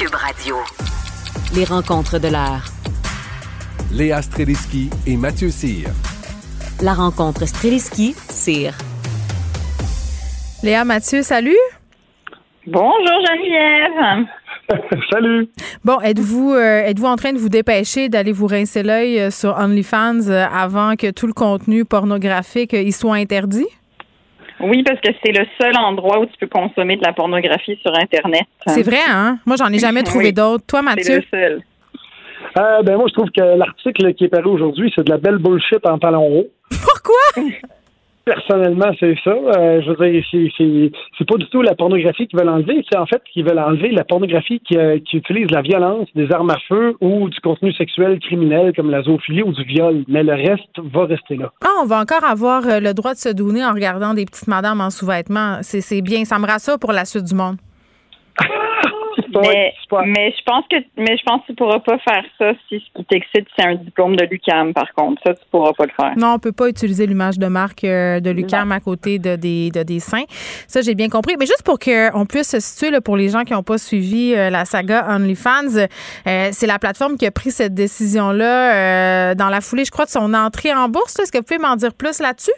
Cube 0.00 0.14
Radio. 0.14 0.56
Les 1.54 1.66
rencontres 1.66 2.18
de 2.18 2.28
l'heure. 2.28 2.64
Léa 3.92 4.22
Streliski 4.22 4.88
et 5.06 5.14
Mathieu 5.18 5.50
Cyr. 5.50 5.90
La 6.82 6.94
rencontre 6.94 7.44
Streliski-Cyr. 7.44 8.72
Léa 10.62 10.86
Mathieu, 10.86 11.20
salut. 11.20 11.58
Bonjour 12.66 13.18
Geneviève. 13.26 14.26
Salut. 15.10 15.50
Bon, 15.84 16.00
êtes-vous 16.00 16.54
euh, 16.54 16.82
êtes-vous 16.86 17.06
en 17.06 17.16
train 17.16 17.34
de 17.34 17.38
vous 17.38 17.50
dépêcher 17.50 18.08
d'aller 18.08 18.32
vous 18.32 18.46
rincer 18.46 18.82
l'œil 18.82 19.20
euh, 19.20 19.30
sur 19.30 19.54
OnlyFans 19.58 20.30
euh, 20.30 20.46
avant 20.46 20.96
que 20.96 21.10
tout 21.10 21.26
le 21.26 21.34
contenu 21.34 21.84
pornographique 21.84 22.72
y 22.72 22.92
soit 22.92 23.16
interdit? 23.16 23.66
Oui, 24.62 24.82
parce 24.82 25.00
que 25.00 25.08
c'est 25.24 25.32
le 25.32 25.46
seul 25.60 25.76
endroit 25.76 26.20
où 26.20 26.26
tu 26.26 26.36
peux 26.38 26.46
consommer 26.46 26.96
de 26.96 27.02
la 27.04 27.12
pornographie 27.12 27.78
sur 27.82 27.94
Internet. 27.94 28.44
C'est 28.66 28.82
vrai, 28.82 28.98
hein? 29.08 29.38
Moi, 29.46 29.56
j'en 29.56 29.72
ai 29.72 29.78
jamais 29.78 30.02
trouvé 30.02 30.26
Oui. 30.26 30.32
d'autres. 30.32 30.64
Toi, 30.66 30.80
C'est 30.80 30.84
Mathieu? 30.84 31.16
le 31.16 31.24
seul. 31.30 31.62
Euh, 32.58 32.82
ben 32.82 32.96
moi, 32.96 33.06
je 33.08 33.14
trouve 33.14 33.30
que 33.30 33.40
l'article 33.56 34.12
qui 34.14 34.24
est 34.24 34.28
paru 34.28 34.48
aujourd'hui, 34.50 34.92
c'est 34.94 35.04
de 35.04 35.10
la 35.10 35.18
belle 35.18 35.38
bullshit 35.38 35.84
en 35.86 35.98
talons 35.98 36.26
hauts. 36.26 36.48
Pourquoi? 36.70 37.42
Personnellement, 38.24 38.92
c'est 39.00 39.16
ça. 39.24 39.30
Euh, 39.30 39.80
je 39.82 39.90
veux 39.90 40.10
dire, 40.10 40.92
c'est, 41.18 41.24
pas 41.24 41.36
du 41.36 41.46
tout 41.48 41.62
la 41.62 41.74
pornographie 41.74 42.26
qu'ils 42.26 42.38
veulent 42.38 42.48
enlever. 42.48 42.84
C'est 42.90 42.98
en 42.98 43.06
fait 43.06 43.22
qu'ils 43.32 43.44
veulent 43.44 43.58
enlever 43.58 43.90
la 43.90 44.04
pornographie 44.04 44.60
qui, 44.60 44.76
euh, 44.76 44.98
qui 44.98 45.16
utilise 45.16 45.50
la 45.50 45.62
violence, 45.62 46.08
des 46.14 46.30
armes 46.32 46.50
à 46.50 46.58
feu 46.68 46.96
ou 47.00 47.28
du 47.28 47.40
contenu 47.40 47.72
sexuel 47.72 48.18
criminel 48.20 48.72
comme 48.74 48.90
la 48.90 49.02
zoophilie 49.02 49.42
ou 49.42 49.52
du 49.52 49.64
viol. 49.64 50.04
Mais 50.08 50.22
le 50.22 50.34
reste 50.34 50.78
va 50.92 51.06
rester 51.06 51.36
là. 51.36 51.50
Ah, 51.64 51.80
on 51.82 51.86
va 51.86 52.00
encore 52.00 52.24
avoir 52.24 52.66
euh, 52.66 52.80
le 52.80 52.92
droit 52.94 53.14
de 53.14 53.18
se 53.18 53.30
donner 53.30 53.64
en 53.64 53.72
regardant 53.72 54.12
des 54.14 54.26
petites 54.26 54.48
madames 54.48 54.80
en 54.80 54.90
sous-vêtements. 54.90 55.58
C'est 55.62 55.80
c'est 55.80 56.02
bien. 56.02 56.24
Ça 56.24 56.38
me 56.38 56.46
rassure 56.46 56.78
pour 56.78 56.92
la 56.92 57.04
suite 57.04 57.24
du 57.24 57.34
monde. 57.34 57.56
Mais, 59.34 59.74
mais 60.06 60.34
je 60.36 60.42
pense 60.44 60.64
que 60.70 60.76
mais 60.96 61.16
je 61.16 61.22
pense 61.24 61.42
que 61.42 61.46
tu 61.48 61.54
pourras 61.54 61.80
pas 61.80 61.98
faire 61.98 62.24
ça 62.38 62.52
si 62.68 62.80
ce 62.80 62.98
qui 62.98 63.04
t'excite 63.06 63.46
c'est 63.58 63.66
un 63.66 63.74
diplôme 63.74 64.16
de 64.16 64.24
l'UCAM 64.24 64.72
par 64.72 64.92
contre 64.94 65.20
ça 65.24 65.34
tu 65.34 65.42
pourras 65.50 65.72
pas 65.72 65.84
le 65.84 65.92
faire. 65.96 66.12
Non, 66.16 66.34
on 66.34 66.38
peut 66.38 66.52
pas 66.52 66.68
utiliser 66.68 67.06
l'image 67.06 67.38
de 67.38 67.46
marque 67.46 67.84
euh, 67.84 68.20
de 68.20 68.30
Lucam 68.30 68.72
à 68.72 68.80
côté 68.80 69.18
de 69.18 69.36
des, 69.36 69.70
de 69.70 69.82
des 69.82 70.00
seins. 70.00 70.24
Ça, 70.66 70.80
j'ai 70.82 70.94
bien 70.94 71.08
compris. 71.08 71.36
Mais 71.38 71.46
juste 71.46 71.62
pour 71.64 71.78
qu'on 71.78 72.26
puisse 72.26 72.50
se 72.50 72.60
situer, 72.60 72.90
là, 72.90 73.00
pour 73.00 73.16
les 73.16 73.28
gens 73.28 73.44
qui 73.44 73.52
n'ont 73.52 73.62
pas 73.62 73.78
suivi 73.78 74.34
euh, 74.34 74.50
la 74.50 74.64
saga 74.64 75.06
OnlyFans, 75.08 75.76
euh, 76.26 76.48
c'est 76.52 76.66
la 76.66 76.78
plateforme 76.78 77.16
qui 77.16 77.26
a 77.26 77.30
pris 77.30 77.50
cette 77.50 77.74
décision-là 77.74 79.30
euh, 79.30 79.34
dans 79.34 79.48
la 79.48 79.60
foulée, 79.60 79.84
je 79.84 79.90
crois, 79.90 80.04
de 80.04 80.10
son 80.10 80.34
entrée 80.34 80.72
en 80.72 80.88
bourse. 80.88 81.18
là. 81.18 81.24
Est-ce 81.24 81.32
que 81.32 81.38
vous 81.38 81.44
pouvez 81.44 81.58
m'en 81.58 81.76
dire 81.76 81.94
plus 81.94 82.20
là-dessus? 82.20 82.52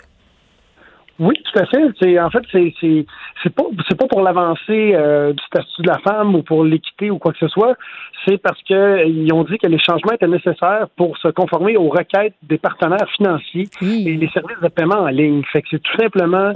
Oui, 1.23 1.37
tout 1.45 1.59
à 1.61 1.67
fait. 1.67 1.85
C'est 2.01 2.19
en 2.19 2.31
fait 2.31 2.43
c'est 2.51 2.75
c'est 2.81 3.07
c'est 3.43 3.55
pas 3.55 3.63
c'est 3.89 3.97
pas 3.97 4.09
pour 4.09 4.23
l'avancée 4.23 4.93
euh, 4.93 5.33
du 5.33 5.43
statut 5.45 5.83
de 5.83 5.87
la 5.87 5.99
femme 6.01 6.35
ou 6.35 6.43
pour 6.43 6.65
l'équité 6.65 7.13
ou 7.13 7.19
quoi 7.19 7.33
que 7.33 7.39
ce 7.39 7.47
soit. 7.47 7.77
C'est 8.25 8.39
parce 8.39 8.61
que 8.65 8.75
euh, 8.75 9.05
ils 9.05 9.33
ont 9.33 9.45
dit 9.45 9.57
que 9.57 9.69
les 9.69 9.79
changements 9.79 10.15
étaient 10.15 10.27
nécessaires 10.27 10.89
pour 10.97 11.17
se 11.19 11.29
conformer 11.29 11.77
aux 11.77 11.91
requêtes 11.91 12.35
des 12.43 12.59
partenaires 12.59 13.09
financiers 13.17 13.69
et 13.81 14.17
les 14.17 14.29
services 14.31 14.59
de 14.61 14.67
paiement 14.67 15.03
en 15.03 15.07
ligne. 15.07 15.45
Fait 15.53 15.63
que 15.63 15.69
c'est 15.71 15.83
tout 15.83 15.97
simplement 15.97 16.53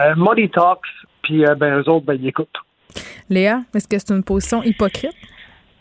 euh, 0.00 0.14
Money 0.16 0.48
Talks. 0.48 0.80
Puis 1.22 1.46
euh, 1.46 1.54
ben 1.54 1.78
eux 1.78 1.88
autres 1.88 2.06
ben 2.06 2.18
ils 2.20 2.26
écoutent. 2.26 2.58
Léa, 3.28 3.60
est-ce 3.72 3.86
que 3.86 3.96
c'est 3.96 4.12
une 4.12 4.24
position 4.24 4.60
hypocrite? 4.64 5.14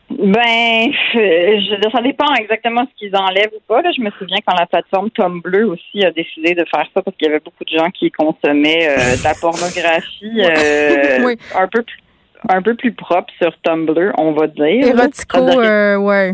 Ben, 0.09 0.91
je, 1.13 1.89
ça 1.91 2.01
dépend 2.01 2.33
exactement 2.33 2.83
ce 2.85 2.97
qu'ils 2.97 3.15
enlèvent 3.15 3.51
ou 3.55 3.61
pas. 3.67 3.81
Là. 3.81 3.91
Je 3.95 4.01
me 4.01 4.09
souviens 4.11 4.39
quand 4.45 4.55
la 4.57 4.65
plateforme 4.65 5.11
Tumblr 5.11 5.69
aussi 5.69 6.03
a 6.03 6.11
décidé 6.11 6.55
de 6.55 6.65
faire 6.65 6.85
ça 6.93 7.01
parce 7.01 7.15
qu'il 7.15 7.27
y 7.27 7.29
avait 7.29 7.39
beaucoup 7.39 7.63
de 7.63 7.77
gens 7.77 7.89
qui 7.91 8.09
consommaient 8.11 8.89
euh, 8.89 9.15
de 9.17 9.23
la 9.23 9.35
pornographie 9.35 10.41
euh, 10.41 11.23
Oui. 11.23 11.37
un 11.55 11.67
peu 11.67 11.83
plus 11.83 11.99
un 12.47 12.61
peu 12.61 12.73
plus 12.73 12.93
propre 12.93 13.31
sur 13.41 13.51
Tumblr, 13.61 14.13
on 14.17 14.31
va 14.31 14.47
dire. 14.47 14.87
Érotico, 14.87 15.37
euh, 15.39 15.97
ouais. 15.97 16.33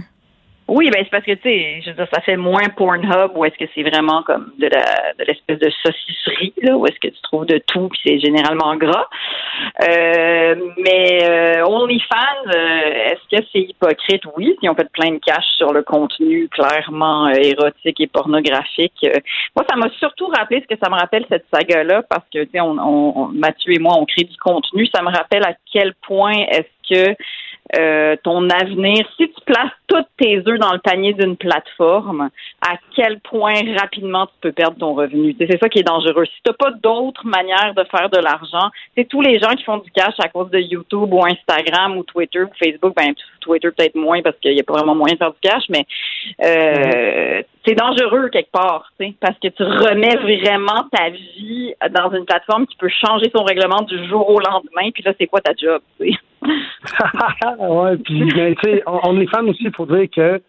Oui, 0.67 0.89
ben 0.89 1.03
c'est 1.03 1.11
parce 1.11 1.23
que 1.23 1.33
tu 1.33 1.41
sais, 1.43 1.81
je 1.83 1.89
veux 1.91 1.95
dire, 1.95 2.07
ça 2.11 2.21
fait 2.21 2.37
moins 2.37 2.67
Pornhub 2.75 3.31
ou 3.35 3.45
est-ce 3.45 3.55
que 3.55 3.69
c'est 3.75 3.83
vraiment 3.83 4.23
comme 4.23 4.51
de 4.57 4.65
la 4.65 5.13
de 5.19 5.23
l'espèce 5.23 5.59
de 5.59 5.69
saucisserie 5.83 6.53
là, 6.63 6.75
où 6.75 6.87
est-ce 6.87 6.99
que 6.99 7.07
tu 7.13 7.21
trouves 7.21 7.45
de 7.45 7.59
tout 7.67 7.87
puis 7.89 7.99
c'est 8.03 8.19
généralement 8.19 8.75
gras. 8.75 9.07
Euh, 9.87 10.55
mais 10.77 11.19
euh, 11.23 11.65
OnlyFans, 11.65 12.47
euh, 12.47 13.11
est-ce 13.11 13.37
que 13.37 13.45
c'est 13.53 13.59
hypocrite? 13.59 14.23
Oui, 14.35 14.55
si 14.59 14.67
on 14.67 14.73
fait 14.73 14.89
plein 14.91 15.11
de 15.11 15.19
cash 15.19 15.45
sur 15.57 15.71
le 15.71 15.83
contenu 15.83 16.49
clairement 16.49 17.27
euh, 17.27 17.33
érotique 17.43 18.01
et 18.01 18.07
pornographique. 18.07 18.93
Euh, 19.05 19.19
moi, 19.55 19.65
ça 19.69 19.75
m'a 19.75 19.89
surtout 19.99 20.27
rappelé 20.27 20.61
ce 20.67 20.73
que 20.75 20.79
ça 20.83 20.89
me 20.89 20.95
rappelle 20.95 21.25
cette 21.29 21.45
saga-là 21.53 22.01
parce 22.09 22.25
que 22.33 22.43
tu 22.43 22.49
sais, 22.53 22.59
on, 22.61 22.71
on- 22.79 23.27
Mathieu 23.27 23.73
et 23.73 23.79
moi, 23.79 23.93
on 23.99 24.05
crée 24.05 24.23
du 24.23 24.37
contenu. 24.37 24.87
Ça 24.93 25.03
me 25.03 25.15
rappelle 25.15 25.43
à 25.45 25.53
quel 25.71 25.93
point 26.07 26.33
est-ce 26.49 26.65
que 26.89 27.15
euh, 27.77 28.15
ton 28.23 28.47
avenir, 28.49 29.05
si 29.17 29.27
tu 29.27 29.41
places 29.43 29.71
tous 29.87 30.05
tes 30.17 30.37
œufs 30.47 30.59
dans 30.59 30.71
le 30.71 30.79
panier 30.79 31.13
d'une 31.13 31.35
plateforme, 31.35 32.29
à 32.61 32.75
quel 32.95 33.19
point 33.21 33.75
rapidement 33.77 34.27
tu 34.27 34.33
peux 34.41 34.51
perdre 34.51 34.77
ton 34.77 34.93
revenu? 34.93 35.35
C'est 35.39 35.59
ça 35.59 35.67
qui 35.67 35.79
est 35.79 35.83
dangereux. 35.83 36.25
Si 36.25 36.41
tu 36.43 36.51
n'as 36.51 36.53
pas 36.53 36.71
d'autres 36.71 37.25
manières 37.25 37.73
de 37.75 37.83
faire 37.85 38.09
de 38.09 38.19
l'argent, 38.19 38.69
c'est 38.95 39.07
tous 39.07 39.21
les 39.21 39.39
gens 39.39 39.53
qui 39.55 39.63
font 39.63 39.77
du 39.77 39.89
cash 39.91 40.13
à 40.19 40.29
cause 40.29 40.51
de 40.51 40.59
YouTube 40.59 41.11
ou 41.11 41.25
Instagram 41.25 41.97
ou 41.97 42.03
Twitter 42.03 42.43
ou 42.43 42.49
Facebook, 42.57 42.93
ben 42.95 43.13
Twitter 43.45 43.69
peut-être 43.71 43.95
moins 43.95 44.21
parce 44.21 44.37
qu'il 44.39 44.53
n'y 44.53 44.59
a 44.59 44.63
pas 44.63 44.73
vraiment 44.73 44.95
moyen 44.95 45.13
de 45.13 45.19
faire 45.19 45.31
du 45.31 45.39
cash, 45.41 45.63
mais 45.69 45.85
euh, 46.43 47.41
c'est 47.65 47.75
dangereux 47.75 48.29
quelque 48.29 48.51
part, 48.51 48.91
parce 49.19 49.39
que 49.39 49.47
tu 49.47 49.63
remets 49.63 50.15
vraiment 50.17 50.87
ta 50.91 51.09
vie 51.09 51.73
dans 51.91 52.11
une 52.11 52.25
plateforme 52.25 52.67
qui 52.67 52.75
peut 52.77 52.89
changer 52.89 53.31
son 53.35 53.43
règlement 53.43 53.81
du 53.83 54.07
jour 54.07 54.29
au 54.29 54.39
lendemain, 54.39 54.91
puis 54.93 55.03
là 55.03 55.13
c'est 55.19 55.27
quoi 55.27 55.41
ta 55.41 55.53
job, 55.57 55.81
tu 55.99 56.11
sais? 56.11 56.17
ouais, 57.59 57.97
puis 57.97 58.25
ben, 58.35 58.55
tu 58.55 58.69
sais, 58.69 58.83
on, 58.85 58.99
on 59.03 59.19
est 59.19 59.27
fan 59.27 59.49
aussi, 59.49 59.63
il 59.63 59.75
faut 59.75 59.85
dire 59.85 60.07
que 60.15 60.41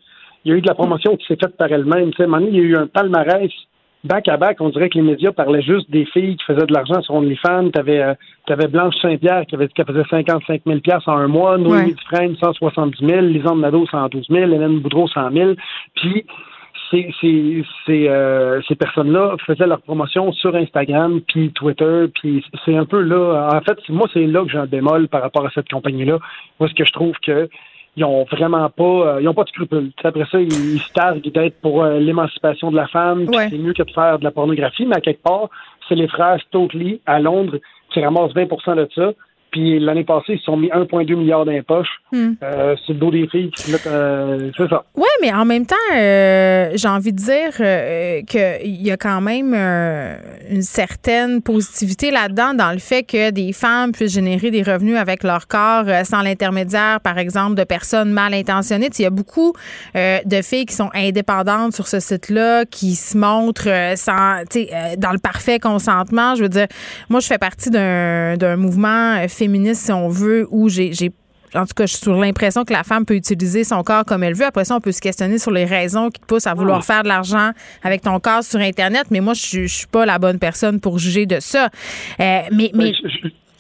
il 0.45 0.51
y 0.51 0.53
a 0.55 0.59
eu 0.59 0.61
de 0.61 0.69
la 0.69 0.75
promotion 0.75 1.17
qui 1.17 1.27
s'est 1.27 1.37
faite 1.37 1.57
par 1.57 1.73
elle-même. 1.73 2.13
Tu 2.13 2.23
sais, 2.23 2.29
il 2.29 2.55
y 2.55 2.61
a 2.61 2.63
eu 2.63 2.77
un 2.77 2.87
palmarès 2.87 3.51
back 4.07 4.29
à 4.29 4.37
back. 4.37 4.61
On 4.61 4.71
dirait 4.71 4.89
que 4.89 4.99
les 4.99 5.03
médias 5.05 5.33
parlaient 5.33 5.63
juste 5.63 5.91
des 5.91 6.05
filles 6.07 6.37
qui 6.37 6.45
faisaient 6.45 6.67
de 6.67 6.73
l'argent 6.73 7.03
sur 7.03 7.15
OnlyFans. 7.15 7.71
T'avais 7.71 8.03
euh, 8.03 8.15
t'avais 8.47 8.69
Blanche 8.69 8.95
Saint-Pierre 9.03 9.45
qui 9.47 9.55
avait 9.55 9.67
dit 9.67 9.75
qu'elle 9.75 9.87
faisait 9.87 10.05
55 10.09 10.63
000 10.67 10.79
en 11.07 11.13
un 11.13 11.29
mois, 11.29 11.59
Noémie 11.59 11.89
Ouais. 11.89 11.93
Dufresne 11.93 12.37
170 12.37 13.05
000, 13.05 13.21
Lisande 13.23 13.61
Nadeau 13.61 13.87
112 13.87 14.27
000, 14.31 14.53
Hélène 14.53 14.81
Boudreau 14.81 15.09
100 15.09 15.33
000. 15.33 15.53
Puis 15.95 16.25
ces, 16.91 17.13
ces, 17.21 17.65
ces, 17.85 18.09
euh, 18.09 18.61
ces 18.69 18.75
personnes-là 18.77 19.37
faisaient 19.45 19.67
leur 19.67 19.81
promotion 19.83 20.33
sur 20.33 20.55
Instagram, 20.55 21.21
puis 21.27 21.51
Twitter, 21.53 22.07
puis 22.15 22.45
c'est 22.65 22.77
un 22.77 22.85
peu 22.85 23.01
là. 23.01 23.49
En 23.53 23.61
fait, 23.61 23.77
moi, 23.89 24.09
c'est 24.13 24.27
là 24.27 24.45
que 24.45 24.51
j'ai 24.51 24.59
un 24.59 24.67
bémol 24.67 25.09
par 25.09 25.23
rapport 25.23 25.45
à 25.45 25.51
cette 25.51 25.69
compagnie-là. 25.69 26.19
Moi, 26.61 26.69
ce 26.69 26.75
que 26.75 26.85
je 26.85 26.93
trouve 26.93 27.15
que 27.25 27.49
ils 27.97 28.05
ont 28.05 28.25
vraiment 28.25 28.69
pas, 28.69 28.83
euh, 28.85 29.19
ils 29.23 29.29
ont 29.29 29.35
pas 29.35 29.45
de 29.45 29.49
scrupules. 29.49 29.91
Tu 29.97 30.03
sais, 30.03 30.09
Après 30.09 30.25
ça, 30.31 30.41
ils, 30.41 30.53
ils 30.75 30.81
se 30.81 30.93
targuent 30.93 31.33
d'être 31.33 31.61
pour 31.61 31.83
euh, 31.83 31.99
l'émancipation 31.99 32.71
de 32.71 32.77
la 32.77 32.87
femme, 32.89 33.27
Ouais. 33.29 33.49
c'est 33.51 33.59
mieux 33.59 33.73
que 33.73 33.83
de 33.83 33.91
faire 33.91 34.19
de 34.19 34.25
la 34.25 34.31
pornographie, 34.31 34.87
mais 34.87 34.97
à 34.97 35.01
quelque 35.01 35.23
part, 35.23 35.49
c'est 35.89 35.95
les 35.95 36.09
frères 36.09 36.39
Stokely 36.49 37.01
à 37.07 37.19
Londres 37.21 37.59
qui 37.91 38.05
ramassent 38.05 38.35
20% 38.35 38.77
de 38.77 38.89
ça, 38.95 39.13
Puis 39.57 39.81
l'année 39.81 40.05
passée, 40.05 40.35
ils 40.35 40.39
se 40.39 40.45
sont 40.45 40.59
mis 40.59 40.69
1,2 40.69 41.15
milliard 41.17 41.47
dans 41.47 41.53
les 41.53 41.63
poches. 41.63 41.89
Hmm. 42.13 42.33
Euh, 42.43 42.77
c'est 42.87 42.93
le 42.93 42.99
dos 42.99 43.11
des 43.11 43.27
filles 43.27 43.51
qui 43.53 43.73
mettent. 43.73 43.87
euh, 43.87 44.51
c'est 44.55 44.69
ça. 44.69 44.85
Oui, 44.95 45.09
mais 45.23 45.33
en 45.33 45.47
même 45.47 45.65
temps, 45.65 45.77
euh, 45.97 46.73
j'ai 46.75 46.89
envie 46.89 47.15
de 47.15 47.17
dire 47.17 47.53
euh, 47.61 48.21
qu'il 48.23 48.83
y 48.83 48.91
a 48.91 48.99
quand 48.99 49.23
même 49.23 49.55
euh, 49.57 50.19
une 50.51 50.61
certaine 50.61 51.41
positivité 51.41 52.11
là-dedans 52.11 52.53
dans 52.53 52.71
le 52.71 52.79
fait 52.79 53.03
que 53.03 53.31
des 53.31 53.55
femmes 53.55 53.93
puissent 53.93 54.13
générer 54.13 54.51
des 54.51 54.63
revenus 54.63 54.99
avec 54.99 55.23
leur 55.23 55.49
corps 55.49 55.87
sans 56.05 56.21
l'intermédiaire, 56.21 57.01
par 57.01 57.17
exemple, 57.17 57.55
de 57.55 57.65
personnes 57.65 58.11
mal 58.11 58.35
intentionnées. 58.35 58.91
Il 58.99 59.03
y 59.03 59.07
a 59.07 59.11
beaucoup 59.11 59.55
de 59.95 60.43
filles 60.43 60.67
qui 60.67 60.75
sont 60.75 60.91
indépendantes 60.95 61.73
sur 61.73 61.87
ce 61.87 61.99
site-là, 61.99 62.67
qui 62.67 62.95
se 62.95 63.17
montrent 63.17 63.95
sans, 63.97 64.43
dans 64.99 65.13
le 65.13 65.19
parfait 65.19 65.59
consentement. 65.59 66.35
Je 66.35 66.43
veux 66.43 66.49
dire, 66.51 66.67
moi, 67.09 67.21
je 67.21 67.27
fais 67.27 67.39
partie 67.39 67.71
d'un 67.71 68.57
mouvement 68.57 69.17
euh, 69.17 69.29
féministe, 69.47 69.85
si 69.87 69.93
on 69.93 70.09
veut, 70.09 70.47
où 70.51 70.69
j'ai 70.69 70.93
en 71.55 71.65
tout 71.65 71.75
cas, 71.75 71.87
je 71.87 71.93
suis 71.93 72.03
sur 72.03 72.17
l'impression 72.17 72.65
que 72.65 72.73
la 72.73 72.83
femme 72.83 73.07
peut 73.07 73.15
utiliser 73.15 73.65
son 73.65 73.83
corps 73.83 74.05
comme 74.05 74.23
elle 74.25 74.35
veut. 74.35 74.45
Après 74.45 74.65
ça, 74.65 74.77
on 74.77 74.81
peut 74.81 74.93
se 74.93 75.01
questionner 75.01 75.39
sur 75.39 75.53
les 75.53 75.65
raisons 75.65 76.11
qui 76.11 76.21
te 76.21 76.27
poussent 76.27 76.47
à 76.47 76.55
vouloir 76.55 76.85
faire 76.85 77.03
de 77.03 77.09
l'argent 77.09 77.53
avec 77.83 78.03
ton 78.03 78.19
corps 78.21 78.43
sur 78.43 78.61
Internet. 78.61 79.07
Mais 79.11 79.21
moi, 79.21 79.33
je 79.33 79.41
suis, 79.41 79.69
je 79.69 79.75
suis 79.75 79.87
pas 79.87 80.05
la 80.05 80.19
bonne 80.19 80.39
personne 80.39 80.81
pour 80.81 80.99
juger 80.99 81.25
de 81.25 81.39
ça. 81.41 81.71
Euh, 82.21 82.41
mais, 82.53 82.73
mais, 82.75 82.93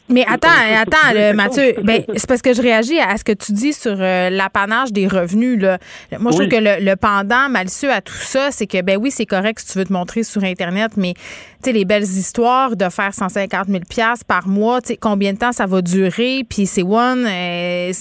mais 0.08 0.24
attends, 0.28 0.48
attends, 0.76 1.12
là, 1.14 1.32
Mathieu. 1.32 1.74
Ben, 1.82 2.02
c'est 2.14 2.28
parce 2.28 2.42
que 2.42 2.54
je 2.54 2.62
réagis 2.62 2.98
à 2.98 3.16
ce 3.16 3.24
que 3.24 3.32
tu 3.32 3.52
dis 3.52 3.72
sur 3.72 3.96
euh, 3.98 4.30
l'apanage 4.30 4.92
des 4.92 5.08
revenus. 5.08 5.60
Là. 5.60 5.78
Moi, 6.18 6.30
je 6.32 6.38
Oui. 6.38 6.48
trouve 6.48 6.60
que 6.60 6.64
le, 6.64 6.84
le 6.84 6.96
pendant 6.96 7.48
malicieux 7.48 7.90
à 7.90 8.00
tout 8.00 8.12
ça, 8.14 8.50
c'est 8.50 8.66
que, 8.66 8.80
ben 8.82 8.96
oui, 8.98 9.10
c'est 9.10 9.26
correct 9.26 9.58
si 9.60 9.72
tu 9.72 9.78
veux 9.78 9.84
te 9.84 9.92
montrer 9.92 10.22
sur 10.22 10.44
Internet, 10.44 10.92
mais 10.96 11.14
tu 11.14 11.22
sais, 11.64 11.72
les 11.72 11.84
belles 11.84 12.02
histoires 12.04 12.76
de 12.76 12.88
faire 12.88 13.12
150 13.12 13.66
000 13.68 13.80
par 14.28 14.46
mois, 14.46 14.80
tu 14.80 14.88
sais, 14.88 14.96
combien 14.96 15.32
de 15.32 15.38
temps 15.38 15.52
ça 15.52 15.66
va 15.66 15.82
durer? 15.82 16.42
Puis 16.48 16.66
c'est 16.66 16.82
one, 16.82 17.26
euh, 17.26 17.92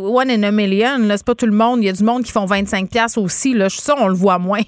one 0.00 0.30
in 0.30 0.42
a 0.42 0.50
million. 0.50 0.98
Là, 0.98 1.16
c'est 1.16 1.26
pas 1.26 1.34
tout 1.34 1.46
le 1.46 1.52
monde. 1.52 1.80
Il 1.82 1.86
y 1.86 1.88
a 1.88 1.92
du 1.92 2.04
monde 2.04 2.24
qui 2.24 2.32
font 2.32 2.44
25 2.44 2.88
aussi. 3.16 3.54
Là. 3.54 3.68
Ça, 3.70 3.94
on 3.98 4.08
le 4.08 4.14
voit 4.14 4.38
moins. 4.38 4.60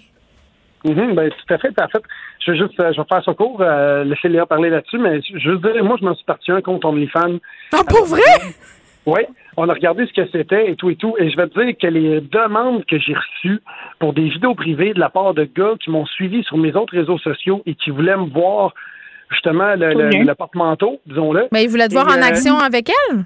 Mhm, 0.85 1.15
ben, 1.15 1.31
tout 1.31 1.55
à 1.55 1.59
fait. 1.59 1.69
En 1.81 1.89
fait, 1.89 2.03
je 2.47 2.53
vais 2.53 2.59
juste, 2.59 2.79
euh, 2.81 2.93
je 2.93 3.01
vais 3.01 3.07
faire 3.09 3.25
ça 3.25 3.35
court, 3.35 3.61
euh, 3.61 4.05
laisser 4.05 4.29
Léa 4.29 4.47
parler 4.47 4.71
là-dessus, 4.71 4.99
mais 4.99 5.21
je 5.23 5.51
veux 5.51 5.59
dire, 5.59 5.85
moi, 5.85 5.97
je 6.01 6.05
m'en 6.05 6.15
suis 6.15 6.25
parti 6.25 6.53
un 6.53 6.61
contre 6.61 6.87
OnlyFans. 6.87 7.39
Ah, 7.73 7.83
pour 7.89 8.07
vrai? 8.07 8.23
Oui, 9.05 9.21
on 9.57 9.69
a 9.69 9.73
regardé 9.73 10.07
ce 10.07 10.13
que 10.13 10.29
c'était 10.33 10.71
et 10.71 10.77
tout 10.77 10.91
et 10.91 10.97
tout, 10.97 11.15
et 11.19 11.31
je 11.31 11.37
vais 11.37 11.49
te 11.49 11.65
dire 11.65 11.75
que 11.81 11.87
les 11.87 12.21
demandes 12.21 12.85
que 12.87 12.99
j'ai 12.99 13.15
reçues 13.15 13.61
pour 13.99 14.13
des 14.13 14.29
vidéos 14.29 14.55
privées 14.55 14.95
de 14.95 15.01
la 15.01 15.11
part 15.11 15.35
de 15.35 15.45
gars 15.45 15.75
qui 15.81 15.91
m'ont 15.91 16.07
suivi 16.07 16.43
sur 16.45 16.57
mes 16.57 16.75
autres 16.75 16.97
réseaux 16.97 17.19
sociaux 17.19 17.63
et 17.67 17.75
qui 17.75 17.91
voulaient 17.91 18.17
me 18.17 18.29
voir 18.29 18.75
justement 19.31 19.75
le, 19.75 19.93
le, 19.95 20.25
le 20.25 20.35
porte-manteau, 20.35 21.01
disons-le. 21.07 21.49
Mais 21.53 21.65
ils 21.65 21.71
voulaient 21.71 21.89
te 21.89 21.95
voir 21.95 22.09
Et, 22.09 22.19
en 22.19 22.23
euh, 22.23 22.27
action 22.27 22.59
avec 22.59 22.91
elle? 22.91 23.25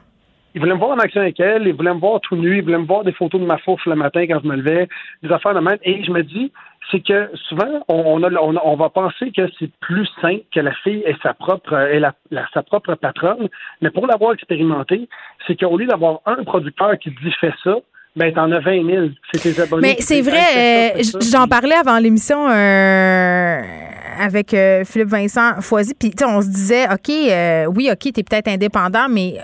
Ils 0.54 0.60
voulaient 0.60 0.74
me 0.74 0.78
voir 0.78 0.90
en 0.90 0.98
action 0.98 1.20
avec 1.20 1.38
elle, 1.40 1.66
ils 1.66 1.74
voulaient 1.74 1.94
me 1.94 2.00
voir 2.00 2.20
tout 2.20 2.36
nu, 2.36 2.58
ils 2.58 2.62
voulaient 2.62 2.78
me 2.78 2.86
voir 2.86 3.04
des 3.04 3.12
photos 3.12 3.40
de 3.40 3.46
ma 3.46 3.58
fourche 3.58 3.86
le 3.86 3.94
matin 3.94 4.26
quand 4.26 4.40
je 4.42 4.48
me 4.48 4.56
levais, 4.56 4.88
des 5.22 5.30
affaires 5.30 5.54
de 5.54 5.60
même. 5.60 5.78
Et 5.84 6.02
je 6.04 6.10
me 6.10 6.22
dis, 6.22 6.52
c'est 6.90 7.00
que 7.06 7.30
souvent, 7.48 7.84
on, 7.88 8.22
a, 8.22 8.30
on, 8.40 8.56
a- 8.56 8.62
on 8.64 8.76
va 8.76 8.88
penser 8.88 9.30
que 9.36 9.42
c'est 9.58 9.70
plus 9.80 10.08
simple 10.20 10.42
que 10.54 10.60
la 10.60 10.72
fille 10.82 11.02
est 11.06 11.20
sa 11.22 11.34
propre, 11.34 11.74
est 11.74 12.00
la, 12.00 12.12
la- 12.30 12.46
sa 12.52 12.62
propre 12.62 12.94
patronne. 12.94 13.48
Mais 13.80 13.90
pour 13.90 14.06
l'avoir 14.06 14.32
expérimenté, 14.32 15.08
c'est 15.46 15.58
qu'au 15.58 15.76
lieu 15.76 15.86
d'avoir 15.86 16.20
un 16.26 16.42
producteur 16.44 16.98
qui 16.98 17.10
dit 17.10 17.32
fais 17.40 17.52
ça, 17.62 17.76
ben 18.16 18.32
t'en 18.34 18.50
as 18.50 18.58
20 18.60 18.86
000. 18.86 19.06
C'est 19.32 19.40
tes 19.54 19.60
abonnés. 19.62 19.88
Mais 19.96 19.96
c'est 20.00 20.20
vrai, 20.20 20.96
euh, 20.96 21.02
j'en 21.30 21.46
parlais 21.46 21.76
avant 21.76 21.98
l'émission 21.98 22.48
euh, 22.50 23.60
avec 24.18 24.52
euh, 24.52 24.84
Philippe 24.84 25.08
Vincent 25.08 25.60
Foisy, 25.60 25.94
puis 25.98 26.10
tu 26.10 26.18
sais, 26.18 26.24
on 26.30 26.42
se 26.42 26.48
disait, 26.48 26.84
OK, 26.92 27.08
euh, 27.08 27.66
oui, 27.66 27.88
OK, 27.92 28.12
t'es 28.12 28.22
peut-être 28.24 28.48
indépendant, 28.48 29.08
mais 29.08 29.34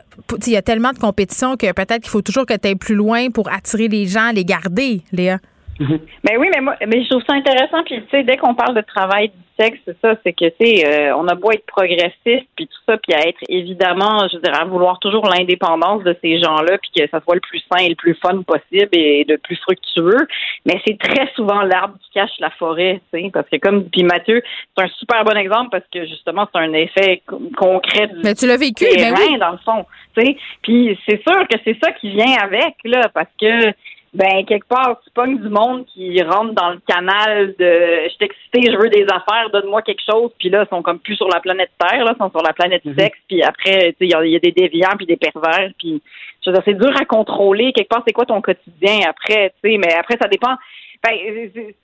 il 0.46 0.52
y 0.52 0.56
a 0.56 0.62
tellement 0.62 0.90
de 0.90 0.98
compétition 0.98 1.56
que 1.56 1.72
peut-être 1.72 2.00
qu'il 2.02 2.10
faut 2.10 2.22
toujours 2.22 2.44
que 2.44 2.54
tu 2.54 2.66
ailles 2.68 2.74
plus 2.74 2.94
loin 2.96 3.30
pour 3.30 3.48
attirer 3.52 3.88
les 3.88 4.06
gens, 4.06 4.32
les 4.34 4.44
garder, 4.44 5.02
Léa. 5.12 5.38
Mais 5.78 6.36
oui, 6.38 6.48
mais 6.54 6.60
moi, 6.60 6.76
mais 6.86 7.02
je 7.02 7.08
trouve 7.10 7.22
ça 7.28 7.34
intéressant. 7.34 7.82
Puis 7.84 7.96
tu 8.02 8.08
sais, 8.10 8.22
dès 8.22 8.36
qu'on 8.36 8.54
parle 8.54 8.74
de 8.74 8.80
travail 8.80 9.28
du 9.28 9.34
sexe, 9.58 9.78
c'est 9.84 9.96
ça, 10.00 10.14
c'est 10.24 10.32
que 10.32 10.46
tu 10.48 10.54
sais, 10.60 10.86
euh, 10.86 11.16
on 11.16 11.26
a 11.28 11.34
beau 11.34 11.50
être 11.50 11.66
progressiste, 11.66 12.46
puis 12.56 12.66
tout 12.66 12.80
ça, 12.86 12.96
puis 12.98 13.14
à 13.14 13.26
être 13.28 13.38
évidemment, 13.48 14.26
je 14.32 14.38
dirais, 14.38 14.56
à 14.60 14.64
vouloir 14.64 14.98
toujours 15.00 15.26
l'indépendance 15.28 16.02
de 16.04 16.16
ces 16.22 16.38
gens-là, 16.38 16.78
puis 16.78 16.90
que 16.96 17.08
ça 17.10 17.20
soit 17.20 17.34
le 17.34 17.40
plus 17.40 17.62
sain 17.70 17.84
et 17.84 17.88
le 17.90 17.94
plus 17.94 18.14
fun 18.14 18.42
possible 18.42 18.88
et 18.92 19.24
le 19.28 19.38
plus 19.38 19.56
fructueux. 19.56 20.26
Mais 20.64 20.80
c'est 20.86 20.98
très 20.98 21.28
souvent 21.34 21.60
l'arbre 21.62 21.96
qui 22.02 22.10
cache 22.14 22.30
la 22.38 22.50
forêt, 22.50 23.00
tu 23.12 23.20
sais, 23.20 23.30
parce 23.32 23.48
que 23.48 23.56
comme 23.56 23.84
puis 23.90 24.02
Mathieu, 24.02 24.42
c'est 24.76 24.84
un 24.84 24.88
super 24.98 25.24
bon 25.24 25.36
exemple 25.36 25.68
parce 25.70 25.84
que 25.92 26.06
justement, 26.06 26.46
c'est 26.52 26.60
un 26.60 26.72
effet 26.72 27.22
co- 27.26 27.40
concret 27.56 28.06
du 28.08 28.20
Mais 28.24 28.34
tu 28.34 28.46
l'as 28.46 28.56
vécu, 28.56 28.84
ben 28.84 29.14
terrain, 29.14 29.16
oui. 29.32 29.38
dans 29.38 29.50
le 29.52 29.58
fond, 29.58 29.84
tu 30.16 30.24
sais. 30.24 30.36
Puis 30.62 30.98
c'est 31.08 31.22
sûr 31.22 31.46
que 31.48 31.58
c'est 31.64 31.76
ça 31.82 31.92
qui 31.92 32.10
vient 32.10 32.34
avec 32.42 32.74
là, 32.84 33.08
parce 33.12 33.28
que 33.40 33.72
ben 34.14 34.44
quelque 34.46 34.66
part 34.66 34.98
tu 35.04 35.10
pognes 35.10 35.38
du 35.38 35.48
monde 35.48 35.84
qui 35.86 36.22
rentre 36.22 36.52
dans 36.54 36.70
le 36.70 36.80
canal 36.86 37.54
de 37.58 38.04
je 38.04 38.08
suis 38.14 38.24
excité, 38.24 38.70
je 38.72 38.76
veux 38.78 38.88
des 38.88 39.04
affaires, 39.04 39.50
donne-moi 39.52 39.82
quelque 39.82 40.02
chose, 40.10 40.30
puis 40.38 40.48
là 40.48 40.64
ils 40.64 40.74
sont 40.74 40.82
comme 40.82 40.98
plus 40.98 41.16
sur 41.16 41.28
la 41.28 41.40
planète 41.40 41.70
Terre, 41.78 42.04
là, 42.04 42.12
ils 42.14 42.18
sont 42.18 42.30
sur 42.30 42.42
la 42.42 42.52
planète 42.52 42.82
sexe, 42.98 43.18
puis 43.28 43.42
après 43.42 43.92
tu 43.92 44.06
sais 44.06 44.06
il 44.06 44.10
y 44.10 44.14
a- 44.14 44.24
il 44.24 44.32
y, 44.32 44.36
a 44.36 44.38
des 44.38 44.52
déviants 44.52 44.96
puis 44.96 45.06
des 45.06 45.16
pervers, 45.16 45.70
puis 45.78 46.00
je 46.44 46.50
veux 46.50 46.54
dire, 46.54 46.62
c'est 46.64 46.78
dur 46.78 46.92
à 47.00 47.04
contrôler. 47.04 47.72
Quelque 47.72 47.88
part 47.88 48.02
c'est 48.06 48.12
quoi 48.12 48.24
ton 48.24 48.40
quotidien 48.40 49.00
après, 49.08 49.52
tu 49.62 49.70
sais, 49.72 49.78
mais 49.78 49.92
après 49.94 50.16
ça 50.20 50.28
dépend. 50.28 50.54
Ben, 51.04 51.12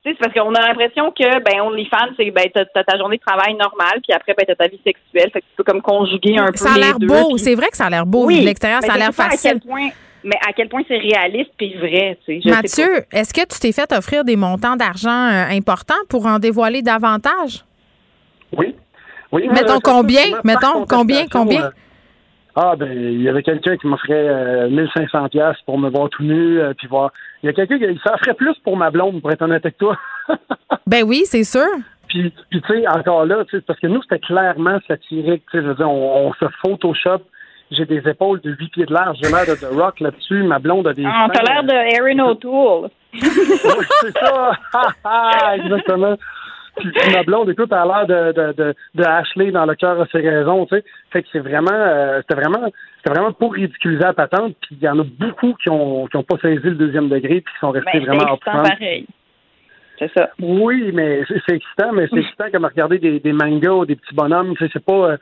c'est- 0.05 0.15
parce 0.19 0.33
qu'on 0.33 0.55
a 0.55 0.67
l'impression 0.69 1.11
que 1.13 1.41
ben 1.43 1.61
OnlyFans, 1.61 2.15
c'est 2.17 2.31
ben 2.31 2.45
t'as, 2.53 2.65
ta 2.83 2.97
journée 2.97 3.19
de 3.19 3.23
travail 3.23 3.55
normale, 3.55 4.01
puis 4.03 4.13
après 4.15 4.35
ben 4.37 4.45
t'as 4.47 4.55
ta 4.55 4.69
vie 4.69 4.81
sexuelle, 4.83 5.31
fait 5.31 5.41
que 5.41 5.47
tu 5.47 5.57
peux 5.57 5.65
comme 5.65 5.83
conjuguer 5.83 6.39
un 6.39 6.47
peu 6.51 6.57
Ça 6.57 6.73
a 6.75 6.79
l'air 6.79 6.99
beau, 6.99 7.29
puis- 7.35 7.39
c'est 7.39 7.55
vrai 7.55 7.69
que 7.69 7.77
ça 7.77 7.87
a 7.87 7.91
l'air 7.91 8.07
beau. 8.07 8.25
oui, 8.25 8.41
de 8.41 8.47
l'extérieur, 8.47 8.81
ça 8.83 8.95
a 8.95 8.97
l'air 8.97 9.11
pas 9.15 9.25
à 9.27 9.31
facile. 9.31 9.51
quel 9.53 9.61
point, 9.61 9.89
mais 10.25 10.37
à 10.47 10.53
quel 10.53 10.69
point 10.69 10.83
c'est 10.89 10.99
réaliste 10.99 11.53
et 11.61 11.77
vrai, 11.77 12.19
tu 12.25 12.35
sais. 12.35 12.41
je 12.45 12.51
Mathieu, 12.51 13.05
est-ce 13.13 13.33
que 13.35 13.41
tu 13.41 13.59
t'es 13.61 13.73
fait 13.73 13.93
offrir 13.93 14.25
des 14.25 14.37
montants 14.37 14.77
d'argent 14.77 15.11
euh, 15.31 15.45
importants 15.51 15.95
pour 16.09 16.27
en 16.27 16.39
dévoiler 16.39 16.83
davantage? 16.83 17.65
Oui. 18.57 18.75
oui 19.33 19.49
Mettons 19.49 19.77
euh, 19.77 19.81
combien? 19.83 20.23
Mettons 20.45 20.85
combien? 20.87 21.27
contestation, 21.27 21.29
Combien? 21.41 21.65
euh, 21.67 21.71
ah, 22.55 22.77
ben, 22.77 22.93
il 22.93 23.23
y 23.23 23.29
avait 23.29 23.43
quelqu'un 23.43 23.77
qui 23.79 23.87
m'offrait 23.87 24.13
euh, 24.29 24.69
1500 24.69 25.29
pièces 25.31 25.57
pour 25.65 25.79
me 25.79 25.89
voir 25.89 26.11
tout 26.11 26.23
nu, 26.23 26.61
euh, 26.61 26.75
puis 26.77 26.87
voir. 26.87 27.11
Il 27.43 27.47
y 27.47 27.49
a 27.49 27.55
quelqu'un 27.55 27.79
qui 27.79 27.99
ça 28.05 28.19
ferait 28.19 28.35
plus 28.35 28.55
pour 28.63 28.77
ma 28.77 28.91
blonde, 28.91 29.23
pour 29.23 29.33
être 29.33 29.43
honnête 29.43 29.65
avec 29.65 29.79
toi. 29.79 29.97
Ben 30.87 31.05
oui, 31.05 31.23
c'est 31.25 31.45
sûr. 31.45 31.67
Puis, 32.09 32.33
puis 32.51 32.61
tu 32.61 32.75
sais, 32.75 32.87
encore 32.89 33.25
là, 33.25 33.45
tu 33.49 33.57
sais, 33.57 33.63
parce 33.63 33.79
que 33.79 33.87
nous, 33.87 34.03
c'était 34.03 34.19
clairement 34.19 34.79
satirique. 34.87 35.45
Tu 35.51 35.57
sais, 35.57 35.63
je 35.63 35.69
veux 35.69 35.75
dire, 35.77 35.89
on, 35.89 36.27
on 36.29 36.33
se 36.35 36.45
Photoshop. 36.61 37.23
J'ai 37.73 37.87
des 37.87 38.09
épaules 38.09 38.41
de 38.41 38.51
8 38.51 38.69
pieds 38.73 38.87
de 38.87 38.93
large. 38.93 39.19
J'ai 39.23 39.31
l'air 39.31 39.47
de 39.47 39.55
The 39.55 39.73
Rock 39.73 40.01
là-dessus. 40.01 40.43
Ma 40.43 40.59
blonde 40.59 40.87
a 40.87 40.93
des. 40.93 41.05
Ah, 41.07 41.29
t'as 41.33 41.43
l'air 41.43 41.65
de 41.65 41.73
Erin 41.97 42.19
O'Toole. 42.21 42.91
Oui, 43.15 43.85
c'est 44.01 44.19
ça. 44.19 44.53
Exactement. 45.55 46.17
Puis, 46.77 46.91
puis 46.91 47.13
ma 47.13 47.23
blonde, 47.23 47.51
écoute, 47.51 47.71
a 47.73 47.85
l'air 47.85 48.07
de, 48.07 48.33
de, 48.33 48.53
de, 48.53 48.75
de 48.95 49.05
Ashley 49.05 49.51
dans 49.51 49.67
le 49.67 49.75
cœur 49.75 50.01
a 50.01 50.07
ses 50.07 50.21
raisons, 50.27 50.65
tu 50.65 50.77
sais. 50.77 50.85
Fait 51.11 51.23
que 51.23 51.29
c'est 51.31 51.41
vraiment, 51.41 51.71
euh, 51.71 52.21
c'était 52.23 52.41
vraiment, 52.41 52.67
c'était 52.97 53.11
vraiment 53.11 53.33
pour 53.33 53.53
ridiculiser 53.53 54.03
la 54.03 54.15
patente. 54.15 54.57
Puis 54.63 54.79
il 54.81 54.83
y 54.83 54.89
en 54.89 54.99
a 54.99 55.05
beaucoup 55.05 55.55
qui 55.63 55.69
ont, 55.69 56.07
qui 56.07 56.17
ont 56.17 56.23
pas 56.23 56.39
saisi 56.41 56.65
le 56.65 56.77
deuxième 56.77 57.11
degré 57.11 57.43
puis 57.43 57.53
qui 57.53 57.61
sont 57.61 57.73
restés 57.73 58.01
Ben, 58.01 58.07
vraiment 58.07 58.35
upfront. 58.35 58.63
pareil. 58.63 59.07
C'est 59.99 60.11
ça. 60.17 60.31
Oui, 60.41 60.91
mais 60.95 61.23
c'est 61.29 61.55
excitant, 61.57 61.93
mais 61.93 62.09
c'est 62.11 62.21
excitant 62.21 62.51
comme 62.51 62.65
regarder 62.65 62.99
des, 62.99 63.21
des 63.21 63.33
mangas 63.33 63.73
ou 63.73 63.85
des 63.87 63.97
petits 63.97 64.15
bonhommes. 64.15 64.55
Tu 64.57 64.65
sais, 64.65 64.71
C'est 64.73 64.85
pas 64.85 65.11
euh, 65.11 65.17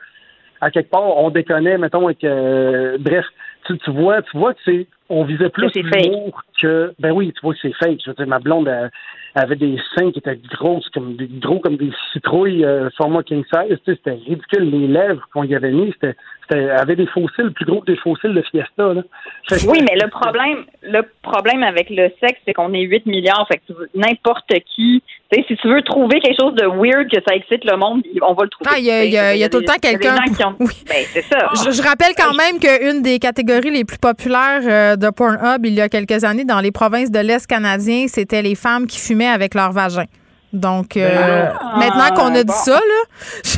à 0.61 0.71
quelque 0.71 0.89
part 0.89 1.03
on 1.17 1.29
déconne, 1.29 1.77
mettons, 1.77 2.05
avec 2.05 2.23
euh, 2.23 2.97
bref, 2.99 3.25
tu, 3.65 3.77
tu 3.79 3.91
vois, 3.91 4.21
tu 4.21 4.37
vois 4.37 4.53
que 4.53 4.59
c'est 4.65 4.87
on 5.09 5.25
visait 5.25 5.49
plus 5.49 5.69
l'humour 5.75 6.41
que 6.61 6.93
ben 6.99 7.11
oui, 7.11 7.33
tu 7.33 7.41
vois 7.41 7.53
que 7.53 7.59
c'est 7.61 7.73
fake. 7.73 7.99
Je 8.05 8.11
veux 8.11 8.15
dire, 8.15 8.27
ma 8.27 8.39
blonde 8.39 8.67
elle, 8.69 8.89
elle 9.35 9.41
avait 9.43 9.55
des 9.57 9.77
seins 9.95 10.09
qui 10.11 10.19
étaient 10.19 10.39
grosses 10.51 10.87
comme 10.89 11.15
des 11.17 11.27
gros 11.27 11.59
comme 11.59 11.75
des 11.75 11.91
citrouilles 12.13 12.63
euh, 12.63 12.89
format 12.95 13.21
king 13.23 13.43
size. 13.53 13.77
Tu 13.85 13.91
sais, 13.91 13.97
c'était 13.97 14.11
ridicule 14.11 14.69
les 14.69 14.87
lèvres 14.87 15.27
qu'on 15.33 15.43
y 15.43 15.53
avait 15.53 15.71
mis. 15.71 15.91
C'était, 15.93 16.15
c'était 16.43 16.61
elle 16.63 16.71
avait 16.71 16.95
des 16.95 17.07
fossiles 17.07 17.51
plus 17.51 17.65
gros 17.65 17.81
que 17.81 17.87
des 17.91 17.97
fossiles 17.97 18.33
de 18.33 18.41
Fiesta. 18.41 18.93
Là. 18.93 19.03
Que- 19.49 19.69
Oui, 19.69 19.79
mais 19.81 19.99
le 20.01 20.09
problème, 20.09 20.63
le 20.83 21.01
problème 21.21 21.63
avec 21.63 21.89
le 21.89 22.09
sexe, 22.21 22.39
c'est 22.45 22.53
qu'on 22.53 22.73
est 22.73 22.83
8 22.83 23.05
milliards. 23.05 23.45
Fait 23.49 23.57
que 23.57 23.73
n'importe 23.93 24.53
qui, 24.73 25.03
si 25.47 25.55
tu 25.55 25.67
veux 25.69 25.81
trouver 25.83 26.19
quelque 26.19 26.37
chose 26.39 26.53
de 26.55 26.65
weird 26.65 27.09
que 27.09 27.17
ça 27.27 27.35
excite 27.35 27.63
le 27.63 27.77
monde, 27.77 28.01
on 28.21 28.33
va 28.33 28.43
le 28.43 28.49
trouver. 28.49 28.69
Ah, 28.73 28.77
il 28.79 28.85
y 28.85 28.91
a- 28.91 29.05
y 29.05 29.17
a- 29.17 29.33
il 29.35 29.39
y 29.39 29.43
a 29.43 29.49
tout 29.49 29.59
le 29.59 29.65
temps 29.65 29.75
quelqu'un 29.81 30.15
ont- 30.45 30.55
Ben, 30.89 31.05
c'est 31.13 31.23
ça. 31.23 31.49
Je, 31.65 31.71
je 31.71 31.81
rappelle 31.81 32.13
quand 32.17 32.33
même 32.33 32.59
qu'une 32.59 33.01
des 33.01 33.17
catégories 33.19 33.71
les 33.71 33.85
plus 33.85 33.97
populaires 33.97 34.61
euh, 34.65 34.95
de 34.95 35.09
Pornhub 35.09 35.65
il 35.65 35.73
y 35.73 35.81
a 35.81 35.87
quelques 35.89 36.23
années 36.23 36.43
dans 36.45 36.59
les 36.59 36.71
provinces 36.71 37.11
de 37.11 37.19
l'Est 37.19 37.47
canadien, 37.47 38.05
c'était 38.07 38.41
les 38.41 38.55
femmes 38.55 38.87
qui 38.87 38.99
fumaient 38.99 39.27
avec 39.29 39.55
leur 39.55 39.71
vagin. 39.71 40.05
Donc, 40.53 40.97
euh, 40.97 41.45
Ah, 41.61 41.77
maintenant 41.77 42.13
qu'on 42.13 42.35
a 42.35 42.39
dit 42.43 42.45
bon. 42.45 42.53
ça, 42.53 42.73
là, 42.73 43.51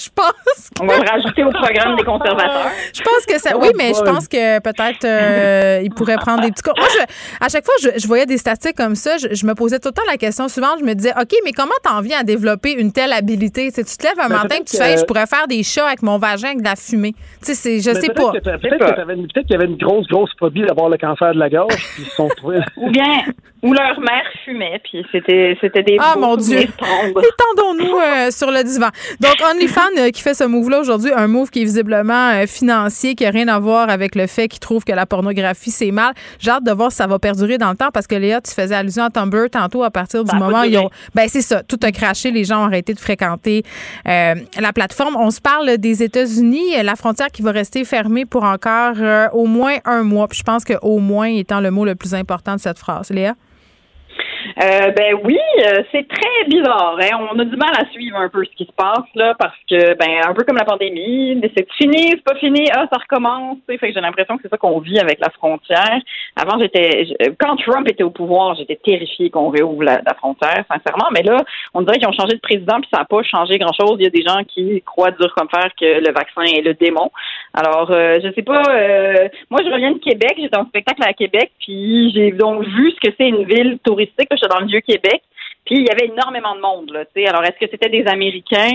je 0.00 0.08
pense. 0.14 0.70
Que... 0.70 0.82
On 0.82 0.86
va 0.86 0.98
le 0.98 1.08
rajouter 1.08 1.44
au 1.44 1.50
programme 1.50 1.96
des 1.96 2.04
conservateurs. 2.04 2.70
Je 2.94 3.02
pense 3.02 3.26
que 3.26 3.38
ça. 3.38 3.56
Oui, 3.56 3.68
oh 3.70 3.76
mais 3.76 3.92
je 3.94 4.02
pense 4.02 4.28
que 4.28 4.58
peut-être 4.60 5.04
euh, 5.04 5.82
ils 5.84 5.90
pourraient 5.90 6.16
prendre 6.16 6.42
des 6.42 6.50
petits 6.50 6.62
cours. 6.62 6.74
Moi, 6.76 6.88
je, 6.94 7.44
à 7.44 7.48
chaque 7.48 7.64
fois, 7.64 7.74
je, 7.82 8.06
voyais 8.06 8.26
des 8.26 8.38
statistiques 8.38 8.76
comme 8.76 8.94
ça. 8.94 9.16
Je, 9.18 9.46
me 9.46 9.54
posais 9.54 9.78
tout 9.78 9.88
le 9.88 9.94
temps 9.94 10.02
la 10.10 10.16
question 10.16 10.48
suivante. 10.48 10.78
Je 10.80 10.84
me 10.84 10.94
disais, 10.94 11.12
OK, 11.20 11.32
mais 11.44 11.52
comment 11.52 11.74
t'en 11.82 12.00
viens 12.00 12.20
à 12.20 12.24
développer 12.24 12.72
une 12.72 12.92
telle 12.92 13.12
habilité? 13.12 13.70
Tu 13.72 13.84
te 13.84 14.06
lèves 14.06 14.20
un 14.20 14.28
matin 14.28 14.56
et 14.60 14.64
tu 14.64 14.76
fais, 14.76 14.96
je 14.96 15.04
pourrais 15.04 15.26
faire 15.26 15.46
des 15.48 15.62
chats 15.62 15.86
avec 15.86 16.02
mon 16.02 16.18
vagin, 16.18 16.48
avec 16.48 16.60
de 16.60 16.64
la 16.64 16.76
fumée. 16.76 17.14
Tu 17.44 17.54
sais, 17.54 17.80
je 17.80 17.92
sais 17.92 18.12
pas. 18.12 18.32
Peut-être 18.32 18.60
qu'il 18.60 19.50
y 19.50 19.54
avait 19.54 19.66
une 19.66 19.76
grosse, 19.76 20.06
grosse 20.06 20.30
phobie 20.38 20.62
d'avoir 20.62 20.88
le 20.88 20.96
cancer 20.96 21.34
de 21.34 21.38
la 21.38 21.50
gorge. 21.50 21.76
puis 21.94 22.06
ou 22.76 22.90
bien, 22.90 23.22
ou 23.62 23.74
leur 23.74 24.00
mère 24.00 24.24
fumait, 24.44 24.80
puis 24.82 25.04
c'était 25.12 25.82
des. 25.82 25.96
Ah, 26.00 26.14
mon 26.18 26.36
Dieu. 26.36 26.60
Étendons-nous 26.60 27.96
euh, 27.98 28.30
sur 28.30 28.50
le 28.50 28.62
divan. 28.64 28.88
Donc, 29.20 29.36
OnlyFans, 29.52 29.89
euh, 29.98 30.10
qui 30.10 30.22
fait 30.22 30.34
ce 30.34 30.44
move-là 30.44 30.80
aujourd'hui, 30.80 31.12
un 31.14 31.26
move 31.26 31.50
qui 31.50 31.62
est 31.62 31.64
visiblement 31.64 32.30
euh, 32.30 32.46
financier, 32.46 33.14
qui 33.14 33.24
n'a 33.24 33.30
rien 33.30 33.48
à 33.48 33.58
voir 33.58 33.90
avec 33.90 34.14
le 34.14 34.26
fait 34.26 34.48
qu'il 34.48 34.60
trouve 34.60 34.84
que 34.84 34.92
la 34.92 35.06
pornographie, 35.06 35.70
c'est 35.70 35.90
mal. 35.90 36.14
J'ai 36.38 36.50
hâte 36.50 36.64
de 36.64 36.72
voir 36.72 36.90
si 36.90 36.98
ça 36.98 37.06
va 37.06 37.18
perdurer 37.18 37.58
dans 37.58 37.70
le 37.70 37.76
temps 37.76 37.90
parce 37.92 38.06
que 38.06 38.14
Léa, 38.14 38.40
tu 38.40 38.52
faisais 38.52 38.74
allusion 38.74 39.04
à 39.04 39.10
Tumblr 39.10 39.50
tantôt 39.50 39.82
à 39.82 39.90
partir 39.90 40.24
du 40.24 40.34
moment 40.36 40.60
où 40.60 40.64
ils 40.64 40.78
ont. 40.78 40.90
Ben, 41.14 41.28
c'est 41.28 41.42
ça. 41.42 41.62
Tout 41.62 41.78
a 41.82 41.92
craché. 41.92 42.30
Les 42.30 42.44
gens 42.44 42.62
ont 42.62 42.66
arrêté 42.66 42.94
de 42.94 43.00
fréquenter 43.00 43.64
euh, 44.06 44.34
la 44.58 44.72
plateforme. 44.72 45.16
On 45.16 45.30
se 45.30 45.40
parle 45.40 45.78
des 45.78 46.02
États-Unis, 46.02 46.82
la 46.82 46.96
frontière 46.96 47.28
qui 47.28 47.42
va 47.42 47.50
rester 47.50 47.84
fermée 47.84 48.24
pour 48.24 48.44
encore 48.44 48.96
au 49.32 49.46
moins 49.46 49.76
un 49.84 50.02
mois. 50.02 50.28
Puis 50.28 50.38
je 50.38 50.44
pense 50.44 50.64
que 50.64 50.74
au 50.82 50.98
moins 50.98 51.28
étant 51.28 51.60
le 51.60 51.70
mot 51.70 51.84
le 51.84 51.94
plus 51.94 52.14
important 52.14 52.54
de 52.54 52.60
cette 52.60 52.78
phrase. 52.78 53.10
Léa? 53.10 53.34
Euh, 54.62 54.90
ben 54.90 55.16
oui, 55.24 55.38
euh, 55.58 55.82
c'est 55.92 56.06
très 56.08 56.44
bizarre. 56.48 56.98
Hein? 57.00 57.28
On 57.32 57.38
a 57.38 57.44
du 57.44 57.56
mal 57.56 57.72
à 57.78 57.88
suivre 57.90 58.16
un 58.16 58.28
peu 58.28 58.44
ce 58.44 58.50
qui 58.56 58.64
se 58.64 58.72
passe 58.72 59.06
là, 59.14 59.34
parce 59.38 59.56
que 59.68 59.94
ben 59.94 60.28
un 60.28 60.34
peu 60.34 60.44
comme 60.44 60.56
la 60.56 60.64
pandémie, 60.64 61.36
mais 61.36 61.50
c'est 61.56 61.66
fini, 61.72 62.10
c'est 62.10 62.24
pas 62.24 62.36
fini, 62.36 62.66
ah 62.72 62.86
ça 62.92 62.98
recommence. 62.98 63.58
Fait 63.66 63.78
que 63.78 63.92
j'ai 63.92 64.00
l'impression 64.00 64.36
que 64.36 64.42
c'est 64.42 64.48
ça 64.48 64.56
qu'on 64.56 64.80
vit 64.80 64.98
avec 64.98 65.20
la 65.20 65.30
frontière. 65.30 65.98
Avant 66.36 66.58
j'étais, 66.58 67.06
quand 67.38 67.56
Trump 67.56 67.88
était 67.88 68.02
au 68.02 68.10
pouvoir, 68.10 68.54
j'étais 68.56 68.76
terrifiée 68.76 69.30
qu'on 69.30 69.48
réouvre 69.48 69.84
la, 69.84 70.00
frontière, 70.16 70.64
sincèrement. 70.68 71.08
Mais 71.12 71.22
là, 71.22 71.38
on 71.74 71.82
dirait 71.82 71.98
qu'ils 71.98 72.08
ont 72.08 72.12
changé 72.12 72.34
de 72.34 72.40
président 72.40 72.80
puis 72.80 72.88
ça 72.92 73.00
n'a 73.00 73.04
pas 73.04 73.22
changé 73.22 73.58
grand 73.58 73.72
chose. 73.72 73.96
Il 73.98 74.04
y 74.04 74.06
a 74.06 74.10
des 74.10 74.22
gens 74.22 74.42
qui 74.44 74.82
croient 74.82 75.12
dur 75.12 75.32
comme 75.36 75.48
fer 75.48 75.70
que 75.78 76.00
le 76.00 76.12
vaccin 76.12 76.42
est 76.42 76.62
le 76.62 76.74
démon. 76.74 77.10
Alors 77.54 77.90
euh, 77.90 78.18
je 78.22 78.32
sais 78.32 78.42
pas. 78.42 78.62
Euh, 78.68 79.28
moi 79.50 79.60
je 79.64 79.70
reviens 79.70 79.92
de 79.92 79.98
Québec, 79.98 80.34
j'étais 80.38 80.56
en 80.56 80.66
spectacle 80.66 81.02
à 81.04 81.12
Québec 81.12 81.50
puis 81.60 82.10
j'ai 82.14 82.32
donc 82.32 82.64
vu 82.64 82.90
ce 82.90 83.08
que 83.08 83.14
c'est 83.18 83.28
une 83.28 83.44
ville 83.44 83.78
touristique 83.84 84.29
J'étais 84.36 84.48
dans 84.48 84.60
le 84.60 84.66
vieux 84.66 84.80
Québec. 84.80 85.22
Puis 85.66 85.76
il 85.76 85.86
y 85.86 85.90
avait 85.90 86.06
énormément 86.06 86.54
de 86.54 86.60
monde. 86.60 87.06
Alors, 87.26 87.44
est-ce 87.44 87.64
que 87.64 87.70
c'était 87.70 87.90
des 87.90 88.06
Américains 88.06 88.72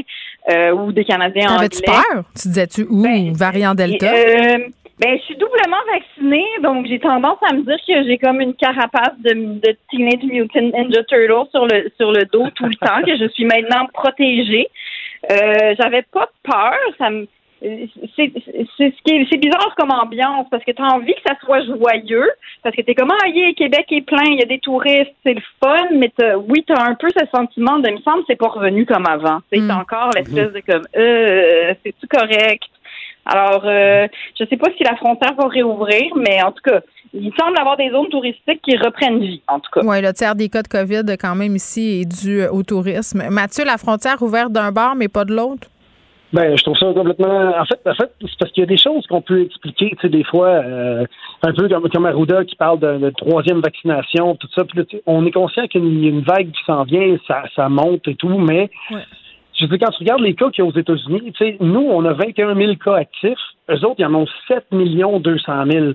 euh, 0.49 0.71
ou 0.71 0.91
des 0.91 1.03
Canadiens 1.03 1.49
anglais? 1.49 1.69
T'avais-tu 1.69 1.81
peur? 1.81 2.23
Tu 2.39 2.47
disais-tu, 2.49 2.83
ou 2.83 3.01
ben, 3.01 3.33
variant 3.33 3.73
Delta? 3.73 4.13
Euh, 4.13 4.57
ben, 4.99 5.17
je 5.17 5.23
suis 5.23 5.35
doublement 5.35 5.81
vaccinée, 5.91 6.45
donc 6.61 6.85
j'ai 6.87 6.99
tendance 6.99 7.39
à 7.49 7.53
me 7.53 7.63
dire 7.63 7.77
que 7.85 8.07
j'ai 8.07 8.17
comme 8.17 8.39
une 8.39 8.53
carapace 8.53 9.17
de, 9.19 9.33
de 9.33 9.75
Teenage 9.89 10.23
Mutant 10.23 10.61
Ninja 10.61 11.03
Turtle 11.03 11.49
sur 11.51 11.65
le, 11.65 11.91
sur 11.97 12.11
le 12.11 12.23
dos 12.31 12.47
tout 12.55 12.65
le 12.65 12.75
temps, 12.75 13.01
que 13.05 13.17
je 13.17 13.27
suis 13.29 13.45
maintenant 13.45 13.87
protégée. 13.93 14.69
Euh, 15.31 15.75
j'avais 15.79 16.03
pas 16.03 16.29
peur, 16.43 16.77
ça 16.97 17.09
me 17.09 17.27
c'est 18.15 19.37
bizarre 19.37 19.73
comme 19.77 19.91
ambiance 19.91 20.47
parce 20.49 20.63
que 20.63 20.71
tu 20.71 20.81
as 20.81 20.93
envie 20.93 21.13
que 21.13 21.21
ça 21.25 21.35
soit 21.43 21.63
joyeux 21.65 22.29
parce 22.63 22.75
que 22.75 22.81
tu 22.81 22.91
es 22.91 22.95
comme 22.95 23.11
ah 23.11 23.27
yeah, 23.27 23.53
Québec 23.53 23.85
est 23.91 24.01
plein, 24.01 24.23
il 24.25 24.39
y 24.39 24.43
a 24.43 24.45
des 24.45 24.59
touristes, 24.59 25.13
c'est 25.23 25.33
le 25.33 25.41
fun 25.63 25.87
mais 25.93 26.11
as, 26.21 26.37
oui, 26.37 26.63
tu 26.65 26.73
as 26.73 26.81
un 26.81 26.95
peu 26.95 27.07
ce 27.09 27.25
sentiment 27.35 27.79
de 27.79 27.89
il 27.89 27.95
me 27.95 28.01
semble 28.01 28.23
c'est 28.27 28.35
pas 28.35 28.47
revenu 28.47 28.85
comme 28.85 29.05
avant. 29.07 29.37
Hmm. 29.37 29.43
C'est 29.51 29.59
mmh. 29.59 29.71
encore 29.71 30.09
l'espèce 30.15 30.49
hmm. 30.49 30.53
de 30.53 30.59
comme 30.59 30.87
euh, 30.95 31.73
c'est 31.83 31.95
tout 31.99 32.07
correct? 32.09 32.63
Alors 33.25 33.63
euh, 33.65 34.07
je 34.39 34.45
sais 34.45 34.57
pas 34.57 34.69
si 34.77 34.83
la 34.83 34.95
frontière 34.95 35.33
va 35.33 35.47
réouvrir 35.47 36.15
mais 36.15 36.43
en 36.43 36.51
tout 36.51 36.61
cas 36.63 36.81
il 37.13 37.31
semble 37.39 37.57
avoir 37.57 37.77
des 37.77 37.89
zones 37.91 38.09
touristiques 38.09 38.61
qui 38.61 38.75
reprennent 38.75 39.19
vie, 39.19 39.41
en 39.47 39.59
tout 39.59 39.71
cas. 39.71 39.81
Oui, 39.85 40.01
le 40.01 40.11
tiers 40.11 40.35
des 40.35 40.49
cas 40.49 40.61
de 40.61 40.67
COVID, 40.67 41.17
quand 41.17 41.35
même, 41.35 41.55
ici, 41.55 42.01
est 42.01 42.05
dû 42.05 42.45
au 42.47 42.61
tourisme. 42.61 43.23
Mathieu, 43.29 43.63
la 43.63 43.77
frontière 43.77 44.21
ouverte 44.21 44.51
d'un 44.51 44.73
bar, 44.73 44.95
mais 44.95 45.07
pas 45.07 45.23
de 45.23 45.33
l'autre? 45.33 45.69
Ben, 46.35 46.57
je 46.57 46.63
trouve 46.63 46.77
ça 46.77 46.91
complètement. 46.93 47.57
En 47.57 47.63
fait, 47.63 47.79
en 47.85 47.95
fait 47.95 48.11
c'est 48.19 48.37
parce 48.37 48.51
qu'il 48.51 48.61
y 48.61 48.65
a 48.65 48.67
des 48.67 48.77
choses 48.77 49.07
qu'on 49.07 49.21
peut 49.21 49.43
expliquer, 49.43 49.91
tu 49.91 49.97
sais, 50.01 50.09
des 50.09 50.25
fois, 50.25 50.49
euh, 50.49 51.05
un 51.43 51.53
peu 51.53 51.69
comme, 51.69 51.89
comme 51.89 52.05
Arruda 52.05 52.43
qui 52.43 52.57
parle 52.57 52.79
de, 52.79 53.09
troisième 53.11 53.61
vaccination, 53.61 54.35
tout 54.35 54.49
ça. 54.53 54.65
Puis 54.65 54.79
là, 54.79 54.83
on 55.05 55.25
est 55.25 55.31
conscient 55.31 55.65
qu'il 55.67 56.03
y 56.03 56.07
a 56.07 56.09
une 56.09 56.23
vague 56.23 56.51
qui 56.51 56.61
s'en 56.65 56.83
vient, 56.83 57.15
ça, 57.25 57.43
ça 57.55 57.69
monte 57.69 58.05
et 58.09 58.15
tout, 58.15 58.37
mais 58.37 58.69
je 58.91 59.63
veux 59.63 59.77
dire, 59.77 59.87
quand 59.87 59.91
tu 59.93 59.99
regardes 59.99 60.23
les 60.23 60.35
cas 60.35 60.49
qu'il 60.49 60.65
y 60.65 60.67
a 60.67 60.69
aux 60.69 60.77
États-Unis, 60.77 61.31
tu 61.37 61.45
sais, 61.45 61.57
nous, 61.61 61.87
on 61.89 62.03
a 62.03 62.11
21 62.11 62.53
000 62.53 62.75
cas 62.83 62.95
actifs, 62.95 63.39
eux 63.69 63.85
autres, 63.85 63.95
ils 63.99 64.05
en 64.05 64.15
ont 64.15 64.27
7 64.49 64.65
200 64.71 65.65
000. 65.71 65.85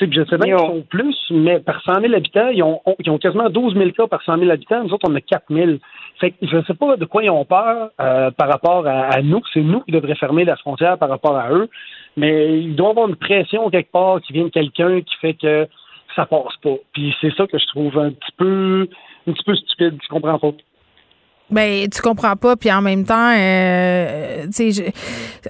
Tu 0.00 0.06
sais, 0.06 0.12
je 0.12 0.24
sais 0.30 0.38
bien 0.38 0.56
qu'ils 0.56 0.66
sont 0.66 0.84
plus, 0.88 1.16
mais 1.30 1.60
par 1.60 1.82
100 1.82 2.00
000 2.00 2.14
habitants, 2.14 2.48
ils 2.48 2.62
ont, 2.62 2.80
ils 2.98 3.10
ont 3.10 3.18
quasiment 3.18 3.50
12 3.50 3.74
000 3.74 3.90
cas 3.90 4.06
par 4.06 4.22
100 4.22 4.38
000 4.38 4.50
habitants. 4.50 4.82
Nous 4.82 4.94
autres, 4.94 5.06
on 5.06 5.14
a 5.14 5.20
4 5.20 5.44
000. 5.50 5.72
Fait 6.18 6.30
que 6.30 6.36
je 6.40 6.56
ne 6.56 6.62
sais 6.62 6.72
pas 6.72 6.96
de 6.96 7.04
quoi 7.04 7.22
ils 7.22 7.28
ont 7.28 7.44
peur 7.44 7.90
euh, 8.00 8.30
par 8.30 8.48
rapport 8.48 8.86
à, 8.86 9.20
nous. 9.20 9.42
C'est 9.52 9.60
nous 9.60 9.80
qui 9.80 9.92
devraient 9.92 10.14
fermer 10.14 10.46
la 10.46 10.56
frontière 10.56 10.96
par 10.96 11.10
rapport 11.10 11.36
à 11.36 11.52
eux. 11.52 11.68
Mais 12.16 12.60
il 12.60 12.76
doit 12.76 12.88
y 12.88 12.90
avoir 12.92 13.08
une 13.08 13.16
pression 13.16 13.68
quelque 13.68 13.92
part 13.92 14.22
qui 14.22 14.32
vient 14.32 14.44
de 14.44 14.48
quelqu'un 14.48 15.02
qui 15.02 15.14
fait 15.20 15.34
que 15.34 15.68
ça 16.16 16.24
passe 16.24 16.56
pas. 16.62 16.76
Puis 16.94 17.14
c'est 17.20 17.34
ça 17.34 17.46
que 17.46 17.58
je 17.58 17.66
trouve 17.66 17.98
un 17.98 18.10
petit 18.10 18.32
peu, 18.38 18.88
un 19.26 19.32
petit 19.32 19.44
peu 19.44 19.54
stupide. 19.54 19.98
Je 20.02 20.08
comprends 20.08 20.38
pas? 20.38 20.52
Ben, 21.50 21.88
tu 21.90 22.00
comprends 22.00 22.36
pas, 22.36 22.56
puis 22.56 22.72
en 22.72 22.80
même 22.80 23.04
temps, 23.04 23.34
euh, 23.36 24.46
tu 24.54 24.72
sais, 24.72 24.92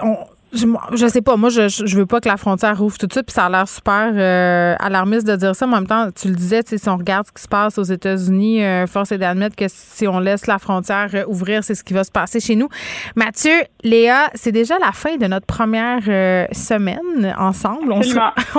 on 0.02 0.16
je, 0.52 0.66
je 0.94 1.06
sais 1.06 1.22
pas. 1.22 1.36
Moi, 1.36 1.48
je, 1.48 1.68
je 1.68 1.96
veux 1.96 2.06
pas 2.06 2.20
que 2.20 2.28
la 2.28 2.36
frontière 2.36 2.82
ouvre 2.82 2.98
tout 2.98 3.06
de 3.06 3.12
suite. 3.12 3.26
Puis 3.26 3.34
ça 3.34 3.46
a 3.46 3.50
l'air 3.50 3.68
super 3.68 4.12
euh, 4.14 4.74
alarmiste 4.80 5.26
de 5.26 5.36
dire 5.36 5.54
ça. 5.54 5.66
Mais 5.66 5.74
en 5.74 5.76
même 5.76 5.86
temps, 5.86 6.08
tu 6.10 6.28
le 6.28 6.34
disais, 6.34 6.62
si 6.66 6.88
on 6.88 6.96
regarde 6.96 7.26
ce 7.26 7.32
qui 7.32 7.42
se 7.42 7.48
passe 7.48 7.78
aux 7.78 7.84
États-Unis, 7.84 8.64
euh, 8.64 8.86
force 8.86 9.12
est 9.12 9.18
d'admettre 9.18 9.56
que 9.56 9.66
si 9.68 10.08
on 10.08 10.18
laisse 10.18 10.46
la 10.46 10.58
frontière 10.58 11.08
euh, 11.14 11.24
ouvrir, 11.28 11.62
c'est 11.62 11.74
ce 11.74 11.84
qui 11.84 11.94
va 11.94 12.04
se 12.04 12.10
passer 12.10 12.40
chez 12.40 12.56
nous. 12.56 12.68
Mathieu, 13.14 13.52
Léa, 13.84 14.30
c'est 14.34 14.52
déjà 14.52 14.78
la 14.78 14.92
fin 14.92 15.16
de 15.16 15.26
notre 15.26 15.46
première 15.46 16.02
euh, 16.08 16.46
semaine 16.52 17.34
ensemble. 17.38 17.92
On, 17.92 18.00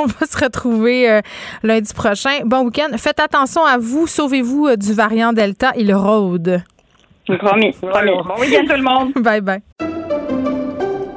va 0.06 0.26
se 0.26 0.44
retrouver 0.44 1.22
lundi 1.64 1.94
prochain. 1.94 2.40
Bon 2.46 2.66
week-end. 2.66 2.96
Faites 2.98 3.20
attention 3.20 3.66
à 3.66 3.78
vous. 3.78 4.08
Sauvez-vous 4.08 4.76
du 4.76 4.94
variant 4.94 5.34
Delta. 5.34 5.72
Il 5.76 5.94
rôde. 5.94 6.64
Promis. 7.26 7.72
Promis. 7.74 8.12
Bon 8.26 8.40
week-end 8.40 8.66
tout 8.68 8.78
le 8.78 8.84
monde. 8.84 9.14
bye 9.24 9.42
bye. 9.42 9.62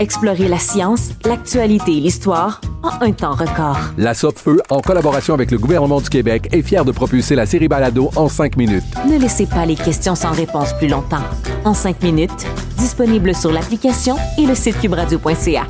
Explorer 0.00 0.46
la 0.46 0.58
science, 0.58 1.10
l'actualité 1.24 1.96
et 1.96 2.00
l'histoire 2.00 2.60
en 2.84 3.04
un 3.04 3.10
temps 3.10 3.34
record. 3.34 3.78
La 3.96 4.14
Feu, 4.14 4.60
en 4.70 4.80
collaboration 4.80 5.34
avec 5.34 5.50
le 5.50 5.58
gouvernement 5.58 6.00
du 6.00 6.08
Québec, 6.08 6.48
est 6.52 6.62
fière 6.62 6.84
de 6.84 6.92
propulser 6.92 7.34
la 7.34 7.46
série 7.46 7.66
Balado 7.66 8.10
en 8.14 8.28
cinq 8.28 8.56
minutes. 8.56 8.84
Ne 9.10 9.18
laissez 9.18 9.46
pas 9.46 9.66
les 9.66 9.74
questions 9.74 10.14
sans 10.14 10.30
réponse 10.30 10.72
plus 10.74 10.86
longtemps. 10.86 11.24
En 11.64 11.74
cinq 11.74 12.00
minutes, 12.04 12.46
disponible 12.76 13.34
sur 13.34 13.50
l'application 13.50 14.16
et 14.38 14.46
le 14.46 14.54
site 14.54 14.78
cubradio.ca. 14.80 15.66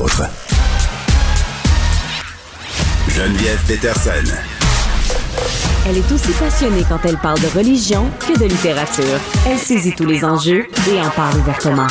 Autre. 0.00 0.22
Geneviève 3.08 3.60
Peterson. 3.68 4.34
Elle 5.88 5.98
est 5.98 6.12
aussi 6.12 6.32
passionnée 6.32 6.84
quand 6.88 6.98
elle 7.04 7.18
parle 7.18 7.40
de 7.40 7.56
religion 7.56 8.04
que 8.20 8.36
de 8.36 8.46
littérature. 8.46 9.20
Elle 9.46 9.58
saisit 9.58 9.94
tous 9.94 10.06
les 10.06 10.24
enjeux 10.24 10.66
et 10.90 11.00
en 11.00 11.10
parle 11.10 11.38
ouvertement. 11.38 11.88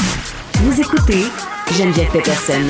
Vous 0.63 0.79
écoutez 0.79 1.23
Geneviève 1.71 2.11
Peterson. 2.11 2.61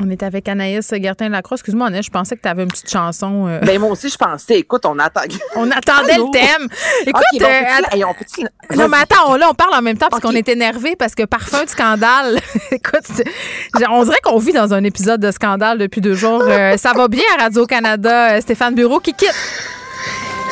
On 0.00 0.10
est 0.10 0.22
avec 0.22 0.46
Anaïs 0.46 0.92
Gertin-Lacroix. 0.92 1.54
Excuse-moi, 1.54 1.86
Anaïs, 1.86 2.04
je 2.04 2.10
pensais 2.10 2.36
que 2.36 2.42
tu 2.42 2.48
avais 2.48 2.64
une 2.64 2.68
petite 2.68 2.90
chanson. 2.90 3.46
Euh. 3.48 3.58
Ben, 3.60 3.80
moi 3.80 3.88
aussi, 3.88 4.10
je 4.10 4.18
pensais. 4.18 4.58
Écoute, 4.58 4.84
on, 4.84 4.98
attend... 4.98 5.22
on 5.56 5.70
attendait 5.70 6.18
le 6.18 6.30
thème. 6.30 6.68
Écoute. 7.06 7.24
Euh, 7.40 8.76
non, 8.76 8.88
mais 8.88 8.98
attends, 8.98 9.34
là, 9.38 9.48
on 9.50 9.54
parle 9.54 9.72
en 9.72 9.80
même 9.80 9.96
temps 9.96 10.08
parce 10.10 10.20
qu'on 10.20 10.32
est 10.32 10.46
énervé 10.50 10.94
parce 10.94 11.14
que 11.14 11.22
parfum 11.22 11.64
de 11.64 11.70
scandale. 11.70 12.38
Écoute, 12.70 13.22
on 13.88 14.04
dirait 14.04 14.20
qu'on 14.22 14.38
vit 14.38 14.52
dans 14.52 14.74
un 14.74 14.84
épisode 14.84 15.22
de 15.22 15.30
scandale 15.30 15.78
depuis 15.78 16.02
deux 16.02 16.14
jours. 16.14 16.42
Euh, 16.46 16.76
ça 16.76 16.92
va 16.92 17.08
bien 17.08 17.24
à 17.38 17.44
Radio-Canada. 17.44 18.42
Stéphane 18.42 18.74
Bureau 18.74 19.00
qui 19.00 19.14
quitte. 19.14 19.34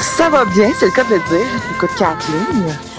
Ça 0.01 0.31
va 0.31 0.47
bien, 0.47 0.71
c'est 0.79 0.87
le 0.87 0.93
cas 0.93 1.05
de 1.05 1.11
le 1.11 1.21
dire. 1.29 1.47
Écoute, 1.77 1.91
Kathleen. 1.99 2.90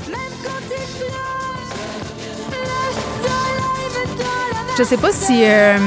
Je 4.78 4.84
sais 4.84 4.98
pas 4.98 5.12
si 5.12 5.44
euh, 5.46 5.78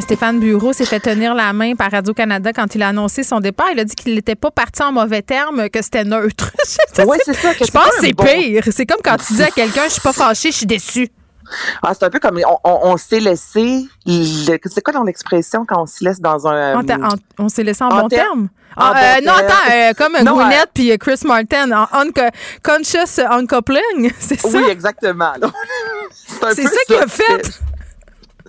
Stéphane 0.00 0.38
Bureau 0.40 0.72
s'est 0.72 0.86
fait 0.86 1.00
tenir 1.00 1.34
la 1.34 1.52
main 1.52 1.74
par 1.74 1.90
Radio-Canada 1.90 2.52
quand 2.54 2.74
il 2.74 2.82
a 2.82 2.88
annoncé 2.88 3.22
son 3.22 3.40
départ. 3.40 3.66
Il 3.72 3.80
a 3.80 3.84
dit 3.84 3.94
qu'il 3.94 4.14
n'était 4.14 4.34
pas 4.36 4.50
parti 4.50 4.82
en 4.82 4.92
mauvais 4.92 5.20
termes, 5.22 5.68
que 5.68 5.82
c'était 5.82 6.04
neutre. 6.04 6.50
Ouais, 7.04 7.18
c'est 7.24 7.34
ça, 7.34 7.52
que 7.54 7.64
Je 7.66 7.70
pense 7.70 7.84
que 7.88 8.00
c'est 8.00 8.12
bon- 8.12 8.24
pire. 8.24 8.62
C'est 8.70 8.86
comme 8.86 9.00
quand 9.04 9.16
tu 9.16 9.34
dis 9.34 9.42
à 9.42 9.50
quelqu'un, 9.50 9.82
je 9.86 9.92
suis 9.94 10.00
pas 10.00 10.12
fâché, 10.12 10.52
je 10.52 10.56
suis 10.58 10.66
déçu. 10.66 11.08
Ah, 11.82 11.92
c'est 11.92 12.04
un 12.04 12.10
peu 12.10 12.18
comme 12.20 12.40
on, 12.46 12.58
on- 12.64 12.92
on 12.92 12.96
s'est 12.96 13.20
laissé. 13.20 13.84
le- 14.06 14.58
C'est 14.64 14.80
quoi 14.82 14.94
dans 14.94 15.02
l'expression 15.02 15.64
quand 15.66 15.82
on 15.82 15.86
se 15.86 16.02
laisse 16.04 16.20
dans 16.20 16.46
un. 16.46 16.80
On 17.38 17.48
s'est 17.48 17.64
laissé 17.64 17.82
en, 17.84 17.88
en 17.88 18.02
bon 18.02 18.08
ter- 18.08 18.20
terme? 18.20 18.48
en 18.76 18.82
Ah, 18.86 18.92
bon 18.92 18.98
euh, 18.98 19.26
non, 19.30 19.36
terme. 19.38 19.46
attends, 19.46 19.72
euh, 19.72 19.92
comme 19.98 20.24
Non, 20.24 20.34
Gwyneth 20.36 20.58
euh, 20.62 20.66
puis 20.72 20.92
euh, 20.92 20.96
Chris 20.96 21.20
Martin, 21.26 21.70
en 21.72 21.86
unco- 21.92 22.30
conscious 22.62 23.20
uncoupling, 23.28 24.10
c'est 24.18 24.40
ça? 24.40 24.48
Oui, 24.48 24.64
exactement. 24.70 25.32
C'est 26.54 26.62
ça 26.64 26.70
qu'il 26.86 26.96
a 26.96 27.06
fait. 27.06 27.42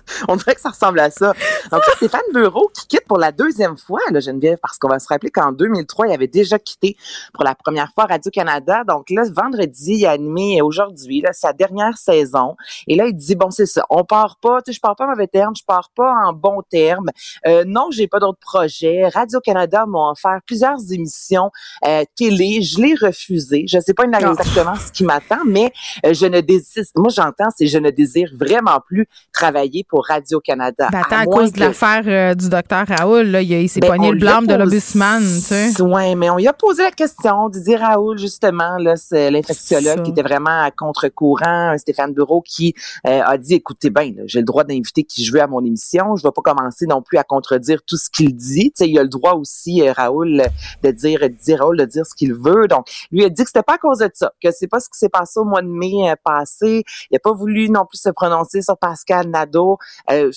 On 0.28 0.36
dirait 0.36 0.54
que 0.54 0.60
ça 0.60 0.70
ressemble 0.70 1.00
à 1.00 1.10
ça. 1.10 1.32
Donc, 1.70 1.82
Stéphane 1.96 2.20
Bureau 2.32 2.70
qui 2.74 2.86
quitte 2.86 3.06
pour 3.06 3.18
la 3.18 3.32
deuxième 3.32 3.76
fois, 3.76 4.00
là, 4.10 4.20
Geneviève, 4.20 4.58
parce 4.60 4.78
qu'on 4.78 4.88
va 4.88 4.98
se 4.98 5.08
rappeler 5.08 5.30
qu'en 5.30 5.52
2003, 5.52 6.08
il 6.08 6.12
avait 6.12 6.26
déjà 6.26 6.58
quitté 6.58 6.96
pour 7.32 7.44
la 7.44 7.54
première 7.54 7.92
fois 7.94 8.04
Radio-Canada. 8.04 8.84
Donc 8.86 9.10
là, 9.10 9.22
vendredi, 9.30 9.94
il 9.94 10.06
a 10.06 10.12
animé 10.12 10.62
aujourd'hui 10.62 11.20
là, 11.20 11.32
sa 11.32 11.52
dernière 11.52 11.96
saison. 11.96 12.56
Et 12.86 12.96
là, 12.96 13.06
il 13.06 13.14
dit, 13.14 13.34
bon, 13.34 13.50
c'est 13.50 13.66
ça, 13.66 13.84
on 13.90 14.04
part 14.04 14.36
pas, 14.40 14.62
tu 14.62 14.72
sais, 14.72 14.76
je 14.76 14.80
pars 14.80 14.96
pas 14.96 15.06
en 15.06 15.10
mauvais 15.10 15.26
terme, 15.26 15.54
je 15.56 15.64
pars 15.64 15.90
pas 15.94 16.12
en 16.26 16.32
bon 16.32 16.62
terme. 16.70 17.10
Euh, 17.46 17.64
non, 17.66 17.88
j'ai 17.90 18.06
pas 18.06 18.18
d'autres 18.18 18.38
projets. 18.40 19.08
Radio-Canada 19.08 19.86
m'a 19.86 20.10
offert 20.10 20.40
plusieurs 20.46 20.78
émissions 20.90 21.50
euh, 21.86 22.04
télé. 22.16 22.62
Je 22.62 22.80
l'ai 22.80 22.94
refusé. 22.94 23.64
Je 23.66 23.78
sais 23.80 23.94
pas 23.94 24.04
exactement 24.04 24.74
ce 24.76 24.92
qui 24.92 25.04
m'attend, 25.04 25.44
mais 25.44 25.72
euh, 26.04 26.14
je 26.14 26.26
ne 26.26 26.40
désire, 26.40 26.84
moi 26.94 27.10
j'entends, 27.10 27.48
c'est 27.56 27.66
je 27.66 27.78
ne 27.78 27.90
désire 27.90 28.30
vraiment 28.38 28.80
plus 28.80 29.08
travailler 29.32 29.84
pour 29.88 29.95
Radio-Canada. 30.00 30.88
Ben, 30.92 31.02
à, 31.10 31.24
moins 31.24 31.36
cause 31.36 31.52
de 31.52 31.56
que- 31.58 31.60
l'affaire 31.64 32.02
euh, 32.06 32.34
du 32.34 32.48
docteur 32.48 32.84
Raoul, 32.88 33.26
là, 33.26 33.42
il, 33.42 33.68
s'est 33.68 33.80
Ben, 33.80 33.88
pogné 33.88 34.10
le 34.10 34.18
blâme 34.18 34.46
de 34.46 34.54
l'obusman, 34.54 35.20
tu 35.22 35.40
sais. 35.40 35.80
Ouais, 35.82 36.14
mais 36.14 36.30
on 36.30 36.36
lui 36.36 36.48
a 36.48 36.52
posé 36.52 36.82
la 36.82 36.90
question. 36.90 37.48
Didier 37.48 37.76
Raoul, 37.76 38.18
justement, 38.18 38.76
là, 38.78 38.96
c'est 38.96 39.30
l'infectiologue 39.30 40.02
qui 40.02 40.10
était 40.10 40.22
vraiment 40.22 40.62
à 40.62 40.70
contre-courant. 40.70 41.76
Stéphane 41.78 42.12
Bureau 42.12 42.42
qui 42.42 42.74
euh, 43.06 43.22
a 43.24 43.38
dit, 43.38 43.54
écoutez 43.54 43.90
bien, 43.90 44.12
là, 44.16 44.22
j'ai 44.26 44.40
le 44.40 44.44
droit 44.44 44.64
d'inviter 44.64 45.04
qui 45.04 45.24
je 45.24 45.32
veux 45.32 45.40
à 45.40 45.46
mon 45.46 45.64
émission. 45.64 46.16
Je 46.16 46.24
ne 46.24 46.28
vais 46.28 46.32
pas 46.34 46.42
commencer 46.42 46.86
non 46.86 47.02
plus 47.02 47.18
à 47.18 47.24
contredire 47.24 47.80
tout 47.86 47.96
ce 47.96 48.10
qu'il 48.10 48.34
dit. 48.34 48.72
Tu 48.76 48.84
sais, 48.84 48.88
il 48.88 48.98
a 48.98 49.02
le 49.02 49.08
droit 49.08 49.34
aussi, 49.34 49.86
euh, 49.86 49.92
Raoul, 49.92 50.42
de 50.82 50.90
dire, 50.90 51.20
Didier 51.28 51.56
Raoul, 51.56 51.76
de 51.78 51.84
dire 51.84 52.04
ce 52.06 52.14
qu'il 52.14 52.34
veut. 52.34 52.66
Donc, 52.68 52.86
lui 53.10 53.24
a 53.24 53.28
dit 53.28 53.42
que 53.42 53.48
c'était 53.48 53.62
pas 53.62 53.74
à 53.74 53.78
cause 53.78 53.98
de 53.98 54.10
ça, 54.14 54.32
que 54.42 54.50
c'est 54.50 54.66
pas 54.68 54.80
ce 54.80 54.88
qui 54.88 54.98
s'est 54.98 55.08
passé 55.08 55.38
au 55.40 55.44
mois 55.44 55.62
de 55.62 55.68
mai 55.68 56.10
euh, 56.10 56.14
passé. 56.24 56.84
Il 57.10 57.14
n'a 57.14 57.18
pas 57.18 57.32
voulu 57.32 57.68
non 57.70 57.84
plus 57.86 57.98
se 57.98 58.08
prononcer 58.10 58.62
sur 58.62 58.76
Pascal 58.76 59.28
Nadeau. 59.28 59.78
Euh, 60.10 60.30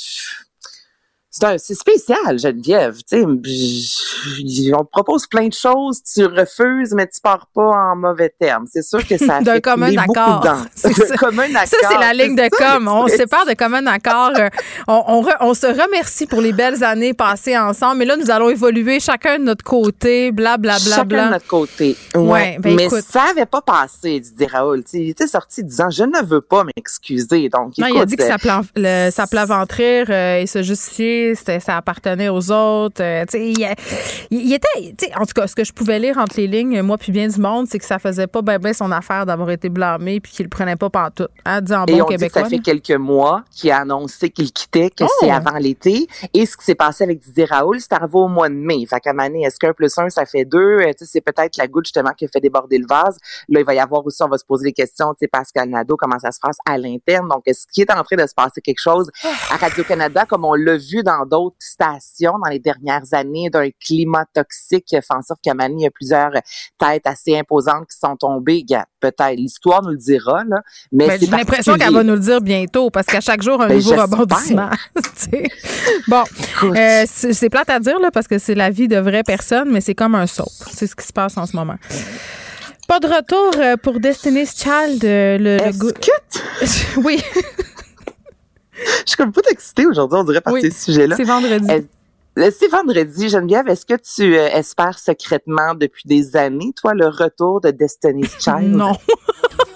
c'est 1.31 1.43
un- 1.45 1.57
c'est 1.57 1.76
spécial, 1.76 2.38
Geneviève. 2.39 2.97
Tu 3.07 3.22
sais, 3.22 3.26
j- 4.45 4.73
on 4.77 4.84
te 4.84 4.89
propose 4.91 5.27
plein 5.27 5.47
de 5.47 5.53
choses, 5.53 6.01
tu 6.03 6.26
refuses, 6.26 6.93
mais 6.93 7.07
tu 7.07 7.22
pars 7.22 7.47
pas 7.53 7.91
en 7.91 7.95
mauvais 7.95 8.34
termes. 8.39 8.65
C'est 8.72 8.81
sûr 8.84 9.06
que 9.07 9.18
ça 9.18 9.39
D'un 9.41 9.60
commun 9.60 9.95
accord. 9.97 10.43
ça. 10.76 10.89
commun 11.18 11.47
Ça, 11.65 11.77
c'est 11.89 11.97
la 11.97 12.14
ligne 12.14 12.35
de 12.35 12.47
ça, 12.57 12.73
com. 12.76 12.88
On 12.88 13.07
se 13.07 13.15
sépare 13.18 13.45
de 13.45 13.53
commun 13.53 13.85
accord. 13.88 14.31
Euh, 14.38 14.49
on, 14.88 15.03
on 15.07 15.22
re- 15.23 15.38
on 15.41 15.53
se 15.53 15.68
remercie 15.68 16.26
pour 16.26 16.41
les 16.41 16.53
belles 16.53 16.84
années 16.84 17.14
passées 17.14 17.57
ensemble, 17.57 17.97
mais 17.99 18.06
là, 18.06 18.18
nous 18.18 18.31
allons 18.31 18.49
évoluer 18.49 18.99
chacun 18.99 19.39
de 19.39 19.43
notre 19.43 19.64
côté, 19.64 20.31
blablabla. 20.31 20.80
Chacun 20.95 21.03
de 21.27 21.31
notre 21.31 21.47
côté. 21.47 21.95
Ouais. 22.15 22.22
Ouais, 22.39 22.57
ben 22.60 22.76
mais 22.76 22.85
écoute. 22.85 23.03
ça 23.10 23.23
avait 23.31 23.45
pas 23.45 23.61
passé, 23.61 24.19
dit 24.19 24.45
Raoul. 24.45 24.84
Il 24.93 25.10
était 25.10 25.27
sorti 25.27 25.64
disant 25.64 25.89
je 25.89 26.03
ne 26.03 26.23
veux 26.26 26.41
pas 26.41 26.64
m'excuser. 26.64 27.49
Donc, 27.49 27.77
Non, 27.77 27.88
il 27.88 27.99
a 27.99 28.06
dit 28.06 28.15
que 28.15 28.23
euh, 28.23 28.38
plan, 28.38 28.61
le, 28.76 29.10
sa 29.11 29.27
plaisanterie 29.27 30.03
euh, 30.10 30.39
et 30.41 30.47
se 30.47 30.61
justifier, 30.64 31.19
ça 31.36 31.78
appartenait 31.78 32.30
aux 32.30 32.52
autres. 32.52 33.02
euh, 33.04 33.26
il, 33.34 33.68
il- 34.32 34.54
était, 34.54 35.12
en 35.16 35.26
tout 35.26 35.34
cas, 35.36 35.48
ce 35.48 35.56
que 35.56 35.64
je 35.64 35.74
pouvais 35.74 36.00
lire 36.00 36.18
entre 36.18 36.38
les 36.38 36.48
lignes, 36.48 36.82
moi 36.82 36.98
puis 36.98 37.12
bien 37.12 37.28
du 37.28 37.40
monde, 37.40 37.68
c'est 37.70 37.80
que 37.80 37.86
ça 37.86 38.00
faisait 38.00 38.28
pas 38.28 38.41
ben, 38.41 38.58
ben 38.60 38.74
son 38.74 38.91
affaire 38.91 39.26
d'avoir 39.26 39.50
été 39.52 39.70
blâmé 39.70 40.20
puis 40.20 40.32
qu'il 40.32 40.46
le 40.46 40.50
prenait 40.50 40.76
pas 40.76 40.90
pantoute. 40.90 41.30
Hein, 41.46 41.62
dit 41.62 41.74
en 41.74 41.86
Et 41.86 41.94
bon 41.94 42.02
on 42.04 42.08
dit 42.08 42.16
que 42.16 42.20
québécois. 42.20 42.44
ça 42.44 42.50
fait 42.50 42.60
quelques 42.60 42.91
mois 43.00 43.44
qu'il 43.52 43.72
a 43.72 43.80
annoncé 43.80 44.30
qu'il 44.30 44.52
quittait, 44.52 44.90
que 44.90 45.04
Oh! 45.04 45.08
c'est 45.22 45.32
avant 45.32 45.58
l'été. 45.58 46.08
Et 46.34 46.46
ce 46.46 46.56
qui 46.58 46.66
s'est 46.66 46.76
passé 46.76 47.04
avec 47.04 47.20
Didier 47.20 47.46
Raoul, 47.46 47.80
c'est 47.80 47.94
arrivé 47.94 48.12
au 48.14 48.28
mois 48.28 48.50
de 48.50 48.54
mai. 48.56 48.86
Fait 48.90 49.00
qu'à 49.00 49.14
Mané, 49.14 49.44
est-ce 49.44 49.58
qu'un 49.60 49.74
plus 49.74 49.98
un, 49.98 50.10
ça 50.10 50.26
fait 50.26 50.46
deux? 50.46 50.80
Euh, 50.82 50.91
tu 50.98 51.06
sais, 51.06 51.12
c'est 51.14 51.22
peut-être 51.22 51.58
la 51.58 51.68
goutte, 51.68 51.86
justement, 51.86 52.12
qui 52.12 52.26
a 52.26 52.28
fait 52.28 52.40
déborder 52.41 52.78
le 52.78 52.86
vase. 52.88 53.18
Là, 53.50 53.60
il 53.60 53.66
va 53.66 53.74
y 53.74 53.80
avoir 53.80 54.06
aussi, 54.06 54.22
on 54.24 54.28
va 54.28 54.38
se 54.38 54.46
poser 54.46 54.66
des 54.66 54.74
questions, 54.74 55.12
tu 55.14 55.18
sais, 55.22 55.28
Pascal 55.28 55.70
Nadeau, 55.70 55.96
comment 55.98 56.20
ça 56.20 56.32
se 56.32 56.40
passe 56.40 56.58
à 56.68 56.78
l'interne? 56.78 57.28
Donc, 57.28 57.44
est-ce 57.46 57.66
qu'il 57.72 57.84
est 57.84 57.91
en 57.91 58.04
train 58.04 58.16
de 58.16 58.28
se 58.28 58.34
passer 58.36 58.62
quelque 58.62 58.80
chose 58.80 59.10
à 59.52 59.58
Radio-Canada, 59.58 60.26
comme 60.28 60.46
on 60.46 60.54
l'a 60.54 60.78
vu 60.78 61.02
dans 61.04 61.09
d'autres 61.30 61.56
stations 61.60 62.34
dans 62.44 62.49
les 62.49 62.60
dernières 62.60 63.14
années, 63.14 63.49
d'un 63.49 63.69
climat 63.84 64.26
toxique 64.34 64.86
qui 64.86 64.95
a 64.95 65.02
fait 65.02 65.14
en 65.14 65.22
sorte 65.22 65.40
qu'à 65.44 65.53
Mané, 65.53 65.76
il 65.80 65.84
y 65.84 65.88
a 65.88 65.91
plusieurs 65.91 66.31
têtes 66.77 67.06
assez 67.06 67.38
imposantes 67.38 67.88
qui 67.91 67.98
sont 67.98 68.15
tombées. 68.15 68.65
Peut-être, 68.99 69.36
l'histoire 69.36 69.81
nous 69.84 69.91
le 69.91 69.98
dira, 69.98 70.44
là. 70.48 70.57
Mais 70.91 71.07
Ben, 71.07 71.19
j'ai 71.19 71.27
l'impression 71.27 71.76
qu'elle 71.76 71.94
va 71.94 72.03
nous 72.03 72.14
le 72.14 72.19
dire 72.19 72.41
bientôt 72.41 72.90
parce 72.90 73.07
qu'à 73.07 73.22
chaque 73.22 73.41
jour, 73.41 73.61
un 73.61 73.68
Ben, 73.68 73.77
nouveau 73.77 73.95
rebondissement. 73.95 74.69
Bon, 76.07 76.23
euh, 76.64 77.03
c'est 77.07 77.49
plate 77.49 77.69
à 77.69 77.80
dire 77.80 77.99
là, 77.99 78.10
parce 78.11 78.27
que 78.27 78.38
c'est 78.40 78.56
la 78.56 78.69
vie 78.69 78.88
de 78.88 78.98
vraies 78.98 79.23
personnes, 79.23 79.69
mais 79.72 79.81
c'est 79.81 79.95
comme 79.95 80.15
un 80.15 80.27
soap. 80.27 80.49
C'est 80.72 80.88
ce 80.88 80.95
qui 80.95 81.06
se 81.06 81.14
passe 81.14 81.38
en 81.38 81.45
ce 81.45 81.56
moment. 81.56 81.76
Pas 82.88 82.99
de 82.99 83.07
retour 83.07 83.52
euh, 83.57 83.77
pour 83.77 83.99
Destiny's 83.99 84.56
Child. 84.57 85.03
euh, 85.06 85.38
Le, 85.38 85.57
le 85.57 85.94
oui. 87.03 87.22
Je 89.06 89.10
suis 89.11 89.18
comme 89.18 89.31
pas 89.31 89.41
excitée 89.49 89.85
aujourd'hui, 89.85 90.18
on 90.19 90.23
dirait, 90.23 90.41
par 90.41 90.53
Oui, 90.53 90.61
ces 90.61 90.72
sujets-là. 90.72 91.15
c'est 91.15 91.23
vendredi. 91.23 91.68
Euh, 92.38 92.51
C'est 92.57 92.68
vendredi. 92.69 93.27
Geneviève, 93.30 93.68
est-ce 93.68 93.85
que 93.85 93.95
tu 93.95 94.38
euh, 94.38 94.47
espères 94.49 94.97
secrètement 94.99 95.73
depuis 95.76 96.03
des 96.07 96.35
années, 96.35 96.72
toi, 96.76 96.93
le 96.93 97.07
retour 97.07 97.60
de 97.61 97.72
Destiny's 97.72 98.35
Child? 98.39 98.76
Non. 98.76 98.93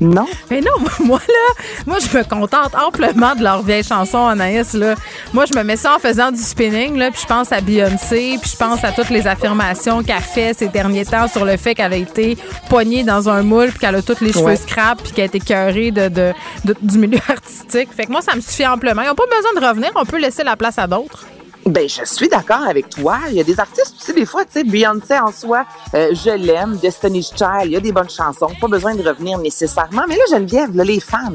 Non? 0.00 0.26
Mais 0.50 0.60
non, 0.60 0.70
moi 1.04 1.18
là, 1.26 1.62
moi 1.86 1.96
je 1.98 2.16
me 2.16 2.22
contente 2.22 2.72
amplement 2.76 3.34
de 3.34 3.42
leur 3.42 3.62
vieille 3.62 3.82
chanson 3.82 4.26
Anaïs 4.26 4.74
là. 4.74 4.94
Moi 5.32 5.44
je 5.52 5.58
me 5.58 5.64
mets 5.64 5.76
ça 5.76 5.96
en 5.96 5.98
faisant 5.98 6.30
du 6.30 6.40
spinning 6.40 6.96
là, 6.96 7.10
puis 7.10 7.20
je 7.22 7.26
pense 7.26 7.50
à 7.50 7.60
Beyoncé, 7.60 8.38
puis 8.40 8.50
je 8.52 8.56
pense 8.56 8.84
à 8.84 8.92
toutes 8.92 9.10
les 9.10 9.26
affirmations 9.26 10.02
qu'elle 10.04 10.20
fait 10.20 10.54
ces 10.56 10.68
derniers 10.68 11.04
temps 11.04 11.26
sur 11.26 11.44
le 11.44 11.56
fait 11.56 11.74
qu'elle 11.74 11.92
a 11.92 11.96
été 11.96 12.38
poignée 12.68 13.02
dans 13.02 13.28
un 13.28 13.42
moule, 13.42 13.70
puis 13.70 13.80
qu'elle 13.80 13.96
a 13.96 14.02
tous 14.02 14.20
les 14.20 14.32
cheveux 14.32 14.44
Ouais. 14.44 14.56
scrap, 14.56 15.02
puis 15.02 15.12
qu'elle 15.12 15.24
a 15.24 15.26
été 15.26 15.40
cœurée 15.40 15.90
de, 15.90 16.08
de- 16.08 16.32
de- 16.64 16.76
du 16.80 16.98
milieu 16.98 17.18
artistique. 17.28 17.88
Fait 17.96 18.06
que 18.06 18.12
moi 18.12 18.22
ça 18.22 18.36
me 18.36 18.40
suffit 18.40 18.66
amplement. 18.66 19.02
Ils 19.02 19.08
n'ont 19.08 19.14
pas 19.16 19.24
besoin 19.26 19.60
de 19.60 19.66
revenir, 19.66 19.90
on 19.96 20.04
peut 20.04 20.18
laisser 20.18 20.44
la 20.44 20.54
place 20.56 20.78
à 20.78 20.86
d'autres. 20.86 21.26
Ben, 21.66 21.86
je 21.88 22.04
suis 22.04 22.28
d'accord 22.28 22.62
avec 22.66 22.88
toi. 22.88 23.18
Il 23.28 23.34
y 23.34 23.40
a 23.40 23.44
des 23.44 23.58
artistes 23.60 23.94
aussi, 24.00 24.14
des 24.14 24.24
fois, 24.24 24.44
tu 24.44 24.52
sais, 24.52 24.64
Beyoncé 24.64 25.18
en 25.18 25.30
soi, 25.30 25.66
euh, 25.94 26.14
je 26.14 26.30
l'aime, 26.30 26.78
Destiny's 26.78 27.30
Child, 27.36 27.66
il 27.66 27.72
y 27.72 27.76
a 27.76 27.80
des 27.80 27.92
bonnes 27.92 28.08
chansons, 28.08 28.48
pas 28.60 28.68
besoin 28.68 28.94
de 28.94 29.06
revenir 29.06 29.38
nécessairement. 29.38 30.04
Mais 30.08 30.16
là, 30.16 30.22
Geneviève, 30.30 30.74
là, 30.74 30.84
les 30.84 31.00
fans, 31.00 31.30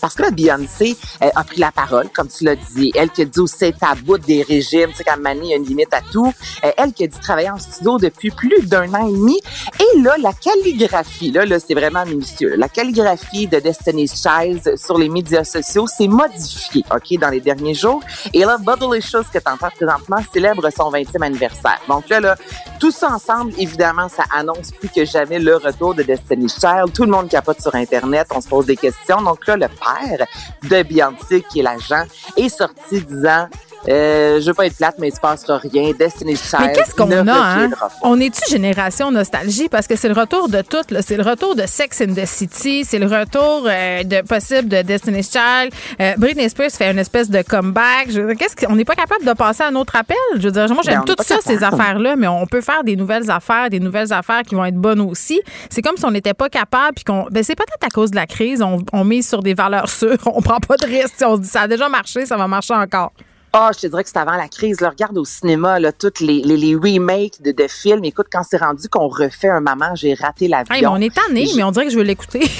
parce 0.00 0.14
que 0.14 0.22
là, 0.22 0.30
Beyoncé 0.30 0.96
euh, 1.22 1.28
a 1.34 1.44
pris 1.44 1.60
la 1.60 1.72
parole, 1.72 2.08
comme 2.14 2.28
tu 2.28 2.44
l'as 2.44 2.56
dit. 2.56 2.92
Elle 2.94 3.10
qui 3.10 3.22
a 3.22 3.24
dit 3.24 3.40
aussi 3.40 3.72
à 3.80 3.94
bout 3.94 4.18
des 4.18 4.42
régimes, 4.42 4.90
tu 4.90 4.96
sais, 4.96 5.04
quand 5.04 5.18
Mani, 5.18 5.40
il 5.44 5.50
y 5.50 5.52
a 5.54 5.56
une 5.56 5.64
limite 5.64 5.94
à 5.94 6.00
tout. 6.00 6.32
Euh, 6.64 6.70
elle 6.76 6.92
qui 6.92 7.04
a 7.04 7.06
dit 7.06 7.18
travailler 7.20 7.50
en 7.50 7.58
studio 7.58 7.98
depuis 7.98 8.30
plus 8.30 8.66
d'un 8.66 8.92
an 8.92 9.08
et 9.08 9.12
demi. 9.12 9.40
Et 9.80 10.00
là, 10.00 10.16
la 10.20 10.32
calligraphie, 10.32 11.30
là, 11.30 11.46
là 11.46 11.58
c'est 11.60 11.74
vraiment 11.74 12.04
minutieux. 12.04 12.56
La 12.56 12.68
calligraphie 12.68 13.46
de 13.46 13.58
Destiny's 13.58 14.22
Child 14.22 14.76
sur 14.76 14.98
les 14.98 15.08
médias 15.08 15.44
sociaux 15.44 15.86
s'est 15.86 16.08
modifiée, 16.08 16.84
OK, 16.94 17.18
dans 17.18 17.30
les 17.30 17.40
derniers 17.40 17.74
jours. 17.74 18.02
Et 18.34 18.40
là, 18.40 18.58
Bottleicious, 18.58 19.24
que 19.32 19.38
tu 19.38 19.48
présentement, 19.70 20.18
célèbre 20.32 20.68
son 20.70 20.90
20e 20.90 21.22
anniversaire. 21.22 21.80
Donc 21.88 22.08
là, 22.08 22.20
là, 22.20 22.36
tout 22.78 22.90
ça 22.90 23.10
ensemble, 23.10 23.52
évidemment, 23.58 24.08
ça 24.08 24.24
annonce 24.34 24.70
plus 24.72 24.88
que 24.88 25.04
jamais 25.04 25.38
le 25.38 25.56
retour 25.56 25.94
de 25.94 26.02
Destiny's 26.02 26.54
Child. 26.54 26.92
Tout 26.92 27.04
le 27.04 27.10
monde 27.10 27.28
capote 27.28 27.60
sur 27.60 27.74
Internet, 27.74 28.28
on 28.34 28.40
se 28.40 28.48
pose 28.48 28.66
des 28.66 28.76
questions. 28.76 29.20
Donc 29.22 29.46
là, 29.46 29.56
le 29.56 29.68
père 29.68 30.26
de 30.62 30.82
Beyoncé, 30.82 31.42
qui 31.50 31.60
est 31.60 31.62
l'agent, 31.62 32.04
est 32.36 32.48
sorti 32.48 33.00
disant 33.00 33.48
Euh, 33.88 34.40
je 34.40 34.46
veux 34.46 34.54
pas 34.54 34.66
être 34.66 34.76
plate, 34.76 34.96
mais 34.98 35.08
il 35.08 35.14
se 35.14 35.20
passera 35.20 35.58
rien. 35.58 35.92
Destiny's 35.98 36.42
Child 36.42 36.60
Mais 36.60 36.72
qu'est-ce 36.72 36.94
qu'on 36.94 37.10
a, 37.10 37.22
hein? 37.32 37.70
On 38.02 38.18
est-tu 38.20 38.50
génération 38.50 39.10
nostalgie? 39.10 39.68
Parce 39.68 39.86
que 39.86 39.96
c'est 39.96 40.08
le 40.08 40.18
retour 40.18 40.48
de 40.48 40.62
tout, 40.62 40.82
là. 40.90 41.00
C'est 41.02 41.16
le 41.16 41.22
retour 41.22 41.54
de 41.54 41.64
Sex 41.66 42.00
in 42.00 42.12
the 42.14 42.26
City, 42.26 42.84
c'est 42.84 42.98
le 42.98 43.06
retour 43.06 43.64
euh, 43.66 44.02
de 44.02 44.22
possible 44.26 44.68
de 44.68 44.82
Destiny's 44.82 45.30
Child. 45.30 45.72
Euh, 46.00 46.14
Britney 46.18 46.48
Spears 46.48 46.70
fait 46.70 46.90
une 46.90 46.98
espèce 46.98 47.30
de 47.30 47.42
comeback. 47.42 48.08
Qu'est-ce 48.38 48.56
qu'on 48.56 48.74
n'est 48.74 48.84
pas 48.84 48.94
capable 48.94 49.24
de 49.24 49.32
passer 49.32 49.62
à 49.62 49.68
un 49.68 49.74
autre 49.76 49.96
appel? 49.96 50.16
Je 50.36 50.42
veux 50.42 50.52
dire, 50.52 50.66
moi, 50.68 50.82
Ben, 50.84 50.92
j'aime 50.92 51.00
on 51.02 51.04
tout 51.04 51.22
ça, 51.22 51.36
ces 51.44 51.62
affaires-là, 51.62 52.16
mais 52.16 52.26
on 52.26 52.46
peut 52.46 52.60
faire 52.60 52.84
des 52.84 52.96
nouvelles 52.96 53.30
affaires, 53.30 53.70
des 53.70 53.80
nouvelles 53.80 54.12
affaires 54.12 54.42
qui 54.42 54.54
vont 54.54 54.64
être 54.64 54.76
bonnes 54.76 55.00
aussi. 55.00 55.40
C'est 55.70 55.82
comme 55.82 55.96
si 55.96 56.04
on 56.04 56.10
n'était 56.10 56.34
pas 56.34 56.48
capable, 56.48 56.94
puis 56.96 57.04
qu'on. 57.04 57.26
Ben, 57.30 57.42
c'est 57.42 57.54
peut-être 57.56 57.84
à 57.84 57.90
cause 57.90 58.10
de 58.10 58.16
la 58.16 58.26
crise. 58.26 58.62
On, 58.62 58.78
on 58.92 59.04
mise 59.04 59.28
sur 59.28 59.42
des 59.42 59.54
valeurs 59.54 59.88
sûres. 59.88 60.16
On 60.26 60.42
prend 60.42 60.58
pas 60.60 60.76
de 60.76 60.86
risques. 60.86 61.14
On 61.22 61.36
se 61.36 61.40
dit, 61.42 61.48
ça 61.48 61.62
a 61.62 61.68
déjà 61.68 61.88
marché, 61.88 62.26
ça 62.26 62.36
va 62.36 62.46
marcher 62.46 62.74
encore. 62.74 63.12
Ah, 63.52 63.70
je 63.74 63.80
te 63.80 63.86
dirais 63.86 64.04
que 64.04 64.10
c'est 64.10 64.18
avant 64.18 64.36
la 64.36 64.48
crise. 64.48 64.80
Là, 64.80 64.90
regarde 64.90 65.16
au 65.16 65.24
cinéma, 65.24 65.80
là, 65.80 65.90
toutes 65.90 66.20
les, 66.20 66.42
les, 66.42 66.56
les 66.56 66.74
remakes 66.74 67.40
de, 67.42 67.50
de 67.52 67.66
films. 67.66 68.04
Écoute, 68.04 68.26
quand 68.30 68.42
c'est 68.48 68.58
rendu 68.58 68.88
qu'on 68.88 69.08
refait 69.08 69.48
un 69.48 69.60
maman, 69.60 69.94
j'ai 69.94 70.14
raté 70.14 70.48
l'avion. 70.48 70.74
Hey, 70.74 70.86
on 70.86 70.96
est 70.96 71.14
tanné, 71.14 71.48
mais 71.56 71.62
on 71.62 71.70
dirait 71.70 71.86
que 71.86 71.92
je 71.92 71.96
veux 71.98 72.04
l'écouter. 72.04 72.40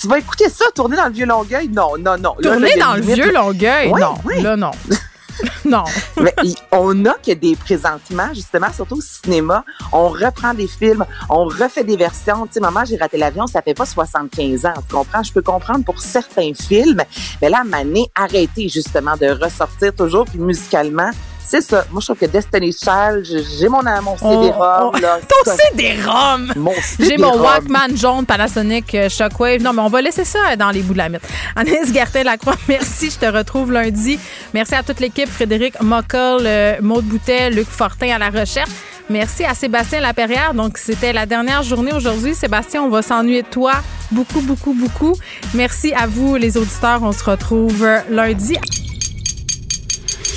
Tu 0.00 0.08
vas 0.08 0.18
écouter 0.18 0.48
ça, 0.48 0.64
tourner 0.74 0.96
dans 0.96 1.06
le 1.06 1.12
vieux 1.12 1.26
Longueuil? 1.26 1.68
Non, 1.68 1.98
non, 1.98 2.16
non. 2.16 2.34
Là, 2.38 2.50
là, 2.50 2.52
Tourner 2.54 2.76
dans 2.78 2.94
le 2.94 3.00
limite. 3.00 3.14
vieux 3.16 3.32
Longueuil? 3.32 3.88
Ouais, 3.90 4.00
non. 4.00 4.14
ouais. 4.24 4.40
Là, 4.40 4.56
non. 4.56 4.70
non. 5.64 5.84
Mais 6.20 6.34
on 6.70 7.04
a 7.06 7.14
que 7.14 7.32
des 7.32 7.56
présentement, 7.56 8.28
justement, 8.34 8.72
surtout 8.72 8.96
au 8.96 9.00
cinéma, 9.00 9.64
on 9.92 10.08
reprend 10.08 10.54
des 10.54 10.66
films, 10.66 11.04
on 11.28 11.44
refait 11.44 11.84
des 11.84 11.96
versions. 11.96 12.46
Tu 12.46 12.54
sais, 12.54 12.60
maman, 12.60 12.84
j'ai 12.84 12.96
raté 12.96 13.18
l'avion, 13.18 13.46
ça 13.46 13.62
fait 13.62 13.74
pas 13.74 13.86
75 13.86 14.66
ans. 14.66 14.74
Tu 14.88 14.94
comprends? 14.94 15.22
Je 15.22 15.32
peux 15.32 15.42
comprendre 15.42 15.84
pour 15.84 16.00
certains 16.00 16.52
films, 16.54 17.02
mais 17.40 17.48
là, 17.48 17.64
Mané, 17.64 18.06
arrêtez 18.14 18.68
justement 18.68 19.16
de 19.16 19.26
ressortir 19.26 19.94
toujours, 19.94 20.24
puis 20.24 20.38
musicalement. 20.38 21.10
C'est 21.52 21.60
ça. 21.60 21.84
Moi, 21.90 22.00
je 22.00 22.06
trouve 22.06 22.16
que 22.16 22.24
Destiny's 22.24 22.78
Child, 22.82 23.26
j'ai 23.26 23.68
mon, 23.68 23.82
mon 23.82 24.16
CD-ROM. 24.16 24.90
on-. 24.94 25.00
Ton 25.00 25.52
CD-ROM! 25.52 26.50
Mon 26.56 26.72
J'ai 26.98 27.18
mon 27.18 27.32
CD-ROM. 27.34 27.42
Walkman 27.42 27.94
jaune 27.94 28.24
Panasonic 28.24 28.94
euh, 28.94 29.10
Shockwave. 29.10 29.60
Non, 29.60 29.74
mais 29.74 29.82
on 29.82 29.90
va 29.90 30.00
laisser 30.00 30.24
ça 30.24 30.56
dans 30.56 30.70
les 30.70 30.80
bouts 30.80 30.94
de 30.94 30.98
la 30.98 31.10
mythe. 31.10 31.20
Anaïs 31.56 31.92
Gertin-Lacroix, 31.92 32.56
merci. 32.68 33.10
Je 33.10 33.18
te 33.18 33.30
retrouve 33.30 33.70
lundi. 33.70 34.18
Merci 34.54 34.76
à 34.76 34.82
toute 34.82 34.98
l'équipe. 34.98 35.28
Frédéric 35.28 35.78
Mockel, 35.82 36.38
euh, 36.46 36.76
Maude 36.80 37.04
Boutet, 37.04 37.50
Luc 37.50 37.68
Fortin 37.68 38.14
à 38.14 38.18
la 38.18 38.30
recherche. 38.30 38.70
Merci 39.10 39.44
à 39.44 39.52
Sébastien 39.52 40.00
Laperrière. 40.00 40.54
Donc, 40.54 40.78
c'était 40.78 41.12
la 41.12 41.26
dernière 41.26 41.62
journée 41.62 41.92
aujourd'hui. 41.92 42.34
Sébastien, 42.34 42.82
on 42.82 42.88
va 42.88 43.02
s'ennuyer 43.02 43.42
de 43.42 43.48
toi 43.48 43.72
beaucoup, 44.10 44.40
beaucoup, 44.40 44.72
beaucoup. 44.72 45.14
Merci 45.52 45.92
à 45.92 46.06
vous, 46.06 46.36
les 46.36 46.56
auditeurs. 46.56 47.02
On 47.02 47.12
se 47.12 47.24
retrouve 47.24 47.84
euh, 47.84 47.98
lundi. 48.08 48.56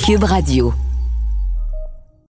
Cube 0.06 0.26
Radio. 0.26 0.74